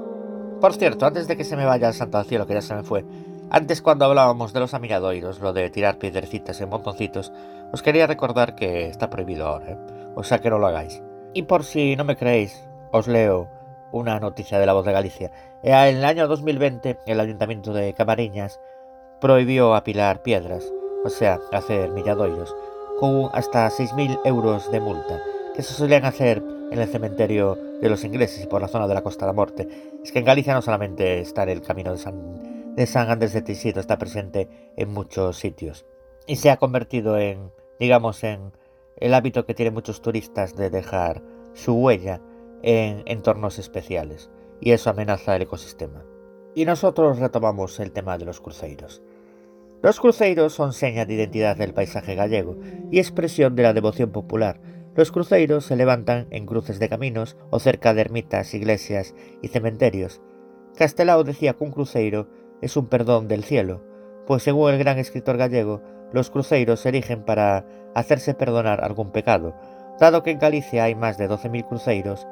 Por 0.60 0.74
cierto, 0.74 1.06
antes 1.06 1.28
de 1.28 1.36
que 1.36 1.44
se 1.44 1.56
me 1.56 1.64
vaya 1.64 1.88
el 1.88 1.94
santo 1.94 2.18
al 2.18 2.24
cielo, 2.24 2.46
que 2.46 2.54
ya 2.54 2.62
se 2.62 2.74
me 2.74 2.82
fue, 2.82 3.04
antes 3.50 3.82
cuando 3.82 4.06
hablábamos 4.06 4.54
de 4.54 4.60
los 4.60 4.72
amigadoiros, 4.72 5.40
lo 5.40 5.52
de 5.52 5.68
tirar 5.68 5.98
piedrecitas 5.98 6.60
en 6.60 6.70
montoncitos, 6.70 7.32
os 7.72 7.82
quería 7.82 8.06
recordar 8.06 8.54
que 8.54 8.86
está 8.88 9.10
prohibido 9.10 9.46
ahora, 9.46 9.72
¿eh? 9.72 9.78
o 10.14 10.22
sea 10.22 10.38
que 10.38 10.48
no 10.48 10.58
lo 10.58 10.68
hagáis. 10.68 11.02
Y 11.34 11.42
por 11.42 11.64
si 11.64 11.96
no 11.96 12.04
me 12.04 12.16
creéis, 12.16 12.64
os 12.92 13.08
leo 13.08 13.50
una 13.92 14.18
noticia 14.18 14.58
de 14.58 14.66
la 14.66 14.72
voz 14.72 14.84
de 14.84 14.92
Galicia. 14.92 15.30
En 15.62 15.96
el 15.96 16.04
año 16.04 16.26
2020, 16.26 16.98
el 17.06 17.20
ayuntamiento 17.20 17.72
de 17.72 17.92
Camariñas 17.94 18.58
prohibió 19.20 19.74
apilar 19.74 20.22
piedras, 20.22 20.64
o 21.04 21.08
sea, 21.08 21.38
hacer 21.52 21.90
milladoiros, 21.90 22.54
con 22.98 23.30
hasta 23.32 23.68
6.000 23.68 24.20
euros 24.24 24.70
de 24.72 24.80
multa, 24.80 25.22
que 25.54 25.62
se 25.62 25.74
solían 25.74 26.04
hacer 26.04 26.42
en 26.70 26.78
el 26.78 26.88
cementerio 26.88 27.56
de 27.80 27.88
los 27.88 28.02
ingleses 28.04 28.42
y 28.42 28.46
por 28.46 28.62
la 28.62 28.68
zona 28.68 28.88
de 28.88 28.94
la 28.94 29.02
Costa 29.02 29.26
de 29.26 29.30
la 29.30 29.34
Morte. 29.34 29.68
Es 30.02 30.10
que 30.10 30.18
en 30.18 30.24
Galicia 30.24 30.54
no 30.54 30.62
solamente 30.62 31.20
está 31.20 31.42
en 31.42 31.50
el 31.50 31.62
camino 31.62 31.92
de 31.92 31.98
San, 31.98 32.74
de 32.74 32.88
Andrés 32.94 33.32
de 33.32 33.42
Teixido, 33.42 33.80
está 33.80 33.98
presente 33.98 34.48
en 34.76 34.88
muchos 34.88 35.38
sitios. 35.38 35.84
Y 36.26 36.36
se 36.36 36.50
ha 36.50 36.56
convertido 36.56 37.18
en, 37.18 37.52
digamos, 37.78 38.24
en 38.24 38.52
el 38.96 39.14
hábito 39.14 39.44
que 39.44 39.54
tienen 39.54 39.74
muchos 39.74 40.00
turistas 40.00 40.56
de 40.56 40.70
dejar 40.70 41.22
su 41.54 41.74
huella 41.74 42.20
en 42.62 43.02
entornos 43.06 43.58
especiales. 43.58 44.30
Y 44.60 44.72
eso 44.72 44.90
amenaza 44.90 45.36
el 45.36 45.42
ecosistema. 45.42 46.04
Y 46.54 46.64
nosotros 46.64 47.18
retomamos 47.18 47.80
el 47.80 47.92
tema 47.92 48.18
de 48.18 48.24
los 48.24 48.40
cruceros. 48.40 49.02
Los 49.82 49.98
cruceiros 49.98 50.52
son 50.52 50.72
seña 50.72 51.04
de 51.04 51.14
identidad 51.14 51.56
del 51.56 51.74
paisaje 51.74 52.14
gallego 52.14 52.56
y 52.90 53.00
expresión 53.00 53.56
de 53.56 53.64
la 53.64 53.72
devoción 53.72 54.12
popular. 54.12 54.60
Los 54.94 55.10
cruceiros 55.10 55.64
se 55.64 55.74
levantan 55.74 56.28
en 56.30 56.46
cruces 56.46 56.78
de 56.78 56.88
caminos 56.88 57.36
o 57.50 57.58
cerca 57.58 57.92
de 57.92 58.02
ermitas, 58.02 58.54
iglesias 58.54 59.14
y 59.40 59.48
cementerios. 59.48 60.20
Castelao 60.76 61.24
decía 61.24 61.54
que 61.54 61.64
un 61.64 61.72
cruceiro 61.72 62.28
es 62.60 62.76
un 62.76 62.86
perdón 62.86 63.26
del 63.26 63.42
cielo, 63.42 63.82
pues 64.26 64.44
según 64.44 64.70
el 64.70 64.78
gran 64.78 64.98
escritor 64.98 65.36
gallego, 65.36 65.82
los 66.12 66.30
cruceiros 66.30 66.80
se 66.80 66.90
erigen 66.90 67.24
para 67.24 67.66
hacerse 67.94 68.34
perdonar 68.34 68.84
algún 68.84 69.10
pecado. 69.10 69.54
Dado 69.98 70.22
que 70.22 70.30
en 70.30 70.38
Galicia 70.38 70.84
hay 70.84 70.94
más 70.94 71.18
de 71.18 71.28
12.000 71.28 71.66
cruceiros, 71.66 72.26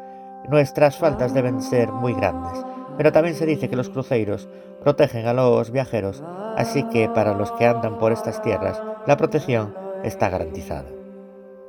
nuestras 0.49 0.97
faltas 0.97 1.35
deben 1.35 1.63
ser 1.63 1.93
muy 1.93 2.15
grandes. 2.15 2.65
Pero 2.97 3.13
también 3.13 3.35
se 3.35 3.47
dice 3.47 3.69
que 3.69 3.77
los 3.77 3.89
cruceiros 3.89 4.49
protegen 4.83 5.27
a 5.27 5.35
los 5.35 5.71
viajeros 5.71 6.23
así 6.57 6.83
que 6.85 7.09
para 7.09 7.35
los 7.35 7.51
que 7.53 7.67
andan 7.67 7.99
por 7.99 8.13
estas 8.13 8.43
tierras, 8.43 8.81
la 9.07 9.17
protección 9.17 9.75
está 10.05 10.29
garantizada. 10.29 10.89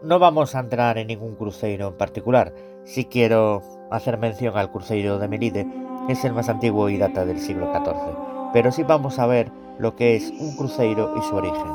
No 0.04 0.20
vamos 0.20 0.56
a 0.56 0.60
entrar 0.60 0.98
en 0.98 1.08
ningún 1.08 1.36
cruceiro 1.36 1.90
en 1.90 1.98
particular, 1.98 2.54
si 2.84 3.06
quiero 3.06 3.62
hacer 3.92 4.18
mención 4.18 4.58
al 4.58 4.72
cruceiro 4.72 5.20
de 5.20 5.28
Melide, 5.28 5.68
que 6.08 6.14
es 6.14 6.26
el 6.26 6.34
más 6.34 6.50
antiguo 6.50 6.90
y 6.90 6.98
data 6.98 7.26
del 7.26 7.40
siglo 7.40 7.72
XIV, 7.72 8.52
pero 8.54 8.72
sí 8.72 8.84
vamos 8.84 9.20
a 9.20 9.28
ver 9.28 9.52
lo 9.78 9.96
que 9.96 10.16
es 10.16 10.32
un 10.40 10.56
cruceiro 10.56 11.14
y 11.18 11.22
su 11.22 11.36
origen. 11.36 11.72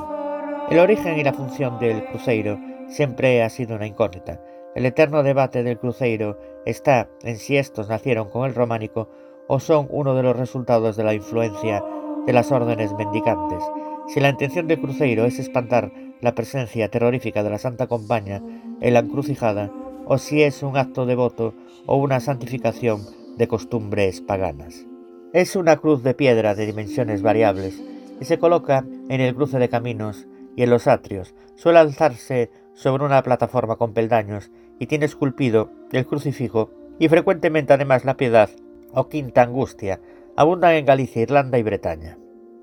El 0.71 0.81
origen 0.81 1.19
y 1.19 1.25
la 1.25 1.33
función 1.33 1.79
del 1.79 2.05
cruceiro 2.07 2.59
siempre 2.89 3.43
ha 3.43 3.49
sido 3.49 3.77
una 3.77 3.87
incógnita. 3.87 4.41
El 4.77 4.85
eterno 4.85 5.23
debate 5.23 5.63
del 5.63 5.79
cruceiro 5.79 6.39
está 6.67 7.09
en 7.23 7.39
si 7.39 7.57
estos 7.57 7.89
nacieron 7.89 8.29
con 8.29 8.45
el 8.45 8.55
románico 8.55 9.09
o 9.49 9.59
son 9.59 9.87
uno 9.89 10.15
de 10.15 10.23
los 10.23 10.37
resultados 10.37 10.97
de 10.97 11.05
la 11.05 11.15
influencia 11.15 11.83
de 12.27 12.33
las 12.35 12.53
órdenes 12.53 12.93
mendicantes. 12.93 13.65
Si 14.07 14.21
la 14.21 14.29
intención 14.29 14.67
del 14.67 14.79
cruceiro 14.79 15.25
es 15.25 15.39
espantar 15.39 15.91
la 16.21 16.35
presencia 16.35 16.91
terrorífica 16.91 17.43
de 17.43 17.49
la 17.49 17.59
Santa 17.59 17.87
Compaña 17.87 18.43
en 18.83 18.93
la 18.93 18.99
encrucijada, 18.99 19.73
o 20.05 20.19
si 20.19 20.43
es 20.43 20.63
un 20.63 20.77
acto 20.77 21.07
devoto 21.07 21.55
o 21.87 21.97
una 21.97 22.21
santificación 22.21 23.01
de 23.39 23.49
costumbres 23.49 24.21
paganas. 24.21 24.85
Es 25.33 25.57
una 25.57 25.79
cruz 25.79 26.03
de 26.03 26.13
piedra 26.13 26.55
de 26.55 26.67
dimensiones 26.67 27.23
variables 27.23 27.83
y 28.21 28.27
se 28.27 28.39
coloca 28.39 28.85
en 29.09 29.23
el 29.23 29.35
cruce 29.35 29.59
de 29.59 29.71
caminos 29.71 30.27
y 30.55 30.65
en 30.65 30.71
los 30.71 30.87
atrios. 30.87 31.35
Suele 31.55 31.79
alzarse 31.79 32.51
sobre 32.75 33.05
una 33.05 33.23
plataforma 33.23 33.77
con 33.77 33.95
peldaños 33.95 34.51
y 34.79 34.87
tiene 34.87 35.07
esculpido 35.07 35.71
el 35.93 36.07
crucifijo 36.07 36.71
y 36.99 37.09
frecuentemente 37.09 37.73
además 37.73 38.05
la 38.05 38.17
piedad 38.17 38.51
o 38.93 39.09
quinta 39.09 39.43
angustia, 39.43 40.01
abundan 40.37 40.75
en 40.75 40.87
Galicia, 40.87 41.23
Irlanda 41.23 41.59
y 41.59 41.63
Bretaña. 41.63 42.19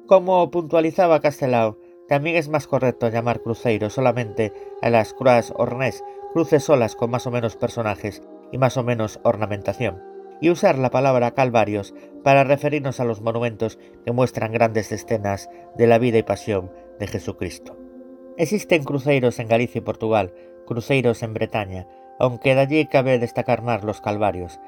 Como 0.07 0.49
puntualizaba 0.51 1.19
Castelao, 1.19 1.77
también 2.07 2.35
es 2.35 2.49
más 2.49 2.67
correcto 2.67 3.09
llamar 3.09 3.41
cruceiro 3.41 3.89
solamente 3.89 4.51
a 4.81 4.89
las 4.89 5.13
croix 5.13 5.53
ornés, 5.55 6.03
cruces 6.33 6.63
solas 6.63 6.95
con 6.95 7.09
más 7.09 7.25
o 7.27 7.31
menos 7.31 7.55
personajes 7.55 8.21
y 8.51 8.57
más 8.57 8.77
o 8.77 8.83
menos 8.83 9.19
ornamentación, 9.23 10.01
y 10.41 10.49
usar 10.49 10.77
la 10.77 10.89
palabra 10.89 11.31
calvarios 11.31 11.93
para 12.23 12.43
referirnos 12.43 12.99
a 12.99 13.05
los 13.05 13.21
monumentos 13.21 13.79
que 14.05 14.11
muestran 14.11 14.51
grandes 14.51 14.91
escenas 14.91 15.49
de 15.77 15.87
la 15.87 15.97
vida 15.97 16.17
y 16.17 16.23
pasión 16.23 16.71
de 16.99 17.07
Jesucristo. 17.07 17.77
Existen 18.37 18.83
cruceiros 18.83 19.39
en 19.39 19.47
Galicia 19.47 19.79
y 19.79 19.81
Portugal, 19.81 20.33
cruceiros 20.65 21.23
en 21.23 21.33
Bretaña, 21.33 21.87
aunque 22.19 22.55
de 22.55 22.61
allí 22.61 22.85
cabe 22.85 23.19
destacar 23.19 23.61
más 23.61 23.83
los 23.83 24.01
calvarios, 24.01 24.59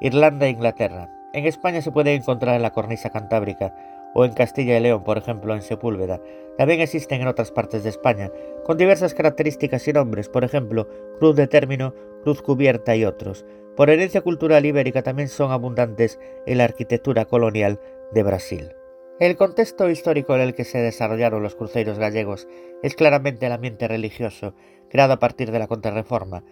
Irlanda 0.00 0.46
e 0.46 0.50
Inglaterra, 0.50 1.10
en 1.32 1.46
España 1.46 1.82
se 1.82 1.90
puede 1.90 2.14
encontrar 2.14 2.54
en 2.54 2.62
la 2.62 2.72
cornisa 2.72 3.10
cantábrica 3.10 3.74
o 4.14 4.24
en 4.24 4.32
Castilla 4.32 4.78
y 4.78 4.80
León, 4.80 5.02
por 5.02 5.18
ejemplo, 5.18 5.54
en 5.54 5.62
Sepúlveda. 5.62 6.20
También 6.56 6.80
existen 6.80 7.20
en 7.20 7.26
otras 7.26 7.50
partes 7.50 7.82
de 7.82 7.90
España, 7.90 8.30
con 8.64 8.78
diversas 8.78 9.12
características 9.12 9.86
y 9.88 9.92
nombres, 9.92 10.28
por 10.28 10.44
ejemplo, 10.44 10.88
cruz 11.18 11.34
de 11.34 11.48
término, 11.48 11.94
cruz 12.22 12.40
cubierta 12.40 12.94
y 12.94 13.04
otros. 13.04 13.44
Por 13.76 13.90
herencia 13.90 14.20
cultural 14.20 14.64
ibérica 14.64 15.02
también 15.02 15.28
son 15.28 15.50
abundantes 15.50 16.20
en 16.46 16.58
la 16.58 16.64
arquitectura 16.64 17.24
colonial 17.24 17.80
de 18.12 18.22
Brasil. 18.22 18.72
El 19.18 19.36
contexto 19.36 19.90
histórico 19.90 20.34
en 20.34 20.40
el 20.40 20.54
que 20.54 20.64
se 20.64 20.78
desarrollaron 20.78 21.42
los 21.42 21.56
cruceros 21.56 21.98
gallegos 21.98 22.48
es 22.82 22.94
claramente 22.94 23.46
el 23.46 23.52
ambiente 23.52 23.88
religioso, 23.88 24.54
creado 24.90 25.12
a 25.12 25.18
partir 25.18 25.50
de 25.50 25.58
la 25.58 25.66
Contrarreforma. 25.66 26.44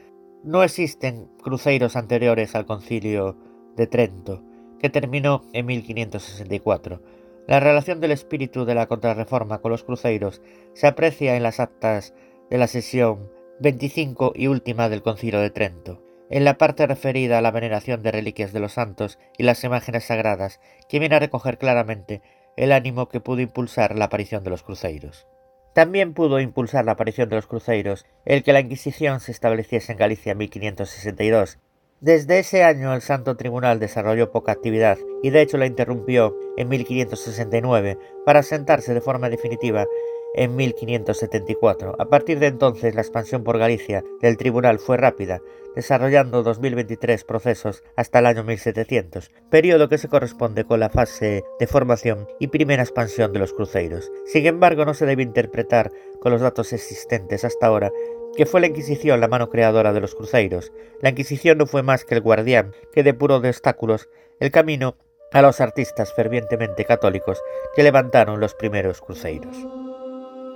No 0.45 0.65
existen 0.65 1.29
cruceros 1.41 1.95
anteriores 1.95 2.57
al 2.57 2.67
concilio 2.67 3.37
de 3.77 3.87
Trento, 3.87 4.43
que 4.81 4.91
terminó 4.91 5.45
en 5.53 5.67
1564. 5.67 7.01
La 7.47 7.61
relación 7.61 8.01
del 8.01 8.11
espíritu 8.11 8.65
de 8.65 8.75
la 8.75 8.87
contrarreforma 8.87 9.59
con 9.59 9.71
los 9.71 9.85
cruceiros 9.85 10.43
se 10.75 10.89
aprecia 10.89 11.37
en 11.37 11.45
las 11.45 11.61
actas 11.61 12.13
de 12.51 12.59
la 12.59 12.67
sesión 12.67 13.31
25 13.61 14.33
y 14.35 14.49
última 14.49 14.89
del 14.89 15.03
Concilio 15.03 15.39
de 15.39 15.51
Trento, 15.51 16.03
en 16.29 16.45
la 16.45 16.59
parte 16.59 16.89
referida 16.89 17.39
a 17.39 17.43
la 17.43 17.53
veneración 17.53 18.03
de 18.03 18.11
reliquias 18.11 18.53
de 18.53 18.59
los 18.59 18.73
santos 18.73 19.21
y 19.39 19.45
las 19.45 19.63
imágenes 19.63 20.05
sagradas, 20.05 20.59
que 20.89 20.99
viene 20.99 21.15
a 21.15 21.21
recoger 21.21 21.57
claramente 21.57 22.21
el 22.57 22.73
ánimo 22.73 23.09
que 23.09 23.21
pudo 23.21 23.43
impulsar 23.43 23.97
la 23.97 24.07
aparición 24.07 24.43
de 24.43 24.51
los 24.51 24.65
cruceiros. 24.65 25.29
También 25.75 26.15
pudo 26.15 26.41
impulsar 26.41 26.85
la 26.85 26.93
aparición 26.93 27.29
de 27.29 27.37
los 27.37 27.47
cruceiros 27.47 28.07
el 28.25 28.43
que 28.43 28.53
la 28.53 28.61
Inquisición 28.61 29.21
se 29.21 29.33
estableciese 29.33 29.93
en 29.93 29.99
Galicia 29.99 30.33
en 30.33 30.39
1562 30.39 31.59
desde 32.03 32.41
ese 32.41 32.65
año 32.65 32.93
el 32.95 33.01
Santo 33.01 33.37
Tribunal 33.37 33.79
desarrolló 33.79 34.33
poca 34.33 34.51
actividad 34.51 34.99
y 35.23 35.31
de 35.31 35.41
hecho 35.41 35.57
la 35.57 35.67
interrumpió 35.67 36.37
en 36.57 36.69
1569 36.69 37.97
para 38.27 38.43
sentarse 38.43 38.93
de 38.93 39.01
forma 39.01 39.31
definitiva 39.31 39.87
en 40.35 40.57
1574. 40.57 41.97
A 41.99 42.05
partir 42.07 42.39
de 42.39 42.47
entonces 42.47 42.95
la 42.95 43.03
expansión 43.03 43.45
por 43.45 43.59
Galicia 43.59 44.05
del 44.21 44.37
tribunal 44.37 44.79
fue 44.79 44.97
rápida, 44.97 45.41
desarrollando 45.75 46.43
2023 46.43 47.25
procesos 47.25 47.83
hasta 47.97 48.19
el 48.19 48.27
año 48.27 48.45
1700, 48.45 49.31
periodo 49.51 49.89
que 49.89 49.99
se 49.99 50.09
corresponde 50.09 50.65
con 50.65 50.81
la 50.81 50.91
fase 50.91 51.45
de 51.59 51.67
formación 51.67 52.27
y 52.39 52.49
primera 52.49 52.83
expansión 52.83 53.33
de 53.33 53.39
los 53.39 53.53
cruceiros. 53.53 54.11
Sin 54.27 54.47
embargo, 54.47 54.85
no 54.85 54.95
se 54.95 55.07
debe 55.07 55.23
interpretar 55.23 55.91
con 56.21 56.33
los 56.33 56.41
datos 56.41 56.73
existentes 56.73 57.45
hasta 57.45 57.67
ahora 57.67 57.91
que 58.37 58.47
fue 58.47 58.61
la 58.61 58.67
Inquisición 58.67 59.21
la 59.21 59.29
mano 59.29 59.51
creadora 59.51 59.93
de 59.93 60.01
los 60.01 60.15
cruceiros. 60.15 60.73
La 61.01 61.11
Inquisición 61.11 61.59
no 61.59 61.67
fue 61.67 61.83
más 61.83 62.05
que 62.05 62.15
el 62.15 62.23
guardián 62.23 62.75
que 62.93 63.03
depuró 63.03 63.41
de 63.41 63.51
obstáculos 63.51 64.09
el 64.41 64.51
camino 64.51 64.97
a 65.33 65.43
los 65.43 65.61
artistas 65.61 66.13
fervientemente 66.15 66.85
católicos 66.85 67.41
que 67.75 67.83
levantaron 67.83 68.41
los 68.41 68.55
primeros 68.55 69.01
cruceiros. 69.01 69.57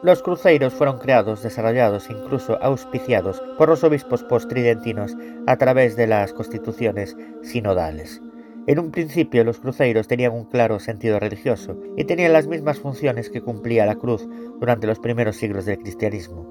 Los 0.02 0.22
cruceiros 0.22 0.74
fueron 0.74 0.98
creados, 0.98 1.42
desarrollados 1.42 2.10
e 2.10 2.12
incluso 2.12 2.62
auspiciados 2.62 3.42
por 3.56 3.68
los 3.68 3.82
obispos 3.82 4.22
postridentinos 4.24 5.16
a 5.46 5.56
través 5.56 5.96
de 5.96 6.06
las 6.06 6.32
constituciones 6.32 7.16
sinodales. 7.42 8.20
En 8.66 8.78
un 8.78 8.90
principio 8.90 9.42
los 9.42 9.60
cruceiros 9.60 10.06
tenían 10.06 10.32
un 10.32 10.44
claro 10.44 10.80
sentido 10.80 11.18
religioso 11.18 11.78
y 11.96 12.04
tenían 12.04 12.32
las 12.32 12.46
mismas 12.46 12.78
funciones 12.78 13.30
que 13.30 13.40
cumplía 13.40 13.86
la 13.86 13.94
cruz 13.94 14.28
durante 14.60 14.86
los 14.86 14.98
primeros 14.98 15.36
siglos 15.36 15.64
del 15.64 15.78
cristianismo. 15.78 16.46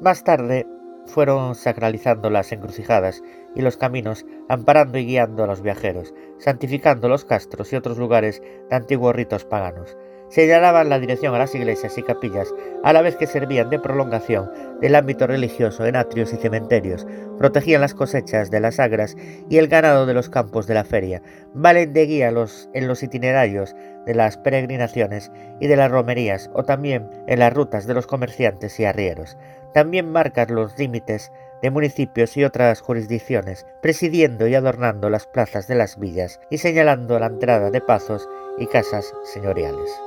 Más 0.00 0.24
tarde 0.24 0.66
fueron 1.06 1.54
sacralizando 1.54 2.30
las 2.30 2.50
encrucijadas 2.52 3.22
y 3.54 3.62
los 3.62 3.76
caminos, 3.76 4.24
amparando 4.48 4.98
y 4.98 5.06
guiando 5.06 5.44
a 5.44 5.46
los 5.46 5.60
viajeros, 5.60 6.14
santificando 6.38 7.08
los 7.08 7.24
castros 7.24 7.72
y 7.72 7.76
otros 7.76 7.98
lugares 7.98 8.42
de 8.70 8.76
antiguos 8.76 9.14
ritos 9.14 9.44
paganos. 9.44 9.96
Señalaban 10.28 10.88
la 10.88 10.98
dirección 10.98 11.34
a 11.34 11.38
las 11.38 11.54
iglesias 11.54 11.96
y 11.98 12.02
capillas, 12.02 12.52
a 12.82 12.92
la 12.92 13.02
vez 13.02 13.16
que 13.16 13.26
servían 13.26 13.70
de 13.70 13.78
prolongación 13.78 14.50
del 14.80 14.94
ámbito 14.94 15.26
religioso 15.26 15.86
en 15.86 15.96
atrios 15.96 16.32
y 16.32 16.36
cementerios, 16.36 17.06
protegían 17.38 17.80
las 17.80 17.94
cosechas 17.94 18.50
de 18.50 18.60
las 18.60 18.78
agras 18.80 19.16
y 19.48 19.58
el 19.58 19.68
ganado 19.68 20.06
de 20.06 20.14
los 20.14 20.28
campos 20.28 20.66
de 20.66 20.74
la 20.74 20.84
feria, 20.84 21.22
valen 21.54 21.92
de 21.92 22.06
guía 22.06 22.30
los, 22.30 22.68
en 22.74 22.88
los 22.88 23.02
itinerarios 23.02 23.74
de 24.04 24.14
las 24.14 24.36
peregrinaciones 24.36 25.30
y 25.60 25.66
de 25.66 25.76
las 25.76 25.90
romerías, 25.90 26.50
o 26.54 26.64
también 26.64 27.08
en 27.26 27.38
las 27.38 27.52
rutas 27.52 27.86
de 27.86 27.94
los 27.94 28.06
comerciantes 28.06 28.78
y 28.80 28.84
arrieros. 28.84 29.36
También 29.74 30.10
marcan 30.10 30.54
los 30.54 30.78
límites 30.78 31.30
de 31.62 31.70
municipios 31.70 32.36
y 32.36 32.44
otras 32.44 32.80
jurisdicciones, 32.80 33.66
presidiendo 33.82 34.46
y 34.46 34.54
adornando 34.54 35.10
las 35.10 35.26
plazas 35.26 35.66
de 35.66 35.74
las 35.74 35.98
villas 35.98 36.40
y 36.50 36.58
señalando 36.58 37.18
la 37.18 37.26
entrada 37.26 37.70
de 37.70 37.80
pazos 37.80 38.28
y 38.58 38.66
casas 38.66 39.12
señoriales. 39.24 40.05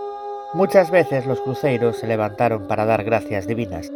Muchas 0.53 0.89
veces 0.89 1.27
los 1.27 1.41
cruceros 1.41 1.97
se 1.97 2.07
levantaron 2.07 2.67
para 2.67 2.85
dar 2.85 3.03
gracias 3.03 3.45
divinas, 3.45 3.91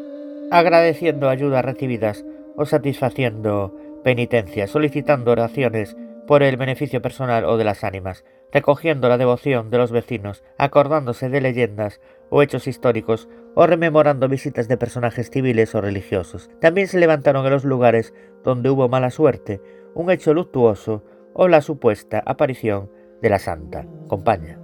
agradeciendo 0.51 1.29
ayudas 1.29 1.65
recibidas 1.65 2.23
o 2.55 2.65
satisfaciendo 2.65 3.75
penitencias, 4.03 4.69
solicitando 4.69 5.31
oraciones 5.31 5.97
por 6.27 6.43
el 6.43 6.55
beneficio 6.57 7.01
personal 7.01 7.45
o 7.45 7.57
de 7.57 7.63
las 7.63 7.83
ánimas, 7.83 8.23
recogiendo 8.51 9.09
la 9.09 9.17
devoción 9.17 9.71
de 9.71 9.79
los 9.79 9.91
vecinos, 9.91 10.43
acordándose 10.59 11.27
de 11.27 11.41
leyendas 11.41 11.99
o 12.29 12.43
hechos 12.43 12.67
históricos 12.67 13.27
o 13.55 13.65
rememorando 13.65 14.27
visitas 14.27 14.67
de 14.67 14.77
personajes 14.77 15.31
civiles 15.31 15.73
o 15.73 15.81
religiosos. 15.81 16.51
También 16.61 16.87
se 16.87 16.99
levantaron 16.99 17.45
en 17.47 17.51
los 17.51 17.65
lugares 17.65 18.13
donde 18.43 18.69
hubo 18.69 18.87
mala 18.89 19.09
suerte, 19.09 19.59
un 19.95 20.11
hecho 20.11 20.35
luctuoso 20.35 21.03
o 21.33 21.47
la 21.47 21.61
supuesta 21.61 22.21
aparición 22.23 22.91
de 23.23 23.29
la 23.29 23.39
Santa 23.39 23.87
Compaña. 24.07 24.62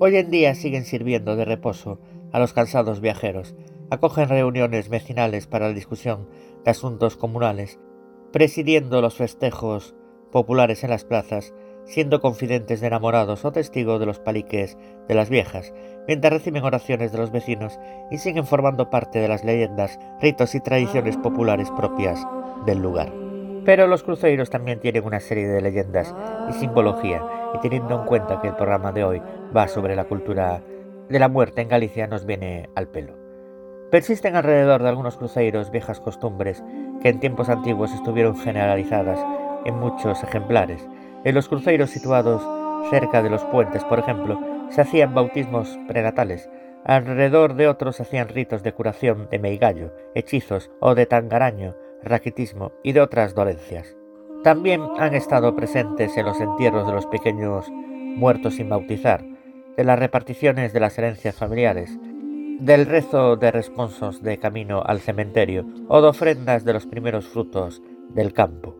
Hoy 0.00 0.16
en 0.16 0.30
día 0.30 0.54
siguen 0.54 0.84
sirviendo 0.84 1.34
de 1.34 1.44
reposo 1.44 1.98
a 2.30 2.38
los 2.38 2.52
cansados 2.52 3.00
viajeros, 3.00 3.56
acogen 3.90 4.28
reuniones 4.28 4.88
vecinales 4.88 5.48
para 5.48 5.66
la 5.66 5.74
discusión 5.74 6.28
de 6.64 6.70
asuntos 6.70 7.16
comunales, 7.16 7.80
presidiendo 8.32 9.00
los 9.02 9.16
festejos 9.16 9.96
populares 10.30 10.84
en 10.84 10.90
las 10.90 11.04
plazas, 11.04 11.52
siendo 11.84 12.20
confidentes 12.20 12.80
de 12.80 12.86
enamorados 12.86 13.44
o 13.44 13.50
testigos 13.50 13.98
de 13.98 14.06
los 14.06 14.20
paliques 14.20 14.78
de 15.08 15.14
las 15.16 15.30
viejas, 15.30 15.74
mientras 16.06 16.32
reciben 16.32 16.62
oraciones 16.62 17.10
de 17.10 17.18
los 17.18 17.32
vecinos 17.32 17.76
y 18.08 18.18
siguen 18.18 18.46
formando 18.46 18.90
parte 18.90 19.18
de 19.18 19.26
las 19.26 19.42
leyendas, 19.42 19.98
ritos 20.20 20.54
y 20.54 20.60
tradiciones 20.60 21.16
populares 21.16 21.72
propias 21.72 22.24
del 22.66 22.78
lugar. 22.78 23.27
Pero 23.68 23.86
los 23.86 24.02
cruceros 24.02 24.48
también 24.48 24.80
tienen 24.80 25.04
una 25.04 25.20
serie 25.20 25.46
de 25.46 25.60
leyendas 25.60 26.14
y 26.48 26.54
simbología, 26.54 27.22
y 27.52 27.58
teniendo 27.58 28.00
en 28.00 28.06
cuenta 28.06 28.40
que 28.40 28.48
el 28.48 28.56
programa 28.56 28.92
de 28.92 29.04
hoy 29.04 29.22
va 29.54 29.68
sobre 29.68 29.94
la 29.94 30.04
cultura 30.04 30.62
de 31.10 31.18
la 31.18 31.28
muerte 31.28 31.60
en 31.60 31.68
Galicia, 31.68 32.06
nos 32.06 32.24
viene 32.24 32.70
al 32.74 32.88
pelo. 32.88 33.12
Persisten 33.90 34.36
alrededor 34.36 34.82
de 34.82 34.88
algunos 34.88 35.18
cruceros 35.18 35.70
viejas 35.70 36.00
costumbres 36.00 36.64
que 37.02 37.10
en 37.10 37.20
tiempos 37.20 37.50
antiguos 37.50 37.92
estuvieron 37.92 38.38
generalizadas 38.38 39.20
en 39.66 39.78
muchos 39.78 40.22
ejemplares. 40.22 40.88
En 41.24 41.34
los 41.34 41.46
cruceros 41.50 41.90
situados 41.90 42.42
cerca 42.88 43.22
de 43.22 43.28
los 43.28 43.44
puentes, 43.44 43.84
por 43.84 43.98
ejemplo, 43.98 44.40
se 44.70 44.80
hacían 44.80 45.12
bautismos 45.12 45.78
prenatales. 45.86 46.48
Alrededor 46.86 47.52
de 47.52 47.68
otros 47.68 47.96
se 47.96 48.04
hacían 48.04 48.28
ritos 48.28 48.62
de 48.62 48.72
curación 48.72 49.28
de 49.30 49.38
meigallo, 49.38 49.92
hechizos 50.14 50.70
o 50.80 50.94
de 50.94 51.04
tangaraño, 51.04 51.74
raquitismo 52.02 52.72
y 52.82 52.92
de 52.92 53.00
otras 53.00 53.34
dolencias. 53.34 53.96
También 54.44 54.82
han 54.98 55.14
estado 55.14 55.56
presentes 55.56 56.16
en 56.16 56.26
los 56.26 56.40
entierros 56.40 56.86
de 56.86 56.92
los 56.92 57.06
pequeños 57.06 57.66
muertos 57.70 58.54
sin 58.54 58.68
bautizar, 58.68 59.24
de 59.76 59.84
las 59.84 59.98
reparticiones 59.98 60.72
de 60.72 60.80
las 60.80 60.98
herencias 60.98 61.34
familiares, 61.34 61.98
del 62.60 62.86
rezo 62.86 63.36
de 63.36 63.52
responsos 63.52 64.22
de 64.22 64.38
camino 64.38 64.82
al 64.84 65.00
cementerio 65.00 65.66
o 65.88 66.00
de 66.00 66.08
ofrendas 66.08 66.64
de 66.64 66.72
los 66.72 66.86
primeros 66.86 67.28
frutos 67.28 67.82
del 68.10 68.32
campo. 68.32 68.76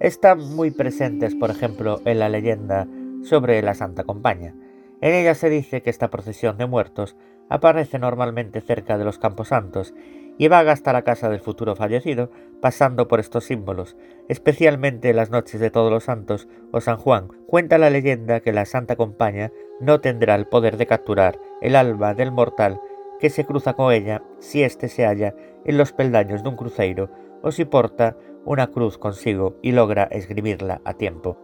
Están 0.00 0.40
muy 0.54 0.70
presentes, 0.70 1.34
por 1.34 1.50
ejemplo, 1.50 2.00
en 2.04 2.18
la 2.18 2.28
leyenda 2.28 2.86
sobre 3.22 3.62
la 3.62 3.74
Santa 3.74 4.04
Compaña. 4.04 4.54
En 5.00 5.14
ella 5.14 5.34
se 5.34 5.48
dice 5.48 5.82
que 5.82 5.90
esta 5.90 6.10
procesión 6.10 6.58
de 6.58 6.66
muertos 6.66 7.16
aparece 7.48 7.98
normalmente 7.98 8.60
cerca 8.60 8.98
de 8.98 9.04
los 9.04 9.18
camposantos 9.18 9.94
y 10.38 10.48
vaga 10.48 10.72
hasta 10.72 10.92
la 10.92 11.02
casa 11.02 11.28
del 11.28 11.40
futuro 11.40 11.76
fallecido, 11.76 12.30
pasando 12.60 13.08
por 13.08 13.20
estos 13.20 13.44
símbolos, 13.44 13.96
especialmente 14.28 15.10
en 15.10 15.16
las 15.16 15.30
noches 15.30 15.60
de 15.60 15.70
Todos 15.70 15.92
los 15.92 16.04
Santos 16.04 16.48
o 16.72 16.80
San 16.80 16.96
Juan. 16.96 17.28
Cuenta 17.46 17.78
la 17.78 17.90
leyenda 17.90 18.40
que 18.40 18.52
la 18.52 18.64
Santa 18.64 18.96
Compaña 18.96 19.52
no 19.80 20.00
tendrá 20.00 20.34
el 20.34 20.46
poder 20.46 20.76
de 20.76 20.86
capturar 20.86 21.38
el 21.60 21.76
alma 21.76 22.14
del 22.14 22.32
mortal 22.32 22.80
que 23.20 23.30
se 23.30 23.44
cruza 23.44 23.74
con 23.74 23.92
ella 23.92 24.22
si 24.38 24.62
éste 24.62 24.88
se 24.88 25.04
halla 25.04 25.34
en 25.64 25.78
los 25.78 25.92
peldaños 25.92 26.42
de 26.42 26.48
un 26.48 26.56
cruceiro 26.56 27.10
o 27.42 27.52
si 27.52 27.64
porta 27.64 28.16
una 28.44 28.68
cruz 28.68 28.98
consigo 28.98 29.56
y 29.62 29.72
logra 29.72 30.04
escribirla 30.04 30.80
a 30.84 30.94
tiempo, 30.94 31.38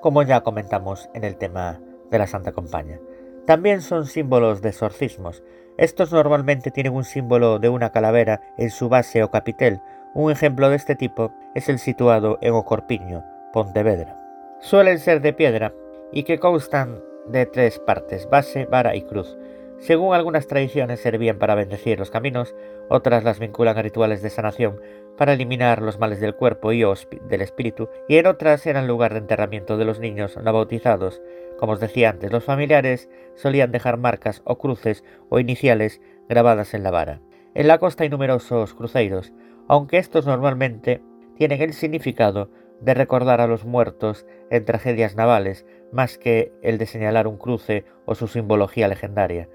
como 0.00 0.22
ya 0.22 0.42
comentamos 0.42 1.10
en 1.14 1.24
el 1.24 1.36
tema 1.36 1.80
de 2.10 2.18
la 2.18 2.26
Santa 2.26 2.52
Compaña. 2.52 3.00
También 3.46 3.80
son 3.80 4.06
símbolos 4.06 4.60
de 4.60 4.70
exorcismos. 4.70 5.42
Estos 5.78 6.10
normalmente 6.10 6.70
tienen 6.70 6.94
un 6.94 7.04
símbolo 7.04 7.58
de 7.58 7.68
una 7.68 7.90
calavera 7.90 8.40
en 8.56 8.70
su 8.70 8.88
base 8.88 9.22
o 9.22 9.30
capitel. 9.30 9.82
Un 10.14 10.32
ejemplo 10.32 10.70
de 10.70 10.76
este 10.76 10.96
tipo 10.96 11.32
es 11.54 11.68
el 11.68 11.78
situado 11.78 12.38
en 12.40 12.54
Ocorpiño, 12.54 13.24
Pontevedra. 13.52 14.16
Suelen 14.60 14.98
ser 14.98 15.20
de 15.20 15.34
piedra 15.34 15.74
y 16.12 16.22
que 16.22 16.38
constan 16.38 17.00
de 17.28 17.44
tres 17.44 17.78
partes, 17.78 18.28
base, 18.30 18.64
vara 18.64 18.96
y 18.96 19.02
cruz. 19.02 19.36
Según 19.78 20.14
algunas 20.14 20.46
tradiciones 20.46 21.00
servían 21.00 21.38
para 21.38 21.54
bendecir 21.54 21.98
los 21.98 22.10
caminos, 22.10 22.54
otras 22.88 23.24
las 23.24 23.38
vinculan 23.38 23.76
a 23.76 23.82
rituales 23.82 24.22
de 24.22 24.30
sanación 24.30 24.80
para 25.16 25.32
eliminar 25.32 25.82
los 25.82 25.98
males 25.98 26.20
del 26.20 26.34
cuerpo 26.34 26.72
y 26.72 26.82
del 26.82 27.40
espíritu, 27.42 27.88
y 28.08 28.16
en 28.16 28.26
otras 28.26 28.66
eran 28.66 28.86
lugar 28.86 29.12
de 29.12 29.20
enterramiento 29.20 29.76
de 29.76 29.84
los 29.84 30.00
niños 30.00 30.36
no 30.36 30.52
bautizados. 30.52 31.22
Como 31.58 31.72
os 31.72 31.80
decía 31.80 32.10
antes, 32.10 32.32
los 32.32 32.44
familiares 32.44 33.08
solían 33.34 33.72
dejar 33.72 33.96
marcas 33.96 34.42
o 34.44 34.58
cruces 34.58 35.04
o 35.28 35.38
iniciales 35.38 36.00
grabadas 36.28 36.74
en 36.74 36.82
la 36.82 36.90
vara. 36.90 37.20
En 37.54 37.68
la 37.68 37.78
costa 37.78 38.04
hay 38.04 38.10
numerosos 38.10 38.74
cruceiros, 38.74 39.32
aunque 39.68 39.98
estos 39.98 40.26
normalmente 40.26 41.02
tienen 41.36 41.62
el 41.62 41.72
significado 41.72 42.50
de 42.80 42.94
recordar 42.94 43.40
a 43.40 43.46
los 43.46 43.64
muertos 43.64 44.26
en 44.50 44.64
tragedias 44.64 45.16
navales, 45.16 45.64
más 45.92 46.18
que 46.18 46.52
el 46.62 46.78
de 46.78 46.86
señalar 46.86 47.26
un 47.26 47.38
cruce 47.38 47.84
o 48.04 48.14
su 48.14 48.28
simbología 48.28 48.88
legendaria. 48.88 49.48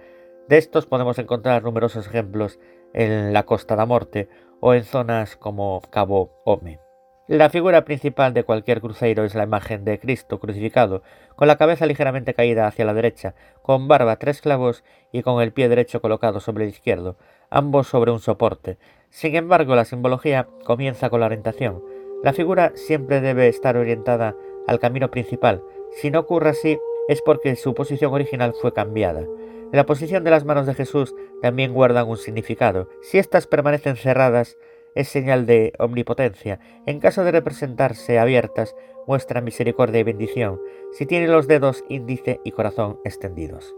De 0.49 0.57
estos 0.57 0.85
podemos 0.85 1.19
encontrar 1.19 1.63
numerosos 1.63 2.07
ejemplos 2.07 2.59
en 2.93 3.31
la 3.33 3.43
Costa 3.43 3.75
da 3.75 3.85
Morte 3.85 4.27
o 4.61 4.73
en 4.73 4.85
zonas 4.85 5.35
como 5.35 5.81
Cabo 5.89 6.31
Home. 6.45 6.79
La 7.27 7.49
figura 7.49 7.85
principal 7.85 8.33
de 8.33 8.43
cualquier 8.43 8.81
cruceiro 8.81 9.23
es 9.23 9.35
la 9.35 9.43
imagen 9.43 9.85
de 9.85 9.99
Cristo 9.99 10.39
crucificado, 10.39 11.01
con 11.35 11.47
la 11.47 11.57
cabeza 11.57 11.85
ligeramente 11.85 12.33
caída 12.33 12.67
hacia 12.67 12.85
la 12.85 12.93
derecha, 12.93 13.35
con 13.61 13.87
barba 13.87 14.17
tres 14.17 14.41
clavos 14.41 14.83
y 15.11 15.21
con 15.21 15.41
el 15.41 15.51
pie 15.51 15.69
derecho 15.69 16.01
colocado 16.01 16.39
sobre 16.39 16.65
el 16.65 16.71
izquierdo, 16.71 17.17
ambos 17.49 17.87
sobre 17.87 18.11
un 18.11 18.19
soporte. 18.19 18.77
Sin 19.09 19.35
embargo, 19.35 19.75
la 19.75 19.85
simbología 19.85 20.47
comienza 20.65 21.09
con 21.09 21.21
la 21.21 21.25
orientación. 21.27 21.81
La 22.23 22.33
figura 22.33 22.73
siempre 22.75 23.21
debe 23.21 23.47
estar 23.47 23.77
orientada 23.77 24.35
al 24.67 24.79
camino 24.79 25.09
principal. 25.09 25.63
Si 25.91 26.11
no 26.11 26.19
ocurre 26.19 26.49
así, 26.49 26.77
es 27.07 27.21
porque 27.21 27.55
su 27.55 27.73
posición 27.73 28.13
original 28.13 28.53
fue 28.61 28.73
cambiada. 28.73 29.25
La 29.71 29.85
posición 29.85 30.25
de 30.25 30.31
las 30.31 30.43
manos 30.43 30.65
de 30.65 30.73
Jesús 30.73 31.15
también 31.41 31.73
guardan 31.73 32.09
un 32.09 32.17
significado. 32.17 32.89
Si 33.01 33.17
éstas 33.17 33.47
permanecen 33.47 33.95
cerradas, 33.95 34.57
es 34.95 35.07
señal 35.07 35.45
de 35.45 35.71
omnipotencia. 35.79 36.59
En 36.85 36.99
caso 36.99 37.23
de 37.23 37.31
representarse 37.31 38.19
abiertas, 38.19 38.75
muestra 39.07 39.39
misericordia 39.39 40.01
y 40.01 40.03
bendición, 40.03 40.59
si 40.91 41.05
tiene 41.05 41.27
los 41.27 41.47
dedos 41.47 41.85
índice 41.87 42.41
y 42.43 42.51
corazón 42.51 42.99
extendidos. 43.05 43.73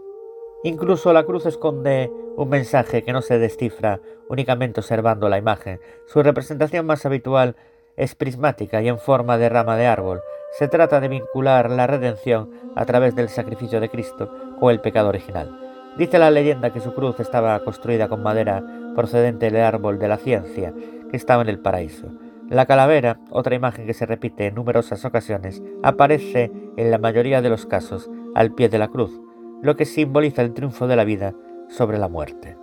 Incluso 0.64 1.12
la 1.12 1.24
cruz 1.24 1.46
esconde 1.46 2.10
un 2.36 2.48
mensaje 2.48 3.04
que 3.04 3.12
no 3.12 3.22
se 3.22 3.38
descifra 3.38 4.00
únicamente 4.28 4.80
observando 4.80 5.28
la 5.28 5.38
imagen. 5.38 5.78
Su 6.06 6.22
representación 6.22 6.86
más 6.86 7.06
habitual 7.06 7.54
es 7.96 8.16
prismática 8.16 8.82
y 8.82 8.88
en 8.88 8.98
forma 8.98 9.38
de 9.38 9.48
rama 9.48 9.76
de 9.76 9.86
árbol. 9.86 10.20
Se 10.58 10.66
trata 10.66 11.00
de 11.00 11.08
vincular 11.08 11.70
la 11.70 11.86
redención 11.86 12.50
a 12.74 12.84
través 12.84 13.14
del 13.14 13.28
sacrificio 13.28 13.78
de 13.80 13.90
Cristo 13.90 14.32
con 14.58 14.72
el 14.72 14.80
pecado 14.80 15.08
original. 15.08 15.63
Dice 15.96 16.18
la 16.18 16.30
leyenda 16.30 16.70
que 16.70 16.80
su 16.80 16.92
cruz 16.92 17.20
estaba 17.20 17.58
construida 17.60 18.08
con 18.08 18.20
madera 18.20 18.64
procedente 18.96 19.46
del 19.46 19.62
árbol 19.62 20.00
de 20.00 20.08
la 20.08 20.16
ciencia, 20.16 20.74
que 21.08 21.16
estaba 21.16 21.42
en 21.42 21.48
el 21.48 21.60
paraíso. 21.60 22.08
La 22.50 22.66
calavera, 22.66 23.20
otra 23.30 23.54
imagen 23.54 23.86
que 23.86 23.94
se 23.94 24.04
repite 24.04 24.46
en 24.46 24.56
numerosas 24.56 25.04
ocasiones, 25.04 25.62
aparece 25.84 26.50
en 26.76 26.90
la 26.90 26.98
mayoría 26.98 27.42
de 27.42 27.48
los 27.48 27.64
casos 27.64 28.10
al 28.34 28.52
pie 28.52 28.68
de 28.68 28.78
la 28.78 28.88
cruz, 28.88 29.20
lo 29.62 29.76
que 29.76 29.84
simboliza 29.84 30.42
el 30.42 30.52
triunfo 30.52 30.88
de 30.88 30.96
la 30.96 31.04
vida 31.04 31.32
sobre 31.68 31.98
la 31.98 32.08
muerte. 32.08 32.58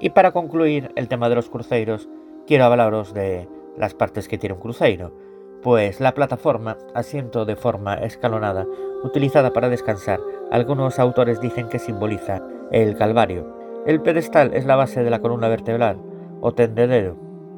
Y 0.00 0.10
para 0.10 0.32
concluir 0.32 0.90
el 0.96 1.06
tema 1.06 1.28
de 1.28 1.36
los 1.36 1.48
cruceros, 1.48 2.08
quiero 2.48 2.64
hablaros 2.64 3.14
de 3.14 3.48
las 3.76 3.94
partes 3.94 4.26
que 4.26 4.38
tiene 4.38 4.56
un 4.56 4.60
cruceiro, 4.60 5.16
pues 5.62 6.00
la 6.00 6.14
plataforma, 6.14 6.76
asiento 6.94 7.44
de 7.44 7.54
forma 7.54 7.94
escalonada, 7.94 8.66
utilizada 9.04 9.52
para 9.52 9.68
descansar, 9.68 10.18
algunos 10.50 10.98
autores 10.98 11.40
dicen 11.40 11.68
que 11.68 11.78
simboliza 11.78 12.42
el 12.72 12.96
Calvario. 12.96 13.46
El 13.86 14.00
pedestal 14.00 14.54
es 14.54 14.64
la 14.64 14.76
base 14.76 15.04
de 15.04 15.10
la 15.10 15.20
columna 15.20 15.48
vertebral, 15.48 16.00
o 16.40 16.52
tendedero. 16.52 17.16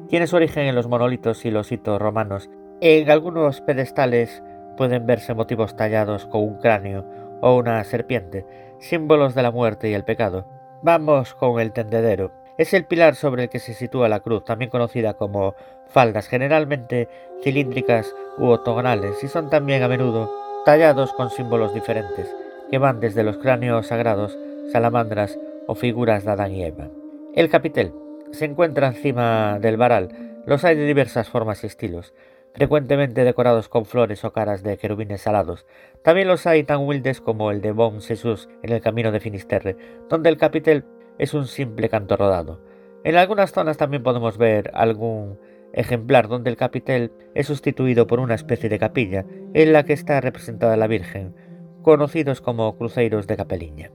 Tiene 0.09 0.27
su 0.27 0.35
origen 0.35 0.67
en 0.67 0.75
los 0.75 0.87
monolitos 0.87 1.45
y 1.45 1.51
los 1.51 1.71
hitos 1.71 2.01
romanos. 2.01 2.49
En 2.81 3.09
algunos 3.09 3.61
pedestales 3.61 4.43
pueden 4.77 5.05
verse 5.05 5.33
motivos 5.33 5.75
tallados 5.75 6.25
con 6.25 6.41
un 6.41 6.57
cráneo 6.59 7.05
o 7.41 7.55
una 7.55 7.83
serpiente, 7.83 8.45
símbolos 8.79 9.33
de 9.35 9.43
la 9.43 9.51
muerte 9.51 9.89
y 9.89 9.93
el 9.93 10.03
pecado. 10.03 10.47
Vamos 10.83 11.33
con 11.33 11.59
el 11.59 11.71
tendedero. 11.71 12.31
Es 12.57 12.73
el 12.73 12.85
pilar 12.85 13.15
sobre 13.15 13.43
el 13.43 13.49
que 13.49 13.59
se 13.59 13.73
sitúa 13.73 14.09
la 14.09 14.19
cruz, 14.19 14.43
también 14.43 14.69
conocida 14.69 15.15
como 15.15 15.55
faldas, 15.87 16.27
generalmente 16.27 17.09
cilíndricas 17.43 18.13
u 18.37 18.47
octogonales, 18.47 19.23
y 19.23 19.27
son 19.27 19.49
también 19.49 19.83
a 19.83 19.87
menudo 19.87 20.29
tallados 20.65 21.13
con 21.13 21.29
símbolos 21.29 21.73
diferentes, 21.73 22.33
que 22.69 22.77
van 22.77 22.99
desde 22.99 23.23
los 23.23 23.37
cráneos 23.37 23.87
sagrados, 23.87 24.37
salamandras 24.71 25.39
o 25.67 25.75
figuras 25.75 26.25
de 26.25 26.31
Adán 26.31 26.51
y 26.51 26.63
Eva. 26.63 26.89
El 27.33 27.49
capitel 27.49 27.93
se 28.31 28.45
encuentra 28.45 28.87
encima 28.87 29.59
del 29.59 29.77
varal. 29.77 30.41
Los 30.45 30.63
hay 30.63 30.75
de 30.75 30.85
diversas 30.85 31.29
formas 31.29 31.63
y 31.63 31.67
estilos, 31.67 32.13
frecuentemente 32.53 33.23
decorados 33.23 33.67
con 33.67 33.85
flores 33.85 34.23
o 34.23 34.31
caras 34.31 34.63
de 34.63 34.77
querubines 34.77 35.21
salados. 35.21 35.65
También 36.03 36.27
los 36.27 36.47
hay 36.47 36.63
tan 36.63 36.79
humildes 36.79 37.21
como 37.21 37.51
el 37.51 37.61
de 37.61 37.71
Bon 37.71 38.01
Jesús 38.01 38.49
en 38.63 38.71
el 38.71 38.81
camino 38.81 39.11
de 39.11 39.19
Finisterre, 39.19 39.75
donde 40.09 40.29
el 40.29 40.37
capitel 40.37 40.85
es 41.17 41.33
un 41.33 41.47
simple 41.47 41.89
canto 41.89 42.15
rodado. 42.15 42.61
En 43.03 43.15
algunas 43.15 43.51
zonas 43.51 43.77
también 43.77 44.03
podemos 44.03 44.37
ver 44.37 44.71
algún 44.73 45.37
ejemplar 45.73 46.27
donde 46.27 46.49
el 46.49 46.55
capitel 46.55 47.11
es 47.35 47.47
sustituido 47.47 48.07
por 48.07 48.19
una 48.19 48.35
especie 48.35 48.69
de 48.69 48.79
capilla 48.79 49.25
en 49.53 49.73
la 49.73 49.83
que 49.83 49.93
está 49.93 50.21
representada 50.21 50.77
la 50.77 50.87
Virgen, 50.87 51.35
conocidos 51.81 52.41
como 52.41 52.77
cruceiros 52.77 53.27
de 53.27 53.37
capeliña. 53.37 53.91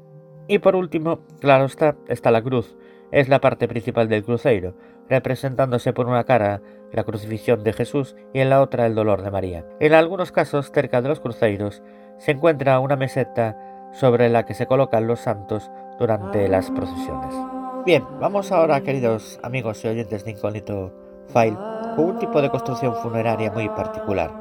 Y 0.50 0.58
por 0.58 0.74
último, 0.74 1.20
claro 1.38 1.64
está, 1.64 1.94
está 2.08 2.32
la 2.32 2.42
cruz, 2.42 2.76
es 3.12 3.28
la 3.28 3.40
parte 3.40 3.68
principal 3.68 4.08
del 4.08 4.24
cruceiro, 4.24 4.74
representándose 5.08 5.92
por 5.92 6.08
una 6.08 6.24
cara 6.24 6.60
la 6.90 7.04
crucifixión 7.04 7.62
de 7.62 7.72
Jesús 7.72 8.16
y 8.34 8.40
en 8.40 8.50
la 8.50 8.60
otra 8.60 8.86
el 8.86 8.96
dolor 8.96 9.22
de 9.22 9.30
María. 9.30 9.64
En 9.78 9.94
algunos 9.94 10.32
casos, 10.32 10.72
cerca 10.72 11.02
de 11.02 11.08
los 11.08 11.20
cruceiros, 11.20 11.84
se 12.18 12.32
encuentra 12.32 12.80
una 12.80 12.96
meseta 12.96 13.56
sobre 13.92 14.28
la 14.28 14.44
que 14.44 14.54
se 14.54 14.66
colocan 14.66 15.06
los 15.06 15.20
santos 15.20 15.70
durante 16.00 16.48
las 16.48 16.68
procesiones. 16.72 17.32
Bien, 17.86 18.02
vamos 18.18 18.50
ahora, 18.50 18.80
queridos 18.80 19.38
amigos 19.44 19.84
y 19.84 19.88
oyentes 19.88 20.24
de 20.24 20.32
Incógnito 20.32 20.92
File, 21.28 21.58
con 21.94 22.06
un 22.06 22.18
tipo 22.18 22.42
de 22.42 22.50
construcción 22.50 22.96
funeraria 22.96 23.52
muy 23.52 23.68
particular, 23.68 24.32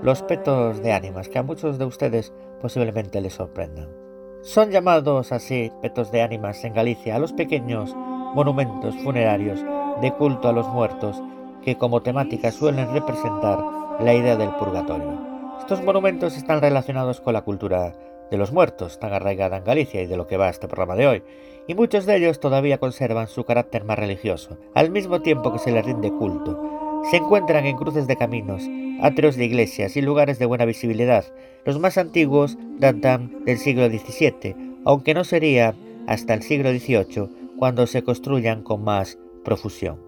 los 0.00 0.22
petos 0.22 0.80
de 0.80 0.92
ánimas, 0.92 1.28
que 1.28 1.40
a 1.40 1.42
muchos 1.42 1.76
de 1.76 1.86
ustedes 1.86 2.32
posiblemente 2.60 3.20
les 3.20 3.34
sorprendan. 3.34 4.05
Son 4.46 4.70
llamados 4.70 5.32
así 5.32 5.72
petos 5.82 6.12
de 6.12 6.22
ánimas 6.22 6.62
en 6.62 6.72
Galicia 6.72 7.16
a 7.16 7.18
los 7.18 7.32
pequeños 7.32 7.92
monumentos 7.96 8.94
funerarios 9.02 9.58
de 10.00 10.12
culto 10.12 10.48
a 10.48 10.52
los 10.52 10.68
muertos 10.68 11.20
que 11.64 11.76
como 11.76 12.00
temática 12.02 12.52
suelen 12.52 12.92
representar 12.92 13.58
la 13.98 14.14
idea 14.14 14.36
del 14.36 14.50
purgatorio. 14.50 15.18
Estos 15.58 15.82
monumentos 15.82 16.36
están 16.36 16.60
relacionados 16.60 17.20
con 17.20 17.32
la 17.32 17.42
cultura 17.42 17.92
de 18.30 18.36
los 18.36 18.52
muertos, 18.52 19.00
tan 19.00 19.12
arraigada 19.12 19.56
en 19.56 19.64
Galicia 19.64 20.00
y 20.00 20.06
de 20.06 20.16
lo 20.16 20.28
que 20.28 20.36
va 20.36 20.48
este 20.48 20.68
programa 20.68 20.94
de 20.94 21.08
hoy, 21.08 21.24
y 21.66 21.74
muchos 21.74 22.06
de 22.06 22.14
ellos 22.14 22.38
todavía 22.38 22.78
conservan 22.78 23.26
su 23.26 23.42
carácter 23.42 23.82
más 23.82 23.98
religioso, 23.98 24.58
al 24.76 24.92
mismo 24.92 25.22
tiempo 25.22 25.52
que 25.52 25.58
se 25.58 25.72
les 25.72 25.84
rinde 25.84 26.12
culto. 26.12 26.75
Se 27.10 27.18
encuentran 27.18 27.66
en 27.66 27.76
cruces 27.76 28.08
de 28.08 28.16
caminos, 28.16 28.62
atrios 29.00 29.36
de 29.36 29.44
iglesias 29.44 29.96
y 29.96 30.02
lugares 30.02 30.40
de 30.40 30.46
buena 30.46 30.64
visibilidad. 30.64 31.24
Los 31.64 31.78
más 31.78 31.98
antiguos 31.98 32.58
datan 32.78 33.44
del 33.44 33.58
siglo 33.58 33.88
XVII, 33.88 34.56
aunque 34.84 35.14
no 35.14 35.22
sería 35.22 35.76
hasta 36.08 36.34
el 36.34 36.42
siglo 36.42 36.70
XVIII 36.70 37.28
cuando 37.58 37.86
se 37.86 38.02
construyan 38.02 38.62
con 38.62 38.82
más 38.82 39.18
profusión. 39.44 40.00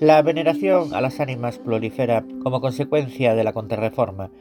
La 0.00 0.22
veneración 0.22 0.92
a 0.92 1.00
las 1.00 1.20
ánimas 1.20 1.58
prolifera 1.58 2.24
como 2.42 2.60
consecuencia 2.60 3.36
de 3.36 3.44
la 3.44 3.52
contrarreforma, 3.52 4.32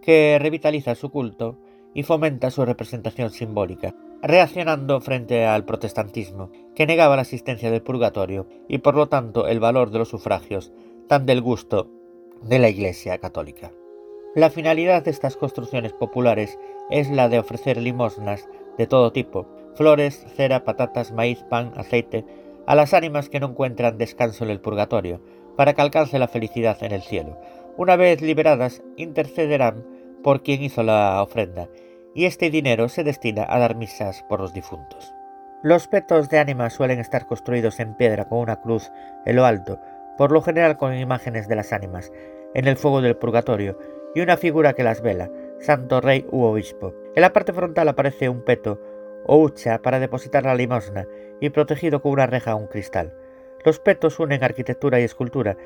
que 0.00 0.38
revitaliza 0.40 0.94
su 0.94 1.10
culto 1.10 1.58
y 1.92 2.02
fomenta 2.02 2.50
su 2.50 2.64
representación 2.64 3.30
simbólica, 3.30 3.94
reaccionando 4.22 5.00
frente 5.00 5.44
al 5.44 5.64
protestantismo, 5.64 6.50
que 6.74 6.86
negaba 6.86 7.16
la 7.16 7.22
existencia 7.22 7.70
del 7.70 7.82
purgatorio 7.82 8.46
y 8.68 8.78
por 8.78 8.94
lo 8.94 9.08
tanto 9.08 9.46
el 9.48 9.60
valor 9.60 9.90
de 9.90 9.98
los 9.98 10.08
sufragios, 10.08 10.72
tan 11.08 11.24
del 11.24 11.40
gusto 11.40 11.90
de 12.42 12.58
la 12.58 12.68
Iglesia 12.68 13.18
católica. 13.18 13.72
La 14.34 14.50
finalidad 14.50 15.02
de 15.02 15.10
estas 15.10 15.36
construcciones 15.36 15.92
populares 15.94 16.58
es 16.90 17.10
la 17.10 17.28
de 17.28 17.38
ofrecer 17.38 17.78
limosnas 17.78 18.46
de 18.76 18.86
todo 18.86 19.10
tipo, 19.10 19.48
flores, 19.74 20.26
cera, 20.36 20.64
patatas, 20.64 21.10
maíz, 21.10 21.42
pan, 21.48 21.72
aceite, 21.76 22.24
a 22.66 22.74
las 22.74 22.92
ánimas 22.92 23.30
que 23.30 23.40
no 23.40 23.48
encuentran 23.48 23.96
descanso 23.96 24.44
en 24.44 24.50
el 24.50 24.60
purgatorio, 24.60 25.20
para 25.56 25.72
que 25.72 25.80
alcance 25.80 26.18
la 26.18 26.28
felicidad 26.28 26.76
en 26.82 26.92
el 26.92 27.02
cielo. 27.02 27.40
Una 27.78 27.96
vez 27.96 28.20
liberadas, 28.20 28.82
intercederán 28.96 29.84
por 30.22 30.42
quien 30.42 30.62
hizo 30.62 30.82
la 30.82 31.22
ofrenda, 31.22 31.68
y 32.14 32.26
este 32.26 32.50
dinero 32.50 32.88
se 32.88 33.02
destina 33.02 33.46
a 33.48 33.58
dar 33.58 33.76
misas 33.76 34.24
por 34.28 34.40
los 34.40 34.52
difuntos. 34.52 35.12
Los 35.62 35.88
petos 35.88 36.28
de 36.28 36.38
ánimas 36.38 36.74
suelen 36.74 37.00
estar 37.00 37.26
construidos 37.26 37.80
en 37.80 37.94
piedra 37.94 38.28
con 38.28 38.38
una 38.38 38.60
cruz 38.60 38.92
en 39.24 39.36
lo 39.36 39.44
alto, 39.44 39.80
por 40.18 40.32
lo 40.32 40.42
general 40.42 40.76
con 40.76 40.94
imágenes 40.94 41.48
de 41.48 41.56
las 41.56 41.72
ánimas, 41.72 42.12
en 42.52 42.66
el 42.66 42.76
fuego 42.76 43.00
del 43.00 43.16
purgatorio, 43.16 43.78
y 44.14 44.20
una 44.20 44.36
figura 44.36 44.74
que 44.74 44.82
las 44.82 45.00
vela, 45.00 45.30
santo 45.60 46.00
rey 46.00 46.26
u 46.30 46.42
obispo. 46.42 46.94
En 47.14 47.22
la 47.22 47.32
parte 47.32 47.52
frontal 47.52 47.88
aparece 47.88 48.28
un 48.28 48.44
peto 48.44 48.80
o 49.24 49.38
hucha 49.38 49.80
para 49.80 50.00
depositar 50.00 50.44
la 50.44 50.54
limosna 50.54 51.06
y 51.40 51.50
protegido 51.50 52.02
con 52.02 52.12
una 52.12 52.26
reja 52.26 52.54
o 52.54 52.58
un 52.58 52.66
cristal. 52.66 53.14
Los 53.64 53.78
petos 53.78 54.18
unen 54.18 54.42
arquitectura 54.42 55.00
y 55.00 55.04
escultura, 55.04 55.56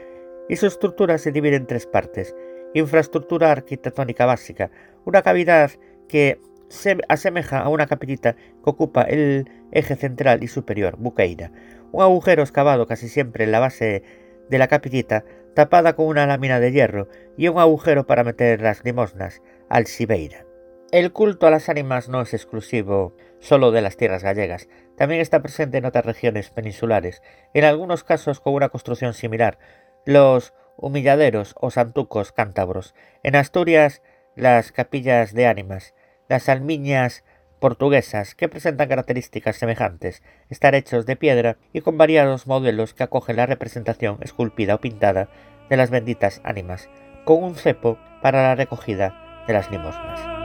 y 0.48 0.56
su 0.56 0.66
estructura 0.66 1.16
se 1.18 1.32
divide 1.32 1.56
en 1.56 1.66
tres 1.66 1.86
partes. 1.86 2.36
Infraestructura 2.74 3.50
arquitectónica 3.50 4.26
básica, 4.26 4.70
una 5.04 5.22
cavidad 5.22 5.70
que 6.08 6.40
se 6.68 6.98
asemeja 7.08 7.60
a 7.60 7.68
una 7.68 7.86
capillita 7.86 8.34
que 8.34 8.70
ocupa 8.70 9.02
el 9.02 9.48
eje 9.72 9.94
central 9.94 10.42
y 10.42 10.48
superior, 10.48 10.96
buqueira. 10.98 11.52
Un 11.92 12.02
agujero 12.02 12.42
excavado 12.42 12.86
casi 12.86 13.08
siempre 13.08 13.44
en 13.44 13.52
la 13.52 13.60
base 13.60 14.02
de 14.48 14.58
la 14.58 14.68
capillita, 14.68 15.24
tapada 15.54 15.94
con 15.94 16.06
una 16.06 16.26
lámina 16.26 16.60
de 16.60 16.72
hierro, 16.72 17.08
y 17.36 17.48
un 17.48 17.58
agujero 17.58 18.06
para 18.06 18.24
meter 18.24 18.60
las 18.60 18.84
limosnas, 18.84 19.42
alcibeira. 19.68 20.46
El 20.90 21.12
culto 21.12 21.46
a 21.46 21.50
las 21.50 21.68
ánimas 21.68 22.08
no 22.08 22.20
es 22.20 22.34
exclusivo 22.34 23.16
solo 23.38 23.70
de 23.70 23.82
las 23.82 23.96
tierras 23.96 24.22
gallegas, 24.22 24.68
también 24.96 25.20
está 25.20 25.40
presente 25.42 25.78
en 25.78 25.86
otras 25.86 26.04
regiones 26.04 26.50
peninsulares, 26.50 27.22
en 27.54 27.64
algunos 27.64 28.04
casos 28.04 28.40
con 28.40 28.54
una 28.54 28.68
construcción 28.68 29.14
similar, 29.14 29.58
los 30.04 30.52
humilladeros 30.76 31.54
o 31.60 31.70
santucos 31.70 32.32
cántabros, 32.32 32.94
en 33.22 33.36
Asturias 33.36 34.02
las 34.34 34.72
capillas 34.72 35.32
de 35.32 35.46
ánimas, 35.46 35.94
las 36.28 36.48
almiñas 36.48 37.24
portuguesas 37.62 38.34
que 38.34 38.48
presentan 38.48 38.88
características 38.88 39.54
semejantes, 39.54 40.20
estar 40.50 40.74
hechos 40.74 41.06
de 41.06 41.14
piedra 41.14 41.58
y 41.72 41.80
con 41.80 41.96
variados 41.96 42.48
modelos 42.48 42.92
que 42.92 43.04
acogen 43.04 43.36
la 43.36 43.46
representación 43.46 44.18
esculpida 44.20 44.74
o 44.74 44.80
pintada 44.80 45.28
de 45.70 45.76
las 45.76 45.90
benditas 45.90 46.40
ánimas, 46.42 46.90
con 47.24 47.40
un 47.44 47.54
cepo 47.54 47.98
para 48.20 48.42
la 48.42 48.56
recogida 48.56 49.44
de 49.46 49.52
las 49.52 49.70
limosnas. 49.70 50.41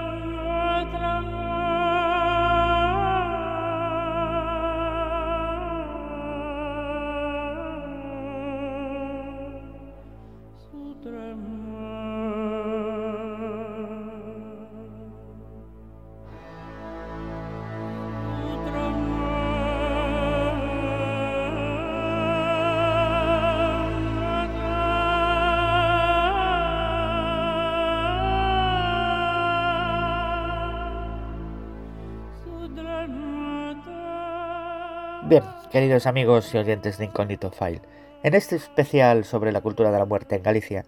Queridos 35.77 36.07
amigos 36.07 36.51
y 36.56 36.57
oyentes 36.57 36.97
de 36.97 37.06
Incógnito 37.06 37.51
File, 37.51 37.83
en 38.23 38.33
este 38.33 38.56
especial 38.56 39.25
sobre 39.25 39.51
la 39.51 39.61
cultura 39.61 39.91
de 39.91 39.99
la 39.99 40.06
muerte 40.06 40.35
en 40.35 40.41
Galicia, 40.41 40.85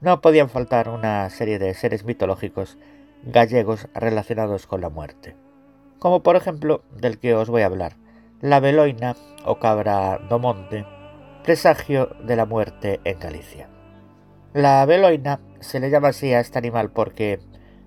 no 0.00 0.20
podían 0.20 0.48
faltar 0.48 0.90
una 0.90 1.28
serie 1.28 1.58
de 1.58 1.74
seres 1.74 2.04
mitológicos 2.04 2.78
gallegos 3.24 3.88
relacionados 3.94 4.68
con 4.68 4.80
la 4.80 4.90
muerte, 4.90 5.34
como 5.98 6.22
por 6.22 6.36
ejemplo 6.36 6.84
del 6.92 7.18
que 7.18 7.34
os 7.34 7.50
voy 7.50 7.62
a 7.62 7.66
hablar, 7.66 7.96
la 8.40 8.60
veloina 8.60 9.16
o 9.44 9.58
cabra 9.58 10.18
do 10.30 10.38
monte, 10.38 10.86
presagio 11.42 12.06
de 12.22 12.36
la 12.36 12.46
muerte 12.46 13.00
en 13.02 13.18
Galicia. 13.18 13.68
La 14.54 14.86
veloina 14.86 15.40
se 15.58 15.80
le 15.80 15.90
llama 15.90 16.10
así 16.10 16.32
a 16.32 16.38
este 16.38 16.58
animal 16.58 16.92
porque 16.92 17.40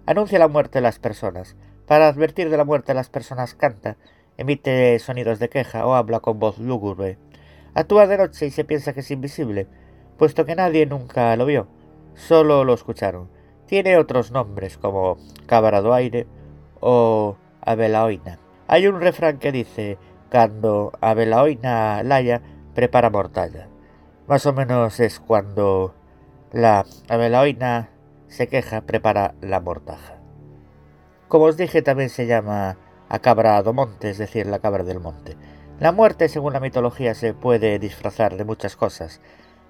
anuncia 0.05 0.37
la 0.37 0.49
muerte 0.49 0.79
de 0.79 0.83
las 0.83 0.99
personas. 0.99 1.55
Para 1.87 2.09
advertir 2.09 2.49
de 2.49 2.57
la 2.57 2.65
muerte 2.65 2.91
de 2.91 2.95
las 2.95 3.07
personas 3.07 3.55
canta 3.55 3.95
emite 4.41 4.97
sonidos 4.99 5.39
de 5.39 5.49
queja 5.49 5.85
o 5.85 5.93
habla 5.93 6.19
con 6.19 6.39
voz 6.39 6.57
lúgubre. 6.57 7.17
Actúa 7.73 8.07
de 8.07 8.17
noche 8.17 8.47
y 8.47 8.51
se 8.51 8.65
piensa 8.65 8.91
que 8.93 9.01
es 9.01 9.11
invisible, 9.11 9.67
puesto 10.17 10.45
que 10.45 10.55
nadie 10.55 10.85
nunca 10.85 11.35
lo 11.35 11.45
vio, 11.45 11.67
solo 12.15 12.63
lo 12.63 12.73
escucharon. 12.73 13.29
Tiene 13.67 13.97
otros 13.97 14.31
nombres 14.31 14.77
como 14.77 15.17
cabra 15.45 15.81
do 15.81 15.93
aire 15.93 16.27
o 16.81 17.37
abelaoina. 17.61 18.39
Hay 18.67 18.87
un 18.87 18.99
refrán 18.99 19.37
que 19.37 19.51
dice, 19.51 19.97
cuando 20.29 20.91
abelaoina 21.01 22.03
laya, 22.03 22.41
prepara 22.73 23.09
mortalla. 23.09 23.69
Más 24.27 24.45
o 24.45 24.53
menos 24.53 24.99
es 24.99 25.19
cuando 25.19 25.93
la 26.51 26.85
abelaoina 27.07 27.89
se 28.27 28.47
queja, 28.47 28.81
prepara 28.81 29.35
la 29.39 29.59
mortaja. 29.59 30.17
Como 31.27 31.45
os 31.45 31.57
dije, 31.57 31.81
también 31.81 32.09
se 32.09 32.27
llama 32.27 32.77
a 33.11 33.19
cabra 33.19 33.61
do 33.61 33.73
monte, 33.73 34.09
es 34.09 34.17
decir, 34.17 34.47
la 34.47 34.59
cabra 34.59 34.85
del 34.85 35.01
monte. 35.01 35.35
La 35.81 35.91
muerte, 35.91 36.29
según 36.29 36.53
la 36.53 36.61
mitología, 36.61 37.13
se 37.13 37.33
puede 37.33 37.77
disfrazar 37.77 38.37
de 38.37 38.45
muchas 38.45 38.77
cosas. 38.77 39.19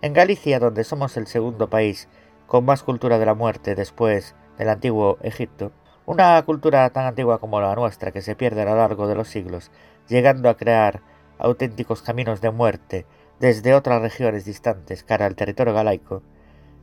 En 0.03 0.14
Galicia, 0.14 0.60
donde 0.60 0.84
somos 0.84 1.18
el 1.18 1.26
segundo 1.26 1.68
país 1.68 2.08
con 2.45 2.66
más 2.66 2.84
cultura 2.84 3.18
de 3.18 3.26
la 3.26 3.34
muerte 3.34 3.74
después 3.74 4.36
del 4.60 4.70
antiguo 4.70 5.18
Egipto, 5.24 5.72
una 6.06 6.40
cultura 6.44 6.88
tan 6.92 7.08
antigua 7.08 7.40
como 7.40 7.60
la 7.60 7.74
nuestra 7.74 8.11
que 8.11 8.22
se 8.22 8.36
pierde 8.36 8.61
a 8.61 8.66
lo 8.66 8.76
largo 8.76 9.08
de 9.08 9.16
los 9.16 9.30
siglos, 9.30 9.72
llegando 10.08 10.48
a 10.48 10.56
crear 10.56 11.02
auténticos 11.40 12.03
caminos 12.03 12.42
de 12.42 12.52
muerte 12.52 13.08
desde 13.40 13.74
otras 13.74 14.03
regiones 14.03 14.45
distantes 14.45 15.03
cara 15.03 15.26
al 15.26 15.36
territorio 15.36 15.74
galaico, 15.74 16.22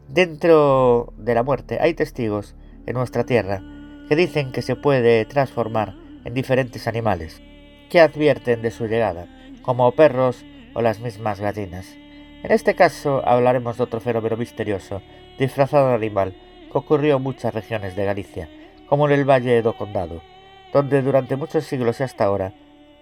dentro 0.09 1.13
de 1.19 1.35
la 1.37 1.45
muerte 1.45 1.79
hay 1.81 1.95
testigos 1.95 2.57
en 2.87 2.95
nuestra 2.95 3.23
tierra 3.23 3.63
que 4.09 4.17
dicen 4.17 4.51
que 4.51 4.63
se 4.63 4.75
puede 4.75 5.25
transformar 5.25 6.08
en 6.29 6.35
diferentes 6.35 6.87
animales, 6.87 7.41
que 7.89 8.01
advierten 8.01 8.61
de 8.61 8.71
su 8.71 8.87
llegada, 8.87 9.27
como 9.63 9.91
perros 9.93 10.45
o 10.75 10.83
las 10.83 11.01
mismas 11.01 11.41
gallinas. 11.41 11.97
En 12.43 12.53
este 12.53 12.75
caso 12.75 13.27
hablaremos 13.27 13.79
de 13.79 13.85
otro 13.85 14.01
fenómeno 14.01 14.37
misterioso, 14.37 15.01
disfrazado 15.39 15.89
de 15.89 15.95
animal, 15.95 16.35
que 16.71 16.79
ocurrió 16.79 17.17
en 17.17 17.23
muchas 17.23 17.55
regiones 17.55 17.97
de 17.97 18.05
Galicia, 18.05 18.49
como 18.87 19.09
en 19.09 19.15
el 19.15 19.25
Valle 19.25 19.63
do 19.63 19.75
Condado, 19.75 20.21
donde 20.73 21.01
durante 21.01 21.37
muchos 21.37 21.65
siglos 21.65 22.01
y 22.01 22.03
hasta 22.03 22.25
ahora 22.25 22.53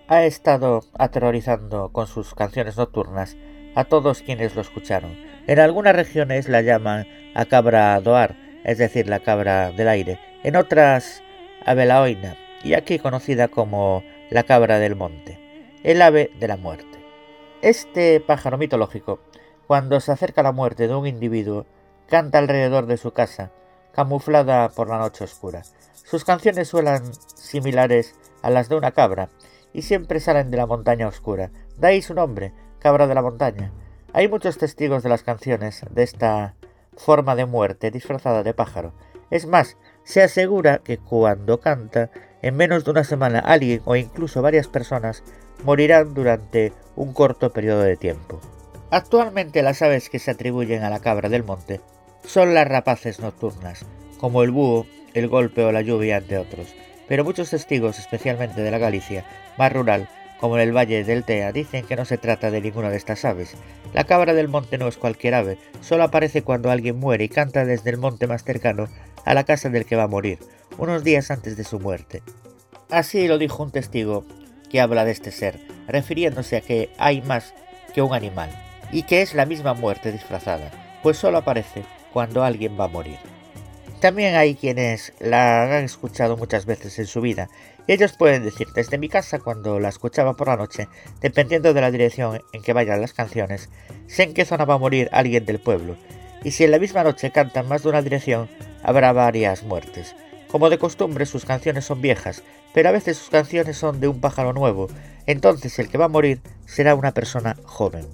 ha 0.07 0.25
estado 0.25 0.83
aterrorizando 0.97 1.91
con 1.93 2.07
sus 2.07 2.33
canciones 2.33 2.77
nocturnas 2.77 3.37
a 3.75 3.85
todos 3.85 4.23
quienes 4.23 4.55
lo 4.55 4.61
escucharon. 4.61 5.19
En 5.49 5.59
algunas 5.59 5.97
regiones 5.97 6.49
la 6.49 6.63
llaman 6.63 7.09
a 7.35 7.45
cabra 7.45 8.01
doar, 8.01 8.37
es 8.63 8.79
decir, 8.79 9.09
la 9.09 9.19
cabra 9.19 9.73
del 9.73 9.89
aire, 9.89 10.21
en 10.45 10.55
otras 10.55 11.25
a 11.65 11.75
belaoina, 11.75 12.37
y 12.67 12.75
aquí 12.75 12.99
conocida 12.99 13.47
como 13.47 14.03
la 14.28 14.43
cabra 14.43 14.81
del 14.81 14.97
monte, 14.97 15.39
el 15.85 16.03
ave 16.03 16.33
de 16.41 16.49
la 16.49 16.57
muerte. 16.57 16.99
Este 17.62 18.19
pájaro 18.19 18.59
mitológico, 18.59 19.20
cuando 19.69 20.01
se 20.01 20.11
acerca 20.11 20.43
la 20.43 20.51
muerte 20.51 20.89
de 20.89 20.95
un 20.97 21.07
individuo, 21.07 21.65
canta 22.09 22.39
alrededor 22.39 22.86
de 22.86 22.97
su 22.97 23.12
casa, 23.12 23.53
camuflada 23.95 24.69
por 24.70 24.89
la 24.89 24.99
noche 24.99 25.23
oscura. 25.23 25.62
Sus 25.95 26.25
canciones 26.25 26.67
suenan 26.67 27.05
similares 27.36 28.17
a 28.43 28.51
las 28.51 28.69
de 28.69 28.75
una 28.75 28.91
cabra, 28.91 29.28
y 29.73 29.83
siempre 29.83 30.19
salen 30.19 30.51
de 30.51 30.57
la 30.57 30.67
montaña 30.67 31.07
oscura. 31.07 31.53
De 31.78 31.86
ahí 31.86 32.03
su 32.03 32.15
nombre, 32.15 32.53
cabra 32.81 33.07
de 33.07 33.15
la 33.15 33.23
montaña. 33.23 33.70
Hay 34.12 34.27
muchos 34.27 34.59
testigos 34.59 35.05
de 35.05 35.09
las 35.09 35.23
canciones 35.23 35.85
de 35.89 36.03
esta 36.03 36.57
forma 36.97 37.36
de 37.36 37.47
muerte 37.47 37.93
disfrazada 37.93 38.43
de 38.43 38.55
pájaro. 38.55 38.93
Es 39.31 39.47
más, 39.47 39.77
se 40.03 40.23
asegura 40.23 40.78
que 40.78 40.99
cuando 40.99 41.61
canta, 41.61 42.11
en 42.47 42.57
menos 42.57 42.84
de 42.84 42.92
una 42.92 43.02
semana 43.02 43.41
alguien 43.41 43.83
o 43.86 43.97
incluso 43.97 44.41
varias 44.41 44.68
personas 44.68 45.25
morirán 45.65 46.15
durante 46.15 46.73
un 46.94 47.12
corto 47.12 47.52
periodo 47.52 47.83
de 47.83 47.97
tiempo. 47.97 48.41
Actualmente 48.92 49.62
las 49.62 49.83
aves 49.83 50.08
que 50.08 50.20
se 50.20 50.31
atribuyen 50.31 50.84
a 50.84 50.91
la 50.91 51.00
cabra 51.00 51.28
del 51.28 51.42
monte 51.42 51.81
son 52.25 52.55
las 52.55 52.68
rapaces 52.68 53.18
nocturnas, 53.18 53.84
como 54.20 54.44
el 54.44 54.52
búho, 54.52 54.86
el 55.12 55.26
golpe 55.26 55.65
o 55.65 55.73
la 55.73 55.83
lluvia, 55.83 56.18
entre 56.18 56.39
otros. 56.39 56.73
Pero 57.08 57.25
muchos 57.25 57.50
testigos, 57.50 57.99
especialmente 57.99 58.62
de 58.62 58.70
la 58.70 58.78
Galicia 58.78 59.25
más 59.58 59.73
rural, 59.73 60.08
como 60.39 60.57
el 60.58 60.76
Valle 60.76 61.02
del 61.02 61.25
Tea, 61.25 61.50
dicen 61.50 61.84
que 61.84 61.97
no 61.97 62.05
se 62.05 62.18
trata 62.18 62.52
de 62.52 62.60
ninguna 62.60 62.91
de 62.91 62.97
estas 62.97 63.25
aves. 63.25 63.57
La 63.92 64.05
cabra 64.05 64.34
del 64.34 64.47
monte 64.47 64.78
no 64.78 64.86
es 64.86 64.99
cualquier 64.99 65.34
ave, 65.34 65.58
solo 65.81 66.05
aparece 66.05 66.42
cuando 66.42 66.70
alguien 66.70 66.97
muere 66.97 67.25
y 67.25 67.28
canta 67.28 67.65
desde 67.65 67.91
el 67.91 67.97
monte 67.97 68.28
más 68.28 68.44
cercano 68.44 68.86
a 69.27 69.35
la 69.35 69.45
casa 69.45 69.69
del 69.69 69.85
que 69.85 69.97
va 69.97 70.05
a 70.05 70.09
morir, 70.09 70.39
unos 70.79 71.05
días 71.05 71.31
antes 71.31 71.59
de 71.59 71.65
su 71.65 71.79
muerte. 71.79 72.23
Así 72.91 73.29
lo 73.29 73.37
dijo 73.37 73.63
un 73.63 73.73
testigo 73.73 74.25
que 74.71 74.81
habla 74.81 75.05
de 75.05 75.13
este 75.13 75.33
ser, 75.33 75.61
refiriéndose 75.89 76.57
a 76.57 76.61
que 76.61 76.91
hay 76.97 77.21
más 77.23 77.53
que 77.93 78.03
un 78.03 78.15
animal, 78.15 78.51
y 78.93 79.03
que 79.03 79.23
es 79.23 79.35
la 79.35 79.45
misma 79.45 79.75
muerte 79.75 80.13
disfrazada, 80.13 80.71
pues 81.03 81.19
solo 81.19 81.39
aparece 81.39 81.85
cuando 82.13 82.45
alguien 82.45 82.79
va 82.79 82.85
a 82.85 82.89
morir. 82.89 83.19
También 84.01 84.37
hay 84.37 84.55
quienes 84.55 85.13
la 85.19 85.65
han 85.65 85.85
escuchado 85.85 86.37
muchas 86.37 86.67
veces 86.67 86.99
en 86.99 87.07
su 87.07 87.21
vida, 87.21 87.49
y 87.89 87.93
ellos 87.93 88.13
pueden 88.13 88.45
decir, 88.45 88.69
desde 88.75 88.99
mi 88.99 89.09
casa 89.09 89.39
cuando 89.41 89.81
la 89.81 89.89
escuchaba 89.89 90.35
por 90.35 90.49
la 90.49 90.57
noche, 90.57 90.89
dependiendo 91.21 91.75
de 91.75 91.81
la 91.81 91.91
dirección 91.91 92.43
en 92.53 92.63
que 92.63 92.73
vayan 92.73 93.01
las 93.01 93.13
canciones, 93.13 93.71
sé 94.07 94.25
en 94.25 94.35
qué 94.35 94.45
zona 94.45 94.65
va 94.65 94.75
a 94.75 94.79
morir 94.79 95.09
alguien 95.13 95.47
del 95.47 95.59
pueblo, 95.59 95.97
y 96.45 96.53
si 96.53 96.63
en 96.63 96.71
la 96.71 96.79
misma 96.79 97.03
noche 97.03 97.33
cantan 97.33 97.67
más 97.67 97.83
de 97.83 97.89
una 97.89 98.03
dirección, 98.03 98.49
habrá 98.83 99.13
varias 99.13 99.63
muertes. 99.63 100.15
Como 100.51 100.71
de 100.71 100.79
costumbre, 100.79 101.27
sus 101.27 101.45
canciones 101.45 101.85
son 101.85 102.01
viejas, 102.01 102.43
pero 102.73 102.89
a 102.89 102.93
veces 102.93 103.17
sus 103.17 103.31
canciones 103.31 103.77
son 103.77 104.01
de 104.01 104.09
un 104.09 104.21
pájaro 104.21 104.53
nuevo, 104.53 104.89
entonces 105.27 105.79
el 105.79 105.89
que 105.89 105.99
va 105.99 106.05
a 106.05 106.09
morir 106.09 106.41
será 106.67 106.95
una 106.95 107.13
persona 107.13 107.57
joven. 107.65 108.07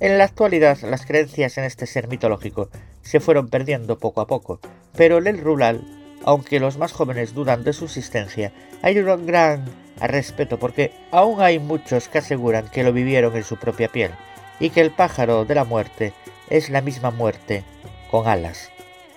En 0.00 0.18
la 0.18 0.24
actualidad, 0.24 0.78
las 0.80 1.06
creencias 1.06 1.56
en 1.58 1.64
este 1.64 1.86
ser 1.86 2.08
mitológico 2.08 2.68
se 3.02 3.20
fueron 3.20 3.48
perdiendo 3.48 3.98
poco 3.98 4.20
a 4.20 4.26
poco, 4.26 4.58
pero 4.96 5.18
en 5.18 5.28
el 5.28 5.38
rural, 5.38 5.82
aunque 6.24 6.58
los 6.58 6.78
más 6.78 6.92
jóvenes 6.92 7.34
dudan 7.34 7.62
de 7.62 7.72
su 7.72 7.84
existencia, 7.84 8.52
hay 8.82 8.98
un 8.98 9.26
gran 9.26 9.64
respeto 10.00 10.58
porque 10.58 10.92
aún 11.12 11.40
hay 11.40 11.60
muchos 11.60 12.08
que 12.08 12.18
aseguran 12.18 12.68
que 12.68 12.82
lo 12.82 12.92
vivieron 12.92 13.36
en 13.36 13.44
su 13.44 13.56
propia 13.56 13.86
piel 13.86 14.10
y 14.58 14.70
que 14.70 14.80
el 14.80 14.90
pájaro 14.90 15.44
de 15.44 15.54
la 15.54 15.64
muerte 15.64 16.12
es 16.50 16.70
la 16.70 16.80
misma 16.80 17.12
muerte 17.12 17.62
con 18.10 18.26
alas. 18.26 18.71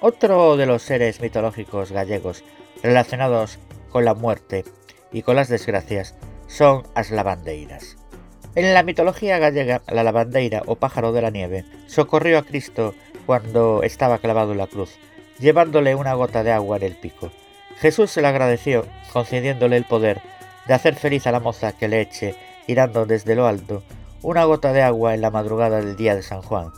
Otro 0.08 0.56
de 0.56 0.68
los 0.68 0.84
seres 0.84 1.20
mitológicos 1.20 1.92
gallegos 1.92 2.44
relacionados 2.84 3.58
con 3.90 4.06
la 4.06 4.14
muerte 4.14 4.64
y 5.12 5.24
con 5.24 5.36
las 5.36 5.50
desgracias 5.50 6.14
son 6.46 6.84
las 6.96 7.10
lavandeiras. 7.10 7.98
En 8.54 8.76
la 8.76 8.84
mitología 8.84 9.40
gallega, 9.40 9.82
la 9.88 10.04
lavandeira 10.04 10.62
o 10.68 10.76
pájaro 10.76 11.12
de 11.12 11.24
la 11.24 11.32
nieve 11.32 11.66
socorrió 11.88 12.38
a 12.38 12.44
Cristo 12.44 12.94
cuando 13.26 13.82
estaba 13.82 14.20
clavado 14.20 14.52
en 14.52 14.60
la 14.60 14.68
cruz, 14.68 14.92
llevándole 15.40 15.96
una 15.96 16.14
gota 16.14 16.44
de 16.44 16.52
agua 16.52 16.78
en 16.78 16.84
el 16.84 16.96
pico. 16.98 17.32
Jesús 17.78 18.12
se 18.12 18.22
le 18.22 18.28
agradeció, 18.28 18.86
concediéndole 19.12 19.76
el 19.76 19.86
poder 19.86 20.22
de 20.68 20.76
hacer 20.76 20.94
feliz 20.94 21.26
a 21.26 21.32
la 21.32 21.40
moza 21.40 21.76
que 21.76 21.88
le 21.88 22.02
eche, 22.02 22.36
girando 22.68 23.08
desde 23.08 23.34
lo 23.34 23.48
alto, 23.48 23.82
una 24.22 24.44
gota 24.44 24.72
de 24.72 24.84
agua 24.84 25.16
en 25.16 25.22
la 25.22 25.32
madrugada 25.32 25.78
del 25.78 25.96
día 25.96 26.14
de 26.14 26.22
San 26.22 26.44
Juan. 26.44 26.72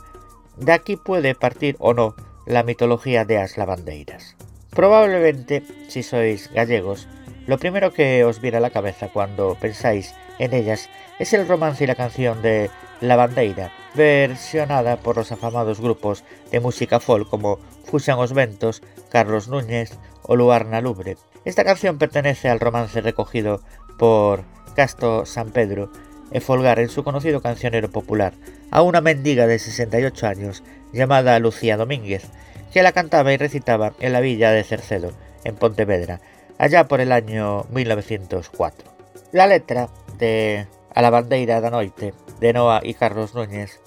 De 0.56 0.72
aquí 0.72 0.96
puede 0.96 1.34
partir 1.34 1.76
o 1.78 1.92
no 1.92 2.14
la 2.48 2.62
mitología 2.62 3.26
de 3.26 3.36
las 3.36 3.58
lavandeiras. 3.58 4.34
Probablemente, 4.70 5.62
si 5.88 6.02
sois 6.02 6.50
gallegos, 6.52 7.06
lo 7.46 7.58
primero 7.58 7.92
que 7.92 8.24
os 8.24 8.40
viene 8.40 8.56
a 8.56 8.60
la 8.60 8.70
cabeza 8.70 9.08
cuando 9.08 9.54
pensáis 9.60 10.14
en 10.38 10.54
ellas 10.54 10.88
es 11.18 11.32
el 11.34 11.46
romance 11.46 11.84
y 11.84 11.86
la 11.86 11.94
canción 11.94 12.40
de 12.40 12.70
La 13.00 13.16
Bandeira, 13.16 13.70
versionada 13.94 14.96
por 14.96 15.16
los 15.16 15.30
afamados 15.30 15.80
grupos 15.80 16.24
de 16.50 16.60
música 16.60 17.00
folk 17.00 17.28
como 17.28 17.58
Fusión 17.84 18.18
os 18.18 18.32
Ventos, 18.32 18.82
Carlos 19.10 19.48
Núñez 19.48 19.98
o 20.22 20.34
Luarna 20.34 20.80
Lubre. 20.80 21.16
Esta 21.44 21.64
canción 21.64 21.98
pertenece 21.98 22.48
al 22.48 22.60
romance 22.60 23.00
recogido 23.00 23.60
por 23.98 24.44
Casto 24.74 25.26
San 25.26 25.50
Pedro 25.50 25.90
e 26.30 26.40
Folgar 26.40 26.78
en 26.78 26.88
su 26.88 27.04
conocido 27.04 27.40
cancionero 27.40 27.90
popular, 27.90 28.34
a 28.70 28.82
una 28.82 29.00
mendiga 29.00 29.46
de 29.46 29.58
68 29.58 30.26
años 30.26 30.62
llamada 30.92 31.38
Lucía 31.38 31.76
Domínguez, 31.76 32.24
que 32.72 32.82
la 32.82 32.92
cantaba 32.92 33.32
y 33.32 33.36
recitaba 33.36 33.92
en 34.00 34.12
la 34.12 34.20
villa 34.20 34.50
de 34.50 34.64
Cercedo, 34.64 35.12
en 35.44 35.56
Pontevedra, 35.56 36.20
allá 36.58 36.88
por 36.88 37.00
el 37.00 37.12
año 37.12 37.64
1904. 37.70 38.90
La 39.32 39.46
letra 39.46 39.88
de 40.18 40.66
A 40.94 41.02
la 41.02 41.10
bandeira 41.10 41.60
da 41.60 41.70
noite 41.70 42.14
de 42.40 42.52
Noa 42.52 42.80
y 42.82 42.94
Carlos 42.94 43.34
Núñez 43.34 43.80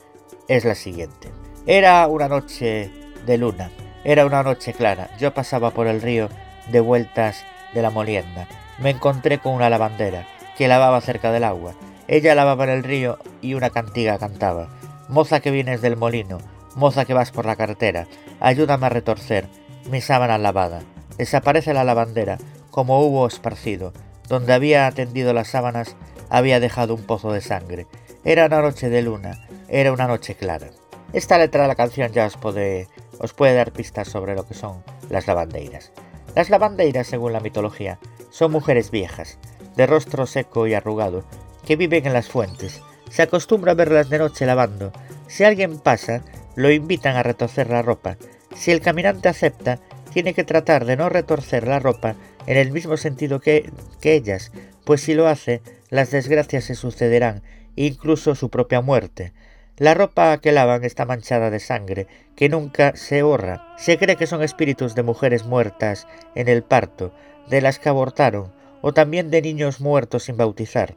es 0.47 0.65
la 0.65 0.75
siguiente. 0.75 1.29
Era 1.65 2.07
una 2.07 2.27
noche 2.27 2.91
de 3.25 3.37
luna, 3.37 3.71
era 4.03 4.25
una 4.25 4.43
noche 4.43 4.73
clara. 4.73 5.09
Yo 5.19 5.33
pasaba 5.33 5.71
por 5.71 5.87
el 5.87 6.01
río 6.01 6.29
de 6.71 6.79
vueltas 6.79 7.43
de 7.73 7.81
la 7.81 7.89
molienda. 7.89 8.47
Me 8.79 8.91
encontré 8.91 9.39
con 9.39 9.53
una 9.53 9.69
lavandera 9.69 10.27
que 10.57 10.67
lavaba 10.67 11.01
cerca 11.01 11.31
del 11.31 11.43
agua. 11.43 11.73
Ella 12.07 12.35
lavaba 12.35 12.63
en 12.65 12.71
el 12.71 12.83
río 12.83 13.17
y 13.41 13.53
una 13.53 13.69
cantiga 13.69 14.17
cantaba. 14.17 14.69
Moza 15.07 15.39
que 15.39 15.51
vienes 15.51 15.81
del 15.81 15.97
molino, 15.97 16.39
moza 16.75 17.05
que 17.05 17.13
vas 17.13 17.31
por 17.31 17.45
la 17.45 17.55
carretera, 17.55 18.07
ayúdame 18.39 18.85
a 18.85 18.89
retorcer 18.89 19.47
mi 19.89 20.01
sábana 20.01 20.37
lavada. 20.37 20.81
Desaparece 21.17 21.73
la 21.73 21.83
lavandera, 21.83 22.37
como 22.69 23.01
hubo 23.01 23.27
esparcido. 23.27 23.93
Donde 24.27 24.53
había 24.53 24.89
tendido 24.91 25.33
las 25.33 25.49
sábanas, 25.49 25.95
había 26.29 26.59
dejado 26.59 26.95
un 26.95 27.03
pozo 27.03 27.33
de 27.33 27.41
sangre. 27.41 27.87
Era 28.23 28.45
una 28.45 28.61
noche 28.61 28.89
de 28.89 29.01
luna, 29.01 29.47
era 29.67 29.91
una 29.91 30.07
noche 30.07 30.35
clara. 30.35 30.69
Esta 31.13 31.37
letra 31.37 31.63
de 31.63 31.67
la 31.67 31.75
canción 31.75 32.11
ya 32.13 32.25
os 32.25 32.37
puede, 32.37 32.87
os 33.19 33.33
puede 33.33 33.55
dar 33.55 33.73
pistas 33.73 34.07
sobre 34.07 34.35
lo 34.35 34.47
que 34.47 34.53
son 34.53 34.83
las 35.09 35.27
lavandeiras. 35.27 35.91
Las 36.35 36.49
lavandeiras, 36.49 37.07
según 37.07 37.33
la 37.33 37.41
mitología, 37.41 37.99
son 38.29 38.53
mujeres 38.53 38.91
viejas, 38.91 39.37
de 39.75 39.85
rostro 39.85 40.25
seco 40.25 40.67
y 40.67 40.73
arrugado, 40.73 41.25
que 41.65 41.75
viven 41.75 42.07
en 42.07 42.13
las 42.13 42.29
fuentes. 42.29 42.81
Se 43.09 43.23
acostumbra 43.23 43.73
a 43.73 43.75
verlas 43.75 44.09
de 44.09 44.19
noche 44.19 44.45
lavando. 44.45 44.93
Si 45.27 45.43
alguien 45.43 45.79
pasa, 45.79 46.21
lo 46.55 46.71
invitan 46.71 47.15
a 47.15 47.23
retorcer 47.23 47.69
la 47.69 47.81
ropa. 47.81 48.17
Si 48.55 48.71
el 48.71 48.81
caminante 48.81 49.29
acepta, 49.29 49.79
tiene 50.11 50.33
que 50.33 50.43
tratar 50.43 50.85
de 50.85 50.97
no 50.97 51.09
retorcer 51.09 51.67
la 51.67 51.79
ropa 51.79 52.15
en 52.47 52.57
el 52.57 52.71
mismo 52.71 52.97
sentido 52.97 53.39
que, 53.39 53.71
ellas, 54.01 54.51
pues 54.85 55.01
si 55.01 55.13
lo 55.13 55.27
hace, 55.27 55.61
las 55.89 56.11
desgracias 56.11 56.65
se 56.65 56.75
sucederán, 56.75 57.43
incluso 57.75 58.35
su 58.35 58.49
propia 58.49 58.81
muerte. 58.81 59.33
La 59.77 59.93
ropa 59.93 60.37
que 60.39 60.51
lavan 60.51 60.83
está 60.83 61.05
manchada 61.05 61.49
de 61.49 61.59
sangre, 61.59 62.07
que 62.35 62.49
nunca 62.49 62.95
se 62.95 63.23
borra. 63.23 63.73
Se 63.77 63.97
cree 63.97 64.15
que 64.15 64.27
son 64.27 64.43
espíritus 64.43 64.95
de 64.95 65.03
mujeres 65.03 65.45
muertas 65.45 66.07
en 66.35 66.49
el 66.49 66.63
parto, 66.63 67.13
de 67.49 67.61
las 67.61 67.79
que 67.79 67.89
abortaron, 67.89 68.51
o 68.81 68.93
también 68.93 69.31
de 69.31 69.41
niños 69.41 69.79
muertos 69.79 70.23
sin 70.23 70.37
bautizar. 70.37 70.95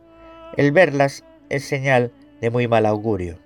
El 0.56 0.72
verlas 0.72 1.24
es 1.48 1.64
señal 1.64 2.12
de 2.40 2.50
muy 2.50 2.68
mal 2.68 2.86
augurio. 2.86 3.43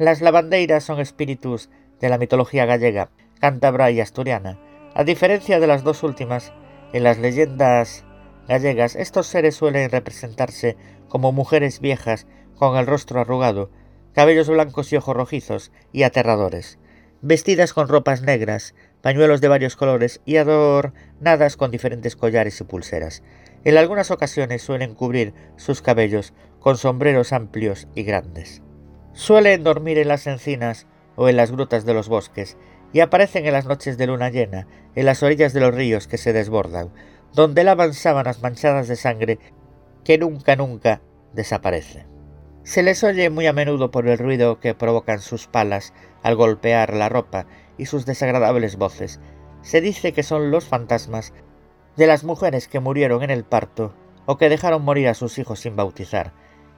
Las 0.00 0.22
lavandeiras 0.22 0.82
son 0.82 0.98
espíritus 0.98 1.68
de 2.00 2.08
la 2.08 2.16
mitología 2.16 2.64
gallega, 2.64 3.10
cántabra 3.38 3.90
y 3.90 4.00
asturiana. 4.00 4.58
A 4.94 5.04
diferencia 5.04 5.60
de 5.60 5.66
las 5.66 5.84
dos 5.84 6.02
últimas, 6.02 6.54
en 6.94 7.02
las 7.02 7.18
leyendas 7.18 8.06
gallegas 8.48 8.96
estos 8.96 9.26
seres 9.26 9.56
suelen 9.56 9.90
representarse 9.90 10.78
como 11.10 11.32
mujeres 11.32 11.80
viejas 11.80 12.26
con 12.54 12.78
el 12.78 12.86
rostro 12.86 13.20
arrugado, 13.20 13.70
cabellos 14.14 14.48
blancos 14.48 14.90
y 14.90 14.96
ojos 14.96 15.14
rojizos 15.14 15.70
y 15.92 16.04
aterradores, 16.04 16.78
vestidas 17.20 17.74
con 17.74 17.86
ropas 17.86 18.22
negras, 18.22 18.74
pañuelos 19.02 19.42
de 19.42 19.48
varios 19.48 19.76
colores 19.76 20.22
y 20.24 20.38
adornadas 20.38 21.58
con 21.58 21.70
diferentes 21.70 22.16
collares 22.16 22.58
y 22.58 22.64
pulseras. 22.64 23.22
En 23.64 23.76
algunas 23.76 24.10
ocasiones 24.10 24.62
suelen 24.62 24.94
cubrir 24.94 25.34
sus 25.58 25.82
cabellos 25.82 26.32
con 26.58 26.78
sombreros 26.78 27.34
amplios 27.34 27.86
y 27.94 28.04
grandes. 28.04 28.62
Suelen 29.12 29.64
dormir 29.64 29.98
en 29.98 30.08
las 30.08 30.26
encinas 30.26 30.86
o 31.16 31.28
en 31.28 31.36
las 31.36 31.50
grutas 31.50 31.84
de 31.84 31.94
los 31.94 32.08
bosques 32.08 32.56
y 32.92 33.00
aparecen 33.00 33.46
en 33.46 33.52
las 33.52 33.66
noches 33.66 33.98
de 33.98 34.06
luna 34.06 34.30
llena, 34.30 34.66
en 34.94 35.06
las 35.06 35.22
orillas 35.22 35.52
de 35.52 35.60
los 35.60 35.74
ríos 35.74 36.06
que 36.06 36.18
se 36.18 36.32
desbordan, 36.32 36.90
donde 37.34 37.64
lavan 37.64 37.94
sábanas 37.94 38.42
manchadas 38.42 38.88
de 38.88 38.96
sangre 38.96 39.38
que 40.04 40.18
nunca, 40.18 40.56
nunca 40.56 41.00
desaparecen. 41.32 42.06
Se 42.62 42.82
les 42.82 43.02
oye 43.04 43.30
muy 43.30 43.46
a 43.46 43.52
menudo 43.52 43.90
por 43.90 44.06
el 44.06 44.18
ruido 44.18 44.60
que 44.60 44.74
provocan 44.74 45.20
sus 45.20 45.46
palas 45.46 45.92
al 46.22 46.36
golpear 46.36 46.94
la 46.94 47.08
ropa 47.08 47.46
y 47.78 47.86
sus 47.86 48.06
desagradables 48.06 48.76
voces. 48.76 49.20
Se 49.62 49.80
dice 49.80 50.12
que 50.12 50.22
son 50.22 50.50
los 50.50 50.66
fantasmas 50.66 51.32
de 51.96 52.06
las 52.06 52.24
mujeres 52.24 52.68
que 52.68 52.80
murieron 52.80 53.22
en 53.22 53.30
el 53.30 53.44
parto 53.44 53.94
o 54.26 54.36
que 54.36 54.48
dejaron 54.48 54.82
morir 54.82 55.08
a 55.08 55.14
sus 55.14 55.38
hijos 55.38 55.60
sin 55.60 55.76
bautizar, 55.76 56.32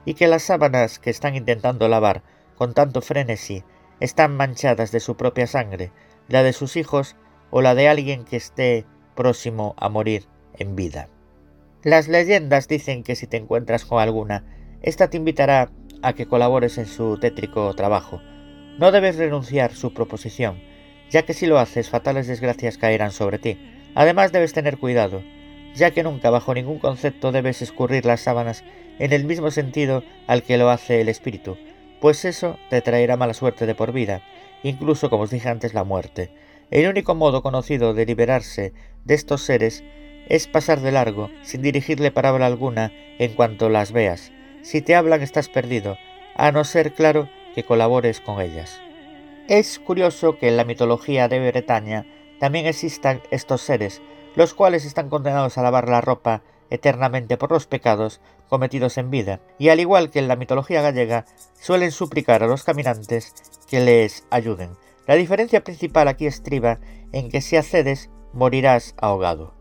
y 0.05 0.13
que 0.15 0.27
las 0.27 0.43
sábanas 0.43 0.99
que 0.99 1.09
están 1.09 1.35
intentando 1.35 1.87
lavar 1.87 2.23
con 2.55 2.73
tanto 2.73 3.01
frenesí 3.01 3.63
están 3.99 4.35
manchadas 4.35 4.91
de 4.91 4.99
su 4.99 5.15
propia 5.15 5.47
sangre, 5.47 5.91
la 6.27 6.43
de 6.43 6.53
sus 6.53 6.75
hijos 6.75 7.15
o 7.51 7.61
la 7.61 7.75
de 7.75 7.87
alguien 7.87 8.25
que 8.25 8.37
esté 8.37 8.85
próximo 9.15 9.75
a 9.77 9.89
morir 9.89 10.25
en 10.57 10.75
vida. 10.75 11.09
Las 11.83 12.07
leyendas 12.07 12.67
dicen 12.67 13.03
que 13.03 13.15
si 13.15 13.27
te 13.27 13.37
encuentras 13.37 13.85
con 13.85 13.99
alguna, 13.99 14.45
ésta 14.81 15.09
te 15.09 15.17
invitará 15.17 15.69
a 16.01 16.13
que 16.13 16.27
colabores 16.27 16.77
en 16.77 16.85
su 16.85 17.17
tétrico 17.17 17.73
trabajo. 17.75 18.21
No 18.77 18.91
debes 18.91 19.17
renunciar 19.17 19.73
su 19.73 19.93
proposición, 19.93 20.61
ya 21.09 21.23
que 21.23 21.33
si 21.33 21.45
lo 21.45 21.59
haces 21.59 21.89
fatales 21.89 22.27
desgracias 22.27 22.77
caerán 22.77 23.11
sobre 23.11 23.37
ti. 23.37 23.59
Además 23.95 24.31
debes 24.31 24.53
tener 24.53 24.77
cuidado, 24.77 25.21
ya 25.75 25.91
que 25.91 26.03
nunca 26.03 26.29
bajo 26.29 26.53
ningún 26.53 26.79
concepto 26.79 27.31
debes 27.31 27.61
escurrir 27.61 28.05
las 28.05 28.21
sábanas 28.21 28.63
en 28.99 29.13
el 29.13 29.25
mismo 29.25 29.51
sentido 29.51 30.03
al 30.27 30.43
que 30.43 30.57
lo 30.57 30.69
hace 30.69 31.01
el 31.01 31.09
espíritu, 31.09 31.57
pues 31.99 32.25
eso 32.25 32.57
te 32.69 32.81
traerá 32.81 33.17
mala 33.17 33.33
suerte 33.33 33.65
de 33.65 33.75
por 33.75 33.91
vida, 33.91 34.21
incluso 34.63 35.09
como 35.09 35.23
os 35.23 35.29
dije 35.29 35.49
antes 35.49 35.73
la 35.73 35.83
muerte. 35.83 36.31
El 36.71 36.87
único 36.87 37.15
modo 37.15 37.41
conocido 37.41 37.93
de 37.93 38.05
liberarse 38.05 38.73
de 39.05 39.13
estos 39.13 39.41
seres 39.43 39.83
es 40.27 40.47
pasar 40.47 40.79
de 40.81 40.91
largo, 40.91 41.29
sin 41.41 41.61
dirigirle 41.61 42.11
palabra 42.11 42.45
alguna 42.45 42.91
en 43.19 43.33
cuanto 43.33 43.69
las 43.69 43.91
veas, 43.91 44.31
si 44.61 44.81
te 44.81 44.95
hablan 44.95 45.21
estás 45.21 45.49
perdido, 45.49 45.97
a 46.35 46.51
no 46.51 46.63
ser 46.63 46.93
claro 46.93 47.29
que 47.53 47.63
colabores 47.63 48.21
con 48.21 48.41
ellas. 48.41 48.79
Es 49.47 49.77
curioso 49.79 50.37
que 50.37 50.47
en 50.47 50.57
la 50.57 50.63
mitología 50.63 51.27
de 51.27 51.51
Bretaña 51.51 52.05
también 52.39 52.65
existan 52.65 53.21
estos 53.29 53.61
seres, 53.61 54.01
los 54.35 54.53
cuales 54.53 54.85
están 54.85 55.09
condenados 55.09 55.57
a 55.57 55.63
lavar 55.63 55.89
la 55.89 56.01
ropa 56.01 56.41
eternamente 56.73 57.37
por 57.37 57.51
los 57.51 57.67
pecados 57.67 58.19
cometidos 58.49 58.97
en 58.97 59.11
vida, 59.11 59.39
y 59.59 59.69
al 59.69 59.79
igual 59.79 60.09
que 60.09 60.17
en 60.17 60.27
la 60.27 60.35
mitología 60.35 60.81
gallega, 60.81 61.25
suelen 61.53 61.91
suplicar 61.91 62.41
a 62.41 62.47
los 62.47 62.63
caminantes 62.63 63.35
que 63.69 63.79
les 63.79 64.25
ayuden. 64.31 64.71
La 65.05 65.13
diferencia 65.13 65.63
principal 65.63 66.07
aquí 66.07 66.25
estriba 66.25 66.79
en 67.11 67.29
que 67.29 67.41
si 67.41 67.57
accedes, 67.57 68.09
morirás 68.33 68.95
ahogado. 68.97 69.53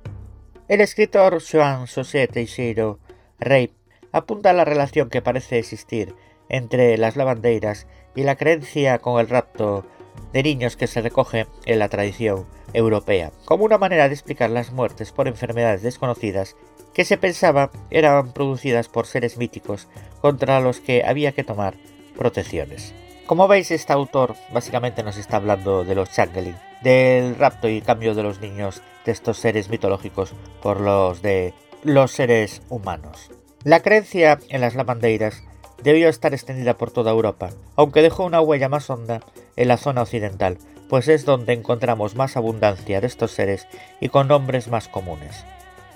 El 0.68 0.81
escritor 0.81 1.42
Joan 1.42 1.86
José 1.86 2.28
Teixeiro 2.28 2.99
Rey 3.39 3.74
apunta 4.10 4.50
a 4.50 4.55
la 4.55 4.65
relación 4.65 5.10
que 5.10 5.20
parece 5.20 5.58
existir 5.58 6.15
entre 6.49 6.97
las 6.97 7.16
lavandeiras 7.16 7.86
y 8.15 8.23
la 8.23 8.36
creencia 8.36 9.00
con 9.00 9.20
el 9.20 9.28
rapto 9.28 9.84
de 10.32 10.42
niños 10.42 10.76
que 10.76 10.86
se 10.86 11.02
recoge 11.02 11.47
en 11.66 11.78
la 11.78 11.91
tradición 11.91 12.47
europea, 12.73 13.32
como 13.44 13.65
una 13.65 13.78
manera 13.78 14.08
de 14.08 14.15
explicar 14.15 14.50
las 14.50 14.73
muertes 14.73 15.12
por 15.12 15.28
enfermedades 15.28 15.82
desconocidas 15.82 16.57
que 16.94 17.04
se 17.04 17.16
pensaba 17.16 17.70
eran 17.90 18.32
producidas 18.32 18.88
por 18.88 19.06
seres 19.06 19.38
míticos 19.38 19.88
contra 20.20 20.60
los 20.60 20.80
que 20.80 21.04
había 21.04 21.32
que 21.32 21.44
tomar 21.44 21.74
protecciones. 22.16 22.94
Como 23.26 23.48
veis, 23.48 23.70
este 23.70 23.92
autor 23.92 24.34
básicamente 24.52 25.02
nos 25.02 25.16
está 25.16 25.36
hablando 25.36 25.84
de 25.84 25.94
los 25.94 26.10
changeling, 26.10 26.56
del 26.82 27.36
rapto 27.36 27.68
y 27.68 27.80
cambio 27.80 28.14
de 28.14 28.22
los 28.22 28.40
niños 28.40 28.82
de 29.06 29.12
estos 29.12 29.38
seres 29.38 29.70
mitológicos 29.70 30.34
por 30.62 30.80
los 30.80 31.22
de 31.22 31.54
los 31.82 32.12
seres 32.12 32.62
humanos. 32.68 33.30
La 33.64 33.80
creencia 33.80 34.38
en 34.48 34.60
las 34.60 34.74
lavandeiras 34.74 35.42
debió 35.82 36.08
estar 36.08 36.34
extendida 36.34 36.74
por 36.74 36.90
toda 36.90 37.12
Europa, 37.12 37.50
aunque 37.76 38.02
dejó 38.02 38.24
una 38.24 38.40
huella 38.40 38.68
más 38.68 38.90
honda 38.90 39.20
en 39.56 39.68
la 39.68 39.76
zona 39.76 40.02
occidental, 40.02 40.58
pues 40.88 41.08
es 41.08 41.24
donde 41.24 41.52
encontramos 41.54 42.14
más 42.14 42.36
abundancia 42.36 43.00
de 43.00 43.06
estos 43.06 43.32
seres 43.32 43.66
y 44.00 44.08
con 44.08 44.28
nombres 44.28 44.68
más 44.68 44.88
comunes. 44.88 45.44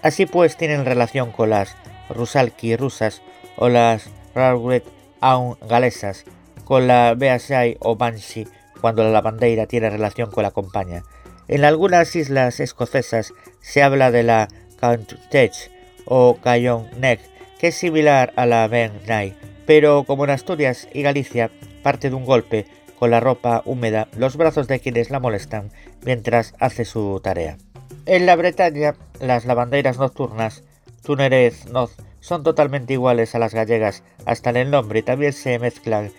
Así 0.03 0.27
pues 0.27 0.57
tienen 0.57 0.85
relación 0.85 1.33
con 1.33 1.51
las 1.51 1.75
Rusalki 2.09 2.77
rusas 2.77 3.23
o 3.57 3.69
las 3.69 4.11
Rarwet 4.35 4.85
Aun 5.21 5.57
galesas, 5.69 6.25
con 6.65 6.87
la 6.87 7.15
Beasai 7.15 7.77
o 7.81 7.97
Banshee 7.97 8.47
cuando 8.81 9.03
la 9.03 9.11
lavandeira 9.11 9.67
tiene 9.67 9.91
relación 9.91 10.31
con 10.31 10.43
la 10.43 10.51
compañía. 10.51 11.03
En 11.49 11.65
algunas 11.65 12.15
islas 12.15 12.61
escocesas 12.61 13.33
se 13.61 13.83
habla 13.83 14.11
de 14.11 14.23
la 14.23 14.49
Countach 14.79 15.71
o 16.05 16.37
Cayon 16.43 16.89
Neck 16.99 17.21
que 17.59 17.69
es 17.69 17.75
similar 17.75 18.33
a 18.37 18.47
la 18.47 18.69
Ben 18.69 18.93
Nye, 19.07 19.35
pero 19.65 20.05
como 20.05 20.25
en 20.25 20.31
Asturias 20.31 20.89
y 20.93 21.03
Galicia 21.03 21.51
parte 21.83 22.11
de 22.11 22.17
un 22.17 22.25
golpe 22.25 22.67
con 22.99 23.11
la 23.11 23.21
ropa 23.21 23.63
húmeda 23.65 24.09
los 24.17 24.37
brazos 24.37 24.69
de 24.69 24.81
quienes 24.81 25.11
la 25.11 25.21
molestan 25.21 25.71
mientras 26.05 26.55
hace 26.59 26.85
su 26.85 27.21
tarea. 27.23 27.57
En 28.07 28.25
la 28.25 28.37
Bretaña, 28.37 28.95
las 29.19 29.47
lavanderas 29.47 29.99
nocturnas, 29.99 30.63
Tunerez 31.03 31.67
Noz, 31.67 31.97
son 32.21 32.45
totalmente 32.45 32.93
iguales 32.93 33.35
a 33.35 33.41
las 33.41 33.53
gallegas, 33.53 34.05
hasta 34.27 34.51
en 34.51 34.57
el 34.59 34.71
nombre 34.71 35.03
también 35.03 35.33
se 35.33 35.59
mezclan 35.59 36.13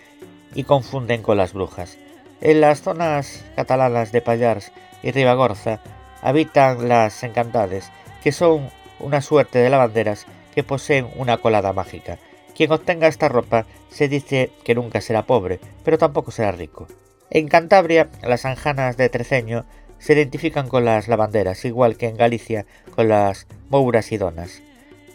y 0.54 0.64
confunden 0.64 1.22
con 1.22 1.38
las 1.38 1.54
brujas. 1.54 1.96
En 2.42 2.60
las 2.60 2.82
zonas 2.82 3.42
catalanas 3.56 4.12
de 4.12 4.20
Pallars 4.20 4.70
y 5.02 5.12
Ribagorza 5.12 5.80
habitan 6.20 6.90
las 6.90 7.22
encantades, 7.22 7.90
que 8.22 8.32
son 8.32 8.68
una 9.00 9.22
suerte 9.22 9.58
de 9.58 9.70
lavanderas 9.70 10.26
que 10.54 10.62
poseen 10.62 11.08
una 11.16 11.38
colada 11.38 11.72
mágica. 11.72 12.18
Quien 12.54 12.70
obtenga 12.70 13.08
esta 13.08 13.30
ropa 13.30 13.64
se 13.88 14.08
dice 14.08 14.50
que 14.62 14.74
nunca 14.74 15.00
será 15.00 15.22
pobre, 15.22 15.58
pero 15.84 15.96
tampoco 15.96 16.32
será 16.32 16.52
rico. 16.52 16.86
En 17.30 17.48
Cantabria, 17.48 18.08
las 18.22 18.44
anjanas 18.44 18.98
de 18.98 19.08
Treceño 19.08 19.64
se 19.98 20.14
identifican 20.14 20.68
con 20.68 20.84
las 20.84 21.08
lavanderas, 21.08 21.64
igual 21.64 21.96
que 21.96 22.06
en 22.06 22.16
Galicia 22.16 22.66
con 22.94 23.08
las 23.08 23.46
mouras 23.68 24.12
y 24.12 24.18
donas. 24.18 24.62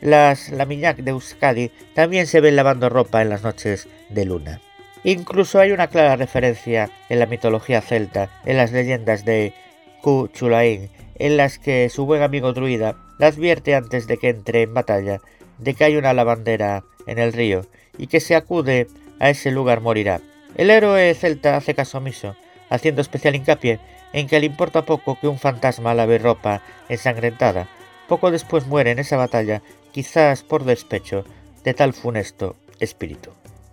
Las 0.02 0.50
Lamiñac 0.50 0.98
de 0.98 1.12
Euskadi 1.12 1.72
también 1.94 2.28
se 2.28 2.42
ven 2.42 2.56
lavando 2.56 2.90
ropa 2.90 3.22
en 3.22 3.30
las 3.30 3.44
noches 3.44 3.88
de 4.10 4.26
luna. 4.26 4.62
Incluso 5.04 5.60
hay 5.60 5.72
una 5.72 5.88
clara 5.88 6.16
referencia 6.16 6.90
en 7.10 7.20
la 7.20 7.26
mitología 7.26 7.82
celta, 7.82 8.30
en 8.46 8.58
las 8.58 8.72
leyendas 8.72 9.26
de 9.26 9.54
Cu 10.02 10.30
Chulain, 10.34 10.90
en 11.16 11.38
las 11.38 11.60
que 11.60 11.90
su 11.90 12.06
buen 12.06 12.22
amigo 12.22 12.54
druida 12.54 12.98
la 13.18 13.28
advierte 13.28 13.76
antes 13.76 14.08
de 14.08 14.18
que 14.18 14.30
entre 14.30 14.64
en 14.64 14.74
batalla 14.74 15.22
de 15.58 15.74
que 15.74 15.84
hay 15.84 15.96
una 15.96 16.14
lavandera 16.14 16.84
en 17.08 17.20
el 17.20 17.34
río 17.34 17.66
y 17.98 18.08
que 18.08 18.20
se 18.20 18.36
acude 18.36 18.88
a 19.20 19.30
ese 19.30 19.52
lugar 19.52 19.82
morirá. 19.82 20.22
El 20.56 20.70
héroe 20.70 21.14
celta 21.14 21.56
hace 21.56 21.74
caso 21.74 22.00
omiso, 22.00 22.36
haciendo 22.70 23.02
especial 23.02 23.36
hincapié 23.36 23.80
en 24.14 24.28
que 24.28 24.40
le 24.40 24.46
importa 24.46 24.86
poco 24.86 25.20
que 25.20 25.28
un 25.28 25.40
fantasma 25.40 25.94
lave 25.94 26.20
ropa 26.20 26.62
ensangrentada. 26.88 27.68
Poco 28.08 28.32
después 28.32 28.68
muere 28.68 28.92
en 28.92 29.00
esa 29.00 29.18
batalla, 29.18 29.62
quizás 29.92 30.44
por 30.44 30.64
despecho 30.64 31.26
de 31.64 31.74
tal 31.74 31.94
funesto 31.94 32.56
espíritu. 32.80 33.32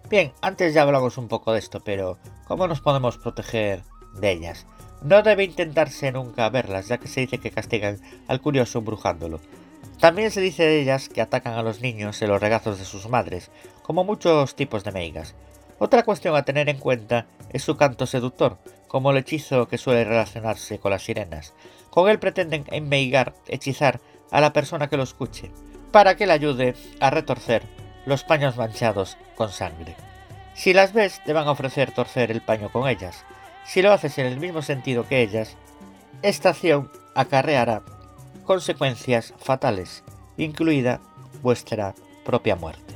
Bien, 0.08 0.32
antes 0.40 0.74
ya 0.74 0.82
hablamos 0.82 1.18
un 1.18 1.28
poco 1.28 1.52
de 1.52 1.60
esto, 1.60 1.80
pero 1.84 2.18
¿cómo 2.46 2.66
nos 2.66 2.80
podemos 2.80 3.18
proteger 3.18 3.82
de 4.14 4.32
ellas? 4.32 4.66
No 5.02 5.22
debe 5.22 5.44
intentarse 5.44 6.10
nunca 6.12 6.48
verlas, 6.50 6.88
ya 6.88 6.98
que 6.98 7.08
se 7.08 7.20
dice 7.20 7.38
que 7.38 7.50
castigan 7.50 8.00
al 8.26 8.40
curioso 8.40 8.80
embrujándolo. 8.80 9.40
También 10.00 10.30
se 10.30 10.40
dice 10.40 10.64
de 10.64 10.80
ellas 10.80 11.08
que 11.08 11.20
atacan 11.20 11.54
a 11.54 11.62
los 11.62 11.80
niños 11.80 12.20
en 12.22 12.28
los 12.28 12.40
regazos 12.40 12.78
de 12.78 12.84
sus 12.84 13.08
madres, 13.08 13.50
como 13.82 14.04
muchos 14.04 14.54
tipos 14.56 14.82
de 14.82 14.92
meigas. 14.92 15.34
Otra 15.78 16.02
cuestión 16.02 16.36
a 16.36 16.44
tener 16.44 16.68
en 16.68 16.78
cuenta 16.78 17.26
es 17.50 17.62
su 17.62 17.76
canto 17.76 18.06
seductor, 18.06 18.58
como 18.90 19.12
el 19.12 19.18
hechizo 19.18 19.68
que 19.68 19.78
suele 19.78 20.02
relacionarse 20.02 20.80
con 20.80 20.90
las 20.90 21.04
sirenas. 21.04 21.54
Con 21.90 22.10
él 22.10 22.18
pretenden 22.18 22.64
enmeigar, 22.72 23.34
hechizar 23.46 24.00
a 24.32 24.40
la 24.40 24.52
persona 24.52 24.88
que 24.88 24.96
lo 24.96 25.04
escuche, 25.04 25.52
para 25.92 26.16
que 26.16 26.26
le 26.26 26.32
ayude 26.32 26.74
a 26.98 27.10
retorcer 27.10 27.62
los 28.04 28.24
paños 28.24 28.56
manchados 28.56 29.16
con 29.36 29.52
sangre. 29.52 29.94
Si 30.54 30.72
las 30.72 30.92
ves, 30.92 31.22
te 31.24 31.32
van 31.32 31.46
a 31.46 31.52
ofrecer 31.52 31.92
torcer 31.92 32.32
el 32.32 32.40
paño 32.40 32.72
con 32.72 32.88
ellas. 32.88 33.24
Si 33.64 33.80
lo 33.80 33.92
haces 33.92 34.18
en 34.18 34.26
el 34.26 34.40
mismo 34.40 34.60
sentido 34.60 35.06
que 35.06 35.22
ellas, 35.22 35.56
esta 36.22 36.48
acción 36.48 36.90
acarreará 37.14 37.82
consecuencias 38.42 39.34
fatales, 39.38 40.02
incluida 40.36 41.00
vuestra 41.42 41.94
propia 42.24 42.56
muerte. 42.56 42.92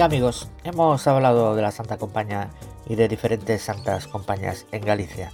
Amiga, 0.00 0.16
amigos, 0.16 0.48
hemos 0.64 1.06
hablado 1.06 1.54
de 1.54 1.60
la 1.60 1.72
Santa 1.72 1.98
Compañía 1.98 2.48
y 2.88 2.94
de 2.94 3.06
diferentes 3.06 3.60
santas 3.60 4.06
compañías 4.06 4.64
en 4.72 4.80
Galicia. 4.80 5.30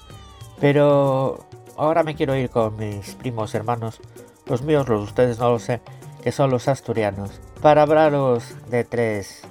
Pero 0.59 1.47
ahora 1.77 2.03
me 2.03 2.17
quiero 2.17 2.35
ir 2.35 2.51
con 2.51 2.77
mis 2.77 3.15
primos 3.15 3.55
hermanos, 3.55 4.01
los 4.45 4.63
míos, 4.63 4.89
los 4.89 4.99
de 4.99 5.05
ustedes 5.05 5.39
no 5.39 5.51
lo 5.51 5.61
sé, 5.61 5.83
que 6.21 6.33
son 6.33 6.51
los 6.51 6.67
asturianos, 6.67 7.41
para 7.63 7.83
hablaros 7.83 8.57
de 8.69 8.83
tres, 8.83 9.43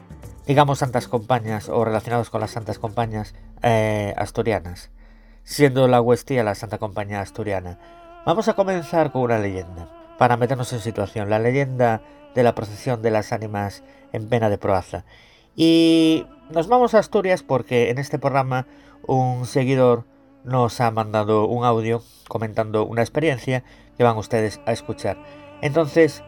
digamos, 0.47 0.79
santas 0.79 1.07
compañías 1.07 1.69
o 1.69 1.85
relacionados 1.85 2.29
con 2.29 2.41
las 2.41 2.51
santas 2.51 2.77
compañías 2.77 3.35
eh, 3.63 4.13
asturianas, 4.17 4.91
siendo 5.45 5.87
la 5.87 6.01
Huestía 6.01 6.43
la 6.43 6.55
Santa 6.55 6.77
Compañía 6.77 7.21
Asturiana. 7.21 7.79
Vamos 8.25 8.49
a 8.49 8.53
comenzar 8.53 9.13
con 9.13 9.21
una 9.21 9.39
leyenda, 9.39 9.87
para 10.17 10.35
meternos 10.35 10.73
en 10.73 10.81
situación, 10.81 11.29
la 11.29 11.39
leyenda 11.39 12.01
de 12.35 12.43
la 12.43 12.53
procesión 12.53 13.01
de 13.01 13.11
las 13.11 13.31
ánimas 13.31 13.81
en 14.15 14.29
pena 14.29 14.49
de 14.49 14.57
proaza. 14.57 15.05
Y 15.55 16.25
nos 16.49 16.67
vamos 16.67 16.93
a 16.93 16.99
Asturias 16.99 17.43
porque 17.43 17.89
en 17.89 17.97
este 17.97 18.19
programa 18.19 18.67
un 19.07 19.45
seguidor 19.45 20.05
nos 20.43 20.79
ha 20.81 20.91
mandado 20.91 21.47
un 21.47 21.65
audio 21.65 22.03
comentando 22.27 22.85
una 22.85 23.01
experiencia 23.01 23.63
que 23.97 24.03
van 24.03 24.17
ustedes 24.17 24.59
a 24.65 24.71
escuchar. 24.71 25.17
Entonces, 25.61 26.23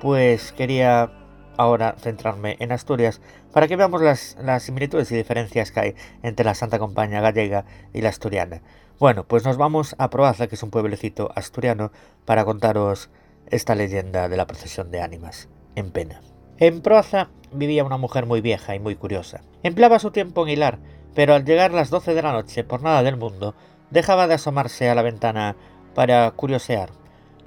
pues 0.00 0.52
quería 0.52 1.10
ahora 1.56 1.96
centrarme 1.98 2.56
en 2.60 2.72
Asturias 2.72 3.20
para 3.52 3.68
que 3.68 3.76
veamos 3.76 4.00
las, 4.00 4.62
similitudes 4.62 5.10
y 5.10 5.16
diferencias 5.16 5.72
que 5.72 5.80
hay 5.80 5.94
entre 6.22 6.44
la 6.44 6.54
Santa 6.54 6.78
Compañía 6.78 7.20
gallega 7.20 7.64
y 7.92 8.00
la 8.00 8.08
asturiana. 8.08 8.62
Bueno, 8.98 9.24
pues 9.24 9.44
nos 9.44 9.56
vamos 9.56 9.94
a 9.98 10.10
Proaza, 10.10 10.46
que 10.46 10.54
es 10.54 10.62
un 10.62 10.70
pueblecito 10.70 11.30
asturiano, 11.34 11.92
para 12.24 12.44
contaros 12.44 13.10
esta 13.50 13.74
leyenda 13.74 14.28
de 14.28 14.36
la 14.36 14.46
procesión 14.46 14.90
de 14.90 15.02
ánimas 15.02 15.48
en 15.74 15.90
pena. 15.90 16.20
En 16.58 16.82
Proaza 16.82 17.28
vivía 17.52 17.84
una 17.84 17.96
mujer 17.96 18.26
muy 18.26 18.40
vieja 18.40 18.74
y 18.74 18.80
muy 18.80 18.96
curiosa. 18.96 19.42
Empleaba 19.62 19.98
su 19.98 20.10
tiempo 20.10 20.42
en 20.42 20.50
hilar 20.50 20.78
pero 21.18 21.34
al 21.34 21.44
llegar 21.44 21.72
las 21.72 21.90
doce 21.90 22.14
de 22.14 22.22
la 22.22 22.30
noche, 22.30 22.62
por 22.62 22.80
nada 22.80 23.02
del 23.02 23.16
mundo, 23.16 23.56
dejaba 23.90 24.28
de 24.28 24.34
asomarse 24.34 24.88
a 24.88 24.94
la 24.94 25.02
ventana 25.02 25.56
para 25.92 26.30
curiosear, 26.30 26.90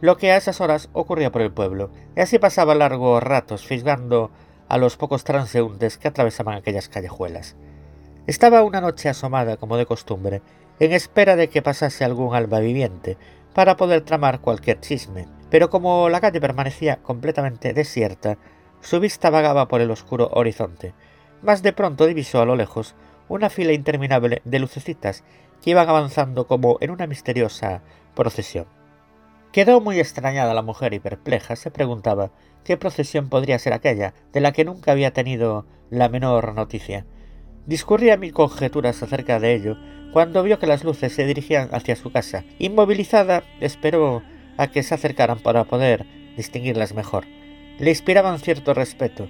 lo 0.01 0.17
que 0.17 0.33
a 0.33 0.35
esas 0.35 0.59
horas 0.59 0.89
ocurría 0.91 1.31
por 1.31 1.41
el 1.41 1.53
pueblo, 1.53 1.89
y 2.17 2.19
así 2.19 2.37
pasaba 2.37 2.75
largos 2.75 3.23
ratos 3.23 3.65
fisgando 3.65 4.29
a 4.67 4.77
los 4.77 4.97
pocos 4.97 5.23
transeúntes 5.23 5.97
que 5.97 6.09
atravesaban 6.09 6.55
aquellas 6.57 6.89
callejuelas. 6.89 7.55
Estaba 8.27 8.63
una 8.63 8.81
noche 8.81 9.07
asomada, 9.07 9.55
como 9.55 9.77
de 9.77 9.85
costumbre, 9.85 10.41
en 10.81 10.91
espera 10.91 11.37
de 11.37 11.47
que 11.47 11.61
pasase 11.61 12.03
algún 12.03 12.35
alba 12.35 12.59
viviente, 12.59 13.17
para 13.53 13.77
poder 13.77 14.01
tramar 14.01 14.41
cualquier 14.41 14.81
chisme, 14.81 15.29
pero 15.49 15.69
como 15.69 16.09
la 16.09 16.19
calle 16.19 16.41
permanecía 16.41 16.97
completamente 16.97 17.71
desierta, 17.71 18.37
su 18.81 18.99
vista 18.99 19.29
vagaba 19.29 19.67
por 19.67 19.81
el 19.81 19.91
oscuro 19.91 20.29
horizonte. 20.33 20.93
Más 21.41 21.63
de 21.63 21.73
pronto 21.73 22.05
divisó 22.05 22.41
a 22.41 22.45
lo 22.45 22.55
lejos 22.55 22.95
una 23.29 23.49
fila 23.49 23.73
interminable 23.73 24.41
de 24.43 24.59
lucecitas 24.59 25.23
que 25.61 25.71
iban 25.71 25.87
avanzando 25.87 26.47
como 26.47 26.77
en 26.81 26.91
una 26.91 27.07
misteriosa 27.07 27.81
procesión. 28.15 28.65
Quedó 29.51 29.81
muy 29.81 29.99
extrañada 29.99 30.53
la 30.53 30.61
mujer 30.61 30.93
y 30.93 30.99
perpleja 30.99 31.55
se 31.55 31.71
preguntaba 31.71 32.31
qué 32.63 32.77
procesión 32.77 33.29
podría 33.29 33.59
ser 33.59 33.73
aquella 33.73 34.13
de 34.31 34.41
la 34.41 34.51
que 34.51 34.65
nunca 34.65 34.91
había 34.91 35.11
tenido 35.11 35.65
la 35.89 36.09
menor 36.09 36.53
noticia. 36.53 37.05
Discurría 37.65 38.17
mil 38.17 38.33
conjeturas 38.33 39.03
acerca 39.03 39.39
de 39.39 39.53
ello 39.53 39.77
cuando 40.13 40.43
vio 40.43 40.59
que 40.59 40.67
las 40.67 40.83
luces 40.83 41.13
se 41.13 41.25
dirigían 41.25 41.69
hacia 41.71 41.95
su 41.95 42.11
casa. 42.11 42.43
Inmovilizada, 42.59 43.43
esperó 43.59 44.23
a 44.57 44.67
que 44.67 44.83
se 44.83 44.93
acercaran 44.93 45.39
para 45.39 45.63
poder 45.65 46.05
distinguirlas 46.35 46.93
mejor. 46.93 47.25
Le 47.81 47.89
inspiraban 47.89 48.39
cierto 48.39 48.73
respeto, 48.73 49.27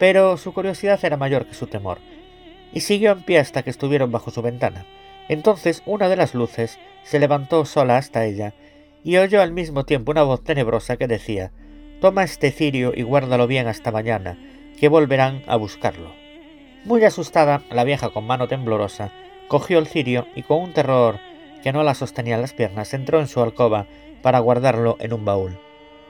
pero 0.00 0.36
su 0.36 0.52
curiosidad 0.52 0.98
era 1.04 1.16
mayor 1.16 1.46
que 1.46 1.54
su 1.54 1.68
temor 1.68 1.98
y 2.72 2.80
siguió 2.80 3.12
en 3.12 3.22
pie 3.22 3.38
hasta 3.38 3.62
que 3.62 3.70
estuvieron 3.70 4.10
bajo 4.12 4.30
su 4.30 4.42
ventana. 4.42 4.86
Entonces 5.28 5.82
una 5.86 6.08
de 6.08 6.16
las 6.16 6.34
luces 6.34 6.78
se 7.02 7.18
levantó 7.18 7.64
sola 7.64 7.96
hasta 7.96 8.24
ella, 8.24 8.54
y 9.02 9.16
oyó 9.16 9.40
al 9.40 9.52
mismo 9.52 9.84
tiempo 9.84 10.12
una 10.12 10.22
voz 10.22 10.44
tenebrosa 10.44 10.96
que 10.96 11.06
decía 11.06 11.52
Toma 12.00 12.24
este 12.24 12.50
cirio 12.50 12.92
y 12.94 13.02
guárdalo 13.02 13.46
bien 13.46 13.66
hasta 13.66 13.92
mañana, 13.92 14.38
que 14.78 14.88
volverán 14.88 15.42
a 15.46 15.56
buscarlo. 15.56 16.12
Muy 16.84 17.04
asustada, 17.04 17.62
la 17.70 17.84
vieja 17.84 18.10
con 18.10 18.26
mano 18.26 18.48
temblorosa 18.48 19.12
cogió 19.48 19.78
el 19.78 19.86
cirio 19.86 20.26
y 20.34 20.42
con 20.42 20.62
un 20.62 20.72
terror 20.72 21.18
que 21.62 21.72
no 21.72 21.82
la 21.82 21.94
sostenía 21.94 22.36
en 22.36 22.42
las 22.42 22.54
piernas 22.54 22.94
entró 22.94 23.20
en 23.20 23.26
su 23.26 23.42
alcoba 23.42 23.86
para 24.22 24.38
guardarlo 24.38 24.96
en 25.00 25.12
un 25.12 25.24
baúl. 25.24 25.58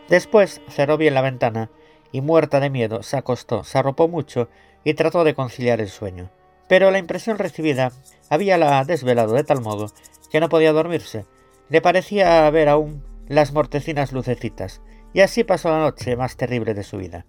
Después 0.08 0.60
cerró 0.68 0.96
bien 0.96 1.14
la 1.14 1.22
ventana 1.22 1.70
y 2.12 2.20
muerta 2.20 2.60
de 2.60 2.70
miedo 2.70 3.02
se 3.02 3.16
acostó, 3.16 3.64
se 3.64 3.78
arropó 3.78 4.08
mucho 4.08 4.48
y 4.84 4.94
trató 4.94 5.24
de 5.24 5.34
conciliar 5.34 5.80
el 5.80 5.88
sueño 5.88 6.30
pero 6.70 6.92
la 6.92 7.00
impresión 7.00 7.36
recibida 7.36 7.90
habíala 8.28 8.84
desvelado 8.84 9.34
de 9.34 9.42
tal 9.42 9.60
modo 9.60 9.86
que 10.30 10.38
no 10.38 10.48
podía 10.48 10.72
dormirse. 10.72 11.26
Le 11.68 11.80
parecía 11.82 12.48
ver 12.50 12.68
aún 12.68 13.02
las 13.26 13.52
mortecinas 13.52 14.12
lucecitas, 14.12 14.80
y 15.12 15.22
así 15.22 15.42
pasó 15.42 15.68
la 15.70 15.80
noche 15.80 16.14
más 16.14 16.36
terrible 16.36 16.74
de 16.74 16.84
su 16.84 16.98
vida. 16.98 17.26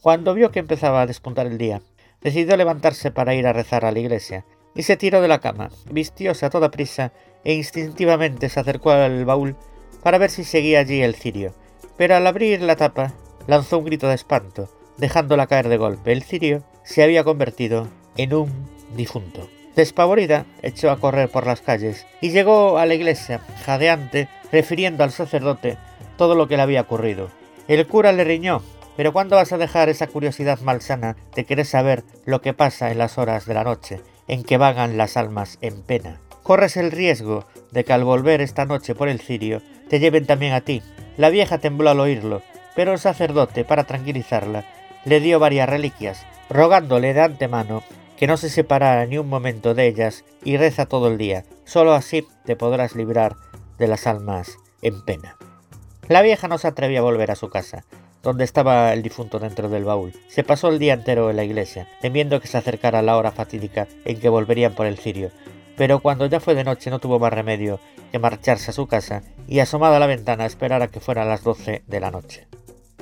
Cuando 0.00 0.32
vio 0.32 0.52
que 0.52 0.60
empezaba 0.60 1.02
a 1.02 1.06
despuntar 1.08 1.48
el 1.48 1.58
día, 1.58 1.82
decidió 2.20 2.56
levantarse 2.56 3.10
para 3.10 3.34
ir 3.34 3.48
a 3.48 3.52
rezar 3.52 3.84
a 3.84 3.90
la 3.90 3.98
iglesia, 3.98 4.44
y 4.76 4.84
se 4.84 4.96
tiró 4.96 5.20
de 5.20 5.26
la 5.26 5.40
cama, 5.40 5.70
vistióse 5.90 6.46
a 6.46 6.50
toda 6.50 6.70
prisa 6.70 7.12
e 7.42 7.52
instintivamente 7.54 8.48
se 8.48 8.60
acercó 8.60 8.92
al 8.92 9.24
baúl 9.24 9.56
para 10.04 10.18
ver 10.18 10.30
si 10.30 10.44
seguía 10.44 10.78
allí 10.78 11.02
el 11.02 11.16
cirio. 11.16 11.52
Pero 11.96 12.14
al 12.14 12.28
abrir 12.28 12.62
la 12.62 12.76
tapa, 12.76 13.12
lanzó 13.46 13.78
un 13.78 13.84
grito 13.84 14.08
de 14.08 14.14
espanto, 14.14 14.68
dejándola 14.96 15.46
caer 15.46 15.68
de 15.68 15.76
golpe. 15.76 16.12
El 16.12 16.22
cirio 16.22 16.62
se 16.84 17.02
había 17.02 17.24
convertido 17.24 17.88
en 18.16 18.34
un 18.34 18.50
difunto. 18.96 19.48
Despavorida, 19.76 20.46
echó 20.62 20.90
a 20.90 21.00
correr 21.00 21.28
por 21.28 21.46
las 21.46 21.60
calles 21.60 22.06
y 22.20 22.30
llegó 22.30 22.78
a 22.78 22.86
la 22.86 22.94
iglesia, 22.94 23.40
jadeante, 23.64 24.28
refiriendo 24.52 25.02
al 25.02 25.10
sacerdote 25.10 25.78
todo 26.16 26.36
lo 26.36 26.46
que 26.46 26.56
le 26.56 26.62
había 26.62 26.82
ocurrido. 26.82 27.30
El 27.66 27.86
cura 27.86 28.12
le 28.12 28.22
riñó, 28.22 28.62
pero 28.96 29.12
¿cuándo 29.12 29.36
vas 29.36 29.52
a 29.52 29.58
dejar 29.58 29.88
esa 29.88 30.06
curiosidad 30.06 30.60
malsana 30.60 31.16
de 31.34 31.44
querer 31.44 31.66
saber 31.66 32.04
lo 32.24 32.40
que 32.40 32.54
pasa 32.54 32.92
en 32.92 32.98
las 32.98 33.18
horas 33.18 33.46
de 33.46 33.54
la 33.54 33.64
noche, 33.64 34.00
en 34.28 34.44
que 34.44 34.58
vagan 34.58 34.96
las 34.96 35.16
almas 35.16 35.58
en 35.60 35.82
pena? 35.82 36.20
Corres 36.44 36.76
el 36.76 36.92
riesgo 36.92 37.46
de 37.72 37.84
que 37.84 37.92
al 37.92 38.04
volver 38.04 38.40
esta 38.40 38.66
noche 38.66 38.94
por 38.94 39.08
el 39.08 39.20
cirio 39.20 39.62
te 39.88 39.98
lleven 39.98 40.26
también 40.26 40.52
a 40.52 40.60
ti. 40.60 40.82
La 41.16 41.30
vieja 41.30 41.58
tembló 41.58 41.90
al 41.90 42.00
oírlo, 42.00 42.42
pero 42.74 42.92
el 42.92 42.98
sacerdote, 42.98 43.64
para 43.64 43.84
tranquilizarla, 43.84 44.64
le 45.04 45.20
dio 45.20 45.38
varias 45.38 45.68
reliquias, 45.68 46.24
rogándole 46.48 47.14
de 47.14 47.20
antemano 47.20 47.82
que 48.16 48.26
no 48.26 48.36
se 48.36 48.48
separara 48.48 49.06
ni 49.06 49.18
un 49.18 49.28
momento 49.28 49.74
de 49.74 49.86
ellas 49.86 50.24
y 50.44 50.56
reza 50.56 50.86
todo 50.86 51.08
el 51.08 51.18
día. 51.18 51.44
Solo 51.64 51.94
así 51.94 52.26
te 52.44 52.56
podrás 52.56 52.94
librar 52.94 53.36
de 53.78 53.88
las 53.88 54.06
almas 54.06 54.56
en 54.82 55.04
pena. 55.04 55.36
La 56.08 56.22
vieja 56.22 56.48
no 56.48 56.58
se 56.58 56.68
atrevía 56.68 57.00
a 57.00 57.02
volver 57.02 57.30
a 57.30 57.36
su 57.36 57.48
casa, 57.48 57.84
donde 58.22 58.44
estaba 58.44 58.92
el 58.92 59.02
difunto 59.02 59.38
dentro 59.38 59.68
del 59.68 59.84
baúl. 59.84 60.12
Se 60.28 60.44
pasó 60.44 60.68
el 60.68 60.78
día 60.78 60.94
entero 60.94 61.30
en 61.30 61.36
la 61.36 61.44
iglesia, 61.44 61.88
temiendo 62.00 62.40
que 62.40 62.48
se 62.48 62.58
acercara 62.58 63.02
la 63.02 63.16
hora 63.16 63.32
fatídica 63.32 63.88
en 64.04 64.20
que 64.20 64.28
volverían 64.28 64.74
por 64.74 64.86
el 64.86 64.98
cirio. 64.98 65.30
Pero 65.76 66.00
cuando 66.00 66.26
ya 66.26 66.40
fue 66.40 66.54
de 66.54 66.64
noche 66.64 66.90
no 66.90 67.00
tuvo 67.00 67.18
más 67.18 67.32
remedio 67.32 67.80
que 68.12 68.18
marcharse 68.18 68.70
a 68.70 68.74
su 68.74 68.86
casa 68.86 69.22
y 69.48 69.58
asomada 69.58 69.96
a 69.96 70.00
la 70.00 70.06
ventana 70.06 70.46
esperar 70.46 70.82
a 70.82 70.88
que 70.88 71.00
fueran 71.00 71.28
las 71.28 71.42
doce 71.42 71.82
de 71.86 72.00
la 72.00 72.10
noche. 72.10 72.46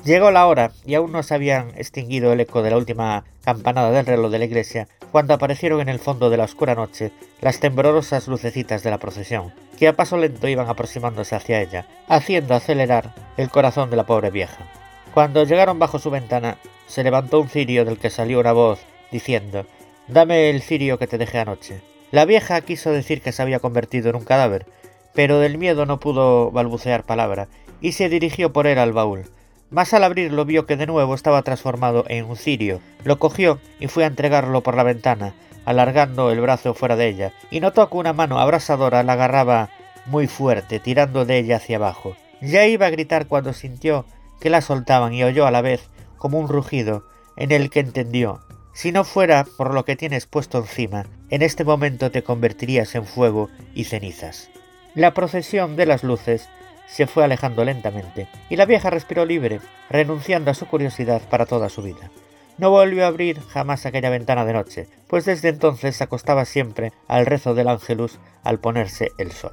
Llegó 0.05 0.33
la 0.33 0.49
hora 0.49 0.73
y 0.85 0.95
aún 0.95 1.13
no 1.13 1.23
se 1.23 1.35
habían 1.35 1.71
extinguido 1.77 2.33
el 2.33 2.41
eco 2.41 2.63
de 2.63 2.71
la 2.71 2.77
última 2.77 3.23
campanada 3.45 3.93
del 3.93 4.05
reloj 4.05 4.33
de 4.33 4.41
la 4.41 4.47
iglesia 4.47 4.89
cuando 5.13 5.33
aparecieron 5.33 5.81
en 5.81 5.89
el 5.89 6.01
fondo 6.01 6.29
de 6.29 6.37
la 6.37 6.45
oscura 6.45 6.75
noche 6.75 7.13
las 7.41 7.61
temblorosas 7.61 8.27
lucecitas 8.27 8.83
de 8.83 8.91
la 8.91 8.99
procesión, 8.99 9.53
que 9.79 9.87
a 9.87 9.93
paso 9.93 10.17
lento 10.17 10.49
iban 10.49 10.69
aproximándose 10.69 11.37
hacia 11.37 11.61
ella, 11.61 11.87
haciendo 12.09 12.55
acelerar 12.55 13.15
el 13.37 13.49
corazón 13.49 13.91
de 13.91 13.97
la 13.97 14.05
pobre 14.05 14.31
vieja. 14.31 14.67
Cuando 15.15 15.45
llegaron 15.45 15.79
bajo 15.79 16.01
su 16.01 16.11
ventana, 16.11 16.59
se 16.89 17.05
levantó 17.05 17.39
un 17.39 17.49
cirio 17.49 17.85
del 17.85 17.99
que 17.99 18.11
salió 18.11 18.41
una 18.41 18.53
voz 18.53 18.81
diciendo 19.13 19.67
Dame 20.09 20.51
el 20.51 20.63
cirio 20.63 20.99
que 20.99 21.07
te 21.07 21.19
dejé 21.19 21.39
anoche. 21.39 21.81
La 22.11 22.25
vieja 22.25 22.61
quiso 22.63 22.91
decir 22.91 23.23
que 23.23 23.31
se 23.31 23.41
había 23.41 23.61
convertido 23.61 24.11
en 24.11 24.17
un 24.17 24.25
cadáver, 24.25 24.67
pero 25.15 25.39
del 25.39 25.59
miedo 25.59 25.87
no 25.87 26.01
pudo 26.01 26.51
balbucear 26.51 27.05
palabra, 27.05 27.47
y 27.81 27.93
se 27.93 28.09
dirigió 28.09 28.53
por 28.53 28.67
él 28.67 28.79
al 28.79 28.93
baúl, 28.93 29.27
mas 29.73 29.93
al 29.95 30.05
abrirlo 30.05 30.45
vio 30.45 30.67
que 30.67 30.77
de 30.77 30.87
nuevo 30.87 31.15
estaba 31.15 31.43
transformado 31.43 32.05
en 32.09 32.27
un 32.27 32.37
cirio. 32.37 32.81
Lo 33.03 33.19
cogió 33.19 33.59
y 33.81 33.89
fue 33.89 34.05
a 34.05 34.07
entregarlo 34.07 34.63
por 34.63 34.77
la 34.77 34.85
ventana, 34.85 35.35
alargando 35.65 36.31
el 36.31 36.41
brazo 36.41 36.75
fuera 36.75 36.95
de 36.95 37.09
ella, 37.09 37.33
y 37.51 37.59
notó 37.59 37.91
que 37.91 37.97
una 37.97 38.13
mano 38.13 38.39
abrasadora 38.39 39.03
la 39.03 39.15
agarraba 39.15 39.71
muy 40.07 40.29
fuerte, 40.29 40.79
tirando 40.79 41.25
de 41.25 41.39
ella 41.39 41.57
hacia 41.57 41.77
abajo. 41.77 42.17
Ya 42.41 42.67
iba 42.67 42.87
a 42.87 42.91
gritar 42.91 43.27
cuando 43.27 43.53
sintió 43.53 44.05
que 44.41 44.51
la 44.51 44.61
soltaban 44.61 45.13
y 45.15 45.25
oyó 45.25 45.47
a 45.47 45.51
la 45.51 45.63
vez 45.63 45.89
como 46.19 46.39
un 46.39 46.49
rugido, 46.49 47.05
en 47.37 47.51
el 47.51 47.71
que 47.71 47.81
entendió 47.81 48.41
si 48.75 48.91
no 48.91 49.05
fuera 49.05 49.45
por 49.45 49.75
lo 49.75 49.85
que 49.85 49.97
tienes 49.97 50.27
puesto 50.27 50.59
encima, 50.59 51.05
en 51.29 51.43
este 51.43 51.63
momento 51.63 52.11
te 52.11 52.23
convertirías 52.23 52.95
en 52.95 53.05
fuego 53.05 53.51
y 53.75 53.85
cenizas. 53.85 54.49
La 54.95 55.13
procesión 55.13 55.77
de 55.77 55.87
las 55.87 56.03
luces 56.03 56.49
se 56.87 57.07
fue 57.07 57.25
alejando 57.25 57.65
lentamente, 57.65 58.29
y 58.49 58.57
la 58.57 58.67
vieja 58.67 58.91
respiró 58.91 59.25
libre, 59.25 59.61
renunciando 59.91 60.51
a 60.51 60.55
su 60.55 60.67
curiosidad 60.67 61.23
para 61.29 61.47
toda 61.47 61.69
su 61.69 61.83
vida. 61.83 62.11
No 62.59 62.71
volvió 62.71 63.05
a 63.05 63.09
abrir 63.09 63.41
jamás 63.41 63.87
aquella 63.87 64.11
ventana 64.11 64.45
de 64.45 64.53
noche, 64.53 64.89
pues 65.09 65.25
desde 65.25 65.49
entonces 65.49 65.97
se 65.97 66.05
acostaba 66.05 66.45
siempre 66.45 66.93
al 67.09 67.27
rezo 67.27 67.55
del 67.55 67.69
ángelus 67.69 68.19
al 68.45 68.61
ponerse 68.61 69.13
el 69.19 69.33
sol. 69.33 69.53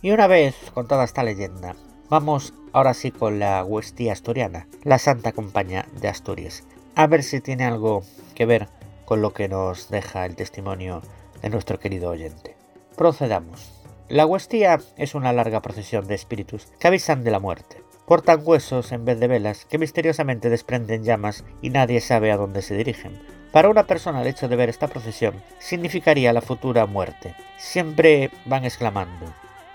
Y 0.00 0.12
una 0.12 0.26
vez 0.26 0.54
contada 0.72 1.04
esta 1.04 1.24
leyenda, 1.24 1.74
vamos 2.08 2.54
ahora 2.72 2.94
sí 2.94 3.10
con 3.10 3.38
la 3.38 3.64
huestía 3.64 4.12
asturiana, 4.12 4.68
la 4.84 4.98
Santa 4.98 5.32
Compañía 5.32 5.86
de 6.00 6.08
Asturias, 6.08 6.64
a 6.94 7.06
ver 7.06 7.22
si 7.22 7.40
tiene 7.40 7.64
algo 7.64 8.02
que 8.34 8.46
ver 8.46 8.68
con 9.04 9.22
lo 9.22 9.32
que 9.32 9.48
nos 9.48 9.88
deja 9.88 10.26
el 10.26 10.36
testimonio 10.36 11.02
de 11.42 11.50
nuestro 11.50 11.78
querido 11.78 12.10
oyente. 12.10 12.56
Procedamos. 12.96 13.75
La 14.08 14.24
huestía 14.24 14.78
es 14.96 15.16
una 15.16 15.32
larga 15.32 15.60
procesión 15.62 16.06
de 16.06 16.14
espíritus 16.14 16.68
que 16.78 16.86
avisan 16.86 17.24
de 17.24 17.32
la 17.32 17.40
muerte. 17.40 17.82
Portan 18.06 18.42
huesos 18.44 18.92
en 18.92 19.04
vez 19.04 19.18
de 19.18 19.26
velas 19.26 19.64
que 19.64 19.78
misteriosamente 19.78 20.48
desprenden 20.48 21.02
llamas 21.02 21.44
y 21.60 21.70
nadie 21.70 22.00
sabe 22.00 22.30
a 22.30 22.36
dónde 22.36 22.62
se 22.62 22.76
dirigen. 22.76 23.20
Para 23.50 23.68
una 23.68 23.88
persona 23.88 24.22
el 24.22 24.28
hecho 24.28 24.46
de 24.46 24.54
ver 24.54 24.68
esta 24.68 24.86
procesión 24.86 25.42
significaría 25.58 26.32
la 26.32 26.40
futura 26.40 26.86
muerte. 26.86 27.34
Siempre 27.58 28.30
van 28.44 28.64
exclamando, 28.64 29.26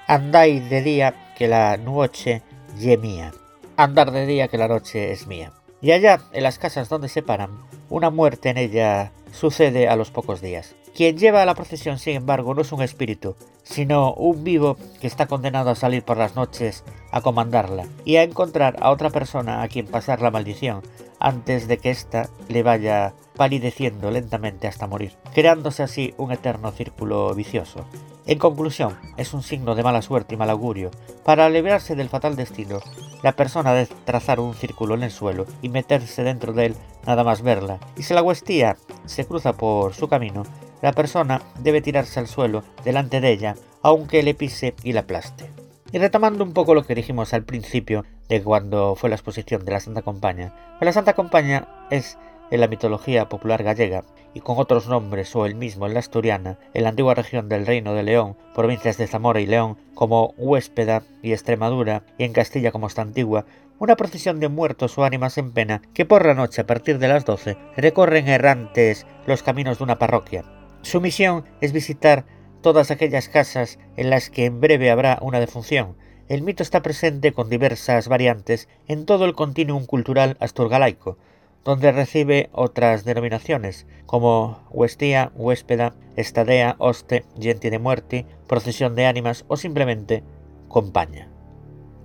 Andáis 0.08 0.70
de 0.70 0.82
día 0.82 1.34
que 1.38 1.50
la 1.50 1.76
noche 1.76 2.42
ye 2.78 2.96
mía. 2.98 3.34
Andar 3.76 4.12
de 4.12 4.26
día 4.26 4.48
que 4.48 4.58
la 4.58 4.70
noche 4.70 5.12
es 5.12 5.28
mía. 5.28 5.52
Y 5.82 5.92
allá, 5.92 6.22
en 6.32 6.44
las 6.44 6.58
casas 6.58 6.88
donde 6.88 7.10
se 7.10 7.22
paran, 7.22 7.50
una 7.90 8.10
muerte 8.12 8.50
en 8.50 8.58
ella 8.58 9.12
sucede 9.34 9.90
a 9.90 9.98
los 9.98 10.10
pocos 10.10 10.40
días. 10.40 10.76
Quien 10.96 11.18
lleva 11.18 11.42
a 11.42 11.46
la 11.46 11.56
procesión, 11.56 12.00
sin 12.00 12.16
embargo, 12.16 12.54
no 12.54 12.62
es 12.62 12.72
un 12.74 12.82
espíritu, 12.82 13.36
sino 13.64 14.14
un 14.14 14.44
vivo 14.44 14.76
que 15.00 15.08
está 15.08 15.26
condenado 15.26 15.70
a 15.70 15.76
salir 15.76 16.04
por 16.04 16.18
las 16.18 16.36
noches 16.36 16.84
a 17.12 17.22
comandarla 17.22 17.86
y 18.04 18.18
a 18.18 18.24
encontrar 18.24 18.76
a 18.82 18.92
otra 18.92 19.10
persona 19.10 19.62
a 19.62 19.68
quien 19.70 19.88
pasar 19.88 20.22
la 20.22 20.32
maldición 20.32 20.82
antes 21.20 21.68
de 21.68 21.78
que 21.78 21.92
ésta 21.92 22.30
le 22.50 22.64
vaya 22.64 23.14
palideciendo 23.38 24.12
lentamente 24.12 24.68
hasta 24.68 24.88
morir, 24.88 25.14
creándose 25.34 25.84
así 25.84 26.14
un 26.18 26.32
eterno 26.32 26.72
círculo 26.72 27.34
vicioso. 27.34 27.86
En 28.26 28.38
conclusión, 28.38 28.98
es 29.18 29.34
un 29.34 29.44
signo 29.44 29.76
de 29.76 29.84
mala 29.84 30.02
suerte 30.02 30.36
y 30.36 30.38
mal 30.38 30.50
augurio. 30.50 30.92
Para 31.24 31.50
librarse 31.50 31.96
del 31.96 32.10
fatal 32.10 32.36
destino, 32.36 32.80
la 33.24 33.32
persona 33.32 33.74
debe 33.74 33.94
trazar 34.06 34.40
un 34.40 34.54
círculo 34.54 34.96
en 34.96 35.04
el 35.04 35.12
suelo 35.12 35.46
y 35.62 35.70
meterse 35.70 36.24
dentro 36.24 36.54
de 36.54 36.68
él 36.68 36.76
nada 37.06 37.24
más 37.24 37.42
verla, 37.42 37.80
y 37.96 38.04
si 38.04 38.14
la 38.14 38.22
huestía 38.22 38.78
se 39.06 39.26
cruza 39.26 39.54
por 39.54 39.94
su 39.94 40.08
camino, 40.08 40.44
la 40.82 40.94
persona 40.94 41.42
debe 41.60 41.82
tirarse 41.82 42.20
al 42.20 42.28
suelo 42.28 42.64
delante 42.84 43.22
de 43.22 43.32
ella, 43.32 43.56
aunque 43.82 44.24
le 44.24 44.34
pise 44.34 44.76
y 44.84 44.94
la 44.94 45.02
aplaste. 45.02 45.50
Y 45.92 45.98
retomando 45.98 46.44
un 46.44 46.54
poco 46.54 46.74
lo 46.74 46.84
que 46.84 46.96
dijimos 46.96 47.34
al 47.34 47.44
principio 47.44 48.06
de 48.30 48.42
cuando 48.42 48.96
fue 48.96 49.10
la 49.10 49.16
exposición 49.16 49.66
de 49.66 49.74
la 49.74 49.80
Santa 49.80 50.02
Compaña, 50.02 50.54
pues 50.80 50.86
la 50.86 50.94
Santa 50.94 51.14
Compaña 51.14 51.68
es 51.90 52.18
en 52.50 52.60
la 52.60 52.68
mitología 52.68 53.28
popular 53.30 53.64
gallega 53.64 54.04
y 54.34 54.42
con 54.42 54.58
otros 54.58 54.88
nombres 54.88 55.36
o 55.36 55.46
el 55.46 55.56
mismo 55.56 55.88
en 55.88 55.94
la 55.94 56.00
asturiana, 56.00 56.58
en 56.74 56.84
la 56.84 56.90
antigua 56.90 57.14
región 57.14 57.50
del 57.50 57.66
Reino 57.66 57.94
de 57.94 58.04
León, 58.04 58.38
provincias 58.54 58.98
de 58.98 59.08
Zamora 59.08 59.42
y 59.42 59.46
León 59.46 59.78
como 59.94 60.34
Huéspeda 60.38 61.04
y 61.22 61.34
Extremadura 61.34 62.04
y 62.18 62.24
en 62.24 62.34
Castilla 62.34 62.72
como 62.72 62.88
Antigua, 62.96 63.46
una 63.80 63.96
procesión 63.96 64.40
de 64.40 64.48
muertos 64.48 64.98
o 64.98 65.04
ánimas 65.04 65.38
en 65.38 65.52
pena 65.52 65.82
que 65.94 66.06
por 66.06 66.26
la 66.26 66.36
noche 66.36 66.62
a 66.62 66.68
partir 66.68 67.00
de 67.00 67.08
las 67.08 67.26
12 67.26 67.58
recorren 67.76 68.28
errantes 68.28 69.08
los 69.26 69.44
caminos 69.44 69.80
de 69.80 69.84
una 69.84 69.98
parroquia. 69.98 70.61
Su 70.82 71.00
misión 71.02 71.46
es 71.62 71.74
visitar 71.74 72.26
todas 72.62 72.92
aquellas 72.92 73.30
casas 73.30 73.80
en 73.98 74.10
las 74.10 74.30
que 74.30 74.46
en 74.46 74.62
breve 74.62 74.92
habrá 74.92 75.20
una 75.22 75.40
defunción. 75.40 75.96
El 76.28 76.42
mito 76.42 76.64
está 76.64 76.82
presente 76.82 77.34
con 77.34 77.50
diversas 77.50 78.08
variantes 78.08 78.70
en 78.88 79.06
todo 79.06 79.26
el 79.26 79.36
continuum 79.36 79.86
cultural 79.86 80.38
asturgalaico, 80.40 81.18
donde 81.64 81.92
recibe 81.92 82.50
otras 82.52 83.06
denominaciones 83.06 83.86
como 84.06 84.64
huestía, 84.72 85.32
huéspeda, 85.36 85.94
estadea, 86.16 86.76
hoste, 86.80 87.26
genti 87.40 87.70
de 87.70 87.80
muerte, 87.80 88.26
procesión 88.48 88.96
de 88.96 89.06
ánimas 89.06 89.46
o 89.48 89.58
simplemente 89.58 90.24
compaña. 90.68 91.30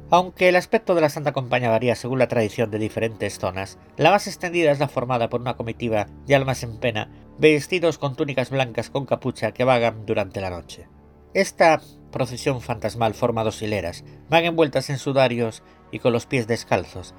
Aunque 0.08 0.48
el 0.48 0.56
aspecto 0.56 0.94
de 0.94 1.00
la 1.00 1.08
Santa 1.08 1.32
Compañía 1.32 1.70
varía 1.70 1.96
según 1.96 2.20
la 2.20 2.28
tradición 2.28 2.70
de 2.70 2.78
diferentes 2.78 3.38
zonas, 3.38 3.78
la 3.96 4.10
más 4.10 4.28
extendida 4.28 4.70
es 4.70 4.78
la 4.78 4.86
formada 4.86 5.28
por 5.28 5.40
una 5.40 5.56
comitiva 5.56 6.06
de 6.26 6.34
almas 6.36 6.62
en 6.62 6.76
pena, 6.76 7.10
vestidos 7.38 7.98
con 7.98 8.16
túnicas 8.16 8.50
blancas 8.50 8.90
con 8.90 9.04
capucha 9.04 9.52
que 9.52 9.64
vagan 9.64 10.06
durante 10.06 10.40
la 10.40 10.50
noche. 10.50 10.88
Esta 11.34 11.80
procesión 12.10 12.62
fantasmal 12.62 13.14
forma 13.14 13.44
dos 13.44 13.60
hileras, 13.60 14.04
van 14.30 14.44
envueltas 14.44 14.88
en 14.88 14.98
sudarios 14.98 15.62
y 15.90 15.98
con 15.98 16.12
los 16.12 16.24
pies 16.26 16.46
descalzos. 16.46 17.14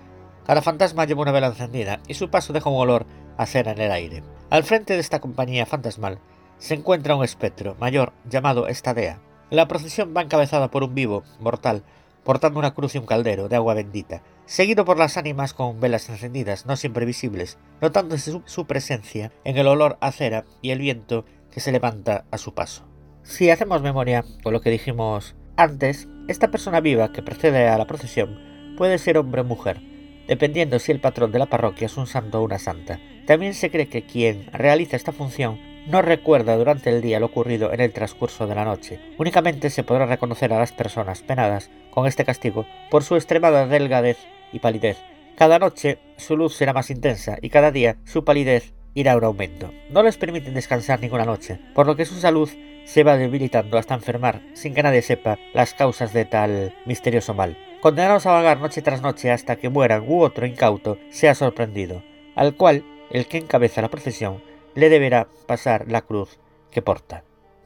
Cada 0.46 0.62
fantasma 0.62 1.06
lleva 1.06 1.22
una 1.22 1.32
vela 1.32 1.48
encendida 1.48 2.00
y 2.08 2.16
su 2.16 2.30
paso 2.30 2.54
deja 2.54 2.70
un 2.70 2.80
olor 2.80 3.06
a 3.38 3.46
cera 3.46 3.74
en 3.74 3.82
el 3.82 3.92
aire. 3.92 4.24
Al 4.50 4.64
frente 4.64 4.94
de 4.94 5.00
esta 5.00 5.20
compañía 5.20 5.66
fantasmal 5.66 6.20
se 6.58 6.74
encuentra 6.74 7.16
un 7.16 7.24
espectro 7.24 7.76
mayor 7.80 8.14
llamado 8.28 8.68
Estadea. 8.68 9.20
La 9.52 9.68
procesión 9.68 10.14
va 10.18 10.22
encabezada 10.22 10.72
por 10.72 10.84
un 10.84 10.96
vivo, 10.96 11.24
mortal, 11.40 11.84
portando 12.24 12.60
una 12.60 12.74
cruz 12.74 12.96
y 12.96 12.98
un 12.98 13.06
caldero 13.06 13.48
de 13.48 13.56
agua 13.56 13.76
bendita, 13.76 14.24
seguido 14.48 14.86
por 14.86 14.98
las 14.98 15.18
ánimas 15.18 15.54
con 15.54 15.80
velas 15.80 16.10
encendidas, 16.10 16.66
no 16.66 16.78
siempre 16.78 17.06
visibles, 17.06 17.60
notándose 17.82 18.40
su, 18.46 18.66
presencia 18.66 19.32
en 19.44 19.58
el 19.58 19.68
olor 19.68 19.98
a 20.00 20.12
cera 20.12 20.46
y 20.62 20.72
el 20.72 20.80
viento 20.80 21.26
que 21.52 21.60
se 21.60 21.74
levanta 21.74 22.26
a 22.32 22.38
su 22.38 22.54
paso. 22.54 22.88
Si 23.24 23.50
hacemos 23.50 23.82
memoria 23.82 24.24
con 24.44 24.54
lo 24.54 24.62
que 24.62 24.70
dijimos 24.70 25.36
antes, 25.58 26.08
esta 26.30 26.50
persona 26.50 26.80
viva 26.80 27.12
que 27.12 27.22
precede 27.22 27.68
a 27.68 27.78
la 27.78 27.86
procesión 27.86 28.40
puede 28.78 28.98
ser 29.00 29.18
hombre 29.18 29.42
o 29.42 29.44
mujer, 29.44 29.82
dependiendo 30.28 30.80
si 30.80 30.94
el 30.94 31.02
patrón 31.02 31.34
de 31.34 31.40
la 31.40 31.48
parroquia 31.48 31.88
es 31.88 31.98
un 31.98 32.08
santo 32.08 32.40
o 32.40 32.46
una 32.46 32.58
santa. 32.58 33.02
También 33.26 33.54
se 33.54 33.70
cree 33.70 33.90
que 33.90 34.06
quien 34.06 34.50
realiza 34.54 34.96
esta 34.96 35.12
función 35.12 35.60
no 35.88 36.02
recuerda 36.02 36.56
durante 36.56 36.90
el 36.90 37.02
día 37.02 37.20
lo 37.20 37.28
ocurrido 37.28 37.74
en 37.74 37.82
el 37.82 37.92
transcurso 37.92 38.48
de 38.48 38.56
la 38.56 38.66
noche. 38.66 39.00
Únicamente 39.18 39.70
se 39.70 39.84
podrá 39.84 40.06
reconocer 40.06 40.54
a 40.54 40.60
las 40.60 40.72
personas 40.72 41.22
penadas 41.22 41.70
con 41.92 42.08
este 42.08 42.24
castigo 42.24 42.66
por 42.90 43.04
su 43.04 43.16
extremada 43.16 43.68
delgadez 43.68 44.18
y 44.52 44.60
palidez. 44.60 44.98
Cada 45.38 45.60
noche 45.60 46.00
su 46.18 46.36
luz 46.36 46.56
será 46.56 46.74
más 46.74 46.90
intensa 46.90 47.38
y 47.42 47.50
cada 47.50 47.72
día 47.72 47.98
su 48.06 48.24
palidez 48.26 48.74
irá 48.94 49.16
un 49.16 49.24
aumento. 49.24 49.72
No 49.92 50.02
les 50.02 50.18
permiten 50.18 50.56
descansar 50.56 51.00
ninguna 51.00 51.26
noche, 51.26 51.60
por 51.76 51.86
lo 51.86 51.96
que 51.96 52.06
su 52.06 52.16
salud 52.16 52.50
se 52.86 53.04
va 53.04 53.18
debilitando 53.18 53.78
hasta 53.78 53.94
enfermar 53.94 54.42
sin 54.54 54.74
que 54.74 54.82
nadie 54.82 55.02
sepa 55.02 55.38
las 55.54 55.74
causas 55.74 56.14
de 56.14 56.26
tal 56.26 56.74
misterioso 56.86 57.34
mal. 57.34 57.58
Condenados 57.82 58.26
a 58.26 58.32
vagar 58.32 58.60
noche 58.60 58.82
tras 58.82 59.02
noche 59.02 59.30
hasta 59.30 59.58
que 59.58 59.70
mueran 59.70 60.04
u 60.08 60.22
otro 60.22 60.48
incauto 60.48 60.98
sea 61.12 61.36
sorprendido, 61.36 62.02
al 62.36 62.56
cual 62.56 62.84
el 63.12 63.28
que 63.28 63.38
encabeza 63.38 63.82
la 63.82 63.90
procesión 63.90 64.42
le 64.74 64.90
deberá 64.90 65.28
pasar 65.46 65.86
la 65.88 66.02
cruz 66.02 66.40
que 66.72 66.82
porta. 66.82 67.24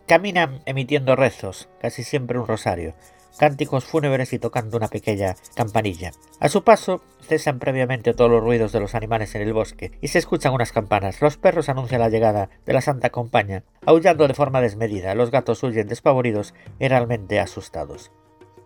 Caminan 0.08 0.62
emitiendo 0.66 1.16
rezos, 1.16 1.70
casi 1.80 2.04
siempre 2.04 2.38
un 2.38 2.48
rosario, 2.48 2.96
cánticos 3.38 3.86
fúnebres 3.86 4.34
y 4.34 4.40
tocando 4.40 4.78
una 4.78 4.88
pequeña 4.88 5.36
campanilla. 5.56 6.12
A 6.40 6.50
su 6.50 6.64
paso, 6.64 7.02
cesan 7.22 7.60
previamente 7.60 8.14
todos 8.14 8.32
los 8.32 8.44
ruidos 8.44 8.72
de 8.72 8.80
los 8.80 8.96
animales 8.96 9.36
en 9.36 9.42
el 9.42 9.54
bosque 9.54 9.92
y 10.02 10.10
se 10.10 10.20
escuchan 10.20 10.54
unas 10.54 10.72
campanas. 10.72 11.22
Los 11.22 11.38
perros 11.38 11.70
anuncian 11.70 12.02
la 12.02 12.10
llegada 12.10 12.50
de 12.66 12.74
la 12.74 12.82
Santa 12.82 13.10
Compañía, 13.10 13.64
aullando 13.86 14.28
de 14.28 14.34
forma 14.34 14.62
desmedida. 14.62 15.16
Los 15.16 15.32
gatos 15.32 15.64
huyen 15.64 15.88
despavoridos 15.88 16.54
y 16.80 16.88
realmente 16.88 17.40
asustados. 17.40 18.12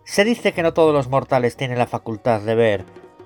Se 0.04 0.24
dice 0.24 0.52
que 0.52 0.62
no 0.62 0.72
todos 0.72 0.94
los 0.94 1.08
mortales 1.08 1.56
tienen 1.56 1.78
la 1.78 1.86
facultad 1.86 2.40
de 2.40 2.54
ver 2.54 2.84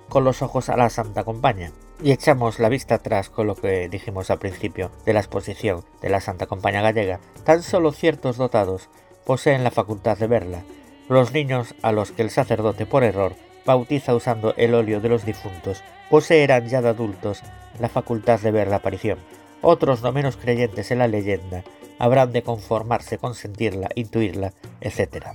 con 0.08 0.24
los 0.24 0.42
ojos 0.42 0.68
a 0.68 0.76
la 0.76 0.90
Santa 0.90 1.24
Compañía. 1.24 1.72
Y 2.02 2.12
echamos 2.12 2.58
la 2.58 2.70
vista 2.70 2.96
atrás 2.96 3.28
con 3.28 3.46
lo 3.46 3.54
que 3.54 3.88
dijimos 3.88 4.30
al 4.30 4.38
principio 4.38 4.90
de 5.04 5.12
la 5.12 5.20
exposición 5.20 5.84
de 6.00 6.08
la 6.08 6.20
Santa 6.20 6.46
Compañía 6.46 6.80
Gallega. 6.80 7.20
Tan 7.44 7.62
solo 7.62 7.92
ciertos 7.92 8.38
dotados 8.38 8.88
poseen 9.26 9.64
la 9.64 9.70
facultad 9.70 10.16
de 10.16 10.26
verla. 10.26 10.62
Los 11.10 11.32
niños 11.32 11.74
a 11.82 11.90
los 11.90 12.12
que 12.12 12.22
el 12.22 12.30
sacerdote 12.30 12.86
por 12.86 13.02
error 13.02 13.34
bautiza 13.66 14.14
usando 14.14 14.54
el 14.56 14.74
óleo 14.74 15.00
de 15.00 15.08
los 15.08 15.26
difuntos 15.26 15.82
poseerán 16.08 16.68
ya 16.68 16.82
de 16.82 16.90
adultos 16.90 17.42
la 17.80 17.88
facultad 17.88 18.38
de 18.38 18.52
ver 18.52 18.68
la 18.68 18.76
aparición. 18.76 19.18
Otros 19.60 20.02
no 20.02 20.12
menos 20.12 20.36
creyentes 20.36 20.92
en 20.92 20.98
la 20.98 21.08
leyenda 21.08 21.64
habrán 21.98 22.30
de 22.30 22.44
conformarse 22.44 23.18
con 23.18 23.34
sentirla, 23.34 23.88
intuirla, 23.96 24.52
etc. 24.80 25.26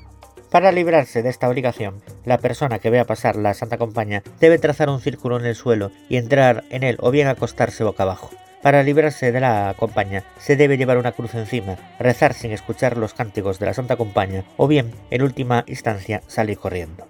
Para 0.49 0.71
librarse 0.71 1.21
de 1.21 1.27
esta 1.27 1.49
obligación, 1.49 2.01
la 2.23 2.37
persona 2.37 2.79
que 2.79 2.89
vea 2.89 3.03
pasar 3.03 3.35
la 3.35 3.53
Santa 3.53 3.77
Compañía 3.77 4.23
debe 4.39 4.59
trazar 4.59 4.89
un 4.89 5.01
círculo 5.01 5.37
en 5.37 5.45
el 5.45 5.55
suelo 5.55 5.91
y 6.07 6.15
entrar 6.15 6.63
en 6.69 6.83
él 6.83 6.95
o 7.01 7.11
bien 7.11 7.27
acostarse 7.27 7.83
boca 7.83 8.03
abajo. 8.03 8.29
Para 8.65 8.81
librarse 8.81 9.31
de 9.31 9.39
la 9.39 9.75
compañía 9.77 10.23
se 10.39 10.55
debe 10.55 10.75
llevar 10.75 10.97
una 10.97 11.11
cruz 11.11 11.35
encima, 11.35 11.77
rezar 11.99 12.33
sin 12.33 12.51
escuchar 12.51 12.97
los 12.97 13.13
cánticos 13.13 13.59
de 13.59 13.67
la 13.67 13.75
Santa 13.75 13.95
Compañía 13.95 14.43
o 14.57 14.67
bien, 14.67 14.91
en 15.11 15.21
última 15.21 15.63
instancia, 15.67 16.23
salir 16.25 16.57
corriendo. 16.57 17.05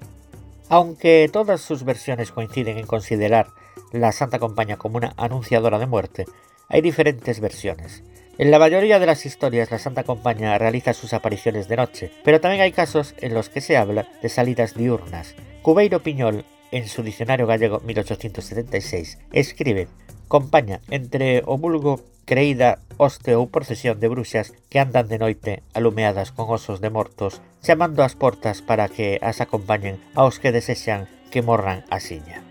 Aunque 0.67 1.29
todas 1.31 1.61
sus 1.61 1.85
versiones 1.85 2.33
coinciden 2.33 2.77
en 2.77 2.85
considerar 2.85 3.47
la 3.93 4.11
Santa 4.11 4.37
Compañía 4.37 4.75
como 4.75 4.97
una 4.97 5.13
anunciadora 5.15 5.79
de 5.79 5.85
muerte, 5.85 6.25
hay 6.67 6.81
diferentes 6.81 7.39
versiones. 7.39 8.03
En 8.37 8.51
la 8.51 8.59
mayoría 8.59 8.99
de 8.99 9.05
las 9.05 9.25
historias 9.25 9.71
la 9.71 9.79
Santa 9.79 10.03
Compañía 10.03 10.57
realiza 10.57 10.93
sus 10.93 11.13
apariciones 11.13 11.69
de 11.69 11.77
noche, 11.77 12.11
pero 12.25 12.41
también 12.41 12.63
hay 12.63 12.73
casos 12.73 13.15
en 13.19 13.33
los 13.33 13.47
que 13.47 13.61
se 13.61 13.77
habla 13.77 14.09
de 14.21 14.27
salidas 14.27 14.73
diurnas. 14.73 15.35
Cubeiro 15.61 16.03
Piñol, 16.03 16.43
en 16.71 16.89
su 16.89 17.01
diccionario 17.01 17.47
gallego 17.47 17.79
1876, 17.79 19.19
escribe 19.31 19.87
Compaña 20.27 20.81
entre 20.89 21.43
o 21.45 21.57
vulgo 21.57 22.01
creída 22.25 22.81
hoste 22.97 23.37
ou 23.37 23.53
procesión 23.53 24.01
de 24.01 24.09
bruxas 24.09 24.57
que 24.73 24.81
andan 24.81 25.05
de 25.05 25.21
noite 25.21 25.61
alumeadas 25.77 26.33
con 26.33 26.49
osos 26.49 26.81
de 26.81 26.89
mortos, 26.89 27.45
chamando 27.61 28.01
ás 28.01 28.17
portas 28.17 28.65
para 28.65 28.89
que 28.89 29.21
as 29.21 29.39
acompañen 29.39 30.01
aos 30.17 30.41
que 30.41 30.49
desexan 30.49 31.05
que 31.29 31.45
morran 31.45 31.85
a 31.93 32.01
siña. 32.01 32.41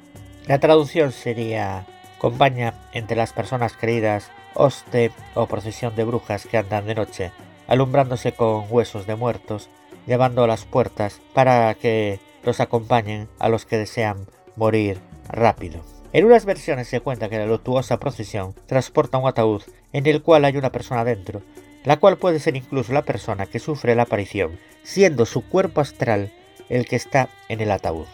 La 0.47 0.63
traducción 0.63 1.11
sería 1.11 1.87
compaña 2.23 2.75
entre 2.95 3.17
las 3.19 3.33
personas 3.35 3.75
creídas 3.75 4.31
hoste 4.55 5.11
o 5.35 5.51
procesión 5.51 5.97
de 5.97 6.05
brujas 6.05 6.47
que 6.47 6.59
andan 6.59 6.87
de 6.87 6.95
noche, 6.95 7.33
alumbrándose 7.67 8.33
con 8.33 8.71
huesos 8.71 9.07
de 9.07 9.17
muertos, 9.17 9.69
llevando 10.07 10.45
a 10.45 10.47
las 10.47 10.65
puertas 10.65 11.21
para 11.35 11.75
que 11.75 12.21
los 12.45 12.61
acompañen 12.61 13.29
a 13.39 13.49
los 13.49 13.67
que 13.67 13.79
desean 13.79 14.27
morir 14.55 15.01
rápido. 15.29 15.94
En 16.15 16.25
unas 16.25 16.45
versiones 16.45 16.87
se 16.87 17.01
cuenta 17.01 17.29
que 17.29 17.39
la 17.39 17.45
luctuosa 17.45 17.99
procesión 17.99 18.55
transporta 18.67 19.19
un 19.19 19.27
ataúd 19.27 19.63
en 19.93 20.07
el 20.07 20.23
cual 20.23 20.45
hay 20.45 20.57
una 20.57 20.71
persona 20.71 21.05
dentro, 21.05 21.43
la 21.83 21.99
cual 21.99 22.19
puede 22.19 22.39
ser 22.39 22.55
incluso 22.55 22.93
la 22.93 23.03
persona 23.03 23.47
que 23.47 23.59
sufre 23.59 23.97
la 23.97 24.05
aparición, 24.05 24.57
siendo 24.85 25.27
su 25.27 25.45
cuerpo 25.45 25.81
astral 25.81 26.33
el 26.69 26.87
que 26.87 26.95
está 26.95 27.31
en 27.49 27.61
el 27.61 27.73
ataúd. 27.73 28.07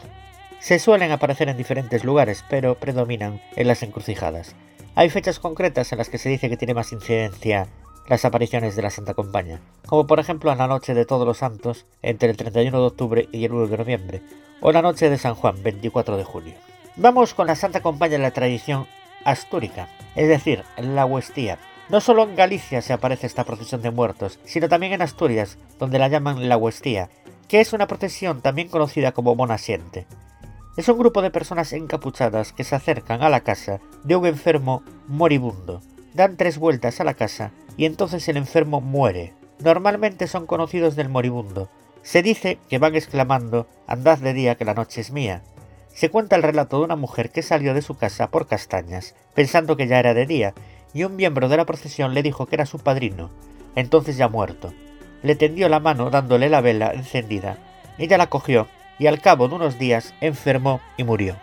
Se 0.60 0.78
suelen 0.78 1.12
aparecer 1.12 1.50
en 1.50 1.58
diferentes 1.58 2.02
lugares, 2.02 2.42
pero 2.48 2.74
predominan 2.76 3.42
en 3.54 3.68
las 3.68 3.82
encrucijadas. 3.82 4.54
Hay 4.94 5.10
fechas 5.10 5.38
concretas 5.38 5.92
en 5.92 5.98
las 5.98 6.08
que 6.08 6.16
se 6.16 6.30
dice 6.30 6.48
que 6.48 6.56
tiene 6.56 6.72
más 6.72 6.92
incidencia 6.92 7.68
las 8.08 8.24
apariciones 8.24 8.76
de 8.76 8.82
la 8.82 8.88
Santa 8.88 9.12
Compañía, 9.12 9.60
como 9.84 10.06
por 10.06 10.20
ejemplo 10.20 10.50
en 10.50 10.56
la 10.56 10.68
noche 10.68 10.94
de 10.94 11.04
Todos 11.04 11.26
los 11.26 11.36
Santos, 11.36 11.84
entre 12.00 12.30
el 12.30 12.38
31 12.38 12.80
de 12.80 12.86
octubre 12.86 13.28
y 13.30 13.44
el 13.44 13.52
1 13.52 13.66
de 13.66 13.76
noviembre, 13.76 14.22
o 14.62 14.72
la 14.72 14.80
noche 14.80 15.10
de 15.10 15.18
San 15.18 15.34
Juan, 15.34 15.62
24 15.62 16.16
de 16.16 16.24
julio. 16.24 16.69
Vamos 16.96 17.34
con 17.34 17.46
la 17.46 17.54
Santa 17.54 17.80
Compañía 17.80 18.16
en 18.16 18.22
la 18.22 18.32
tradición 18.32 18.86
astúrica, 19.24 19.88
es 20.16 20.28
decir, 20.28 20.64
la 20.76 21.06
Huestía. 21.06 21.58
No 21.88 22.00
solo 22.00 22.24
en 22.24 22.36
Galicia 22.36 22.82
se 22.82 22.92
aparece 22.92 23.26
esta 23.26 23.44
procesión 23.44 23.80
de 23.82 23.90
muertos, 23.90 24.38
sino 24.44 24.68
también 24.68 24.92
en 24.92 25.02
Asturias, 25.02 25.56
donde 25.78 25.98
la 25.98 26.08
llaman 26.08 26.48
la 26.48 26.56
Huestía, 26.56 27.08
que 27.48 27.60
es 27.60 27.72
una 27.72 27.86
procesión 27.86 28.42
también 28.42 28.68
conocida 28.68 29.12
como 29.12 29.34
Monasiente. 29.34 30.06
Es 30.76 30.88
un 30.88 30.98
grupo 30.98 31.22
de 31.22 31.30
personas 31.30 31.72
encapuchadas 31.72 32.52
que 32.52 32.64
se 32.64 32.74
acercan 32.74 33.22
a 33.22 33.28
la 33.28 33.40
casa 33.40 33.80
de 34.04 34.16
un 34.16 34.26
enfermo 34.26 34.82
moribundo. 35.08 35.82
Dan 36.14 36.36
tres 36.36 36.58
vueltas 36.58 37.00
a 37.00 37.04
la 37.04 37.14
casa 37.14 37.52
y 37.76 37.86
entonces 37.86 38.28
el 38.28 38.36
enfermo 38.36 38.80
muere. 38.80 39.34
Normalmente 39.58 40.26
son 40.26 40.46
conocidos 40.46 40.96
del 40.96 41.08
moribundo. 41.08 41.68
Se 42.02 42.22
dice 42.22 42.58
que 42.68 42.78
van 42.78 42.94
exclamando 42.94 43.66
Andad 43.86 44.18
de 44.18 44.32
día 44.32 44.54
que 44.54 44.64
la 44.64 44.74
noche 44.74 45.00
es 45.00 45.10
mía. 45.10 45.42
Se 45.94 46.10
cuenta 46.10 46.36
el 46.36 46.42
relato 46.42 46.78
de 46.78 46.84
una 46.84 46.96
mujer 46.96 47.30
que 47.30 47.42
salió 47.42 47.74
de 47.74 47.82
su 47.82 47.96
casa 47.96 48.30
por 48.30 48.46
castañas, 48.46 49.14
pensando 49.34 49.76
que 49.76 49.86
ya 49.86 49.98
era 49.98 50.14
de 50.14 50.26
día, 50.26 50.54
y 50.94 51.04
un 51.04 51.16
miembro 51.16 51.48
de 51.48 51.56
la 51.56 51.66
procesión 51.66 52.14
le 52.14 52.22
dijo 52.22 52.46
que 52.46 52.56
era 52.56 52.66
su 52.66 52.78
padrino, 52.78 53.30
entonces 53.76 54.16
ya 54.16 54.28
muerto. 54.28 54.72
Le 55.22 55.36
tendió 55.36 55.68
la 55.68 55.80
mano 55.80 56.10
dándole 56.10 56.48
la 56.48 56.60
vela 56.60 56.92
encendida. 56.92 57.58
Ella 57.98 58.18
la 58.18 58.28
cogió 58.28 58.68
y 58.98 59.06
al 59.06 59.20
cabo 59.20 59.48
de 59.48 59.56
unos 59.56 59.78
días 59.78 60.14
enfermó 60.20 60.80
y 60.96 61.04
murió. 61.04 61.36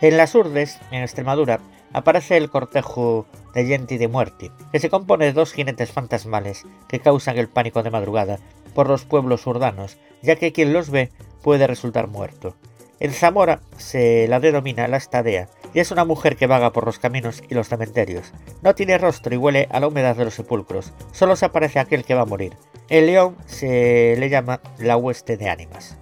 En 0.00 0.16
las 0.16 0.34
Urdes, 0.34 0.80
en 0.90 1.02
Extremadura, 1.02 1.60
aparece 1.92 2.36
el 2.36 2.50
cortejo 2.50 3.26
de 3.54 3.66
Yenti 3.66 3.98
de 3.98 4.08
Muerte, 4.08 4.50
que 4.72 4.80
se 4.80 4.90
compone 4.90 5.26
de 5.26 5.32
dos 5.32 5.52
jinetes 5.52 5.92
fantasmales 5.92 6.64
que 6.88 7.00
causan 7.00 7.38
el 7.38 7.48
pánico 7.48 7.82
de 7.82 7.90
madrugada 7.90 8.38
por 8.74 8.88
los 8.88 9.04
pueblos 9.04 9.46
urdanos, 9.46 9.98
ya 10.22 10.36
que 10.36 10.52
quien 10.52 10.72
los 10.72 10.90
ve 10.90 11.10
puede 11.42 11.66
resultar 11.66 12.08
muerto. 12.08 12.56
En 13.00 13.12
Zamora 13.12 13.60
se 13.76 14.28
la 14.28 14.40
denomina 14.40 14.88
la 14.88 14.96
estadea, 14.96 15.48
y 15.74 15.80
es 15.80 15.90
una 15.90 16.04
mujer 16.04 16.36
que 16.36 16.46
vaga 16.46 16.72
por 16.72 16.86
los 16.86 16.98
caminos 16.98 17.42
y 17.48 17.54
los 17.54 17.68
cementerios. 17.68 18.32
No 18.62 18.74
tiene 18.74 18.98
rostro 18.98 19.34
y 19.34 19.38
huele 19.38 19.68
a 19.70 19.80
la 19.80 19.88
humedad 19.88 20.16
de 20.16 20.24
los 20.24 20.34
sepulcros, 20.34 20.92
solo 21.12 21.36
se 21.36 21.46
aparece 21.46 21.78
aquel 21.78 22.04
que 22.04 22.14
va 22.14 22.22
a 22.22 22.26
morir. 22.26 22.56
El 22.88 23.06
león 23.06 23.36
se 23.46 24.16
le 24.18 24.28
llama 24.28 24.60
la 24.78 24.96
hueste 24.96 25.36
de 25.36 25.48
ánimas 25.48 25.96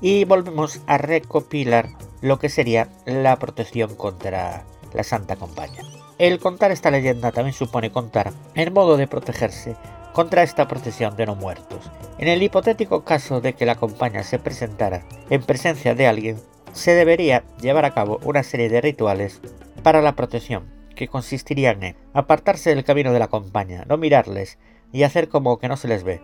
y 0.00 0.24
volvemos 0.24 0.80
a 0.86 0.98
recopilar 0.98 1.88
lo 2.20 2.38
que 2.38 2.48
sería 2.48 2.88
la 3.06 3.36
protección 3.38 3.94
contra 3.94 4.64
la 4.92 5.02
Santa 5.02 5.36
Compañía. 5.36 5.80
El 6.18 6.38
contar 6.38 6.70
esta 6.70 6.90
leyenda 6.90 7.32
también 7.32 7.54
supone 7.54 7.90
contar 7.90 8.32
el 8.54 8.70
modo 8.70 8.96
de 8.96 9.08
protegerse 9.08 9.76
contra 10.14 10.44
esta 10.44 10.68
protección 10.68 11.16
de 11.16 11.26
no 11.26 11.34
muertos. 11.34 11.90
En 12.18 12.28
el 12.28 12.42
hipotético 12.42 13.04
caso 13.04 13.40
de 13.40 13.52
que 13.54 13.66
la 13.66 13.74
compañía 13.74 14.22
se 14.22 14.38
presentara 14.38 15.02
en 15.28 15.42
presencia 15.42 15.96
de 15.96 16.06
alguien, 16.06 16.40
se 16.72 16.94
debería 16.94 17.42
llevar 17.60 17.84
a 17.84 17.94
cabo 17.94 18.20
una 18.22 18.44
serie 18.44 18.68
de 18.68 18.80
rituales 18.80 19.40
para 19.82 20.00
la 20.00 20.14
protección, 20.14 20.72
que 20.94 21.08
consistirían 21.08 21.82
en 21.82 21.96
apartarse 22.14 22.70
del 22.70 22.84
camino 22.84 23.12
de 23.12 23.18
la 23.18 23.26
compañía, 23.26 23.84
no 23.88 23.96
mirarles 23.96 24.56
y 24.92 25.02
hacer 25.02 25.28
como 25.28 25.58
que 25.58 25.66
no 25.66 25.76
se 25.76 25.88
les 25.88 26.04
ve, 26.04 26.22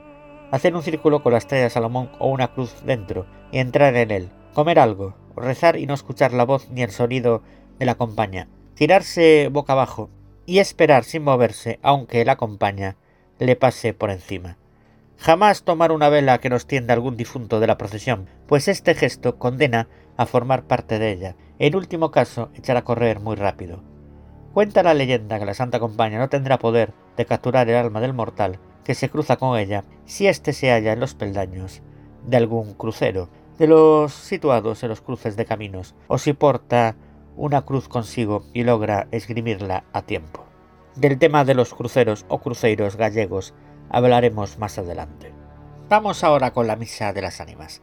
hacer 0.52 0.76
un 0.76 0.82
círculo 0.82 1.24
con 1.24 1.32
la 1.32 1.38
estrella 1.38 1.64
de 1.64 1.70
Salomón 1.70 2.12
o 2.20 2.30
una 2.30 2.54
cruz 2.54 2.72
dentro 2.84 3.26
y 3.50 3.58
entrar 3.58 3.96
en 3.96 4.12
él, 4.12 4.30
comer 4.54 4.78
algo, 4.78 5.16
rezar 5.34 5.76
y 5.76 5.86
no 5.86 5.94
escuchar 5.94 6.32
la 6.32 6.44
voz 6.44 6.68
ni 6.70 6.82
el 6.82 6.92
sonido 6.92 7.42
de 7.80 7.86
la 7.86 7.96
compañía, 7.96 8.46
tirarse 8.74 9.48
boca 9.50 9.72
abajo 9.72 10.10
y 10.46 10.60
esperar 10.60 11.02
sin 11.02 11.24
moverse 11.24 11.80
aunque 11.82 12.24
la 12.24 12.36
compañía 12.36 12.96
le 13.46 13.56
pase 13.56 13.94
por 13.94 14.10
encima. 14.10 14.56
Jamás 15.16 15.64
tomar 15.64 15.92
una 15.92 16.08
vela 16.08 16.38
que 16.38 16.50
nos 16.50 16.66
tienda 16.66 16.94
algún 16.94 17.16
difunto 17.16 17.60
de 17.60 17.66
la 17.66 17.76
procesión, 17.76 18.26
pues 18.46 18.68
este 18.68 18.94
gesto 18.94 19.38
condena 19.38 19.88
a 20.16 20.26
formar 20.26 20.64
parte 20.64 20.98
de 20.98 21.12
ella. 21.12 21.36
En 21.58 21.74
último 21.74 22.10
caso, 22.10 22.50
echar 22.54 22.76
a 22.76 22.84
correr 22.84 23.20
muy 23.20 23.36
rápido. 23.36 23.82
Cuenta 24.54 24.82
la 24.82 24.94
leyenda 24.94 25.38
que 25.38 25.44
la 25.44 25.54
Santa 25.54 25.78
Compañía 25.78 26.18
no 26.18 26.28
tendrá 26.28 26.58
poder 26.58 26.92
de 27.16 27.26
capturar 27.26 27.68
el 27.68 27.76
alma 27.76 28.00
del 28.00 28.14
mortal 28.14 28.58
que 28.84 28.94
se 28.94 29.10
cruza 29.10 29.36
con 29.36 29.58
ella 29.58 29.84
si 30.04 30.26
éste 30.26 30.52
se 30.52 30.70
halla 30.70 30.92
en 30.92 31.00
los 31.00 31.14
peldaños 31.14 31.82
de 32.26 32.36
algún 32.36 32.74
crucero, 32.74 33.28
de 33.58 33.66
los 33.66 34.12
situados 34.12 34.82
en 34.82 34.88
los 34.88 35.00
cruces 35.00 35.36
de 35.36 35.44
caminos, 35.44 35.94
o 36.08 36.18
si 36.18 36.32
porta 36.32 36.96
una 37.36 37.62
cruz 37.62 37.88
consigo 37.88 38.44
y 38.52 38.64
logra 38.64 39.06
esgrimirla 39.12 39.84
a 39.92 40.02
tiempo. 40.02 40.49
Del 41.00 41.18
tema 41.18 41.46
de 41.46 41.54
los 41.54 41.72
cruceros 41.72 42.26
o 42.28 42.40
cruceros 42.40 42.96
gallegos 42.96 43.54
hablaremos 43.88 44.58
más 44.58 44.76
adelante. 44.76 45.32
Vamos 45.88 46.22
ahora 46.22 46.50
con 46.52 46.66
la 46.66 46.76
misa 46.76 47.14
de 47.14 47.22
las 47.22 47.40
ánimas. 47.40 47.80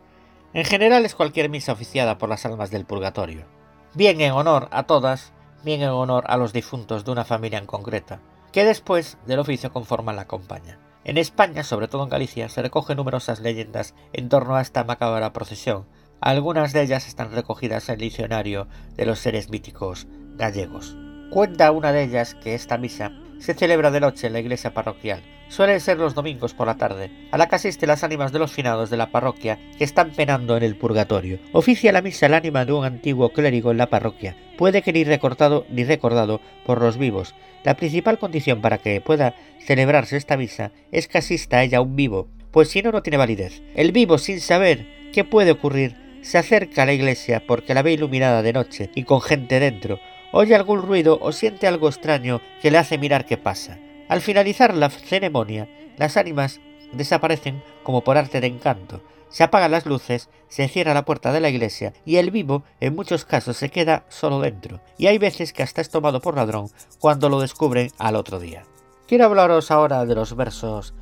En 0.54 0.66
general 0.66 1.04
es 1.04 1.16
cualquier 1.16 1.50
misa 1.50 1.72
oficiada 1.72 2.20
por 2.20 2.30
las 2.30 2.46
almas 2.46 2.70
del 2.70 2.86
purgatorio, 2.86 3.48
bien 3.96 4.22
en 4.22 4.34
honor 4.34 4.68
a 4.70 4.84
todas, 4.84 5.34
bien 5.64 5.82
en 5.82 5.90
honor 5.90 6.26
a 6.28 6.38
los 6.38 6.54
difuntos 6.54 7.06
de 7.06 7.12
una 7.12 7.26
familia 7.26 7.58
en 7.58 7.66
concreta, 7.66 8.20
que 8.52 8.64
después 8.64 9.18
del 9.26 9.40
oficio 9.40 9.74
conforman 9.74 10.16
la 10.16 10.28
compañía. 10.28 10.78
En 11.04 11.18
España, 11.18 11.64
sobre 11.64 11.88
todo 11.88 12.04
en 12.04 12.10
Galicia, 12.10 12.50
se 12.50 12.62
recogen 12.62 12.98
numerosas 12.98 13.40
leyendas 13.40 13.96
en 14.14 14.30
torno 14.30 14.56
a 14.56 14.62
esta 14.62 14.84
macabra 14.84 15.34
procesión. 15.34 15.88
Algunas 16.22 16.72
de 16.72 16.84
ellas 16.84 17.08
están 17.08 17.32
recogidas 17.32 17.90
en 17.90 17.94
el 17.96 18.02
diccionario 18.02 18.68
de 18.96 19.08
los 19.08 19.18
seres 19.18 19.50
míticos 19.50 20.06
gallegos. 20.36 20.96
Cuenta 21.30 21.72
una 21.72 21.92
de 21.92 22.04
ellas 22.04 22.36
que 22.36 22.56
esta 22.56 22.78
misa 22.78 23.12
se 23.40 23.54
celebra 23.54 23.92
de 23.92 24.00
noche 24.00 24.28
en 24.28 24.34
la 24.34 24.40
iglesia 24.40 24.74
parroquial. 24.74 25.22
Suelen 25.50 25.80
ser 25.80 25.98
los 25.98 26.16
domingos 26.16 26.54
por 26.54 26.68
la 26.68 26.76
tarde, 26.76 27.12
a 27.32 27.38
la 27.38 27.48
que 27.48 27.56
asisten 27.56 27.88
las 27.88 28.04
ánimas 28.04 28.32
de 28.32 28.40
los 28.40 28.52
finados 28.52 28.90
de 28.90 28.98
la 28.98 29.12
parroquia 29.12 29.60
que 29.78 29.84
están 29.84 30.12
penando 30.12 30.58
en 30.58 30.64
el 30.64 30.78
purgatorio. 30.78 31.40
Oficia 31.52 31.92
la 31.92 32.02
misa 32.02 32.26
el 32.26 32.34
ánima 32.34 32.66
de 32.66 32.74
un 32.74 32.86
antiguo 32.86 33.30
clérigo 33.30 33.72
en 33.72 33.78
la 33.78 33.90
parroquia. 33.90 34.36
Puede 34.58 34.82
que 34.82 34.94
ni 34.94 35.04
recortado 35.04 35.66
ni 35.70 35.84
recordado 35.84 36.42
por 36.66 36.82
los 36.82 36.98
vivos. 36.98 37.36
La 37.64 37.76
principal 37.76 38.20
condición 38.20 38.62
para 38.62 38.78
que 38.78 39.02
pueda 39.02 39.36
celebrarse 39.60 40.18
esta 40.18 40.38
misa 40.38 40.72
es 40.92 41.08
que 41.08 41.18
asista 41.18 41.58
a 41.58 41.64
ella 41.64 41.82
un 41.82 41.96
vivo, 41.96 42.30
pues 42.52 42.70
si 42.70 42.82
no, 42.82 42.92
no 42.92 43.04
tiene 43.04 43.18
validez. 43.18 43.62
El 43.76 43.92
vivo, 43.92 44.18
sin 44.18 44.40
saber 44.40 44.86
qué 45.14 45.24
puede 45.24 45.52
ocurrir, 45.52 45.96
se 46.22 46.38
acerca 46.38 46.84
a 46.84 46.86
la 46.86 46.94
iglesia 46.94 47.44
porque 47.46 47.74
la 47.74 47.82
ve 47.82 47.94
iluminada 47.94 48.42
de 48.42 48.54
noche 48.54 48.90
y 48.96 49.04
con 49.04 49.22
gente 49.22 49.60
dentro, 49.60 50.00
oye 50.32 50.56
algún 50.56 50.82
ruido 50.82 51.18
o 51.22 51.32
siente 51.32 51.68
algo 51.68 51.88
extraño 51.88 52.42
que 52.62 52.72
le 52.72 52.78
hace 52.78 52.98
mirar 52.98 53.26
qué 53.26 53.38
pasa. 53.38 53.80
Al 54.10 54.22
finalizar 54.22 54.74
la 54.74 54.90
ceremonia, 54.90 55.70
las 55.98 56.18
ánimas 56.18 56.60
desaparecen 56.94 57.64
como 57.84 58.04
por 58.04 58.18
arte 58.18 58.42
de 58.42 58.48
encanto. 58.48 59.02
Se 59.30 59.44
apagan 59.44 59.72
las 59.72 59.86
luces, 59.86 60.30
se 60.48 60.68
cierra 60.70 60.94
la 60.94 61.04
puerta 61.04 61.34
de 61.34 61.42
la 61.42 61.50
iglesia 61.50 61.94
y 62.06 62.16
el 62.16 62.32
vivo 62.32 62.64
en 62.80 62.96
muchos 62.96 63.26
casos 63.26 63.58
se 63.58 63.70
queda 63.70 64.06
solo 64.08 64.40
dentro. 64.40 64.80
Y 64.98 65.08
hay 65.08 65.18
veces 65.18 65.52
que 65.52 65.64
hasta 65.64 65.82
es 65.82 65.90
tomado 65.90 66.22
por 66.22 66.36
ladrón 66.36 66.70
cuando 67.00 67.28
lo 67.28 67.42
descubren 67.42 67.92
al 67.98 68.16
otro 68.16 68.40
día. 68.40 68.64
Quiero 69.08 69.26
hablaros 69.26 69.72
ahora 69.72 70.06
de 70.06 70.16
los 70.16 70.36
versos 70.36 70.94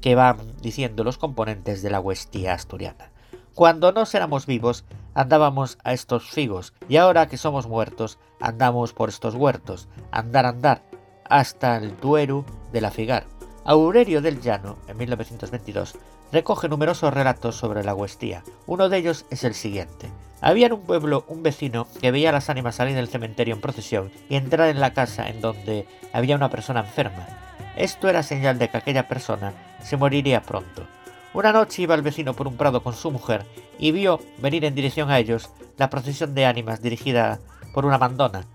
que 0.00 0.14
van 0.14 0.38
diciendo 0.60 1.04
los 1.04 1.18
componentes 1.18 1.82
de 1.82 1.90
la 1.90 2.00
huestía 2.00 2.54
asturiana. 2.54 3.10
Cuando 3.58 3.90
no 3.90 4.04
éramos 4.12 4.46
vivos, 4.46 4.84
andábamos 5.14 5.78
a 5.82 5.92
estos 5.92 6.30
figos, 6.30 6.74
y 6.88 6.96
ahora 6.96 7.26
que 7.26 7.36
somos 7.36 7.66
muertos, 7.66 8.16
andamos 8.40 8.92
por 8.92 9.08
estos 9.08 9.34
huertos, 9.34 9.88
andar, 10.12 10.46
andar, 10.46 10.82
hasta 11.28 11.76
el 11.76 11.98
Duero 11.98 12.44
de 12.72 12.80
la 12.80 12.92
Figar. 12.92 13.26
Aurelio 13.64 14.22
del 14.22 14.40
Llano, 14.40 14.78
en 14.86 14.96
1922, 14.96 15.96
recoge 16.30 16.68
numerosos 16.68 17.12
relatos 17.12 17.56
sobre 17.56 17.82
la 17.82 17.96
huestía. 17.96 18.44
Uno 18.68 18.88
de 18.88 18.98
ellos 18.98 19.26
es 19.28 19.42
el 19.42 19.54
siguiente. 19.54 20.08
Había 20.40 20.66
en 20.66 20.74
un 20.74 20.82
pueblo 20.82 21.24
un 21.26 21.42
vecino 21.42 21.88
que 22.00 22.12
veía 22.12 22.30
las 22.30 22.50
ánimas 22.50 22.76
salir 22.76 22.94
del 22.94 23.08
cementerio 23.08 23.56
en 23.56 23.60
procesión 23.60 24.12
y 24.28 24.36
entrar 24.36 24.68
en 24.68 24.78
la 24.78 24.92
casa 24.92 25.28
en 25.28 25.40
donde 25.40 25.84
había 26.12 26.36
una 26.36 26.48
persona 26.48 26.78
enferma. 26.78 27.26
Esto 27.74 28.08
era 28.08 28.22
señal 28.22 28.60
de 28.60 28.68
que 28.68 28.76
aquella 28.76 29.08
persona 29.08 29.52
se 29.82 29.96
moriría 29.96 30.42
pronto. 30.42 30.86
Una 31.34 31.52
noche 31.52 31.82
iba 31.82 31.94
el 31.94 32.02
vecino 32.02 32.34
por 32.34 32.48
un 32.48 32.56
prado 32.56 32.82
con 32.82 32.94
su 32.94 33.10
mujer 33.10 33.44
y 33.78 33.92
vio 33.92 34.20
venir 34.38 34.64
en 34.64 34.74
dirección 34.74 35.10
a 35.10 35.18
ellos 35.18 35.50
la 35.76 35.90
procesión 35.90 36.34
de 36.34 36.46
ánimas 36.46 36.80
dirigida 36.82 37.38
por 37.74 37.84
una 37.84 37.98
mandona. 37.98 38.46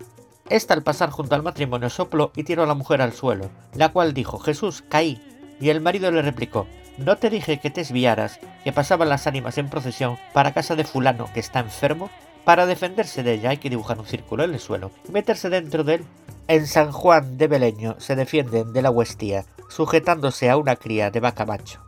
Esta 0.50 0.74
al 0.74 0.84
pasar 0.84 1.10
junto 1.10 1.36
al 1.36 1.44
matrimonio 1.44 1.90
sopló 1.90 2.32
y 2.36 2.44
tiró 2.44 2.64
a 2.64 2.68
la 2.68 2.74
mujer 2.74 3.02
al 3.02 3.14
suelo, 3.14 3.50
la 3.74 3.90
cual 3.90 4.14
dijo 4.14 4.40
Jesús, 4.40 4.84
caí. 4.90 5.22
Y 5.62 5.70
el 5.70 5.82
marido 5.82 6.12
le 6.12 6.22
replicó 6.22 6.68
¿No 6.98 7.18
te 7.18 7.30
dije 7.30 7.60
que 7.60 7.72
te 7.72 7.82
esviaras, 7.82 8.40
que 8.64 8.72
pasaban 8.72 9.10
las 9.10 9.26
ánimas 9.26 9.58
en 9.58 9.70
procesión 9.70 10.18
para 10.34 10.54
casa 10.54 10.76
de 10.76 10.84
fulano 10.84 11.28
que 11.34 11.40
está 11.40 11.60
enfermo? 11.60 12.10
Para 12.44 12.66
defenderse 12.66 13.24
de 13.24 13.34
ella 13.34 13.52
hay 13.52 13.58
que 13.58 13.70
dibujar 13.70 14.00
un 14.00 14.06
círculo 14.06 14.44
en 14.44 14.54
el 14.54 14.60
suelo 14.60 14.92
y 15.08 15.12
meterse 15.12 15.50
dentro 15.50 15.84
de 15.84 15.96
él. 15.96 16.06
En 16.48 16.68
San 16.68 16.92
Juan 16.92 17.38
de 17.38 17.48
Beleño 17.48 17.96
se 18.00 18.16
defienden 18.16 18.74
de 18.74 18.82
la 18.82 18.92
huestía, 18.92 19.46
sujetándose 19.70 20.50
a 20.50 20.58
una 20.58 20.76
cría 20.76 21.10
de 21.10 21.22
vaca 21.22 21.46
macho. 21.46 21.80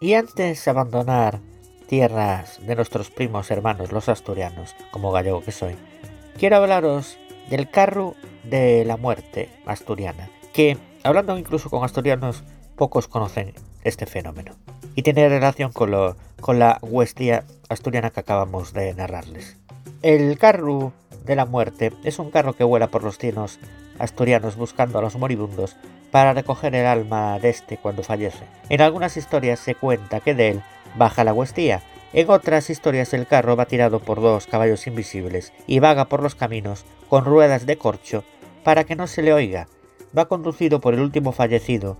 Y 0.00 0.14
antes 0.14 0.64
de 0.64 0.70
abandonar 0.70 1.40
tierras 1.86 2.58
de 2.66 2.74
nuestros 2.74 3.10
primos 3.10 3.50
hermanos 3.50 3.92
los 3.92 4.08
asturianos, 4.08 4.74
como 4.90 5.12
gallego 5.12 5.42
que 5.42 5.52
soy, 5.52 5.76
quiero 6.38 6.56
hablaros 6.56 7.18
del 7.50 7.70
carro 7.70 8.14
de 8.42 8.84
la 8.84 8.96
muerte 8.96 9.50
asturiana, 9.66 10.30
que 10.52 10.78
hablando 11.02 11.38
incluso 11.38 11.70
con 11.70 11.84
asturianos, 11.84 12.42
pocos 12.74 13.06
conocen 13.06 13.52
este 13.84 14.06
fenómeno. 14.06 14.56
Y 14.96 15.02
tiene 15.02 15.28
relación 15.28 15.72
con, 15.72 15.90
lo, 15.90 16.16
con 16.40 16.58
la 16.58 16.78
huestía 16.82 17.44
asturiana 17.68 18.10
que 18.10 18.20
acabamos 18.20 18.72
de 18.72 18.94
narrarles. 18.94 19.56
El 20.02 20.38
carro 20.38 20.92
de 21.24 21.36
la 21.36 21.44
muerte 21.44 21.92
es 22.02 22.18
un 22.18 22.30
carro 22.30 22.54
que 22.54 22.64
vuela 22.64 22.88
por 22.88 23.04
los 23.04 23.18
cielos 23.18 23.58
asturianos 23.98 24.56
buscando 24.56 24.98
a 24.98 25.02
los 25.02 25.16
moribundos 25.16 25.76
para 26.10 26.32
recoger 26.32 26.74
el 26.74 26.86
alma 26.86 27.38
de 27.38 27.50
este 27.50 27.76
cuando 27.76 28.02
fallece. 28.02 28.44
En 28.68 28.80
algunas 28.80 29.16
historias 29.16 29.60
se 29.60 29.74
cuenta 29.74 30.20
que 30.20 30.34
de 30.34 30.50
él 30.50 30.62
baja 30.96 31.24
la 31.24 31.32
huestía, 31.32 31.82
en 32.12 32.30
otras 32.30 32.70
historias 32.70 33.12
el 33.12 33.26
carro 33.26 33.56
va 33.56 33.66
tirado 33.66 33.98
por 33.98 34.20
dos 34.20 34.46
caballos 34.46 34.86
invisibles 34.86 35.52
y 35.66 35.80
vaga 35.80 36.04
por 36.04 36.22
los 36.22 36.36
caminos 36.36 36.84
con 37.08 37.24
ruedas 37.24 37.66
de 37.66 37.76
corcho 37.76 38.22
para 38.62 38.84
que 38.84 38.94
no 38.94 39.08
se 39.08 39.22
le 39.22 39.32
oiga. 39.32 39.66
Va 40.16 40.28
conducido 40.28 40.80
por 40.80 40.94
el 40.94 41.00
último 41.00 41.32
fallecido 41.32 41.96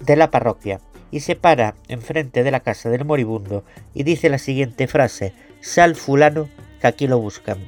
de 0.00 0.16
la 0.16 0.32
parroquia 0.32 0.80
y 1.12 1.20
se 1.20 1.36
para 1.36 1.76
enfrente 1.86 2.42
de 2.42 2.50
la 2.50 2.58
casa 2.60 2.90
del 2.90 3.04
moribundo 3.04 3.62
y 3.94 4.02
dice 4.02 4.28
la 4.28 4.38
siguiente 4.38 4.88
frase: 4.88 5.32
Sal 5.60 5.94
fulano, 5.94 6.48
que 6.80 6.88
aquí 6.88 7.06
lo 7.06 7.20
buscan. 7.20 7.58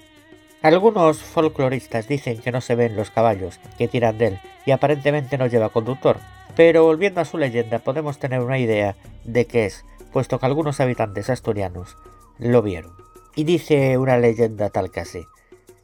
Algunos 0.64 1.18
folcloristas 1.18 2.08
dicen 2.08 2.38
que 2.38 2.50
no 2.50 2.62
se 2.62 2.74
ven 2.74 2.96
los 2.96 3.10
caballos 3.10 3.60
que 3.76 3.86
tiran 3.86 4.16
de 4.16 4.28
él 4.28 4.40
y 4.64 4.70
aparentemente 4.70 5.36
no 5.36 5.46
lleva 5.46 5.68
conductor, 5.68 6.16
pero 6.56 6.84
volviendo 6.84 7.20
a 7.20 7.26
su 7.26 7.36
leyenda 7.36 7.80
podemos 7.80 8.18
tener 8.18 8.40
una 8.40 8.58
idea 8.58 8.96
de 9.24 9.46
qué 9.46 9.66
es, 9.66 9.84
puesto 10.10 10.38
que 10.38 10.46
algunos 10.46 10.80
habitantes 10.80 11.28
asturianos 11.28 11.98
lo 12.38 12.62
vieron. 12.62 12.92
Y 13.36 13.44
dice 13.44 13.98
una 13.98 14.16
leyenda 14.16 14.70
tal 14.70 14.90
que 14.90 15.00
así. 15.00 15.26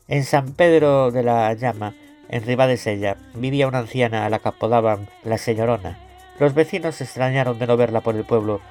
En 0.09 0.25
San 0.25 0.55
Pedro 0.55 1.11
de 1.11 1.25
la 1.25 1.53
Llama, 1.53 1.95
en 2.31 2.43
Ribadesella, 2.43 3.19
vivía 3.35 3.69
una 3.69 3.81
anciana 3.81 4.25
a 4.25 4.31
la 4.31 4.39
que 4.39 4.49
apodaban 4.49 5.11
la 5.25 5.37
señorona. 5.37 5.99
Los 6.39 6.55
vecinos 6.55 6.95
se 6.95 7.05
extrañaron 7.05 7.59
de 7.59 7.67
no 7.67 7.77
verla 7.77 8.01
por 8.01 8.17
el 8.17 8.25
pueblo 8.25 8.63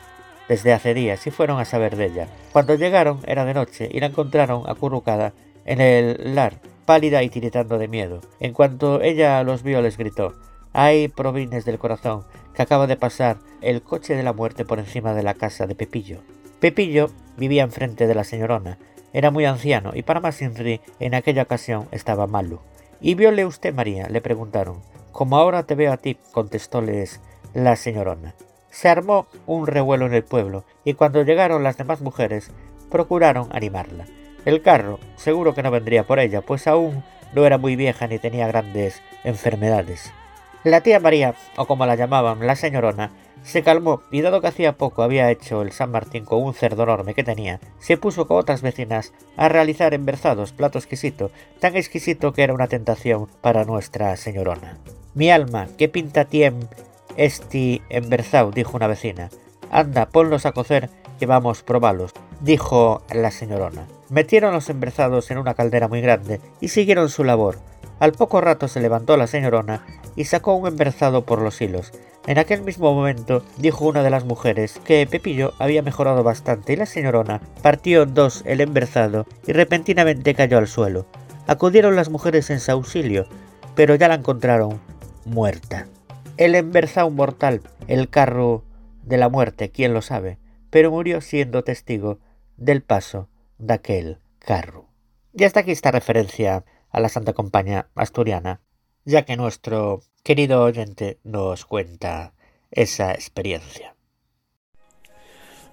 desde 0.48 0.74
hace 0.74 0.96
días 0.96 1.28
y 1.28 1.30
fueron 1.30 1.60
a 1.60 1.66
saber 1.66 1.96
de 1.96 2.08
ella. 2.08 2.28
Cuando 2.52 2.74
llegaron 2.74 3.20
era 3.28 3.46
de 3.46 3.54
noche 3.54 3.88
y 3.92 4.00
la 4.00 4.08
encontraron 4.08 4.64
acurrucada 4.68 5.34
en 5.66 5.82
el 5.82 6.36
lar, 6.36 6.60
pálida 6.86 7.24
y 7.24 7.30
tiritando 7.30 7.78
de 7.78 7.88
miedo. 7.88 8.22
En 8.40 8.54
cuanto 8.54 9.02
ella 9.02 9.44
los 9.44 9.64
vio 9.64 9.82
les 9.82 9.98
gritó 9.98 10.34
¡Ay, 10.74 11.08
provines 11.08 11.66
del 11.66 11.80
corazón! 11.80 12.26
que 12.54 12.62
acaba 12.62 12.88
de 12.88 12.98
pasar 12.98 13.38
el 13.62 13.82
coche 13.82 14.16
de 14.16 14.24
la 14.24 14.34
muerte 14.34 14.66
por 14.66 14.80
encima 14.80 15.14
de 15.14 15.24
la 15.24 15.34
casa 15.34 15.68
de 15.68 15.76
Pepillo. 15.76 16.20
Pepillo 16.60 17.10
vivía 17.38 17.64
enfrente 17.64 18.08
de 18.08 18.16
la 18.16 18.24
señorona. 18.24 18.78
Era 19.14 19.32
muy 19.32 19.46
anciano 19.46 19.92
y 19.96 20.04
para 20.04 20.20
más 20.20 20.42
Inri 20.42 20.82
en 21.00 21.16
aquella 21.16 21.44
ocasión 21.44 21.88
estaba 21.92 22.28
malo. 22.28 22.62
¿Y 23.02 23.16
viole 23.16 23.46
usted, 23.46 23.74
María? 23.74 24.08
le 24.10 24.22
preguntaron. 24.22 24.82
Como 25.12 25.38
ahora 25.38 25.64
te 25.64 25.76
veo 25.76 25.92
a 25.92 25.98
ti, 25.98 26.18
contestóles 26.32 27.22
la 27.54 27.76
señorona. 27.76 28.36
Se 28.70 28.90
armó 28.90 29.28
un 29.48 29.68
revuelo 29.68 30.06
en 30.06 30.14
el 30.14 30.24
pueblo 30.24 30.66
y 30.84 30.94
cuando 30.94 31.24
llegaron 31.24 31.64
las 31.64 31.78
demás 31.78 32.02
mujeres 32.02 32.52
procuraron 32.92 33.48
animarla. 33.52 34.06
El 34.46 34.62
carro 34.62 35.00
seguro 35.16 35.54
que 35.54 35.64
no 35.64 35.72
vendría 35.72 36.04
por 36.04 36.20
ella, 36.20 36.42
pues 36.42 36.68
aún 36.68 37.04
no 37.34 37.46
era 37.46 37.58
muy 37.58 37.76
vieja 37.76 38.08
ni 38.08 38.20
tenía 38.20 38.48
grandes 38.48 39.02
enfermedades. 39.24 40.12
La 40.64 40.82
tía 40.82 41.00
María, 41.00 41.36
o 41.56 41.66
como 41.66 41.86
la 41.86 41.96
llamaban, 41.96 42.46
la 42.46 42.56
señorona, 42.56 43.12
se 43.44 43.64
calmó 43.64 44.02
y 44.12 44.22
dado 44.22 44.42
que 44.42 44.48
hacía 44.48 44.78
poco 44.78 45.04
había 45.04 45.32
hecho 45.32 45.62
el 45.62 45.72
San 45.72 45.92
Martín 45.92 46.26
con 46.26 46.44
un 46.44 46.54
cerdo 46.54 46.84
enorme 46.84 47.14
que 47.14 47.24
tenía, 47.24 47.60
se 47.80 47.98
puso 47.98 48.28
con 48.28 48.38
otras 48.38 48.62
vecinas 48.62 49.14
a 49.38 49.48
realizar 49.48 49.94
enverzados, 49.94 50.52
plato 50.52 50.78
exquisito, 50.78 51.32
tan 51.60 51.78
exquisito 51.78 52.34
que 52.34 52.44
era 52.44 52.54
una 52.54 52.68
tentación 52.68 53.28
para 53.42 53.64
nuestra 53.64 54.16
señorona. 54.18 54.78
Mi 55.14 55.32
alma, 55.32 55.68
qué 55.78 55.88
pinta 55.88 56.26
tiem 56.26 56.60
este 57.16 57.82
enverzado, 57.90 58.52
dijo 58.52 58.76
una 58.76 58.88
vecina. 58.88 59.30
Anda, 59.72 60.08
ponlos 60.08 60.46
a 60.46 60.52
cocer 60.52 60.90
que 61.20 61.26
vamos 61.26 61.64
probalos, 61.64 62.12
dijo 62.42 63.02
la 63.14 63.32
señorona. 63.32 63.88
Metieron 64.10 64.54
los 64.54 64.70
emberzados 64.70 65.30
en 65.30 65.38
una 65.38 65.54
caldera 65.54 65.88
muy 65.88 66.02
grande 66.02 66.42
y 66.60 66.70
siguieron 66.70 67.10
su 67.10 67.24
labor. 67.24 67.60
Al 68.00 68.14
poco 68.14 68.42
rato 68.42 68.68
se 68.68 68.80
levantó 68.80 69.18
la 69.18 69.28
señorona 69.28 69.86
y 70.16 70.26
sacó 70.26 70.56
un 70.56 70.68
emberzado 70.68 71.26
por 71.26 71.42
los 71.42 71.62
hilos. 71.62 71.92
En 72.26 72.40
aquel 72.40 72.64
mismo 72.64 72.94
momento 72.94 73.44
dijo 73.58 73.86
una 73.86 74.02
de 74.02 74.10
las 74.10 74.26
mujeres 74.26 74.80
que 74.84 75.06
Pepillo 75.06 75.54
había 75.60 75.84
mejorado 75.84 76.24
bastante 76.24 76.74
y 76.74 76.76
la 76.76 76.88
señorona 76.88 77.40
partió 77.62 78.04
en 78.04 78.16
dos 78.16 78.42
el 78.48 78.62
emberzado 78.62 79.28
y 79.46 79.54
repentinamente 79.54 80.34
cayó 80.34 80.58
al 80.58 80.68
suelo. 80.68 81.06
Acudieron 81.46 81.96
las 81.96 82.10
mujeres 82.10 82.50
en 82.50 82.60
su 82.60 82.72
auxilio, 82.72 83.28
pero 83.76 83.94
ya 83.94 84.08
la 84.08 84.16
encontraron 84.16 84.80
muerta. 85.26 85.88
El 86.38 86.56
emberzado 86.56 87.12
mortal, 87.12 87.62
el 87.88 88.10
carro 88.10 88.64
de 89.04 89.18
la 89.18 89.30
muerte, 89.30 89.70
quién 89.70 89.94
lo 89.94 90.02
sabe, 90.02 90.40
pero 90.72 90.90
murió 90.90 91.22
siendo 91.22 91.64
testigo 91.64 92.18
del 92.58 92.82
paso 92.82 93.28
de 93.60 93.74
aquel 93.74 94.18
carro. 94.40 94.90
Y 95.34 95.44
hasta 95.44 95.60
aquí 95.60 95.72
esta 95.72 95.92
referencia 95.92 96.66
a 96.90 97.00
la 97.00 97.10
Santa 97.10 97.34
Compañía 97.34 97.90
asturiana, 97.94 98.62
ya 99.06 99.26
que 99.26 99.38
nuestro 99.38 100.02
querido 100.24 100.64
oyente 100.64 101.20
nos 101.24 101.66
cuenta 101.66 102.34
esa 102.72 103.12
experiencia. 103.12 103.96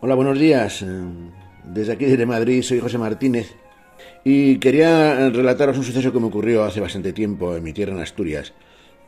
Hola, 0.01 0.15
buenos 0.15 0.39
días. 0.39 0.85
Desde 1.65 1.93
aquí, 1.93 2.05
desde 2.05 2.27
Madrid, 2.27 2.63
soy 2.63 2.81
José 2.81 2.99
Martínez 2.99 3.55
y 4.25 4.59
quería 4.59 5.31
relataros 5.31 5.79
un 5.79 5.85
suceso 5.85 6.13
que 6.13 6.21
me 6.21 6.27
ocurrió 6.27 6.65
hace 6.65 6.81
bastante 6.81 7.13
tiempo 7.13 7.57
en 7.57 7.63
mi 7.63 7.73
tierra, 7.73 7.93
en 7.93 8.01
Asturias. 8.01 8.53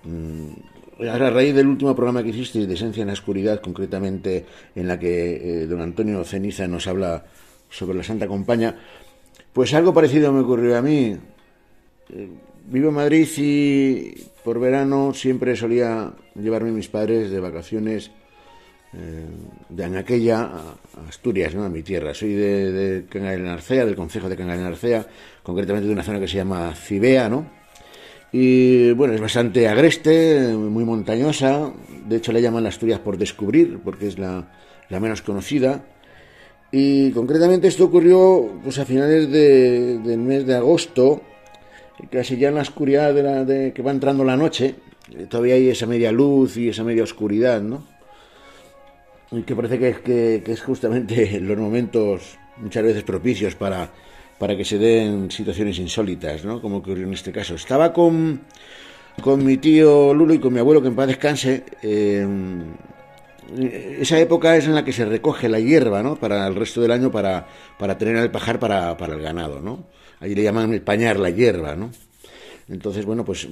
Mm, 0.05 1.07
a 1.07 1.31
raíz 1.31 1.55
del 1.55 1.68
último 1.68 1.94
programa 1.94 2.23
que 2.23 2.31
hiciste 2.31 2.66
de 2.66 2.74
Esencia 2.74 3.02
en 3.02 3.08
la 3.08 3.12
Oscuridad, 3.12 3.60
concretamente 3.60 4.47
en 4.74 4.89
la 4.89 4.98
que 4.98 5.62
eh, 5.62 5.66
don 5.66 5.81
Antonio 5.81 6.24
Ceniza 6.24 6.66
nos 6.66 6.86
habla 6.86 7.24
sobre 7.70 7.97
la 7.97 8.05
Santa 8.05 8.26
Compaña, 8.26 8.76
pues 9.52 9.74
algo 9.74 9.92
parecido 9.94 10.32
me 10.32 10.40
ocurrió 10.40 10.76
a 10.76 10.82
mí. 10.82 11.16
Eh, 12.10 12.28
vivo 12.66 12.88
en 12.88 12.94
Madrid 12.94 13.28
y 13.36 14.14
por 14.44 14.60
verano 14.60 15.12
siempre 15.14 15.56
solía 15.56 16.12
llevarme 16.34 16.70
mis 16.70 16.88
padres 16.88 17.30
de 17.30 17.40
vacaciones 17.40 18.10
eh, 18.94 19.26
de 19.68 19.84
Anaquella 19.84 20.40
a 20.40 21.08
Asturias, 21.08 21.55
¿no? 21.55 21.64
a 21.64 21.68
mi 21.68 21.82
tierra. 21.82 22.14
Soy 22.14 22.34
de, 22.34 23.02
de 23.02 23.38
Narcea, 23.38 23.84
del 23.84 23.97
concejo 23.97 24.28
de 24.28 24.36
Narcea, 24.36 25.06
concretamente 25.42 25.86
de 25.86 25.92
una 25.92 26.02
zona 26.02 26.20
que 26.20 26.28
se 26.28 26.36
llama 26.36 26.74
Cibea, 26.74 27.28
¿no? 27.28 27.58
Y 28.32 28.92
bueno, 28.92 29.14
es 29.14 29.20
bastante 29.20 29.68
agreste, 29.68 30.55
muy 30.55 30.84
montañosa. 30.84 31.72
De 32.06 32.16
hecho, 32.16 32.32
le 32.32 32.42
llaman 32.42 32.66
Asturias 32.66 33.00
por 33.00 33.16
descubrir, 33.16 33.78
porque 33.82 34.08
es 34.08 34.18
la, 34.18 34.47
menos 34.90 35.22
conocida. 35.22 35.84
Y 36.70 37.10
concretamente 37.12 37.68
esto 37.68 37.84
ocurrió 37.84 38.60
pues, 38.62 38.78
a 38.78 38.84
finales 38.84 39.30
del 39.30 40.18
mes 40.18 40.47
de 40.47 40.55
agosto, 40.55 41.22
casi 42.10 42.36
ya 42.36 42.48
en 42.48 42.56
la 42.56 42.62
oscuridad 42.62 43.14
de, 43.14 43.22
la, 43.22 43.44
de 43.44 43.72
que 43.72 43.82
va 43.82 43.90
entrando 43.90 44.24
la 44.24 44.36
noche. 44.36 44.74
Todavía 45.28 45.55
hay 45.55 45.68
esa 45.70 45.86
media 45.86 46.12
luz 46.12 46.56
y 46.58 46.68
esa 46.68 46.84
media 46.84 47.02
oscuridad, 47.02 47.62
¿no? 47.62 47.82
y 49.30 49.42
que 49.42 49.55
parece 49.55 49.78
que 49.78 49.88
es, 49.88 49.98
que, 50.00 50.42
es 50.47 50.62
justamente 50.62 51.40
los 51.42 51.58
momentos 51.58 52.38
muchas 52.56 52.82
veces 52.82 53.02
propicios 53.02 53.55
para, 53.55 53.90
para 54.38 54.56
que 54.56 54.64
se 54.64 54.78
den 54.78 55.30
situaciones 55.30 55.78
insólitas, 55.78 56.44
¿no? 56.44 56.60
Como 56.60 56.78
ocurrió 56.78 57.06
en 57.06 57.12
este 57.12 57.32
caso. 57.32 57.55
Estaba 57.55 57.92
con, 57.92 58.42
con 59.20 59.44
mi 59.44 59.58
tío 59.58 60.14
Lulo 60.14 60.34
y 60.34 60.38
con 60.38 60.52
mi 60.52 60.60
abuelo, 60.60 60.82
que 60.82 60.88
en 60.88 60.97
paz 60.97 61.08
descanse. 61.08 61.64
Em, 61.82 62.74
esa 63.57 64.18
época 64.18 64.57
es 64.57 64.67
en 64.67 64.75
la 64.75 64.85
que 64.85 64.93
se 64.93 65.05
recoge 65.05 65.49
la 65.49 65.60
hierba, 65.60 66.02
¿no? 66.02 66.17
Para 66.17 66.47
el 66.47 66.55
resto 66.55 66.81
del 66.81 66.91
año, 66.91 67.10
para, 67.10 67.47
para 67.78 67.97
tener 67.97 68.17
el 68.17 68.31
pajar 68.31 68.59
para, 68.59 68.97
para 68.97 69.15
el 69.15 69.23
ganado, 69.23 69.60
¿no? 69.60 69.85
Allí 70.20 70.35
le 70.35 70.43
llaman 70.43 70.73
el 70.73 70.83
pañar 70.83 71.18
la 71.18 71.31
hierba, 71.31 71.77
¿no? 71.77 71.91
Entonces, 72.68 73.05
bueno, 73.05 73.25
pues 73.25 73.49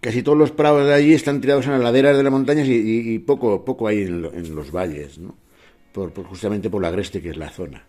casi 0.00 0.22
todos 0.22 0.38
los 0.38 0.50
prados 0.50 0.86
de 0.86 0.94
allí 0.94 1.14
están 1.14 1.40
tirados 1.40 1.66
en 1.66 1.72
las 1.72 1.80
laderas 1.80 2.16
de 2.16 2.22
las 2.22 2.32
montañas 2.32 2.68
y, 2.68 3.18
poco, 3.20 3.64
poco 3.64 3.88
hay 3.88 4.02
en, 4.02 4.54
los 4.54 4.70
valles, 4.70 5.18
¿no? 5.18 5.34
Por, 5.92 6.12
justamente 6.24 6.70
por 6.70 6.80
la 6.80 6.88
agreste 6.88 7.20
que 7.20 7.30
es 7.30 7.36
la 7.36 7.50
zona. 7.50 7.84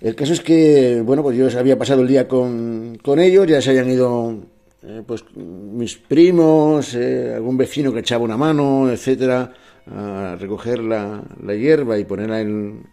El 0.00 0.14
caso 0.14 0.32
es 0.32 0.40
que, 0.40 1.00
bueno, 1.04 1.22
pues 1.22 1.36
yo 1.36 1.48
había 1.58 1.78
pasado 1.78 2.02
el 2.02 2.08
día 2.08 2.28
con, 2.28 2.98
ellos, 3.18 3.46
ya 3.46 3.62
se 3.62 3.70
hayan 3.70 3.90
ido 3.90 4.36
eh, 4.82 5.02
pues 5.06 5.24
mis 5.34 5.96
primos, 5.96 6.94
eh, 6.94 7.32
algún 7.34 7.56
vecino 7.56 7.92
que 7.92 8.00
echaba 8.00 8.24
una 8.24 8.36
mano, 8.36 8.90
etcétera, 8.90 9.52
a 9.90 10.36
recoger 10.38 10.80
la, 10.80 11.22
hierba 11.54 11.98
y 11.98 12.04
ponerla 12.04 12.40
en, 12.40 12.86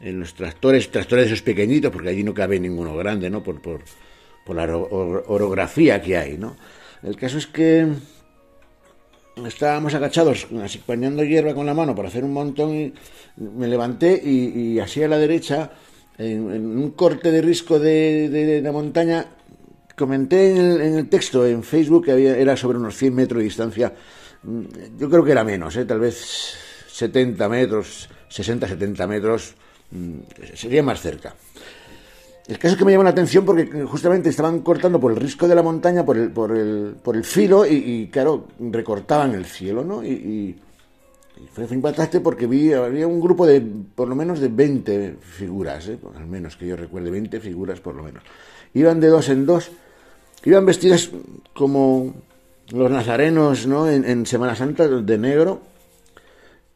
en, 0.00 0.20
los 0.20 0.34
tractores, 0.34 0.90
tractores 0.90 1.26
esos 1.26 1.42
pequeñitos, 1.42 1.90
porque 1.90 2.10
allí 2.10 2.22
no 2.22 2.34
cabe 2.34 2.60
ninguno 2.60 2.96
grande, 2.96 3.30
¿no? 3.30 3.42
Por, 3.42 3.60
por, 3.60 3.80
por 4.44 4.56
la 4.56 4.76
orografía 4.76 6.00
que 6.00 6.16
hay, 6.16 6.38
¿no? 6.38 6.56
El 7.02 7.16
caso 7.16 7.38
es 7.38 7.46
que 7.46 7.88
estábamos 9.46 9.94
agachados, 9.94 10.46
así 10.62 10.78
pañando 10.78 11.24
hierba 11.24 11.54
con 11.54 11.66
la 11.66 11.74
mano 11.74 11.94
para 11.94 12.08
hacer 12.08 12.24
un 12.24 12.32
montón 12.32 12.74
y 12.74 12.92
me 13.36 13.68
levanté 13.68 14.20
y, 14.22 14.78
así 14.78 15.02
a 15.02 15.08
la 15.08 15.18
derecha, 15.18 15.70
en, 16.18 16.42
un 16.42 16.90
corte 16.90 17.30
de 17.30 17.40
risco 17.40 17.78
de, 17.78 18.60
la 18.62 18.72
montaña, 18.72 19.26
comenté 19.96 20.50
en 20.50 20.98
el, 20.98 21.08
texto 21.08 21.46
en 21.46 21.62
Facebook 21.62 22.04
que 22.04 22.12
había, 22.12 22.36
era 22.36 22.56
sobre 22.56 22.78
unos 22.78 22.96
100 22.96 23.14
metros 23.14 23.38
de 23.38 23.44
distancia, 23.44 23.94
yo 24.98 25.10
creo 25.10 25.24
que 25.24 25.32
era 25.32 25.44
menos, 25.44 25.76
¿eh? 25.76 25.84
tal 25.84 26.00
vez 26.00 26.54
70 26.88 27.48
metros, 27.48 28.08
60, 28.28 28.68
70 28.68 29.06
metros, 29.06 29.54
mm, 29.90 30.54
sería 30.54 30.82
más 30.82 31.00
cerca. 31.00 31.34
El 32.48 32.58
caso 32.58 32.74
es 32.74 32.78
que 32.78 32.84
me 32.84 32.92
llama 32.92 33.04
la 33.04 33.10
atención 33.10 33.44
porque 33.44 33.66
justamente 33.84 34.28
estaban 34.28 34.60
cortando 34.60 34.98
por 34.98 35.12
el 35.12 35.18
risco 35.18 35.46
de 35.46 35.54
la 35.54 35.62
montaña, 35.62 36.04
por 36.04 36.16
el, 36.16 36.30
por 36.30 36.56
el, 36.56 36.96
por 37.00 37.14
el 37.14 37.22
filo, 37.22 37.64
y, 37.64 38.08
claro, 38.10 38.48
recortaban 38.58 39.34
el 39.34 39.44
cielo, 39.44 39.84
¿no? 39.84 40.02
Y, 40.04 40.58
fue, 41.52 41.64
impactante 41.70 42.20
porque 42.20 42.46
vi, 42.46 42.72
había 42.72 43.06
un 43.06 43.20
grupo 43.20 43.46
de 43.46 43.62
por 43.94 44.08
lo 44.08 44.14
menos 44.14 44.40
de 44.40 44.48
20 44.48 45.16
figuras, 45.20 45.88
¿eh? 45.88 45.98
al 46.16 46.26
menos 46.26 46.56
que 46.56 46.66
yo 46.66 46.76
recuerde, 46.76 47.10
20 47.10 47.40
figuras 47.40 47.80
por 47.80 47.94
lo 47.94 48.02
menos. 48.02 48.24
Iban 48.74 49.00
de 49.00 49.08
dos 49.08 49.28
en 49.28 49.46
dos, 49.46 49.70
iban 50.44 50.66
vestidas 50.66 51.10
como 51.54 52.14
los 52.72 52.90
nazarenos, 52.90 53.66
¿no? 53.66 53.88
En, 53.88 54.26
Semana 54.26 54.54
Santa 54.54 54.88
de 54.88 55.18
negro. 55.18 55.60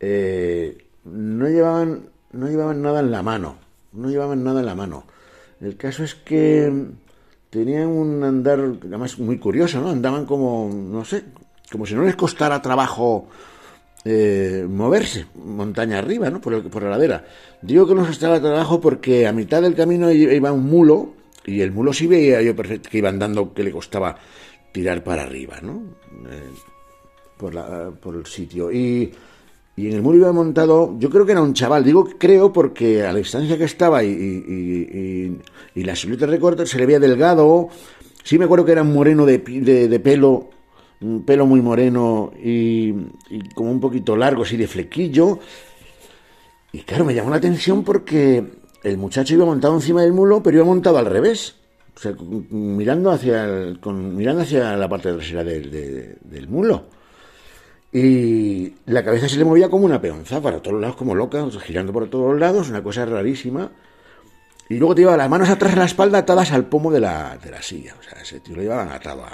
Eh, 0.01 0.79
no 1.05 1.49
llevaban, 1.49 2.11
no 2.33 2.49
llevaban 2.49 2.83
nada 2.83 3.01
en 3.01 3.11
la 3.11 3.23
mano, 3.23 3.57
no 3.93 4.09
llevaban 4.09 4.43
nada 4.45 4.61
en 4.61 4.67
la 4.67 4.75
mano 4.75 5.05
el 5.61 5.77
caso 5.77 6.05
es 6.05 6.15
que 6.15 6.71
tenían 7.51 7.89
un 7.89 8.23
andar, 8.23 8.61
además 8.83 9.19
muy 9.19 9.39
curioso, 9.39 9.81
¿no? 9.81 9.91
Andaban 9.91 10.27
como, 10.27 10.71
no 10.73 11.05
sé, 11.05 11.25
como 11.71 11.87
si 11.87 11.95
no 11.95 12.03
les 12.03 12.17
costara 12.17 12.61
trabajo 12.61 13.29
eh, 14.05 14.67
moverse 14.69 15.27
montaña 15.37 15.99
arriba, 15.99 16.29
¿no? 16.31 16.41
Por, 16.41 16.69
por 16.69 16.83
la 16.83 16.91
ladera. 16.91 17.25
Digo 17.63 17.87
que 17.87 17.95
no 17.95 18.01
les 18.01 18.11
costaba 18.11 18.41
trabajo 18.41 18.81
porque 18.81 19.27
a 19.27 19.33
mitad 19.33 19.63
del 19.63 19.75
camino 19.75 20.11
iba 20.11 20.53
un 20.53 20.65
mulo 20.65 21.15
y 21.47 21.61
el 21.61 21.73
mulo 21.73 21.93
sí 21.93 22.07
veía 22.07 22.43
yo 22.43 22.57
perfecto 22.57 22.91
que 22.91 22.99
iba 22.99 23.09
andando 23.09 23.53
que 23.55 23.63
le 23.63 23.71
costaba 23.71 24.17
tirar 24.75 25.03
para 25.03 25.23
arriba, 25.23 25.61
¿no? 25.62 25.85
Eh, 26.31 26.51
por, 27.39 27.55
la, 27.55 27.91
por 27.93 28.17
el 28.17 28.27
sitio. 28.27 28.70
Y 28.70 29.11
y 29.77 29.89
en 29.89 29.94
el 29.94 30.03
muro 30.03 30.19
iba 30.19 30.33
montado, 30.33 30.94
yo 30.99 31.11
creo 31.11 31.27
que 31.27 31.33
era 31.33 31.43
un 31.43 31.53
chaval, 31.53 31.83
digo 31.83 32.05
creo 32.17 32.53
porque 32.53 33.03
a 33.03 33.12
la 33.12 33.19
distancia 33.19 33.59
que 33.59 33.65
estaba 33.65 34.05
y, 34.05 34.09
y, 34.09 35.41
y, 35.75 35.83
la 35.83 35.97
silueta 35.97 36.27
recorte 36.27 36.65
se 36.65 36.78
le 36.78 36.86
veía 36.86 37.01
delgado. 37.01 37.69
Sí 38.23 38.39
me 38.39 38.44
acuerdo 38.44 38.65
que 38.65 38.73
era 38.73 38.83
un 38.83 38.94
moreno 38.94 39.27
de, 39.27 39.39
de, 39.39 40.01
pelo, 40.01 40.51
un 41.01 41.25
pelo 41.25 41.47
muy 41.47 41.61
moreno 41.61 42.33
y, 42.41 42.94
como 43.55 43.73
un 43.73 43.81
poquito 43.81 44.17
largo, 44.17 44.44
así 44.44 44.57
de 44.57 44.69
flequillo. 44.69 45.41
Y 46.73 46.81
claro, 46.81 47.05
me 47.05 47.15
llamó 47.15 47.31
la 47.31 47.36
atención 47.36 47.83
porque 47.83 48.44
el 48.85 48.97
muchacho 48.97 49.35
iba 49.35 49.44
montado 49.44 49.75
encima 49.75 50.03
del 50.03 50.12
mulo, 50.12 50.41
pero 50.41 50.59
iba 50.59 50.65
montado 50.65 50.99
al 50.99 51.07
revés. 51.07 51.57
O 51.97 51.99
sea, 51.99 52.13
mirando 52.51 53.11
hacia, 53.11 53.75
con, 53.81 54.17
mirando 54.17 54.43
hacia 54.43 54.77
la 54.77 54.89
parte 54.89 55.13
trasera 55.13 55.45
del, 55.45 56.19
del 56.21 56.49
mulo. 56.49 56.87
Y 57.93 58.75
la 58.87 59.05
cabeza 59.05 59.29
se 59.29 59.37
le 59.37 59.45
movía 59.45 59.69
como 59.69 59.85
una 59.85 60.01
peonza, 60.01 60.41
para 60.41 60.61
todos 60.61 60.81
lados 60.81 60.97
como 60.97 61.15
loca, 61.15 61.49
girando 61.63 61.93
por 61.93 62.11
todos 62.11 62.39
lados, 62.39 62.69
una 62.69 62.83
cosa 62.83 63.07
rarísima. 63.07 63.71
Y 64.69 64.79
luego 64.79 64.97
te 64.97 65.03
llevaba 65.03 65.19
las 65.19 65.31
manos 65.31 65.49
atrás 65.49 65.75
de 65.75 65.79
la 65.79 65.85
espalda 65.85 66.19
atadas 66.19 66.51
al 66.51 66.67
pomo 66.67 66.91
de 66.91 66.99
la, 66.99 67.39
de 67.39 67.51
la 67.53 67.63
silla. 67.63 67.95
O 67.99 68.03
sea, 68.03 68.21
ese 68.21 68.41
tío 68.41 68.57
lo 68.57 68.63
llevaban 68.63 68.89
atado, 68.89 69.25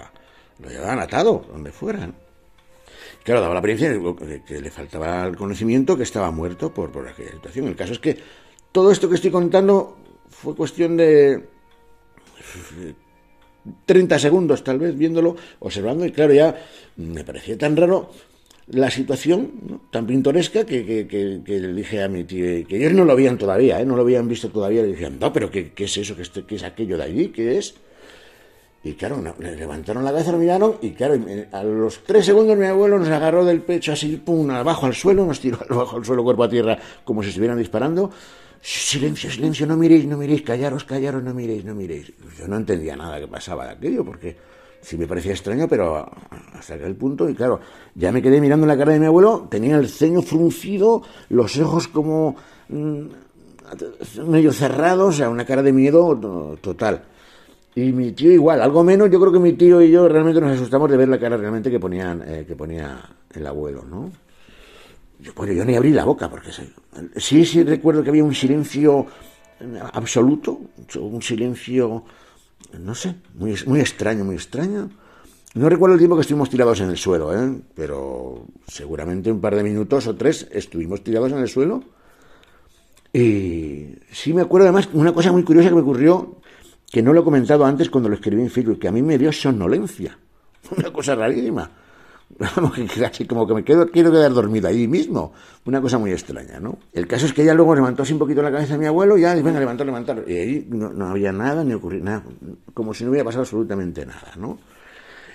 lo 0.59 0.69
llevaban 0.69 0.99
atado, 0.99 1.47
donde 1.51 1.73
fueran. 1.73 2.15
Claro, 3.25 3.41
daba 3.41 3.55
la 3.55 3.61
apariencia 3.61 3.91
de 3.91 4.43
que 4.45 4.61
le 4.61 4.71
faltaba 4.71 5.25
el 5.25 5.37
conocimiento, 5.37 5.97
que 5.97 6.03
estaba 6.03 6.31
muerto 6.31 6.75
por, 6.75 6.91
por 6.91 7.09
aquella 7.09 7.33
situación. 7.33 7.67
El 7.67 7.77
caso 7.77 7.95
es 7.95 7.99
que 7.99 8.19
todo 8.73 8.91
esto 8.91 9.09
que 9.09 9.15
estoy 9.15 9.31
contando 9.31 9.97
fue 10.29 10.55
cuestión 10.55 10.99
de 10.99 11.49
30 13.87 14.19
segundos, 14.19 14.65
tal 14.65 14.79
vez, 14.79 14.97
viéndolo, 14.97 15.37
observando, 15.61 16.05
y 16.07 16.13
claro, 16.13 16.33
ya 16.33 16.57
me 16.97 17.25
parecía 17.25 17.59
tan 17.59 17.77
raro 17.77 18.11
la 18.69 18.91
situación 18.91 19.81
tan 19.91 20.07
pintoresca 20.07 20.65
que, 20.65 21.07
le 21.47 21.73
dije 21.73 22.03
a 22.03 22.09
mi 22.09 22.25
tío, 22.25 22.67
que 22.67 22.77
ellos 22.77 22.93
no 22.93 23.05
lo 23.05 23.13
habían 23.13 23.37
todavía, 23.37 23.81
¿eh? 23.81 23.85
no 23.85 23.97
lo 23.97 24.03
habían 24.03 24.29
visto 24.29 24.49
todavía, 24.49 24.83
le 24.83 24.89
dije, 24.89 25.11
no, 25.11 25.33
pero 25.33 25.51
¿qué, 25.51 25.73
es 25.77 25.97
eso? 25.97 26.15
¿Qué, 26.17 26.55
es 26.55 26.63
aquello 26.63 26.97
de 26.97 27.03
allí? 27.03 27.29
¿Qué 27.29 27.59
es? 27.59 27.75
Y 28.83 28.95
claro, 28.95 29.23
le 29.39 29.57
levantaron 29.57 30.03
la 30.03 30.11
cabeza, 30.11 30.33
lo 30.33 30.39
miraron 30.39 30.77
y 30.81 30.93
claro, 30.93 31.15
a 31.53 31.63
los 31.63 32.03
tres 32.03 32.25
segundos 32.25 32.57
mi 32.57 32.65
abuelo 32.65 32.99
nos 32.99 33.09
agarró 33.09 33.45
del 33.45 33.61
pecho 33.61 33.93
así, 33.93 34.17
pum, 34.17 34.49
abajo 34.51 34.87
al 34.87 34.95
suelo, 34.95 35.27
nos 35.27 35.39
tiró 35.39 35.59
abajo 35.69 35.99
al 35.99 36.05
suelo, 36.05 36.25
cuerpo 36.25 36.45
a 36.45 36.49
tierra, 36.49 36.79
como 37.05 37.23
si 37.23 37.29
estuvieran 37.29 37.59
disparando. 37.59 38.11
Silencio, 38.63 39.31
silencio, 39.31 39.67
no 39.67 39.77
miréis, 39.77 40.07
no 40.07 40.17
miréis, 40.17 40.43
callaros, 40.43 40.85
callaros, 40.85 41.23
no 41.23 41.35
miréis, 41.35 41.65
no 41.65 41.75
miréis. 41.75 42.13
Yo 42.39 42.49
no 42.49 42.57
entendía 42.57 42.97
nada 42.97 43.19
que 43.19 43.27
pasaba 43.27 43.67
de 43.67 43.73
aquello, 43.73 44.05
porque 44.05 44.37
sí 44.81 44.97
me 44.97 45.07
parecía 45.07 45.33
extraño, 45.33 45.67
pero 45.69 46.11
hasta 46.55 46.75
aquel 46.75 46.95
punto, 46.95 47.29
y 47.29 47.35
claro, 47.35 47.61
ya 47.95 48.13
me 48.13 48.23
quedé 48.23 48.41
mirando 48.41 48.67
la 48.67 48.77
cara 48.77 48.93
de 48.93 49.01
mi 49.01 49.07
abuelo, 49.07 49.47
tenía 49.51 49.77
el 49.77 49.89
ceño 49.89 50.23
fruncido, 50.23 51.03
los 51.29 51.59
ojos 51.59 51.89
como 51.89 52.37
mm, 52.69 53.03
medio 54.27 54.53
cerrados, 54.53 55.15
o 55.15 55.19
sea, 55.19 55.29
una 55.31 55.45
cara 55.45 55.63
de 55.63 55.73
miedo 55.73 56.57
total. 56.61 57.05
Y 57.81 57.93
mi 57.93 58.13
tío 58.13 58.31
igual, 58.31 58.61
algo 58.61 58.85
menos, 58.85 59.11
yo 59.11 59.19
creo 59.19 59.33
que 59.33 59.39
mi 59.39 59.55
tío 59.55 59.81
y 59.81 59.91
yo 59.91 60.07
realmente 60.07 60.41
nos 60.41 60.53
asustamos 60.53 60.91
de 60.91 60.99
ver 60.99 61.09
la 61.09 61.19
cara 61.19 61.37
realmente 61.39 61.71
que 61.71 61.81
ponían, 61.81 62.23
eh, 62.27 62.45
que 62.47 62.55
ponía 62.55 63.01
el 63.33 63.47
abuelo, 63.47 63.85
¿no? 63.89 64.11
yo, 65.19 65.33
bueno, 65.35 65.53
yo 65.53 65.65
ni 65.65 65.77
abrí 65.77 65.91
la 65.91 66.05
boca, 66.05 66.29
porque 66.29 66.51
sí, 67.17 67.45
sí 67.45 67.63
recuerdo 67.63 68.03
que 68.03 68.11
había 68.11 68.25
un 68.25 68.35
silencio 68.35 69.07
absoluto, 69.93 70.61
un 70.99 71.23
silencio, 71.23 72.05
no 72.79 72.95
sé, 72.95 73.15
muy, 73.35 73.55
muy 73.67 73.81
extraño, 73.81 74.25
muy 74.25 74.35
extraño. 74.35 74.91
No 75.55 75.69
recuerdo 75.69 75.95
el 75.95 76.01
tiempo 76.01 76.17
que 76.17 76.23
estuvimos 76.23 76.51
tirados 76.51 76.81
en 76.81 76.91
el 76.91 76.97
suelo, 76.99 77.35
¿eh? 77.35 77.61
pero 77.75 78.47
seguramente 78.69 79.33
un 79.33 79.41
par 79.41 79.57
de 79.57 79.63
minutos 79.63 80.07
o 80.07 80.15
tres 80.17 80.47
estuvimos 80.53 81.03
tirados 81.03 81.33
en 81.33 81.39
el 81.39 81.49
suelo. 81.49 81.83
Y 83.13 83.97
sí 84.13 84.33
me 84.33 84.43
acuerdo 84.43 84.69
además 84.69 84.89
una 84.93 85.13
cosa 85.13 85.33
muy 85.33 85.43
curiosa 85.43 85.71
que 85.71 85.75
me 85.75 85.81
ocurrió, 85.81 86.40
que 86.91 87.03
no 87.03 87.13
lo 87.13 87.21
he 87.21 87.25
comentado 87.25 87.65
antes 87.65 87.89
cuando 87.89 88.09
lo 88.09 88.17
escribí 88.17 88.43
en 88.43 88.51
Facebook, 88.51 88.79
que 88.79 88.89
a 88.89 88.93
mí 88.93 89.03
me 89.03 89.17
dio 89.17 89.33
somnolencia. 89.33 90.19
Una 90.77 90.93
cosa 90.93 91.15
rarísima. 91.15 91.71
Como 93.29 93.47
que 93.47 93.55
me 93.55 93.65
quiero 93.65 93.91
quedar 93.91 94.33
dormido 94.33 94.69
ahí 94.69 94.87
mismo. 94.87 95.33
Una 95.65 95.81
cosa 95.81 95.99
muy 95.99 96.13
extraña, 96.13 96.61
¿no? 96.61 96.79
El 96.93 97.07
caso 97.07 97.27
es 97.27 97.33
que 97.33 97.43
ella 97.43 97.55
luego 97.55 97.75
levantó 97.75 98.03
así 98.03 98.13
un 98.13 98.19
poquito 98.19 98.41
la 98.43 98.53
cabeza 98.53 98.75
de 98.75 98.79
mi 98.79 98.87
abuelo 98.87 99.19
y 99.19 99.23
ya, 99.23 99.35
venga, 99.35 99.59
levantar, 99.59 99.87
levantar. 99.87 100.25
Y 100.27 100.37
ahí 100.37 100.67
no, 100.69 100.91
no 100.91 101.09
había 101.09 101.33
nada, 101.33 101.65
ni 101.65 101.75
ocurrió 101.75 102.03
nada, 102.03 102.23
como 102.73 102.95
si 102.95 103.05
no 103.05 103.11
hubiera 103.11 103.25
pasado 103.25 103.43
absolutamente 103.43 104.07
nada, 104.07 104.33
¿no? 104.37 104.59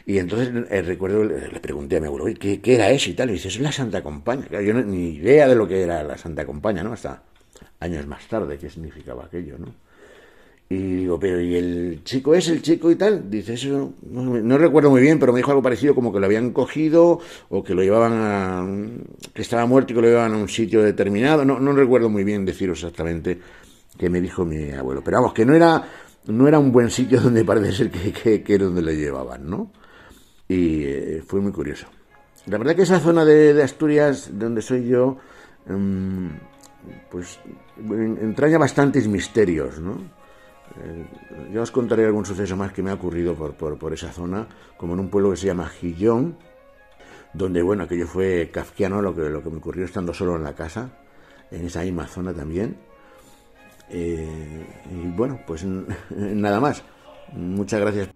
Y 0.06 0.20
entonces 0.20 0.52
eh, 0.70 0.82
recuerdo, 0.84 1.24
le 1.24 1.60
pregunté 1.60 1.98
a 1.98 2.00
mi 2.00 2.08
abuelo, 2.08 2.26
¿qué, 2.40 2.62
¿qué, 2.62 2.76
era 2.76 2.92
eso 2.92 3.10
y 3.10 3.14
tal? 3.14 3.30
Y 3.32 3.34
dice, 3.34 3.48
es 3.48 3.60
la 3.60 3.72
Santa 3.72 4.04
Compaña. 4.04 4.46
yo 4.62 4.74
no, 4.74 4.82
ni 4.82 5.16
idea 5.16 5.48
de 5.48 5.56
lo 5.56 5.68
que 5.68 5.82
era 5.82 6.04
la 6.04 6.18
Santa 6.18 6.46
Compaña, 6.46 6.84
¿no? 6.84 6.94
Hasta 6.94 7.24
años 7.80 8.06
más 8.08 8.26
tarde, 8.28 8.58
qué 8.58 8.70
significaba 8.70 9.26
aquello, 9.26 9.58
¿no? 9.58 9.68
Y 10.68 10.78
digo, 10.78 11.20
pero 11.20 11.40
¿y 11.40 11.56
el 11.56 12.02
chico 12.04 12.34
es 12.34 12.48
el 12.50 12.64
chico 12.64 12.90
y 12.90 12.96
tal? 12.96 13.30
Dice, 13.30 13.54
eso 13.54 13.94
no, 14.10 14.58
recuerdo 14.58 14.90
muy 14.90 15.02
bien, 15.02 15.20
pero 15.20 15.32
me 15.32 15.38
dijo 15.38 15.52
algo 15.52 15.62
parecido 15.62 15.94
como 15.94 16.12
que 16.12 16.20
lo 16.20 16.26
habían 16.26 16.52
cogido 16.52 17.20
o 17.50 17.64
que 17.64 17.76
lo 17.76 17.84
llevaban 17.84 18.14
a... 18.14 18.68
que 19.34 19.44
estaba 19.44 19.68
muerto 19.68 19.94
y 19.94 19.96
que 19.96 20.02
lo 20.02 20.08
llevaban 20.08 20.34
a 20.34 20.38
un 20.38 20.50
sitio 20.50 20.82
determinado. 20.82 21.46
No, 21.46 21.60
no 21.60 21.72
recuerdo 21.74 22.10
muy 22.10 22.24
bien 22.24 22.46
deciros 22.46 22.80
exactamente 22.80 23.40
qué 23.98 24.10
me 24.10 24.20
dijo 24.20 24.44
mi 24.44 24.72
abuelo. 24.72 25.04
Pero 25.04 25.18
vamos, 25.18 25.34
que 25.34 25.46
no 25.46 25.54
era, 25.54 25.88
no 26.26 26.48
era 26.48 26.58
un 26.58 26.72
buen 26.72 26.90
sitio 26.90 27.22
donde 27.22 27.46
parece 27.46 27.72
ser 27.72 27.92
que, 27.92 28.42
que, 28.42 28.54
era 28.54 28.66
donde 28.66 28.82
le 28.82 28.96
llevaban, 28.96 29.48
¿no? 29.48 29.72
Y 30.48 30.84
eh, 30.84 31.24
fue 31.28 31.42
muy 31.42 31.52
curioso. 31.52 31.86
La 32.48 32.58
verdad 32.58 32.76
que 32.76 32.84
esa 32.84 33.00
zona 33.00 33.24
de, 33.24 33.62
Asturias, 33.62 34.30
donde 34.34 34.64
soy 34.64 34.88
yo, 34.88 35.18
em, 35.68 36.30
pues 37.10 37.40
entraña 37.78 38.58
bastantes 38.58 39.08
misterios, 39.08 39.80
¿no? 39.80 40.25
Eh, 40.84 41.06
ya 41.54 41.62
os 41.62 41.72
contaré 41.72 42.06
algún 42.06 42.26
suceso 42.26 42.56
más 42.58 42.74
que 42.74 42.84
me 42.84 42.92
ha 42.92 42.96
ocurrido 42.96 43.36
por, 43.36 43.56
por, 43.56 43.94
esa 43.94 44.12
zona, 44.12 44.48
como 44.78 44.94
en 44.94 45.00
un 45.00 45.10
pueblo 45.10 45.32
que 45.32 45.38
se 45.38 45.48
llama 45.48 45.68
Gillón, 45.68 46.38
donde, 47.34 47.62
bueno, 47.62 47.84
aquello 47.84 48.08
fue 48.08 48.50
kafkiano 48.52 49.02
lo 49.02 49.16
que, 49.16 49.30
lo 49.30 49.44
que 49.44 49.50
me 49.50 49.58
ocurrió 49.58 49.86
estando 49.86 50.14
solo 50.14 50.36
en 50.36 50.44
la 50.44 50.54
casa, 50.54 50.98
en 51.52 51.66
esa 51.66 51.82
misma 51.82 52.08
zona 52.08 52.34
también. 52.34 52.78
Eh, 53.90 54.66
y 54.92 55.08
bueno, 55.16 55.40
pues 55.46 55.64
nada 56.10 56.60
más. 56.60 56.84
Muchas 57.34 57.80
gracias. 57.82 58.10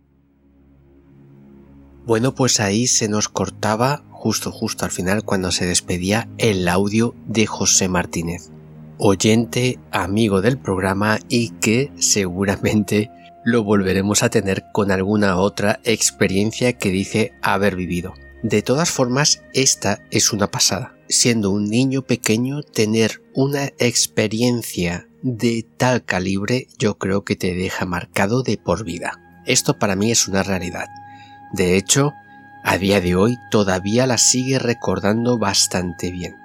Bueno, 2.06 2.34
pues 2.34 2.60
ahí 2.60 2.88
se 2.88 3.08
nos 3.08 3.30
cortaba 3.30 4.04
justo, 4.12 4.52
justo 4.52 4.86
al 4.86 4.92
final 4.92 5.24
cuando 5.24 5.52
se 5.52 5.66
despedía 5.66 6.28
el 6.38 6.68
audio 6.68 7.14
de 7.28 7.46
José 7.46 7.88
Martínez 7.88 8.52
oyente, 9.00 9.80
amigo 9.92 10.42
del 10.42 10.60
programa 10.60 11.20
y 11.30 11.52
que 11.52 11.92
seguramente 11.98 13.10
lo 13.46 13.64
volveremos 13.64 14.22
a 14.22 14.30
tener 14.30 14.66
con 14.74 14.92
alguna 14.92 15.38
otra 15.38 15.80
experiencia 15.86 16.74
que 16.74 16.90
dice 16.90 17.32
haber 17.42 17.76
vivido. 17.76 18.14
De 18.44 18.62
todas 18.62 18.92
formas, 18.92 19.42
esta 19.54 20.00
es 20.12 20.34
una 20.34 20.52
pasada. 20.52 20.96
Siendo 21.08 21.50
un 21.50 21.70
niño 21.70 22.04
pequeño, 22.04 22.62
tener 22.62 23.24
una 23.34 23.66
experiencia 23.80 25.08
de 25.22 25.66
tal 25.78 26.04
calibre 26.04 26.68
yo 26.78 26.98
creo 26.98 27.24
que 27.24 27.36
te 27.36 27.56
deja 27.56 27.86
marcado 27.86 28.44
de 28.44 28.58
por 28.58 28.84
vida. 28.84 29.20
Esto 29.46 29.80
para 29.80 29.96
mí 29.96 30.12
es 30.12 30.28
una 30.28 30.44
realidad. 30.44 30.88
De 31.54 31.78
hecho, 31.78 32.14
a 32.64 32.78
día 32.78 33.02
de 33.02 33.16
hoy 33.16 33.38
todavía 33.50 34.06
la 34.06 34.18
sigue 34.18 34.60
recordando 34.60 35.38
bastante 35.38 36.12
bien. 36.12 36.36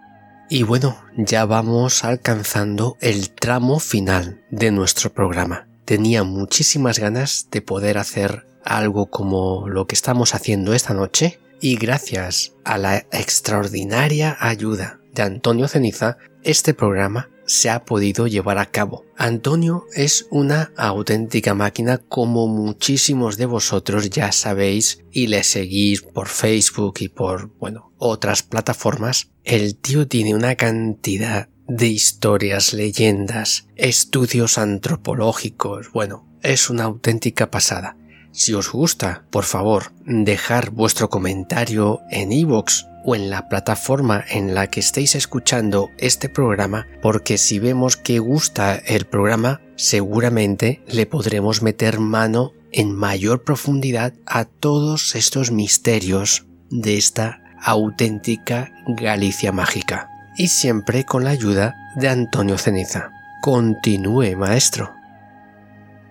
Y 0.48 0.62
bueno, 0.62 0.96
ya 1.16 1.46
vamos 1.46 2.04
alcanzando 2.04 2.96
el 3.00 3.30
tramo 3.30 3.80
final 3.80 4.42
de 4.50 4.70
nuestro 4.70 5.12
programa. 5.12 5.66
Tenía 5.84 6.22
muchísimas 6.22 6.98
ganas 6.98 7.48
de 7.50 7.62
poder 7.62 7.98
hacer 7.98 8.46
algo 8.62 9.06
como 9.06 9.68
lo 9.68 9.86
que 9.86 9.94
estamos 9.94 10.34
haciendo 10.34 10.74
esta 10.74 10.94
noche 10.94 11.40
y 11.60 11.76
gracias 11.76 12.52
a 12.64 12.78
la 12.78 12.98
extraordinaria 13.10 14.36
ayuda 14.38 15.00
de 15.14 15.22
Antonio 15.22 15.66
Ceniza, 15.66 16.18
este 16.42 16.74
programa 16.74 17.30
se 17.46 17.70
ha 17.70 17.84
podido 17.84 18.26
llevar 18.26 18.58
a 18.58 18.66
cabo. 18.66 19.04
Antonio 19.16 19.86
es 19.94 20.26
una 20.30 20.72
auténtica 20.76 21.54
máquina 21.54 21.98
como 21.98 22.46
muchísimos 22.46 23.36
de 23.36 23.46
vosotros 23.46 24.10
ya 24.10 24.32
sabéis 24.32 25.04
y 25.10 25.28
le 25.28 25.44
seguís 25.44 26.02
por 26.02 26.28
Facebook 26.28 26.94
y 27.00 27.08
por, 27.08 27.50
bueno, 27.58 27.92
otras 27.98 28.42
plataformas. 28.42 29.30
El 29.44 29.76
tío 29.76 30.08
tiene 30.08 30.34
una 30.34 30.56
cantidad 30.56 31.48
de 31.66 31.86
historias, 31.86 32.74
leyendas, 32.74 33.66
estudios 33.76 34.58
antropológicos, 34.58 35.90
bueno, 35.92 36.28
es 36.42 36.68
una 36.68 36.84
auténtica 36.84 37.50
pasada. 37.50 37.96
Si 38.32 38.52
os 38.52 38.70
gusta, 38.72 39.26
por 39.30 39.44
favor, 39.44 39.92
dejar 40.04 40.70
vuestro 40.70 41.08
comentario 41.08 42.00
en 42.10 42.32
iVoox 42.32 42.84
o 43.04 43.14
en 43.14 43.30
la 43.30 43.48
plataforma 43.48 44.24
en 44.28 44.54
la 44.54 44.68
que 44.68 44.80
estéis 44.80 45.14
escuchando 45.14 45.90
este 45.98 46.28
programa, 46.28 46.86
porque 47.02 47.38
si 47.38 47.58
vemos 47.58 47.96
que 47.96 48.18
gusta 48.18 48.76
el 48.76 49.04
programa, 49.04 49.60
seguramente 49.76 50.82
le 50.86 51.06
podremos 51.06 51.62
meter 51.62 52.00
mano 52.00 52.52
en 52.72 52.92
mayor 52.92 53.44
profundidad 53.44 54.14
a 54.26 54.44
todos 54.44 55.14
estos 55.14 55.50
misterios 55.52 56.46
de 56.70 56.96
esta 56.96 57.40
auténtica 57.62 58.72
Galicia 58.86 59.52
mágica. 59.52 60.08
Y 60.36 60.48
siempre 60.48 61.04
con 61.04 61.24
la 61.24 61.30
ayuda 61.30 61.76
de 61.96 62.08
Antonio 62.08 62.58
Ceniza. 62.58 63.12
Continúe, 63.42 64.36
maestro. 64.36 64.92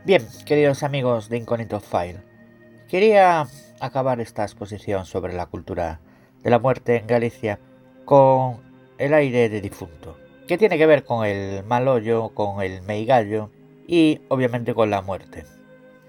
Bien, 0.05 0.25
queridos 0.45 0.83
amigos 0.83 1.29
de 1.29 1.37
Incognito 1.37 1.79
File, 1.79 2.21
quería 2.87 3.47
acabar 3.79 4.21
esta 4.21 4.43
exposición 4.43 5.05
sobre 5.05 5.33
la 5.33 5.47
cultura 5.47 5.99
de 6.43 6.49
la 6.49 6.59
muerte 6.59 6.97
en 6.97 7.07
Galicia 7.07 7.59
con 8.05 8.61
el 8.97 9.13
aire 9.13 9.49
de 9.49 9.61
difunto, 9.61 10.17
que 10.47 10.57
tiene 10.57 10.77
que 10.77 10.85
ver 10.85 11.03
con 11.03 11.25
el 11.25 11.63
mal 11.63 11.87
hoyo, 11.87 12.29
con 12.29 12.61
el 12.61 12.81
meigallo 12.83 13.49
y 13.87 14.21
obviamente 14.27 14.73
con 14.73 14.89
la 14.89 15.01
muerte. 15.01 15.45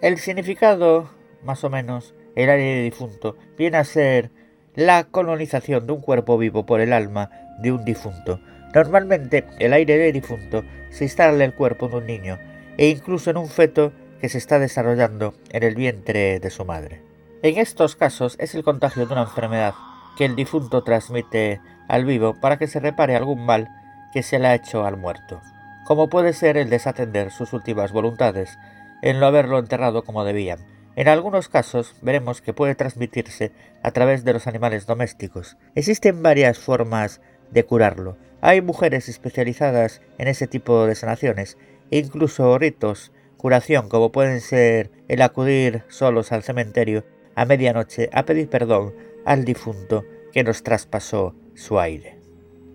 El 0.00 0.18
significado, 0.18 1.08
más 1.42 1.64
o 1.64 1.70
menos, 1.70 2.14
el 2.34 2.50
aire 2.50 2.76
de 2.76 2.82
difunto, 2.82 3.36
viene 3.56 3.78
a 3.78 3.84
ser 3.84 4.30
la 4.74 5.04
colonización 5.04 5.86
de 5.86 5.92
un 5.92 6.00
cuerpo 6.00 6.36
vivo 6.36 6.66
por 6.66 6.80
el 6.80 6.92
alma 6.92 7.30
de 7.60 7.72
un 7.72 7.84
difunto. 7.84 8.40
Normalmente 8.74 9.44
el 9.60 9.72
aire 9.72 9.96
de 9.98 10.12
difunto 10.12 10.64
se 10.90 11.04
instala 11.04 11.34
en 11.34 11.42
el 11.42 11.54
cuerpo 11.54 11.88
de 11.88 11.96
un 11.96 12.06
niño 12.06 12.38
e 12.76 12.88
incluso 12.88 13.30
en 13.30 13.36
un 13.36 13.48
feto 13.48 13.92
que 14.20 14.28
se 14.28 14.38
está 14.38 14.58
desarrollando 14.58 15.34
en 15.50 15.62
el 15.62 15.76
vientre 15.76 16.40
de 16.40 16.50
su 16.50 16.64
madre. 16.64 17.02
En 17.42 17.58
estos 17.58 17.94
casos 17.94 18.36
es 18.40 18.54
el 18.54 18.64
contagio 18.64 19.06
de 19.06 19.12
una 19.12 19.22
enfermedad 19.22 19.74
que 20.16 20.24
el 20.24 20.36
difunto 20.36 20.82
transmite 20.82 21.60
al 21.88 22.04
vivo 22.04 22.34
para 22.34 22.58
que 22.58 22.66
se 22.66 22.80
repare 22.80 23.16
algún 23.16 23.44
mal 23.44 23.68
que 24.12 24.22
se 24.22 24.38
le 24.38 24.48
ha 24.48 24.54
hecho 24.54 24.84
al 24.84 24.96
muerto, 24.96 25.40
como 25.84 26.08
puede 26.08 26.32
ser 26.32 26.56
el 26.56 26.70
desatender 26.70 27.30
sus 27.30 27.52
últimas 27.52 27.92
voluntades, 27.92 28.58
en 29.02 29.20
no 29.20 29.26
haberlo 29.26 29.58
enterrado 29.58 30.04
como 30.04 30.24
debían. 30.24 30.60
En 30.96 31.08
algunos 31.08 31.48
casos 31.48 31.96
veremos 32.02 32.40
que 32.40 32.52
puede 32.52 32.76
transmitirse 32.76 33.52
a 33.82 33.90
través 33.90 34.24
de 34.24 34.32
los 34.32 34.46
animales 34.46 34.86
domésticos. 34.86 35.56
Existen 35.74 36.22
varias 36.22 36.58
formas 36.58 37.20
de 37.50 37.64
curarlo. 37.64 38.16
Hay 38.40 38.62
mujeres 38.62 39.08
especializadas 39.08 40.00
en 40.18 40.28
ese 40.28 40.46
tipo 40.46 40.86
de 40.86 40.94
sanaciones 40.94 41.58
e 41.90 41.98
incluso 41.98 42.56
ritos, 42.58 43.12
curación 43.36 43.88
como 43.88 44.12
pueden 44.12 44.40
ser 44.40 44.90
el 45.08 45.20
acudir 45.22 45.82
solos 45.88 46.32
al 46.32 46.42
cementerio 46.42 47.04
a 47.34 47.44
medianoche 47.44 48.08
a 48.12 48.24
pedir 48.24 48.48
perdón 48.48 48.94
al 49.24 49.44
difunto 49.44 50.04
que 50.32 50.44
nos 50.44 50.62
traspasó 50.62 51.34
su 51.54 51.78
aire. 51.78 52.18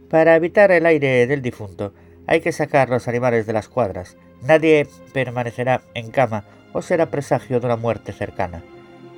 Para 0.10 0.36
evitar 0.36 0.72
el 0.72 0.86
aire 0.86 1.28
del 1.28 1.42
difunto 1.42 1.94
hay 2.28 2.42
que 2.42 2.52
sacar 2.52 2.90
los 2.90 3.08
animales 3.08 3.46
de 3.46 3.54
las 3.54 3.68
cuadras. 3.68 4.18
Nadie 4.42 4.88
permanecerá 5.14 5.82
en 5.94 6.12
cama 6.12 6.46
o 6.74 6.82
será 6.82 7.12
presagio 7.12 7.60
de 7.60 7.66
una 7.66 7.76
muerte 7.76 8.14
cercana. 8.14 8.64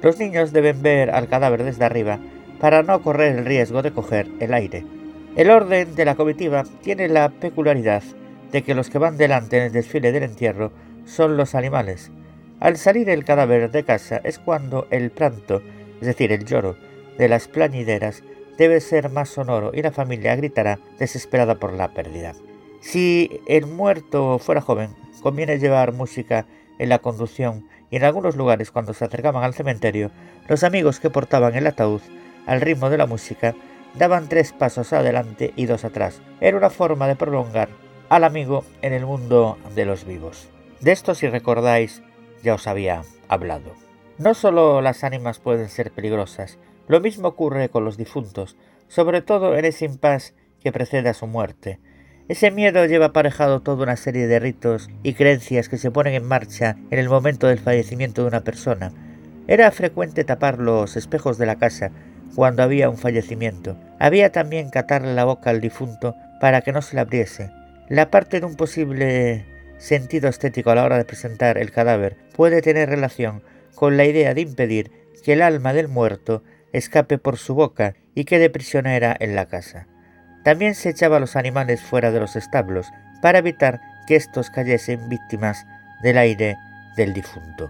Los 0.01 0.17
niños 0.17 0.51
deben 0.51 0.81
ver 0.81 1.11
al 1.11 1.27
cadáver 1.27 1.63
desde 1.63 1.85
arriba 1.85 2.19
para 2.59 2.83
no 2.83 3.01
correr 3.01 3.37
el 3.37 3.45
riesgo 3.45 3.81
de 3.81 3.91
coger 3.91 4.27
el 4.39 4.53
aire. 4.53 4.85
El 5.35 5.49
orden 5.49 5.95
de 5.95 6.05
la 6.05 6.15
comitiva 6.15 6.63
tiene 6.81 7.07
la 7.07 7.29
peculiaridad 7.29 8.03
de 8.51 8.63
que 8.63 8.75
los 8.75 8.89
que 8.89 8.97
van 8.97 9.17
delante 9.17 9.57
en 9.57 9.63
el 9.63 9.71
desfile 9.71 10.11
del 10.11 10.23
entierro 10.23 10.71
son 11.05 11.37
los 11.37 11.55
animales. 11.55 12.11
Al 12.59 12.77
salir 12.77 13.09
el 13.09 13.25
cadáver 13.25 13.71
de 13.71 13.83
casa 13.83 14.21
es 14.23 14.39
cuando 14.39 14.87
el 14.91 15.09
pranto, 15.11 15.61
es 15.99 16.07
decir, 16.07 16.31
el 16.31 16.45
lloro, 16.45 16.75
de 17.17 17.29
las 17.29 17.47
plañideras 17.47 18.23
debe 18.57 18.79
ser 18.79 19.09
más 19.09 19.29
sonoro 19.29 19.71
y 19.73 19.81
la 19.81 19.91
familia 19.91 20.35
gritará 20.35 20.79
desesperada 20.99 21.55
por 21.55 21.73
la 21.73 21.93
pérdida. 21.93 22.33
Si 22.81 23.41
el 23.47 23.65
muerto 23.65 24.39
fuera 24.39 24.61
joven, 24.61 24.95
conviene 25.21 25.59
llevar 25.59 25.93
música 25.93 26.45
en 26.79 26.89
la 26.89 26.99
conducción 26.99 27.67
y 27.89 27.97
en 27.97 28.03
algunos 28.03 28.35
lugares 28.35 28.71
cuando 28.71 28.93
se 28.93 29.05
acercaban 29.05 29.43
al 29.43 29.53
cementerio, 29.53 30.11
los 30.47 30.63
amigos 30.63 30.99
que 30.99 31.09
portaban 31.09 31.55
el 31.55 31.67
ataúd 31.67 32.01
al 32.47 32.61
ritmo 32.61 32.89
de 32.89 32.97
la 32.97 33.05
música 33.05 33.55
daban 33.95 34.29
tres 34.29 34.53
pasos 34.53 34.93
adelante 34.93 35.53
y 35.55 35.65
dos 35.65 35.85
atrás. 35.85 36.21
Era 36.39 36.57
una 36.57 36.69
forma 36.69 37.07
de 37.07 37.15
prolongar 37.15 37.69
al 38.09 38.23
amigo 38.23 38.63
en 38.81 38.93
el 38.93 39.05
mundo 39.05 39.57
de 39.75 39.85
los 39.85 40.05
vivos. 40.05 40.49
De 40.79 40.91
esto, 40.91 41.13
si 41.13 41.27
recordáis, 41.27 42.01
ya 42.43 42.55
os 42.55 42.67
había 42.67 43.03
hablado. 43.27 43.73
No 44.17 44.33
solo 44.33 44.81
las 44.81 45.03
ánimas 45.03 45.39
pueden 45.39 45.69
ser 45.69 45.91
peligrosas, 45.91 46.57
lo 46.91 46.99
mismo 46.99 47.29
ocurre 47.29 47.69
con 47.69 47.85
los 47.85 47.95
difuntos, 47.95 48.57
sobre 48.89 49.21
todo 49.21 49.55
en 49.55 49.63
ese 49.63 49.85
impas 49.85 50.33
que 50.61 50.73
precede 50.73 51.07
a 51.07 51.13
su 51.13 51.25
muerte. 51.25 51.79
Ese 52.27 52.51
miedo 52.51 52.85
lleva 52.85 53.05
aparejado 53.05 53.61
toda 53.61 53.83
una 53.83 53.95
serie 53.95 54.27
de 54.27 54.39
ritos 54.39 54.89
y 55.01 55.13
creencias 55.13 55.69
que 55.69 55.77
se 55.77 55.89
ponen 55.89 56.15
en 56.15 56.25
marcha 56.25 56.75
en 56.89 56.99
el 56.99 57.07
momento 57.07 57.47
del 57.47 57.59
fallecimiento 57.59 58.23
de 58.23 58.27
una 58.27 58.43
persona. 58.43 58.91
Era 59.47 59.71
frecuente 59.71 60.25
tapar 60.25 60.59
los 60.59 60.97
espejos 60.97 61.37
de 61.37 61.45
la 61.45 61.55
casa 61.55 61.91
cuando 62.35 62.61
había 62.61 62.89
un 62.89 62.97
fallecimiento. 62.97 63.77
Había 63.97 64.33
también 64.33 64.69
catarle 64.69 65.13
la 65.13 65.23
boca 65.23 65.49
al 65.49 65.61
difunto 65.61 66.17
para 66.41 66.59
que 66.59 66.73
no 66.73 66.81
se 66.81 66.97
la 66.97 67.03
abriese. 67.03 67.51
La 67.87 68.11
parte 68.11 68.41
de 68.41 68.47
un 68.47 68.57
posible 68.57 69.45
sentido 69.77 70.27
estético 70.27 70.71
a 70.71 70.75
la 70.75 70.83
hora 70.83 70.97
de 70.97 71.05
presentar 71.05 71.57
el 71.57 71.71
cadáver 71.71 72.17
puede 72.35 72.61
tener 72.61 72.89
relación 72.89 73.43
con 73.75 73.95
la 73.95 74.03
idea 74.03 74.33
de 74.33 74.41
impedir 74.41 74.91
que 75.23 75.31
el 75.33 75.41
alma 75.41 75.71
del 75.71 75.87
muerto 75.87 76.43
escape 76.73 77.17
por 77.17 77.37
su 77.37 77.55
boca 77.55 77.95
y 78.15 78.25
quede 78.25 78.49
prisionera 78.49 79.15
en 79.19 79.35
la 79.35 79.45
casa. 79.47 79.87
También 80.43 80.75
se 80.75 80.89
echaba 80.89 81.17
a 81.17 81.19
los 81.19 81.35
animales 81.35 81.81
fuera 81.81 82.11
de 82.11 82.19
los 82.19 82.35
establos 82.35 82.87
para 83.21 83.39
evitar 83.39 83.81
que 84.07 84.15
éstos 84.15 84.49
cayesen 84.49 85.09
víctimas 85.09 85.65
del 86.01 86.17
aire 86.17 86.57
del 86.97 87.13
difunto. 87.13 87.69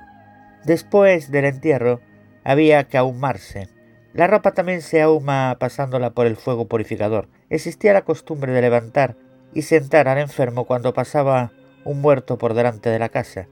Después 0.63 1.31
del 1.31 1.45
entierro 1.45 2.01
había 2.43 2.83
que 2.85 2.97
ahumarse. 2.97 3.67
La 4.13 4.27
ropa 4.27 4.53
también 4.53 4.81
se 4.81 5.01
ahuma 5.01 5.57
pasándola 5.59 6.11
por 6.11 6.27
el 6.27 6.37
fuego 6.37 6.67
purificador. 6.67 7.29
Existía 7.49 7.93
la 7.93 8.03
costumbre 8.03 8.51
de 8.51 8.61
levantar 8.61 9.15
y 9.53 9.63
sentar 9.63 10.07
al 10.07 10.17
enfermo 10.17 10.65
cuando 10.65 10.93
pasaba 10.93 11.51
un 11.83 12.01
muerto 12.01 12.37
por 12.37 12.53
delante 12.53 12.89
de 12.89 12.99
la 12.99 13.09
casa, 13.09 13.47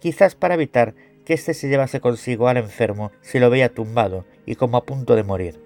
quizás 0.00 0.34
para 0.34 0.54
evitar 0.54 0.94
que 1.24 1.34
éste 1.34 1.54
se 1.54 1.68
llevase 1.68 2.00
consigo 2.00 2.48
al 2.48 2.56
enfermo 2.56 3.12
si 3.22 3.38
lo 3.38 3.50
veía 3.50 3.72
tumbado 3.72 4.26
y 4.46 4.56
como 4.56 4.76
a 4.76 4.84
punto 4.84 5.16
de 5.16 5.24
morir. 5.24 5.60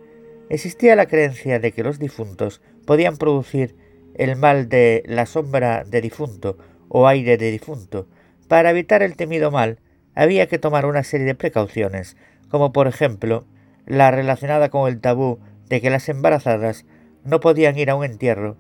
Existía 0.49 0.97
la 0.97 1.07
creencia 1.07 1.59
de 1.59 1.73
que 1.73 1.83
los 1.83 1.99
difuntos 1.99 2.63
podían 2.87 3.17
producir 3.17 3.77
el 4.15 4.37
mal 4.37 4.69
de 4.69 5.03
la 5.07 5.27
sombra 5.27 5.85
de 5.85 6.01
difunto 6.01 6.59
o 6.89 7.07
aire 7.07 7.37
de 7.37 7.51
difunto. 7.51 8.09
Para 8.49 8.71
evitar 8.71 9.03
el 9.03 9.17
temido 9.17 9.51
mal, 9.51 9.79
había 10.15 10.49
que 10.49 10.59
tomar 10.59 10.87
una 10.87 11.05
serie 11.05 11.27
de 11.27 11.35
precauciones, 11.35 12.17
como 12.49 12.73
por 12.73 12.89
ejemplo 12.89 13.45
la 13.87 14.11
relacionada 14.11 14.69
con 14.71 14.89
el 14.89 15.01
tabú 15.01 15.39
de 15.69 15.81
que 15.81 15.91
las 15.91 16.09
embarazadas 16.09 16.87
no 17.25 17.41
podían 17.41 17.79
ir 17.79 17.91
a 17.91 17.95
un 17.95 18.05
entierro, 18.05 18.57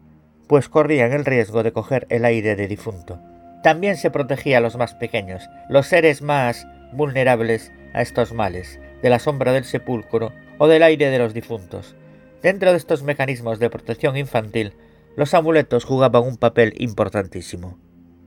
pues 0.47 0.69
corrían 0.69 1.13
el 1.13 1.25
riesgo 1.25 1.63
de 1.63 1.73
coger 1.73 2.07
el 2.11 2.25
aire 2.25 2.55
de 2.55 2.69
difunto. 2.69 3.21
También 3.63 3.97
se 3.97 4.11
protegía 4.11 4.59
a 4.59 4.61
los 4.61 4.77
más 4.77 4.95
pequeños, 4.95 5.49
los 5.69 5.87
seres 5.87 6.23
más 6.23 6.67
vulnerables 6.93 7.73
a 7.93 8.03
estos 8.03 8.33
males, 8.33 8.81
de 9.03 9.11
la 9.11 9.19
sombra 9.19 9.53
del 9.53 9.65
sepulcro 9.65 10.33
o 10.59 10.69
del 10.69 10.83
aire 10.83 11.11
de 11.11 11.19
los 11.19 11.35
difuntos. 11.35 11.95
Dentro 12.43 12.71
de 12.71 12.79
estos 12.79 13.03
mecanismos 13.03 13.59
de 13.59 13.71
protección 13.71 14.17
infantil, 14.17 14.73
los 15.17 15.35
amuletos 15.35 15.85
jugaban 15.85 16.23
un 16.23 16.37
papel 16.37 16.75
importantísimo. 16.79 17.79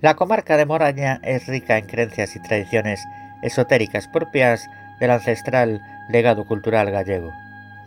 La 0.01 0.15
comarca 0.15 0.57
de 0.57 0.65
Moraña 0.65 1.21
es 1.23 1.47
rica 1.47 1.77
en 1.77 1.85
creencias 1.85 2.35
y 2.35 2.41
tradiciones 2.41 3.01
esotéricas 3.43 4.07
propias 4.07 4.67
del 4.99 5.11
ancestral 5.11 5.81
legado 6.09 6.45
cultural 6.45 6.91
gallego. 6.91 7.31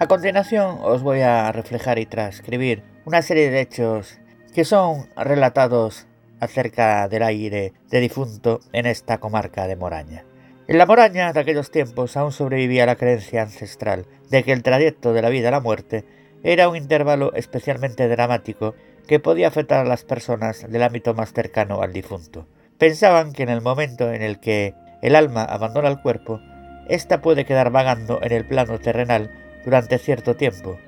A 0.00 0.06
continuación 0.06 0.78
os 0.82 1.02
voy 1.02 1.20
a 1.20 1.52
reflejar 1.52 1.98
y 1.98 2.06
transcribir 2.06 2.82
una 3.04 3.22
serie 3.22 3.50
de 3.50 3.60
hechos 3.60 4.18
que 4.54 4.64
son 4.64 5.08
relatados 5.16 6.06
acerca 6.40 7.08
del 7.08 7.22
aire 7.22 7.72
de 7.90 8.00
difunto 8.00 8.60
en 8.72 8.86
esta 8.86 9.18
comarca 9.18 9.66
de 9.66 9.76
Moraña. 9.76 10.24
En 10.66 10.78
la 10.78 10.86
Moraña 10.86 11.30
de 11.34 11.40
aquellos 11.40 11.70
tiempos 11.70 12.16
aún 12.16 12.32
sobrevivía 12.32 12.86
la 12.86 12.96
creencia 12.96 13.42
ancestral 13.42 14.06
de 14.30 14.42
que 14.42 14.52
el 14.52 14.62
trayecto 14.62 15.12
de 15.12 15.20
la 15.20 15.28
vida 15.28 15.48
a 15.48 15.50
la 15.50 15.60
muerte 15.60 16.06
era 16.42 16.70
un 16.70 16.76
intervalo 16.76 17.34
especialmente 17.34 18.08
dramático 18.08 18.74
que 19.06 19.20
podía 19.20 19.48
afectar 19.48 19.84
a 19.84 19.88
las 19.88 20.04
personas 20.04 20.66
del 20.70 20.82
ámbito 20.82 21.12
más 21.12 21.34
cercano 21.34 21.82
al 21.82 21.92
difunto. 21.92 22.46
Pensaban 22.78 23.34
que 23.34 23.42
en 23.42 23.50
el 23.50 23.60
momento 23.60 24.10
en 24.10 24.22
el 24.22 24.40
que 24.40 24.74
el 25.02 25.16
alma 25.16 25.44
abandona 25.44 25.88
el 25.88 26.00
cuerpo, 26.00 26.40
ésta 26.88 27.20
puede 27.20 27.44
quedar 27.44 27.70
vagando 27.70 28.18
en 28.22 28.32
el 28.32 28.46
plano 28.46 28.78
terrenal 28.78 29.30
durante 29.66 29.98
cierto 29.98 30.34
tiempo, 30.34 30.78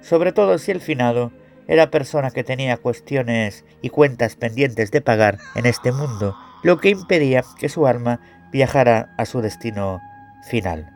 sobre 0.00 0.32
todo 0.32 0.56
si 0.56 0.70
el 0.70 0.80
finado 0.80 1.32
era 1.66 1.90
persona 1.90 2.30
que 2.30 2.44
tenía 2.44 2.78
cuestiones 2.78 3.66
y 3.82 3.90
cuentas 3.90 4.36
pendientes 4.36 4.90
de 4.90 5.02
pagar 5.02 5.36
en 5.54 5.66
este 5.66 5.92
mundo, 5.92 6.34
lo 6.62 6.78
que 6.78 6.88
impedía 6.88 7.44
que 7.58 7.68
su 7.68 7.86
alma 7.86 8.20
viajara 8.52 9.14
a 9.16 9.26
su 9.26 9.40
destino 9.40 10.00
final. 10.42 10.90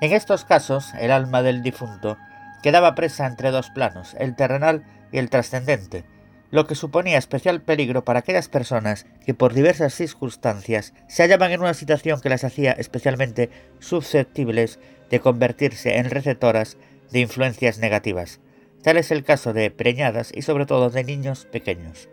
En 0.00 0.12
estos 0.12 0.44
casos, 0.44 0.92
el 0.98 1.10
alma 1.10 1.42
del 1.42 1.62
difunto 1.62 2.18
quedaba 2.62 2.94
presa 2.94 3.26
entre 3.26 3.50
dos 3.50 3.70
planos, 3.70 4.14
el 4.18 4.34
terrenal 4.34 4.84
y 5.10 5.18
el 5.18 5.30
trascendente, 5.30 6.04
lo 6.50 6.66
que 6.66 6.74
suponía 6.74 7.18
especial 7.18 7.62
peligro 7.62 8.04
para 8.04 8.20
aquellas 8.20 8.48
personas 8.48 9.06
que 9.24 9.34
por 9.34 9.54
diversas 9.54 9.94
circunstancias 9.94 10.92
se 11.08 11.22
hallaban 11.22 11.52
en 11.52 11.60
una 11.60 11.74
situación 11.74 12.20
que 12.20 12.28
las 12.28 12.44
hacía 12.44 12.72
especialmente 12.72 13.50
susceptibles 13.78 14.78
de 15.10 15.20
convertirse 15.20 15.96
en 15.96 16.10
receptoras 16.10 16.76
de 17.10 17.20
influencias 17.20 17.78
negativas, 17.78 18.40
Tal 18.82 18.96
es 18.96 19.12
el 19.12 19.22
caso 19.22 19.52
de 19.52 19.70
preñadas 19.70 20.32
y 20.34 20.42
sobre 20.42 20.66
todo 20.66 20.90
de 20.90 21.04
niños 21.04 21.46
pequeños. 21.46 22.08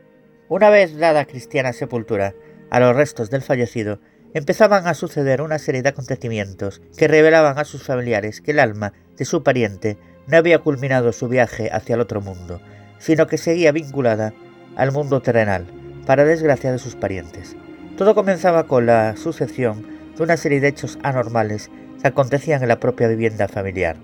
Una 0.49 0.69
vez 0.69 0.97
dada 0.97 1.25
cristiana 1.25 1.73
sepultura 1.73 2.35
a 2.69 2.79
los 2.79 2.95
restos 2.95 3.31
del 3.31 3.41
fallecido, 3.41 3.99
empezaban 4.33 4.87
a 4.87 4.93
suceder 4.93 5.41
una 5.41 5.59
serie 5.59 5.81
de 5.81 5.89
acontecimientos 5.89 6.81
que 6.97 7.07
revelaban 7.07 7.57
a 7.57 7.65
sus 7.65 7.83
familiares 7.83 8.41
que 8.41 8.51
el 8.51 8.59
alma 8.59 8.93
de 9.17 9.25
su 9.25 9.43
pariente 9.43 9.97
no 10.27 10.37
había 10.37 10.59
culminado 10.59 11.11
su 11.11 11.27
viaje 11.27 11.69
hacia 11.71 11.95
el 11.95 12.01
otro 12.01 12.21
mundo, 12.21 12.61
sino 12.99 13.27
que 13.27 13.37
seguía 13.37 13.71
vinculada 13.71 14.33
al 14.75 14.91
mundo 14.91 15.21
terrenal, 15.21 15.65
para 16.05 16.25
desgracia 16.25 16.71
de 16.71 16.79
sus 16.79 16.95
parientes. 16.95 17.55
Todo 17.97 18.15
comenzaba 18.15 18.65
con 18.67 18.85
la 18.85 19.15
sucesión 19.17 19.85
de 20.15 20.23
una 20.23 20.37
serie 20.37 20.59
de 20.59 20.69
hechos 20.69 20.99
anormales 21.03 21.69
que 22.01 22.07
acontecían 22.07 22.61
en 22.61 22.69
la 22.69 22.79
propia 22.79 23.07
vivienda 23.07 23.47
familiar. 23.47 23.97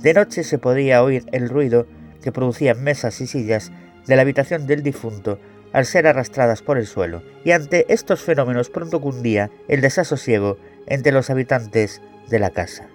De 0.00 0.14
noche 0.14 0.44
se 0.44 0.58
podía 0.58 1.02
oír 1.02 1.24
el 1.32 1.48
ruido 1.48 1.86
que 2.22 2.32
producían 2.32 2.82
mesas 2.82 3.20
y 3.20 3.26
sillas 3.26 3.72
de 4.06 4.16
la 4.16 4.22
habitación 4.22 4.66
del 4.66 4.82
difunto 4.82 5.38
al 5.72 5.86
ser 5.86 6.06
arrastradas 6.06 6.62
por 6.62 6.78
el 6.78 6.86
suelo, 6.86 7.22
y 7.44 7.52
ante 7.52 7.86
estos 7.92 8.20
fenómenos 8.20 8.70
pronto 8.70 9.00
cundía 9.00 9.50
el 9.68 9.80
desasosiego 9.80 10.58
entre 10.86 11.12
los 11.12 11.30
habitantes 11.30 12.02
de 12.28 12.38
la 12.38 12.50
casa. 12.50 12.88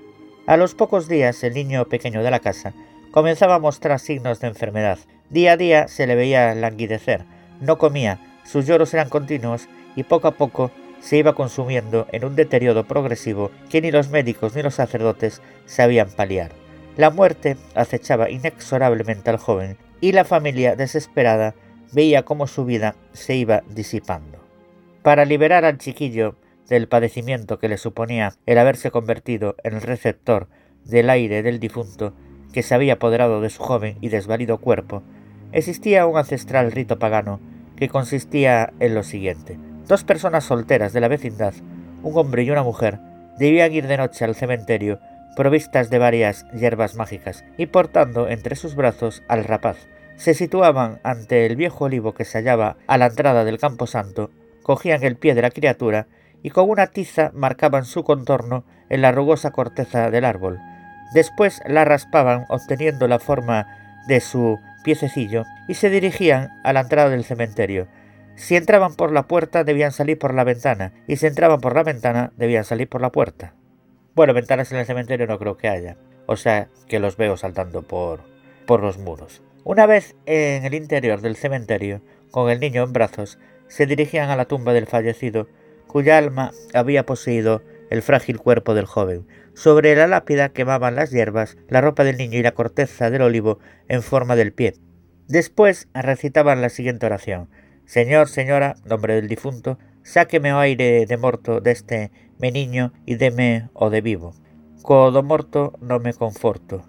A 0.46 0.58
los 0.58 0.76
pocos 0.76 1.08
días 1.08 1.44
el 1.44 1.54
niño 1.54 1.86
pequeño 1.86 2.24
de 2.24 2.32
la 2.32 2.40
casa 2.40 2.74
comenzaba 3.12 3.56
a 3.56 3.60
mostrar 3.60 4.00
signos 4.00 4.40
de 4.40 4.48
enfermedad. 4.48 5.00
Día 5.30 5.54
a 5.54 5.58
día 5.58 5.88
se 5.88 6.08
le 6.08 6.16
veía 6.16 6.54
languidecer, 6.56 7.26
no 7.60 7.78
comía, 7.78 8.20
sus 8.46 8.66
lloros 8.66 8.94
eran 8.94 9.10
continuos 9.10 9.68
y 9.96 10.04
poco 10.04 10.28
a 10.28 10.36
poco 10.36 10.72
se 11.00 11.18
iba 11.18 11.36
consumiendo 11.36 12.08
en 12.12 12.26
un 12.26 12.36
deterioro 12.36 12.86
progresivo 12.86 13.52
que 13.70 13.82
ni 13.82 13.92
los 13.92 14.10
médicos 14.10 14.56
ni 14.56 14.62
los 14.62 14.76
sacerdotes 14.76 15.42
sabían 15.66 16.10
paliar. 16.10 16.52
La 16.96 17.10
muerte 17.10 17.58
acechaba 17.76 18.30
inexorablemente 18.30 19.30
al 19.30 19.38
joven 19.38 19.78
y 20.02 20.12
la 20.14 20.26
familia, 20.26 20.76
desesperada, 20.76 21.54
veía 21.92 22.24
cómo 22.24 22.48
su 22.48 22.66
vida 22.66 22.96
se 23.14 23.36
iba 23.36 23.64
disipando. 23.70 24.40
Para 25.04 25.26
liberar 25.26 25.66
al 25.66 25.78
chiquillo 25.78 26.36
del 26.68 26.88
padecimiento 26.88 27.60
que 27.60 27.70
le 27.70 27.78
suponía 27.78 28.34
el 28.46 28.58
haberse 28.58 28.92
convertido 28.92 29.56
en 29.64 29.76
el 29.76 29.82
receptor 29.82 30.48
del 30.84 31.10
aire 31.10 31.44
del 31.44 31.60
difunto 31.60 32.14
que 32.52 32.64
se 32.64 32.76
había 32.76 32.94
apoderado 32.94 33.42
de 33.42 33.50
su 33.50 33.62
joven 33.62 33.98
y 34.02 34.10
desvalido 34.10 34.58
cuerpo, 34.58 35.04
existía 35.52 36.06
un 36.06 36.18
ancestral 36.18 36.72
rito 36.72 37.00
pagano 37.00 37.40
que 37.76 37.90
consistía 37.90 38.74
en 38.80 38.96
lo 38.96 39.04
siguiente. 39.04 39.58
Dos 39.88 40.04
personas 40.04 40.44
solteras 40.44 40.94
de 40.94 41.00
la 41.00 41.08
vecindad, 41.08 41.54
un 42.04 42.18
hombre 42.18 42.44
y 42.44 42.52
una 42.52 42.64
mujer, 42.64 43.00
debían 43.38 43.72
ir 43.72 43.88
de 43.88 43.98
noche 43.98 44.26
al 44.26 44.36
cementerio 44.36 45.00
provistas 45.38 45.92
de 45.92 46.00
varias 46.00 46.48
hierbas 46.52 46.96
mágicas, 46.96 47.46
y 47.58 47.68
portando 47.68 48.28
entre 48.28 48.56
sus 48.56 48.74
brazos 48.74 49.22
al 49.28 49.44
rapaz. 49.44 49.78
Se 50.18 50.34
situaban 50.34 51.00
ante 51.04 51.46
el 51.46 51.56
viejo 51.56 51.86
olivo 51.86 52.14
que 52.14 52.26
se 52.26 52.40
hallaba 52.40 52.78
a 52.88 52.98
la 52.98 53.06
entrada 53.06 53.46
del 53.46 53.60
campo 53.60 53.86
santo, 53.86 54.32
cogían 54.64 55.04
el 55.04 55.16
pie 55.16 55.36
de 55.36 55.44
la 55.44 55.52
criatura 55.52 56.08
y 56.42 56.50
con 56.50 56.70
una 56.70 56.88
tiza 56.88 57.32
marcaban 57.36 57.86
su 57.86 58.04
contorno 58.04 58.64
en 58.90 59.02
la 59.02 59.12
rugosa 59.12 59.52
corteza 59.52 60.10
del 60.10 60.26
árbol. 60.26 60.60
Después 61.14 61.62
la 61.68 61.86
raspaban 61.86 62.46
obteniendo 62.50 63.08
la 63.08 63.20
forma 63.20 63.68
de 64.08 64.20
su 64.20 64.60
piececillo 64.84 65.46
y 65.68 65.76
se 65.76 65.92
dirigían 65.92 66.50
a 66.64 66.74
la 66.74 66.82
entrada 66.82 67.10
del 67.10 67.24
cementerio. 67.24 67.88
Si 68.36 68.56
entraban 68.56 68.96
por 68.96 69.12
la 69.12 69.28
puerta 69.28 69.64
debían 69.64 69.92
salir 69.92 70.18
por 70.18 70.34
la 70.34 70.44
ventana 70.44 70.94
y 71.08 71.18
si 71.18 71.28
entraban 71.28 71.62
por 71.62 71.76
la 71.76 71.84
ventana 71.84 72.32
debían 72.38 72.64
salir 72.64 72.90
por 72.90 73.02
la 73.02 73.12
puerta. 73.12 73.54
Bueno, 74.16 74.34
ventanas 74.34 74.72
en 74.72 74.80
el 74.80 74.86
cementerio 74.88 75.28
no 75.28 75.38
creo 75.38 75.58
que 75.58 75.68
haya, 75.68 75.96
o 76.26 76.38
sea 76.38 76.70
que 76.88 77.00
los 77.00 77.18
veo 77.18 77.38
saltando 77.38 77.84
por, 77.84 78.22
por 78.66 78.82
los 78.82 78.98
muros. 78.98 79.44
Una 79.70 79.86
vez 79.86 80.16
en 80.26 80.64
el 80.64 80.74
interior 80.74 81.20
del 81.20 81.36
cementerio, 81.36 82.02
con 82.32 82.50
el 82.50 82.62
niño 82.62 82.84
en 82.84 82.94
brazos, 82.94 83.38
se 83.68 83.86
dirigían 83.86 84.30
a 84.30 84.38
la 84.38 84.46
tumba 84.46 84.72
del 84.72 84.88
fallecido, 84.88 85.50
cuya 85.88 86.18
alma 86.18 86.52
había 86.74 87.06
poseído 87.06 87.62
el 87.90 88.02
frágil 88.02 88.40
cuerpo 88.40 88.74
del 88.76 88.86
joven. 88.86 89.28
Sobre 89.56 89.94
la 89.94 90.08
lápida 90.08 90.54
quemaban 90.54 90.96
las 90.96 91.12
hierbas, 91.12 91.58
la 91.68 91.82
ropa 91.82 92.06
del 92.06 92.16
niño 92.16 92.40
y 92.40 92.44
la 92.44 92.54
corteza 92.54 93.10
del 93.10 93.24
olivo 93.24 93.60
en 93.90 94.04
forma 94.04 94.38
del 94.38 94.54
pie. 94.54 94.76
Después 95.28 95.90
recitaban 95.94 96.62
la 96.62 96.70
siguiente 96.70 97.06
oración. 97.06 97.50
Señor, 97.84 98.30
señora, 98.30 98.78
nombre 98.86 99.16
del 99.16 99.28
difunto, 99.28 99.78
sáqueme 100.02 100.54
o 100.54 100.60
aire 100.60 101.06
de 101.06 101.18
morto 101.18 101.60
deste 101.60 102.12
me 102.40 102.54
niño 102.54 102.94
y 103.06 103.16
deme 103.16 103.68
o 103.74 103.90
de 103.90 104.00
vivo. 104.00 104.34
Codo 104.82 105.24
morto 105.24 105.74
no 105.82 106.00
me 106.00 106.14
conforto, 106.14 106.86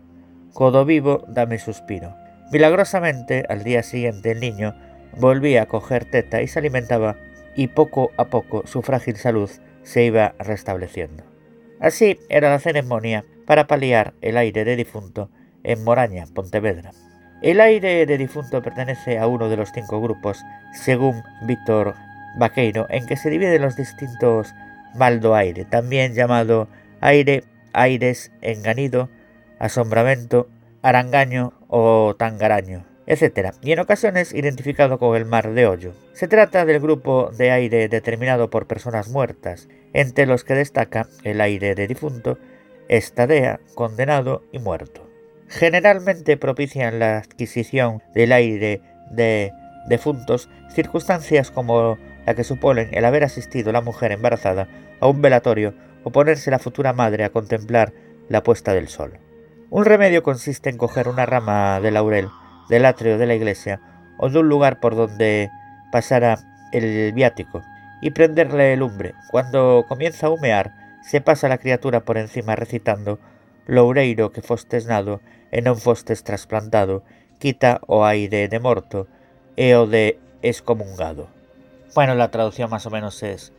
codo 0.55 0.85
vivo 0.85 1.25
dame 1.27 1.59
suspiro. 1.59 2.28
Milagrosamente, 2.51 3.45
al 3.49 3.63
día 3.63 3.83
siguiente 3.83 4.31
el 4.31 4.41
niño 4.41 4.75
volvía 5.17 5.63
a 5.63 5.67
coger 5.67 6.05
teta 6.05 6.41
y 6.43 6.49
se 6.49 6.59
alimentaba 6.59 7.17
y 7.55 7.69
poco 7.69 8.11
a 8.17 8.27
poco 8.27 8.67
su 8.67 8.83
frágil 8.83 9.17
salud 9.17 9.51
se 9.83 10.05
iba 10.05 10.35
restableciendo. 10.39 11.25
Así 11.81 12.19
era 12.29 12.51
la 12.51 12.59
ceremonia 12.59 13.25
para 13.47 13.67
paliar 13.67 14.15
el 14.21 14.37
aire 14.37 14.65
de 14.65 14.77
difunto 14.77 15.31
en 15.65 15.85
Moraña, 15.85 16.27
Pontevedra. 16.35 16.93
El 17.43 17.61
aire 17.61 18.05
de 18.05 18.19
difunto 18.19 18.63
pertenece 18.63 19.19
a 19.19 19.27
uno 19.27 19.49
de 19.49 19.57
los 19.57 19.71
cinco 19.73 20.01
grupos, 20.01 20.43
según 20.73 21.23
Víctor 21.43 21.95
Vaqueiro, 22.37 22.87
en 22.91 23.07
que 23.07 23.17
se 23.17 23.31
dividen 23.31 23.63
los 23.63 23.77
distintos 23.77 24.55
maldo 24.95 25.35
aire, 25.35 25.65
también 25.65 26.15
llamado 26.15 26.69
aire, 27.01 27.45
aires, 27.73 28.33
enganido, 28.41 29.09
asombramiento, 29.59 30.49
arangaño 30.83 31.53
o 31.69 32.15
tangaraño 32.19 32.89
etc., 33.09 33.55
y 33.63 33.73
en 33.73 33.81
ocasiones 33.81 34.35
identificado 34.35 34.99
con 34.99 35.17
el 35.17 35.25
mar 35.25 35.55
de 35.55 35.67
hoyo. 35.67 35.95
Se 36.13 36.29
trata 36.29 36.67
del 36.67 36.79
grupo 36.79 37.31
de 37.37 37.51
aire 37.51 37.89
determinado 37.89 38.51
por 38.51 38.67
personas 38.67 39.09
muertas, 39.09 39.67
entre 39.95 40.27
los 40.27 40.45
que 40.45 40.55
destaca 40.55 41.09
el 41.25 41.41
aire 41.41 41.75
de 41.75 41.87
difunto, 41.87 42.39
estadea, 42.89 43.61
condenado 43.75 44.43
y 44.53 44.59
muerto. 44.59 45.09
Generalmente 45.49 46.37
propician 46.37 46.99
la 46.99 47.17
adquisición 47.17 48.03
del 48.15 48.33
aire 48.33 48.83
de 49.11 49.53
defuntos 49.89 50.51
circunstancias 50.71 51.51
como 51.51 51.97
la 52.27 52.35
que 52.35 52.45
suponen 52.45 52.91
el 52.93 53.07
haber 53.07 53.25
asistido 53.25 53.73
la 53.73 53.81
mujer 53.81 54.13
embarazada 54.13 54.69
a 55.01 55.07
un 55.07 55.23
velatorio 55.23 55.73
o 56.05 56.13
ponerse 56.13 56.51
la 56.51 56.59
futura 56.59 56.93
madre 56.93 57.25
a 57.25 57.31
contemplar 57.31 57.95
la 58.29 58.43
puesta 58.43 58.75
del 58.75 58.89
sol. 58.89 59.19
Un 59.71 59.85
remedio 59.85 60.23
consiste 60.23 60.71
en 60.71 60.79
coger 60.79 61.09
una 61.09 61.27
rama 61.27 61.79
de 61.81 61.91
laurel 61.91 62.31
del 62.71 62.87
atrio 62.87 63.19
de 63.19 63.27
la 63.27 63.35
iglesia 63.35 63.81
o 64.19 64.31
de 64.31 64.39
un 64.39 64.49
lugar 64.49 64.81
por 64.81 64.97
donde 64.97 65.51
pasara 65.93 66.39
el 66.73 67.13
viático 67.13 67.63
y 68.01 68.13
prenderle 68.13 68.75
lumbre. 68.79 69.15
Cuando 69.31 69.85
comienza 69.87 70.27
a 70.27 70.31
humear, 70.31 70.73
se 71.03 71.21
pasa 71.21 71.49
la 71.49 71.59
criatura 71.59 72.01
por 72.01 72.17
encima 72.17 72.57
recitando 72.57 73.19
Loureiro 73.67 74.33
que 74.33 74.41
fostes 74.41 74.87
nado 74.89 75.21
e 75.53 75.61
non 75.61 75.77
fostes 75.77 76.25
trasplantado, 76.25 77.05
quita 77.37 77.85
o 77.85 78.09
aire 78.09 78.49
de 78.49 78.61
morto 78.65 79.05
e 79.61 79.77
o 79.77 79.85
de 79.85 80.17
excomungado. 80.41 81.29
Bueno, 81.93 82.17
la 82.17 82.33
traducción 82.33 82.73
más 82.73 82.89
o 82.89 82.91
menos 82.91 83.21
es 83.23 83.53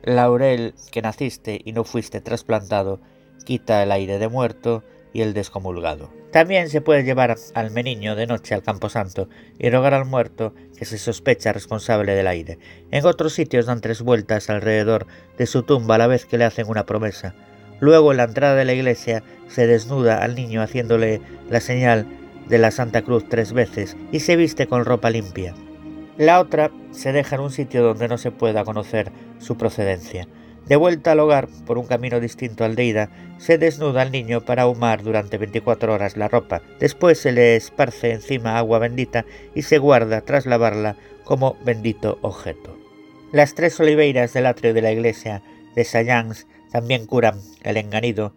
Laurel 0.00 0.72
que 0.88 1.04
naciste 1.04 1.60
y 1.60 1.76
no 1.76 1.84
fuiste 1.84 2.24
trasplantado, 2.24 3.00
quita 3.44 3.82
el 3.84 3.92
aire 3.92 4.16
de 4.16 4.28
muerto 4.28 4.82
y 5.12 5.22
el 5.22 5.34
descomulgado. 5.34 6.10
También 6.30 6.68
se 6.68 6.80
puede 6.80 7.02
llevar 7.02 7.36
al 7.54 7.70
meniño 7.70 8.14
de 8.14 8.26
noche 8.26 8.54
al 8.54 8.62
camposanto 8.62 9.28
y 9.58 9.68
rogar 9.70 9.94
al 9.94 10.04
muerto 10.04 10.54
que 10.78 10.84
se 10.84 10.98
sospecha 10.98 11.52
responsable 11.52 12.14
del 12.14 12.28
aire. 12.28 12.58
En 12.90 13.04
otros 13.04 13.32
sitios 13.32 13.66
dan 13.66 13.80
tres 13.80 14.02
vueltas 14.02 14.50
alrededor 14.50 15.06
de 15.36 15.46
su 15.46 15.62
tumba 15.62 15.96
a 15.96 15.98
la 15.98 16.06
vez 16.06 16.26
que 16.26 16.38
le 16.38 16.44
hacen 16.44 16.68
una 16.68 16.86
promesa. 16.86 17.34
Luego 17.80 18.10
en 18.10 18.18
la 18.18 18.24
entrada 18.24 18.54
de 18.54 18.64
la 18.64 18.74
iglesia 18.74 19.22
se 19.48 19.66
desnuda 19.66 20.22
al 20.22 20.34
niño 20.34 20.62
haciéndole 20.62 21.20
la 21.48 21.60
señal 21.60 22.06
de 22.48 22.58
la 22.58 22.70
Santa 22.70 23.02
Cruz 23.02 23.24
tres 23.28 23.52
veces 23.52 23.96
y 24.12 24.20
se 24.20 24.36
viste 24.36 24.66
con 24.66 24.84
ropa 24.84 25.10
limpia. 25.10 25.54
La 26.18 26.38
otra 26.40 26.70
se 26.90 27.12
deja 27.12 27.36
en 27.36 27.42
un 27.42 27.50
sitio 27.50 27.82
donde 27.82 28.06
no 28.06 28.18
se 28.18 28.30
pueda 28.30 28.64
conocer 28.64 29.10
su 29.38 29.56
procedencia. 29.56 30.28
De 30.66 30.76
vuelta 30.76 31.12
al 31.12 31.20
hogar, 31.20 31.48
por 31.66 31.78
un 31.78 31.86
camino 31.86 32.20
distinto 32.20 32.64
al 32.64 32.76
de 32.76 32.84
ida, 32.84 33.10
se 33.38 33.58
desnuda 33.58 34.02
al 34.02 34.12
niño 34.12 34.42
para 34.42 34.62
ahumar 34.62 35.02
durante 35.02 35.38
24 35.38 35.92
horas 35.92 36.16
la 36.16 36.28
ropa. 36.28 36.62
Después 36.78 37.18
se 37.18 37.32
le 37.32 37.56
esparce 37.56 38.12
encima 38.12 38.56
agua 38.56 38.78
bendita 38.78 39.24
y 39.54 39.62
se 39.62 39.78
guarda 39.78 40.20
tras 40.20 40.46
lavarla 40.46 40.96
como 41.24 41.56
bendito 41.64 42.18
objeto. 42.22 42.76
Las 43.32 43.54
tres 43.54 43.78
oliveiras 43.80 44.32
del 44.32 44.46
atrio 44.46 44.74
de 44.74 44.82
la 44.82 44.92
iglesia 44.92 45.42
de 45.74 45.84
Sayans 45.84 46.46
también 46.70 47.06
curan 47.06 47.40
el 47.62 47.76
enganido 47.76 48.32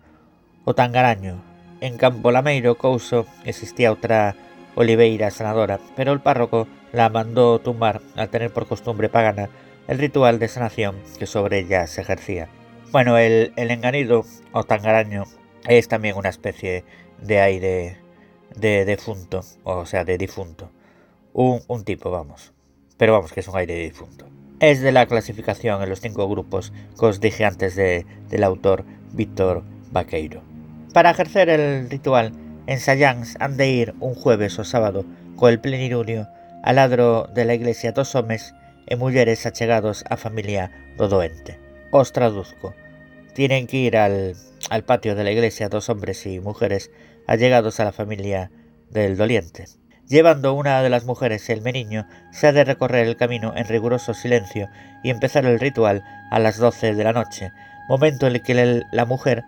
o 0.66 0.74
tangaraño. 0.74 1.44
En 1.82 1.98
Campo 1.98 2.32
Lameiro 2.32 2.76
Couso 2.76 3.26
existía 3.44 3.92
otra 3.92 4.36
oliveira 4.76 5.32
sanadora, 5.32 5.80
pero 5.96 6.14
el 6.14 6.22
párroco 6.22 6.68
la 6.92 7.10
mandó 7.10 7.60
tumbar 7.60 8.02
al 8.16 8.30
tener 8.30 8.52
por 8.52 8.68
costumbre 8.68 9.10
pagana 9.10 9.50
el 9.88 10.00
ritual 10.00 10.40
de 10.40 10.48
sanación 10.48 10.96
que 11.20 11.26
sobre 11.26 11.60
ella 11.60 11.88
se 11.88 12.02
ejercía. 12.02 12.50
Bueno, 12.92 13.18
el, 13.18 13.54
enganido 13.56 14.24
o 14.52 14.64
tangaraño 14.64 15.26
es 15.68 15.88
también 15.88 16.16
una 16.16 16.30
especie 16.30 16.84
de 17.22 17.40
aire 17.40 17.98
de 18.56 18.86
defunto, 18.86 19.42
o 19.64 19.86
sea, 19.86 20.04
de 20.04 20.18
difunto. 20.18 20.72
Un, 21.34 21.62
un 21.68 21.84
tipo, 21.84 22.12
vamos. 22.12 22.54
Pero 22.98 23.14
vamos, 23.14 23.34
que 23.34 23.40
es 23.40 23.48
un 23.48 23.58
aire 23.58 23.74
de 23.74 23.84
difunto. 23.84 24.28
Es 24.60 24.82
de 24.82 24.92
la 24.92 25.08
clasificación 25.08 25.82
en 25.82 25.90
los 25.90 26.02
cinco 26.02 26.30
grupos 26.30 26.72
que 26.98 27.06
os 27.06 27.20
dije 27.20 27.46
antes 27.46 27.76
de, 27.76 28.06
del 28.30 28.44
autor 28.44 28.86
Víctor 29.12 29.64
Vaqueiro. 29.92 30.44
Para 30.94 31.12
ejercer 31.12 31.50
el 31.50 31.90
ritual, 31.90 32.34
en 32.68 32.80
Sayans 32.80 33.36
han 33.40 33.58
de 33.58 33.68
ir 33.68 33.96
un 34.00 34.14
jueves 34.14 34.58
o 34.60 34.64
sábado 34.64 35.04
con 35.36 35.50
el 35.50 35.60
plenilunio 35.60 36.28
al 36.64 36.76
ladro 36.76 37.28
de 37.34 37.46
la 37.46 37.56
iglesia 37.56 37.92
dos 37.92 38.16
hombres 38.16 38.54
e 38.88 38.96
mulleres 38.96 39.46
achegados 39.46 40.04
á 40.10 40.18
familia 40.18 40.72
do 40.98 41.08
doente. 41.08 41.60
Os 41.92 42.12
traduzco. 42.12 42.74
Tienen 43.34 43.68
que 43.68 43.78
ir 43.78 43.98
al, 43.98 44.36
al 44.70 44.84
patio 44.84 45.16
de 45.16 45.24
la 45.24 45.32
iglesia 45.32 45.70
dos 45.70 45.90
hombres 45.90 46.26
y 46.26 46.40
mujeres 46.40 46.92
allegados 47.28 47.80
a 47.80 47.86
la 47.86 47.92
familia 47.92 48.52
del 48.90 49.18
doliente. 49.18 49.66
Llevando 50.08 50.54
una 50.54 50.82
de 50.82 50.90
las 50.90 51.06
mujeres 51.06 51.50
el 51.50 51.62
meniño, 51.62 52.08
se 52.32 52.48
ha 52.48 52.52
de 52.52 52.66
recorrer 52.66 53.08
el 53.08 53.16
camino 53.16 53.54
en 53.56 53.66
riguroso 53.66 54.14
silencio 54.14 54.70
y 55.04 55.10
empezar 55.10 55.46
el 55.46 55.60
ritual 55.60 56.04
a 56.30 56.40
las 56.40 56.58
doce 56.58 56.94
de 56.94 57.04
la 57.04 57.14
noche, 57.14 57.52
momento 57.88 58.28
en 58.28 58.36
el 58.36 58.44
que 58.44 58.84
la 58.92 59.06
mujer 59.06 59.46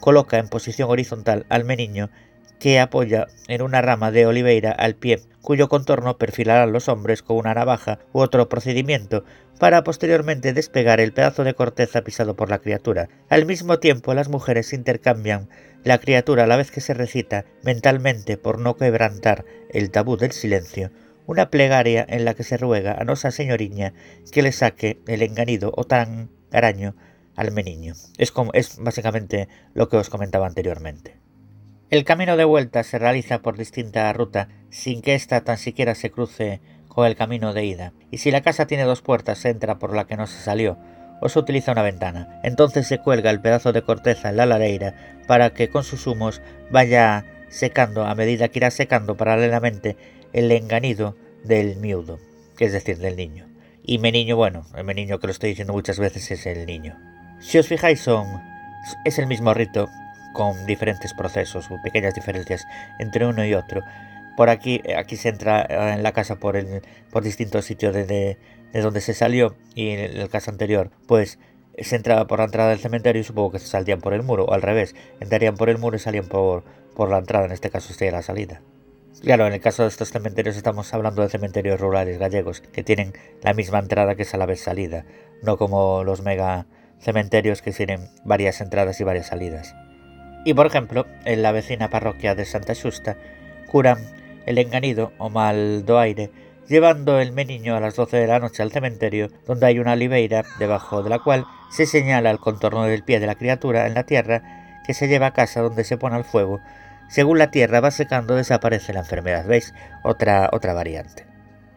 coloca 0.00 0.38
en 0.38 0.48
posición 0.48 0.90
horizontal 0.90 1.46
al 1.48 1.64
meniño 1.64 2.10
que 2.58 2.80
apoya 2.80 3.26
en 3.48 3.62
una 3.62 3.82
rama 3.82 4.10
de 4.10 4.26
oliveira 4.26 4.70
al 4.72 4.94
pie, 4.94 5.20
cuyo 5.42 5.68
contorno 5.68 6.18
perfilarán 6.18 6.72
los 6.72 6.88
hombres 6.88 7.22
con 7.22 7.36
una 7.36 7.54
navaja 7.54 7.98
u 8.12 8.20
otro 8.20 8.48
procedimiento, 8.48 9.24
para 9.58 9.84
posteriormente 9.84 10.52
despegar 10.52 11.00
el 11.00 11.12
pedazo 11.12 11.44
de 11.44 11.54
corteza 11.54 12.02
pisado 12.02 12.34
por 12.34 12.50
la 12.50 12.58
criatura. 12.58 13.08
Al 13.28 13.46
mismo 13.46 13.78
tiempo, 13.78 14.14
las 14.14 14.28
mujeres 14.28 14.72
intercambian 14.72 15.48
la 15.84 15.98
criatura 15.98 16.44
a 16.44 16.46
la 16.46 16.56
vez 16.56 16.70
que 16.70 16.80
se 16.80 16.94
recita 16.94 17.44
mentalmente 17.62 18.36
por 18.36 18.58
no 18.58 18.76
quebrantar 18.76 19.44
el 19.70 19.90
tabú 19.90 20.16
del 20.16 20.32
silencio, 20.32 20.90
una 21.26 21.50
plegaria 21.50 22.04
en 22.08 22.24
la 22.24 22.34
que 22.34 22.42
se 22.42 22.56
ruega 22.56 22.92
a 22.92 23.04
Nosa 23.04 23.30
Señoriña 23.30 23.94
que 24.32 24.42
le 24.42 24.52
saque 24.52 25.00
el 25.06 25.22
enganido 25.22 25.72
o 25.76 25.84
tan 25.84 26.30
araño 26.52 26.94
al 27.36 27.52
meniño. 27.52 27.94
Es, 28.18 28.32
como, 28.32 28.52
es 28.52 28.78
básicamente 28.78 29.48
lo 29.74 29.88
que 29.88 29.96
os 29.96 30.10
comentaba 30.10 30.46
anteriormente. 30.46 31.23
El 31.90 32.04
camino 32.04 32.36
de 32.36 32.44
vuelta 32.44 32.82
se 32.82 32.98
realiza 32.98 33.40
por 33.40 33.58
distinta 33.58 34.12
ruta 34.12 34.48
sin 34.70 35.02
que 35.02 35.14
ésta 35.14 35.42
tan 35.42 35.58
siquiera 35.58 35.94
se 35.94 36.10
cruce 36.10 36.60
con 36.88 37.06
el 37.06 37.14
camino 37.14 37.52
de 37.52 37.64
ida, 37.64 37.92
y 38.10 38.18
si 38.18 38.30
la 38.30 38.40
casa 38.40 38.66
tiene 38.66 38.84
dos 38.84 39.02
puertas 39.02 39.38
se 39.38 39.50
entra 39.50 39.78
por 39.78 39.94
la 39.94 40.06
que 40.06 40.16
no 40.16 40.26
se 40.26 40.40
salió, 40.40 40.78
o 41.20 41.28
se 41.28 41.38
utiliza 41.38 41.72
una 41.72 41.82
ventana. 41.82 42.40
Entonces 42.42 42.86
se 42.86 42.98
cuelga 42.98 43.30
el 43.30 43.40
pedazo 43.40 43.72
de 43.72 43.82
corteza 43.82 44.30
en 44.30 44.36
la 44.36 44.46
lareira 44.46 44.94
para 45.26 45.50
que 45.50 45.68
con 45.68 45.84
sus 45.84 46.06
humos 46.06 46.40
vaya 46.70 47.26
secando 47.48 48.04
a 48.04 48.14
medida 48.14 48.48
que 48.48 48.60
irá 48.60 48.70
secando 48.70 49.16
paralelamente 49.16 49.96
el 50.32 50.50
enganido 50.52 51.16
del 51.44 51.76
miudo, 51.76 52.18
es 52.58 52.72
decir, 52.72 52.98
del 52.98 53.16
niño. 53.16 53.46
Y 53.82 53.98
me 53.98 54.10
niño, 54.10 54.36
bueno, 54.36 54.66
el 54.74 54.86
niño 54.86 55.18
que 55.18 55.26
lo 55.26 55.32
estoy 55.32 55.50
diciendo 55.50 55.74
muchas 55.74 55.98
veces 55.98 56.30
es 56.30 56.46
el 56.46 56.64
niño. 56.64 56.98
Si 57.40 57.58
os 57.58 57.68
fijáis 57.68 58.00
son 58.00 58.26
es 59.04 59.18
el 59.18 59.26
mismo 59.26 59.54
rito 59.54 59.88
con 60.34 60.66
diferentes 60.66 61.14
procesos 61.14 61.70
o 61.70 61.80
pequeñas 61.82 62.14
diferencias 62.14 62.66
entre 62.98 63.24
uno 63.24 63.46
y 63.46 63.54
otro. 63.54 63.82
por 64.36 64.50
aquí, 64.50 64.82
aquí 64.96 65.16
se 65.16 65.30
entra 65.30 65.64
en 65.94 66.02
la 66.02 66.12
casa 66.12 66.36
por, 66.36 66.56
el, 66.56 66.82
por 67.10 67.22
distintos 67.22 67.64
sitios 67.64 67.94
de, 67.94 68.04
de, 68.04 68.80
donde 68.82 69.00
se 69.00 69.14
salió 69.14 69.54
y 69.74 69.90
en 69.90 70.00
el 70.00 70.28
caso 70.28 70.50
anterior, 70.50 70.90
pues 71.06 71.38
se 71.78 71.96
entraba 71.96 72.26
por 72.26 72.40
la 72.40 72.46
entrada 72.46 72.70
del 72.70 72.80
cementerio 72.80 73.20
y 73.20 73.24
supongo 73.24 73.52
que 73.52 73.58
se 73.60 73.68
saldrían 73.68 74.00
por 74.00 74.12
el 74.12 74.22
muro, 74.22 74.44
o 74.44 74.52
al 74.52 74.62
revés, 74.62 74.94
entrarían 75.20 75.56
por 75.56 75.70
el 75.70 75.78
muro 75.78 75.96
y 75.96 76.00
salían 76.00 76.26
por, 76.26 76.64
por 76.94 77.10
la 77.10 77.18
entrada, 77.18 77.46
en 77.46 77.52
este 77.52 77.70
caso 77.70 77.94
sería 77.94 78.12
la 78.12 78.22
salida. 78.22 78.60
Claro, 79.22 79.46
en 79.46 79.52
el 79.52 79.60
caso 79.60 79.82
de 79.82 79.88
estos 79.88 80.10
cementerios 80.10 80.56
estamos 80.56 80.92
hablando 80.92 81.22
de 81.22 81.28
cementerios 81.28 81.80
rurales 81.80 82.18
gallegos, 82.18 82.60
que 82.60 82.82
tienen 82.82 83.12
la 83.42 83.54
misma 83.54 83.78
entrada 83.78 84.16
que 84.16 84.22
es 84.22 84.34
a 84.34 84.38
la 84.38 84.46
vez 84.46 84.60
salida, 84.60 85.06
no 85.42 85.56
como 85.56 86.04
los 86.04 86.22
mega 86.22 86.66
cementerios 87.00 87.62
que 87.62 87.72
tienen 87.72 88.08
varias 88.24 88.60
entradas 88.60 89.00
y 89.00 89.04
varias 89.04 89.28
salidas. 89.28 89.74
Y 90.44 90.54
por 90.54 90.66
ejemplo, 90.66 91.06
en 91.24 91.42
la 91.42 91.52
vecina 91.52 91.90
parroquia 91.90 92.34
de 92.34 92.44
Santa 92.44 92.74
Xusta, 92.74 93.16
curan 93.66 93.98
el 94.46 94.58
enganido 94.58 95.12
o 95.18 95.30
mal 95.30 95.84
do 95.84 95.98
aire 95.98 96.30
llevando 96.68 97.20
el 97.20 97.32
meniño 97.32 97.76
a 97.76 97.80
las 97.80 97.96
12 97.96 98.16
de 98.16 98.26
la 98.26 98.38
noche 98.38 98.62
al 98.62 98.72
cementerio, 98.72 99.28
donde 99.46 99.66
hay 99.66 99.78
una 99.78 99.92
oliveira, 99.92 100.44
debajo 100.58 101.02
de 101.02 101.10
la 101.10 101.18
cual 101.18 101.46
se 101.70 101.86
señala 101.86 102.30
el 102.30 102.38
contorno 102.38 102.84
del 102.84 103.04
pie 103.04 103.20
de 103.20 103.26
la 103.26 103.34
criatura 103.34 103.86
en 103.86 103.94
la 103.94 104.04
tierra, 104.04 104.80
que 104.86 104.94
se 104.94 105.08
lleva 105.08 105.26
a 105.26 105.32
casa 105.32 105.60
donde 105.60 105.84
se 105.84 105.96
pone 105.96 106.16
al 106.16 106.24
fuego. 106.24 106.60
Según 107.08 107.38
la 107.38 107.50
tierra 107.50 107.80
va 107.80 107.90
secando, 107.90 108.34
desaparece 108.34 108.92
la 108.92 109.00
enfermedad. 109.00 109.46
¿Veis? 109.46 109.74
Otra, 110.02 110.50
otra 110.52 110.72
variante. 110.72 111.26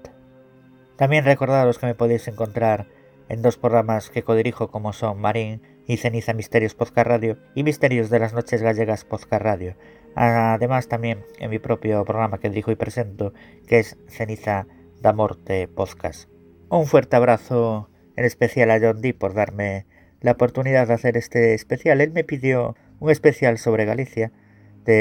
También 0.95 1.25
recordaros 1.25 1.79
que 1.79 1.85
me 1.85 1.95
podéis 1.95 2.29
encontrar 2.29 2.87
en 3.27 3.41
dos 3.41 3.57
programas 3.57 4.09
que 4.09 4.23
codirijo 4.23 4.71
como 4.71 4.93
son 4.93 5.19
Marín 5.19 5.61
y 5.85 5.97
Ceniza 5.97 6.31
Misterios 6.31 6.75
Podcast 6.75 7.05
Radio 7.05 7.37
y 7.55 7.63
Misterios 7.63 8.09
de 8.09 8.19
las 8.19 8.31
Noches 8.31 8.61
Gallegas 8.61 9.03
Podcast 9.03 9.43
Radio. 9.43 9.75
Además 10.15 10.87
también 10.87 11.25
en 11.39 11.49
mi 11.49 11.59
propio 11.59 12.05
programa 12.05 12.37
que 12.37 12.47
dirijo 12.47 12.71
y 12.71 12.77
presento 12.77 13.33
que 13.67 13.79
es 13.79 13.97
Ceniza 14.07 14.65
da 15.01 15.11
Morte 15.11 15.67
Podcast. 15.67 16.29
Un 16.69 16.85
fuerte 16.85 17.17
abrazo 17.17 17.89
en 18.15 18.23
especial 18.23 18.71
a 18.71 18.79
John 18.79 19.01
Dee 19.01 19.13
por 19.13 19.33
darme 19.33 19.87
la 20.21 20.31
oportunidad 20.31 20.87
de 20.87 20.93
hacer 20.93 21.17
este 21.17 21.53
especial. 21.53 21.99
Él 21.99 22.13
me 22.13 22.23
pidió 22.23 22.77
un 23.03 23.11
especial 23.11 23.57
sobre 23.57 23.83
Galicia, 23.83 24.31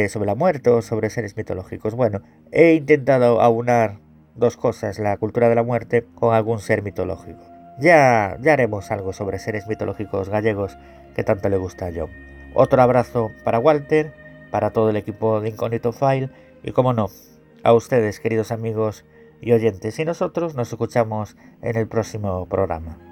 sobre 0.09 0.27
la 0.27 0.35
muerte 0.35 0.71
o 0.71 0.83
sobre 0.83 1.09
seres 1.09 1.37
mitológicos. 1.37 1.95
Bueno, 1.95 2.21
he 2.51 2.75
intentado 2.75 3.41
aunar 3.41 4.01
dos 4.35 4.57
cosas, 4.57 4.99
la 4.99 5.17
cultura 5.19 5.49
de 5.49 5.55
la 5.55 5.63
muerte 5.63 6.05
con 6.17 6.35
algún 6.35 6.59
ser 6.59 6.83
mitológico. 6.83 7.41
Ya, 7.79 8.37
ya 8.41 8.55
haremos 8.55 8.91
algo 8.91 9.13
sobre 9.13 9.39
seres 9.39 9.69
mitológicos 9.69 10.31
gallegos 10.31 10.77
que 11.15 11.23
tanto 11.23 11.49
le 11.49 11.59
gusta 11.59 11.87
a 11.87 11.93
John. 11.95 12.11
Otro 12.55 12.83
abrazo 12.83 13.31
para 13.45 13.61
Walter, 13.61 14.13
para 14.51 14.71
todo 14.71 14.91
el 14.91 14.97
equipo 14.97 15.41
de 15.41 15.51
Incognito 15.51 15.93
File 15.93 16.31
y 16.65 16.73
como 16.73 16.93
no, 16.93 17.09
a 17.63 17.73
ustedes 17.73 18.19
queridos 18.19 18.51
amigos 18.51 19.05
y 19.41 19.53
oyentes 19.53 19.97
y 20.01 20.05
nosotros 20.05 20.57
nos 20.57 20.73
escuchamos 20.73 21.37
en 21.63 21.77
el 21.77 21.87
próximo 21.87 22.49
programa. 22.49 23.12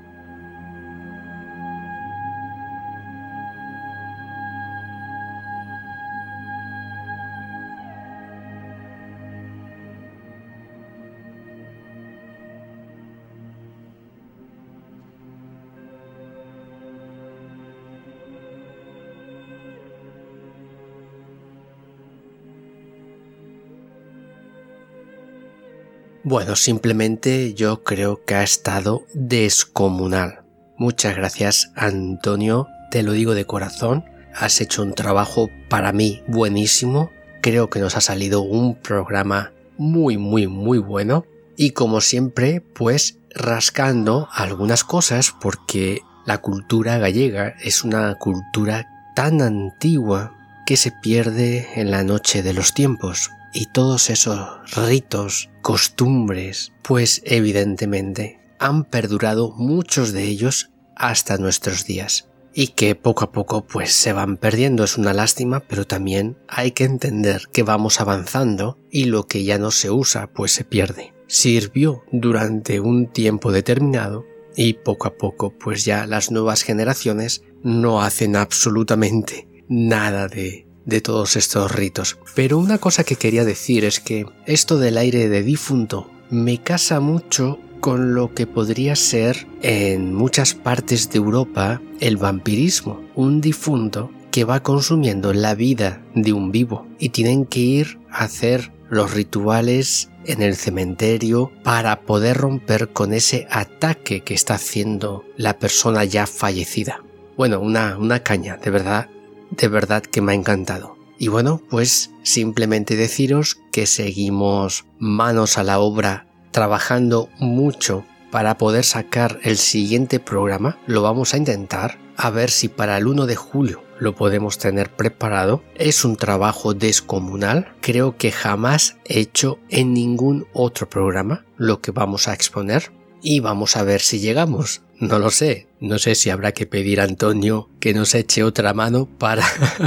Bueno, 26.30 26.54
simplemente 26.54 27.54
yo 27.54 27.82
creo 27.82 28.24
que 28.24 28.36
ha 28.36 28.44
estado 28.44 29.04
descomunal. 29.14 30.44
Muchas 30.76 31.16
gracias, 31.16 31.72
Antonio. 31.74 32.68
Te 32.92 33.02
lo 33.02 33.10
digo 33.10 33.34
de 33.34 33.46
corazón. 33.46 34.04
Has 34.32 34.60
hecho 34.60 34.82
un 34.82 34.94
trabajo 34.94 35.50
para 35.68 35.90
mí 35.90 36.22
buenísimo. 36.28 37.10
Creo 37.42 37.68
que 37.68 37.80
nos 37.80 37.96
ha 37.96 38.00
salido 38.00 38.42
un 38.42 38.76
programa 38.76 39.50
muy, 39.76 40.18
muy, 40.18 40.46
muy 40.46 40.78
bueno. 40.78 41.26
Y 41.56 41.72
como 41.72 42.00
siempre, 42.00 42.60
pues 42.60 43.18
rascando 43.34 44.28
algunas 44.32 44.84
cosas 44.84 45.34
porque 45.40 46.02
la 46.26 46.38
cultura 46.38 46.98
gallega 46.98 47.56
es 47.60 47.82
una 47.82 48.14
cultura 48.14 48.86
tan 49.16 49.42
antigua 49.42 50.36
que 50.64 50.76
se 50.76 50.92
pierde 50.92 51.66
en 51.74 51.90
la 51.90 52.04
noche 52.04 52.44
de 52.44 52.52
los 52.52 52.72
tiempos 52.72 53.32
y 53.52 53.66
todos 53.66 54.10
esos 54.10 54.48
ritos, 54.74 55.50
costumbres, 55.62 56.72
pues 56.82 57.22
evidentemente 57.24 58.40
han 58.58 58.84
perdurado 58.84 59.52
muchos 59.52 60.12
de 60.12 60.24
ellos 60.24 60.70
hasta 60.96 61.38
nuestros 61.38 61.86
días 61.86 62.28
y 62.52 62.68
que 62.68 62.94
poco 62.94 63.24
a 63.24 63.32
poco 63.32 63.66
pues 63.66 63.92
se 63.92 64.12
van 64.12 64.36
perdiendo. 64.36 64.84
Es 64.84 64.98
una 64.98 65.14
lástima, 65.14 65.60
pero 65.60 65.86
también 65.86 66.36
hay 66.48 66.72
que 66.72 66.84
entender 66.84 67.42
que 67.52 67.62
vamos 67.62 68.00
avanzando 68.00 68.78
y 68.90 69.04
lo 69.04 69.26
que 69.26 69.44
ya 69.44 69.58
no 69.58 69.70
se 69.70 69.90
usa 69.90 70.28
pues 70.28 70.52
se 70.52 70.64
pierde. 70.64 71.14
Sirvió 71.26 72.04
durante 72.12 72.80
un 72.80 73.06
tiempo 73.06 73.52
determinado 73.52 74.24
y 74.56 74.74
poco 74.74 75.06
a 75.06 75.14
poco 75.14 75.56
pues 75.56 75.84
ya 75.84 76.06
las 76.06 76.30
nuevas 76.30 76.62
generaciones 76.62 77.42
no 77.62 78.02
hacen 78.02 78.36
absolutamente 78.36 79.48
nada 79.68 80.26
de, 80.26 80.66
de 80.90 81.00
todos 81.00 81.36
estos 81.36 81.72
ritos. 81.72 82.18
Pero 82.34 82.58
una 82.58 82.76
cosa 82.76 83.04
que 83.04 83.16
quería 83.16 83.44
decir 83.44 83.86
es 83.86 84.00
que 84.00 84.26
esto 84.44 84.78
del 84.78 84.98
aire 84.98 85.30
de 85.30 85.42
difunto 85.42 86.10
me 86.28 86.58
casa 86.58 87.00
mucho 87.00 87.58
con 87.80 88.14
lo 88.14 88.34
que 88.34 88.46
podría 88.46 88.94
ser 88.94 89.46
en 89.62 90.14
muchas 90.14 90.54
partes 90.54 91.08
de 91.10 91.16
Europa 91.16 91.80
el 92.00 92.18
vampirismo, 92.18 93.00
un 93.14 93.40
difunto 93.40 94.10
que 94.30 94.44
va 94.44 94.62
consumiendo 94.62 95.32
la 95.32 95.54
vida 95.54 96.02
de 96.14 96.32
un 96.32 96.52
vivo 96.52 96.86
y 96.98 97.08
tienen 97.08 97.46
que 97.46 97.60
ir 97.60 97.98
a 98.10 98.24
hacer 98.24 98.72
los 98.90 99.14
rituales 99.14 100.10
en 100.26 100.42
el 100.42 100.56
cementerio 100.56 101.52
para 101.64 102.02
poder 102.02 102.36
romper 102.36 102.92
con 102.92 103.12
ese 103.12 103.46
ataque 103.50 104.20
que 104.20 104.34
está 104.34 104.54
haciendo 104.54 105.24
la 105.36 105.58
persona 105.58 106.04
ya 106.04 106.26
fallecida. 106.26 107.02
Bueno, 107.36 107.60
una, 107.60 107.96
una 107.96 108.22
caña, 108.22 108.58
de 108.58 108.70
verdad, 108.70 109.08
de 109.50 109.68
verdad 109.68 110.02
que 110.02 110.20
me 110.20 110.32
ha 110.32 110.34
encantado. 110.34 110.96
Y 111.18 111.28
bueno, 111.28 111.60
pues 111.68 112.10
simplemente 112.22 112.96
deciros 112.96 113.58
que 113.72 113.86
seguimos 113.86 114.86
manos 114.98 115.58
a 115.58 115.64
la 115.64 115.78
obra 115.78 116.26
trabajando 116.50 117.28
mucho 117.38 118.04
para 118.30 118.56
poder 118.56 118.84
sacar 118.84 119.38
el 119.42 119.58
siguiente 119.58 120.20
programa. 120.20 120.78
Lo 120.86 121.02
vamos 121.02 121.34
a 121.34 121.36
intentar 121.36 121.98
a 122.16 122.30
ver 122.30 122.50
si 122.50 122.68
para 122.68 122.96
el 122.96 123.06
1 123.06 123.26
de 123.26 123.36
julio 123.36 123.82
lo 123.98 124.14
podemos 124.14 124.58
tener 124.58 124.90
preparado. 124.94 125.62
Es 125.74 126.04
un 126.04 126.16
trabajo 126.16 126.74
descomunal, 126.74 127.74
creo 127.80 128.16
que 128.16 128.32
jamás 128.32 128.96
hecho 129.04 129.58
en 129.68 129.92
ningún 129.92 130.46
otro 130.52 130.88
programa 130.88 131.44
lo 131.56 131.80
que 131.80 131.90
vamos 131.90 132.28
a 132.28 132.32
exponer 132.32 132.92
y 133.22 133.40
vamos 133.40 133.76
a 133.76 133.82
ver 133.82 134.00
si 134.00 134.18
llegamos. 134.20 134.82
No 134.98 135.18
lo 135.18 135.30
sé, 135.30 135.66
no 135.80 135.98
sé 135.98 136.14
si 136.14 136.28
habrá 136.28 136.52
que 136.52 136.66
pedir 136.66 137.00
a 137.00 137.04
Antonio 137.04 137.70
que 137.80 137.94
nos 137.94 138.14
eche 138.14 138.42
otra 138.42 138.74
mano 138.74 139.06
para 139.06 139.44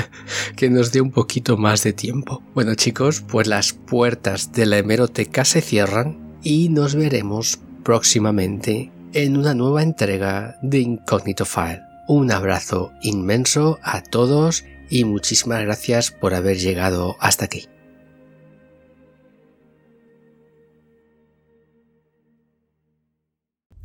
que 0.56 0.70
nos 0.70 0.92
dé 0.92 1.02
un 1.02 1.12
poquito 1.12 1.56
más 1.58 1.84
de 1.84 1.94
tiempo. 1.94 2.42
Bueno 2.56 2.74
chicos, 2.76 3.22
pues 3.22 3.48
las 3.48 3.74
puertas 3.74 4.52
de 4.54 4.66
la 4.66 4.80
hemeroteca 4.80 5.46
se 5.46 5.62
cierran 5.62 6.40
y 6.42 6.70
nos 6.70 6.96
veremos 6.96 7.60
próximamente 7.84 8.92
en 9.14 9.38
una 9.38 9.54
nueva 9.54 9.84
entrega 9.84 10.58
de 10.64 10.80
Incognito 10.80 11.46
File. 11.46 11.82
Un 12.08 12.32
abrazo 12.32 12.92
inmenso 13.04 13.80
a 13.84 14.02
todos 14.02 14.66
y 14.90 15.06
muchísimas 15.06 15.62
gracias 15.62 16.12
por 16.12 16.34
haber 16.34 16.58
llegado 16.58 17.16
hasta 17.20 17.46
aquí. 17.46 17.68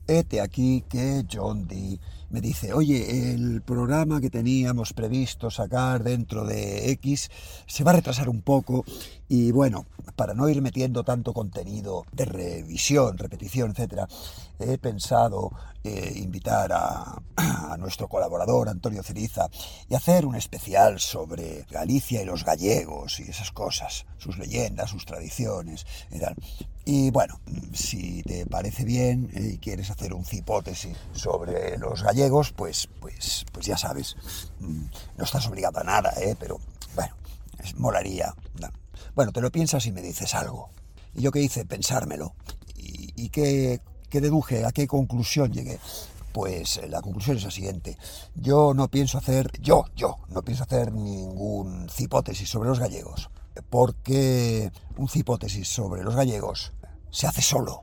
Hete 0.08 0.40
aquí 0.40 0.84
que 0.88 1.26
John 1.30 1.68
Dee 1.68 2.00
me 2.30 2.40
dice, 2.40 2.72
oye, 2.72 3.34
el 3.34 3.60
programa 3.60 4.22
que 4.22 4.30
teníamos 4.30 4.94
previsto 4.94 5.50
sacar 5.50 6.02
dentro 6.02 6.46
de 6.46 6.90
X 6.92 7.30
se 7.66 7.84
va 7.84 7.90
a 7.90 7.96
retrasar 7.96 8.30
un 8.30 8.40
poco 8.40 8.86
y 9.28 9.50
bueno, 9.52 9.84
para 10.16 10.32
no 10.32 10.48
ir 10.48 10.62
metiendo 10.62 11.04
tanto 11.04 11.34
contenido 11.34 12.06
de 12.12 12.24
revisión, 12.24 13.18
repetición, 13.18 13.72
etcétera, 13.72 14.08
he 14.58 14.78
pensado 14.78 15.50
eh, 15.84 16.12
invitar 16.16 16.72
a, 16.72 17.22
a, 17.36 17.76
nuestro 17.78 18.08
colaborador 18.08 18.68
Antonio 18.68 19.02
Ceriza 19.02 19.48
y 19.88 19.94
hacer 19.94 20.26
un 20.26 20.34
especial 20.34 20.98
sobre 20.98 21.64
Galicia 21.70 22.20
y 22.20 22.24
los 22.24 22.44
gallegos 22.44 23.20
y 23.20 23.22
esas 23.22 23.52
cosas, 23.52 24.06
sus 24.18 24.38
leyendas, 24.38 24.90
sus 24.90 25.06
tradiciones 25.06 25.86
y 26.10 26.18
tal. 26.18 26.34
Y 26.84 27.10
bueno, 27.10 27.38
si 27.72 28.22
te 28.22 28.46
parece 28.46 28.84
bien 28.84 29.30
eh, 29.34 29.52
y 29.54 29.58
quieres 29.58 29.90
hacer 29.90 30.14
un 30.14 30.24
hipótesis 30.30 30.96
sobre 31.12 31.78
los 31.78 32.02
gallegos, 32.02 32.52
pues, 32.52 32.88
pues, 33.00 33.44
pues 33.52 33.66
ya 33.66 33.76
sabes, 33.76 34.16
mm, 34.60 34.84
no 35.16 35.24
estás 35.24 35.46
obligado 35.46 35.80
a 35.80 35.84
nada, 35.84 36.12
¿eh? 36.20 36.34
pero 36.38 36.58
bueno, 36.94 37.14
es, 37.62 37.76
molaría. 37.76 38.34
Bueno, 39.14 39.32
te 39.32 39.40
lo 39.40 39.52
piensas 39.52 39.86
y 39.86 39.92
me 39.92 40.02
dices 40.02 40.34
algo. 40.34 40.70
¿Y 41.14 41.22
yo 41.22 41.30
qué 41.30 41.40
hice? 41.40 41.64
Pensármelo. 41.64 42.34
¿Y, 42.74 43.12
y 43.16 43.28
qué, 43.28 43.80
qué 44.08 44.20
deduje? 44.20 44.64
¿A 44.64 44.72
qué 44.72 44.86
conclusión 44.86 45.52
llegué? 45.52 45.78
Pues 46.32 46.80
la 46.88 47.00
conclusión 47.00 47.36
es 47.36 47.44
la 47.44 47.50
siguiente. 47.50 47.96
Yo 48.34 48.74
no 48.74 48.88
pienso 48.88 49.18
hacer, 49.18 49.50
yo, 49.60 49.84
yo, 49.96 50.18
no 50.28 50.42
pienso 50.42 50.64
hacer 50.64 50.92
ningún 50.92 51.88
hipótesis 51.98 52.48
sobre 52.48 52.68
los 52.68 52.78
gallegos. 52.78 53.30
Porque 53.70 54.70
un 54.96 55.08
hipótesis 55.12 55.68
sobre 55.68 56.04
los 56.04 56.14
gallegos 56.14 56.72
se 57.10 57.26
hace 57.26 57.42
solo. 57.42 57.82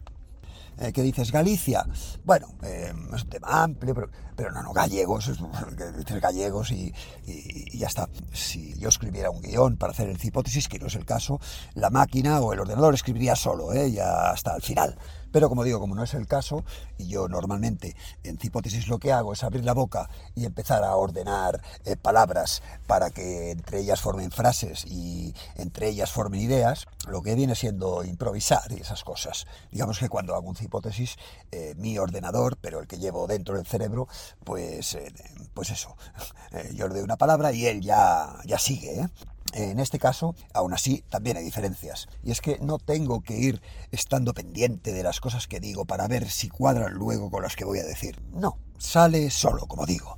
Eh, 0.77 0.91
¿Qué 0.91 1.01
dices? 1.03 1.31
Galicia. 1.31 1.85
Bueno, 2.25 2.47
eh, 2.63 2.91
es 3.13 3.23
un 3.23 3.29
tema 3.29 3.63
amplio, 3.63 3.95
pero, 3.95 4.09
pero 4.35 4.51
no, 4.51 4.61
no, 4.61 4.73
gallegos, 4.73 5.31
dices 5.97 6.21
gallegos 6.21 6.71
y, 6.71 6.93
y, 7.25 7.75
y, 7.75 7.77
ya 7.77 7.87
está. 7.87 8.09
Si 8.33 8.77
yo 8.77 8.89
escribiera 8.89 9.29
un 9.29 9.41
guion 9.41 9.77
para 9.77 9.93
hacer 9.93 10.09
el 10.09 10.19
hipótesis, 10.21 10.67
que 10.67 10.77
no 10.77 10.87
es 10.87 10.95
el 10.95 11.05
caso, 11.05 11.39
la 11.75 11.89
máquina 11.89 12.41
o 12.41 12.51
el 12.51 12.59
ordenador 12.59 12.93
escribiría 12.93 13.37
solo, 13.37 13.71
¿eh? 13.71 13.91
ya 13.91 14.31
hasta 14.31 14.55
el 14.55 14.61
final. 14.61 14.97
Pero 15.35 15.49
como 15.49 15.65
digo, 15.65 15.81
como 15.81 15.95
no 15.95 16.03
es 16.05 16.13
el 16.13 16.27
caso, 16.27 16.63
y 16.97 17.07
yo 17.07 17.27
normalmente 17.27 17.93
en 18.23 18.39
hipótesis 18.41 18.87
lo 18.87 18.99
que 18.99 19.11
hago 19.11 19.33
es 19.33 19.43
abrir 19.43 19.65
la 19.65 19.73
boca 19.73 20.09
y 20.33 20.45
empezar 20.45 20.85
a 20.85 20.95
ordenar 20.95 21.61
eh, 21.83 21.97
palabras 21.97 22.63
para 22.87 23.09
que 23.09 23.51
entre 23.51 23.81
ellas 23.81 23.99
formen 23.99 24.31
frases 24.31 24.85
y 24.85 25.35
entre 25.57 25.89
ellas 25.89 26.09
formen 26.09 26.39
ideas, 26.39 26.87
lo 27.09 27.21
que 27.21 27.35
viene 27.35 27.53
siendo 27.53 28.05
improvisar 28.05 28.71
y 28.71 28.75
esas 28.75 29.03
cosas. 29.03 29.45
Digamos 29.73 29.99
que 29.99 30.07
cuando 30.07 30.35
hago 30.35 30.47
un 30.47 30.55
hipótesis, 30.57 31.17
eh, 31.51 31.73
mi 31.75 31.97
ordenador, 31.97 32.57
pero 32.61 32.79
el 32.79 32.87
que 32.87 32.97
llevo 32.97 33.27
dentro 33.27 33.57
del 33.57 33.65
cerebro, 33.65 34.07
pues, 34.45 34.95
eh, 34.95 35.11
pues 35.53 35.69
eso, 35.69 35.97
yo 36.75 36.87
le 36.87 36.93
doy 36.93 37.03
una 37.03 37.17
palabra 37.17 37.51
y 37.51 37.65
él 37.65 37.81
ya, 37.81 38.37
ya 38.45 38.57
sigue. 38.57 39.09
En 39.53 39.79
este 39.79 39.99
caso, 39.99 40.35
aún 40.53 40.73
así, 40.73 41.03
también 41.09 41.37
hay 41.37 41.43
diferencias. 41.43 42.07
Y 42.23 42.31
es 42.31 42.41
que 42.41 42.57
no 42.59 42.77
tengo 42.77 43.21
que 43.21 43.37
ir 43.37 43.61
estando 43.91 44.33
pendiente 44.33 44.91
de 44.91 45.03
las 45.03 45.19
cosas 45.19 45.47
que 45.47 45.59
digo 45.59 45.85
para 45.85 46.07
ver 46.07 46.29
si 46.29 46.49
cuadran 46.49 46.93
luego 46.93 47.29
con 47.29 47.43
las 47.43 47.55
que 47.55 47.63
voy 47.63 47.79
a 47.79 47.85
decir. 47.85 48.21
No, 48.33 48.57
sale 48.77 49.29
solo, 49.29 49.65
como 49.67 49.85
digo. 49.85 50.17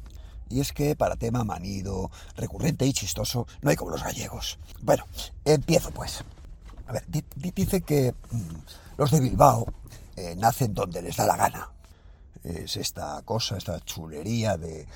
Y 0.50 0.62
es 0.62 0.72
que 0.72 0.96
para 0.96 1.18
tema 1.18 1.44
manido, 1.44 2.10
recurrente 2.36 2.86
y 2.86 2.94
chistoso, 2.94 3.48
no 3.62 3.70
hay 3.70 3.76
como 3.76 3.92
los 3.92 4.04
gallegos. 4.04 4.60
Bueno, 4.82 5.06
empiezo 5.44 5.92
pues. 5.92 6.24
A 6.88 6.94
ver, 6.94 7.04
dice 7.36 7.82
que 7.82 8.16
mmm, 8.32 8.56
los 8.98 9.12
de 9.12 9.20
Bilbao 9.20 9.68
eh, 10.16 10.36
nacen 10.38 10.74
donde 10.74 11.02
les 11.02 11.18
da 11.18 11.28
la 11.28 11.36
gana. 11.36 11.70
Es 12.44 12.78
esta 12.78 13.22
cosa, 13.26 13.58
esta 13.58 13.80
chulería 13.82 14.56
de 14.58 14.88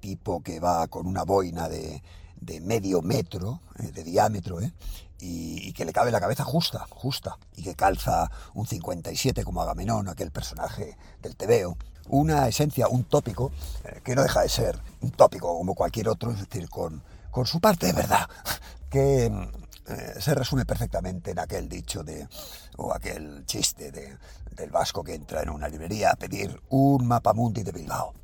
tipo 0.00 0.42
que 0.42 0.58
va 0.58 0.88
con 0.88 1.06
una 1.06 1.22
boina 1.22 1.68
de, 1.68 2.02
de 2.40 2.60
medio 2.60 3.02
metro 3.02 3.60
eh, 3.78 3.92
de 3.92 4.04
diámetro, 4.04 4.60
¿eh? 4.60 4.72
y, 5.20 5.72
que 5.72 5.84
le 5.84 5.92
cabe 5.92 6.10
la 6.10 6.20
cabeza 6.20 6.44
justa, 6.44 6.86
justa, 6.90 7.38
y 7.56 7.62
que 7.62 7.74
calza 7.74 8.30
un 8.54 8.66
57 8.66 9.44
como 9.44 9.62
Agamenón, 9.62 10.08
aquel 10.08 10.30
personaje 10.30 10.96
del 11.22 11.36
tebeo. 11.36 11.76
Una 12.08 12.46
esencia, 12.46 12.88
un 12.88 13.04
tópico, 13.04 13.50
eh, 13.84 14.00
que 14.04 14.14
no 14.14 14.22
deja 14.22 14.42
de 14.42 14.48
ser 14.48 14.80
un 15.00 15.10
tópico 15.10 15.56
como 15.56 15.74
cualquier 15.74 16.08
otro, 16.08 16.30
es 16.30 16.40
decir, 16.40 16.68
con, 16.68 17.02
con 17.30 17.46
su 17.46 17.60
parte 17.60 17.86
de 17.86 17.92
verdad, 17.92 18.28
que 18.90 19.26
eh, 19.26 20.14
se 20.20 20.34
resume 20.34 20.64
perfectamente 20.64 21.32
en 21.32 21.38
aquel 21.38 21.68
dicho 21.68 22.02
de, 22.02 22.28
o 22.76 22.92
aquel 22.92 23.44
chiste 23.46 23.90
de, 23.90 24.16
del 24.52 24.70
vasco 24.70 25.02
que 25.02 25.14
entra 25.14 25.42
en 25.42 25.50
una 25.50 25.68
librería 25.68 26.10
a 26.10 26.16
pedir 26.16 26.60
un 26.70 27.06
mapamundi 27.06 27.62
de 27.62 27.72
Bilbao. 27.72 28.14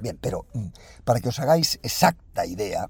Bien, 0.00 0.18
pero 0.20 0.46
mm, 0.52 0.68
para 1.04 1.20
que 1.20 1.28
os 1.28 1.38
hagáis 1.38 1.78
exacta 1.82 2.46
idea, 2.46 2.88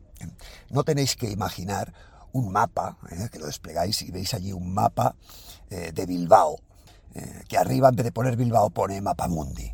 no 0.70 0.84
tenéis 0.84 1.16
que 1.16 1.30
imaginar 1.30 1.92
un 2.32 2.52
mapa, 2.52 2.98
eh, 3.10 3.28
que 3.30 3.38
lo 3.38 3.46
desplegáis 3.46 4.02
y 4.02 4.10
veis 4.10 4.34
allí 4.34 4.52
un 4.52 4.72
mapa 4.72 5.14
eh, 5.70 5.92
de 5.92 6.06
Bilbao, 6.06 6.60
eh, 7.14 7.42
que 7.48 7.56
arriba 7.56 7.88
en 7.88 7.96
vez 7.96 8.04
de 8.04 8.12
poner 8.12 8.36
Bilbao 8.36 8.70
pone 8.70 9.00
Mapamundi, 9.00 9.72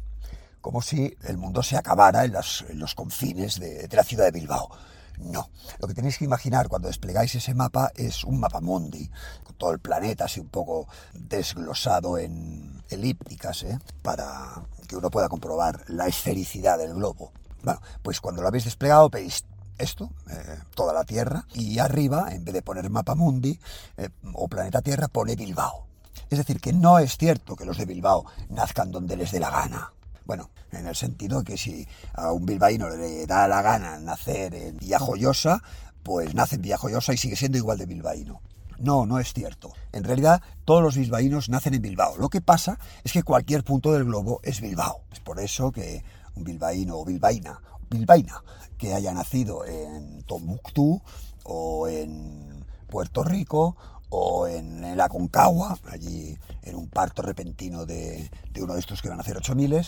como 0.60 0.80
si 0.80 1.14
el 1.24 1.36
mundo 1.36 1.62
se 1.62 1.76
acabara 1.76 2.24
en, 2.24 2.32
los 2.32 2.94
confines 2.94 3.58
de, 3.58 3.88
la 3.90 4.04
ciudad 4.04 4.24
de 4.24 4.30
Bilbao. 4.30 4.70
No, 5.18 5.48
lo 5.78 5.88
que 5.88 5.94
tenéis 5.94 6.18
que 6.18 6.24
imaginar 6.24 6.68
cuando 6.68 6.88
desplegáis 6.88 7.34
ese 7.34 7.54
mapa 7.54 7.92
es 7.94 8.24
un 8.24 8.40
mapamundi, 8.40 9.10
con 9.42 9.54
todo 9.56 9.70
el 9.70 9.78
planeta 9.78 10.24
así 10.24 10.40
un 10.40 10.48
poco 10.48 10.88
desglosado 11.12 12.18
en 12.18 12.82
elípticas, 12.90 13.62
¿eh? 13.62 13.78
para 14.02 14.62
que 14.88 14.96
uno 14.96 15.10
pueda 15.10 15.28
comprobar 15.28 15.84
la 15.88 16.06
esfericidad 16.06 16.78
del 16.78 16.94
globo. 16.94 17.32
Bueno, 17.62 17.80
pues 18.02 18.20
cuando 18.20 18.42
lo 18.42 18.48
habéis 18.48 18.64
desplegado 18.64 19.08
veis 19.08 19.44
esto, 19.78 20.10
eh, 20.30 20.58
toda 20.74 20.92
la 20.92 21.04
Tierra, 21.04 21.46
y 21.54 21.78
arriba, 21.78 22.28
en 22.30 22.44
vez 22.44 22.54
de 22.54 22.62
poner 22.62 22.88
mapa 22.90 23.14
mundi 23.14 23.58
eh, 23.96 24.08
o 24.34 24.48
planeta 24.48 24.82
Tierra, 24.82 25.08
pone 25.08 25.36
Bilbao. 25.36 25.86
Es 26.30 26.38
decir, 26.38 26.60
que 26.60 26.72
no 26.72 26.98
es 26.98 27.16
cierto 27.16 27.56
que 27.56 27.64
los 27.64 27.78
de 27.78 27.86
Bilbao 27.86 28.24
nazcan 28.50 28.90
donde 28.90 29.16
les 29.16 29.32
dé 29.32 29.40
la 29.40 29.50
gana. 29.50 29.92
Bueno, 30.24 30.50
en 30.76 30.86
el 30.86 30.96
sentido 30.96 31.44
que 31.44 31.56
si 31.56 31.86
a 32.12 32.32
un 32.32 32.46
bilbaíno 32.46 32.88
le 32.88 33.26
da 33.26 33.48
la 33.48 33.62
gana 33.62 33.98
nacer 33.98 34.54
en 34.54 34.76
Villajoyosa, 34.76 35.62
pues 36.02 36.34
nace 36.34 36.56
en 36.56 36.62
Villajoyosa 36.62 37.12
y 37.14 37.16
sigue 37.16 37.36
siendo 37.36 37.58
igual 37.58 37.78
de 37.78 37.86
bilbaíno. 37.86 38.40
No, 38.78 39.06
no 39.06 39.18
es 39.18 39.32
cierto. 39.32 39.72
En 39.92 40.04
realidad, 40.04 40.42
todos 40.64 40.82
los 40.82 40.96
bilbaínos 40.96 41.48
nacen 41.48 41.74
en 41.74 41.82
Bilbao. 41.82 42.16
Lo 42.18 42.28
que 42.28 42.40
pasa 42.40 42.78
es 43.04 43.12
que 43.12 43.22
cualquier 43.22 43.62
punto 43.62 43.92
del 43.92 44.04
globo 44.04 44.40
es 44.42 44.60
Bilbao. 44.60 45.02
Es 45.12 45.20
por 45.20 45.40
eso 45.40 45.70
que 45.70 46.04
un 46.34 46.44
bilbaíno 46.44 46.98
o 46.98 47.04
bilbaína, 47.04 47.60
bilbaína 47.88 48.42
que 48.76 48.94
haya 48.94 49.12
nacido 49.12 49.64
en 49.64 50.22
Tombuctú 50.24 51.00
o 51.44 51.88
en 51.88 52.64
Puerto 52.88 53.22
Rico 53.22 53.76
o 54.16 54.46
en 54.46 54.84
el 54.84 55.00
Aconcagua, 55.00 55.76
allí 55.90 56.38
en 56.62 56.76
un 56.76 56.88
parto 56.88 57.20
repentino 57.20 57.84
de, 57.84 58.30
uno 58.60 58.74
de 58.74 58.80
estos 58.80 59.02
que 59.02 59.08
van 59.08 59.18
a 59.18 59.22
hacer 59.22 59.36
8000, 59.36 59.86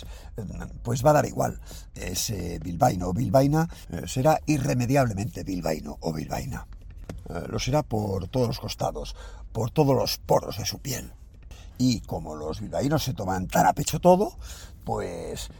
pues 0.83 1.05
va 1.05 1.11
a 1.11 1.15
dar 1.15 1.27
igual. 1.27 1.61
Ese 1.95 2.59
bilbaíno 2.59 3.09
o 3.09 3.13
bilbaína 3.13 3.69
eh, 3.91 4.03
será 4.07 4.41
irremediablemente 4.47 5.45
bilbaíno 5.45 5.97
o 6.01 6.13
bilbaína. 6.13 6.67
Eh, 7.29 7.45
lo 7.49 7.59
será 7.61 7.85
por 7.85 8.27
todos 8.27 8.49
los 8.49 8.59
costados, 8.59 9.15
por 9.53 9.71
todos 9.71 9.95
los 9.95 10.19
poros 10.19 10.59
de 10.59 10.67
su 10.67 10.81
piel. 10.81 11.13
Y 11.79 12.01
como 12.01 12.35
los 12.35 12.61
bilbaínos 12.61 13.05
se 13.05 13.15
toman 13.15 13.47
tan 13.47 13.67
a 13.67 13.75
pecho 13.75 14.01
todo, 14.01 14.37
pues 14.86 15.50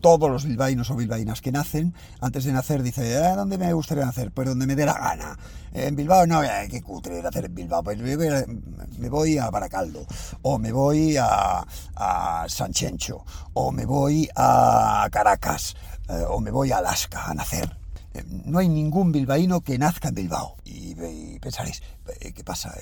todos 0.00 0.30
los 0.30 0.44
bilbaínos 0.44 0.88
o 0.92 0.94
bilbaínas 0.94 1.40
que 1.40 1.50
nacen, 1.50 1.94
antes 2.20 2.44
de 2.44 2.52
nacer 2.52 2.84
dice, 2.84 3.16
¿a 3.16 3.34
dónde 3.34 3.58
me 3.58 3.72
gustaría 3.72 4.04
nacer? 4.04 4.30
Pues 4.30 4.46
donde 4.46 4.68
me 4.68 4.76
dé 4.76 4.86
la 4.86 4.92
gana. 4.92 5.36
En 5.74 5.96
Bilbao 5.96 6.28
no, 6.28 6.44
eh, 6.44 6.68
qué 6.70 6.80
cutre 6.80 7.20
nacer 7.20 7.46
en 7.46 7.54
Bilbao, 7.56 7.82
pues 7.82 7.98
me 7.98 9.08
voy, 9.08 9.36
a 9.36 9.50
Baracaldo, 9.50 10.06
o 10.42 10.60
me 10.60 10.70
voy 10.70 11.16
a, 11.16 11.66
a 11.96 12.46
San 12.48 12.72
Chencho, 12.72 13.24
o 13.52 13.72
me 13.72 13.84
voy 13.84 14.28
a 14.36 15.08
Caracas, 15.10 15.74
eh, 16.08 16.24
o 16.28 16.40
me 16.40 16.52
voy 16.52 16.70
a 16.70 16.78
Alaska 16.78 17.24
a 17.24 17.34
nacer. 17.34 17.76
Eh, 18.14 18.22
no 18.44 18.60
hay 18.60 18.68
ningún 18.68 19.10
bilbaíno 19.10 19.60
que 19.60 19.76
nazca 19.76 20.10
en 20.10 20.14
Bilbao. 20.14 20.54
Y, 20.64 20.92
y 20.92 21.38
pensaréis, 21.40 21.82
¿qué 22.20 22.44
pasa? 22.44 22.72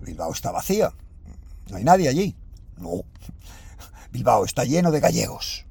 ¿Bilbao 0.00 0.32
está 0.32 0.52
vacía? 0.52 0.90
¿No 1.68 1.76
hay 1.76 1.84
nadie 1.84 2.08
allí? 2.08 2.34
No. 2.78 3.02
Bilbao 4.14 4.44
está 4.44 4.62
lleno 4.62 4.92
de 4.92 5.00
gallegos. 5.00 5.66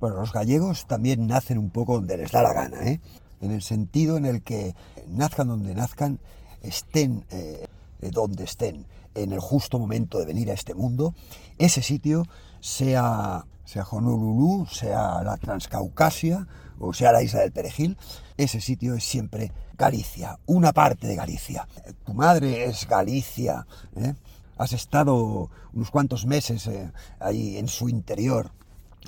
Bueno, 0.00 0.16
los 0.16 0.32
gallegos 0.32 0.88
también 0.88 1.28
nacen 1.28 1.58
un 1.58 1.70
poco 1.70 1.94
donde 1.94 2.16
les 2.16 2.32
da 2.32 2.42
la 2.42 2.52
gana, 2.52 2.82
¿eh? 2.88 3.00
En 3.40 3.52
el 3.52 3.62
sentido 3.62 4.16
en 4.16 4.26
el 4.26 4.42
que 4.42 4.74
nazcan 5.06 5.46
donde 5.46 5.76
nazcan, 5.76 6.18
estén 6.60 7.24
eh, 7.30 7.68
donde 8.00 8.42
estén, 8.42 8.84
en 9.14 9.30
el 9.30 9.38
justo 9.38 9.78
momento 9.78 10.18
de 10.18 10.26
venir 10.26 10.50
a 10.50 10.54
este 10.54 10.74
mundo, 10.74 11.14
ese 11.56 11.82
sitio, 11.82 12.26
sea, 12.58 13.46
sea 13.64 13.84
Honolulu, 13.84 14.66
sea 14.66 15.22
la 15.22 15.36
Transcaucasia 15.36 16.48
o 16.80 16.92
sea 16.92 17.12
la 17.12 17.22
isla 17.22 17.42
del 17.42 17.52
Perejil, 17.52 17.96
ese 18.36 18.60
sitio 18.60 18.94
es 18.94 19.04
siempre 19.04 19.52
Galicia, 19.78 20.38
una 20.46 20.72
parte 20.72 21.06
de 21.06 21.14
Galicia. 21.14 21.68
Tu 22.04 22.12
madre 22.12 22.64
es 22.64 22.88
Galicia, 22.88 23.66
¿eh? 23.96 24.14
Has 24.56 24.72
estado 24.72 25.50
unos 25.72 25.90
cuantos 25.90 26.26
meses 26.26 26.66
eh, 26.66 26.92
ahí 27.20 27.56
en 27.56 27.68
su 27.68 27.88
interior. 27.88 28.52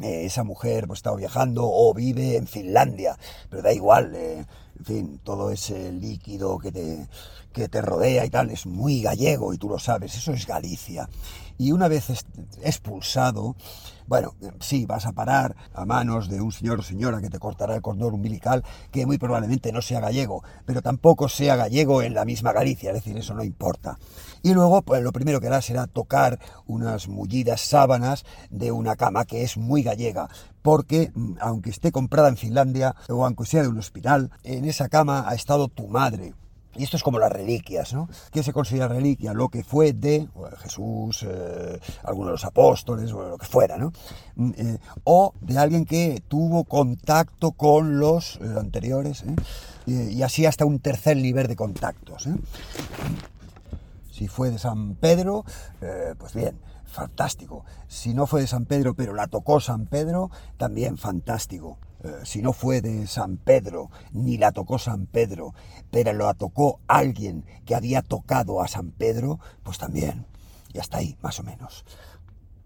Eh, 0.02 0.26
esa 0.26 0.44
mujer 0.44 0.86
pues, 0.86 0.98
estado 0.98 1.16
viajando 1.16 1.62
o 1.64 1.94
vive 1.94 2.36
en 2.36 2.46
Finlandia, 2.46 3.16
pero 3.48 3.62
da 3.62 3.72
igual, 3.72 4.14
eh, 4.14 4.44
en 4.78 4.84
fin, 4.84 5.20
todo 5.24 5.50
ese 5.50 5.90
líquido 5.90 6.58
que 6.58 6.70
te, 6.70 7.08
que 7.50 7.68
te 7.68 7.80
rodea 7.80 8.26
y 8.26 8.28
tal 8.28 8.50
es 8.50 8.66
muy 8.66 9.00
gallego 9.00 9.54
y 9.54 9.58
tú 9.58 9.70
lo 9.70 9.78
sabes, 9.78 10.14
eso 10.14 10.32
es 10.32 10.46
Galicia. 10.46 11.08
Y 11.56 11.72
una 11.72 11.88
vez 11.88 12.10
expulsado, 12.62 13.56
bueno, 14.06 14.34
sí, 14.60 14.84
vas 14.84 15.06
a 15.06 15.12
parar 15.12 15.56
a 15.72 15.86
manos 15.86 16.28
de 16.28 16.42
un 16.42 16.52
señor 16.52 16.80
o 16.80 16.82
señora 16.82 17.22
que 17.22 17.30
te 17.30 17.38
cortará 17.38 17.74
el 17.74 17.80
cordón 17.80 18.14
umbilical, 18.14 18.62
que 18.92 19.06
muy 19.06 19.16
probablemente 19.16 19.72
no 19.72 19.80
sea 19.80 20.00
gallego, 20.00 20.44
pero 20.66 20.82
tampoco 20.82 21.30
sea 21.30 21.56
gallego 21.56 22.02
en 22.02 22.12
la 22.12 22.26
misma 22.26 22.52
Galicia, 22.52 22.90
es 22.90 22.96
decir, 22.96 23.16
eso 23.16 23.32
no 23.32 23.42
importa. 23.42 23.98
Y 24.42 24.54
luego, 24.54 24.82
pues 24.82 25.02
lo 25.02 25.12
primero 25.12 25.40
que 25.40 25.48
hará 25.48 25.62
será 25.62 25.86
tocar 25.86 26.38
unas 26.66 27.08
mullidas 27.08 27.60
sábanas 27.60 28.24
de 28.50 28.72
una 28.72 28.96
cama 28.96 29.24
que 29.24 29.42
es 29.42 29.56
muy 29.56 29.82
gallega, 29.82 30.28
porque 30.62 31.12
mm, 31.14 31.34
aunque 31.40 31.70
esté 31.70 31.92
comprada 31.92 32.28
en 32.28 32.36
Finlandia 32.36 32.94
o 33.08 33.24
aunque 33.24 33.46
sea 33.46 33.62
de 33.62 33.68
un 33.68 33.78
hospital, 33.78 34.30
en 34.44 34.64
esa 34.64 34.88
cama 34.88 35.24
ha 35.28 35.34
estado 35.34 35.68
tu 35.68 35.88
madre. 35.88 36.34
Y 36.78 36.84
esto 36.84 36.96
es 36.96 37.02
como 37.02 37.18
las 37.18 37.32
reliquias, 37.32 37.94
¿no? 37.94 38.08
¿Qué 38.30 38.42
se 38.42 38.52
considera 38.52 38.88
reliquia? 38.88 39.32
Lo 39.32 39.48
que 39.48 39.64
fue 39.64 39.92
de 39.92 40.28
Jesús, 40.58 41.24
eh, 41.26 41.80
alguno 42.04 42.26
de 42.26 42.32
los 42.32 42.44
apóstoles, 42.44 43.12
o 43.12 43.30
lo 43.30 43.38
que 43.38 43.46
fuera, 43.46 43.78
¿no? 43.78 43.92
Mm, 44.36 44.50
eh, 44.56 44.78
o 45.04 45.32
de 45.40 45.58
alguien 45.58 45.86
que 45.86 46.22
tuvo 46.28 46.64
contacto 46.64 47.52
con 47.52 47.98
los 47.98 48.36
eh, 48.42 48.54
anteriores, 48.58 49.24
y, 49.86 50.18
y, 50.18 50.22
así 50.22 50.44
hasta 50.44 50.64
un 50.64 50.80
tercer 50.80 51.16
nivel 51.16 51.46
de 51.46 51.56
contactos. 51.56 52.28
Si 54.16 54.28
fue 54.28 54.50
de 54.50 54.58
San 54.58 54.94
Pedro, 54.94 55.44
eh, 55.82 56.14
pues 56.16 56.32
bien, 56.32 56.58
fantástico. 56.86 57.66
Si 57.86 58.14
no 58.14 58.26
fue 58.26 58.40
de 58.40 58.46
San 58.46 58.64
Pedro, 58.64 58.94
pero 58.94 59.12
la 59.12 59.26
tocó 59.26 59.60
San 59.60 59.84
Pedro, 59.84 60.30
también 60.56 60.96
fantástico. 60.96 61.76
Eh, 62.02 62.20
si 62.24 62.40
no 62.40 62.54
fue 62.54 62.80
de 62.80 63.06
San 63.08 63.36
Pedro, 63.36 63.90
ni 64.12 64.38
la 64.38 64.52
tocó 64.52 64.78
San 64.78 65.04
Pedro, 65.04 65.52
pero 65.90 66.14
la 66.14 66.32
tocó 66.32 66.80
alguien 66.86 67.44
que 67.66 67.74
había 67.74 68.00
tocado 68.00 68.62
a 68.62 68.68
San 68.68 68.90
Pedro, 68.90 69.38
pues 69.62 69.76
también. 69.76 70.24
Y 70.72 70.78
hasta 70.78 70.96
ahí, 70.96 71.18
más 71.20 71.38
o 71.40 71.42
menos. 71.42 71.84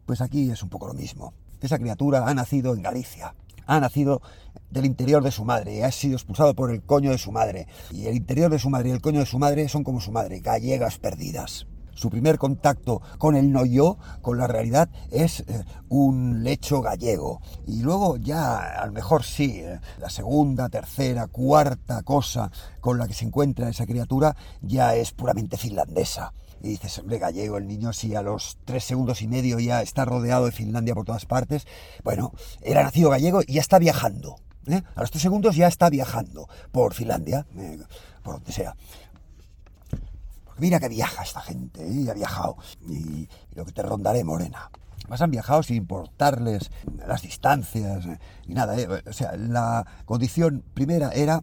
Pues 0.06 0.20
aquí 0.20 0.52
es 0.52 0.62
un 0.62 0.68
poco 0.68 0.86
lo 0.86 0.94
mismo. 0.94 1.34
Esa 1.60 1.80
criatura 1.80 2.28
ha 2.28 2.32
nacido 2.32 2.74
en 2.74 2.82
Galicia, 2.82 3.34
ha 3.66 3.80
nacido 3.80 4.22
del 4.70 4.86
interior 4.86 5.22
de 5.22 5.30
su 5.30 5.44
madre 5.44 5.84
ha 5.84 5.90
sido 5.92 6.14
expulsado 6.14 6.54
por 6.54 6.70
el 6.70 6.82
coño 6.82 7.10
de 7.10 7.18
su 7.18 7.32
madre. 7.32 7.66
Y 7.90 8.06
el 8.06 8.16
interior 8.16 8.50
de 8.50 8.58
su 8.58 8.70
madre 8.70 8.90
y 8.90 8.92
el 8.92 9.00
coño 9.00 9.20
de 9.20 9.26
su 9.26 9.38
madre 9.38 9.68
son 9.68 9.84
como 9.84 10.00
su 10.00 10.12
madre, 10.12 10.40
gallegas 10.40 10.98
perdidas. 10.98 11.66
Su 11.94 12.08
primer 12.08 12.38
contacto 12.38 13.02
con 13.18 13.36
el 13.36 13.52
no 13.52 13.66
yo, 13.66 13.98
con 14.22 14.38
la 14.38 14.46
realidad, 14.46 14.88
es 15.10 15.40
eh, 15.40 15.64
un 15.90 16.42
lecho 16.42 16.80
gallego. 16.80 17.42
Y 17.66 17.82
luego 17.82 18.16
ya, 18.16 18.80
a 18.80 18.86
lo 18.86 18.92
mejor 18.92 19.22
sí, 19.22 19.60
eh, 19.60 19.80
la 19.98 20.08
segunda, 20.08 20.70
tercera, 20.70 21.26
cuarta 21.26 22.02
cosa 22.02 22.50
con 22.80 22.96
la 22.96 23.06
que 23.06 23.12
se 23.12 23.26
encuentra 23.26 23.68
esa 23.68 23.84
criatura 23.84 24.34
ya 24.62 24.94
es 24.94 25.12
puramente 25.12 25.58
finlandesa 25.58 26.32
y 26.62 26.68
dices, 26.68 26.98
hombre, 26.98 27.18
gallego, 27.18 27.56
el 27.56 27.66
niño 27.66 27.92
si 27.92 28.14
a 28.14 28.22
los 28.22 28.58
tres 28.64 28.84
segundos 28.84 29.22
y 29.22 29.28
medio 29.28 29.58
ya 29.58 29.82
está 29.82 30.04
rodeado 30.04 30.46
de 30.46 30.52
Finlandia 30.52 30.94
por 30.94 31.06
todas 31.06 31.26
partes, 31.26 31.66
bueno, 32.04 32.32
era 32.60 32.82
nacido 32.82 33.10
gallego 33.10 33.40
y 33.46 33.54
ya 33.54 33.60
está 33.60 33.78
viajando. 33.78 34.36
¿Eh? 34.66 34.82
A 34.94 35.00
los 35.00 35.10
tres 35.10 35.22
segundos 35.22 35.56
ya 35.56 35.68
está 35.68 35.90
viajando 35.90 36.48
por 36.72 36.94
Finlandia, 36.94 37.46
eh, 37.56 37.78
por 38.22 38.34
donde 38.34 38.52
sea. 38.52 38.76
Porque 40.44 40.60
mira 40.60 40.80
que 40.80 40.88
viaja 40.88 41.22
esta 41.22 41.40
gente, 41.40 41.86
¿eh? 41.86 41.92
y 41.92 42.08
ha 42.08 42.14
viajado. 42.14 42.56
Y, 42.88 43.28
lo 43.54 43.64
que 43.64 43.72
te 43.72 43.82
rondaré, 43.82 44.24
Morena. 44.24 44.70
Más 45.08 45.20
han 45.22 45.30
viajado 45.30 45.62
sin 45.62 45.76
importarles 45.76 46.70
las 47.06 47.22
distancias 47.22 48.06
y 48.46 48.54
nada. 48.54 48.76
O 49.08 49.12
sea, 49.12 49.36
la 49.36 49.84
condición 50.04 50.62
primera 50.72 51.10
era 51.10 51.42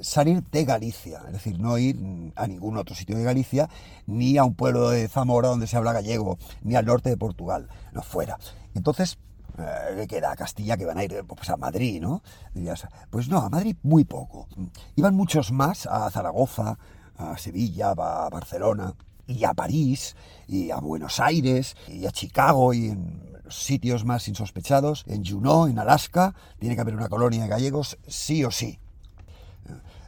salir 0.00 0.42
de 0.50 0.64
Galicia, 0.64 1.22
es 1.26 1.32
decir, 1.32 1.58
no 1.58 1.78
ir 1.78 1.96
a 2.36 2.46
ningún 2.46 2.76
otro 2.76 2.94
sitio 2.94 3.16
de 3.16 3.24
Galicia, 3.24 3.68
ni 4.06 4.36
a 4.36 4.44
un 4.44 4.54
pueblo 4.54 4.90
de 4.90 5.08
Zamora 5.08 5.48
donde 5.48 5.66
se 5.66 5.76
habla 5.76 5.92
gallego, 5.92 6.38
ni 6.62 6.76
al 6.76 6.84
norte 6.84 7.08
de 7.08 7.16
Portugal, 7.16 7.68
no 7.92 8.02
fuera. 8.02 8.38
Entonces, 8.74 9.18
eh, 9.58 10.06
queda 10.08 10.32
a 10.32 10.36
Castilla 10.36 10.76
que 10.76 10.86
van 10.86 10.98
a 10.98 11.04
ir 11.04 11.24
pues, 11.26 11.50
a 11.50 11.56
Madrid, 11.56 12.00
¿no? 12.00 12.22
Dirías, 12.54 12.86
pues 13.10 13.28
no, 13.28 13.38
a 13.38 13.48
Madrid 13.48 13.76
muy 13.82 14.04
poco. 14.04 14.48
Iban 14.96 15.14
muchos 15.14 15.52
más 15.52 15.86
a 15.86 16.10
Zaragoza, 16.10 16.78
a 17.16 17.36
Sevilla, 17.38 17.90
a 17.90 18.30
Barcelona, 18.30 18.94
y 19.26 19.44
a 19.44 19.54
París, 19.54 20.16
y 20.48 20.70
a 20.70 20.76
Buenos 20.78 21.20
Aires, 21.20 21.76
y 21.88 22.06
a 22.06 22.10
Chicago, 22.10 22.74
y 22.74 22.88
en 22.88 23.32
sitios 23.48 24.04
más 24.04 24.28
insospechados, 24.28 25.04
en 25.06 25.24
Juneau, 25.24 25.66
en 25.66 25.78
Alaska, 25.78 26.34
tiene 26.58 26.74
que 26.74 26.80
haber 26.80 26.96
una 26.96 27.08
colonia 27.08 27.42
de 27.42 27.48
gallegos, 27.48 27.98
sí 28.06 28.44
o 28.44 28.50
sí 28.50 28.78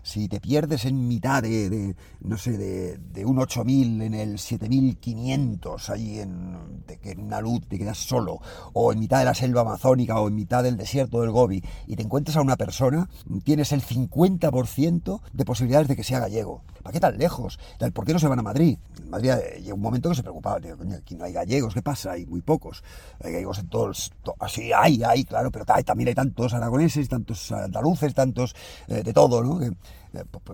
si 0.04 0.28
te 0.28 0.38
pierdes 0.38 0.84
en 0.84 1.08
mitad 1.08 1.42
de, 1.42 1.96
no 2.20 2.36
sé, 2.36 2.58
de, 2.58 2.98
de, 2.98 3.24
un 3.24 3.38
8000 3.38 4.02
en 4.02 4.14
el 4.14 4.38
7500, 4.38 5.90
ahí 5.90 6.20
en, 6.20 6.84
de, 6.86 7.00
en 7.10 7.20
una 7.20 7.40
luz 7.40 7.66
te 7.66 7.78
quedas 7.78 7.98
solo, 7.98 8.38
o 8.74 8.92
en 8.92 9.00
mitad 9.00 9.18
de 9.20 9.24
la 9.24 9.34
selva 9.34 9.62
amazónica, 9.62 10.20
o 10.20 10.28
en 10.28 10.34
mitad 10.34 10.62
del 10.62 10.76
desierto 10.76 11.22
del 11.22 11.30
Gobi, 11.30 11.64
y 11.86 11.96
te 11.96 12.02
encuentras 12.02 12.36
a 12.36 12.42
una 12.42 12.56
persona, 12.56 13.08
tienes 13.44 13.72
el 13.72 13.82
50% 13.82 15.20
de 15.32 15.44
posibilidades 15.46 15.88
de 15.88 15.96
que 15.96 16.04
sea 16.04 16.20
gallego. 16.20 16.62
¿Para 16.84 16.92
qué 16.92 17.00
tan 17.00 17.16
lejos? 17.16 17.58
¿Por 17.94 18.04
qué 18.04 18.12
no 18.12 18.18
se 18.18 18.28
van 18.28 18.38
a 18.38 18.42
Madrid? 18.42 18.76
En 18.98 19.08
Madrid 19.08 19.30
eh, 19.30 19.60
llega 19.62 19.74
un 19.74 19.80
momento 19.80 20.10
que 20.10 20.16
se 20.16 20.22
preocupaba, 20.22 20.60
aquí 20.94 21.14
no 21.14 21.24
hay 21.24 21.32
gallegos, 21.32 21.72
¿qué 21.72 21.80
pasa? 21.80 22.12
Hay 22.12 22.26
muy 22.26 22.42
pocos. 22.42 22.84
Hay 23.22 23.32
gallegos 23.32 23.58
en 23.58 23.68
todos, 23.70 24.12
así 24.38 24.70
hay, 24.70 25.02
hay, 25.02 25.24
claro, 25.24 25.50
pero 25.50 25.64
también 25.64 26.08
hay 26.08 26.14
tantos 26.14 26.52
aragoneses, 26.52 27.08
tantos 27.08 27.50
andaluces, 27.52 28.12
tantos 28.12 28.54
eh, 28.86 29.02
de 29.02 29.14
todo, 29.14 29.42
¿no? 29.42 29.62
Eh, 29.62 29.72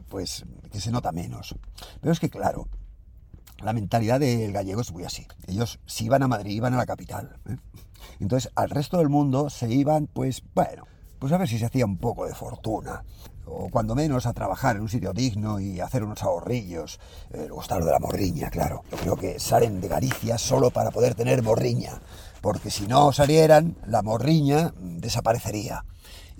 pues 0.09 0.44
que 0.70 0.81
se 0.81 0.92
nota 0.92 1.10
menos. 1.10 1.57
Pero 2.00 2.12
es 2.12 2.20
que, 2.20 2.31
claro, 2.31 2.68
la 3.60 3.73
mentalidad 3.73 4.20
del 4.20 4.52
gallego 4.52 4.83
es 4.83 4.92
muy 4.92 5.02
así. 5.02 5.26
Ellos, 5.49 5.81
si 5.84 6.05
iban 6.05 6.23
a 6.23 6.28
Madrid, 6.28 6.52
iban 6.52 6.75
a 6.75 6.76
la 6.76 6.86
capital. 6.86 7.41
Entonces, 8.20 8.52
al 8.55 8.70
resto 8.70 8.99
del 8.99 9.09
mundo 9.09 9.50
se 9.50 9.68
iban, 9.68 10.07
pues, 10.07 10.44
bueno, 10.55 10.86
pues 11.18 11.33
a 11.33 11.39
ver 11.39 11.49
si 11.49 11.59
se 11.59 11.67
hacía 11.67 11.86
un 11.86 11.99
poco 11.99 12.25
de 12.25 12.34
fortuna. 12.36 13.02
O 13.47 13.69
cuando 13.70 13.94
menos 13.94 14.27
a 14.27 14.33
trabajar 14.33 14.77
en 14.77 14.83
un 14.83 14.89
sitio 14.89 15.12
digno 15.12 15.60
y 15.60 15.81
hacer 15.81 16.05
unos 16.05 16.23
ahorrillos. 16.23 17.01
Eh, 17.33 17.47
luego 17.49 17.62
de 17.62 17.91
la 17.91 17.99
morriña, 17.99 18.51
claro. 18.51 18.83
Yo 18.91 18.97
creo 18.99 19.17
que 19.17 19.41
salen 19.41 19.81
de 19.81 19.89
Galicia 19.89 20.39
solo 20.39 20.70
para 20.70 20.91
poder 20.91 21.15
tener 21.15 21.43
morriña. 21.43 22.01
Porque 22.41 22.70
si 22.70 22.86
no 22.86 23.12
salieran, 23.12 23.77
la 23.86 24.02
morriña 24.02 24.73
desaparecería 24.81 25.85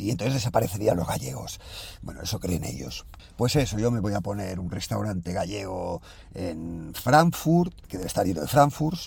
y 0.01 0.11
entonces 0.11 0.35
desaparecerían 0.35 0.97
los 0.97 1.07
gallegos. 1.07 1.61
Bueno, 2.03 2.23
eso 2.23 2.41
creen 2.41 2.65
ellos. 2.65 3.07
Pues 3.37 3.55
eso, 3.57 3.79
yo 3.79 3.91
me 3.91 4.01
voy 4.01 4.15
a 4.15 4.21
poner 4.21 4.59
un 4.59 4.71
restaurante 4.71 5.33
gallego 5.33 6.01
en 6.35 6.93
Frankfurt, 6.95 7.75
que 7.87 7.99
debe 7.99 8.09
estar 8.09 8.27
lleno 8.27 8.41
de 8.41 8.49
Frankfurt. 8.49 8.99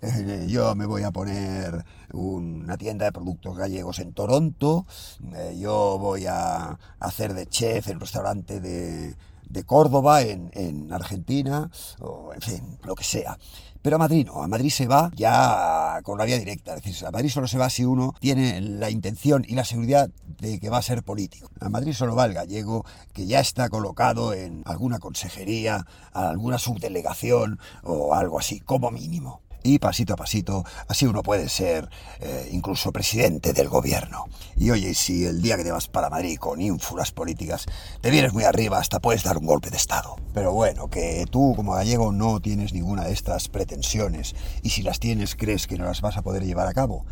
Yo 0.46 0.74
me 0.74 0.86
voy 0.86 1.02
a 1.02 1.10
poner 1.10 1.84
una 2.12 2.76
tienda 2.76 3.06
de 3.06 3.12
productos 3.12 3.56
gallegos 3.56 3.98
en 3.98 4.12
Toronto. 4.12 4.86
Eh, 5.34 5.56
yo 5.58 5.98
voy 5.98 6.26
a 6.26 6.78
hacer 7.00 7.34
de 7.34 7.46
chef 7.46 7.88
en 7.88 8.00
restaurante 8.00 8.60
de, 8.60 9.16
de 9.48 9.64
Córdoba, 9.64 10.22
en, 10.22 10.50
en 10.54 10.92
Argentina, 10.92 11.70
o 12.00 12.32
en 12.34 12.40
fin, 12.40 12.78
lo 12.84 12.94
que 12.94 13.04
sea. 13.04 13.38
Pero 13.82 13.96
a 13.96 13.98
Madrid 14.00 14.26
no, 14.26 14.42
a 14.42 14.48
Madrid 14.48 14.70
se 14.70 14.88
va 14.88 15.12
ya 15.14 16.00
con 16.02 16.18
la 16.18 16.24
vía 16.24 16.38
directa. 16.38 16.74
Es 16.74 16.82
decir, 16.82 17.06
a 17.06 17.10
Madrid 17.10 17.30
solo 17.30 17.46
se 17.46 17.58
va 17.58 17.70
si 17.70 17.84
uno 17.84 18.14
tiene 18.20 18.60
la 18.60 18.90
intención 18.90 19.44
y 19.46 19.54
la 19.54 19.64
seguridad 19.64 20.10
de 20.40 20.58
que 20.58 20.70
va 20.70 20.78
a 20.78 20.82
ser 20.82 21.04
político. 21.04 21.48
A 21.60 21.68
Madrid 21.68 21.92
solo 21.92 22.16
va 22.16 22.26
el 22.26 22.34
gallego 22.34 22.84
que 23.12 23.26
ya 23.26 23.40
está 23.40 23.68
colocado 23.68 24.32
en 24.32 24.62
alguna 24.66 24.98
consejería, 24.98 25.86
alguna 26.12 26.58
subdelegación 26.58 27.60
o 27.84 28.14
algo 28.14 28.40
así, 28.40 28.60
como 28.60 28.90
mínimo 28.90 29.45
y 29.66 29.78
pasito 29.80 30.14
a 30.14 30.16
pasito, 30.16 30.64
así 30.86 31.06
uno 31.06 31.22
puede 31.22 31.48
ser 31.48 31.88
eh, 32.20 32.48
incluso 32.52 32.92
presidente 32.92 33.52
del 33.52 33.68
gobierno. 33.68 34.26
Y 34.56 34.70
oye, 34.70 34.94
si 34.94 35.26
el 35.26 35.42
día 35.42 35.56
que 35.56 35.64
te 35.64 35.72
vas 35.72 35.88
para 35.88 36.08
Madrid 36.08 36.38
con 36.38 36.60
ínfulas 36.60 37.10
políticas 37.10 37.66
te 38.00 38.10
vienes 38.10 38.32
muy 38.32 38.44
arriba, 38.44 38.78
hasta 38.78 39.00
puedes 39.00 39.24
dar 39.24 39.38
un 39.38 39.46
golpe 39.46 39.70
de 39.70 39.76
Estado. 39.76 40.16
Pero 40.32 40.52
bueno, 40.52 40.88
que 40.88 41.26
tú 41.30 41.54
como 41.56 41.72
gallego 41.72 42.12
no 42.12 42.40
tienes 42.40 42.72
ninguna 42.72 43.04
de 43.04 43.12
estas 43.12 43.48
pretensiones 43.48 44.36
y 44.62 44.70
si 44.70 44.82
las 44.82 45.00
tienes 45.00 45.34
crees 45.34 45.66
que 45.66 45.76
no 45.76 45.84
las 45.84 46.00
vas 46.00 46.16
a 46.16 46.22
poder 46.22 46.44
llevar 46.44 46.68
a 46.68 46.74
cabo. 46.74 47.04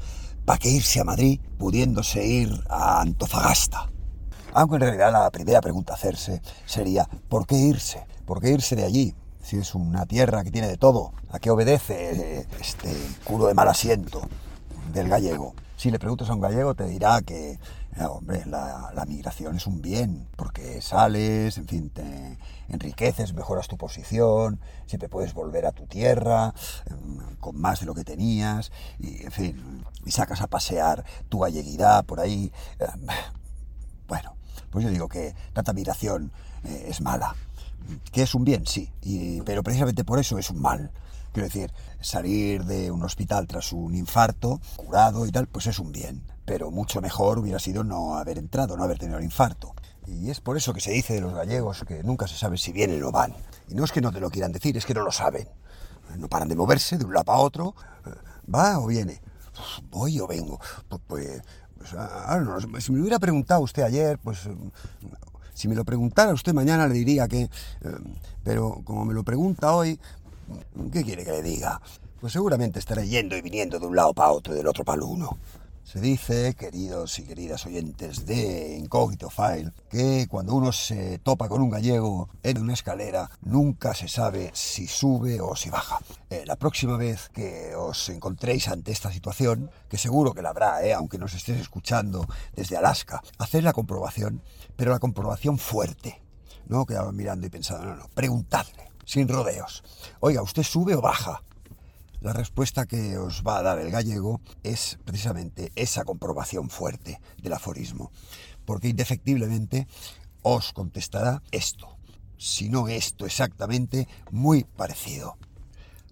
¿Para 0.44 0.58
qué 0.58 0.70
irse 0.70 1.00
a 1.00 1.05
Madrid 1.05 1.41
pudiéndose 1.58 2.24
ir 2.24 2.62
a 2.68 3.00
Antofagasta? 3.00 3.91
Aunque 4.52 4.76
en 4.76 4.83
realidad 4.83 5.10
la 5.10 5.31
primera 5.31 5.60
pregunta 5.60 5.94
a 5.94 5.97
hacerse 5.97 6.41
sería, 6.66 7.08
¿por 7.28 7.47
qué 7.47 7.57
irse? 7.57 8.07
¿Por 8.24 8.41
qué 8.41 8.50
irse 8.50 8.76
de 8.76 8.84
allí? 8.84 9.15
Si 9.44 9.58
es 9.58 9.74
una 9.74 10.06
tierra 10.06 10.42
que 10.42 10.50
tiene 10.50 10.68
de 10.68 10.78
todo, 10.78 11.12
¿a 11.31 11.39
qué 11.39 11.50
obedece 11.50 12.47
este 12.60 12.90
culo 13.24 13.47
de 13.47 13.55
mal 13.55 13.68
asiento 13.68 14.23
del 14.92 15.08
gallego? 15.08 15.55
Si 15.76 15.90
le 15.90 15.98
preguntas 15.98 16.31
a 16.31 16.34
un 16.34 16.40
gallego 16.40 16.74
te 16.74 16.86
dirá 16.86 17.20
que, 17.20 17.52
eh, 17.52 18.05
hombre, 18.08 18.47
la, 18.47 18.90
la, 18.94 19.05
migración 19.05 19.55
es 19.55 19.66
un 19.66 19.82
bien, 19.82 20.28
porque 20.36 20.81
sales, 20.81 21.58
en 21.58 21.68
fin, 21.68 21.90
te 21.90 22.39
enriqueces, 22.68 23.34
mejoras 23.34 23.68
tu 23.68 23.76
posición, 23.76 24.60
siempre 24.86 25.10
puedes 25.10 25.34
volver 25.34 25.66
a 25.66 25.73
tu 25.73 25.86
tierra 25.86 26.55
em, 26.86 27.36
con 27.36 27.60
más 27.60 27.81
de 27.81 27.86
lo 27.86 27.94
que 27.94 28.05
tenías, 28.05 28.73
y, 28.98 29.24
en 29.24 29.32
fin, 29.32 29.84
y 30.06 30.10
sacas 30.12 30.40
a 30.40 30.47
pasear 30.47 31.05
tu 31.28 31.40
galleguidad 31.40 32.06
por 32.06 32.20
ahí. 32.20 32.50
Em, 32.78 33.06
bueno, 34.08 34.36
pues 34.70 34.86
yo 34.86 34.90
digo 34.90 35.08
que 35.08 35.34
tanta 35.52 35.74
migración 35.74 36.32
eh, 36.64 36.86
es 36.89 37.02
mala 37.02 37.34
que 38.12 38.22
es 38.22 38.34
un 38.34 38.44
bien, 38.44 38.66
sí, 38.66 38.90
pero 39.44 39.62
precisamente 39.62 40.04
por 40.04 40.18
eso 40.18 40.38
es 40.38 40.50
un 40.50 40.60
mal. 40.60 40.90
Quiero 41.32 41.48
decir, 41.48 41.72
salir 42.00 42.64
de 42.64 42.90
un 42.90 43.02
hospital 43.02 43.46
tras 43.48 43.72
un 43.72 43.94
infarto, 43.94 44.60
curado 44.76 45.26
y 45.26 45.32
tal, 45.32 45.48
pues 45.48 45.66
es 45.66 45.78
un 45.78 45.90
bien. 45.90 46.22
Pero 46.44 46.70
mucho 46.70 47.00
mejor 47.00 47.38
hubiera 47.38 47.58
sido 47.58 47.82
no 47.82 48.16
haber 48.16 48.38
entrado, 48.38 48.76
no 48.76 48.84
haber 48.84 48.98
tenido 48.98 49.18
el 49.18 49.24
infarto. 49.24 49.74
Y 50.06 50.30
es 50.30 50.40
por 50.40 50.56
eso 50.56 50.72
que 50.72 50.80
se 50.80 50.92
dice 50.92 51.14
de 51.14 51.22
los 51.22 51.34
gallegos 51.34 51.84
que 51.88 52.04
nunca 52.04 52.28
se 52.28 52.36
sabe 52.36 52.56
si 52.58 52.70
vienen 52.70 53.02
o 53.02 53.10
van. 53.10 53.34
Y 53.68 53.74
no 53.74 53.84
es 53.84 53.90
que 53.90 54.00
no 54.00 54.12
te 54.12 54.20
lo 54.20 54.30
quieran 54.30 54.52
decir, 54.52 54.76
es 54.76 54.86
que 54.86 54.94
no 54.94 55.02
lo 55.02 55.10
saben. 55.10 55.48
No 56.18 56.28
paran 56.28 56.48
de 56.48 56.54
moverse 56.54 56.98
de 56.98 57.04
un 57.04 57.14
lado 57.14 57.32
a 57.32 57.38
otro. 57.38 57.74
¿Va 58.52 58.78
o 58.78 58.86
viene? 58.86 59.20
voy 59.90 60.20
o 60.20 60.26
vengo. 60.26 60.60
Pues, 61.06 61.42
pues, 61.78 61.94
pues 62.70 62.84
si 62.84 62.92
me 62.92 63.00
hubiera 63.00 63.18
preguntado 63.18 63.60
usted 63.60 63.82
ayer, 63.82 64.18
pues 64.18 64.48
si 65.55 65.68
me 65.68 65.74
lo 65.74 65.84
preguntara 65.84 66.33
usted 66.33 66.52
mañana 66.52 66.86
le 66.86 66.94
diría 66.94 67.26
que... 67.28 67.42
Eh, 67.42 67.49
pero 68.42 68.83
como 68.84 69.05
me 69.07 69.15
lo 69.15 69.24
pregunta 69.24 69.74
hoy, 69.74 69.99
¿qué 70.92 71.02
quiere 71.02 71.24
que 71.24 71.31
le 71.31 71.42
diga? 71.42 71.81
Pues 72.20 72.33
seguramente 72.33 72.78
estaré 72.78 73.08
yendo 73.08 73.36
y 73.36 73.42
viniendo 73.42 73.78
de 73.78 73.86
un 73.86 73.97
lado 73.97 74.12
para 74.12 74.31
otro 74.31 74.52
y 74.52 74.57
del 74.57 74.66
otro 74.66 74.84
para 74.84 75.02
uno. 75.02 75.39
Se 75.84 76.00
dice, 76.00 76.55
queridos 76.55 77.18
y 77.18 77.24
queridas 77.24 77.66
oyentes 77.66 78.24
de 78.24 78.78
Incógnito 78.78 79.28
File, 79.28 79.70
que 79.91 80.26
cuando 80.31 80.55
uno 80.55 80.73
se 80.73 81.18
topa 81.18 81.47
con 81.47 81.60
un 81.60 81.68
gallego 81.68 82.31
en 82.42 82.58
una 82.58 82.73
escalera, 82.73 83.31
nunca 83.42 83.94
se 83.94 84.08
sabe 84.08 84.50
si 84.55 84.86
sube 84.86 85.42
o 85.42 85.55
si 85.55 85.68
baja. 85.68 85.99
Eh, 86.31 86.44
la 86.47 86.57
próxima 86.57 86.97
vez 86.97 87.28
que 87.28 87.74
os 87.76 88.08
encontréis 88.08 88.68
ante 88.68 88.92
esta 88.92 89.12
situación, 89.12 89.70
que 89.91 89.99
seguro 89.99 90.33
que 90.33 90.41
la 90.41 90.49
habrá, 90.49 90.83
eh, 90.83 90.94
aunque 90.94 91.18
nos 91.18 91.34
estés 91.34 91.60
escuchando 91.60 92.26
desde 92.57 92.78
Alaska, 92.78 93.23
haced 93.39 93.62
la 93.62 93.74
comprobación, 93.74 94.41
pero 94.77 94.93
la 94.93 94.99
comprobación 94.99 95.59
fuerte. 95.59 96.23
No 96.67 96.86
quedaban 96.86 97.17
mirando 97.17 97.47
y 97.47 97.51
pensando, 97.51 97.86
no, 97.86 97.97
no, 97.97 98.09
preguntadle, 98.15 98.91
sin 99.05 99.28
rodeos. 99.28 99.83
Oiga, 100.20 100.43
¿usted 100.43 100.62
sube 100.62 100.94
o 100.94 101.01
baja? 101.01 101.43
La 102.20 102.33
respuesta 102.33 102.86
que 102.86 103.19
os 103.19 103.43
va 103.47 103.59
a 103.59 103.62
dar 103.62 103.78
el 103.78 103.91
gallego 103.91 104.41
es 104.62 104.99
precisamente 105.05 105.73
esa 105.77 106.05
comprobación 106.05 106.70
fuerte 106.70 107.20
del 107.43 107.53
aforismo, 107.53 108.11
porque 108.65 108.89
indefectiblemente 108.89 109.86
os 110.41 110.73
contestará 110.73 111.43
esto, 111.51 111.99
si 112.39 112.70
no 112.70 112.89
esto 112.89 113.27
exactamente, 113.27 114.09
muy 114.31 114.65
parecido. 114.65 115.36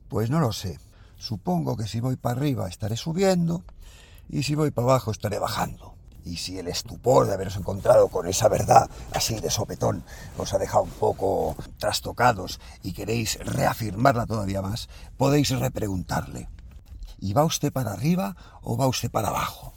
Pues 0.09 0.29
no 0.29 0.41
lo 0.41 0.53
sé. 0.53 0.79
Supongo 1.17 1.77
que 1.77 1.87
si 1.87 2.01
voy 2.01 2.17
para 2.17 2.37
arriba 2.37 2.69
estaré 2.69 2.97
subiendo 2.97 3.65
y 4.29 4.43
si 4.43 4.55
voy 4.55 4.71
para 4.71 4.89
abajo 4.89 5.13
estaré 5.13 5.39
bajando. 5.39 5.92
Y 6.25 6.37
si 6.37 6.59
el 6.59 6.69
estupor 6.69 7.27
de 7.27 7.35
haberos 7.35 7.57
encontrado 7.57 8.09
con 8.09 8.29
esa 8.29 8.49
verdad 8.49 8.89
así 9.13 9.41
de 9.41 9.51
sopetón 9.51 10.05
os 10.39 10.55
ha 10.55 10.59
dejado 10.59 10.85
un 10.85 10.91
poco 10.91 11.57
trastocados 11.79 12.61
y 12.83 12.93
queréis 12.93 13.39
reafirmarla 13.41 14.27
todavía 14.27 14.63
más, 14.63 14.89
podéis 15.17 15.51
repreguntarle. 15.51 16.49
¿Y 17.19 17.33
va 17.33 17.45
usted 17.45 17.73
para 17.73 17.93
arriba 17.93 18.37
o 18.63 18.77
va 18.77 18.87
usted 18.87 19.11
para 19.11 19.29
abajo? 19.29 19.73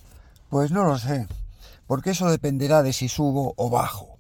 Pues 0.50 0.72
no 0.72 0.84
lo 0.84 0.98
sé, 0.98 1.28
porque 1.88 2.12
eso 2.12 2.30
dependerá 2.30 2.84
de 2.84 2.94
si 2.94 3.10
subo 3.10 3.54
o 3.58 3.70
bajo. 3.70 4.18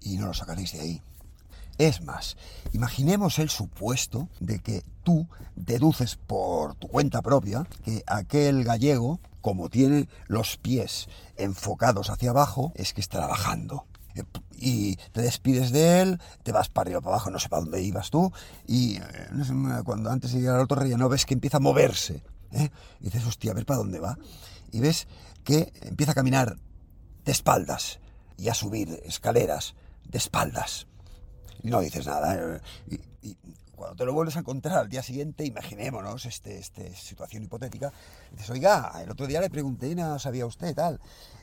Y 0.00 0.16
no 0.18 0.26
lo 0.26 0.34
sacaréis 0.34 0.72
de 0.72 0.80
ahí. 0.80 1.02
Es 1.78 2.00
más, 2.00 2.36
imaginemos 2.72 3.38
el 3.38 3.50
supuesto 3.50 4.28
de 4.40 4.60
que 4.60 4.82
tú 5.02 5.28
deduces 5.56 6.16
por 6.16 6.74
tu 6.76 6.88
cuenta 6.88 7.20
propia 7.20 7.66
que 7.84 8.02
aquel 8.06 8.64
gallego 8.64 9.20
como 9.46 9.68
tiene 9.68 10.08
los 10.26 10.56
pies 10.56 11.08
enfocados 11.36 12.10
hacia 12.10 12.30
abajo, 12.30 12.72
es 12.74 12.92
que 12.92 13.00
está 13.00 13.28
bajando. 13.28 13.86
Y 14.56 14.96
te 15.12 15.22
despides 15.22 15.70
de 15.70 16.00
él, 16.00 16.20
te 16.42 16.50
vas 16.50 16.68
para 16.68 16.88
arriba, 16.88 17.00
para 17.00 17.14
abajo, 17.14 17.30
no 17.30 17.38
sé 17.38 17.48
para 17.48 17.62
dónde 17.62 17.80
ibas 17.80 18.10
tú, 18.10 18.32
y 18.66 18.96
eh, 18.96 19.02
cuando 19.84 20.10
antes 20.10 20.32
de 20.32 20.40
llegar 20.40 20.56
al 20.56 20.62
otro 20.62 20.80
relleno 20.80 21.08
ves 21.08 21.26
que 21.26 21.34
empieza 21.34 21.58
a 21.58 21.60
moverse. 21.60 22.24
¿eh? 22.50 22.70
Y 22.98 23.04
dices, 23.04 23.24
hostia, 23.24 23.52
a 23.52 23.54
ver 23.54 23.64
para 23.64 23.78
dónde 23.78 24.00
va. 24.00 24.18
Y 24.72 24.80
ves 24.80 25.06
que 25.44 25.72
empieza 25.82 26.10
a 26.10 26.16
caminar 26.16 26.56
de 27.24 27.30
espaldas 27.30 28.00
y 28.36 28.48
a 28.48 28.54
subir 28.54 29.00
escaleras 29.04 29.76
de 30.08 30.18
espaldas. 30.18 30.88
Y 31.62 31.70
no 31.70 31.80
dices 31.82 32.04
nada. 32.08 32.34
¿eh? 32.34 32.60
Cuando 33.76 33.96
te 33.96 34.04
lo 34.04 34.12
vuelves 34.12 34.36
a 34.36 34.40
encontrar 34.40 34.78
al 34.78 34.88
día 34.88 35.02
siguiente, 35.02 35.44
imaginémonos 35.44 36.24
esta 36.26 36.50
este 36.50 36.94
situación 36.96 37.44
hipotética, 37.44 37.92
dices, 38.32 38.50
oiga, 38.50 38.92
el 39.02 39.10
otro 39.10 39.26
día 39.26 39.40
le 39.40 39.50
pregunté 39.50 39.90
y 39.90 39.94
no 39.94 40.18
sabía 40.18 40.46
usted 40.46 40.74
tal. 40.74 41.00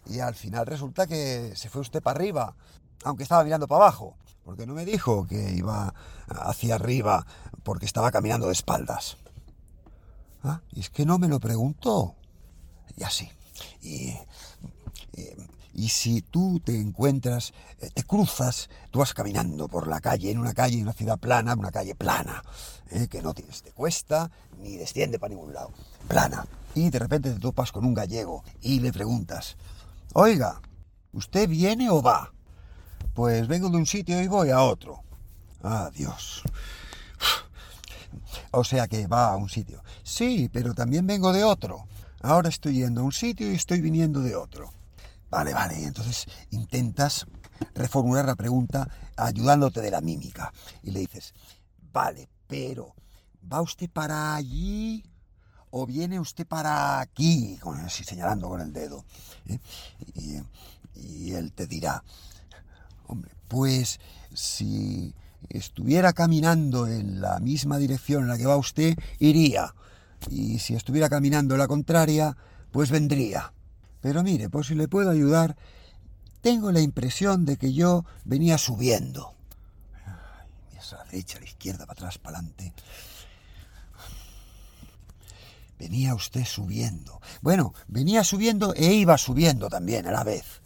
Y 0.08 0.20
al 0.20 0.36
final 0.36 0.66
resulta 0.66 1.08
que 1.08 1.54
se 1.56 1.70
fue 1.70 1.82
usted 1.82 2.02
para 2.02 2.20
arriba, 2.20 2.56
aunque 3.04 3.24
estaba 3.24 3.44
mirando 3.44 3.68
para 3.68 3.86
abajo, 3.86 4.18
porque 4.44 4.66
no 4.66 4.74
me 4.74 4.86
dijo 4.86 5.26
que 5.28 5.54
iba 5.54 5.94
hacia 6.28 6.76
arriba 6.76 7.26
porque 7.64 7.86
estaba 7.86 8.12
caminando 8.12 8.48
de 8.48 8.54
espaldas. 8.54 9.18
¿Ah? 10.44 10.62
Y 10.72 10.82
es 10.82 10.90
que 10.90 11.06
no 11.06 11.18
me 11.20 11.30
lo 11.30 11.40
preguntó. 11.40 12.16
Y 12.98 13.04
así. 13.04 13.30
Y, 13.82 14.10
y, 15.14 15.30
y 15.74 15.90
si 15.90 16.22
tú 16.22 16.62
te 16.64 16.80
encuentras, 16.80 17.54
eh, 17.80 17.90
te 17.94 18.04
cruzas, 18.04 18.70
tú 18.92 19.00
vas 19.00 19.14
caminando 19.14 19.68
por 19.68 19.88
la 19.88 20.00
calle, 20.00 20.32
en 20.32 20.38
una 20.38 20.54
calle, 20.54 20.78
en 20.78 20.84
una 20.84 20.94
ciudad 20.94 21.18
plana, 21.18 21.56
una 21.56 21.72
calle 21.72 21.96
plana, 21.96 22.44
eh, 22.92 23.08
que 23.08 23.22
no 23.22 23.34
tienes 23.34 23.64
de 23.64 23.72
cuesta 23.72 24.30
ni 24.60 24.78
desciende 24.78 25.18
para 25.18 25.34
ningún 25.34 25.54
lado, 25.54 25.72
plana. 26.08 26.46
Y 26.76 26.90
de 26.90 27.00
repente 27.00 27.32
te 27.32 27.40
topas 27.40 27.72
con 27.72 27.86
un 27.86 27.94
gallego 27.94 28.44
y 28.62 28.80
le 28.80 28.94
preguntas, 28.94 29.58
oiga, 30.14 30.62
¿usted 31.12 31.50
viene 31.50 31.90
o 31.90 32.02
va? 32.02 32.32
Pues 33.14 33.48
vengo 33.48 33.70
de 33.70 33.78
un 33.78 33.86
sitio 33.86 34.22
y 34.22 34.28
voy 34.28 34.50
a 34.52 34.62
otro. 34.62 35.02
Adiós. 35.62 36.44
O 38.52 38.64
sea 38.64 38.88
que 38.88 39.08
va 39.08 39.32
a 39.32 39.36
un 39.36 39.50
sitio. 39.50 39.84
Sí, 40.04 40.48
pero 40.54 40.76
también 40.76 41.08
vengo 41.08 41.34
de 41.34 41.44
otro. 41.44 41.88
Ahora 42.22 42.50
estoy 42.50 42.76
yendo 42.76 43.02
a 43.02 43.04
un 43.04 43.12
sitio 43.12 43.52
y 43.52 43.56
estoy 43.56 43.82
viniendo 43.82 44.22
de 44.22 44.36
otro. 44.36 44.72
Vale, 45.34 45.52
vale. 45.52 45.84
Entonces 45.84 46.28
intentas 46.52 47.26
reformular 47.74 48.24
la 48.24 48.36
pregunta 48.36 48.88
ayudándote 49.18 49.82
de 49.82 49.90
la 49.90 50.00
mímica. 50.00 50.54
Y 50.84 50.92
le 50.92 51.00
dices, 51.00 51.34
vale, 51.92 52.30
pero 52.46 52.94
¿va 53.52 53.60
usted 53.62 53.90
para 53.90 54.36
allí 54.36 55.04
o 55.72 55.88
viene 55.88 56.20
usted 56.20 56.46
para 56.46 57.00
aquí? 57.00 57.58
así 57.84 58.04
señalando 58.04 58.48
con 58.48 58.62
el 58.62 58.72
dedo. 58.72 59.06
¿eh? 59.48 59.58
Y, 60.14 60.38
y 60.94 61.32
él 61.32 61.52
te 61.52 61.66
dirá, 61.66 62.04
hombre, 63.08 63.32
pues 63.48 64.00
si 64.36 65.16
estuviera 65.50 66.14
caminando 66.14 66.86
en 66.86 67.22
la 67.22 67.40
misma 67.40 67.80
dirección 67.80 68.22
en 68.22 68.30
la 68.30 68.38
que 68.38 68.46
va 68.46 68.56
usted, 68.56 68.96
iría. 69.18 69.74
Y 70.30 70.60
si 70.60 70.76
estuviera 70.76 71.10
caminando 71.10 71.56
en 71.56 71.60
la 71.60 71.68
contraria, 71.68 72.38
pues 72.72 72.92
vendría. 72.92 73.52
Pero 74.04 74.22
mire, 74.22 74.50
pues 74.50 74.68
si 74.68 74.76
le 74.76 74.90
puedo 74.90 75.10
ayudar, 75.10 75.56
tengo 76.42 76.74
la 76.74 76.82
impresión 76.82 77.46
de 77.46 77.56
que 77.56 77.72
yo 77.72 78.04
venía 78.26 78.58
subiendo. 78.58 79.34
A 80.06 80.96
la 80.98 81.06
derecha, 81.06 81.38
a 81.38 81.40
la 81.40 81.46
izquierda, 81.46 81.86
para 81.86 81.94
atrás, 81.94 82.18
para 82.18 82.40
adelante. 82.40 82.74
Venía 85.80 86.14
usted 86.16 86.44
subiendo. 86.44 87.22
Bueno, 87.42 87.74
venía 87.88 88.26
subiendo 88.26 88.74
e 88.76 88.92
iba 88.94 89.18
subiendo 89.18 89.70
también 89.70 90.06
a 90.06 90.12
la 90.12 90.26
vez 90.26 90.63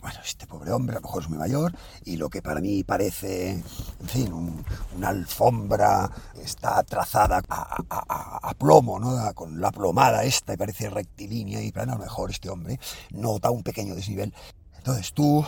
bueno, 0.00 0.18
este 0.24 0.46
pobre 0.46 0.72
hombre 0.72 0.96
a 0.96 1.00
lo 1.00 1.06
mejor 1.06 1.22
es 1.22 1.28
muy 1.28 1.38
mayor 1.38 1.74
y 2.04 2.16
lo 2.16 2.28
que 2.28 2.42
para 2.42 2.60
mí 2.60 2.84
parece, 2.84 3.50
en 3.50 4.08
fin, 4.08 4.64
una 4.96 5.08
alfombra 5.08 6.10
está 6.42 6.82
trazada 6.82 7.42
a, 7.48 8.54
plomo, 8.58 8.98
¿no? 8.98 9.34
Con 9.34 9.60
la 9.60 9.70
plomada 9.70 10.24
esta 10.24 10.54
y 10.54 10.56
parece 10.56 10.90
rectilínea 10.90 11.62
y 11.62 11.70
para 11.70 11.92
a 11.92 11.96
lo 11.96 12.02
mejor 12.02 12.30
este 12.30 12.50
hombre 12.50 12.80
nota 13.10 13.50
un 13.50 13.62
pequeño 13.62 13.94
desnivel. 13.94 14.34
Entonces 14.76 15.12
tú, 15.12 15.44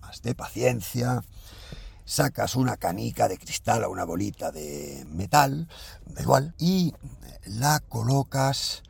más 0.00 0.22
de 0.22 0.34
paciencia, 0.34 1.22
sacas 2.04 2.56
una 2.56 2.76
canica 2.76 3.28
de 3.28 3.38
cristal 3.38 3.84
o 3.84 3.90
una 3.90 4.04
bolita 4.04 4.50
de 4.50 5.06
metal, 5.10 5.68
da 6.06 6.22
igual, 6.22 6.54
y 6.58 6.94
la 7.44 7.80
colocas 7.80 8.82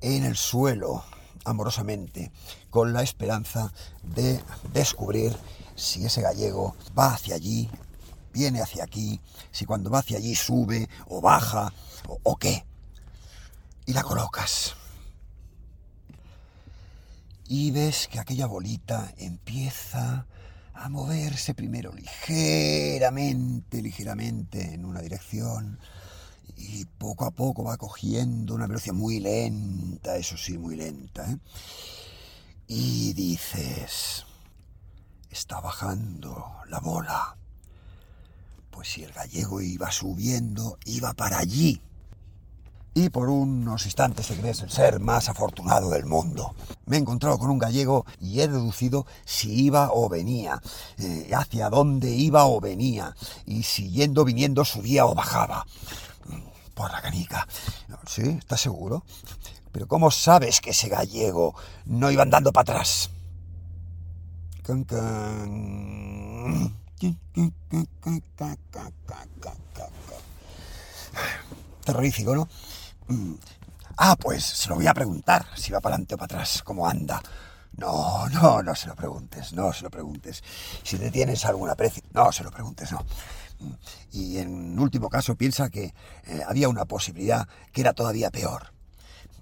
en 0.00 0.24
el 0.24 0.36
suelo 0.36 1.02
amorosamente, 1.44 2.30
con 2.70 2.92
la 2.92 3.02
esperanza 3.02 3.72
de 4.02 4.42
descubrir 4.72 5.36
si 5.74 6.04
ese 6.04 6.22
gallego 6.22 6.74
va 6.98 7.14
hacia 7.14 7.36
allí, 7.36 7.70
viene 8.32 8.60
hacia 8.60 8.84
aquí, 8.84 9.20
si 9.50 9.64
cuando 9.64 9.90
va 9.90 10.00
hacia 10.00 10.18
allí 10.18 10.34
sube 10.34 10.88
o 11.06 11.20
baja 11.20 11.72
o, 12.22 12.36
qué. 12.36 12.64
Y 13.86 13.92
la 13.92 14.02
colocas. 14.02 14.74
Y 17.46 17.70
ves 17.70 18.08
que 18.08 18.18
aquella 18.18 18.46
bolita 18.46 19.12
empieza 19.18 20.26
a 20.74 20.88
moverse 20.88 21.54
primero 21.54 21.92
ligeramente, 21.92 23.80
ligeramente 23.82 24.74
en 24.74 24.84
una 24.84 25.00
dirección, 25.00 25.78
y 26.56 26.84
poco 26.84 27.24
a 27.24 27.30
poco 27.30 27.64
va 27.64 27.76
cogiendo 27.76 28.54
una 28.54 28.66
velocidad 28.66 28.94
muy 28.94 29.20
lenta, 29.20 30.16
eso 30.16 30.36
sí, 30.36 30.58
muy 30.58 30.76
lenta. 30.76 31.30
¿eh? 31.30 31.38
Y 32.70 33.14
dices, 33.14 34.26
está 35.30 35.58
bajando 35.60 36.46
la 36.68 36.80
bola. 36.80 37.34
Pues 38.70 38.88
si 38.88 39.04
el 39.04 39.12
gallego 39.12 39.62
iba 39.62 39.90
subiendo, 39.90 40.78
iba 40.84 41.14
para 41.14 41.38
allí. 41.38 41.80
Y 42.92 43.08
por 43.08 43.30
unos 43.30 43.86
instantes 43.86 44.26
te 44.26 44.36
crees 44.36 44.60
el 44.60 44.70
ser 44.70 45.00
más 45.00 45.30
afortunado 45.30 45.88
del 45.88 46.04
mundo. 46.04 46.54
Me 46.84 46.96
he 46.96 47.00
encontrado 47.00 47.38
con 47.38 47.48
un 47.48 47.58
gallego 47.58 48.04
y 48.20 48.40
he 48.40 48.48
deducido 48.48 49.06
si 49.24 49.64
iba 49.64 49.90
o 49.90 50.10
venía, 50.10 50.60
eh, 50.98 51.30
hacia 51.34 51.70
dónde 51.70 52.10
iba 52.10 52.44
o 52.44 52.60
venía, 52.60 53.14
y 53.46 53.62
si 53.62 53.90
yendo 53.90 54.24
viniendo 54.26 54.64
subía 54.64 55.06
o 55.06 55.14
bajaba 55.14 55.64
por 56.78 56.92
la 56.92 57.02
canica. 57.02 57.48
Sí, 58.06 58.22
¿estás 58.22 58.60
seguro? 58.60 59.02
Pero 59.72 59.86
¿cómo 59.86 60.10
sabes 60.10 60.60
que 60.60 60.70
ese 60.70 60.88
gallego 60.88 61.54
no 61.86 62.10
iba 62.10 62.22
andando 62.22 62.52
para 62.52 62.72
atrás? 62.72 63.10
Terrorífico, 71.84 72.34
¿no? 72.34 72.48
Mm. 73.08 73.34
Ah, 73.96 74.16
pues 74.16 74.44
se 74.44 74.68
lo 74.68 74.76
voy 74.76 74.86
a 74.86 74.94
preguntar, 74.94 75.46
si 75.56 75.72
va 75.72 75.80
para 75.80 75.94
adelante 75.94 76.14
o 76.14 76.18
para 76.18 76.36
atrás, 76.36 76.62
cómo 76.62 76.86
anda. 76.86 77.20
No, 77.76 78.28
no, 78.28 78.62
no 78.62 78.74
se 78.74 78.88
lo 78.88 78.94
preguntes, 78.94 79.52
no 79.52 79.72
se 79.72 79.84
lo 79.84 79.90
preguntes. 79.90 80.42
Si 80.82 80.98
te 80.98 81.10
tienes 81.10 81.44
algún 81.44 81.70
aprecio, 81.70 82.02
no 82.12 82.30
se 82.30 82.44
lo 82.44 82.50
preguntes, 82.50 82.92
no. 82.92 83.04
Y 84.12 84.38
en 84.38 84.78
último 84.78 85.08
caso 85.08 85.34
piensa 85.36 85.68
que 85.70 85.94
eh, 86.26 86.42
había 86.46 86.68
una 86.68 86.84
posibilidad 86.84 87.48
que 87.72 87.80
era 87.80 87.92
todavía 87.92 88.30
peor, 88.30 88.72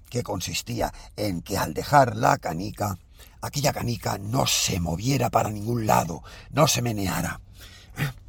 que 0.09 0.23
consistía 0.23 0.93
en 1.15 1.41
que 1.41 1.57
al 1.57 1.73
dejar 1.73 2.15
la 2.15 2.37
canica, 2.37 2.97
aquella 3.41 3.73
canica 3.73 4.17
no 4.17 4.45
se 4.47 4.79
moviera 4.79 5.29
para 5.29 5.49
ningún 5.49 5.85
lado, 5.85 6.23
no 6.49 6.67
se 6.67 6.81
meneara. 6.81 7.41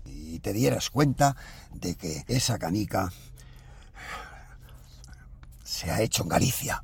Y 0.05 0.41
te 0.41 0.53
dieras 0.53 0.91
cuenta 0.91 1.37
de 1.73 1.97
que 1.97 2.25
esa 2.29 2.59
canica 2.59 3.13
se 5.65 5.91
ha 5.91 6.01
hecho 6.01 6.23
en 6.23 6.29
Galicia. 6.29 6.83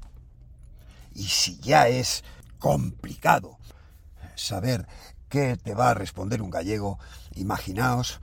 Y 1.14 1.24
si 1.24 1.58
ya 1.58 1.88
es 1.88 2.24
complicado 2.58 3.58
saber 4.34 4.86
qué 5.28 5.56
te 5.56 5.74
va 5.74 5.90
a 5.90 5.94
responder 5.94 6.42
un 6.42 6.50
gallego, 6.50 6.98
imaginaos 7.34 8.20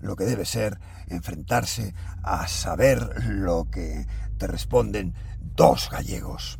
lo 0.00 0.16
que 0.16 0.24
debe 0.24 0.44
ser 0.44 0.78
enfrentarse 1.08 1.94
a 2.22 2.48
saber 2.48 3.24
lo 3.26 3.70
que 3.70 4.06
te 4.38 4.46
responden 4.46 5.14
dos 5.56 5.88
gallegos. 5.90 6.58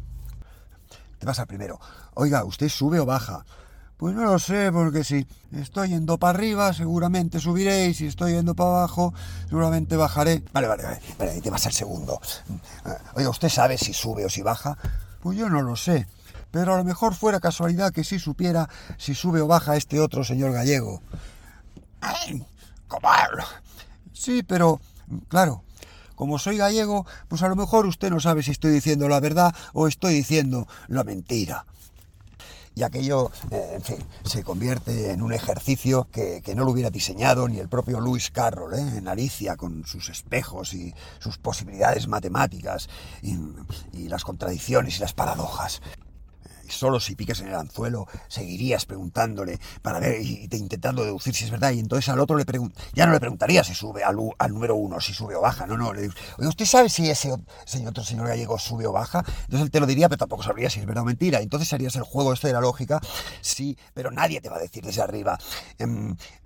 Te 1.18 1.26
vas 1.26 1.38
al 1.38 1.46
primero. 1.46 1.78
Oiga, 2.14 2.44
¿usted 2.44 2.68
sube 2.68 3.00
o 3.00 3.06
baja? 3.06 3.44
Pues 3.96 4.14
no 4.14 4.24
lo 4.24 4.38
sé, 4.38 4.70
porque 4.72 5.04
si 5.04 5.26
estoy 5.52 5.90
yendo 5.90 6.18
para 6.18 6.36
arriba, 6.36 6.72
seguramente 6.72 7.38
subiré, 7.40 7.86
y 7.86 7.94
si 7.94 8.06
estoy 8.06 8.32
yendo 8.32 8.54
para 8.54 8.70
abajo, 8.70 9.14
seguramente 9.48 9.96
bajaré. 9.96 10.42
Vale, 10.52 10.66
vale, 10.66 10.82
vale, 10.82 11.00
vale, 11.18 11.40
te 11.40 11.50
vas 11.50 11.64
al 11.66 11.72
segundo. 11.72 12.20
Oiga, 13.14 13.30
¿usted 13.30 13.48
sabe 13.48 13.78
si 13.78 13.92
sube 13.92 14.24
o 14.24 14.28
si 14.28 14.42
baja? 14.42 14.76
Pues 15.22 15.38
yo 15.38 15.48
no 15.48 15.62
lo 15.62 15.76
sé 15.76 16.06
pero 16.54 16.72
a 16.72 16.76
lo 16.76 16.84
mejor 16.84 17.16
fuera 17.16 17.40
casualidad 17.40 17.92
que 17.92 18.04
sí 18.04 18.20
supiera 18.20 18.68
si 18.96 19.16
sube 19.16 19.40
o 19.40 19.48
baja 19.48 19.74
este 19.74 19.98
otro 19.98 20.22
señor 20.22 20.52
gallego. 20.52 21.02
¡Ay! 22.00 22.46
Sí, 24.12 24.44
pero, 24.44 24.80
claro, 25.26 25.63
como 26.14 26.38
soy 26.38 26.56
gallego, 26.56 27.06
pues 27.28 27.42
a 27.42 27.48
lo 27.48 27.56
mejor 27.56 27.86
usted 27.86 28.10
no 28.10 28.20
sabe 28.20 28.42
si 28.42 28.50
estoy 28.50 28.72
diciendo 28.72 29.08
la 29.08 29.20
verdad 29.20 29.54
o 29.72 29.88
estoy 29.88 30.14
diciendo 30.14 30.66
la 30.88 31.04
mentira. 31.04 31.66
Y 32.76 32.82
aquello, 32.82 33.30
eh, 33.52 33.74
en 33.76 33.82
fin, 33.82 33.98
se 34.24 34.42
convierte 34.42 35.12
en 35.12 35.22
un 35.22 35.32
ejercicio 35.32 36.08
que, 36.10 36.42
no 36.56 36.64
lo 36.64 36.72
hubiera 36.72 36.90
diseñado 36.90 37.48
ni 37.48 37.60
el 37.60 37.68
propio 37.68 38.00
Lewis 38.00 38.32
Carroll, 38.32 38.74
¿eh? 38.74 38.98
en 38.98 39.06
Alicia, 39.06 39.56
con 39.56 39.86
sus 39.86 40.08
espejos 40.08 40.74
y 40.74 40.92
sus 41.20 41.38
posibilidades 41.38 42.08
matemáticas 42.08 42.88
y 43.22 44.08
las 44.08 44.24
contradicciones 44.24 44.96
y 44.96 45.00
las 45.00 45.12
paradojas 45.12 45.82
solo 46.68 47.00
si 47.00 47.14
piques 47.14 47.40
en 47.40 47.48
el 47.48 47.54
anzuelo 47.54 48.06
seguirías 48.28 48.86
preguntándole 48.86 49.58
para 49.82 49.98
ver 49.98 50.20
y 50.20 50.48
intentando 50.52 51.04
deducir 51.04 51.34
si 51.34 51.44
es 51.44 51.50
verdad. 51.50 51.72
Y 51.72 51.80
entonces 51.80 52.08
al 52.08 52.20
otro 52.20 52.36
le 52.36 52.44
ya 52.92 53.06
no 53.06 53.12
le 53.12 53.20
preguntaría 53.20 53.64
si 53.64 53.74
sube 53.74 54.04
al, 54.04 54.16
número 54.50 54.76
uno, 54.76 55.00
si 55.00 55.12
sube 55.12 55.34
o 55.34 55.40
baja. 55.40 55.66
No, 55.66 55.76
no. 55.76 55.92
Le 55.92 56.10
Oye, 56.38 56.48
¿usted 56.48 56.64
sabe 56.64 56.88
si 56.88 57.08
ese 57.08 57.34
señor, 57.64 57.90
otro 57.90 58.04
señor 58.04 58.28
gallego 58.28 58.58
sube 58.58 58.86
o 58.86 58.92
baja? 58.92 59.24
Entonces 59.26 59.62
él 59.62 59.70
te 59.70 59.80
lo 59.80 59.86
diría, 59.86 60.08
pero 60.08 60.18
tampoco 60.18 60.42
sabría 60.42 60.70
si 60.70 60.80
es 60.80 60.86
verdad 60.86 61.02
o 61.02 61.06
mentira. 61.06 61.40
Entonces 61.40 61.72
harías 61.72 61.96
el 61.96 62.02
juego 62.02 62.32
este 62.32 62.48
de 62.48 62.52
la 62.54 62.60
lógica, 62.60 63.00
sí, 63.40 63.76
pero 63.92 64.10
nadie 64.10 64.40
te 64.40 64.48
va 64.48 64.56
a 64.56 64.60
decir 64.60 64.84
desde 64.84 65.02
arriba. 65.02 65.38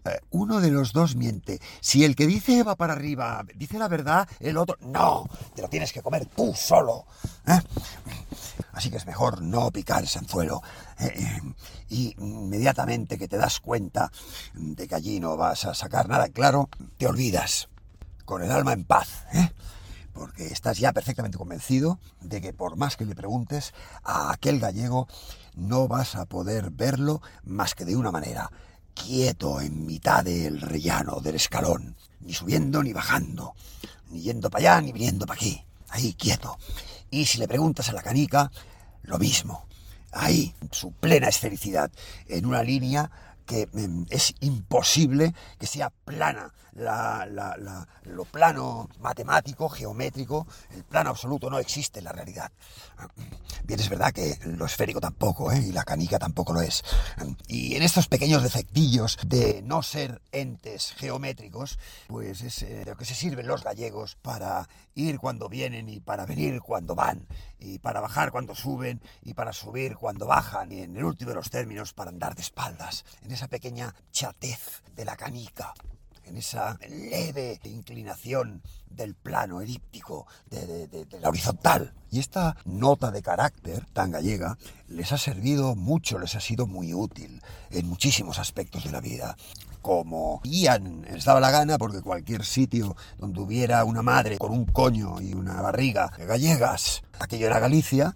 Eh, 0.05 0.21
uno 0.31 0.61
de 0.61 0.71
los 0.71 0.93
dos 0.93 1.17
miente. 1.17 1.61
Si 1.81 2.05
el 2.05 2.17
que 2.17 2.27
dice 2.27 2.63
va 2.63 2.77
para 2.77 2.95
arriba 2.95 3.45
dice 3.55 3.79
la 3.79 3.89
verdad, 3.89 4.29
el 4.41 4.57
otro 4.57 4.77
no. 4.81 5.29
Te 5.55 5.63
lo 5.63 5.69
tienes 5.69 5.93
que 5.93 6.03
comer 6.03 6.27
tú 6.27 6.55
solo. 6.55 7.07
¿eh? 7.47 7.61
Así 8.73 8.91
que 8.91 8.97
es 8.97 9.07
mejor 9.07 9.43
no 9.43 9.73
picar 9.73 10.05
ese 10.05 10.21
anzuelo. 10.21 10.63
Eh, 11.01 11.13
eh, 11.17 11.41
y 11.89 12.15
inmediatamente 12.19 13.19
que 13.19 13.27
te 13.27 13.37
das 13.37 13.59
cuenta 13.59 14.13
de 14.55 14.87
que 14.87 14.95
allí 14.95 15.19
no 15.19 15.37
vas 15.37 15.65
a 15.65 15.75
sacar 15.75 16.09
nada 16.09 16.29
claro, 16.29 16.69
te 16.97 17.09
olvidas, 17.09 17.69
con 18.25 18.43
el 18.43 18.53
alma 18.53 18.73
en 18.73 18.85
paz. 18.85 19.25
¿eh? 19.33 19.51
Porque 20.13 20.47
estás 20.47 20.79
ya 20.79 20.93
perfectamente 20.93 21.39
convencido 21.39 21.99
de 22.21 22.41
que 22.41 22.53
por 22.53 22.77
más 22.77 22.97
que 22.97 23.05
le 23.05 23.17
preguntes 23.17 23.75
a 24.05 24.33
aquel 24.33 24.61
gallego, 24.61 25.09
no 25.57 25.89
vas 25.89 26.15
a 26.15 26.27
poder 26.27 26.71
verlo 26.71 27.21
más 27.43 27.75
que 27.75 27.85
de 27.85 27.97
una 27.97 28.13
manera, 28.13 28.53
quieto 29.05 29.61
en 29.61 29.87
mitad 29.87 30.25
del 30.25 30.61
rellano, 30.61 31.21
del 31.21 31.37
escalón, 31.37 31.97
ni 32.21 32.35
subiendo 32.35 32.83
ni 32.83 32.93
bajando, 32.93 33.55
ni 34.11 34.21
yendo 34.21 34.51
para 34.51 34.73
allá 34.73 34.81
ni 34.83 34.93
viniendo 34.93 35.27
para 35.27 35.39
aquí, 35.39 35.65
ahí 35.89 36.15
quieto. 36.15 36.59
Y 37.11 37.25
si 37.25 37.39
le 37.39 37.49
preguntas 37.49 37.89
a 37.89 37.93
la 37.93 38.03
canica, 38.03 38.51
lo 39.03 39.19
mismo. 39.19 39.67
ahí, 40.13 40.55
su 40.71 40.93
plena 40.93 41.29
esfericidad, 41.29 41.91
en 42.29 42.47
una 42.47 42.63
línea 42.63 43.11
que 43.47 43.69
mm, 43.73 44.05
es 44.11 44.35
imposible 44.41 45.35
que 45.59 45.67
sea 45.67 45.91
plana. 45.91 46.53
Lo 46.79 48.25
plano 48.25 48.89
matemático, 49.01 49.69
geométrico, 49.69 50.47
el 50.71 50.85
plano 50.85 51.11
absoluto 51.11 51.51
no 51.51 51.59
existe 51.59 51.99
en 51.99 52.05
la 52.05 52.13
realidad. 52.13 52.51
Bien, 53.65 53.81
es 53.81 53.89
verdad 53.89 54.13
que 54.13 54.39
lo 54.45 54.65
esférico 54.65 55.01
tampoco, 55.01 55.53
¿eh? 55.53 55.59
y 55.59 55.73
la 55.73 55.85
canica 55.85 56.19
tampoco 56.19 56.53
lo 56.53 56.63
es. 56.63 56.83
Y 57.49 57.75
en 57.75 57.83
estos 57.83 58.09
pequeños 58.09 58.43
defectillos 58.43 59.19
de 59.27 59.63
no 59.63 59.83
ser 59.83 60.23
entes 60.33 60.93
geométricos, 60.93 61.79
pues 62.07 62.43
es 62.43 62.63
eh, 62.63 62.85
de 62.85 62.85
lo 62.87 62.97
que 62.97 63.05
se 63.05 63.15
sirven 63.15 63.47
los 63.47 63.63
gallegos 63.63 64.17
para 64.17 64.69
ir 64.95 65.19
cuando 65.19 65.49
vienen 65.49 65.89
y 65.89 66.01
para 66.01 66.27
venir 66.27 66.61
cuando 66.61 66.95
van, 66.95 67.27
y 67.59 67.79
para 67.79 68.01
bajar 68.01 68.31
cuando 68.31 68.55
suben 68.55 69.01
y 69.23 69.35
para 69.35 69.53
subir 69.53 69.97
cuando 69.97 70.27
bajan, 70.27 70.73
y 70.73 70.81
en 70.81 70.97
el 70.97 71.05
último 71.05 71.31
de 71.31 71.37
los 71.37 71.51
términos 71.51 71.93
para 71.93 72.11
andar 72.11 72.35
de 72.35 72.43
espaldas, 72.43 73.05
en 73.23 73.33
esa 73.33 73.49
pequeña 73.49 73.95
chatez 74.13 74.83
de 74.95 75.05
la 75.05 75.17
canica 75.17 75.75
en 76.29 76.37
esa 76.37 76.79
leve 76.89 77.61
inclinación 77.65 78.63
del 78.91 79.15
plano 79.15 79.61
elíptico, 79.61 80.27
de, 80.51 81.07
la 81.21 81.29
horizontal. 81.29 81.95
Y 82.11 82.21
esta 82.21 82.57
nota 82.65 83.11
de 83.11 83.23
carácter 83.23 83.87
tan 83.93 84.11
gallega 84.11 84.57
les 84.89 85.13
ha 85.13 85.19
servido 85.19 85.75
mucho, 85.77 86.19
les 86.19 86.35
ha 86.35 86.41
sido 86.41 86.67
muy 86.67 86.95
útil 86.95 87.43
en 87.71 87.87
muchísimos 87.87 88.39
aspectos 88.39 88.85
de 88.85 88.93
la 88.93 89.01
vida. 89.01 89.37
Como 89.83 90.41
Ian 90.45 91.03
les 91.03 91.25
daba 91.25 91.41
la 91.41 91.51
gana, 91.51 91.79
porque 91.79 92.03
cualquier 92.03 92.45
sitio 92.45 92.97
donde 93.19 93.41
hubiera 93.41 93.85
una 93.85 94.03
madre 94.03 94.39
con 94.39 94.51
un 94.51 94.65
coño 94.65 95.21
y 95.21 95.35
una 95.35 95.61
barriga 95.63 96.11
gallegas, 96.19 97.03
aquello 97.21 97.47
era 97.47 97.61
Galicia, 97.61 98.15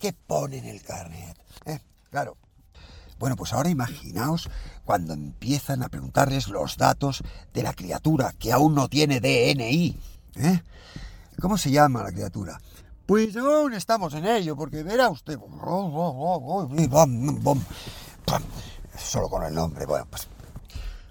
¿qué 0.00 0.12
pone 0.12 0.58
en 0.58 0.64
el 0.64 0.82
carnet? 0.82 1.38
¿Eh? 1.66 1.78
Claro. 2.10 2.36
Bueno, 3.20 3.36
pues 3.36 3.52
ahora 3.52 3.70
imaginaos 3.70 4.50
cuando 4.84 5.12
empiezan 5.14 5.84
a 5.84 5.88
preguntarles 5.88 6.48
los 6.48 6.76
datos 6.76 7.22
de 7.54 7.62
la 7.62 7.74
criatura 7.74 8.34
que 8.36 8.52
aún 8.52 8.74
no 8.74 8.88
tiene 8.88 9.20
DNI. 9.20 9.96
¿eh? 10.34 10.62
¿Cómo 11.40 11.56
se 11.56 11.70
llama 11.70 12.02
la 12.02 12.10
criatura? 12.10 12.60
Pues 13.06 13.36
aún 13.36 13.72
estamos 13.72 14.14
en 14.14 14.26
ello, 14.26 14.56
porque 14.56 14.82
verá 14.82 15.10
usted. 15.10 15.38
Solo 18.98 19.28
con 19.28 19.44
el 19.44 19.54
nombre. 19.54 19.86
Bueno, 19.86 20.06
pues 20.10 20.26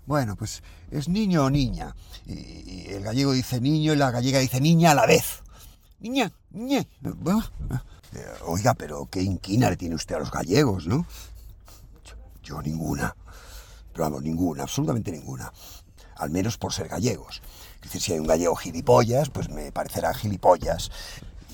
bueno, 0.06 0.36
pues 0.36 0.62
es 0.92 1.10
niño 1.10 1.46
o 1.46 1.50
niña. 1.50 1.96
Y, 2.26 2.88
el 2.90 3.04
gallego 3.04 3.34
dice 3.34 3.60
niño 3.60 3.94
y 3.94 3.96
la 3.96 4.12
gallega 4.12 4.40
dice 4.40 4.62
niña 4.62 4.92
a 4.92 4.96
la 4.96 5.06
vez. 5.06 5.44
Niña, 6.00 6.32
niña. 6.52 6.86
Eh, 8.16 8.26
oiga, 8.46 8.74
pero 8.74 9.08
qué 9.08 9.22
inquina 9.22 9.70
le 9.70 9.76
tiene 9.76 9.96
usted 9.96 10.16
a 10.16 10.20
los 10.20 10.32
gallegos, 10.32 10.88
¿no? 10.88 11.06
Yo, 12.44 12.62
ninguna. 12.62 13.16
Pero 13.92 14.06
vamos, 14.06 14.24
ninguna, 14.24 14.64
absolutamente 14.64 15.12
ninguna. 15.12 15.52
Al 16.18 16.30
menos 16.30 16.58
por 16.58 16.72
ser 16.74 16.88
gallegos. 16.88 17.42
Es 17.78 17.82
decir, 17.82 18.02
si 18.02 18.14
hay 18.14 18.20
un 18.20 18.28
gallego 18.28 18.56
gilipollas, 18.56 19.30
pues 19.30 19.50
me 19.50 19.72
parecerá 19.72 20.14
gilipollas. 20.14 20.92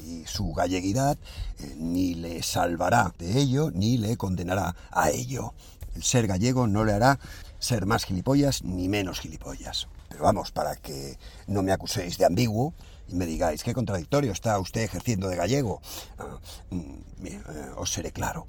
Y 0.05 0.25
su 0.25 0.53
galleguidad 0.53 1.17
eh, 1.59 1.75
ni 1.77 2.15
le 2.15 2.43
salvará 2.43 3.13
de 3.17 3.39
ello, 3.39 3.71
ni 3.71 3.97
le 3.97 4.17
condenará 4.17 4.75
a 4.91 5.09
ello. 5.09 5.53
El 5.95 6.03
ser 6.03 6.27
gallego 6.27 6.67
no 6.67 6.85
le 6.85 6.93
hará 6.93 7.19
ser 7.61 7.85
más 7.85 8.05
gilipollas 8.05 8.63
ni 8.63 8.89
menos 8.89 9.19
gilipollas. 9.21 9.87
Pero 10.09 10.23
vamos, 10.23 10.51
para 10.51 10.75
que 10.75 11.17
no 11.47 11.61
me 11.61 11.71
acuséis 11.71 12.17
de 12.17 12.25
ambiguo 12.25 12.73
y 13.07 13.15
me 13.15 13.25
digáis 13.25 13.63
qué 13.63 13.73
contradictorio 13.73 14.31
está 14.31 14.59
usted 14.59 14.81
ejerciendo 14.81 15.29
de 15.29 15.37
gallego, 15.37 15.81
ah, 16.17 16.39
mm, 16.71 17.25
eh, 17.25 17.41
os 17.77 17.93
seré 17.93 18.11
claro. 18.11 18.47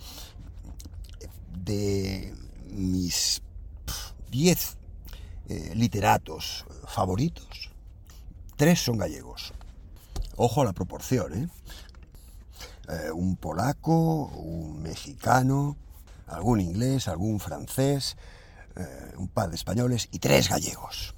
De 1.53 2.35
mis 2.71 3.43
diez 4.31 4.79
eh, 5.49 5.73
literatos 5.75 6.65
favoritos, 6.89 7.71
tres 8.57 8.81
son 8.83 8.97
gallegos. 8.97 9.53
Ojo 10.37 10.63
a 10.63 10.65
la 10.65 10.73
proporción, 10.73 11.35
¿eh? 11.35 11.49
¿eh? 12.89 13.11
un 13.13 13.37
polaco, 13.37 14.27
un 14.27 14.83
mexicano, 14.83 15.77
algún 16.27 16.63
inglés, 16.63 17.09
algún 17.09 17.39
francés, 17.41 18.17
eh, 18.77 19.13
un 19.17 19.29
par 19.29 19.51
de 19.51 19.57
españoles 19.57 20.09
y 20.13 20.19
tres 20.19 20.49
gallegos. 20.49 21.15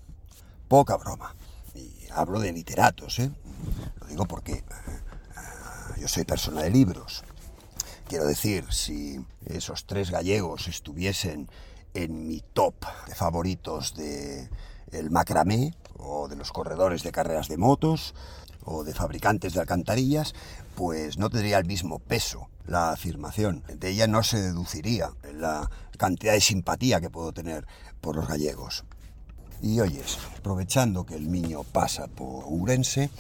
Poca 0.69 0.97
broma. 0.97 1.35
Y 1.75 2.07
hablo 2.11 2.41
de 2.41 2.53
literatos, 2.53 3.19
¿eh? 3.19 3.31
Lo 4.01 4.07
digo 4.07 4.25
porque 4.27 4.53
eh, 4.53 4.65
yo 6.01 6.09
soy 6.09 6.25
persona 6.25 6.63
de 6.63 6.71
libros. 6.71 7.25
Quiero 8.09 8.27
decir, 8.27 8.73
si 8.73 9.25
esos 9.47 9.87
tres 9.87 10.11
gallegos 10.11 10.69
estuviesen 10.69 11.49
en 11.95 12.27
mi 12.27 12.41
top 12.53 12.75
de 13.07 13.15
favoritos 13.15 13.95
de 13.95 14.49
el 14.91 15.11
macramé 15.11 15.75
o 15.97 16.29
de 16.29 16.37
los 16.37 16.53
corredores 16.53 17.03
de 17.03 17.13
carreras 17.13 17.49
de 17.49 17.57
motos 17.57 18.15
o 18.65 18.85
de 18.85 18.95
fabricantes 18.95 19.55
de 19.55 19.61
alcantarillas, 19.61 20.35
pues 20.75 21.19
no 21.19 21.31
tendría 21.31 21.59
el 21.59 21.65
mismo 21.65 21.99
peso 21.99 22.49
la 22.67 22.93
afirmación. 22.93 23.63
De 23.79 23.91
ella 23.91 24.07
no 24.07 24.23
se 24.23 24.41
deduciría 24.41 25.11
la 25.35 25.71
cantidad 25.97 26.33
de 26.33 26.41
simpatía 26.41 27.01
que 27.01 27.11
puedo 27.11 27.33
tener 27.33 27.67
por 28.01 28.17
los 28.17 28.29
gallegos. 28.29 28.85
Y 29.63 29.81
oyes, 29.81 30.19
aprovechando 30.37 31.07
que 31.07 31.15
el 31.15 31.31
niño 31.31 31.63
pasa 31.63 32.07
por 32.07 32.45
Urense, 32.47 33.11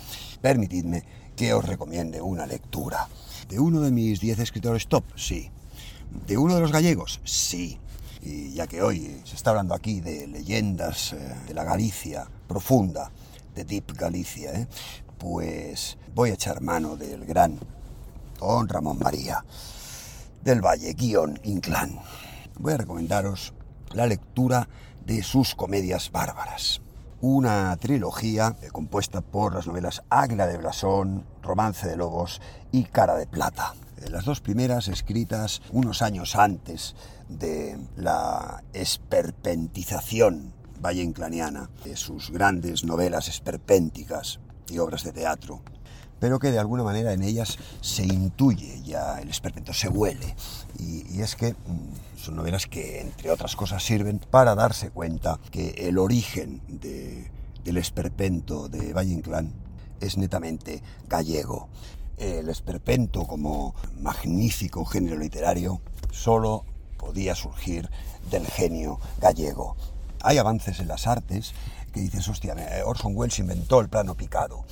permitidme 0.40 1.04
que 1.36 1.54
os 1.54 1.64
recomiende 1.64 2.20
una 2.20 2.46
lectura. 2.46 3.08
¿De 3.48 3.58
uno 3.58 3.80
de 3.80 3.90
mis 3.90 4.20
diez 4.20 4.38
escritores 4.38 4.86
top? 4.86 5.04
Sí. 5.16 5.50
¿De 6.26 6.36
uno 6.36 6.54
de 6.54 6.60
los 6.60 6.72
gallegos? 6.72 7.20
Sí. 7.24 7.78
Y 8.22 8.52
ya 8.52 8.66
que 8.66 8.82
hoy 8.82 9.20
se 9.24 9.36
está 9.36 9.50
hablando 9.50 9.74
aquí 9.74 10.00
de 10.00 10.26
leyendas 10.26 11.12
eh, 11.12 11.34
de 11.46 11.54
la 11.54 11.64
Galicia 11.64 12.26
profunda, 12.46 13.10
de 13.54 13.64
Deep 13.64 13.92
Galicia, 13.96 14.52
¿eh? 14.52 14.66
pues 15.18 15.98
voy 16.14 16.30
a 16.30 16.34
echar 16.34 16.60
mano 16.60 16.96
del 16.96 17.24
gran 17.24 17.58
Ramón 18.68 18.98
María 18.98 19.42
del 20.42 20.60
Valle, 20.60 20.94
Inclán. 21.44 21.98
Voy 22.58 22.74
a 22.74 22.76
recomendaros 22.76 23.54
la 23.92 24.06
lectura 24.06 24.68
de 25.06 25.22
sus 25.22 25.54
comedias 25.54 26.12
bárbaras. 26.12 26.82
Una 27.22 27.74
trilogía 27.78 28.54
compuesta 28.70 29.22
por 29.22 29.54
las 29.54 29.66
novelas 29.66 30.02
Águila 30.10 30.46
de 30.46 30.58
Blasón, 30.58 31.24
Romance 31.42 31.88
de 31.88 31.96
Lobos 31.96 32.42
y 32.70 32.84
Cara 32.84 33.14
de 33.14 33.26
Plata. 33.26 33.74
Eh, 33.96 34.10
las 34.10 34.26
dos 34.26 34.42
primeras 34.42 34.88
escritas 34.88 35.62
unos 35.72 36.02
años 36.02 36.36
antes 36.36 36.94
de 37.28 37.78
la 37.96 38.62
esperpentización 38.74 40.52
valle-inclaniana, 40.82 41.70
de 41.82 41.96
sus 41.96 42.30
grandes 42.30 42.84
novelas 42.84 43.28
esperpénticas 43.28 44.38
y 44.68 44.78
obras 44.78 45.02
de 45.02 45.12
teatro, 45.12 45.62
pero 46.24 46.38
que 46.38 46.50
de 46.50 46.58
alguna 46.58 46.82
manera 46.82 47.12
en 47.12 47.22
ellas 47.22 47.58
se 47.82 48.02
intuye 48.02 48.80
ya 48.82 49.20
el 49.20 49.28
esperpento, 49.28 49.74
se 49.74 49.90
huele. 49.90 50.34
Y, 50.78 51.20
es 51.20 51.36
que 51.36 51.52
mm, 51.52 52.16
son 52.16 52.36
novelas 52.36 52.66
que, 52.66 53.02
entre 53.02 53.30
otras 53.30 53.54
cosas, 53.56 53.84
sirven 53.84 54.18
para 54.18 54.54
darse 54.54 54.88
cuenta 54.88 55.38
que 55.50 55.74
el 55.86 55.98
origen 55.98 56.62
del 56.66 57.76
esperpento 57.76 58.70
de 58.70 58.94
Valle 58.94 59.12
Inclán 59.12 59.52
es 60.00 60.16
netamente 60.16 60.82
gallego. 61.10 61.68
El 62.16 62.48
esperpento 62.48 63.26
como 63.26 63.74
magnífico 64.00 64.86
género 64.86 65.18
literario 65.18 65.82
solo 66.10 66.64
podía 66.96 67.34
surgir 67.34 67.90
del 68.30 68.46
genio 68.46 68.98
gallego. 69.20 69.76
Hay 70.22 70.38
avances 70.38 70.80
en 70.80 70.88
las 70.88 71.06
artes 71.06 71.52
que 71.92 72.00
dices, 72.00 72.26
hostia, 72.28 72.56
Orson 72.86 73.12
Welles 73.14 73.38
inventó 73.40 73.80
el 73.80 73.90
plano 73.90 74.14
picado. 74.14 74.64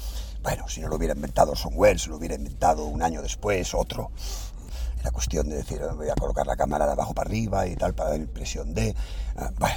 Bueno, 0.42 0.68
si 0.68 0.80
no 0.80 0.88
lo 0.88 0.96
hubiera 0.96 1.14
inventado 1.14 1.52
Orson 1.52 1.72
Welles, 1.76 2.08
lo 2.08 2.16
hubiera 2.16 2.34
inventado 2.34 2.86
un 2.86 3.02
año 3.02 3.22
después 3.22 3.74
otro. 3.74 4.10
Era 5.00 5.12
cuestión 5.12 5.48
de 5.48 5.56
decir, 5.56 5.80
voy 5.96 6.08
a 6.08 6.14
colocar 6.14 6.46
la 6.46 6.56
cámara 6.56 6.86
de 6.86 6.92
abajo 6.92 7.14
para 7.14 7.28
arriba 7.28 7.66
y 7.66 7.76
tal, 7.76 7.94
para 7.94 8.10
dar 8.10 8.20
impresión 8.20 8.74
de... 8.74 8.94
Ah, 9.36 9.50
bueno, 9.58 9.76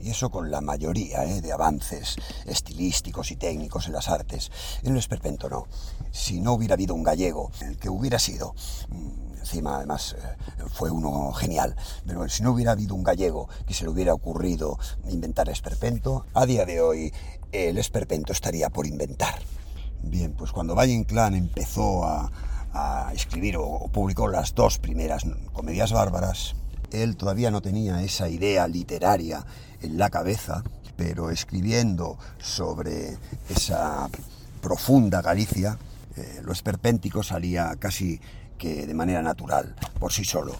y 0.00 0.10
eso 0.10 0.30
con 0.30 0.50
la 0.50 0.60
mayoría 0.60 1.24
¿eh? 1.24 1.40
de 1.40 1.52
avances 1.52 2.16
estilísticos 2.46 3.30
y 3.32 3.36
técnicos 3.36 3.86
en 3.86 3.94
las 3.94 4.08
artes. 4.08 4.52
En 4.82 4.92
el 4.92 4.98
esperpento 4.98 5.48
no. 5.48 5.66
Si 6.12 6.40
no 6.40 6.52
hubiera 6.52 6.74
habido 6.74 6.94
un 6.94 7.02
gallego, 7.02 7.50
el 7.60 7.76
que 7.78 7.88
hubiera 7.88 8.18
sido, 8.20 8.54
mm, 8.90 9.38
encima 9.38 9.76
además 9.76 10.14
eh, 10.16 10.62
fue 10.74 10.90
uno 10.90 11.32
genial, 11.32 11.74
pero 12.06 12.28
si 12.28 12.42
no 12.42 12.52
hubiera 12.52 12.72
habido 12.72 12.94
un 12.94 13.02
gallego 13.02 13.48
que 13.66 13.74
se 13.74 13.84
le 13.84 13.90
hubiera 13.90 14.14
ocurrido 14.14 14.78
inventar 15.08 15.48
esperpento, 15.48 16.26
a 16.34 16.46
día 16.46 16.64
de 16.64 16.80
hoy 16.80 17.12
el 17.50 17.78
esperpento 17.78 18.32
estaría 18.32 18.70
por 18.70 18.86
inventar. 18.86 19.40
Bien, 20.06 20.32
pues 20.32 20.52
cuando 20.52 20.74
Valle 20.74 20.92
Inclán 20.92 21.34
empezó 21.34 22.04
a, 22.04 22.30
escribir 23.14 23.56
o 23.56 23.88
publicó 23.92 24.26
las 24.26 24.52
dos 24.56 24.80
primeras 24.80 25.24
comedias 25.52 25.92
bárbaras, 25.92 26.56
él 26.90 27.16
todavía 27.16 27.52
no 27.52 27.62
tenía 27.62 28.02
esa 28.02 28.28
idea 28.28 28.66
literaria 28.66 29.46
en 29.80 29.96
la 29.96 30.10
cabeza, 30.10 30.64
pero 30.96 31.30
escribiendo 31.30 32.18
sobre 32.38 33.16
esa 33.48 34.08
profunda 34.60 35.22
Galicia, 35.22 35.78
eh, 36.16 36.40
lo 36.42 36.50
esperpéntico 36.50 37.22
salía 37.22 37.76
casi 37.78 38.20
que 38.58 38.86
de 38.86 38.94
manera 38.94 39.22
natural, 39.22 39.76
por 40.00 40.12
sí 40.12 40.24
solo. 40.24 40.56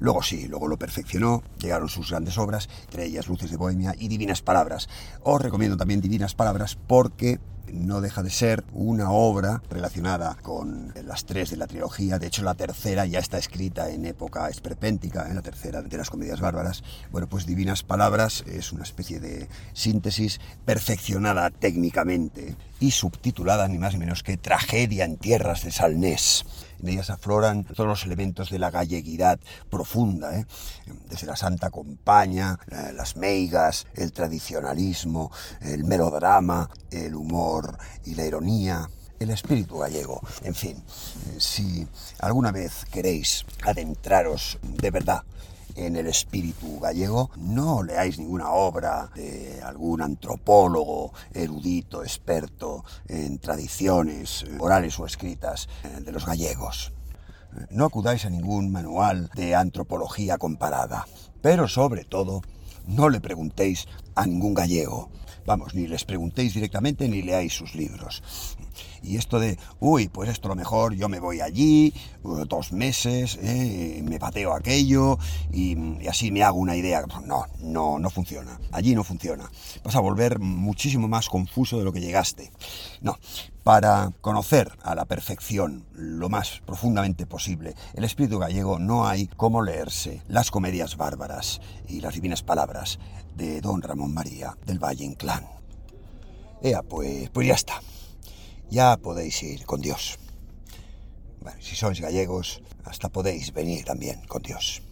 Luego 0.00 0.22
sí, 0.22 0.46
luego 0.48 0.68
lo 0.68 0.78
perfeccionó, 0.78 1.42
llegaron 1.58 1.88
sus 1.88 2.10
grandes 2.10 2.38
obras, 2.38 2.68
entre 2.84 3.04
ellas 3.04 3.28
Luces 3.28 3.50
de 3.50 3.56
Bohemia 3.56 3.94
y 3.98 4.08
Divinas 4.08 4.40
Palabras. 4.40 4.88
Os 5.22 5.42
recomiendo 5.42 5.76
también 5.76 6.00
Divinas 6.00 6.34
Palabras 6.34 6.78
porque 6.86 7.40
no 7.72 8.00
deja 8.00 8.22
de 8.22 8.30
ser 8.30 8.64
una 8.72 9.10
obra 9.10 9.62
relacionada 9.70 10.36
con 10.42 10.92
las 11.04 11.24
tres 11.24 11.50
de 11.50 11.56
la 11.56 11.66
trilogía. 11.66 12.18
De 12.18 12.26
hecho, 12.26 12.42
la 12.42 12.54
tercera 12.54 13.06
ya 13.06 13.18
está 13.18 13.38
escrita 13.38 13.90
en 13.90 14.06
época 14.06 14.48
esperpéntica, 14.48 15.28
en 15.28 15.36
la 15.36 15.42
tercera 15.42 15.82
de 15.82 15.96
las 15.96 16.10
comedias 16.10 16.40
bárbaras. 16.40 16.82
Bueno, 17.10 17.28
pues 17.28 17.46
Divinas 17.46 17.82
Palabras 17.82 18.44
es 18.46 18.72
una 18.72 18.82
especie 18.82 19.20
de 19.20 19.48
síntesis 19.72 20.40
perfeccionada 20.64 21.50
técnicamente 21.50 22.56
y 22.80 22.92
subtitulada 22.92 23.68
ni 23.68 23.78
más 23.78 23.94
ni 23.94 24.00
menos 24.00 24.22
que 24.22 24.36
Tragedia 24.36 25.04
en 25.04 25.16
tierras 25.16 25.64
de 25.64 25.70
Salnés. 25.70 26.44
En 26.80 26.88
ellas 26.88 27.10
afloran 27.10 27.64
todos 27.64 27.88
los 27.88 28.04
elementos 28.04 28.50
de 28.50 28.58
la 28.58 28.70
galleguidad 28.70 29.38
profunda, 29.70 30.38
¿eh? 30.38 30.46
desde 31.08 31.26
la 31.26 31.36
Santa 31.36 31.70
Compaña, 31.70 32.58
las 32.94 33.16
meigas, 33.16 33.86
el 33.94 34.12
tradicionalismo, 34.12 35.30
el 35.60 35.84
melodrama, 35.84 36.70
el 36.90 37.14
humor 37.14 37.78
y 38.04 38.14
la 38.14 38.24
ironía, 38.24 38.88
el 39.18 39.30
espíritu 39.30 39.78
gallego. 39.78 40.20
En 40.42 40.54
fin, 40.54 40.82
si 41.38 41.86
alguna 42.20 42.52
vez 42.52 42.84
queréis 42.90 43.44
adentraros 43.64 44.58
de 44.62 44.90
verdad 44.90 45.22
en 45.86 45.96
el 45.96 46.06
espíritu 46.06 46.80
gallego, 46.80 47.30
no 47.36 47.82
leáis 47.82 48.18
ninguna 48.18 48.50
obra 48.50 49.10
de 49.14 49.60
algún 49.62 50.02
antropólogo, 50.02 51.12
erudito, 51.32 52.02
experto 52.02 52.84
en 53.06 53.38
tradiciones 53.38 54.44
orales 54.58 54.98
o 54.98 55.06
escritas 55.06 55.68
eh, 55.84 56.00
de 56.00 56.12
los 56.12 56.26
gallegos. 56.26 56.92
No 57.70 57.86
acudáis 57.86 58.24
a 58.24 58.30
ningún 58.30 58.70
manual 58.70 59.30
de 59.34 59.54
antropología 59.54 60.36
comparada, 60.38 61.06
pero 61.40 61.68
sobre 61.68 62.04
todo, 62.04 62.42
no 62.86 63.08
le 63.08 63.20
preguntéis 63.20 63.86
a 64.14 64.26
ningún 64.26 64.54
gallego. 64.54 65.10
Vamos, 65.46 65.74
ni 65.74 65.86
les 65.86 66.04
preguntéis 66.04 66.54
directamente 66.54 67.08
ni 67.08 67.22
leáis 67.22 67.54
sus 67.54 67.74
libros. 67.74 68.22
Y 69.02 69.16
esto 69.16 69.38
de, 69.38 69.58
uy, 69.80 70.08
pues 70.08 70.28
esto 70.28 70.48
lo 70.48 70.54
mejor, 70.54 70.94
yo 70.94 71.08
me 71.08 71.20
voy 71.20 71.40
allí, 71.40 71.92
dos 72.22 72.72
meses, 72.72 73.38
eh, 73.42 74.02
me 74.04 74.18
pateo 74.18 74.52
aquello 74.54 75.18
y, 75.52 76.06
así 76.08 76.30
me 76.30 76.42
hago 76.42 76.58
una 76.58 76.76
idea. 76.76 77.02
No, 77.24 77.46
no, 77.60 77.98
no 77.98 78.10
funciona. 78.10 78.58
Allí 78.72 78.94
no 78.94 79.04
funciona. 79.04 79.50
Vas 79.84 79.96
a 79.96 80.00
volver 80.00 80.38
muchísimo 80.38 81.08
más 81.08 81.28
confuso 81.28 81.78
de 81.78 81.84
lo 81.84 81.92
que 81.92 82.00
llegaste. 82.00 82.50
No, 83.00 83.18
para 83.62 84.12
conocer 84.20 84.72
a 84.82 84.94
la 84.94 85.04
perfección 85.04 85.84
lo 85.92 86.28
más 86.28 86.62
profundamente 86.64 87.26
posible 87.26 87.74
el 87.94 88.04
espíritu 88.04 88.38
gallego 88.38 88.78
no 88.78 89.06
hay 89.06 89.26
como 89.26 89.62
leerse 89.62 90.22
las 90.28 90.50
comedias 90.50 90.96
bárbaras 90.96 91.60
y 91.86 92.00
las 92.00 92.14
divinas 92.14 92.42
palabras 92.42 92.98
de 93.36 93.60
don 93.60 93.82
Ramón 93.82 94.14
María 94.14 94.56
del 94.66 94.78
Valle 94.78 95.04
Inclán. 95.04 95.46
Ea, 96.62 96.82
pues, 96.82 97.30
pues 97.30 97.46
ya 97.46 97.54
está 97.54 97.80
ya 98.70 98.96
podéis 98.96 99.42
ir 99.42 99.64
con 99.64 99.80
Dios. 99.80 100.18
Bueno, 101.40 101.60
si 101.62 101.76
sois 101.76 102.00
gallegos, 102.00 102.62
hasta 102.84 103.08
podéis 103.08 103.52
venir 103.52 103.84
también 103.84 104.20
con 104.26 104.42
Dios. 104.42 104.82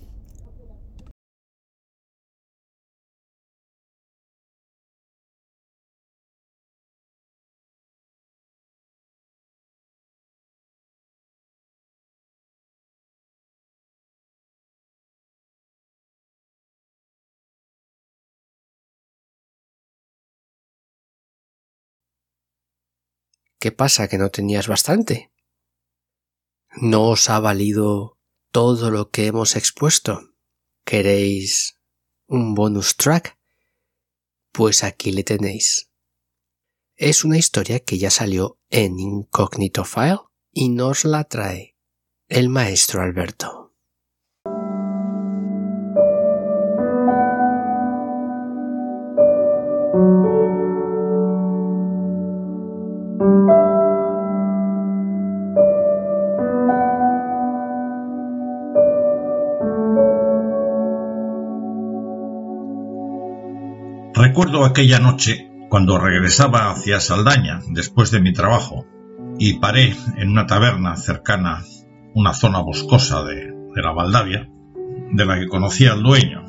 ¿Qué 23.58 23.72
pasa? 23.72 24.08
¿Que 24.08 24.18
no 24.18 24.30
tenías 24.30 24.68
bastante? 24.68 25.32
¿No 26.76 27.10
os 27.10 27.30
ha 27.30 27.40
valido 27.40 28.18
todo 28.50 28.90
lo 28.90 29.10
que 29.10 29.26
hemos 29.26 29.56
expuesto? 29.56 30.34
¿Queréis 30.84 31.80
un 32.26 32.54
bonus 32.54 32.96
track? 32.96 33.38
Pues 34.52 34.84
aquí 34.84 35.10
le 35.10 35.24
tenéis. 35.24 35.90
Es 36.94 37.24
una 37.24 37.38
historia 37.38 37.80
que 37.80 37.98
ya 37.98 38.10
salió 38.10 38.58
en 38.70 38.98
Incognito 38.98 39.84
File 39.84 40.20
y 40.52 40.68
nos 40.68 41.04
la 41.04 41.24
trae 41.24 41.76
el 42.28 42.48
maestro 42.48 43.02
Alberto. 43.02 43.65
Recuerdo 64.36 64.66
aquella 64.66 64.98
noche 64.98 65.50
cuando 65.70 65.96
regresaba 65.96 66.70
hacia 66.70 67.00
Saldaña 67.00 67.60
después 67.70 68.10
de 68.10 68.20
mi 68.20 68.34
trabajo 68.34 68.84
y 69.38 69.54
paré 69.54 69.96
en 70.18 70.28
una 70.28 70.46
taberna 70.46 70.94
cercana, 70.96 71.64
una 72.14 72.34
zona 72.34 72.60
boscosa 72.60 73.24
de, 73.24 73.54
la 73.76 73.92
Valdavia, 73.92 74.46
de 75.10 75.24
la 75.24 75.38
que 75.38 75.48
conocía 75.48 75.94
al 75.94 76.02
dueño. 76.02 76.44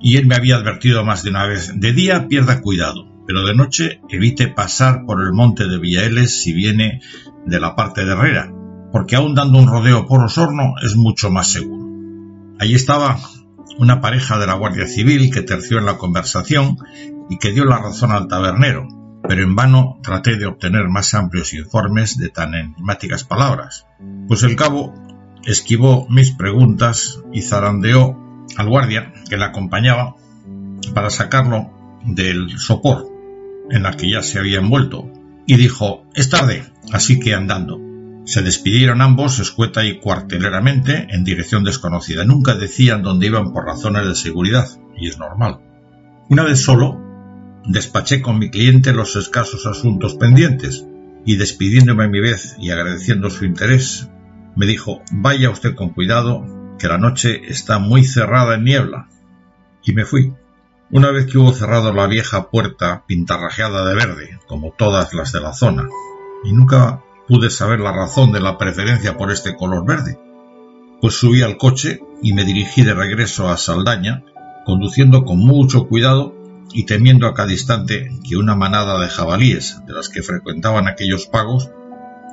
Y 0.00 0.16
él 0.16 0.24
me 0.24 0.34
había 0.34 0.56
advertido 0.56 1.04
más 1.04 1.22
de 1.22 1.28
una 1.28 1.44
vez, 1.44 1.78
de 1.78 1.92
día 1.92 2.26
pierda 2.26 2.62
cuidado, 2.62 3.22
pero 3.26 3.44
de 3.44 3.54
noche 3.54 4.00
evite 4.08 4.48
pasar 4.48 5.04
por 5.04 5.20
el 5.20 5.34
monte 5.34 5.68
de 5.68 5.78
Villaeles 5.78 6.42
si 6.42 6.54
viene 6.54 7.02
de 7.44 7.60
la 7.60 7.76
parte 7.76 8.06
de 8.06 8.12
Herrera, 8.12 8.50
porque 8.92 9.16
aún 9.16 9.34
dando 9.34 9.58
un 9.58 9.68
rodeo 9.68 10.06
por 10.06 10.24
Osorno 10.24 10.72
es 10.82 10.96
mucho 10.96 11.30
más 11.30 11.48
seguro. 11.48 11.86
Allí 12.58 12.76
estaba 12.76 13.18
una 13.78 14.00
pareja 14.00 14.38
de 14.38 14.46
la 14.46 14.54
Guardia 14.54 14.86
Civil 14.86 15.30
que 15.32 15.42
terció 15.42 15.78
en 15.78 15.86
la 15.86 15.98
conversación 15.98 16.78
y 17.28 17.38
que 17.38 17.52
dio 17.52 17.64
la 17.64 17.78
razón 17.78 18.12
al 18.12 18.28
tabernero, 18.28 18.88
pero 19.26 19.42
en 19.42 19.54
vano 19.54 19.98
traté 20.02 20.36
de 20.36 20.46
obtener 20.46 20.88
más 20.88 21.14
amplios 21.14 21.54
informes 21.54 22.18
de 22.18 22.28
tan 22.28 22.54
enigmáticas 22.54 23.24
palabras, 23.24 23.86
pues 24.28 24.42
el 24.42 24.56
cabo 24.56 24.94
esquivó 25.44 26.06
mis 26.08 26.32
preguntas 26.32 27.20
y 27.32 27.42
zarandeó 27.42 28.18
al 28.56 28.68
guardia 28.68 29.12
que 29.28 29.36
la 29.36 29.46
acompañaba 29.46 30.16
para 30.94 31.10
sacarlo 31.10 31.70
del 32.04 32.58
sopor 32.58 33.06
en 33.70 33.82
la 33.82 33.92
que 33.92 34.10
ya 34.10 34.22
se 34.22 34.38
había 34.38 34.58
envuelto 34.58 35.10
y 35.46 35.56
dijo 35.56 36.04
es 36.14 36.30
tarde, 36.30 36.64
así 36.92 37.20
que 37.20 37.34
andando. 37.34 37.89
Se 38.30 38.42
despidieron 38.42 39.02
ambos 39.02 39.40
escueta 39.40 39.84
y 39.84 39.98
cuarteleramente 39.98 41.08
en 41.10 41.24
dirección 41.24 41.64
desconocida. 41.64 42.24
Nunca 42.24 42.54
decían 42.54 43.02
dónde 43.02 43.26
iban 43.26 43.52
por 43.52 43.64
razones 43.64 44.06
de 44.06 44.14
seguridad, 44.14 44.68
y 44.96 45.08
es 45.08 45.18
normal. 45.18 45.58
Una 46.28 46.44
vez 46.44 46.60
solo, 46.60 46.96
despaché 47.66 48.22
con 48.22 48.38
mi 48.38 48.48
cliente 48.48 48.92
los 48.92 49.16
escasos 49.16 49.66
asuntos 49.66 50.14
pendientes, 50.14 50.86
y 51.26 51.38
despidiéndome 51.38 52.04
a 52.04 52.08
mi 52.08 52.20
vez 52.20 52.54
y 52.60 52.70
agradeciendo 52.70 53.30
su 53.30 53.46
interés, 53.46 54.08
me 54.54 54.64
dijo 54.64 55.02
Vaya 55.10 55.50
usted 55.50 55.74
con 55.74 55.90
cuidado, 55.90 56.46
que 56.78 56.86
la 56.86 56.98
noche 56.98 57.40
está 57.48 57.80
muy 57.80 58.04
cerrada 58.04 58.54
en 58.54 58.62
niebla. 58.62 59.08
Y 59.82 59.92
me 59.92 60.04
fui. 60.04 60.32
Una 60.92 61.10
vez 61.10 61.26
que 61.26 61.36
hubo 61.36 61.52
cerrado 61.52 61.92
la 61.92 62.06
vieja 62.06 62.48
puerta 62.48 63.02
pintarrajeada 63.08 63.84
de 63.88 63.94
verde, 63.96 64.38
como 64.46 64.70
todas 64.70 65.14
las 65.14 65.32
de 65.32 65.40
la 65.40 65.52
zona, 65.52 65.88
y 66.44 66.52
nunca 66.52 67.02
pude 67.30 67.48
saber 67.48 67.78
la 67.78 67.92
razón 67.92 68.32
de 68.32 68.40
la 68.40 68.58
preferencia 68.58 69.16
por 69.16 69.30
este 69.30 69.54
color 69.54 69.86
verde, 69.86 70.18
pues 71.00 71.14
subí 71.14 71.42
al 71.42 71.58
coche 71.58 72.00
y 72.24 72.32
me 72.32 72.44
dirigí 72.44 72.82
de 72.82 72.92
regreso 72.92 73.48
a 73.48 73.56
Saldaña, 73.56 74.24
conduciendo 74.66 75.24
con 75.24 75.38
mucho 75.38 75.86
cuidado 75.86 76.34
y 76.72 76.86
temiendo 76.86 77.28
a 77.28 77.34
cada 77.34 77.52
instante 77.52 78.10
que 78.28 78.36
una 78.36 78.56
manada 78.56 79.00
de 79.00 79.08
jabalíes 79.08 79.80
de 79.86 79.92
las 79.92 80.08
que 80.08 80.24
frecuentaban 80.24 80.88
aquellos 80.88 81.28
pagos 81.28 81.70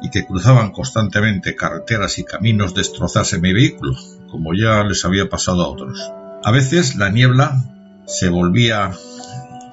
y 0.01 0.09
que 0.09 0.25
cruzaban 0.25 0.71
constantemente 0.71 1.55
carreteras 1.55 2.17
y 2.17 2.23
caminos 2.23 2.73
destrozase 2.73 3.39
mi 3.39 3.53
vehículo, 3.53 3.95
como 4.31 4.55
ya 4.55 4.83
les 4.83 5.05
había 5.05 5.29
pasado 5.29 5.61
a 5.61 5.67
otros. 5.67 6.11
A 6.43 6.49
veces 6.49 6.95
la 6.95 7.09
niebla 7.09 7.63
se 8.07 8.29
volvía 8.29 8.93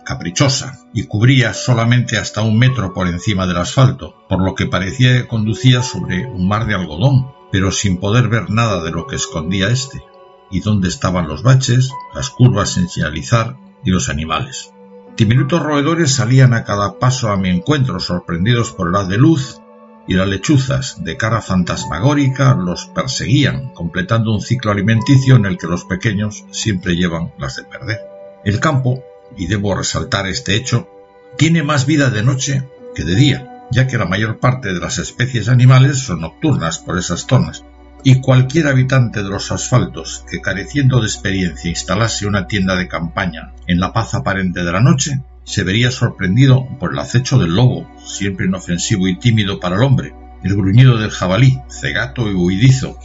caprichosa 0.05 0.79
y 0.93 1.05
cubría 1.05 1.55
solamente 1.55 2.19
hasta 2.19 2.43
un 2.43 2.59
metro 2.59 2.93
por 2.93 3.09
encima 3.09 3.47
del 3.47 3.57
asfalto, 3.57 4.15
por 4.29 4.43
lo 4.43 4.55
que 4.55 4.67
parecía 4.67 5.13
que 5.13 5.27
conducía 5.27 5.83
sobre 5.83 6.27
un 6.27 6.47
mar 6.47 6.67
de 6.67 6.75
algodón, 6.75 7.33
pero 7.51 7.71
sin 7.73 7.99
poder 7.99 8.29
ver 8.29 8.51
nada 8.51 8.83
de 8.83 8.91
lo 8.91 9.07
que 9.07 9.17
escondía 9.17 9.69
éste, 9.69 10.03
y 10.51 10.61
dónde 10.61 10.89
estaban 10.89 11.27
los 11.27 11.43
baches, 11.43 11.91
las 12.15 12.31
curvas 12.31 12.71
sin 12.71 12.89
señalizar 12.89 13.57
y 13.85 13.91
los 13.91 14.09
animales. 14.09 14.73
Diminutos 15.17 15.63
roedores 15.63 16.15
salían 16.15 16.55
a 16.55 16.65
cada 16.65 16.99
paso 16.99 17.31
a 17.31 17.37
mi 17.37 17.49
encuentro, 17.49 18.01
sorprendidos 18.01 18.73
por 18.73 18.97
el 18.97 19.09
de 19.09 19.19
luz, 19.19 19.61
y 20.07 20.15
las 20.15 20.29
lechuzas, 20.29 21.03
de 21.03 21.17
cara 21.17 21.41
fantasmagórica, 21.41 22.55
los 22.55 22.87
perseguían, 22.87 23.73
completando 23.73 24.33
un 24.33 24.41
ciclo 24.41 24.71
alimenticio 24.71 25.37
en 25.37 25.47
el 25.47 25.57
que 25.57 25.67
los 25.67 25.85
pequeños 25.85 26.45
siempre 26.51 26.97
llevan 26.97 27.33
las 27.39 27.57
de 27.57 27.65
perder. 27.65 28.01
El 28.45 28.61
campo, 28.61 29.03
y 29.37 29.47
debo 29.47 29.75
resaltar 29.75 30.27
este 30.27 30.57
hecho, 30.57 30.89
tiene 31.37 31.63
más 31.63 31.87
vida 31.87 32.11
de 32.11 32.23
noche 32.23 32.69
que 32.95 33.05
de 33.05 33.15
día, 33.15 33.67
ya 33.71 33.87
que 33.87 33.99
la 33.99 34.07
mayor 34.07 34.39
parte 34.39 34.73
de 34.73 34.81
las 34.81 34.99
especies 34.99 35.49
animales 35.49 35.99
son 35.99 36.21
nocturnas 36.21 36.79
por 36.79 36.99
esas 36.99 37.27
zonas, 37.27 37.65
y 38.05 38.21
cualquier 38.21 38.69
habitante 38.69 39.23
de 39.23 39.31
los 39.31 39.51
asfaltos 39.51 40.25
que 40.31 40.41
careciendo 40.41 41.01
de 41.01 41.07
experiencia 41.07 41.71
instalase 41.71 42.27
una 42.27 42.47
tienda 42.47 42.77
de 42.77 42.87
campaña 42.87 43.53
en 43.67 43.81
la 43.81 43.93
paz 43.93 44.15
aparente 44.15 44.63
de 44.63 44.73
la 44.73 44.81
noche, 44.81 45.23
se 45.45 45.65
vería 45.65 45.91
sorprendido 45.91 46.67
por 46.79 46.93
el 46.93 46.99
acecho 46.99 47.39
del 47.39 47.55
lobo, 47.55 47.91
siempre 48.05 48.47
inofensivo 48.47 49.09
y 49.09 49.19
tímido 49.19 49.59
para 49.59 49.77
el 49.77 49.83
hombre, 49.83 50.15
el 50.43 50.55
gruñido 50.55 50.99
del 50.99 51.11
jabalí, 51.11 51.59
cegato 51.71 52.31
y 52.31 52.35
huidizo, 52.35 52.99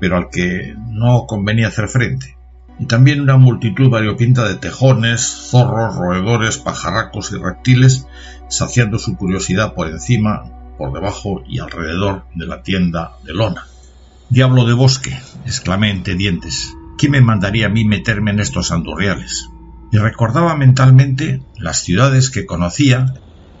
pero 0.00 0.16
al 0.16 0.30
que 0.30 0.74
no 0.88 1.26
convenía 1.26 1.68
hacer 1.68 1.88
frente, 1.88 2.33
y 2.78 2.86
también 2.86 3.20
una 3.20 3.36
multitud 3.36 3.88
variopinta 3.88 4.46
de 4.48 4.56
tejones, 4.56 5.22
zorros, 5.50 5.94
roedores, 5.94 6.58
pajarracos 6.58 7.32
y 7.32 7.36
reptiles, 7.36 8.06
saciando 8.48 8.98
su 8.98 9.16
curiosidad 9.16 9.74
por 9.74 9.88
encima, 9.88 10.44
por 10.76 10.92
debajo 10.92 11.42
y 11.46 11.60
alrededor 11.60 12.24
de 12.34 12.46
la 12.46 12.62
tienda 12.62 13.12
de 13.24 13.34
lona. 13.34 13.66
Diablo 14.28 14.64
de 14.64 14.72
bosque, 14.72 15.16
exclamé 15.44 15.90
entre 15.90 16.14
dientes, 16.14 16.74
¿quién 16.98 17.12
me 17.12 17.20
mandaría 17.20 17.66
a 17.66 17.70
mí 17.70 17.84
meterme 17.84 18.32
en 18.32 18.40
estos 18.40 18.72
andurriales? 18.72 19.48
Y 19.92 19.98
recordaba 19.98 20.56
mentalmente 20.56 21.42
las 21.56 21.84
ciudades 21.84 22.30
que 22.30 22.46
conocía 22.46 23.14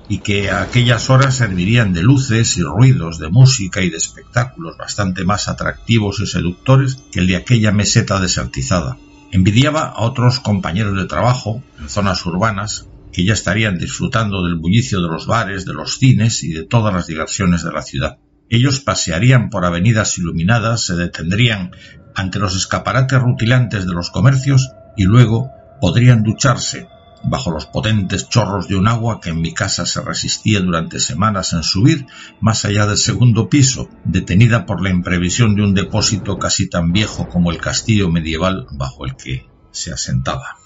y 0.08 0.18
que 0.18 0.50
a 0.50 0.62
aquellas 0.62 1.08
horas 1.10 1.36
servirían 1.36 1.92
de 1.92 2.02
luces 2.02 2.56
y 2.56 2.62
ruidos, 2.62 3.18
de 3.18 3.28
música 3.28 3.82
y 3.82 3.90
de 3.90 3.96
espectáculos 3.96 4.76
bastante 4.76 5.24
más 5.24 5.48
atractivos 5.48 6.20
y 6.20 6.26
seductores 6.26 6.96
que 7.12 7.20
el 7.20 7.28
de 7.28 7.36
aquella 7.36 7.72
meseta 7.72 8.20
desertizada. 8.20 8.98
Envidiaba 9.34 9.88
a 9.88 10.02
otros 10.02 10.38
compañeros 10.38 10.96
de 10.96 11.06
trabajo 11.06 11.60
en 11.80 11.88
zonas 11.88 12.24
urbanas 12.24 12.86
que 13.12 13.24
ya 13.24 13.32
estarían 13.32 13.78
disfrutando 13.78 14.44
del 14.44 14.54
bullicio 14.54 15.02
de 15.02 15.08
los 15.08 15.26
bares, 15.26 15.64
de 15.64 15.74
los 15.74 15.98
cines 15.98 16.44
y 16.44 16.52
de 16.52 16.62
todas 16.62 16.94
las 16.94 17.08
diversiones 17.08 17.64
de 17.64 17.72
la 17.72 17.82
ciudad. 17.82 18.18
Ellos 18.48 18.78
pasearían 18.78 19.50
por 19.50 19.64
avenidas 19.64 20.18
iluminadas, 20.18 20.86
se 20.86 20.94
detendrían 20.94 21.72
ante 22.14 22.38
los 22.38 22.54
escaparates 22.54 23.20
rutilantes 23.20 23.88
de 23.88 23.92
los 23.92 24.10
comercios 24.10 24.70
y 24.96 25.02
luego 25.02 25.50
podrían 25.80 26.22
ducharse 26.22 26.86
bajo 27.24 27.50
los 27.50 27.66
potentes 27.66 28.28
chorros 28.28 28.68
de 28.68 28.76
un 28.76 28.88
agua 28.88 29.20
que 29.20 29.30
en 29.30 29.40
mi 29.40 29.54
casa 29.54 29.86
se 29.86 30.00
resistía 30.00 30.60
durante 30.60 31.00
semanas 31.00 31.52
en 31.52 31.62
subir 31.62 32.06
más 32.40 32.64
allá 32.64 32.86
del 32.86 32.96
segundo 32.96 33.48
piso, 33.48 33.88
detenida 34.04 34.66
por 34.66 34.82
la 34.82 34.90
imprevisión 34.90 35.54
de 35.54 35.62
un 35.62 35.74
depósito 35.74 36.38
casi 36.38 36.68
tan 36.68 36.92
viejo 36.92 37.28
como 37.28 37.50
el 37.50 37.58
castillo 37.58 38.10
medieval 38.10 38.66
bajo 38.72 39.04
el 39.06 39.16
que 39.16 39.46
se 39.70 39.92
asentaba. 39.92 40.56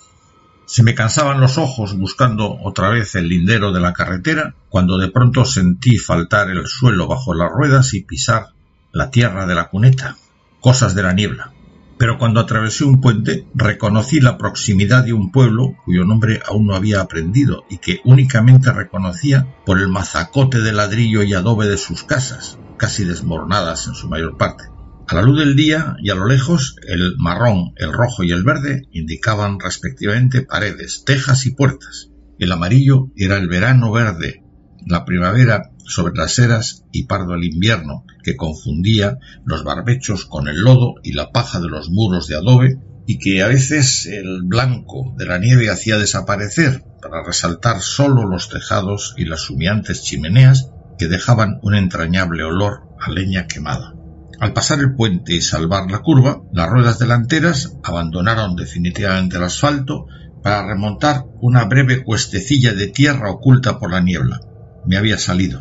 Se 0.66 0.82
me 0.82 0.94
cansaban 0.94 1.40
los 1.40 1.56
ojos 1.56 1.96
buscando 1.96 2.58
otra 2.62 2.90
vez 2.90 3.14
el 3.14 3.28
lindero 3.28 3.72
de 3.72 3.80
la 3.80 3.94
carretera, 3.94 4.54
cuando 4.68 4.98
de 4.98 5.08
pronto 5.08 5.44
sentí 5.44 5.96
faltar 5.96 6.50
el 6.50 6.66
suelo 6.66 7.06
bajo 7.06 7.32
las 7.32 7.50
ruedas 7.50 7.94
y 7.94 8.02
pisar 8.02 8.48
la 8.92 9.10
tierra 9.10 9.46
de 9.46 9.54
la 9.54 9.68
cuneta, 9.68 10.16
cosas 10.60 10.94
de 10.94 11.02
la 11.02 11.12
niebla 11.12 11.52
pero 11.98 12.16
cuando 12.16 12.40
atravesé 12.40 12.84
un 12.84 13.00
puente 13.00 13.48
reconocí 13.54 14.20
la 14.20 14.38
proximidad 14.38 15.04
de 15.04 15.12
un 15.12 15.32
pueblo 15.32 15.74
cuyo 15.84 16.04
nombre 16.04 16.40
aún 16.46 16.66
no 16.66 16.76
había 16.76 17.00
aprendido 17.00 17.64
y 17.68 17.78
que 17.78 18.00
únicamente 18.04 18.72
reconocía 18.72 19.48
por 19.66 19.80
el 19.80 19.88
mazacote 19.88 20.60
de 20.60 20.72
ladrillo 20.72 21.22
y 21.24 21.34
adobe 21.34 21.66
de 21.66 21.76
sus 21.76 22.04
casas, 22.04 22.58
casi 22.78 23.04
desmoronadas 23.04 23.88
en 23.88 23.94
su 23.94 24.08
mayor 24.08 24.36
parte. 24.36 24.64
A 25.08 25.14
la 25.14 25.22
luz 25.22 25.38
del 25.38 25.56
día 25.56 25.96
y 26.02 26.10
a 26.10 26.14
lo 26.14 26.26
lejos, 26.26 26.76
el 26.86 27.16
marrón, 27.18 27.72
el 27.76 27.92
rojo 27.92 28.22
y 28.22 28.30
el 28.30 28.44
verde 28.44 28.82
indicaban 28.92 29.58
respectivamente 29.58 30.42
paredes, 30.42 31.02
tejas 31.04 31.46
y 31.46 31.54
puertas. 31.54 32.10
El 32.38 32.52
amarillo 32.52 33.10
era 33.16 33.38
el 33.38 33.48
verano 33.48 33.90
verde, 33.90 34.44
la 34.86 35.04
primavera 35.04 35.70
sobre 35.88 36.14
las 36.14 36.38
eras 36.38 36.84
y 36.92 37.06
pardo 37.06 37.34
el 37.34 37.44
invierno, 37.44 38.04
que 38.22 38.36
confundía 38.36 39.18
los 39.44 39.64
barbechos 39.64 40.26
con 40.26 40.46
el 40.46 40.60
lodo 40.60 40.94
y 41.02 41.12
la 41.12 41.32
paja 41.32 41.60
de 41.60 41.68
los 41.68 41.90
muros 41.90 42.28
de 42.28 42.36
adobe, 42.36 42.78
y 43.06 43.18
que 43.18 43.42
a 43.42 43.48
veces 43.48 44.06
el 44.06 44.42
blanco 44.44 45.14
de 45.16 45.24
la 45.26 45.38
nieve 45.38 45.70
hacía 45.70 45.96
desaparecer 45.96 46.84
para 47.00 47.24
resaltar 47.24 47.80
sólo 47.80 48.26
los 48.26 48.50
tejados 48.50 49.14
y 49.16 49.24
las 49.24 49.48
humeantes 49.48 50.02
chimeneas 50.02 50.70
que 50.98 51.08
dejaban 51.08 51.58
un 51.62 51.74
entrañable 51.74 52.44
olor 52.44 52.82
a 53.00 53.10
leña 53.10 53.46
quemada. 53.46 53.94
Al 54.40 54.52
pasar 54.52 54.80
el 54.80 54.94
puente 54.94 55.32
y 55.32 55.40
salvar 55.40 55.90
la 55.90 56.00
curva, 56.00 56.42
las 56.52 56.68
ruedas 56.68 56.98
delanteras 56.98 57.76
abandonaron 57.82 58.56
definitivamente 58.56 59.36
el 59.36 59.42
asfalto 59.42 60.06
para 60.42 60.66
remontar 60.66 61.24
una 61.40 61.64
breve 61.64 62.04
cuestecilla 62.04 62.74
de 62.74 62.88
tierra 62.88 63.30
oculta 63.30 63.78
por 63.78 63.90
la 63.90 64.00
niebla. 64.00 64.40
Me 64.86 64.96
había 64.96 65.18
salido. 65.18 65.60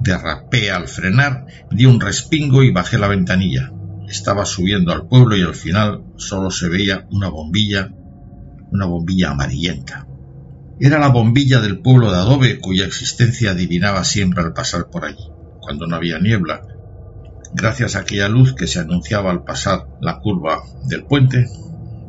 Derrapé 0.00 0.70
al 0.70 0.88
frenar, 0.88 1.46
di 1.70 1.84
un 1.86 2.00
respingo 2.00 2.62
y 2.62 2.70
bajé 2.70 2.98
la 2.98 3.08
ventanilla. 3.08 3.72
Estaba 4.08 4.44
subiendo 4.46 4.92
al 4.92 5.06
pueblo 5.06 5.36
y 5.36 5.42
al 5.42 5.54
final 5.54 6.04
solo 6.16 6.50
se 6.50 6.68
veía 6.68 7.06
una 7.10 7.28
bombilla, 7.28 7.90
una 8.70 8.86
bombilla 8.86 9.30
amarillenta. 9.30 10.06
Era 10.80 10.98
la 10.98 11.08
bombilla 11.08 11.60
del 11.60 11.80
pueblo 11.80 12.12
de 12.12 12.18
Adobe 12.18 12.60
cuya 12.60 12.86
existencia 12.86 13.50
adivinaba 13.50 14.04
siempre 14.04 14.42
al 14.42 14.52
pasar 14.52 14.88
por 14.90 15.04
allí, 15.04 15.24
cuando 15.60 15.86
no 15.86 15.96
había 15.96 16.20
niebla. 16.20 16.62
Gracias 17.52 17.96
a 17.96 18.00
aquella 18.00 18.28
luz 18.28 18.54
que 18.54 18.68
se 18.68 18.78
anunciaba 18.78 19.30
al 19.30 19.42
pasar 19.42 19.88
la 20.00 20.20
curva 20.20 20.62
del 20.86 21.04
puente, 21.04 21.46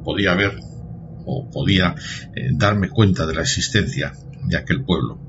podía 0.04 0.36
ver 0.36 0.60
o 1.26 1.50
podía 1.50 1.96
eh, 2.36 2.50
darme 2.52 2.90
cuenta 2.90 3.26
de 3.26 3.36
la 3.36 3.42
existencia 3.42 4.14
de 4.46 4.58
aquel 4.58 4.84
pueblo. 4.84 5.20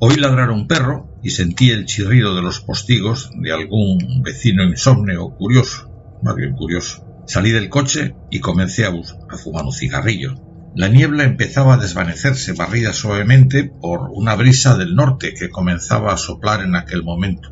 Oí 0.00 0.16
ladrar 0.16 0.50
un 0.50 0.66
perro 0.66 1.11
y 1.22 1.30
sentí 1.30 1.70
el 1.70 1.86
chirrido 1.86 2.34
de 2.34 2.42
los 2.42 2.60
postigos 2.60 3.30
de 3.40 3.52
algún 3.52 4.22
vecino 4.22 4.64
insomne 4.64 5.16
o 5.16 5.34
curioso, 5.34 5.90
más 6.22 6.34
bien 6.34 6.52
curioso. 6.54 7.06
Salí 7.26 7.50
del 7.50 7.68
coche 7.68 8.16
y 8.30 8.40
comencé 8.40 8.84
a, 8.84 8.90
a 8.90 9.38
fumar 9.38 9.64
un 9.64 9.72
cigarrillo. 9.72 10.34
La 10.74 10.88
niebla 10.88 11.24
empezaba 11.24 11.74
a 11.74 11.78
desvanecerse, 11.78 12.52
barrida 12.54 12.92
suavemente 12.92 13.64
por 13.64 14.10
una 14.12 14.34
brisa 14.34 14.76
del 14.76 14.94
norte 14.94 15.34
que 15.34 15.50
comenzaba 15.50 16.12
a 16.12 16.16
soplar 16.16 16.62
en 16.62 16.76
aquel 16.76 17.02
momento. 17.02 17.50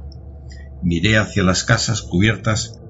Miré 0.82 1.18
hacia 1.18 1.42
las 1.42 1.64
casas 1.64 2.02
cubiertas 2.02 2.80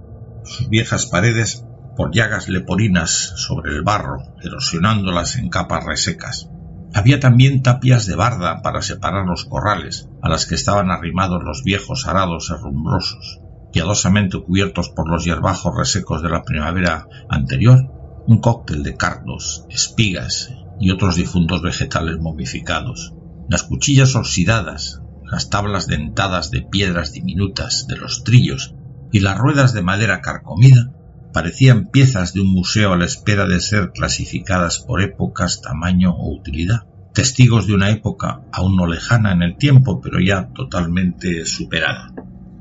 sus 0.44 0.68
viejas 0.68 1.06
paredes 1.06 1.64
por 1.96 2.14
llagas 2.14 2.48
leporinas 2.48 3.32
sobre 3.36 3.72
el 3.72 3.82
barro, 3.82 4.18
erosionándolas 4.42 5.36
en 5.36 5.50
capas 5.50 5.84
resecas. 5.84 6.49
Había 6.92 7.20
también 7.20 7.62
tapias 7.62 8.06
de 8.06 8.16
barda 8.16 8.62
para 8.62 8.82
separar 8.82 9.24
los 9.26 9.44
corrales, 9.44 10.08
a 10.22 10.28
las 10.28 10.46
que 10.46 10.56
estaban 10.56 10.90
arrimados 10.90 11.42
los 11.44 11.62
viejos 11.62 12.06
arados 12.06 12.50
herrumbrosos, 12.50 13.40
piadosamente 13.72 14.42
cubiertos 14.42 14.90
por 14.90 15.08
los 15.08 15.24
hierbajos 15.24 15.72
resecos 15.76 16.22
de 16.22 16.30
la 16.30 16.42
primavera 16.42 17.06
anterior, 17.28 17.78
un 18.26 18.40
cóctel 18.40 18.82
de 18.82 18.96
cardos, 18.96 19.64
espigas 19.68 20.50
y 20.80 20.90
otros 20.90 21.14
difuntos 21.14 21.62
vegetales 21.62 22.18
momificados, 22.18 23.14
las 23.48 23.62
cuchillas 23.62 24.16
oxidadas, 24.16 25.00
las 25.30 25.48
tablas 25.48 25.86
dentadas 25.86 26.50
de 26.50 26.62
piedras 26.62 27.12
diminutas 27.12 27.86
de 27.86 27.96
los 27.96 28.24
trillos 28.24 28.74
y 29.12 29.20
las 29.20 29.38
ruedas 29.38 29.72
de 29.72 29.82
madera 29.82 30.20
carcomida 30.20 30.92
parecían 31.32 31.86
piezas 31.86 32.34
de 32.34 32.40
un 32.40 32.52
museo 32.52 32.92
a 32.92 32.96
la 32.96 33.04
espera 33.04 33.46
de 33.46 33.60
ser 33.60 33.92
clasificadas 33.92 34.78
por 34.78 35.02
épocas, 35.02 35.60
tamaño 35.62 36.12
o 36.12 36.34
utilidad, 36.34 36.84
testigos 37.14 37.66
de 37.66 37.74
una 37.74 37.90
época 37.90 38.42
aún 38.52 38.76
no 38.76 38.86
lejana 38.86 39.32
en 39.32 39.42
el 39.42 39.56
tiempo, 39.56 40.00
pero 40.00 40.20
ya 40.20 40.48
totalmente 40.54 41.44
superada. 41.46 42.12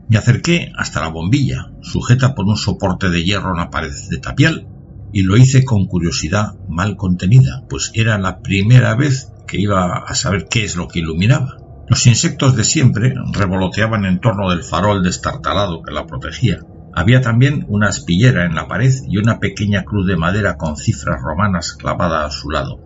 Me 0.07 0.17
acerqué 0.17 0.71
hasta 0.75 1.01
la 1.01 1.09
bombilla, 1.09 1.71
sujeta 1.81 2.33
por 2.33 2.45
un 2.45 2.57
soporte 2.57 3.09
de 3.09 3.23
hierro 3.23 3.49
a 3.49 3.53
una 3.53 3.69
pared 3.69 3.93
de 4.09 4.17
tapial, 4.17 4.67
y 5.11 5.23
lo 5.23 5.37
hice 5.37 5.63
con 5.65 5.87
curiosidad 5.87 6.55
mal 6.67 6.95
contenida, 6.95 7.63
pues 7.69 7.91
era 7.93 8.17
la 8.17 8.39
primera 8.41 8.95
vez 8.95 9.31
que 9.47 9.59
iba 9.59 9.97
a 9.97 10.15
saber 10.15 10.47
qué 10.49 10.63
es 10.63 10.75
lo 10.75 10.87
que 10.87 10.99
iluminaba. 10.99 11.57
Los 11.87 12.05
insectos 12.05 12.55
de 12.55 12.63
siempre 12.63 13.13
revoloteaban 13.33 14.05
en 14.05 14.19
torno 14.19 14.49
del 14.51 14.63
farol 14.63 15.03
destartalado 15.03 15.81
que 15.81 15.91
la 15.91 16.05
protegía, 16.05 16.59
había 16.93 17.21
también 17.21 17.65
una 17.67 17.87
aspillera 17.87 18.45
en 18.45 18.55
la 18.55 18.67
pared 18.67 18.93
y 19.07 19.17
una 19.17 19.39
pequeña 19.39 19.83
cruz 19.83 20.07
de 20.07 20.17
madera 20.17 20.57
con 20.57 20.75
cifras 20.75 21.21
romanas 21.21 21.73
clavada 21.73 22.25
a 22.25 22.31
su 22.31 22.49
lado. 22.49 22.79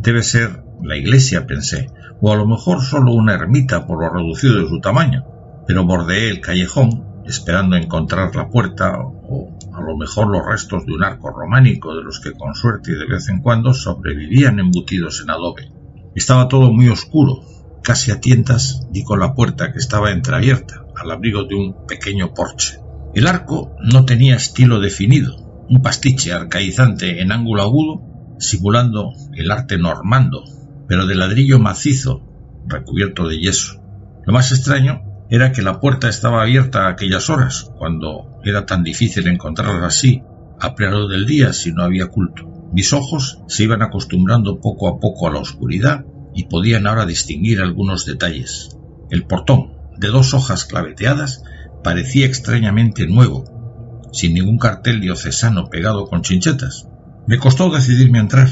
Debe 0.00 0.22
ser 0.22 0.64
la 0.82 0.96
iglesia, 0.96 1.46
pensé, 1.46 1.88
o 2.20 2.32
a 2.32 2.36
lo 2.36 2.46
mejor 2.46 2.82
solo 2.82 3.12
una 3.12 3.34
ermita 3.34 3.86
por 3.86 4.00
lo 4.00 4.12
reducido 4.12 4.60
de 4.60 4.68
su 4.68 4.80
tamaño, 4.80 5.24
pero 5.66 5.84
bordeé 5.84 6.30
el 6.30 6.40
callejón 6.40 7.12
esperando 7.24 7.76
encontrar 7.76 8.34
la 8.34 8.48
puerta 8.48 8.98
o 8.98 9.56
a 9.72 9.80
lo 9.80 9.96
mejor 9.96 10.28
los 10.28 10.44
restos 10.44 10.84
de 10.84 10.92
un 10.92 11.04
arco 11.04 11.30
románico 11.30 11.94
de 11.94 12.02
los 12.02 12.20
que 12.20 12.32
con 12.32 12.54
suerte 12.54 12.92
de 12.92 13.06
vez 13.06 13.28
en 13.28 13.40
cuando 13.40 13.72
sobrevivían 13.74 14.58
embutidos 14.58 15.20
en 15.22 15.30
adobe. 15.30 15.70
Estaba 16.14 16.48
todo 16.48 16.72
muy 16.72 16.88
oscuro. 16.88 17.40
Casi 17.82 18.12
a 18.12 18.20
tientas 18.20 18.86
di 18.90 19.02
con 19.02 19.18
la 19.18 19.34
puerta 19.34 19.72
que 19.72 19.78
estaba 19.78 20.12
entreabierta, 20.12 20.84
al 20.94 21.10
abrigo 21.10 21.44
de 21.44 21.54
un 21.56 21.86
pequeño 21.86 22.32
porche. 22.32 22.81
El 23.14 23.26
arco 23.26 23.76
no 23.80 24.06
tenía 24.06 24.36
estilo 24.36 24.80
definido, 24.80 25.36
un 25.68 25.82
pastiche 25.82 26.32
arcaizante 26.32 27.20
en 27.20 27.30
ángulo 27.30 27.62
agudo, 27.62 28.36
simulando 28.38 29.12
el 29.34 29.50
arte 29.50 29.76
normando, 29.76 30.44
pero 30.88 31.06
de 31.06 31.14
ladrillo 31.14 31.58
macizo, 31.58 32.22
recubierto 32.66 33.28
de 33.28 33.38
yeso. 33.38 33.82
Lo 34.24 34.32
más 34.32 34.50
extraño 34.52 35.02
era 35.28 35.52
que 35.52 35.62
la 35.62 35.80
puerta 35.80 36.08
estaba 36.08 36.42
abierta 36.42 36.86
a 36.86 36.90
aquellas 36.90 37.28
horas, 37.28 37.70
cuando 37.76 38.40
era 38.44 38.66
tan 38.66 38.82
difícil 38.82 39.26
encontrarla 39.26 39.86
así, 39.86 40.22
a 40.58 40.74
pleno 40.74 41.08
del 41.08 41.26
día 41.26 41.52
si 41.52 41.72
no 41.72 41.82
había 41.82 42.06
culto. 42.06 42.70
Mis 42.72 42.92
ojos 42.92 43.40
se 43.46 43.64
iban 43.64 43.82
acostumbrando 43.82 44.60
poco 44.60 44.88
a 44.88 45.00
poco 45.00 45.28
a 45.28 45.32
la 45.32 45.40
oscuridad 45.40 46.06
y 46.34 46.44
podían 46.44 46.86
ahora 46.86 47.04
distinguir 47.04 47.60
algunos 47.60 48.06
detalles. 48.06 48.76
El 49.10 49.24
portón, 49.24 49.72
de 49.98 50.08
dos 50.08 50.32
hojas 50.32 50.64
claveteadas, 50.64 51.44
parecía 51.82 52.26
extrañamente 52.26 53.06
nuevo, 53.06 54.10
sin 54.12 54.34
ningún 54.34 54.58
cartel 54.58 55.00
diocesano 55.00 55.68
pegado 55.68 56.06
con 56.06 56.22
chinchetas. 56.22 56.86
Me 57.26 57.38
costó 57.38 57.70
decidirme 57.70 58.18
a 58.18 58.22
entrar. 58.22 58.48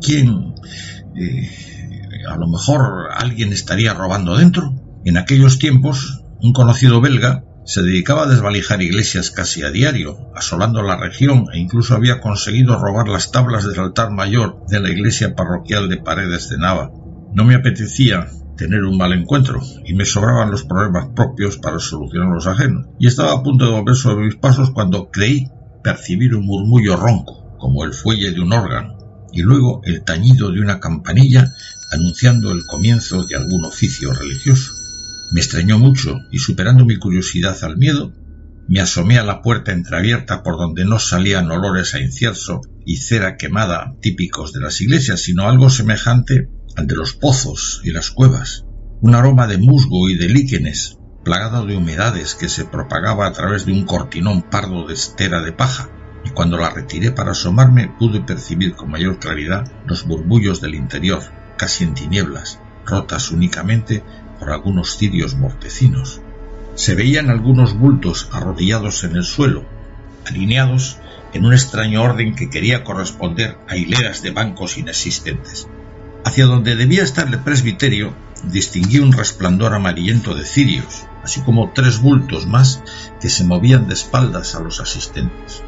¿Quién? 0.00 0.54
Eh, 1.16 1.50
a 2.28 2.36
lo 2.36 2.48
mejor 2.48 3.08
alguien 3.14 3.52
estaría 3.52 3.94
robando 3.94 4.36
dentro. 4.36 4.74
En 5.04 5.16
aquellos 5.16 5.58
tiempos, 5.58 6.22
un 6.40 6.52
conocido 6.52 7.00
belga 7.00 7.44
se 7.66 7.82
dedicaba 7.82 8.24
a 8.24 8.26
desvalijar 8.26 8.82
iglesias 8.82 9.30
casi 9.30 9.62
a 9.62 9.70
diario, 9.70 10.30
asolando 10.34 10.82
la 10.82 10.96
región 10.96 11.46
e 11.52 11.58
incluso 11.58 11.94
había 11.94 12.20
conseguido 12.20 12.78
robar 12.78 13.08
las 13.08 13.30
tablas 13.30 13.66
del 13.66 13.80
altar 13.80 14.10
mayor 14.10 14.66
de 14.68 14.80
la 14.80 14.90
iglesia 14.90 15.34
parroquial 15.34 15.88
de 15.88 15.96
Paredes 15.96 16.50
de 16.50 16.58
Nava. 16.58 16.90
No 17.32 17.44
me 17.44 17.54
apetecía 17.54 18.28
tener 18.56 18.84
un 18.84 18.96
mal 18.96 19.12
encuentro 19.12 19.60
y 19.84 19.94
me 19.94 20.04
sobraban 20.04 20.50
los 20.50 20.64
problemas 20.64 21.08
propios 21.14 21.58
para 21.58 21.78
solucionar 21.78 22.28
los 22.28 22.46
ajenos. 22.46 22.86
Y 22.98 23.06
estaba 23.06 23.32
a 23.32 23.42
punto 23.42 23.64
de 23.64 23.72
volver 23.72 23.96
sobre 23.96 24.26
mis 24.26 24.36
pasos 24.36 24.70
cuando 24.70 25.10
creí 25.10 25.48
percibir 25.82 26.34
un 26.34 26.46
murmullo 26.46 26.96
ronco, 26.96 27.56
como 27.58 27.84
el 27.84 27.92
fuelle 27.92 28.32
de 28.32 28.40
un 28.40 28.52
órgano, 28.52 28.96
y 29.32 29.42
luego 29.42 29.80
el 29.84 30.04
tañido 30.04 30.50
de 30.50 30.60
una 30.60 30.80
campanilla 30.80 31.52
anunciando 31.92 32.52
el 32.52 32.64
comienzo 32.66 33.24
de 33.24 33.36
algún 33.36 33.64
oficio 33.64 34.12
religioso. 34.12 34.72
Me 35.32 35.40
extrañó 35.40 35.78
mucho 35.78 36.18
y 36.30 36.38
superando 36.38 36.84
mi 36.84 36.96
curiosidad 36.96 37.56
al 37.62 37.76
miedo, 37.76 38.12
me 38.66 38.80
asomé 38.80 39.18
a 39.18 39.24
la 39.24 39.42
puerta 39.42 39.72
entreabierta 39.72 40.42
por 40.42 40.56
donde 40.56 40.84
no 40.84 40.98
salían 40.98 41.50
olores 41.50 41.94
a 41.94 42.00
incienso 42.00 42.62
y 42.86 42.96
cera 42.96 43.36
quemada 43.36 43.94
típicos 44.00 44.52
de 44.52 44.60
las 44.60 44.80
iglesias, 44.80 45.20
sino 45.20 45.48
algo 45.48 45.68
semejante 45.68 46.48
de 46.76 46.96
los 46.96 47.14
pozos 47.14 47.80
y 47.84 47.92
las 47.92 48.10
cuevas, 48.10 48.64
un 49.00 49.14
aroma 49.14 49.46
de 49.46 49.58
musgo 49.58 50.08
y 50.08 50.16
de 50.16 50.28
líquenes, 50.28 50.98
plagado 51.24 51.64
de 51.66 51.76
humedades 51.76 52.34
que 52.34 52.48
se 52.48 52.64
propagaba 52.64 53.26
a 53.26 53.32
través 53.32 53.64
de 53.64 53.72
un 53.72 53.84
cortinón 53.84 54.42
pardo 54.42 54.86
de 54.86 54.94
estera 54.94 55.40
de 55.40 55.52
paja, 55.52 55.88
y 56.24 56.30
cuando 56.30 56.56
la 56.56 56.70
retiré 56.70 57.12
para 57.12 57.32
asomarme 57.32 57.92
pude 57.98 58.20
percibir 58.20 58.74
con 58.74 58.90
mayor 58.90 59.18
claridad 59.18 59.70
los 59.86 60.06
burbullos 60.06 60.60
del 60.60 60.74
interior, 60.74 61.22
casi 61.56 61.84
en 61.84 61.94
tinieblas, 61.94 62.58
rotas 62.84 63.30
únicamente 63.30 64.02
por 64.38 64.50
algunos 64.50 64.96
cirios 64.96 65.36
mortecinos. 65.36 66.20
Se 66.74 66.94
veían 66.94 67.30
algunos 67.30 67.78
bultos 67.78 68.28
arrodillados 68.32 69.04
en 69.04 69.16
el 69.16 69.24
suelo, 69.24 69.64
alineados 70.26 70.98
en 71.32 71.44
un 71.44 71.52
extraño 71.52 72.02
orden 72.02 72.34
que 72.34 72.50
quería 72.50 72.84
corresponder 72.84 73.58
a 73.68 73.76
hileras 73.76 74.22
de 74.22 74.30
bancos 74.30 74.78
inexistentes. 74.78 75.68
Hacia 76.24 76.46
donde 76.46 76.74
debía 76.74 77.02
estar 77.02 77.28
el 77.28 77.38
presbiterio 77.40 78.14
distinguí 78.44 78.98
un 78.98 79.12
resplandor 79.12 79.74
amarillento 79.74 80.34
de 80.34 80.44
cirios, 80.44 81.06
así 81.22 81.40
como 81.42 81.72
tres 81.74 82.00
bultos 82.00 82.46
más 82.46 82.82
que 83.20 83.28
se 83.28 83.44
movían 83.44 83.88
de 83.88 83.94
espaldas 83.94 84.54
a 84.54 84.60
los 84.60 84.80
asistentes. 84.80 85.62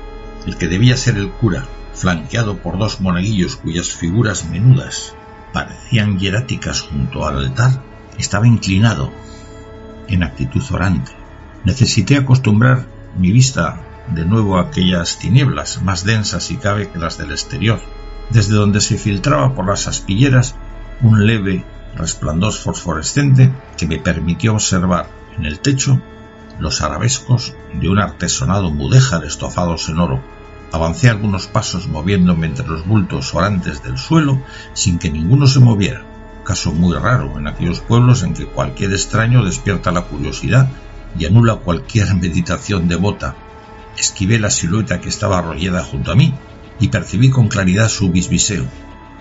El 0.46 0.56
que 0.56 0.68
debía 0.68 0.96
ser 0.96 1.16
el 1.16 1.30
cura, 1.30 1.66
flanqueado 1.94 2.58
por 2.58 2.78
dos 2.78 3.00
monaguillos 3.00 3.56
cuyas 3.56 3.90
figuras 3.90 4.48
menudas 4.48 5.14
parecían 5.52 6.18
hieráticas 6.18 6.82
junto 6.82 7.26
al 7.26 7.38
altar, 7.38 7.82
estaba 8.18 8.46
inclinado, 8.46 9.12
en 10.08 10.22
actitud 10.22 10.62
orante. 10.70 11.12
Necesité 11.64 12.16
acostumbrar 12.16 12.86
mi 13.18 13.32
vista 13.32 13.82
de 14.08 14.24
nuevo 14.24 14.58
a 14.58 14.62
aquellas 14.62 15.18
tinieblas, 15.18 15.82
más 15.82 16.04
densas 16.04 16.50
y 16.50 16.56
cabe 16.56 16.90
que 16.90 16.98
las 16.98 17.18
del 17.18 17.30
exterior, 17.30 17.80
desde 18.30 18.54
donde 18.54 18.80
se 18.80 18.98
filtraba 18.98 19.54
por 19.54 19.66
las 19.66 19.86
aspilleras 19.86 20.54
un 21.00 21.26
leve 21.26 21.64
resplandor 21.94 22.52
fosforescente 22.52 23.52
que 23.76 23.86
me 23.86 23.98
permitió 23.98 24.54
observar 24.54 25.08
en 25.36 25.46
el 25.46 25.60
techo 25.60 26.00
los 26.58 26.80
arabescos 26.80 27.54
de 27.74 27.88
un 27.88 27.98
artesonado 27.98 28.70
mudéjar 28.70 29.24
estofados 29.24 29.88
en 29.88 29.98
oro. 29.98 30.22
Avancé 30.72 31.08
algunos 31.08 31.46
pasos 31.46 31.86
moviéndome 31.86 32.46
entre 32.46 32.66
los 32.66 32.86
bultos 32.86 33.34
orantes 33.34 33.82
del 33.82 33.98
suelo 33.98 34.42
sin 34.72 34.98
que 34.98 35.10
ninguno 35.10 35.46
se 35.46 35.60
moviera, 35.60 36.02
caso 36.44 36.72
muy 36.72 36.96
raro 36.96 37.38
en 37.38 37.46
aquellos 37.46 37.80
pueblos 37.80 38.22
en 38.22 38.34
que 38.34 38.46
cualquier 38.46 38.92
extraño 38.92 39.44
despierta 39.44 39.92
la 39.92 40.02
curiosidad 40.02 40.68
y 41.18 41.26
anula 41.26 41.56
cualquier 41.56 42.14
meditación 42.20 42.88
devota. 42.88 43.36
Esquivé 43.96 44.38
la 44.38 44.50
silueta 44.50 45.00
que 45.00 45.08
estaba 45.08 45.38
arrollada 45.38 45.82
junto 45.82 46.12
a 46.12 46.14
mí 46.14 46.34
y 46.80 46.88
percibí 46.88 47.30
con 47.30 47.48
claridad 47.48 47.88
su 47.88 48.10
bisbiseo, 48.10 48.66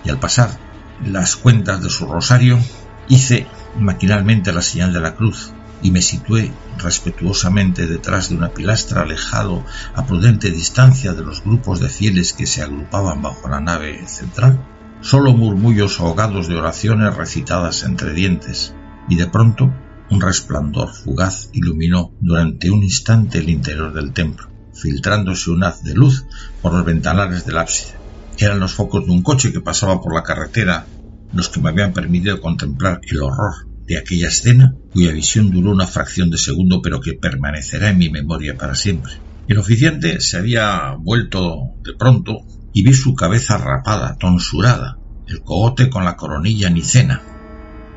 y 0.03 0.09
al 0.09 0.19
pasar 0.19 0.57
las 1.03 1.35
cuentas 1.35 1.81
de 1.81 1.89
su 1.89 2.07
rosario, 2.07 2.59
hice 3.07 3.47
maquinalmente 3.79 4.53
la 4.53 4.61
señal 4.61 4.93
de 4.93 5.01
la 5.01 5.15
cruz 5.15 5.51
y 5.81 5.91
me 5.91 6.01
situé 6.01 6.51
respetuosamente 6.77 7.85
detrás 7.85 8.29
de 8.29 8.35
una 8.35 8.49
pilastra 8.49 9.01
alejado 9.01 9.63
a 9.93 10.05
prudente 10.05 10.49
distancia 10.49 11.13
de 11.13 11.23
los 11.23 11.43
grupos 11.43 11.79
de 11.79 11.89
fieles 11.89 12.33
que 12.33 12.47
se 12.47 12.63
agrupaban 12.63 13.21
bajo 13.21 13.47
la 13.49 13.59
nave 13.59 14.07
central, 14.07 14.65
solo 15.01 15.33
murmullos 15.33 15.99
ahogados 15.99 16.47
de 16.47 16.55
oraciones 16.55 17.15
recitadas 17.15 17.83
entre 17.83 18.13
dientes, 18.13 18.73
y 19.09 19.15
de 19.15 19.27
pronto 19.27 19.73
un 20.09 20.21
resplandor 20.21 20.93
fugaz 20.93 21.49
iluminó 21.53 22.11
durante 22.19 22.71
un 22.71 22.83
instante 22.83 23.39
el 23.39 23.49
interior 23.49 23.93
del 23.93 24.13
templo 24.13 24.54
filtrándose 24.75 25.51
un 25.51 25.63
haz 25.63 25.83
de 25.83 25.93
luz 25.93 26.25
por 26.61 26.73
los 26.73 26.85
ventanales 26.85 27.45
del 27.45 27.57
ábside. 27.57 27.95
Eran 28.37 28.59
los 28.59 28.73
focos 28.73 29.05
de 29.05 29.11
un 29.11 29.23
coche 29.23 29.51
que 29.51 29.61
pasaba 29.61 30.01
por 30.01 30.13
la 30.13 30.23
carretera 30.23 30.85
los 31.33 31.49
que 31.49 31.61
me 31.61 31.69
habían 31.69 31.93
permitido 31.93 32.39
contemplar 32.39 33.01
el 33.09 33.21
horror 33.21 33.67
de 33.87 33.97
aquella 33.97 34.29
escena 34.29 34.73
cuya 34.91 35.11
visión 35.11 35.51
duró 35.51 35.71
una 35.71 35.87
fracción 35.87 36.29
de 36.29 36.37
segundo 36.37 36.81
pero 36.81 37.01
que 37.01 37.13
permanecerá 37.13 37.89
en 37.89 37.97
mi 37.97 38.09
memoria 38.09 38.57
para 38.57 38.75
siempre. 38.75 39.13
El 39.47 39.59
oficiante 39.59 40.21
se 40.21 40.37
había 40.37 40.95
vuelto 40.97 41.75
de 41.83 41.93
pronto 41.93 42.45
y 42.73 42.83
vi 42.83 42.93
su 42.93 43.13
cabeza 43.13 43.57
rapada, 43.57 44.17
tonsurada, 44.17 44.97
el 45.27 45.41
cogote 45.41 45.89
con 45.89 46.03
la 46.03 46.15
coronilla 46.15 46.69
nicena. 46.69 47.21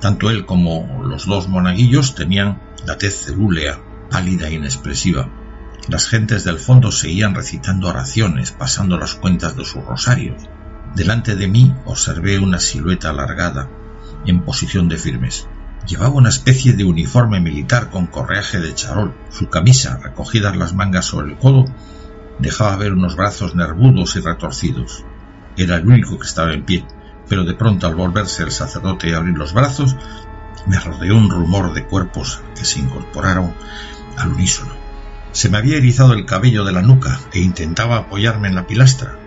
Tanto 0.00 0.30
él 0.30 0.46
como 0.46 1.02
los 1.02 1.26
dos 1.26 1.48
monaguillos 1.48 2.14
tenían 2.14 2.60
la 2.86 2.98
tez 2.98 3.24
cerúlea, 3.24 3.80
pálida 4.10 4.48
e 4.48 4.54
inexpresiva. 4.54 5.32
Las 5.88 6.06
gentes 6.06 6.44
del 6.44 6.58
fondo 6.58 6.92
seguían 6.92 7.34
recitando 7.34 7.88
oraciones, 7.88 8.52
pasando 8.52 8.98
las 8.98 9.14
cuentas 9.14 9.56
de 9.56 9.64
sus 9.64 9.82
rosarios. 9.82 10.42
Delante 10.94 11.34
de 11.34 11.48
mí 11.48 11.74
observé 11.86 12.38
una 12.38 12.60
silueta 12.60 13.08
alargada, 13.08 13.70
en 14.26 14.42
posición 14.42 14.90
de 14.90 14.98
firmes. 14.98 15.48
Llevaba 15.86 16.14
una 16.14 16.28
especie 16.28 16.74
de 16.74 16.84
uniforme 16.84 17.40
militar 17.40 17.88
con 17.88 18.06
correaje 18.06 18.60
de 18.60 18.74
charol. 18.74 19.14
Su 19.30 19.48
camisa, 19.48 19.98
recogidas 20.02 20.58
las 20.58 20.74
mangas 20.74 21.06
sobre 21.06 21.32
el 21.32 21.38
codo, 21.38 21.64
dejaba 22.38 22.76
ver 22.76 22.92
unos 22.92 23.16
brazos 23.16 23.54
nervudos 23.54 24.14
y 24.16 24.20
retorcidos. 24.20 25.06
Era 25.56 25.76
el 25.76 25.86
único 25.86 26.18
que 26.18 26.26
estaba 26.26 26.52
en 26.52 26.66
pie, 26.66 26.86
pero 27.30 27.44
de 27.44 27.54
pronto 27.54 27.86
al 27.86 27.94
volverse 27.94 28.42
el 28.42 28.50
sacerdote 28.50 29.08
y 29.08 29.14
abrir 29.14 29.38
los 29.38 29.54
brazos, 29.54 29.96
me 30.66 30.78
rodeó 30.78 31.16
un 31.16 31.30
rumor 31.30 31.72
de 31.72 31.86
cuerpos 31.86 32.42
que 32.54 32.66
se 32.66 32.80
incorporaron 32.80 33.54
al 34.18 34.32
unísono. 34.32 34.77
Se 35.32 35.48
me 35.48 35.58
había 35.58 35.76
erizado 35.76 36.14
el 36.14 36.26
cabello 36.26 36.64
de 36.64 36.72
la 36.72 36.82
nuca 36.82 37.20
e 37.32 37.40
intentaba 37.40 37.96
apoyarme 37.96 38.48
en 38.48 38.54
la 38.54 38.66
pilastra. 38.66 39.18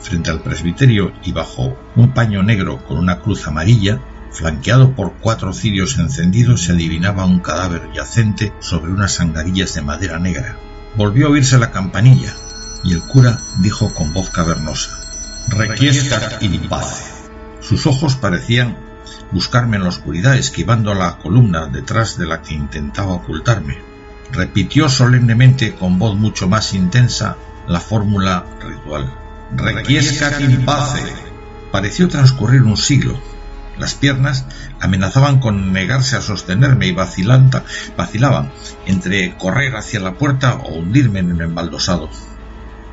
Frente 0.00 0.30
al 0.30 0.42
presbiterio 0.42 1.12
y 1.24 1.32
bajo 1.32 1.76
un 1.96 2.14
paño 2.14 2.42
negro 2.42 2.84
con 2.84 2.98
una 2.98 3.18
cruz 3.20 3.46
amarilla, 3.46 4.00
Flanqueado 4.30 4.94
por 4.94 5.14
cuatro 5.14 5.52
cirios 5.52 5.98
encendidos 5.98 6.62
se 6.62 6.72
adivinaba 6.72 7.24
un 7.24 7.40
cadáver 7.40 7.88
yacente 7.94 8.52
sobre 8.60 8.92
unas 8.92 9.20
angarillas 9.20 9.74
de 9.74 9.82
madera 9.82 10.18
negra. 10.18 10.56
Volvió 10.96 11.26
a 11.26 11.30
oírse 11.30 11.58
la 11.58 11.70
campanilla 11.70 12.34
y 12.84 12.92
el 12.92 13.02
cura 13.02 13.38
dijo 13.60 13.92
con 13.94 14.12
voz 14.12 14.30
cavernosa: 14.30 14.90
Requiescat 15.48 16.42
in 16.42 16.68
pace. 16.68 17.04
Sus 17.60 17.86
ojos 17.86 18.16
parecían 18.16 18.76
buscarme 19.32 19.76
en 19.76 19.82
la 19.82 19.88
oscuridad, 19.88 20.36
esquivando 20.36 20.94
la 20.94 21.18
columna 21.18 21.66
detrás 21.66 22.18
de 22.18 22.26
la 22.26 22.42
que 22.42 22.54
intentaba 22.54 23.14
ocultarme. 23.14 23.87
Repitió 24.32 24.88
solemnemente 24.88 25.74
con 25.74 25.98
voz 25.98 26.16
mucho 26.16 26.48
más 26.48 26.74
intensa 26.74 27.36
la 27.66 27.80
fórmula 27.80 28.44
ritual. 28.60 29.12
Requiescat 29.56 30.40
in 30.40 30.64
pace. 30.64 31.02
Pareció 31.72 32.08
transcurrir 32.08 32.62
un 32.62 32.76
siglo, 32.76 33.20
las 33.78 33.94
piernas 33.94 34.44
amenazaban 34.80 35.38
con 35.38 35.72
negarse 35.72 36.16
a 36.16 36.20
sostenerme 36.20 36.88
y 36.88 36.92
vacilanta, 36.92 37.64
vacilaban 37.96 38.50
entre 38.86 39.36
correr 39.36 39.76
hacia 39.76 40.00
la 40.00 40.14
puerta 40.14 40.54
o 40.54 40.74
hundirme 40.74 41.20
en 41.20 41.30
el 41.30 41.40
embaldosado. 41.42 42.10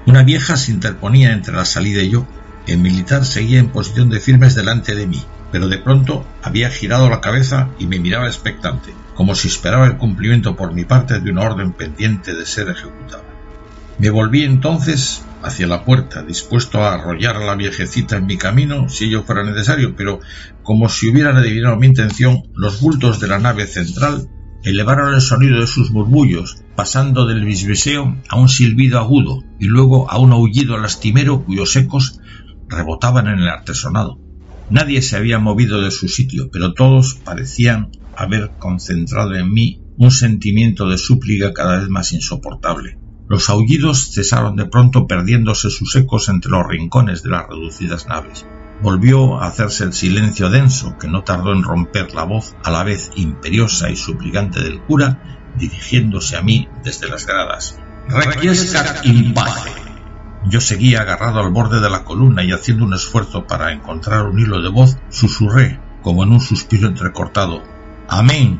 Una 0.05 0.23
vieja 0.23 0.57
se 0.57 0.71
interponía 0.71 1.33
entre 1.33 1.55
la 1.55 1.65
salida 1.65 2.03
y 2.03 2.11
yo. 2.11 2.27
El 2.67 2.77
militar 2.79 3.25
seguía 3.25 3.59
en 3.59 3.69
posición 3.69 4.09
de 4.09 4.19
firmes 4.19 4.53
delante 4.53 4.95
de 4.95 5.07
mí, 5.07 5.23
pero 5.51 5.67
de 5.67 5.77
pronto 5.77 6.25
había 6.41 6.69
girado 6.69 7.09
la 7.09 7.21
cabeza 7.21 7.69
y 7.79 7.87
me 7.87 7.99
miraba 7.99 8.27
expectante, 8.27 8.93
como 9.15 9.35
si 9.35 9.47
esperaba 9.47 9.87
el 9.87 9.97
cumplimiento 9.97 10.55
por 10.55 10.73
mi 10.73 10.85
parte 10.85 11.19
de 11.19 11.31
una 11.31 11.43
orden 11.43 11.73
pendiente 11.73 12.33
de 12.33 12.45
ser 12.45 12.69
ejecutada. 12.69 13.23
Me 13.97 14.09
volví 14.09 14.43
entonces 14.43 15.25
hacia 15.41 15.67
la 15.67 15.85
puerta, 15.85 16.23
dispuesto 16.23 16.83
a 16.83 16.95
arrollar 16.95 17.37
a 17.37 17.45
la 17.45 17.55
viejecita 17.55 18.17
en 18.17 18.25
mi 18.25 18.37
camino 18.37 18.89
si 18.89 19.05
ello 19.05 19.23
fuera 19.23 19.43
necesario, 19.43 19.95
pero 19.95 20.19
como 20.63 20.89
si 20.89 21.09
hubieran 21.09 21.37
adivinado 21.37 21.77
mi 21.77 21.87
intención, 21.87 22.43
los 22.55 22.81
bultos 22.81 23.19
de 23.19 23.27
la 23.27 23.39
nave 23.39 23.67
central 23.67 24.27
elevaron 24.63 25.13
el 25.13 25.21
sonido 25.21 25.61
de 25.61 25.67
sus 25.67 25.91
murmullos, 25.91 26.57
pasando 26.75 27.27
del 27.27 27.45
bisbeseo 27.45 28.17
a 28.27 28.37
un 28.37 28.49
silbido 28.49 28.99
agudo 28.99 29.43
y 29.59 29.65
luego 29.65 30.09
a 30.09 30.17
un 30.17 30.31
aullido 30.31 30.77
lastimero 30.77 31.45
cuyos 31.45 31.75
ecos 31.75 32.19
rebotaban 32.67 33.27
en 33.27 33.39
el 33.39 33.47
artesonado. 33.47 34.24
Nadie 34.69 35.01
se 35.01 35.15
había 35.15 35.37
movido 35.37 35.81
de 35.81 35.91
su 35.91 36.07
sitio, 36.07 36.49
pero 36.51 36.73
todos 36.73 37.21
parecían 37.23 37.91
haber 38.15 38.55
concentrado 38.57 39.35
en 39.35 39.51
mí 39.53 39.81
un 39.97 40.11
sentimiento 40.11 40.89
de 40.89 40.97
súplica 40.97 41.53
cada 41.53 41.77
vez 41.77 41.89
más 41.89 42.11
insoportable. 42.13 42.97
Los 43.27 43.49
aullidos 43.49 44.11
cesaron 44.13 44.55
de 44.55 44.65
pronto 44.65 45.07
perdiéndose 45.07 45.69
sus 45.69 45.95
ecos 45.95 46.29
entre 46.29 46.51
los 46.51 46.67
rincones 46.67 47.23
de 47.23 47.29
las 47.29 47.47
reducidas 47.47 48.07
naves. 48.07 48.45
Volvió 48.81 49.39
a 49.39 49.47
hacerse 49.47 49.83
el 49.83 49.93
silencio 49.93 50.49
denso 50.49 50.97
que 50.99 51.07
no 51.07 51.23
tardó 51.23 51.53
en 51.53 51.63
romper 51.63 52.13
la 52.13 52.23
voz 52.23 52.55
a 52.63 52.71
la 52.71 52.83
vez 52.83 53.11
imperiosa 53.15 53.89
y 53.89 53.95
suplicante 53.95 54.61
del 54.61 54.81
cura, 54.81 55.53
dirigiéndose 55.57 56.37
a 56.37 56.41
mí 56.41 56.67
desde 56.83 57.07
las 57.07 57.25
gradas. 57.25 57.79
Yo 60.47 60.61
seguía 60.61 61.01
agarrado 61.01 61.39
al 61.39 61.51
borde 61.51 61.79
de 61.79 61.89
la 61.89 62.03
columna 62.03 62.43
y 62.43 62.51
haciendo 62.51 62.85
un 62.85 62.93
esfuerzo 62.93 63.47
para 63.47 63.71
encontrar 63.71 64.25
un 64.25 64.39
hilo 64.39 64.61
de 64.61 64.69
voz, 64.69 64.97
susurré, 65.09 65.79
como 66.01 66.23
en 66.23 66.31
un 66.31 66.41
suspiro 66.41 66.87
entrecortado, 66.87 67.63
Amén. 68.07 68.59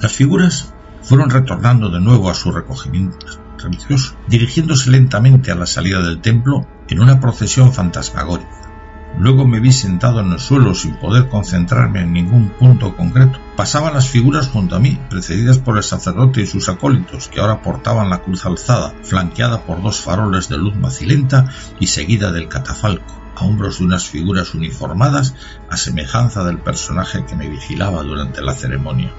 Las 0.00 0.12
figuras 0.12 0.72
fueron 1.02 1.30
retornando 1.30 1.90
de 1.90 2.00
nuevo 2.00 2.30
a 2.30 2.34
su 2.34 2.52
recogimiento 2.52 3.26
religioso, 3.58 4.16
dirigiéndose 4.28 4.90
lentamente 4.90 5.50
a 5.50 5.56
la 5.56 5.66
salida 5.66 6.00
del 6.00 6.20
templo 6.20 6.66
en 6.88 7.00
una 7.00 7.20
procesión 7.20 7.72
fantasmagórica. 7.72 8.50
Luego 9.18 9.46
me 9.46 9.60
vi 9.60 9.72
sentado 9.72 10.20
en 10.20 10.32
el 10.32 10.38
suelo 10.38 10.74
sin 10.74 10.96
poder 10.96 11.28
concentrarme 11.28 12.02
en 12.02 12.12
ningún 12.12 12.50
punto 12.50 12.96
concreto. 12.96 13.38
Pasaban 13.62 13.94
las 13.94 14.08
figuras 14.08 14.48
junto 14.48 14.74
a 14.74 14.80
mí, 14.80 14.98
precedidas 15.08 15.58
por 15.58 15.76
el 15.76 15.84
sacerdote 15.84 16.40
y 16.40 16.48
sus 16.48 16.68
acólitos, 16.68 17.28
que 17.28 17.40
ahora 17.40 17.62
portaban 17.62 18.10
la 18.10 18.20
cruz 18.20 18.44
alzada, 18.44 18.92
flanqueada 19.04 19.64
por 19.64 19.80
dos 19.80 20.00
faroles 20.00 20.48
de 20.48 20.58
luz 20.58 20.74
macilenta 20.74 21.48
y 21.78 21.86
seguida 21.86 22.32
del 22.32 22.48
catafalco, 22.48 23.14
a 23.36 23.44
hombros 23.44 23.78
de 23.78 23.84
unas 23.84 24.08
figuras 24.08 24.52
uniformadas 24.54 25.36
a 25.70 25.76
semejanza 25.76 26.42
del 26.42 26.58
personaje 26.58 27.24
que 27.24 27.36
me 27.36 27.48
vigilaba 27.48 28.02
durante 28.02 28.42
la 28.42 28.54
ceremonia. 28.54 29.12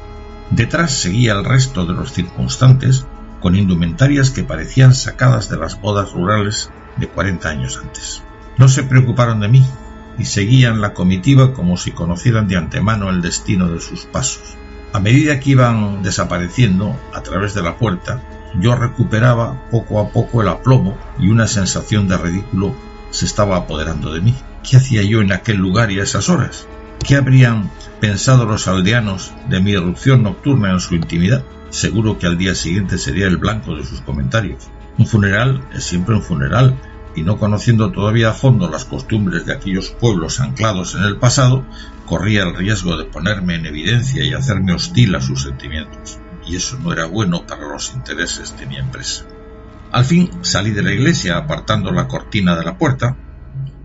Detrás 0.52 0.92
seguía 0.92 1.32
el 1.32 1.46
resto 1.46 1.86
de 1.86 1.94
los 1.94 2.12
circunstantes, 2.12 3.06
con 3.40 3.56
indumentarias 3.56 4.30
que 4.30 4.44
parecían 4.44 4.94
sacadas 4.94 5.48
de 5.48 5.56
las 5.56 5.80
bodas 5.80 6.12
rurales 6.12 6.70
de 6.98 7.08
cuarenta 7.08 7.48
años 7.48 7.80
antes. 7.82 8.22
No 8.58 8.68
se 8.68 8.84
preocuparon 8.84 9.40
de 9.40 9.48
mí 9.48 9.66
y 10.18 10.26
seguían 10.26 10.82
la 10.82 10.94
comitiva 10.94 11.54
como 11.54 11.78
si 11.78 11.92
conocieran 11.92 12.48
de 12.48 12.58
antemano 12.58 13.10
el 13.10 13.22
destino 13.22 13.68
de 13.70 13.80
sus 13.80 14.06
pasos. 14.06 14.56
A 14.94 15.00
medida 15.00 15.40
que 15.40 15.52
iban 15.52 16.04
desapareciendo 16.04 16.96
a 17.14 17.22
través 17.22 17.54
de 17.54 17.64
la 17.64 17.78
puerta, 17.78 18.22
yo 18.60 18.76
recuperaba 18.76 19.70
poco 19.72 20.00
a 20.00 20.10
poco 20.10 20.42
el 20.42 20.48
aplomo 20.48 20.98
y 21.20 21.30
una 21.30 21.48
sensación 21.48 22.08
de 22.08 22.18
ridículo 22.18 22.76
se 23.10 23.26
estaba 23.26 23.58
apoderando 23.58 24.14
de 24.14 24.22
mí. 24.22 24.36
¿Qué 24.68 24.78
hacía 24.78 25.02
yo 25.02 25.22
en 25.22 25.32
aquel 25.32 25.58
lugar 25.58 25.92
y 25.92 26.00
a 26.00 26.04
esas 26.04 26.30
horas? 26.30 26.68
¿Qué 27.06 27.16
habrían 27.16 27.72
pensado 28.00 28.46
los 28.46 28.68
aldeanos 28.68 29.34
de 29.50 29.60
mi 29.60 29.74
erupción 29.74 30.24
nocturna 30.24 30.72
en 30.72 30.80
su 30.80 30.96
intimidad? 30.96 31.44
seguro 31.74 32.20
que 32.20 32.28
al 32.28 32.38
día 32.38 32.54
siguiente 32.54 32.98
sería 32.98 33.28
el 33.28 33.38
blanco 33.38 33.76
de 33.76 33.84
sus 33.84 34.02
comentarios. 34.02 34.70
Un 34.98 35.08
funeral 35.08 35.68
es 35.74 35.84
siempre 35.84 36.16
un 36.16 36.22
funeral, 36.22 36.80
y 37.16 37.22
no 37.24 37.38
conociendo 37.38 37.92
todavía 37.92 38.30
a 38.30 38.34
fondo 38.34 38.70
las 38.70 38.86
costumbres 38.86 39.46
de 39.46 39.54
aquellos 39.54 39.90
pueblos 39.92 40.40
anclados 40.40 40.96
en 40.96 41.04
el 41.04 41.18
pasado, 41.18 41.66
corría 42.06 42.44
el 42.44 42.56
riesgo 42.56 42.98
de 42.98 43.06
ponerme 43.06 43.56
en 43.56 43.66
evidencia 43.66 44.24
y 44.24 44.34
hacerme 44.34 44.74
hostil 44.74 45.16
a 45.16 45.22
sus 45.22 45.44
sentimientos, 45.44 46.20
y 46.46 46.56
eso 46.56 46.78
no 46.80 46.92
era 46.92 47.06
bueno 47.06 47.46
para 47.46 47.68
los 47.68 47.94
intereses 47.94 48.58
de 48.58 48.66
mi 48.66 48.78
empresa. 48.78 49.26
Al 49.92 50.06
fin 50.06 50.30
salí 50.42 50.72
de 50.72 50.82
la 50.82 50.92
iglesia 50.92 51.38
apartando 51.38 51.92
la 51.92 52.08
cortina 52.08 52.56
de 52.56 52.66
la 52.66 52.78
puerta, 52.78 53.18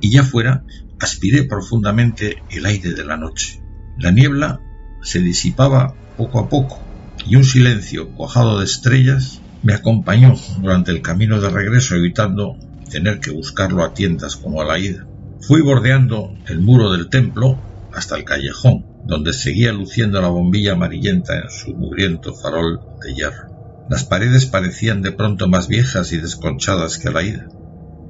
y 0.00 0.10
ya 0.10 0.22
fuera 0.22 0.64
aspiré 1.00 1.44
profundamente 1.44 2.42
el 2.50 2.66
aire 2.66 2.92
de 2.92 3.04
la 3.04 3.16
noche. 3.16 3.62
La 3.98 4.10
niebla 4.10 4.60
se 5.02 5.20
disipaba 5.20 5.94
poco 6.16 6.40
a 6.40 6.48
poco, 6.48 6.82
y 7.26 7.36
un 7.36 7.44
silencio 7.44 8.10
cuajado 8.14 8.58
de 8.58 8.64
estrellas 8.64 9.42
me 9.62 9.74
acompañó 9.74 10.34
durante 10.60 10.92
el 10.92 11.02
camino 11.02 11.40
de 11.40 11.50
regreso 11.50 11.94
evitando 11.94 12.56
tener 12.88 13.20
que 13.20 13.30
buscarlo 13.30 13.84
a 13.84 13.94
tientas 13.94 14.36
como 14.36 14.60
a 14.60 14.64
la 14.64 14.78
ida. 14.78 15.06
Fui 15.40 15.60
bordeando 15.60 16.34
el 16.46 16.60
muro 16.60 16.90
del 16.92 17.08
templo 17.08 17.58
hasta 17.92 18.16
el 18.16 18.24
callejón, 18.24 18.84
donde 19.06 19.32
seguía 19.32 19.72
luciendo 19.72 20.20
la 20.20 20.28
bombilla 20.28 20.72
amarillenta 20.72 21.38
en 21.38 21.50
su 21.50 21.74
mugriento 21.74 22.34
farol 22.34 22.80
de 23.02 23.14
hierro. 23.14 23.86
Las 23.88 24.04
paredes 24.04 24.46
parecían 24.46 25.00
de 25.00 25.12
pronto 25.12 25.48
más 25.48 25.68
viejas 25.68 26.12
y 26.12 26.18
desconchadas 26.18 26.98
que 26.98 27.08
a 27.08 27.12
la 27.12 27.22
ida. 27.22 27.48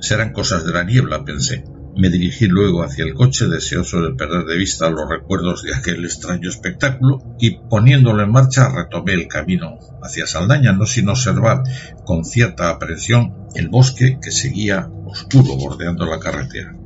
Serán 0.00 0.32
cosas 0.32 0.64
de 0.64 0.72
la 0.72 0.84
niebla, 0.84 1.24
pensé, 1.24 1.64
me 1.98 2.10
dirigí 2.10 2.46
luego 2.46 2.84
hacia 2.84 3.04
el 3.04 3.12
coche 3.12 3.48
deseoso 3.48 4.00
de 4.00 4.14
perder 4.14 4.44
de 4.44 4.56
vista 4.56 4.88
los 4.88 5.10
recuerdos 5.10 5.64
de 5.64 5.74
aquel 5.74 6.04
extraño 6.04 6.48
espectáculo 6.48 7.18
y 7.40 7.58
poniéndolo 7.68 8.22
en 8.22 8.30
marcha 8.30 8.68
retomé 8.68 9.14
el 9.14 9.26
camino 9.26 9.78
hacia 10.00 10.28
Saldaña, 10.28 10.72
no 10.72 10.86
sin 10.86 11.08
observar 11.08 11.64
con 12.04 12.24
cierta 12.24 12.70
aprensión 12.70 13.34
el 13.56 13.68
bosque 13.68 14.20
que 14.22 14.30
seguía 14.30 14.88
oscuro 15.06 15.56
bordeando 15.56 16.06
la 16.06 16.20
carretera. 16.20 16.76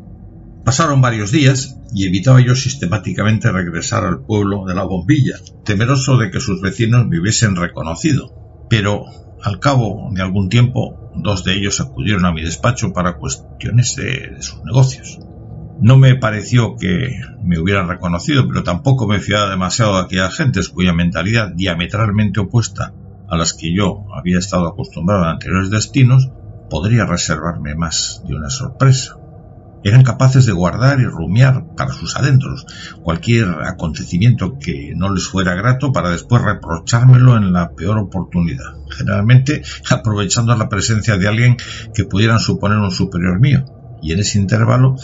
Pasaron 0.65 1.03
varios 1.03 1.31
días 1.31 1.77
y 1.93 2.07
evitaba 2.07 2.41
yo 2.41 2.55
sistemáticamente 2.55 3.53
regresar 3.53 4.05
al 4.05 4.25
pueblo 4.25 4.65
de 4.65 4.75
la 4.75 4.85
bombilla, 4.85 5.37
temeroso 5.63 6.17
de 6.17 6.31
que 6.31 6.41
sus 6.41 6.63
vecinos 6.63 7.07
me 7.07 7.21
hubiesen 7.21 7.57
reconocido. 7.57 8.67
Pero 8.71 9.05
al 9.43 9.59
cabo 9.59 10.09
de 10.15 10.23
algún 10.23 10.49
tiempo 10.49 11.02
dos 11.15 11.45
de 11.45 11.55
ellos 11.55 11.81
acudieron 11.81 12.25
a 12.25 12.33
mi 12.33 12.43
despacho 12.43 12.93
para 12.93 13.17
cuestiones 13.17 13.97
de, 13.97 14.37
sus 14.41 14.63
negocios. 14.65 15.19
No 15.81 15.97
me 15.97 16.15
pareció 16.15 16.77
que 16.77 17.21
me 17.43 17.59
hubieran 17.59 17.89
reconocido, 17.89 18.47
pero 18.47 18.63
tampoco 18.63 19.07
me 19.07 19.21
fiaba 19.21 19.51
demasiado 19.51 19.97
de 19.97 20.03
aquellas 20.03 20.37
gentes 20.37 20.69
cuya 20.69 20.93
mentalidad 20.93 21.53
diametralmente 21.53 22.41
opuesta 22.41 22.93
a 23.29 23.37
las 23.37 23.53
que 23.55 23.75
yo 23.75 24.05
había 24.15 24.39
estado 24.39 24.69
acostumbrado 24.69 25.25
en 25.25 25.31
anteriores 25.31 25.71
destinos 25.71 26.31
podría 26.71 27.05
reservarme 27.05 27.75
más 27.75 28.23
de 28.27 28.35
una 28.35 28.51
sorpresa. 28.51 29.17
Eran 29.85 30.05
capaces 30.05 30.47
de 30.47 30.53
guardar 30.53 31.01
y 31.01 31.05
rumiar 31.05 31.75
para 31.77 31.93
sus 31.93 32.17
adentros 32.17 32.67
cualquier 33.03 33.49
acontecimiento 33.65 34.59
que 34.59 34.93
no 34.97 35.13
les 35.13 35.27
fuera 35.27 35.55
grato 35.55 35.93
para 35.93 36.11
después 36.11 36.43
reprochármelo 36.43 37.37
en 37.37 37.53
la 37.53 37.73
peor 37.73 37.99
oportunidad, 37.99 38.75
generalmente 38.91 39.63
aprovechando 39.91 40.55
la 40.55 40.69
presencia 40.69 41.17
de 41.17 41.29
alguien 41.29 41.57
que 41.95 42.05
pudieran 42.05 42.39
suponer 42.39 42.79
un 42.79 42.91
superior 42.91 43.41
mío, 43.41 43.65
y 44.03 44.13
en 44.13 44.21
ese 44.21 44.39
intervalo 44.39 44.97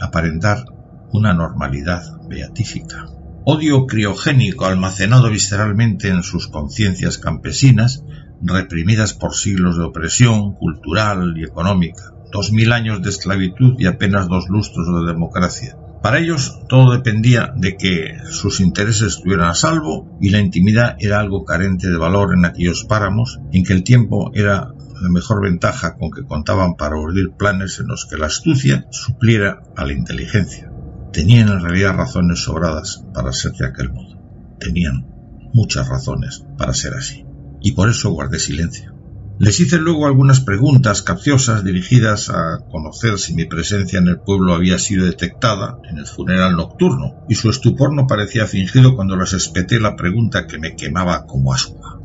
aparentar 0.00 0.64
una 1.12 1.34
normalidad 1.34 2.02
beatífica. 2.28 3.06
Odio 3.44 3.86
criogénico 3.86 4.66
almacenado 4.66 5.28
visceralmente 5.28 6.08
en 6.08 6.22
sus 6.22 6.48
conciencias 6.48 7.18
campesinas, 7.18 8.04
reprimidas 8.40 9.14
por 9.14 9.34
siglos 9.34 9.76
de 9.76 9.84
opresión 9.84 10.54
cultural 10.54 11.34
y 11.36 11.44
económica, 11.44 12.11
dos 12.32 12.50
mil 12.50 12.72
años 12.72 13.02
de 13.02 13.10
esclavitud 13.10 13.74
y 13.78 13.86
apenas 13.86 14.28
dos 14.28 14.48
lustros 14.48 14.86
de 14.86 15.12
democracia. 15.12 15.76
Para 16.02 16.18
ellos 16.18 16.58
todo 16.68 16.92
dependía 16.92 17.52
de 17.54 17.76
que 17.76 18.18
sus 18.28 18.58
intereses 18.58 19.14
estuvieran 19.14 19.50
a 19.50 19.54
salvo 19.54 20.18
y 20.20 20.30
la 20.30 20.40
intimidad 20.40 20.96
era 20.98 21.20
algo 21.20 21.44
carente 21.44 21.88
de 21.88 21.96
valor 21.96 22.34
en 22.34 22.44
aquellos 22.44 22.84
páramos 22.84 23.38
en 23.52 23.64
que 23.64 23.72
el 23.72 23.84
tiempo 23.84 24.32
era 24.34 24.72
la 25.00 25.08
mejor 25.10 25.42
ventaja 25.42 25.96
con 25.96 26.10
que 26.10 26.24
contaban 26.24 26.74
para 26.74 26.96
urdir 26.96 27.32
planes 27.32 27.78
en 27.78 27.88
los 27.88 28.06
que 28.06 28.16
la 28.16 28.26
astucia 28.26 28.86
supliera 28.90 29.62
a 29.76 29.84
la 29.84 29.92
inteligencia. 29.92 30.72
Tenían 31.12 31.48
en 31.48 31.60
realidad 31.60 31.94
razones 31.96 32.40
sobradas 32.40 33.04
para 33.12 33.32
ser 33.32 33.52
de 33.52 33.66
aquel 33.66 33.92
modo. 33.92 34.18
Tenían 34.58 35.06
muchas 35.52 35.88
razones 35.88 36.44
para 36.56 36.72
ser 36.72 36.94
así. 36.94 37.24
Y 37.60 37.72
por 37.72 37.88
eso 37.88 38.10
guardé 38.10 38.38
silencio. 38.38 38.91
Les 39.38 39.58
hice 39.58 39.78
luego 39.78 40.06
algunas 40.06 40.40
preguntas 40.40 41.02
capciosas 41.02 41.64
dirigidas 41.64 42.30
a 42.30 42.58
conocer 42.70 43.18
si 43.18 43.34
mi 43.34 43.46
presencia 43.46 43.98
en 43.98 44.08
el 44.08 44.20
pueblo 44.20 44.54
había 44.54 44.78
sido 44.78 45.06
detectada 45.06 45.78
en 45.90 45.98
el 45.98 46.06
funeral 46.06 46.56
nocturno, 46.56 47.24
y 47.28 47.34
su 47.34 47.50
estupor 47.50 47.94
no 47.94 48.06
parecía 48.06 48.46
fingido 48.46 48.94
cuando 48.94 49.16
les 49.16 49.32
espeté 49.32 49.80
la 49.80 49.96
pregunta 49.96 50.46
que 50.46 50.58
me 50.58 50.76
quemaba 50.76 51.26
como 51.26 51.52
aspa. 51.52 51.98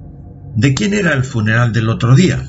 ¿De 0.56 0.74
quién 0.74 0.94
era 0.94 1.14
el 1.14 1.24
funeral 1.24 1.74
del 1.74 1.90
otro 1.90 2.16
día? 2.16 2.44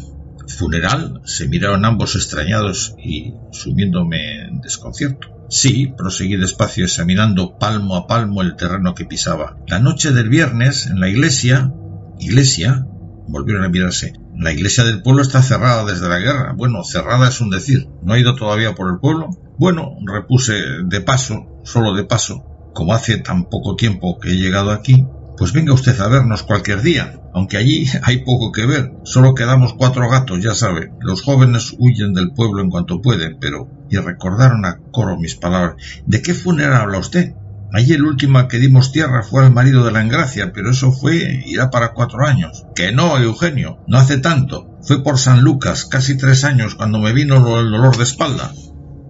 ¿Funeral? 0.46 1.20
Se 1.24 1.46
miraron 1.48 1.84
ambos 1.84 2.16
extrañados 2.16 2.94
y 2.98 3.34
sumiéndome 3.52 4.44
en 4.44 4.60
desconcierto. 4.60 5.28
Sí, 5.50 5.92
proseguí 5.96 6.36
despacio 6.36 6.84
examinando 6.84 7.58
palmo 7.58 7.96
a 7.96 8.06
palmo 8.06 8.42
el 8.42 8.56
terreno 8.56 8.94
que 8.94 9.04
pisaba. 9.04 9.58
La 9.66 9.78
noche 9.78 10.12
del 10.12 10.28
viernes, 10.28 10.86
en 10.86 11.00
la 11.00 11.08
iglesia. 11.08 11.72
¿Iglesia? 12.18 12.86
Volvieron 13.26 13.64
a 13.64 13.68
mirarse. 13.68 14.14
La 14.38 14.52
iglesia 14.52 14.84
del 14.84 15.02
pueblo 15.02 15.22
está 15.22 15.42
cerrada 15.42 15.84
desde 15.84 16.08
la 16.08 16.20
guerra. 16.20 16.52
Bueno, 16.56 16.84
cerrada 16.84 17.26
es 17.26 17.40
un 17.40 17.50
decir. 17.50 17.88
¿No 18.04 18.12
ha 18.12 18.20
ido 18.20 18.36
todavía 18.36 18.72
por 18.76 18.88
el 18.88 19.00
pueblo? 19.00 19.30
Bueno, 19.58 19.96
repuse 20.06 20.54
de 20.84 21.00
paso, 21.00 21.60
solo 21.64 21.92
de 21.92 22.04
paso. 22.04 22.44
Como 22.72 22.94
hace 22.94 23.16
tan 23.16 23.46
poco 23.46 23.74
tiempo 23.74 24.20
que 24.20 24.30
he 24.30 24.36
llegado 24.36 24.70
aquí, 24.70 25.04
pues 25.36 25.52
venga 25.52 25.72
usted 25.72 26.00
a 26.00 26.06
vernos 26.06 26.44
cualquier 26.44 26.82
día, 26.82 27.20
aunque 27.34 27.56
allí 27.56 27.86
hay 28.04 28.18
poco 28.18 28.52
que 28.52 28.64
ver. 28.64 28.92
Solo 29.02 29.34
quedamos 29.34 29.74
cuatro 29.74 30.08
gatos, 30.08 30.40
ya 30.40 30.54
sabe. 30.54 30.92
Los 31.00 31.22
jóvenes 31.22 31.74
huyen 31.76 32.14
del 32.14 32.30
pueblo 32.32 32.62
en 32.62 32.70
cuanto 32.70 33.02
pueden, 33.02 33.38
pero... 33.40 33.68
Y 33.90 33.96
recordaron 33.96 34.64
a 34.66 34.78
coro 34.92 35.18
mis 35.18 35.34
palabras. 35.34 35.82
¿De 36.06 36.22
qué 36.22 36.34
funeral 36.34 36.82
habla 36.82 36.98
usted? 36.98 37.34
Allí 37.72 37.92
el 37.92 38.04
último 38.04 38.48
que 38.48 38.58
dimos 38.58 38.92
tierra 38.92 39.22
fue 39.22 39.44
al 39.44 39.52
marido 39.52 39.84
de 39.84 39.92
la 39.92 40.00
Engracia, 40.00 40.52
pero 40.54 40.70
eso 40.70 40.92
fue 40.92 41.42
irá 41.46 41.70
para 41.70 41.92
cuatro 41.92 42.26
años. 42.26 42.64
Que 42.74 42.92
no, 42.92 43.18
Eugenio, 43.18 43.78
no 43.86 43.98
hace 43.98 44.18
tanto. 44.18 44.78
Fue 44.82 45.02
por 45.02 45.18
San 45.18 45.42
Lucas, 45.42 45.84
casi 45.84 46.16
tres 46.16 46.44
años, 46.44 46.74
cuando 46.74 46.98
me 46.98 47.12
vino 47.12 47.36
el 47.60 47.70
dolor 47.70 47.96
de 47.96 48.04
espalda. 48.04 48.52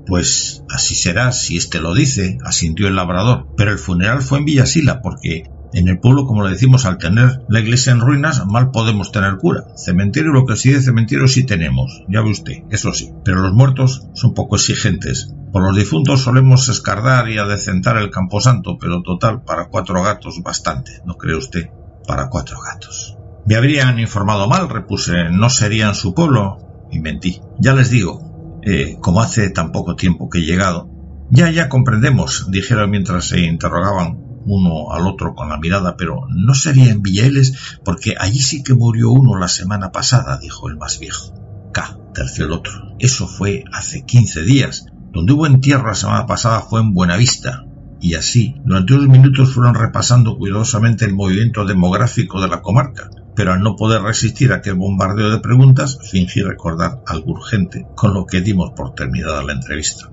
Pues 0.07 0.65
así 0.71 0.95
será 0.95 1.33
si 1.33 1.57
éste 1.57 1.81
lo 1.81 1.95
dice, 1.95 2.39
asintió 2.45 2.89
el 2.89 2.97
labrador. 2.97 3.47
Pero 3.57 3.71
el 3.71 3.79
funeral 3.79 4.23
fue 4.23 4.39
en 4.39 4.47
Villasila, 4.47 5.03
porque 5.03 5.45
en 5.73 5.89
el 5.89 6.01
pueblo, 6.01 6.25
como 6.25 6.43
le 6.45 6.51
decimos, 6.51 6.87
al 6.87 6.99
tener 6.99 7.43
la 7.49 7.61
iglesia 7.61 7.93
en 7.93 8.01
ruinas, 8.01 8.45
mal 8.47 8.71
podemos 8.71 9.13
tener 9.13 9.37
cura. 9.37 9.65
Cementerio, 9.77 10.33
lo 10.33 10.47
que 10.47 10.57
sí 10.57 10.71
de 10.71 10.81
cementerio 10.81 11.29
sí 11.29 11.45
tenemos, 11.45 12.05
ya 12.09 12.23
ve 12.23 12.31
usted, 12.31 12.63
eso 12.71 12.93
sí. 12.93 13.11
Pero 13.25 13.43
los 13.43 13.53
muertos 13.53 14.09
son 14.15 14.35
poco 14.35 14.57
exigentes. 14.57 15.35
Por 15.53 15.63
los 15.63 15.77
difuntos 15.77 16.23
solemos 16.23 16.69
escardar 16.69 17.29
y 17.29 17.39
adecentar 17.39 17.97
el 17.97 18.11
camposanto, 18.11 18.77
pero 18.79 19.03
total, 19.03 19.43
para 19.43 19.69
cuatro 19.69 20.03
gatos 20.03 20.43
bastante, 20.43 21.01
¿no 21.05 21.17
cree 21.17 21.37
usted? 21.37 21.71
Para 22.07 22.29
cuatro 22.29 22.59
gatos. 22.61 23.17
Me 23.47 23.57
habrían 23.57 23.99
informado 23.99 24.47
mal, 24.47 24.69
repuse, 24.69 25.31
no 25.31 25.49
sería 25.49 25.89
en 25.89 25.95
su 25.95 26.15
pueblo. 26.15 26.59
Y 26.91 27.01
mentí. 27.01 27.41
Ya 27.59 27.75
les 27.75 27.91
digo, 27.91 28.61
eh, 28.63 28.97
como 29.01 29.21
hace 29.21 29.51
tan 29.51 29.73
poco 29.73 29.97
tiempo 29.97 30.29
que 30.29 30.39
he 30.39 30.45
llegado. 30.45 30.91
Ya, 31.31 31.51
ya 31.51 31.69
comprendemos, 31.69 32.51
dijeron 32.51 32.91
mientras 32.91 33.29
se 33.29 33.41
interrogaban 33.41 34.19
uno 34.45 34.93
al 34.93 35.07
otro 35.07 35.35
con 35.35 35.49
la 35.51 35.59
mirada, 35.59 35.97
pero 35.97 36.27
no 36.29 36.55
sería 36.55 36.91
en 36.91 37.03
Villailes 37.03 37.79
porque 37.85 38.15
allí 38.19 38.41
sí 38.41 38.63
que 38.63 38.75
murió 38.75 39.11
uno 39.11 39.39
la 39.39 39.49
semana 39.49 39.93
pasada, 39.93 40.39
dijo 40.39 40.69
el 40.69 40.77
más 40.77 40.99
viejo. 40.99 41.35
K, 41.73 41.99
terció 42.15 42.47
el 42.47 42.53
otro. 42.53 42.73
Eso 42.99 43.27
fue 43.29 43.65
hace 43.73 44.05
quince 44.05 44.43
días. 44.43 44.87
Donde 45.19 45.33
hubo 45.33 45.49
entierro 45.49 45.89
la 45.89 45.97
semana 45.97 46.27
pasada 46.27 46.61
fue 46.61 46.81
en 46.81 46.95
Buenavista. 46.95 47.65
Y 48.01 48.15
así, 48.15 48.55
durante 48.65 48.95
unos 48.95 49.09
minutos 49.09 49.53
fueron 49.53 49.75
repasando 49.75 50.39
cuidadosamente 50.39 51.07
el 51.07 51.13
movimiento 51.13 51.65
demográfico 51.65 52.41
de 52.41 52.47
la 52.47 52.63
comarca, 52.63 53.11
pero 53.35 53.53
al 53.53 53.61
no 53.61 53.75
poder 53.75 54.03
resistir 54.03 54.53
aquel 54.53 54.75
bombardeo 54.75 55.31
de 55.31 55.41
preguntas, 55.41 55.99
fingí 56.09 56.43
recordar 56.43 57.03
algo 57.05 57.33
urgente, 57.33 57.85
con 57.97 58.15
lo 58.15 58.27
que 58.27 58.43
dimos 58.43 58.71
por 58.77 58.95
terminada 58.95 59.43
la 59.43 59.55
entrevista. 59.55 60.09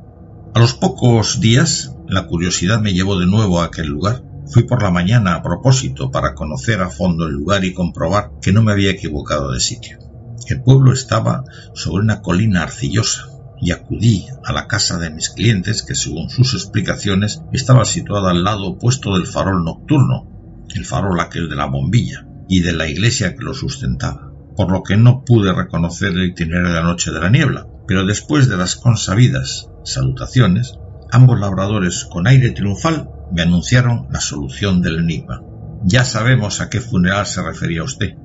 A 0.56 0.60
los 0.60 0.74
pocos 0.74 1.40
días, 1.40 1.96
la 2.08 2.26
curiosidad 2.26 2.82
me 2.82 2.94
llevó 2.94 3.20
de 3.20 3.28
nuevo 3.28 3.62
a 3.62 3.66
aquel 3.66 3.86
lugar. 3.86 4.24
Fui 4.52 4.64
por 4.64 4.82
la 4.82 4.90
mañana 4.90 5.36
a 5.36 5.44
propósito 5.44 6.10
para 6.10 6.34
conocer 6.34 6.82
a 6.82 6.90
fondo 6.90 7.28
el 7.28 7.34
lugar 7.34 7.64
y 7.64 7.76
comprobar 7.76 8.32
que 8.42 8.52
no 8.52 8.64
me 8.64 8.72
había 8.72 8.90
equivocado 8.90 9.52
de 9.52 9.60
sitio. 9.60 10.00
El 10.48 10.64
pueblo 10.64 10.94
estaba 10.94 11.44
sobre 11.76 12.02
una 12.02 12.24
colina 12.24 12.64
arcillosa 12.64 13.35
y 13.62 13.72
acudí 13.72 14.28
a 14.44 14.54
la 14.54 14.68
casa 14.68 14.98
de 14.98 15.10
mis 15.10 15.30
clientes 15.30 15.84
que 15.84 15.96
según 15.96 16.30
sus 16.30 16.54
explicaciones 16.54 17.42
estaba 17.54 17.86
situada 17.86 18.32
al 18.32 18.44
lado 18.44 18.68
opuesto 18.68 19.16
del 19.16 19.28
farol 19.28 19.64
nocturno, 19.64 20.66
el 20.74 20.86
farol 20.86 21.20
aquel 21.20 21.50
de 21.50 21.56
la 21.56 21.66
bombilla, 21.66 22.28
y 22.48 22.60
de 22.60 22.74
la 22.74 22.88
iglesia 22.88 23.36
que 23.36 23.44
lo 23.44 23.54
sustentaba, 23.54 24.32
por 24.56 24.72
lo 24.72 24.84
que 24.84 24.98
no 24.98 25.24
pude 25.24 25.54
reconocer 25.54 26.10
el 26.10 26.26
itinerario 26.26 26.70
de 26.70 26.76
la 26.76 26.84
noche 26.84 27.12
de 27.12 27.20
la 27.20 27.30
niebla, 27.30 27.68
pero 27.88 28.06
después 28.06 28.48
de 28.50 28.58
las 28.58 28.76
consabidas 28.76 29.70
salutaciones 29.84 30.78
Ambos 31.12 31.40
labradores, 31.40 32.04
con 32.04 32.28
aire 32.28 32.52
triunfal, 32.52 33.10
me 33.32 33.42
anunciaron 33.42 34.08
la 34.12 34.20
solución 34.20 34.82
del 34.82 34.98
enigma. 34.98 35.42
Ya 35.84 36.04
sabemos 36.04 36.62
a 36.62 36.70
qué 36.70 36.82
funeral 36.82 37.26
se 37.26 37.42
refería 37.42 37.84
usted. 37.84 38.16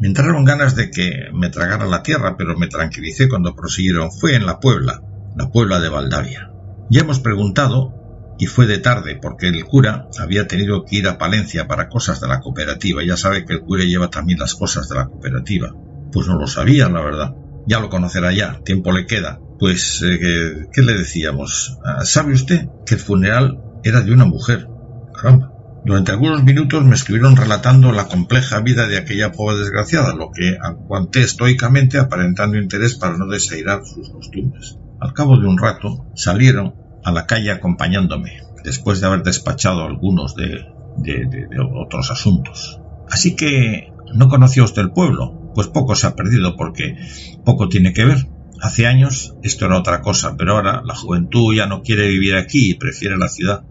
Me 0.00 0.08
entraron 0.08 0.44
ganas 0.44 0.74
de 0.74 0.90
que 0.90 1.28
me 1.32 1.50
tragara 1.50 1.86
la 1.86 2.02
tierra, 2.02 2.36
pero 2.36 2.56
me 2.56 2.66
tranquilicé 2.66 3.28
cuando 3.28 3.54
prosiguieron. 3.54 4.10
Fue 4.10 4.34
en 4.34 4.46
la 4.46 4.60
Puebla, 4.60 5.02
la 5.36 5.50
Puebla 5.50 5.80
de 5.80 5.88
Valdavia. 5.88 6.50
Ya 6.90 7.00
hemos 7.00 7.20
preguntado, 7.20 7.94
y 8.38 8.46
fue 8.46 8.66
de 8.66 8.78
tarde, 8.78 9.18
porque 9.20 9.48
el 9.48 9.64
cura 9.64 10.08
había 10.18 10.48
tenido 10.48 10.84
que 10.84 10.96
ir 10.96 11.08
a 11.08 11.18
Palencia 11.18 11.66
para 11.68 11.88
cosas 11.88 12.20
de 12.20 12.28
la 12.28 12.40
cooperativa. 12.40 13.04
Ya 13.04 13.16
sabe 13.16 13.44
que 13.44 13.54
el 13.54 13.60
cura 13.60 13.84
lleva 13.84 14.10
también 14.10 14.38
las 14.38 14.54
cosas 14.54 14.88
de 14.88 14.96
la 14.96 15.06
cooperativa. 15.06 15.72
Pues 16.12 16.26
no 16.26 16.38
lo 16.38 16.46
sabía, 16.46 16.88
la 16.88 17.00
verdad. 17.00 17.34
Ya 17.66 17.80
lo 17.80 17.88
conocerá 17.88 18.32
ya, 18.32 18.60
tiempo 18.64 18.92
le 18.92 19.06
queda. 19.06 19.40
Pues, 19.58 20.02
eh, 20.02 20.66
¿qué 20.72 20.82
le 20.82 20.94
decíamos? 20.94 21.78
Ah, 21.84 22.04
¿Sabe 22.04 22.34
usted 22.34 22.68
que 22.84 22.94
el 22.94 23.00
funeral 23.00 23.62
era 23.84 24.00
de 24.00 24.12
una 24.12 24.24
mujer? 24.24 24.68
Caramba. 25.14 25.53
Durante 25.84 26.12
algunos 26.12 26.42
minutos 26.42 26.82
me 26.82 26.94
estuvieron 26.94 27.36
relatando 27.36 27.92
la 27.92 28.08
compleja 28.08 28.60
vida 28.60 28.86
de 28.86 28.96
aquella 28.96 29.32
pobre 29.32 29.58
desgraciada, 29.58 30.14
lo 30.14 30.30
que 30.30 30.56
aguanté 30.58 31.20
estoicamente 31.20 31.98
aparentando 31.98 32.56
interés 32.56 32.94
para 32.94 33.18
no 33.18 33.26
desairar 33.26 33.84
sus 33.84 34.08
costumbres. 34.08 34.78
Al 34.98 35.12
cabo 35.12 35.38
de 35.38 35.46
un 35.46 35.58
rato 35.58 36.06
salieron 36.14 36.74
a 37.04 37.12
la 37.12 37.26
calle 37.26 37.50
acompañándome, 37.50 38.40
después 38.64 39.00
de 39.00 39.08
haber 39.08 39.22
despachado 39.24 39.84
algunos 39.84 40.34
de, 40.34 40.64
de, 40.96 41.26
de, 41.26 41.46
otros 41.60 42.10
asuntos. 42.10 42.80
Así 43.10 43.36
que 43.36 43.92
no 44.14 44.30
conocía 44.30 44.64
usted 44.64 44.80
el 44.80 44.92
pueblo, 44.92 45.52
pues 45.54 45.68
poco 45.68 45.94
se 45.96 46.06
ha 46.06 46.16
perdido 46.16 46.56
porque 46.56 46.96
poco 47.44 47.68
tiene 47.68 47.92
que 47.92 48.06
ver. 48.06 48.26
Hace 48.62 48.86
años 48.86 49.34
esto 49.42 49.66
era 49.66 49.78
otra 49.78 50.00
cosa, 50.00 50.36
pero 50.38 50.52
ahora 50.52 50.80
la 50.82 50.94
juventud 50.94 51.54
ya 51.54 51.66
no 51.66 51.82
quiere 51.82 52.08
vivir 52.08 52.36
aquí 52.36 52.70
y 52.70 52.74
prefiere 52.74 53.18
la 53.18 53.28
ciudad. 53.28 53.64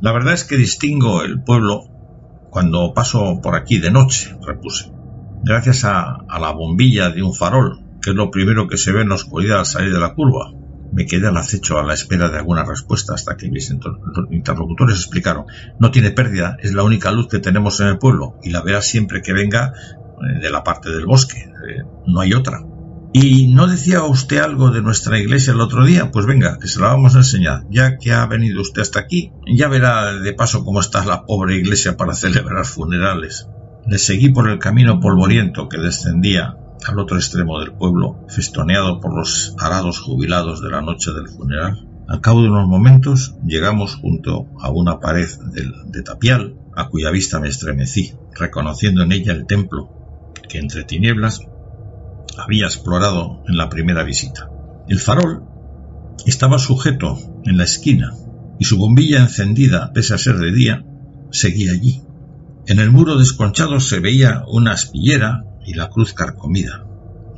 La 0.00 0.12
verdad 0.12 0.34
es 0.34 0.44
que 0.44 0.56
distingo 0.56 1.22
el 1.22 1.42
pueblo 1.42 1.84
cuando 2.50 2.94
paso 2.94 3.40
por 3.42 3.56
aquí 3.56 3.78
de 3.78 3.90
noche, 3.90 4.36
repuse. 4.46 4.92
Gracias 5.42 5.84
a, 5.84 6.18
la 6.40 6.52
bombilla 6.52 7.10
de 7.10 7.22
un 7.22 7.34
farol 7.34 7.84
que 8.00 8.10
es 8.10 8.16
lo 8.16 8.30
primero 8.30 8.68
que 8.68 8.76
se 8.76 8.92
ve 8.92 9.02
en 9.02 9.08
la 9.08 9.16
oscuridad 9.16 9.60
al 9.60 9.66
salir 9.66 9.92
de 9.92 9.98
la 9.98 10.14
curva. 10.14 10.52
Me 10.92 11.04
quedé 11.04 11.26
al 11.26 11.36
acecho 11.36 11.78
a 11.78 11.82
la 11.82 11.94
espera 11.94 12.28
de 12.28 12.38
alguna 12.38 12.64
respuesta 12.64 13.14
hasta 13.14 13.36
que 13.36 13.50
mis 13.50 13.70
interlocutores 14.30 14.96
explicaron 14.96 15.46
no 15.78 15.90
tiene 15.90 16.12
pérdida, 16.12 16.56
es 16.62 16.72
la 16.72 16.84
única 16.84 17.10
luz 17.10 17.28
que 17.28 17.40
tenemos 17.40 17.80
en 17.80 17.88
el 17.88 17.98
pueblo 17.98 18.38
y 18.42 18.50
la 18.50 18.62
verás 18.62 18.86
siempre 18.86 19.20
que 19.20 19.32
venga 19.32 19.74
eh, 19.74 20.40
de 20.40 20.50
la 20.50 20.64
parte 20.64 20.90
del 20.90 21.06
bosque, 21.06 21.38
eh, 21.40 21.82
no 22.06 22.20
hay 22.20 22.32
otra. 22.32 22.62
¿Y 23.12 23.48
no 23.48 23.66
decía 23.66 24.02
usted 24.02 24.38
algo 24.38 24.70
de 24.70 24.82
nuestra 24.82 25.18
iglesia 25.18 25.54
el 25.54 25.62
otro 25.62 25.86
día? 25.86 26.10
Pues 26.10 26.26
venga, 26.26 26.58
que 26.58 26.68
se 26.68 26.78
la 26.78 26.88
vamos 26.88 27.14
a 27.14 27.18
enseñar. 27.18 27.64
Ya 27.70 27.96
que 27.96 28.12
ha 28.12 28.26
venido 28.26 28.60
usted 28.60 28.82
hasta 28.82 29.00
aquí, 29.00 29.32
ya 29.46 29.68
verá 29.68 30.12
de 30.12 30.32
paso 30.34 30.62
cómo 30.62 30.80
está 30.80 31.04
la 31.04 31.24
pobre 31.24 31.56
iglesia 31.56 31.96
para 31.96 32.14
celebrar 32.14 32.66
funerales. 32.66 33.48
Le 33.86 33.96
seguí 33.96 34.28
por 34.28 34.50
el 34.50 34.58
camino 34.58 35.00
polvoriento 35.00 35.70
que 35.70 35.78
descendía 35.78 36.56
al 36.86 36.98
otro 36.98 37.16
extremo 37.16 37.58
del 37.60 37.72
pueblo, 37.72 38.26
festoneado 38.28 39.00
por 39.00 39.16
los 39.16 39.54
arados 39.58 40.00
jubilados 40.00 40.60
de 40.62 40.70
la 40.70 40.82
noche 40.82 41.10
del 41.12 41.28
funeral. 41.28 41.88
Al 42.08 42.20
cabo 42.20 42.42
de 42.42 42.50
unos 42.50 42.68
momentos 42.68 43.36
llegamos 43.44 43.96
junto 43.96 44.48
a 44.60 44.70
una 44.70 45.00
pared 45.00 45.28
de, 45.52 45.70
de 45.86 46.02
tapial, 46.02 46.56
a 46.76 46.88
cuya 46.88 47.10
vista 47.10 47.40
me 47.40 47.48
estremecí, 47.48 48.12
reconociendo 48.34 49.02
en 49.02 49.12
ella 49.12 49.32
el 49.32 49.46
templo, 49.46 49.90
que 50.48 50.58
entre 50.58 50.84
tinieblas 50.84 51.40
había 52.36 52.66
explorado 52.66 53.42
en 53.48 53.56
la 53.56 53.68
primera 53.68 54.02
visita. 54.04 54.50
El 54.88 55.00
farol 55.00 55.44
estaba 56.26 56.58
sujeto 56.58 57.18
en 57.44 57.56
la 57.56 57.64
esquina 57.64 58.12
y 58.58 58.64
su 58.64 58.76
bombilla 58.76 59.20
encendida, 59.20 59.92
pese 59.92 60.14
a 60.14 60.18
ser 60.18 60.36
de 60.36 60.52
día, 60.52 60.84
seguía 61.30 61.72
allí. 61.72 62.02
En 62.66 62.80
el 62.80 62.90
muro 62.90 63.16
desconchado 63.16 63.80
se 63.80 64.00
veía 64.00 64.44
una 64.48 64.72
aspillera 64.72 65.44
y 65.64 65.74
la 65.74 65.88
cruz 65.88 66.12
carcomida, 66.12 66.84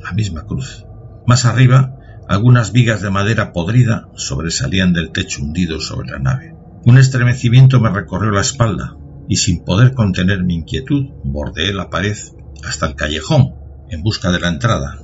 la 0.03 0.11
misma 0.13 0.43
cruz. 0.43 0.85
Más 1.27 1.45
arriba, 1.45 1.95
algunas 2.27 2.71
vigas 2.71 3.01
de 3.01 3.09
madera 3.09 3.53
podrida 3.53 4.09
sobresalían 4.15 4.93
del 4.93 5.11
techo 5.11 5.41
hundido 5.41 5.79
sobre 5.79 6.11
la 6.11 6.19
nave. 6.19 6.55
Un 6.85 6.97
estremecimiento 6.97 7.79
me 7.79 7.89
recorrió 7.89 8.31
la 8.31 8.41
espalda 8.41 8.95
y 9.27 9.35
sin 9.35 9.63
poder 9.63 9.93
contener 9.93 10.43
mi 10.43 10.55
inquietud 10.55 11.05
bordeé 11.23 11.73
la 11.73 11.89
pared 11.89 12.17
hasta 12.65 12.87
el 12.87 12.95
callejón 12.95 13.60
en 13.91 14.01
busca 14.01 14.31
de 14.31 14.39
la 14.39 14.47
entrada 14.47 14.97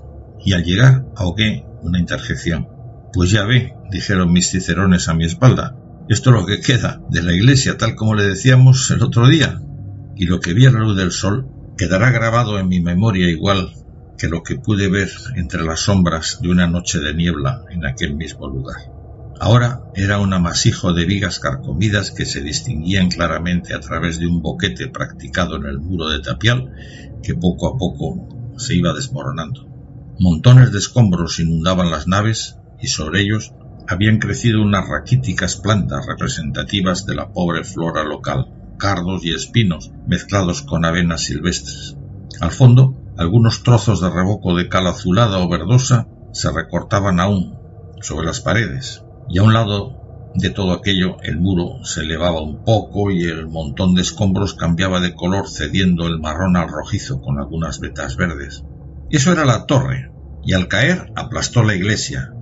y 0.44 0.54
al 0.54 0.64
llegar 0.64 1.06
ahogué 1.16 1.66
una 1.82 2.00
interjección. 2.00 2.70
Pues 3.14 3.30
ya 3.30 3.44
ve, 3.44 3.74
dijeron 3.92 4.32
mis 4.32 4.50
cicerones 4.50 5.08
a 5.08 5.14
mi 5.14 5.26
espalda, 5.26 5.76
esto 6.10 6.30
es 6.30 6.36
lo 6.36 6.46
que 6.46 6.62
queda 6.62 7.02
de 7.10 7.22
la 7.22 7.34
iglesia 7.34 7.78
tal 7.78 7.96
como 7.96 8.16
le 8.16 8.24
decíamos 8.24 8.90
el 8.92 9.04
otro 9.04 9.28
día, 9.28 9.62
y 10.16 10.26
lo 10.26 10.40
que 10.40 10.54
vi 10.54 10.66
a 10.66 10.72
la 10.72 10.80
luz 10.80 10.98
del 10.98 11.12
sol 11.12 11.50
quedará 11.78 12.12
grabado 12.12 12.60
en 12.60 12.68
mi 12.68 12.80
memoria 12.80 13.30
igual 13.30 13.74
que 14.18 14.28
lo 14.28 14.42
que 14.42 14.56
pude 14.56 14.90
ver 14.90 15.10
entre 15.36 15.64
las 15.64 15.82
sombras 15.82 16.40
de 16.42 16.50
una 16.50 16.68
noche 16.68 17.00
de 17.00 17.14
niebla 17.14 17.64
en 17.70 17.86
aquel 17.86 18.16
mismo 18.16 18.48
lugar. 18.48 18.78
Ahora 19.40 19.84
era 19.94 20.18
un 20.18 20.34
amasijo 20.34 20.94
de 20.94 21.06
vigas 21.06 21.40
carcomidas 21.40 22.10
que 22.10 22.26
se 22.26 22.42
distinguían 22.42 23.10
claramente 23.10 23.76
a 23.76 23.80
través 23.80 24.18
de 24.18 24.26
un 24.26 24.42
boquete 24.42 24.88
practicado 24.88 25.58
en 25.58 25.66
el 25.66 25.80
muro 25.80 26.10
de 26.10 26.22
tapial 26.22 26.72
que 27.22 27.36
poco 27.36 27.68
a 27.68 27.78
poco 27.78 28.37
se 28.58 28.76
iba 28.76 28.94
desmoronando. 28.94 29.68
Montones 30.20 30.72
de 30.72 30.80
escombros 30.80 31.40
inundaban 31.40 31.92
las 31.92 32.08
naves 32.08 32.58
y 32.82 32.88
sobre 32.88 33.22
ellos 33.22 33.54
habían 33.88 34.20
crecido 34.20 34.62
unas 34.62 34.88
raquíticas 34.88 35.56
plantas 35.56 36.06
representativas 36.06 37.06
de 37.06 37.16
la 37.16 37.32
pobre 37.32 37.64
flora 37.64 38.04
local 38.04 38.52
cardos 38.78 39.26
y 39.26 39.34
espinos 39.34 39.92
mezclados 40.06 40.62
con 40.62 40.86
avenas 40.86 41.24
silvestres. 41.24 41.98
Al 42.40 42.52
fondo, 42.52 42.96
algunos 43.18 43.64
trozos 43.64 44.02
de 44.02 44.10
revoco 44.10 44.56
de 44.56 44.70
cal 44.70 44.88
azulada 44.88 45.40
o 45.40 45.50
verdosa 45.50 46.08
se 46.32 46.52
recortaban 46.52 47.20
aún 47.20 47.58
sobre 48.02 48.28
las 48.28 48.42
paredes, 48.42 49.04
y 49.28 49.40
a 49.40 49.44
un 49.44 49.54
lado 49.54 49.97
de 50.38 50.52
todo 50.52 50.74
aquello 50.74 51.18
el 51.24 51.40
muro 51.40 51.84
se 51.84 52.02
elevaba 52.02 52.42
un 52.42 52.64
poco 52.64 53.10
y 53.10 53.24
el 53.24 53.48
montón 53.48 53.96
de 53.96 54.04
escombros 54.04 54.54
cambiaba 54.54 55.00
de 55.00 55.16
color 55.16 55.50
cediendo 55.50 56.06
el 56.06 56.20
marrón 56.20 56.56
al 56.56 56.70
rojizo 56.70 57.22
con 57.22 57.40
algunas 57.40 57.80
vetas 57.80 58.16
verdes. 58.18 58.64
Eso 59.10 59.32
era 59.32 59.46
la 59.46 59.66
torre, 59.66 60.12
y 60.44 60.54
al 60.54 60.68
caer 60.68 61.12
aplastó 61.16 61.64
la 61.64 61.76
iglesia. 61.76 62.34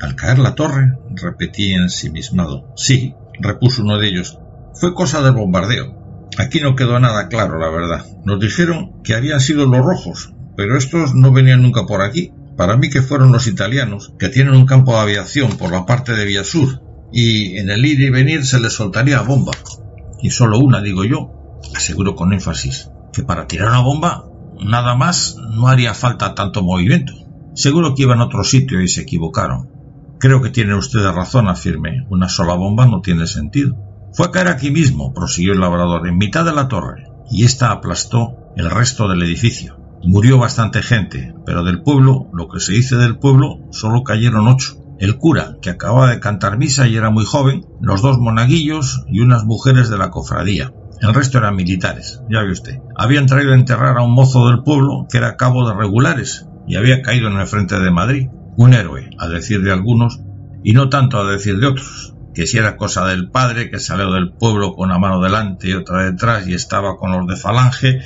Al 0.00 0.16
caer 0.16 0.38
la 0.38 0.54
torre, 0.54 0.98
repetí 1.10 1.72
ensimismado. 1.72 2.72
Sí, 2.76 3.14
repuso 3.38 3.82
uno 3.82 3.98
de 3.98 4.08
ellos, 4.08 4.38
fue 4.74 4.94
cosa 4.94 5.22
del 5.22 5.34
bombardeo. 5.34 6.28
Aquí 6.36 6.60
no 6.60 6.74
quedó 6.74 6.98
nada 6.98 7.28
claro, 7.28 7.58
la 7.58 7.70
verdad. 7.70 8.04
Nos 8.24 8.40
dijeron 8.40 9.00
que 9.04 9.14
habían 9.14 9.40
sido 9.40 9.66
los 9.66 9.84
rojos, 9.84 10.34
pero 10.56 10.76
estos 10.76 11.14
no 11.14 11.32
venían 11.32 11.62
nunca 11.62 11.86
por 11.86 12.02
aquí. 12.02 12.32
Para 12.56 12.76
mí 12.76 12.90
que 12.90 13.02
fueron 13.02 13.32
los 13.32 13.46
italianos, 13.46 14.12
que 14.18 14.28
tienen 14.28 14.54
un 14.54 14.66
campo 14.66 14.92
de 14.94 15.00
aviación 15.00 15.56
por 15.56 15.70
la 15.70 15.86
parte 15.86 16.14
de 16.14 16.24
Villasur, 16.24 16.83
y 17.16 17.58
en 17.58 17.70
el 17.70 17.86
ir 17.86 18.00
y 18.00 18.10
venir 18.10 18.44
se 18.44 18.58
les 18.58 18.72
soltaría 18.72 19.20
bomba. 19.20 19.52
Y 20.20 20.30
solo 20.30 20.58
una, 20.58 20.82
digo 20.82 21.04
yo, 21.04 21.60
aseguro 21.76 22.16
con 22.16 22.32
énfasis, 22.32 22.90
que 23.12 23.22
para 23.22 23.46
tirar 23.46 23.68
una 23.68 23.82
bomba, 23.82 24.24
nada 24.60 24.96
más 24.96 25.36
no 25.52 25.68
haría 25.68 25.94
falta 25.94 26.34
tanto 26.34 26.64
movimiento. 26.64 27.12
Seguro 27.54 27.94
que 27.94 28.02
iban 28.02 28.20
a 28.20 28.24
otro 28.24 28.42
sitio 28.42 28.82
y 28.82 28.88
se 28.88 29.02
equivocaron. 29.02 29.70
Creo 30.18 30.42
que 30.42 30.50
tiene 30.50 30.74
usted 30.74 31.08
razón, 31.08 31.46
afirmé. 31.48 32.04
Una 32.10 32.28
sola 32.28 32.54
bomba 32.54 32.86
no 32.86 33.00
tiene 33.00 33.28
sentido. 33.28 33.76
Fue 34.12 34.26
a 34.26 34.30
caer 34.32 34.48
aquí 34.48 34.72
mismo, 34.72 35.14
prosiguió 35.14 35.52
el 35.52 35.60
labrador, 35.60 36.08
en 36.08 36.18
mitad 36.18 36.44
de 36.44 36.52
la 36.52 36.66
torre, 36.66 37.04
y 37.30 37.44
ésta 37.44 37.70
aplastó 37.70 38.52
el 38.56 38.68
resto 38.68 39.06
del 39.06 39.22
edificio. 39.22 39.76
Murió 40.02 40.38
bastante 40.38 40.82
gente, 40.82 41.32
pero 41.46 41.62
del 41.62 41.80
pueblo, 41.80 42.28
lo 42.32 42.48
que 42.48 42.58
se 42.58 42.72
dice 42.72 42.96
del 42.96 43.18
pueblo, 43.18 43.60
solo 43.70 44.02
cayeron 44.02 44.48
ocho. 44.48 44.83
El 44.98 45.18
cura, 45.18 45.56
que 45.60 45.70
acababa 45.70 46.10
de 46.10 46.20
cantar 46.20 46.58
misa 46.58 46.86
y 46.86 46.96
era 46.96 47.10
muy 47.10 47.24
joven, 47.24 47.66
los 47.80 48.02
dos 48.02 48.18
monaguillos 48.18 49.04
y 49.08 49.20
unas 49.20 49.44
mujeres 49.44 49.90
de 49.90 49.98
la 49.98 50.10
cofradía. 50.10 50.72
El 51.00 51.12
resto 51.12 51.38
eran 51.38 51.56
militares, 51.56 52.22
ya 52.30 52.42
ve 52.42 52.52
usted. 52.52 52.78
Habían 52.96 53.26
traído 53.26 53.52
a 53.52 53.56
enterrar 53.56 53.98
a 53.98 54.02
un 54.02 54.12
mozo 54.12 54.48
del 54.48 54.62
pueblo 54.62 55.06
que 55.10 55.18
era 55.18 55.36
cabo 55.36 55.68
de 55.68 55.74
regulares 55.74 56.46
y 56.66 56.76
había 56.76 57.02
caído 57.02 57.28
en 57.28 57.38
el 57.38 57.46
frente 57.46 57.78
de 57.78 57.90
Madrid. 57.90 58.28
Un 58.56 58.72
héroe, 58.72 59.10
a 59.18 59.28
decir 59.28 59.62
de 59.62 59.72
algunos, 59.72 60.20
y 60.62 60.72
no 60.72 60.88
tanto 60.88 61.18
a 61.18 61.30
decir 61.30 61.58
de 61.58 61.66
otros 61.66 62.14
que 62.34 62.46
si 62.46 62.58
era 62.58 62.76
cosa 62.76 63.06
del 63.06 63.30
padre, 63.30 63.70
que 63.70 63.78
salió 63.78 64.10
del 64.10 64.32
pueblo 64.32 64.74
con 64.74 64.90
una 64.90 64.98
mano 64.98 65.20
delante 65.20 65.68
y 65.68 65.72
otra 65.72 66.04
detrás 66.04 66.46
y 66.48 66.54
estaba 66.54 66.96
con 66.96 67.12
los 67.12 67.26
de 67.26 67.36
falange, 67.36 68.00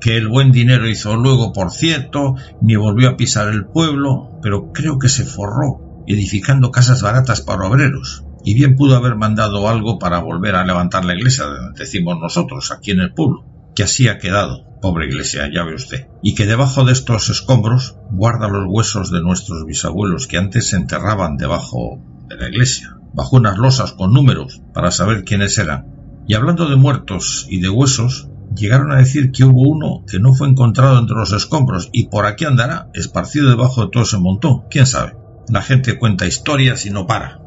que 0.00 0.16
el 0.16 0.28
buen 0.28 0.52
dinero 0.52 0.88
hizo 0.88 1.16
luego, 1.16 1.52
por 1.52 1.70
cierto, 1.70 2.34
ni 2.60 2.76
volvió 2.76 3.10
a 3.10 3.16
pisar 3.16 3.48
el 3.48 3.66
pueblo, 3.66 4.38
pero 4.42 4.70
creo 4.72 4.98
que 4.98 5.08
se 5.08 5.24
forró, 5.24 5.89
edificando 6.12 6.70
casas 6.70 7.02
baratas 7.02 7.40
para 7.40 7.66
obreros, 7.66 8.24
y 8.44 8.54
bien 8.54 8.76
pudo 8.76 8.96
haber 8.96 9.16
mandado 9.16 9.68
algo 9.68 9.98
para 9.98 10.18
volver 10.18 10.54
a 10.54 10.64
levantar 10.64 11.04
la 11.04 11.14
iglesia, 11.14 11.44
decimos 11.76 12.18
nosotros, 12.20 12.70
aquí 12.72 12.90
en 12.90 13.00
el 13.00 13.12
pueblo, 13.12 13.44
que 13.74 13.82
así 13.82 14.08
ha 14.08 14.18
quedado, 14.18 14.64
pobre 14.80 15.06
iglesia, 15.06 15.50
ya 15.52 15.64
ve 15.64 15.74
usted, 15.74 16.08
y 16.22 16.34
que 16.34 16.46
debajo 16.46 16.84
de 16.84 16.92
estos 16.92 17.28
escombros 17.28 17.96
guarda 18.10 18.48
los 18.48 18.64
huesos 18.68 19.10
de 19.10 19.20
nuestros 19.20 19.64
bisabuelos 19.66 20.26
que 20.26 20.38
antes 20.38 20.68
se 20.68 20.76
enterraban 20.76 21.36
debajo 21.36 22.00
de 22.28 22.36
la 22.36 22.48
iglesia 22.48 22.96
bajo 23.12 23.36
unas 23.36 23.58
losas 23.58 23.92
con 23.92 24.12
números 24.12 24.62
para 24.72 24.90
saber 24.90 25.24
quiénes 25.24 25.58
eran. 25.58 25.86
Y 26.26 26.34
hablando 26.34 26.68
de 26.68 26.76
muertos 26.76 27.46
y 27.48 27.60
de 27.60 27.68
huesos, 27.68 28.28
llegaron 28.54 28.92
a 28.92 28.98
decir 28.98 29.32
que 29.32 29.44
hubo 29.44 29.62
uno 29.62 30.04
que 30.06 30.20
no 30.20 30.34
fue 30.34 30.48
encontrado 30.48 30.98
entre 30.98 31.16
los 31.16 31.32
escombros 31.32 31.88
y 31.92 32.06
por 32.08 32.26
aquí 32.26 32.44
andará, 32.44 32.88
esparcido 32.94 33.50
debajo 33.50 33.82
de 33.82 33.90
todo 33.90 34.02
ese 34.04 34.18
montón. 34.18 34.62
¿Quién 34.70 34.86
sabe? 34.86 35.16
La 35.48 35.62
gente 35.62 35.98
cuenta 35.98 36.26
historias 36.26 36.86
y 36.86 36.90
no 36.90 37.06
para. 37.06 37.40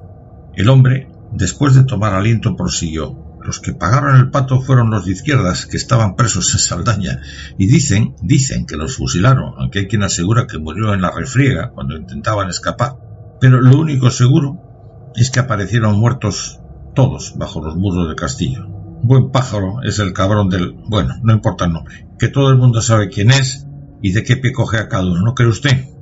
El 0.56 0.70
hombre, 0.70 1.10
después 1.32 1.74
de 1.76 1.84
tomar 1.84 2.14
aliento, 2.14 2.56
prosiguió. 2.56 3.24
Los 3.44 3.60
que 3.60 3.74
pagaron 3.74 4.16
el 4.16 4.30
pato 4.30 4.62
fueron 4.62 4.90
los 4.90 5.06
de 5.06 5.12
izquierdas 5.12 5.66
que 5.66 5.76
estaban 5.76 6.16
presos 6.16 6.54
en 6.54 6.60
Saldaña 6.60 7.22
y 7.58 7.68
dicen, 7.68 8.16
dicen 8.22 8.66
que 8.66 8.78
los 8.78 8.96
fusilaron, 8.96 9.56
aunque 9.58 9.80
hay 9.80 9.88
quien 9.88 10.04
asegura 10.04 10.48
que 10.48 10.60
murió 10.60 10.94
en 10.94 11.02
la 11.02 11.12
refriega 11.12 11.72
cuando 11.72 11.98
intentaban 11.98 12.50
escapar. 12.50 12.96
Pero 13.42 13.60
lo 13.60 13.78
único 13.78 14.10
seguro 14.12 15.12
es 15.16 15.30
que 15.30 15.42
aparecieron 15.42 16.00
muertos 16.00 16.62
todos 16.96 17.34
bajo 17.38 17.62
los 17.62 17.76
muros 17.76 18.08
del 18.08 18.16
castillo. 18.16 18.66
Buen 19.04 19.32
pájaro 19.32 19.82
es 19.84 20.00
el 20.00 20.14
cabrón 20.14 20.50
del... 20.50 20.74
Bueno, 20.88 21.16
no 21.24 21.34
importa 21.34 21.66
el 21.66 21.74
nombre. 21.74 22.08
Que 22.18 22.30
todo 22.30 22.50
el 22.50 22.58
mundo 22.58 22.82
sabe 22.82 23.10
quién 23.10 23.32
es 23.32 23.68
y 24.02 24.14
de 24.14 24.24
qué 24.24 24.38
pie 24.38 24.54
coge 24.54 24.78
a 24.78 24.88
cada 24.88 25.04
uno, 25.04 25.22
¿no 25.22 25.36
cree 25.36 25.50
usted? 25.50 25.93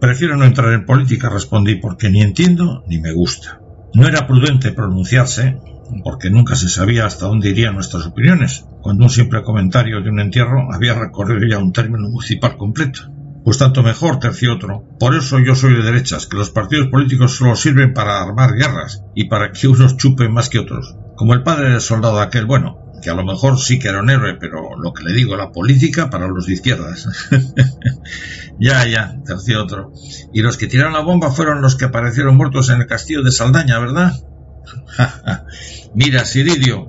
Prefiero 0.00 0.36
no 0.36 0.44
entrar 0.44 0.72
en 0.72 0.84
política, 0.84 1.30
respondí, 1.30 1.76
porque 1.76 2.10
ni 2.10 2.22
entiendo 2.22 2.84
ni 2.86 3.00
me 3.00 3.12
gusta. 3.12 3.60
No 3.94 4.06
era 4.06 4.26
prudente 4.26 4.72
pronunciarse, 4.72 5.58
porque 6.04 6.30
nunca 6.30 6.54
se 6.54 6.68
sabía 6.68 7.06
hasta 7.06 7.26
dónde 7.26 7.50
irían 7.50 7.74
nuestras 7.74 8.06
opiniones, 8.06 8.66
cuando 8.82 9.04
un 9.04 9.10
simple 9.10 9.42
comentario 9.42 10.02
de 10.02 10.10
un 10.10 10.20
entierro 10.20 10.72
había 10.72 10.94
recorrido 10.94 11.46
ya 11.48 11.58
un 11.58 11.72
término 11.72 12.08
municipal 12.08 12.56
completo. 12.56 13.10
Pues 13.44 13.58
tanto 13.58 13.82
mejor, 13.82 14.18
tercio 14.18 14.54
otro. 14.54 14.84
Por 14.98 15.14
eso 15.14 15.38
yo 15.38 15.54
soy 15.54 15.74
de 15.74 15.82
derechas, 15.82 16.26
que 16.26 16.36
los 16.36 16.50
partidos 16.50 16.88
políticos 16.88 17.36
solo 17.36 17.54
sirven 17.54 17.94
para 17.94 18.20
armar 18.20 18.54
guerras 18.54 19.04
y 19.14 19.28
para 19.28 19.52
que 19.52 19.68
unos 19.68 19.96
chupen 19.96 20.32
más 20.32 20.48
que 20.48 20.58
otros. 20.58 20.96
Como 21.16 21.32
el 21.32 21.42
padre 21.42 21.70
del 21.70 21.80
soldado 21.80 22.20
aquel, 22.20 22.44
bueno, 22.44 22.85
que 23.06 23.10
a 23.12 23.14
lo 23.14 23.24
mejor 23.24 23.56
sí 23.56 23.78
que 23.78 23.86
era 23.86 24.00
un 24.00 24.10
héroe, 24.10 24.34
pero 24.34 24.76
lo 24.76 24.92
que 24.92 25.04
le 25.04 25.12
digo, 25.12 25.36
la 25.36 25.52
política 25.52 26.10
para 26.10 26.26
los 26.26 26.46
de 26.46 26.54
izquierdas. 26.54 27.06
ya, 28.58 28.84
ya, 28.84 29.14
terció 29.24 29.62
otro. 29.62 29.92
Y 30.32 30.42
los 30.42 30.56
que 30.56 30.66
tiraron 30.66 30.92
la 30.92 31.02
bomba 31.02 31.30
fueron 31.30 31.62
los 31.62 31.76
que 31.76 31.84
aparecieron 31.84 32.36
muertos 32.36 32.68
en 32.68 32.80
el 32.80 32.88
castillo 32.88 33.22
de 33.22 33.30
Saldaña, 33.30 33.78
¿verdad? 33.78 34.12
Mira, 35.94 36.24
Siridio, 36.24 36.88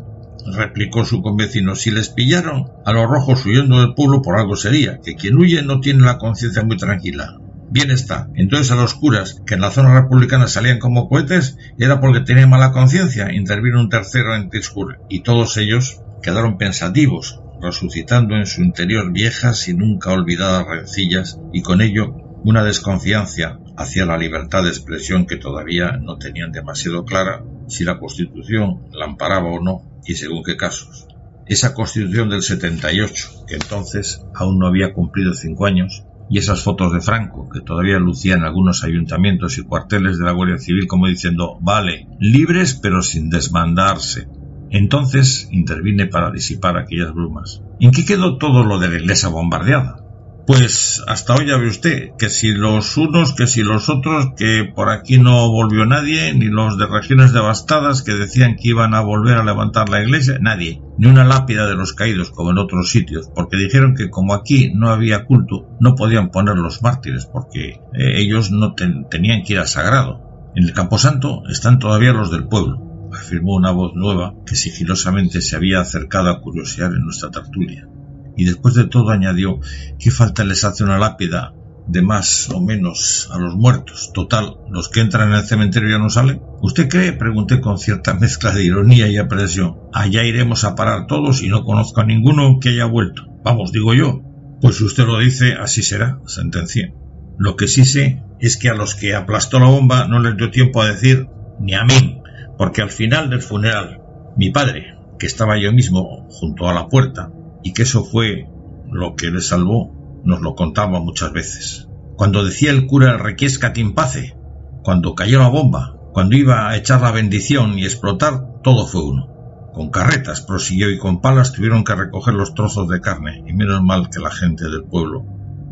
replicó 0.51 1.06
su 1.06 1.22
convecino, 1.22 1.76
si 1.76 1.92
les 1.92 2.10
pillaron 2.10 2.72
a 2.83 2.94
los 2.94 3.08
rojos 3.08 3.46
huyendo 3.46 3.80
del 3.80 3.94
pueblo 3.94 4.24
por 4.24 4.40
algo 4.40 4.56
sería, 4.56 5.00
que 5.00 5.14
quien 5.14 5.38
huye 5.38 5.62
no 5.62 5.82
tiene 5.82 6.03
la 6.03 6.17
conciencia 6.17 6.64
muy 6.64 6.78
tranquila. 6.78 7.38
Bien 7.69 7.92
está. 7.92 8.28
Entonces 8.33 8.72
a 8.72 8.76
los 8.76 8.96
curas 8.96 9.44
que 9.46 9.53
en 9.53 9.62
la 9.62 9.69
zona 9.69 9.94
republicana 9.94 10.48
salían 10.48 10.80
como 10.80 11.10
cohetes 11.10 11.60
era 11.78 12.00
porque 12.00 12.22
tenían 12.22 12.50
mala 12.50 12.72
conciencia, 12.72 13.32
intervino 13.32 13.80
un 13.80 13.90
tercero 13.90 14.35
en 14.35 14.50
Tiscur, 14.50 14.98
y 15.10 15.22
todos 15.22 15.58
ellos 15.58 16.01
quedaron 16.22 16.58
pensativos, 16.58 17.42
resucitando 17.62 18.35
en 18.35 18.46
su 18.46 18.64
interior 18.64 19.12
viejas 19.12 19.67
y 19.67 19.74
nunca 19.74 20.12
olvidadas 20.12 20.67
rencillas, 20.67 21.40
y 21.53 21.62
con 21.62 21.82
ello 21.82 22.16
una 22.44 22.64
desconfianza 22.64 23.60
hacia 23.76 24.06
la 24.06 24.17
libertad 24.17 24.64
de 24.64 24.69
expresión 24.69 25.26
que 25.26 25.38
todavía 25.38 25.98
no 25.98 26.17
tenían 26.17 26.51
demasiado 26.51 27.06
clara 27.06 27.44
si 27.67 27.83
la 27.83 28.00
Constitución 28.00 28.85
la 28.92 29.06
amparaba 29.06 29.50
o 29.50 29.62
no 29.62 29.83
y 30.06 30.16
según 30.16 30.44
qué 30.44 30.56
casos. 30.56 31.08
Esa 31.46 31.74
Constitución 31.74 32.30
del 32.30 32.42
78, 32.42 33.46
que 33.48 33.56
entonces 33.56 34.22
aún 34.35 34.60
no 34.60 34.67
había 34.67 34.94
cumplido 34.94 35.33
cinco 35.33 35.66
años, 35.66 36.03
y 36.30 36.40
esas 36.40 36.62
fotos 36.62 36.92
de 36.92 37.00
Franco, 37.00 37.48
que 37.50 37.62
todavía 37.62 38.00
lucían 38.00 38.44
algunos 38.44 38.83
ayuntamientos 38.83 39.58
y 39.58 39.64
cuarteles 39.64 40.17
de 40.17 40.26
la 40.26 40.33
Guardia 40.33 40.58
Civil 40.58 40.88
como 40.88 41.08
diciendo, 41.08 41.58
vale, 41.62 42.08
libres 42.19 42.74
pero 42.82 43.01
sin 43.01 43.30
desmandarse. 43.30 44.28
Entonces 44.69 45.48
intervine 45.51 46.08
para 46.08 46.32
disipar 46.32 46.78
aquellas 46.78 47.14
brumas. 47.14 47.62
¿En 47.80 47.92
qué 47.92 48.06
quedó 48.06 48.38
todo 48.38 48.64
lo 48.64 48.80
de 48.80 48.90
la 48.90 48.98
iglesia 48.98 49.30
bombardeada? 49.30 50.03
Pues 50.48 51.03
hasta 51.08 51.35
hoy 51.35 51.48
ya 51.48 51.58
ve 51.58 51.67
usted 51.67 52.12
que 52.17 52.30
si 52.30 52.53
los 52.53 52.96
unos, 52.96 53.33
que 53.33 53.48
si 53.48 53.64
los 53.64 53.90
otros, 53.90 54.30
que 54.38 54.64
por 54.74 54.90
aquí 54.90 55.17
no 55.17 55.51
volvió 55.51 55.85
nadie, 55.85 56.33
ni 56.33 56.46
los 56.46 56.78
de 56.78 56.88
regiones 56.88 57.33
devastadas 57.33 58.01
que 58.01 58.14
decían 58.14 58.56
que 58.56 58.69
iban 58.69 58.94
a 58.94 59.01
volver 59.01 59.35
a 59.35 59.44
levantar 59.44 59.90
la 59.90 60.01
iglesia, 60.01 60.38
nadie, 60.40 60.82
ni 60.98 61.10
una 61.10 61.26
lápida 61.26 61.67
de 61.67 61.76
los 61.76 61.92
caídos 61.92 62.32
como 62.32 62.51
en 62.51 62.60
otros 62.60 62.90
sitios, 62.90 63.30
porque 63.35 63.58
dijeron 63.58 63.94
que 63.94 64.10
como 64.10 64.33
aquí 64.33 64.72
no 64.74 64.90
había 64.90 65.26
culto, 65.26 65.67
no 65.82 65.96
podían 65.96 66.32
poner 66.32 66.56
los 66.56 66.82
mártires, 66.82 67.26
porque 67.26 67.82
eh, 67.94 68.14
ellos 68.16 68.50
no 68.50 68.74
tenían 68.74 69.44
que 69.44 69.51
ir 69.51 69.60
a 69.60 69.67
sagrado. 69.67 70.22
En 70.56 70.64
el 70.64 70.72
Camposanto 70.72 71.44
están 71.50 71.78
todavía 71.78 72.14
los 72.14 72.32
del 72.32 72.48
pueblo, 72.48 72.87
afirmó 73.14 73.56
una 73.56 73.72
voz 73.72 73.94
nueva 73.96 74.34
que 74.46 74.56
sigilosamente 74.56 75.42
se 75.42 75.56
había 75.56 75.82
acercado 75.82 76.30
a 76.30 76.42
curiosear 76.42 76.92
en 76.94 77.04
nuestra 77.04 77.32
tertulia 77.32 77.88
y 78.36 78.46
después 78.46 78.76
de 78.76 78.86
todo 78.86 79.10
añadió 79.10 79.60
¿qué 80.00 80.12
falta 80.12 80.46
les 80.46 80.64
hace 80.64 80.84
una 80.84 81.00
lápida 81.00 81.54
de 81.88 82.02
más 82.02 82.50
o 82.50 82.62
menos 82.62 83.30
a 83.32 83.40
los 83.40 83.56
muertos. 83.56 84.12
Total, 84.14 84.58
los 84.70 84.90
que 84.90 85.00
entran 85.00 85.30
en 85.30 85.36
el 85.36 85.46
cementerio 85.46 85.90
ya 85.90 85.98
no 85.98 86.10
salen. 86.10 86.42
¿Usted 86.62 86.90
cree? 86.90 87.14
Pregunté 87.14 87.62
con 87.62 87.80
cierta 87.80 88.14
mezcla 88.14 88.52
de 88.52 88.64
ironía 88.64 89.08
y 89.08 89.18
apresión. 89.18 89.78
Allá 89.94 90.24
iremos 90.24 90.64
a 90.64 90.76
parar 90.76 91.08
todos 91.08 91.42
y 91.42 91.48
no 91.48 91.64
conozco 91.64 92.02
a 92.02 92.06
ninguno 92.06 92.60
que 92.60 92.70
haya 92.70 92.86
vuelto. 92.86 93.24
Vamos, 93.44 93.72
digo 93.72 93.94
yo. 93.94 94.22
Pues 94.62 94.78
si 94.78 94.84
usted 94.84 95.06
lo 95.06 95.20
dice, 95.20 95.54
así 95.54 95.82
será, 95.82 96.20
sentencié. 96.26 96.94
Lo 97.38 97.56
que 97.56 97.68
sí 97.68 97.86
sé 97.86 98.24
es 98.40 98.58
que 98.58 98.70
a 98.70 98.74
los 98.74 98.96
que 98.96 99.16
aplastó 99.16 99.60
la 99.60 99.68
bomba 99.68 100.08
no 100.08 100.20
les 100.20 100.36
dio 100.36 100.52
tiempo 100.52 100.82
a 100.82 100.88
decir 100.88 101.28
ni 101.60 101.74
a 101.74 101.84
mí, 101.84 102.22
porque 102.58 102.82
al 102.82 102.92
final 102.92 103.30
del 103.30 103.42
funeral, 103.42 104.02
mi 104.36 104.50
padre, 104.50 104.96
que 105.20 105.28
estaba 105.28 105.58
yo 105.58 105.72
mismo 105.72 106.28
junto 106.30 106.68
a 106.68 106.74
la 106.74 106.88
puerta, 106.88 107.32
y 107.64 107.74
que 107.74 107.84
eso 107.84 108.04
fue 108.04 108.48
lo 108.92 109.16
que 109.16 109.32
le 109.32 109.42
salvó, 109.42 110.22
nos 110.24 110.42
lo 110.42 110.56
contaba 110.56 111.00
muchas 111.00 111.32
veces. 111.34 111.88
Cuando 112.16 112.44
decía 112.44 112.72
el 112.72 112.88
cura 112.88 113.12
el 113.12 113.20
requiescat 113.20 113.78
in 113.78 113.94
pace, 113.94 114.36
cuando 114.84 115.16
cayó 115.16 115.40
la 115.40 115.50
bomba, 115.50 115.98
cuando 116.14 116.36
iba 116.36 116.70
a 116.70 116.78
echar 116.78 117.02
la 117.02 117.12
bendición 117.12 117.78
y 117.78 117.84
explotar, 117.84 118.62
todo 118.64 118.88
fue 118.88 119.04
uno. 119.04 119.28
Con 119.74 119.92
carretas 119.92 120.42
prosiguió 120.42 120.90
y 120.90 120.98
con 120.98 121.22
palas 121.22 121.54
tuvieron 121.54 121.84
que 121.84 121.94
recoger 121.94 122.34
los 122.34 122.56
trozos 122.56 122.90
de 122.90 123.02
carne, 123.02 123.44
y 123.46 123.54
menos 123.54 123.84
mal 123.84 124.10
que 124.10 124.20
la 124.20 124.32
gente 124.32 124.64
del 124.64 124.84
pueblo. 124.86 125.26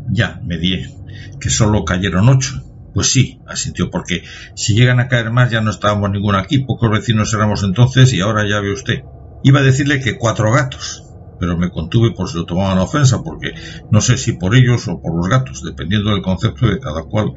Ya, 0.08 0.40
me 0.44 0.58
di, 0.58 0.84
que 1.40 1.50
solo 1.50 1.84
cayeron 1.84 2.28
ocho. 2.28 2.62
Pues 2.96 3.12
sí, 3.12 3.42
asintió, 3.46 3.90
porque 3.90 4.22
si 4.54 4.74
llegan 4.74 5.00
a 5.00 5.08
caer 5.08 5.30
más 5.30 5.50
ya 5.50 5.60
no 5.60 5.68
estábamos 5.68 6.10
ninguno 6.10 6.38
aquí, 6.38 6.60
pocos 6.60 6.90
vecinos 6.90 7.34
éramos 7.34 7.62
entonces 7.62 8.10
y 8.14 8.22
ahora 8.22 8.48
ya 8.48 8.58
ve 8.60 8.72
usted. 8.72 9.02
Iba 9.42 9.60
a 9.60 9.62
decirle 9.62 10.00
que 10.00 10.16
cuatro 10.16 10.50
gatos, 10.50 11.04
pero 11.38 11.58
me 11.58 11.68
contuve 11.68 12.12
por 12.16 12.30
si 12.30 12.38
lo 12.38 12.46
tomaban 12.46 12.78
ofensa, 12.78 13.22
porque 13.22 13.52
no 13.90 14.00
sé 14.00 14.16
si 14.16 14.32
por 14.32 14.56
ellos 14.56 14.88
o 14.88 15.02
por 15.02 15.14
los 15.14 15.28
gatos, 15.28 15.62
dependiendo 15.62 16.12
del 16.12 16.22
concepto 16.22 16.68
de 16.68 16.80
cada 16.80 17.02
cual 17.02 17.32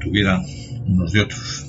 tuvieran 0.00 0.42
unos 0.88 1.12
de 1.12 1.20
otros. 1.20 1.66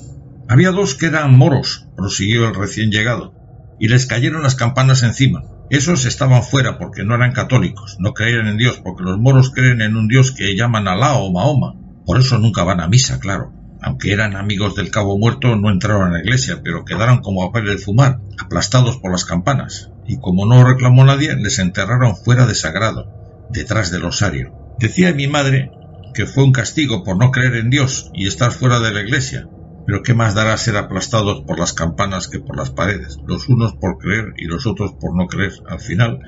Había 0.48 0.72
dos 0.72 0.96
que 0.96 1.06
eran 1.06 1.38
moros, 1.38 1.86
prosiguió 1.96 2.48
el 2.48 2.56
recién 2.56 2.90
llegado, 2.90 3.34
y 3.78 3.86
les 3.86 4.06
cayeron 4.06 4.42
las 4.42 4.56
campanas 4.56 5.04
encima. 5.04 5.44
Esos 5.70 6.06
estaban 6.06 6.42
fuera 6.42 6.76
porque 6.76 7.04
no 7.04 7.14
eran 7.14 7.30
católicos, 7.30 7.98
no 8.00 8.14
creían 8.14 8.48
en 8.48 8.56
Dios, 8.56 8.80
porque 8.82 9.04
los 9.04 9.16
moros 9.16 9.50
creen 9.50 9.80
en 9.80 9.96
un 9.96 10.08
Dios 10.08 10.32
que 10.32 10.56
llaman 10.56 10.88
Alá 10.88 11.18
o 11.18 11.30
Mahoma. 11.30 11.74
Por 12.08 12.18
eso 12.18 12.38
nunca 12.38 12.64
van 12.64 12.80
a 12.80 12.88
misa, 12.88 13.20
claro. 13.20 13.52
Aunque 13.82 14.14
eran 14.14 14.34
amigos 14.34 14.74
del 14.74 14.90
cabo 14.90 15.18
muerto, 15.18 15.56
no 15.56 15.70
entraron 15.70 16.08
a 16.08 16.12
la 16.12 16.20
iglesia, 16.20 16.62
pero 16.64 16.86
quedaron 16.86 17.20
como 17.20 17.44
a 17.44 17.50
ver 17.52 17.68
el 17.68 17.78
fumar, 17.78 18.22
aplastados 18.38 18.96
por 18.96 19.12
las 19.12 19.26
campanas 19.26 19.90
y 20.06 20.18
como 20.18 20.46
no 20.46 20.64
reclamó 20.64 21.04
nadie, 21.04 21.36
les 21.36 21.58
enterraron 21.58 22.16
fuera 22.16 22.46
de 22.46 22.54
sagrado, 22.54 23.12
detrás 23.50 23.90
del 23.90 24.06
osario. 24.06 24.54
Decía 24.78 25.12
mi 25.12 25.26
madre 25.26 25.70
que 26.14 26.24
fue 26.24 26.44
un 26.44 26.52
castigo 26.52 27.04
por 27.04 27.18
no 27.18 27.30
creer 27.30 27.56
en 27.56 27.68
Dios 27.68 28.10
y 28.14 28.26
estar 28.26 28.52
fuera 28.52 28.80
de 28.80 28.94
la 28.94 29.02
iglesia, 29.02 29.46
pero 29.86 30.02
qué 30.02 30.14
más 30.14 30.34
dará 30.34 30.56
ser 30.56 30.78
aplastados 30.78 31.42
por 31.42 31.58
las 31.58 31.74
campanas 31.74 32.28
que 32.28 32.40
por 32.40 32.56
las 32.56 32.70
paredes, 32.70 33.18
los 33.26 33.50
unos 33.50 33.74
por 33.74 33.98
creer 33.98 34.32
y 34.38 34.46
los 34.46 34.66
otros 34.66 34.94
por 34.98 35.14
no 35.14 35.26
creer. 35.26 35.52
Al 35.68 35.80
final, 35.80 36.20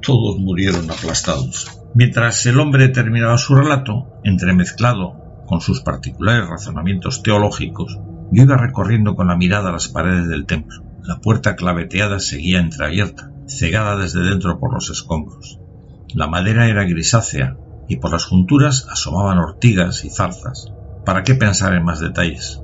todos 0.00 0.38
murieron 0.38 0.88
aplastados. 0.88 1.80
Mientras 1.92 2.46
el 2.46 2.60
hombre 2.60 2.88
terminaba 2.88 3.36
su 3.36 3.56
relato, 3.56 4.20
entremezclado 4.22 5.23
con 5.46 5.60
sus 5.60 5.80
particulares 5.80 6.48
razonamientos 6.48 7.22
teológicos, 7.22 7.98
yo 8.30 8.42
iba 8.42 8.56
recorriendo 8.56 9.14
con 9.14 9.28
la 9.28 9.36
mirada 9.36 9.72
las 9.72 9.88
paredes 9.88 10.28
del 10.28 10.46
templo. 10.46 10.82
La 11.02 11.20
puerta 11.20 11.56
claveteada 11.56 12.18
seguía 12.18 12.60
entreabierta, 12.60 13.30
cegada 13.46 13.96
desde 13.96 14.22
dentro 14.22 14.58
por 14.58 14.72
los 14.72 14.90
escombros. 14.90 15.60
La 16.14 16.26
madera 16.26 16.68
era 16.68 16.84
grisácea 16.84 17.56
y 17.88 17.96
por 17.96 18.12
las 18.12 18.24
junturas 18.24 18.86
asomaban 18.90 19.38
ortigas 19.38 20.04
y 20.04 20.10
zarzas. 20.10 20.72
¿Para 21.04 21.22
qué 21.22 21.34
pensar 21.34 21.74
en 21.74 21.84
más 21.84 22.00
detalles? 22.00 22.62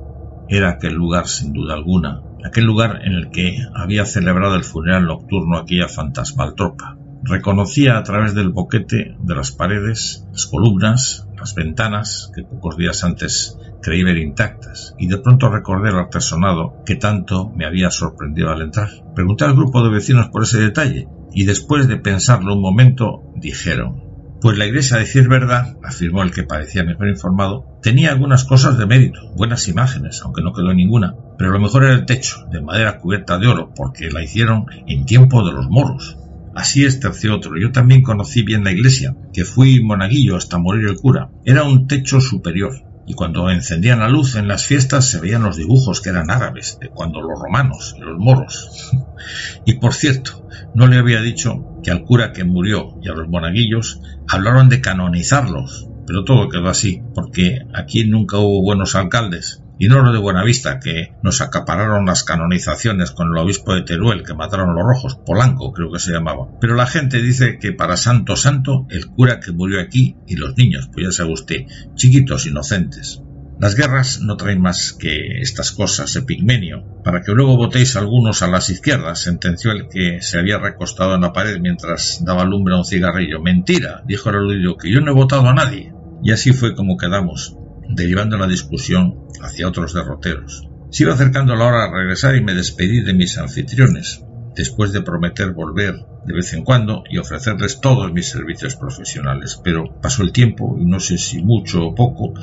Era 0.48 0.70
aquel 0.70 0.94
lugar, 0.94 1.28
sin 1.28 1.52
duda 1.52 1.74
alguna, 1.74 2.22
aquel 2.44 2.64
lugar 2.64 3.00
en 3.04 3.12
el 3.12 3.30
que 3.30 3.58
había 3.74 4.06
celebrado 4.06 4.56
el 4.56 4.64
funeral 4.64 5.06
nocturno 5.06 5.58
aquella 5.58 5.88
fantasmal 5.88 6.54
tropa. 6.54 6.96
Reconocía 7.22 7.98
a 7.98 8.02
través 8.02 8.34
del 8.34 8.48
boquete 8.48 9.16
de 9.20 9.34
las 9.34 9.52
paredes 9.52 10.26
las 10.32 10.46
columnas, 10.46 11.28
las 11.40 11.54
ventanas 11.54 12.30
que 12.34 12.44
pocos 12.44 12.76
días 12.76 13.02
antes 13.02 13.58
creí 13.82 14.02
ver 14.02 14.18
intactas, 14.18 14.94
y 14.98 15.08
de 15.08 15.18
pronto 15.18 15.48
recordé 15.48 15.88
el 15.88 15.96
artesonado 15.96 16.82
que 16.84 16.96
tanto 16.96 17.50
me 17.50 17.64
había 17.64 17.90
sorprendido 17.90 18.50
al 18.50 18.62
entrar. 18.62 18.90
Pregunté 19.14 19.44
al 19.44 19.56
grupo 19.56 19.82
de 19.82 19.90
vecinos 19.90 20.28
por 20.28 20.42
ese 20.42 20.60
detalle, 20.60 21.08
y 21.32 21.44
después 21.44 21.88
de 21.88 21.96
pensarlo 21.96 22.54
un 22.54 22.60
momento, 22.60 23.22
dijeron 23.36 24.10
pues 24.40 24.56
la 24.56 24.64
iglesia, 24.64 24.96
a 24.96 25.00
decir 25.00 25.28
verdad, 25.28 25.76
afirmó 25.84 26.22
el 26.22 26.32
que 26.32 26.44
parecía 26.44 26.82
mejor 26.82 27.08
informado, 27.08 27.78
tenía 27.82 28.10
algunas 28.10 28.44
cosas 28.44 28.78
de 28.78 28.86
mérito, 28.86 29.20
buenas 29.36 29.68
imágenes, 29.68 30.22
aunque 30.22 30.42
no 30.42 30.54
quedó 30.54 30.72
ninguna, 30.72 31.14
pero 31.36 31.50
lo 31.50 31.60
mejor 31.60 31.84
era 31.84 31.92
el 31.92 32.06
techo, 32.06 32.46
de 32.50 32.62
madera 32.62 32.98
cubierta 32.98 33.38
de 33.38 33.48
oro, 33.48 33.72
porque 33.76 34.10
la 34.10 34.22
hicieron 34.22 34.64
en 34.86 35.04
tiempo 35.04 35.44
de 35.44 35.52
los 35.52 35.66
moros. 35.68 36.16
Así 36.54 36.84
es, 36.84 37.00
terció 37.00 37.36
otro. 37.36 37.58
Yo 37.58 37.72
también 37.72 38.02
conocí 38.02 38.42
bien 38.42 38.64
la 38.64 38.72
iglesia, 38.72 39.14
que 39.32 39.44
fui 39.44 39.82
monaguillo 39.82 40.36
hasta 40.36 40.58
morir 40.58 40.88
el 40.88 40.96
cura. 40.96 41.30
Era 41.44 41.62
un 41.62 41.86
techo 41.86 42.20
superior, 42.20 42.72
y 43.06 43.14
cuando 43.14 43.50
encendían 43.50 44.00
la 44.00 44.08
luz 44.08 44.36
en 44.36 44.48
las 44.48 44.66
fiestas 44.66 45.08
se 45.08 45.20
veían 45.20 45.42
los 45.42 45.56
dibujos 45.56 46.00
que 46.00 46.10
eran 46.10 46.30
árabes, 46.30 46.78
de 46.80 46.88
cuando 46.88 47.20
los 47.20 47.38
romanos 47.40 47.94
y 47.96 48.00
los 48.00 48.18
moros. 48.18 48.92
y 49.64 49.74
por 49.74 49.94
cierto, 49.94 50.46
no 50.74 50.86
le 50.86 50.98
había 50.98 51.20
dicho 51.20 51.80
que 51.82 51.90
al 51.90 52.02
cura 52.02 52.32
que 52.32 52.44
murió 52.44 52.98
y 53.02 53.08
a 53.08 53.14
los 53.14 53.28
monaguillos 53.28 54.00
hablaron 54.28 54.68
de 54.68 54.80
canonizarlos, 54.80 55.88
pero 56.06 56.24
todo 56.24 56.48
quedó 56.48 56.68
así, 56.68 57.02
porque 57.14 57.60
aquí 57.74 58.04
nunca 58.04 58.38
hubo 58.38 58.62
buenos 58.62 58.94
alcaldes, 58.94 59.62
y 59.80 59.88
no 59.88 60.02
los 60.02 60.12
de 60.12 60.18
Buenavista, 60.18 60.78
que 60.78 61.14
nos 61.22 61.40
acapararon 61.40 62.04
las 62.04 62.22
canonizaciones 62.22 63.12
con 63.12 63.28
el 63.28 63.38
obispo 63.38 63.74
de 63.74 63.80
Teruel, 63.80 64.22
que 64.22 64.34
mataron 64.34 64.74
los 64.74 64.84
rojos, 64.84 65.18
Polanco 65.24 65.72
creo 65.72 65.90
que 65.90 65.98
se 65.98 66.12
llamaba. 66.12 66.48
Pero 66.60 66.74
la 66.74 66.86
gente 66.86 67.22
dice 67.22 67.58
que 67.58 67.72
para 67.72 67.96
Santo 67.96 68.36
Santo, 68.36 68.86
el 68.90 69.06
cura 69.06 69.40
que 69.40 69.52
murió 69.52 69.80
aquí 69.80 70.18
y 70.26 70.36
los 70.36 70.54
niños, 70.58 70.90
pues 70.92 71.06
ya 71.06 71.12
sabe 71.12 71.32
usted, 71.32 71.62
chiquitos 71.94 72.44
inocentes. 72.44 73.22
Las 73.58 73.74
guerras 73.74 74.20
no 74.20 74.36
traen 74.36 74.60
más 74.60 74.92
que 74.92 75.40
estas 75.40 75.72
cosas, 75.72 76.14
epigmenio. 76.14 76.84
Para 77.02 77.22
que 77.22 77.32
luego 77.32 77.56
votéis 77.56 77.96
algunos 77.96 78.42
a 78.42 78.48
las 78.48 78.68
izquierdas, 78.68 79.20
sentenció 79.20 79.72
el 79.72 79.88
que 79.88 80.20
se 80.20 80.38
había 80.38 80.58
recostado 80.58 81.14
en 81.14 81.22
la 81.22 81.32
pared 81.32 81.58
mientras 81.58 82.22
daba 82.22 82.44
lumbre 82.44 82.74
a 82.74 82.78
un 82.78 82.84
cigarrillo. 82.84 83.40
Mentira, 83.40 84.02
dijo 84.06 84.28
el 84.28 84.36
aludido, 84.36 84.76
que 84.76 84.92
yo 84.92 85.00
no 85.00 85.10
he 85.10 85.14
votado 85.14 85.48
a 85.48 85.54
nadie. 85.54 85.94
Y 86.22 86.32
así 86.32 86.52
fue 86.52 86.74
como 86.74 86.98
quedamos, 86.98 87.56
derivando 87.94 88.36
la 88.36 88.46
discusión 88.46 89.26
hacia 89.42 89.68
otros 89.68 89.94
derroteros. 89.94 90.68
Se 90.90 91.04
iba 91.04 91.14
acercando 91.14 91.54
la 91.54 91.66
hora 91.66 91.84
de 91.84 91.96
regresar 91.96 92.36
y 92.36 92.42
me 92.42 92.54
despedí 92.54 93.00
de 93.00 93.14
mis 93.14 93.38
anfitriones, 93.38 94.24
después 94.56 94.92
de 94.92 95.02
prometer 95.02 95.52
volver 95.52 95.94
de 96.26 96.34
vez 96.34 96.52
en 96.52 96.64
cuando 96.64 97.04
y 97.08 97.18
ofrecerles 97.18 97.80
todos 97.80 98.12
mis 98.12 98.28
servicios 98.28 98.76
profesionales. 98.76 99.60
Pero 99.62 100.00
pasó 100.00 100.22
el 100.22 100.32
tiempo, 100.32 100.76
y 100.80 100.84
no 100.84 101.00
sé 101.00 101.18
si 101.18 101.42
mucho 101.42 101.86
o 101.86 101.94
poco, 101.94 102.34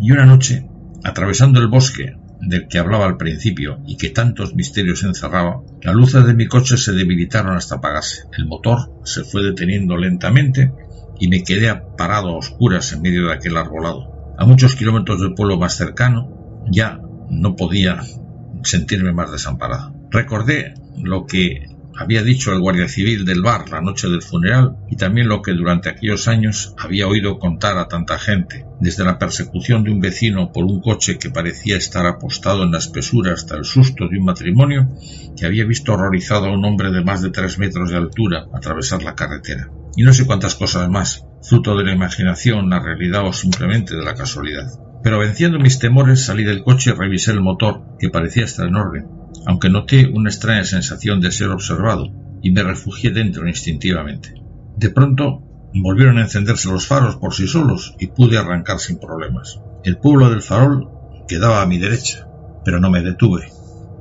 y 0.00 0.10
una 0.10 0.26
noche, 0.26 0.68
atravesando 1.04 1.60
el 1.60 1.68
bosque 1.68 2.16
del 2.40 2.66
que 2.68 2.78
hablaba 2.78 3.06
al 3.06 3.16
principio 3.16 3.78
y 3.86 3.96
que 3.96 4.10
tantos 4.10 4.54
misterios 4.54 5.04
encerraba, 5.04 5.62
las 5.80 5.94
luces 5.94 6.26
de 6.26 6.34
mi 6.34 6.46
coche 6.46 6.76
se 6.76 6.92
debilitaron 6.92 7.56
hasta 7.56 7.76
apagarse. 7.76 8.24
El 8.36 8.46
motor 8.46 9.00
se 9.04 9.24
fue 9.24 9.42
deteniendo 9.42 9.96
lentamente 9.96 10.72
y 11.18 11.28
me 11.28 11.44
quedé 11.44 11.72
parado 11.96 12.30
a 12.30 12.38
oscuras 12.38 12.92
en 12.92 13.02
medio 13.02 13.26
de 13.26 13.34
aquel 13.34 13.56
arbolado. 13.56 14.11
A 14.42 14.44
muchos 14.44 14.74
kilómetros 14.74 15.20
del 15.20 15.34
pueblo 15.34 15.56
más 15.56 15.76
cercano, 15.76 16.64
ya 16.68 16.98
no 17.30 17.54
podía 17.54 18.02
sentirme 18.64 19.12
más 19.12 19.30
desamparado. 19.30 19.94
Recordé 20.10 20.74
lo 21.00 21.26
que 21.26 21.68
había 21.96 22.24
dicho 22.24 22.52
el 22.52 22.58
guardia 22.58 22.88
civil 22.88 23.24
del 23.24 23.40
bar 23.40 23.70
la 23.70 23.80
noche 23.80 24.08
del 24.08 24.20
funeral 24.20 24.78
y 24.90 24.96
también 24.96 25.28
lo 25.28 25.42
que 25.42 25.52
durante 25.52 25.90
aquellos 25.90 26.26
años 26.26 26.74
había 26.76 27.06
oído 27.06 27.38
contar 27.38 27.78
a 27.78 27.86
tanta 27.86 28.18
gente, 28.18 28.66
desde 28.80 29.04
la 29.04 29.16
persecución 29.16 29.84
de 29.84 29.92
un 29.92 30.00
vecino 30.00 30.50
por 30.50 30.64
un 30.64 30.80
coche 30.80 31.20
que 31.20 31.30
parecía 31.30 31.76
estar 31.76 32.04
apostado 32.04 32.64
en 32.64 32.72
la 32.72 32.78
espesura 32.78 33.34
hasta 33.34 33.56
el 33.56 33.64
susto 33.64 34.08
de 34.08 34.18
un 34.18 34.24
matrimonio 34.24 34.88
que 35.36 35.46
había 35.46 35.64
visto 35.64 35.92
horrorizado 35.92 36.46
a 36.46 36.52
un 36.52 36.64
hombre 36.64 36.90
de 36.90 37.04
más 37.04 37.22
de 37.22 37.30
tres 37.30 37.60
metros 37.60 37.90
de 37.90 37.96
altura 37.96 38.46
atravesar 38.52 39.04
la 39.04 39.14
carretera. 39.14 39.70
Y 39.94 40.02
no 40.02 40.12
sé 40.12 40.26
cuántas 40.26 40.56
cosas 40.56 40.88
más, 40.88 41.24
fruto 41.42 41.76
de 41.76 41.84
la 41.84 41.92
imaginación, 41.92 42.70
la 42.70 42.80
realidad 42.80 43.26
o 43.26 43.32
simplemente 43.32 43.96
de 43.96 44.04
la 44.04 44.14
casualidad. 44.14 44.68
Pero 45.02 45.18
venciendo 45.18 45.58
mis 45.58 45.78
temores 45.78 46.24
salí 46.24 46.44
del 46.44 46.62
coche 46.62 46.90
y 46.90 46.94
revisé 46.94 47.32
el 47.32 47.40
motor, 47.40 47.82
que 47.98 48.10
parecía 48.10 48.44
estar 48.44 48.66
en 48.68 48.76
orden, 48.76 49.08
aunque 49.46 49.68
noté 49.68 50.06
una 50.06 50.30
extraña 50.30 50.64
sensación 50.64 51.20
de 51.20 51.32
ser 51.32 51.48
observado, 51.48 52.06
y 52.42 52.50
me 52.50 52.62
refugié 52.62 53.10
dentro 53.10 53.48
instintivamente. 53.48 54.34
De 54.76 54.90
pronto 54.90 55.42
volvieron 55.74 56.18
a 56.18 56.22
encenderse 56.22 56.68
los 56.70 56.86
faros 56.86 57.16
por 57.16 57.34
sí 57.34 57.46
solos 57.46 57.94
y 57.98 58.08
pude 58.08 58.38
arrancar 58.38 58.78
sin 58.78 58.98
problemas. 58.98 59.60
El 59.84 59.98
pueblo 59.98 60.30
del 60.30 60.42
farol 60.42 60.90
quedaba 61.26 61.62
a 61.62 61.66
mi 61.66 61.78
derecha, 61.78 62.28
pero 62.64 62.78
no 62.78 62.90
me 62.90 63.02
detuve. 63.02 63.48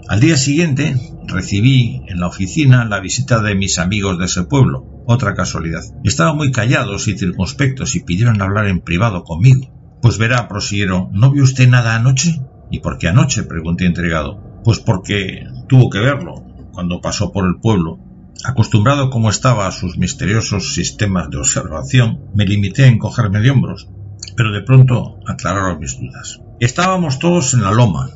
Al 0.08 0.20
día 0.20 0.38
siguiente 0.38 0.96
recibí 1.26 2.02
en 2.08 2.20
la 2.20 2.28
oficina 2.28 2.86
la 2.86 3.00
visita 3.00 3.42
de 3.42 3.56
mis 3.56 3.80
amigos 3.80 4.20
de 4.20 4.26
ese 4.26 4.44
pueblo, 4.44 4.91
otra 5.12 5.36
casualidad. 5.36 5.84
Estaban 6.04 6.38
muy 6.38 6.52
callados 6.52 7.08
y 7.08 7.18
circunspectos 7.18 7.96
y 7.96 8.04
pidieron 8.04 8.42
hablar 8.42 8.68
en 8.68 8.82
privado 8.82 9.24
conmigo. 9.24 9.72
Pues 10.02 10.18
verá, 10.18 10.48
prosiguieron, 10.48 11.10
¿no 11.12 11.32
vio 11.32 11.44
usted 11.44 11.70
nada 11.70 11.96
anoche? 11.96 12.42
¿Y 12.72 12.80
por 12.80 12.98
qué 12.98 13.10
anoche? 13.10 13.44
pregunté 13.44 13.86
intrigado. 13.86 14.62
Pues 14.64 14.80
porque 14.80 15.46
tuvo 15.68 15.90
que 15.90 16.00
verlo 16.00 16.44
cuando 16.74 17.02
pasó 17.02 17.32
por 17.32 17.46
el 17.46 17.60
pueblo. 17.60 18.00
Acostumbrado 18.44 19.10
como 19.10 19.30
estaba 19.30 19.68
a 19.68 19.72
sus 19.72 19.98
misteriosos 19.98 20.74
sistemas 20.74 21.30
de 21.30 21.38
observación, 21.38 22.26
me 22.34 22.46
limité 22.46 22.86
a 22.86 22.88
encogerme 22.88 23.40
de 23.40 23.52
hombros, 23.52 23.88
pero 24.36 24.52
de 24.52 24.62
pronto 24.62 25.20
aclararon 25.28 25.80
mis 25.80 26.00
dudas. 26.00 26.42
Estábamos 26.60 27.20
todos 27.20 27.54
en 27.54 27.62
la 27.62 27.72
loma, 27.72 28.10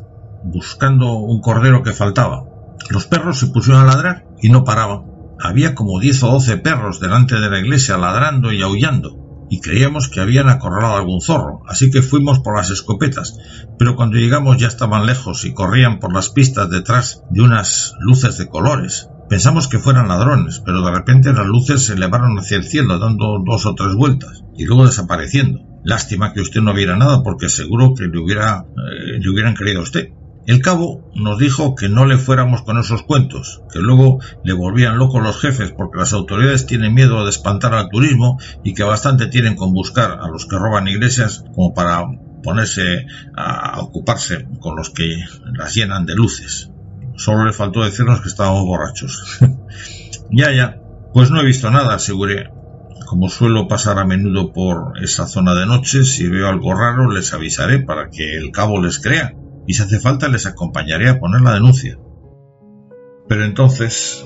buscando 0.44 1.14
un 1.14 1.42
cordero 1.42 1.84
que 1.84 1.94
faltaba. 1.94 2.46
Los 2.90 3.06
perros 3.06 3.40
se 3.40 3.48
pusieron 3.48 3.84
a 3.84 3.86
ladrar 3.86 4.26
y 4.42 4.50
no 4.50 4.64
paraban. 4.64 5.15
Había 5.40 5.76
como 5.76 6.00
diez 6.00 6.24
o 6.24 6.32
doce 6.32 6.58
perros 6.58 7.00
delante 7.00 7.40
de 7.40 7.50
la 7.50 7.60
iglesia 7.60 7.98
ladrando 7.98 8.52
y 8.52 8.62
aullando 8.62 9.26
y 9.50 9.62
creíamos 9.62 10.10
que 10.10 10.22
habían 10.22 10.50
acorralado 10.50 10.96
algún 10.96 11.22
zorro, 11.22 11.62
así 11.68 11.92
que 11.92 12.02
fuimos 12.02 12.40
por 12.40 12.58
las 12.58 12.72
escopetas, 12.72 13.38
pero 13.78 13.96
cuando 13.96 14.18
llegamos 14.18 14.58
ya 14.58 14.68
estaban 14.68 15.06
lejos 15.06 15.46
y 15.46 15.54
corrían 15.54 16.00
por 16.00 16.14
las 16.14 16.30
pistas 16.30 16.70
detrás 16.70 17.24
de 17.30 17.42
unas 17.42 17.94
luces 18.00 18.38
de 18.38 18.48
colores. 18.48 19.10
Pensamos 19.30 19.68
que 19.68 19.80
fueran 19.80 20.08
ladrones, 20.08 20.62
pero 20.64 20.84
de 20.84 20.92
repente 20.92 21.34
las 21.34 21.48
luces 21.48 21.86
se 21.86 21.94
elevaron 21.94 22.38
hacia 22.38 22.58
el 22.58 22.64
cielo 22.64 23.00
dando 23.00 23.40
dos 23.44 23.66
o 23.66 23.74
tres 23.74 23.96
vueltas 23.96 24.44
y 24.56 24.66
luego 24.66 24.86
desapareciendo. 24.86 25.62
Lástima 25.84 26.34
que 26.34 26.42
usted 26.42 26.62
no 26.62 26.74
viera 26.74 26.96
nada 26.96 27.24
porque 27.24 27.50
seguro 27.50 27.94
que 27.96 28.06
le, 28.06 28.20
eh, 28.20 29.20
le 29.20 29.30
hubieran 29.30 29.56
creído 29.56 29.80
a 29.80 29.84
usted. 29.84 30.10
El 30.46 30.62
cabo 30.62 31.10
nos 31.16 31.40
dijo 31.40 31.74
que 31.74 31.90
no 31.90 32.06
le 32.06 32.20
fuéramos 32.20 32.62
con 32.62 32.78
esos 32.78 33.02
cuentos, 33.02 33.64
que 33.74 33.80
luego 33.80 34.20
le 34.44 34.54
volvían 34.54 35.00
locos 35.00 35.24
los 35.24 35.42
jefes 35.42 35.72
porque 35.76 35.98
las 35.98 36.14
autoridades 36.14 36.68
tienen 36.68 36.94
miedo 36.94 37.24
de 37.24 37.32
espantar 37.32 37.74
al 37.74 37.90
turismo 37.90 38.40
y 38.64 38.76
que 38.76 38.84
bastante 38.84 39.26
tienen 39.26 39.56
con 39.56 39.74
buscar 39.74 40.20
a 40.22 40.28
los 40.28 40.46
que 40.46 40.60
roban 40.60 40.88
iglesias 40.88 41.44
como 41.56 41.74
para 41.74 42.06
ponerse 42.44 43.08
a 43.36 43.80
ocuparse 43.82 44.48
con 44.60 44.76
los 44.76 44.92
que 44.92 45.18
las 45.52 45.74
llenan 45.74 46.06
de 46.06 46.14
luces. 46.14 46.70
Solo 47.16 47.46
le 47.46 47.54
faltó 47.54 47.84
decirnos 47.84 48.22
que 48.22 48.28
estábamos 48.28 48.66
borrachos. 48.66 49.40
ya, 50.30 50.52
ya. 50.52 50.80
Pues 51.12 51.32
no 51.32 51.42
he 51.42 51.46
visto 51.46 51.72
nada, 51.72 51.96
aseguré. 51.96 52.52
Como 53.08 53.30
suelo 53.30 53.68
pasar 53.68 53.98
a 53.98 54.06
menudo 54.06 54.54
por 54.54 55.02
esa 55.02 55.26
zona 55.26 55.56
de 55.56 55.66
noche, 55.66 56.04
si 56.06 56.28
veo 56.28 56.48
algo 56.50 56.76
raro 56.76 57.10
les 57.10 57.34
avisaré 57.34 57.80
para 57.80 58.10
que 58.10 58.38
el 58.38 58.52
cabo 58.52 58.80
les 58.80 59.00
crea 59.00 59.34
y 59.68 59.74
si 59.74 59.84
hace 59.84 60.00
falta 60.00 60.28
les 60.28 60.46
acompañaré 60.46 61.10
a 61.10 61.20
poner 61.20 61.42
la 61.42 61.54
denuncia. 61.54 61.98
Pero 63.28 63.44
entonces... 63.44 64.26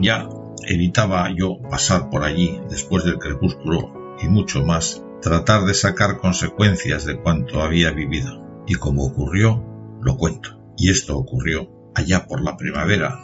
Ya 0.00 0.28
evitaba 0.66 1.30
yo 1.32 1.58
pasar 1.70 2.10
por 2.10 2.24
allí 2.24 2.60
después 2.68 3.04
del 3.04 3.18
crepúsculo 3.18 4.16
y 4.20 4.26
mucho 4.26 4.64
más, 4.64 5.04
tratar 5.20 5.64
de 5.64 5.74
sacar 5.74 6.18
consecuencias 6.18 7.04
de 7.04 7.20
cuanto 7.20 7.62
había 7.62 7.92
vivido. 7.92 8.42
Y 8.66 8.74
como 8.74 9.04
ocurrió, 9.04 9.64
lo 10.00 10.16
cuento. 10.16 10.60
Y 10.76 10.90
esto 10.90 11.16
ocurrió 11.16 11.68
allá 11.94 12.26
por 12.26 12.42
la 12.42 12.56
primavera 12.56 13.20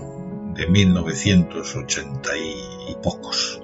de 0.55 0.69
1980 0.69 2.31
y 2.37 2.97
pocos. 3.03 3.61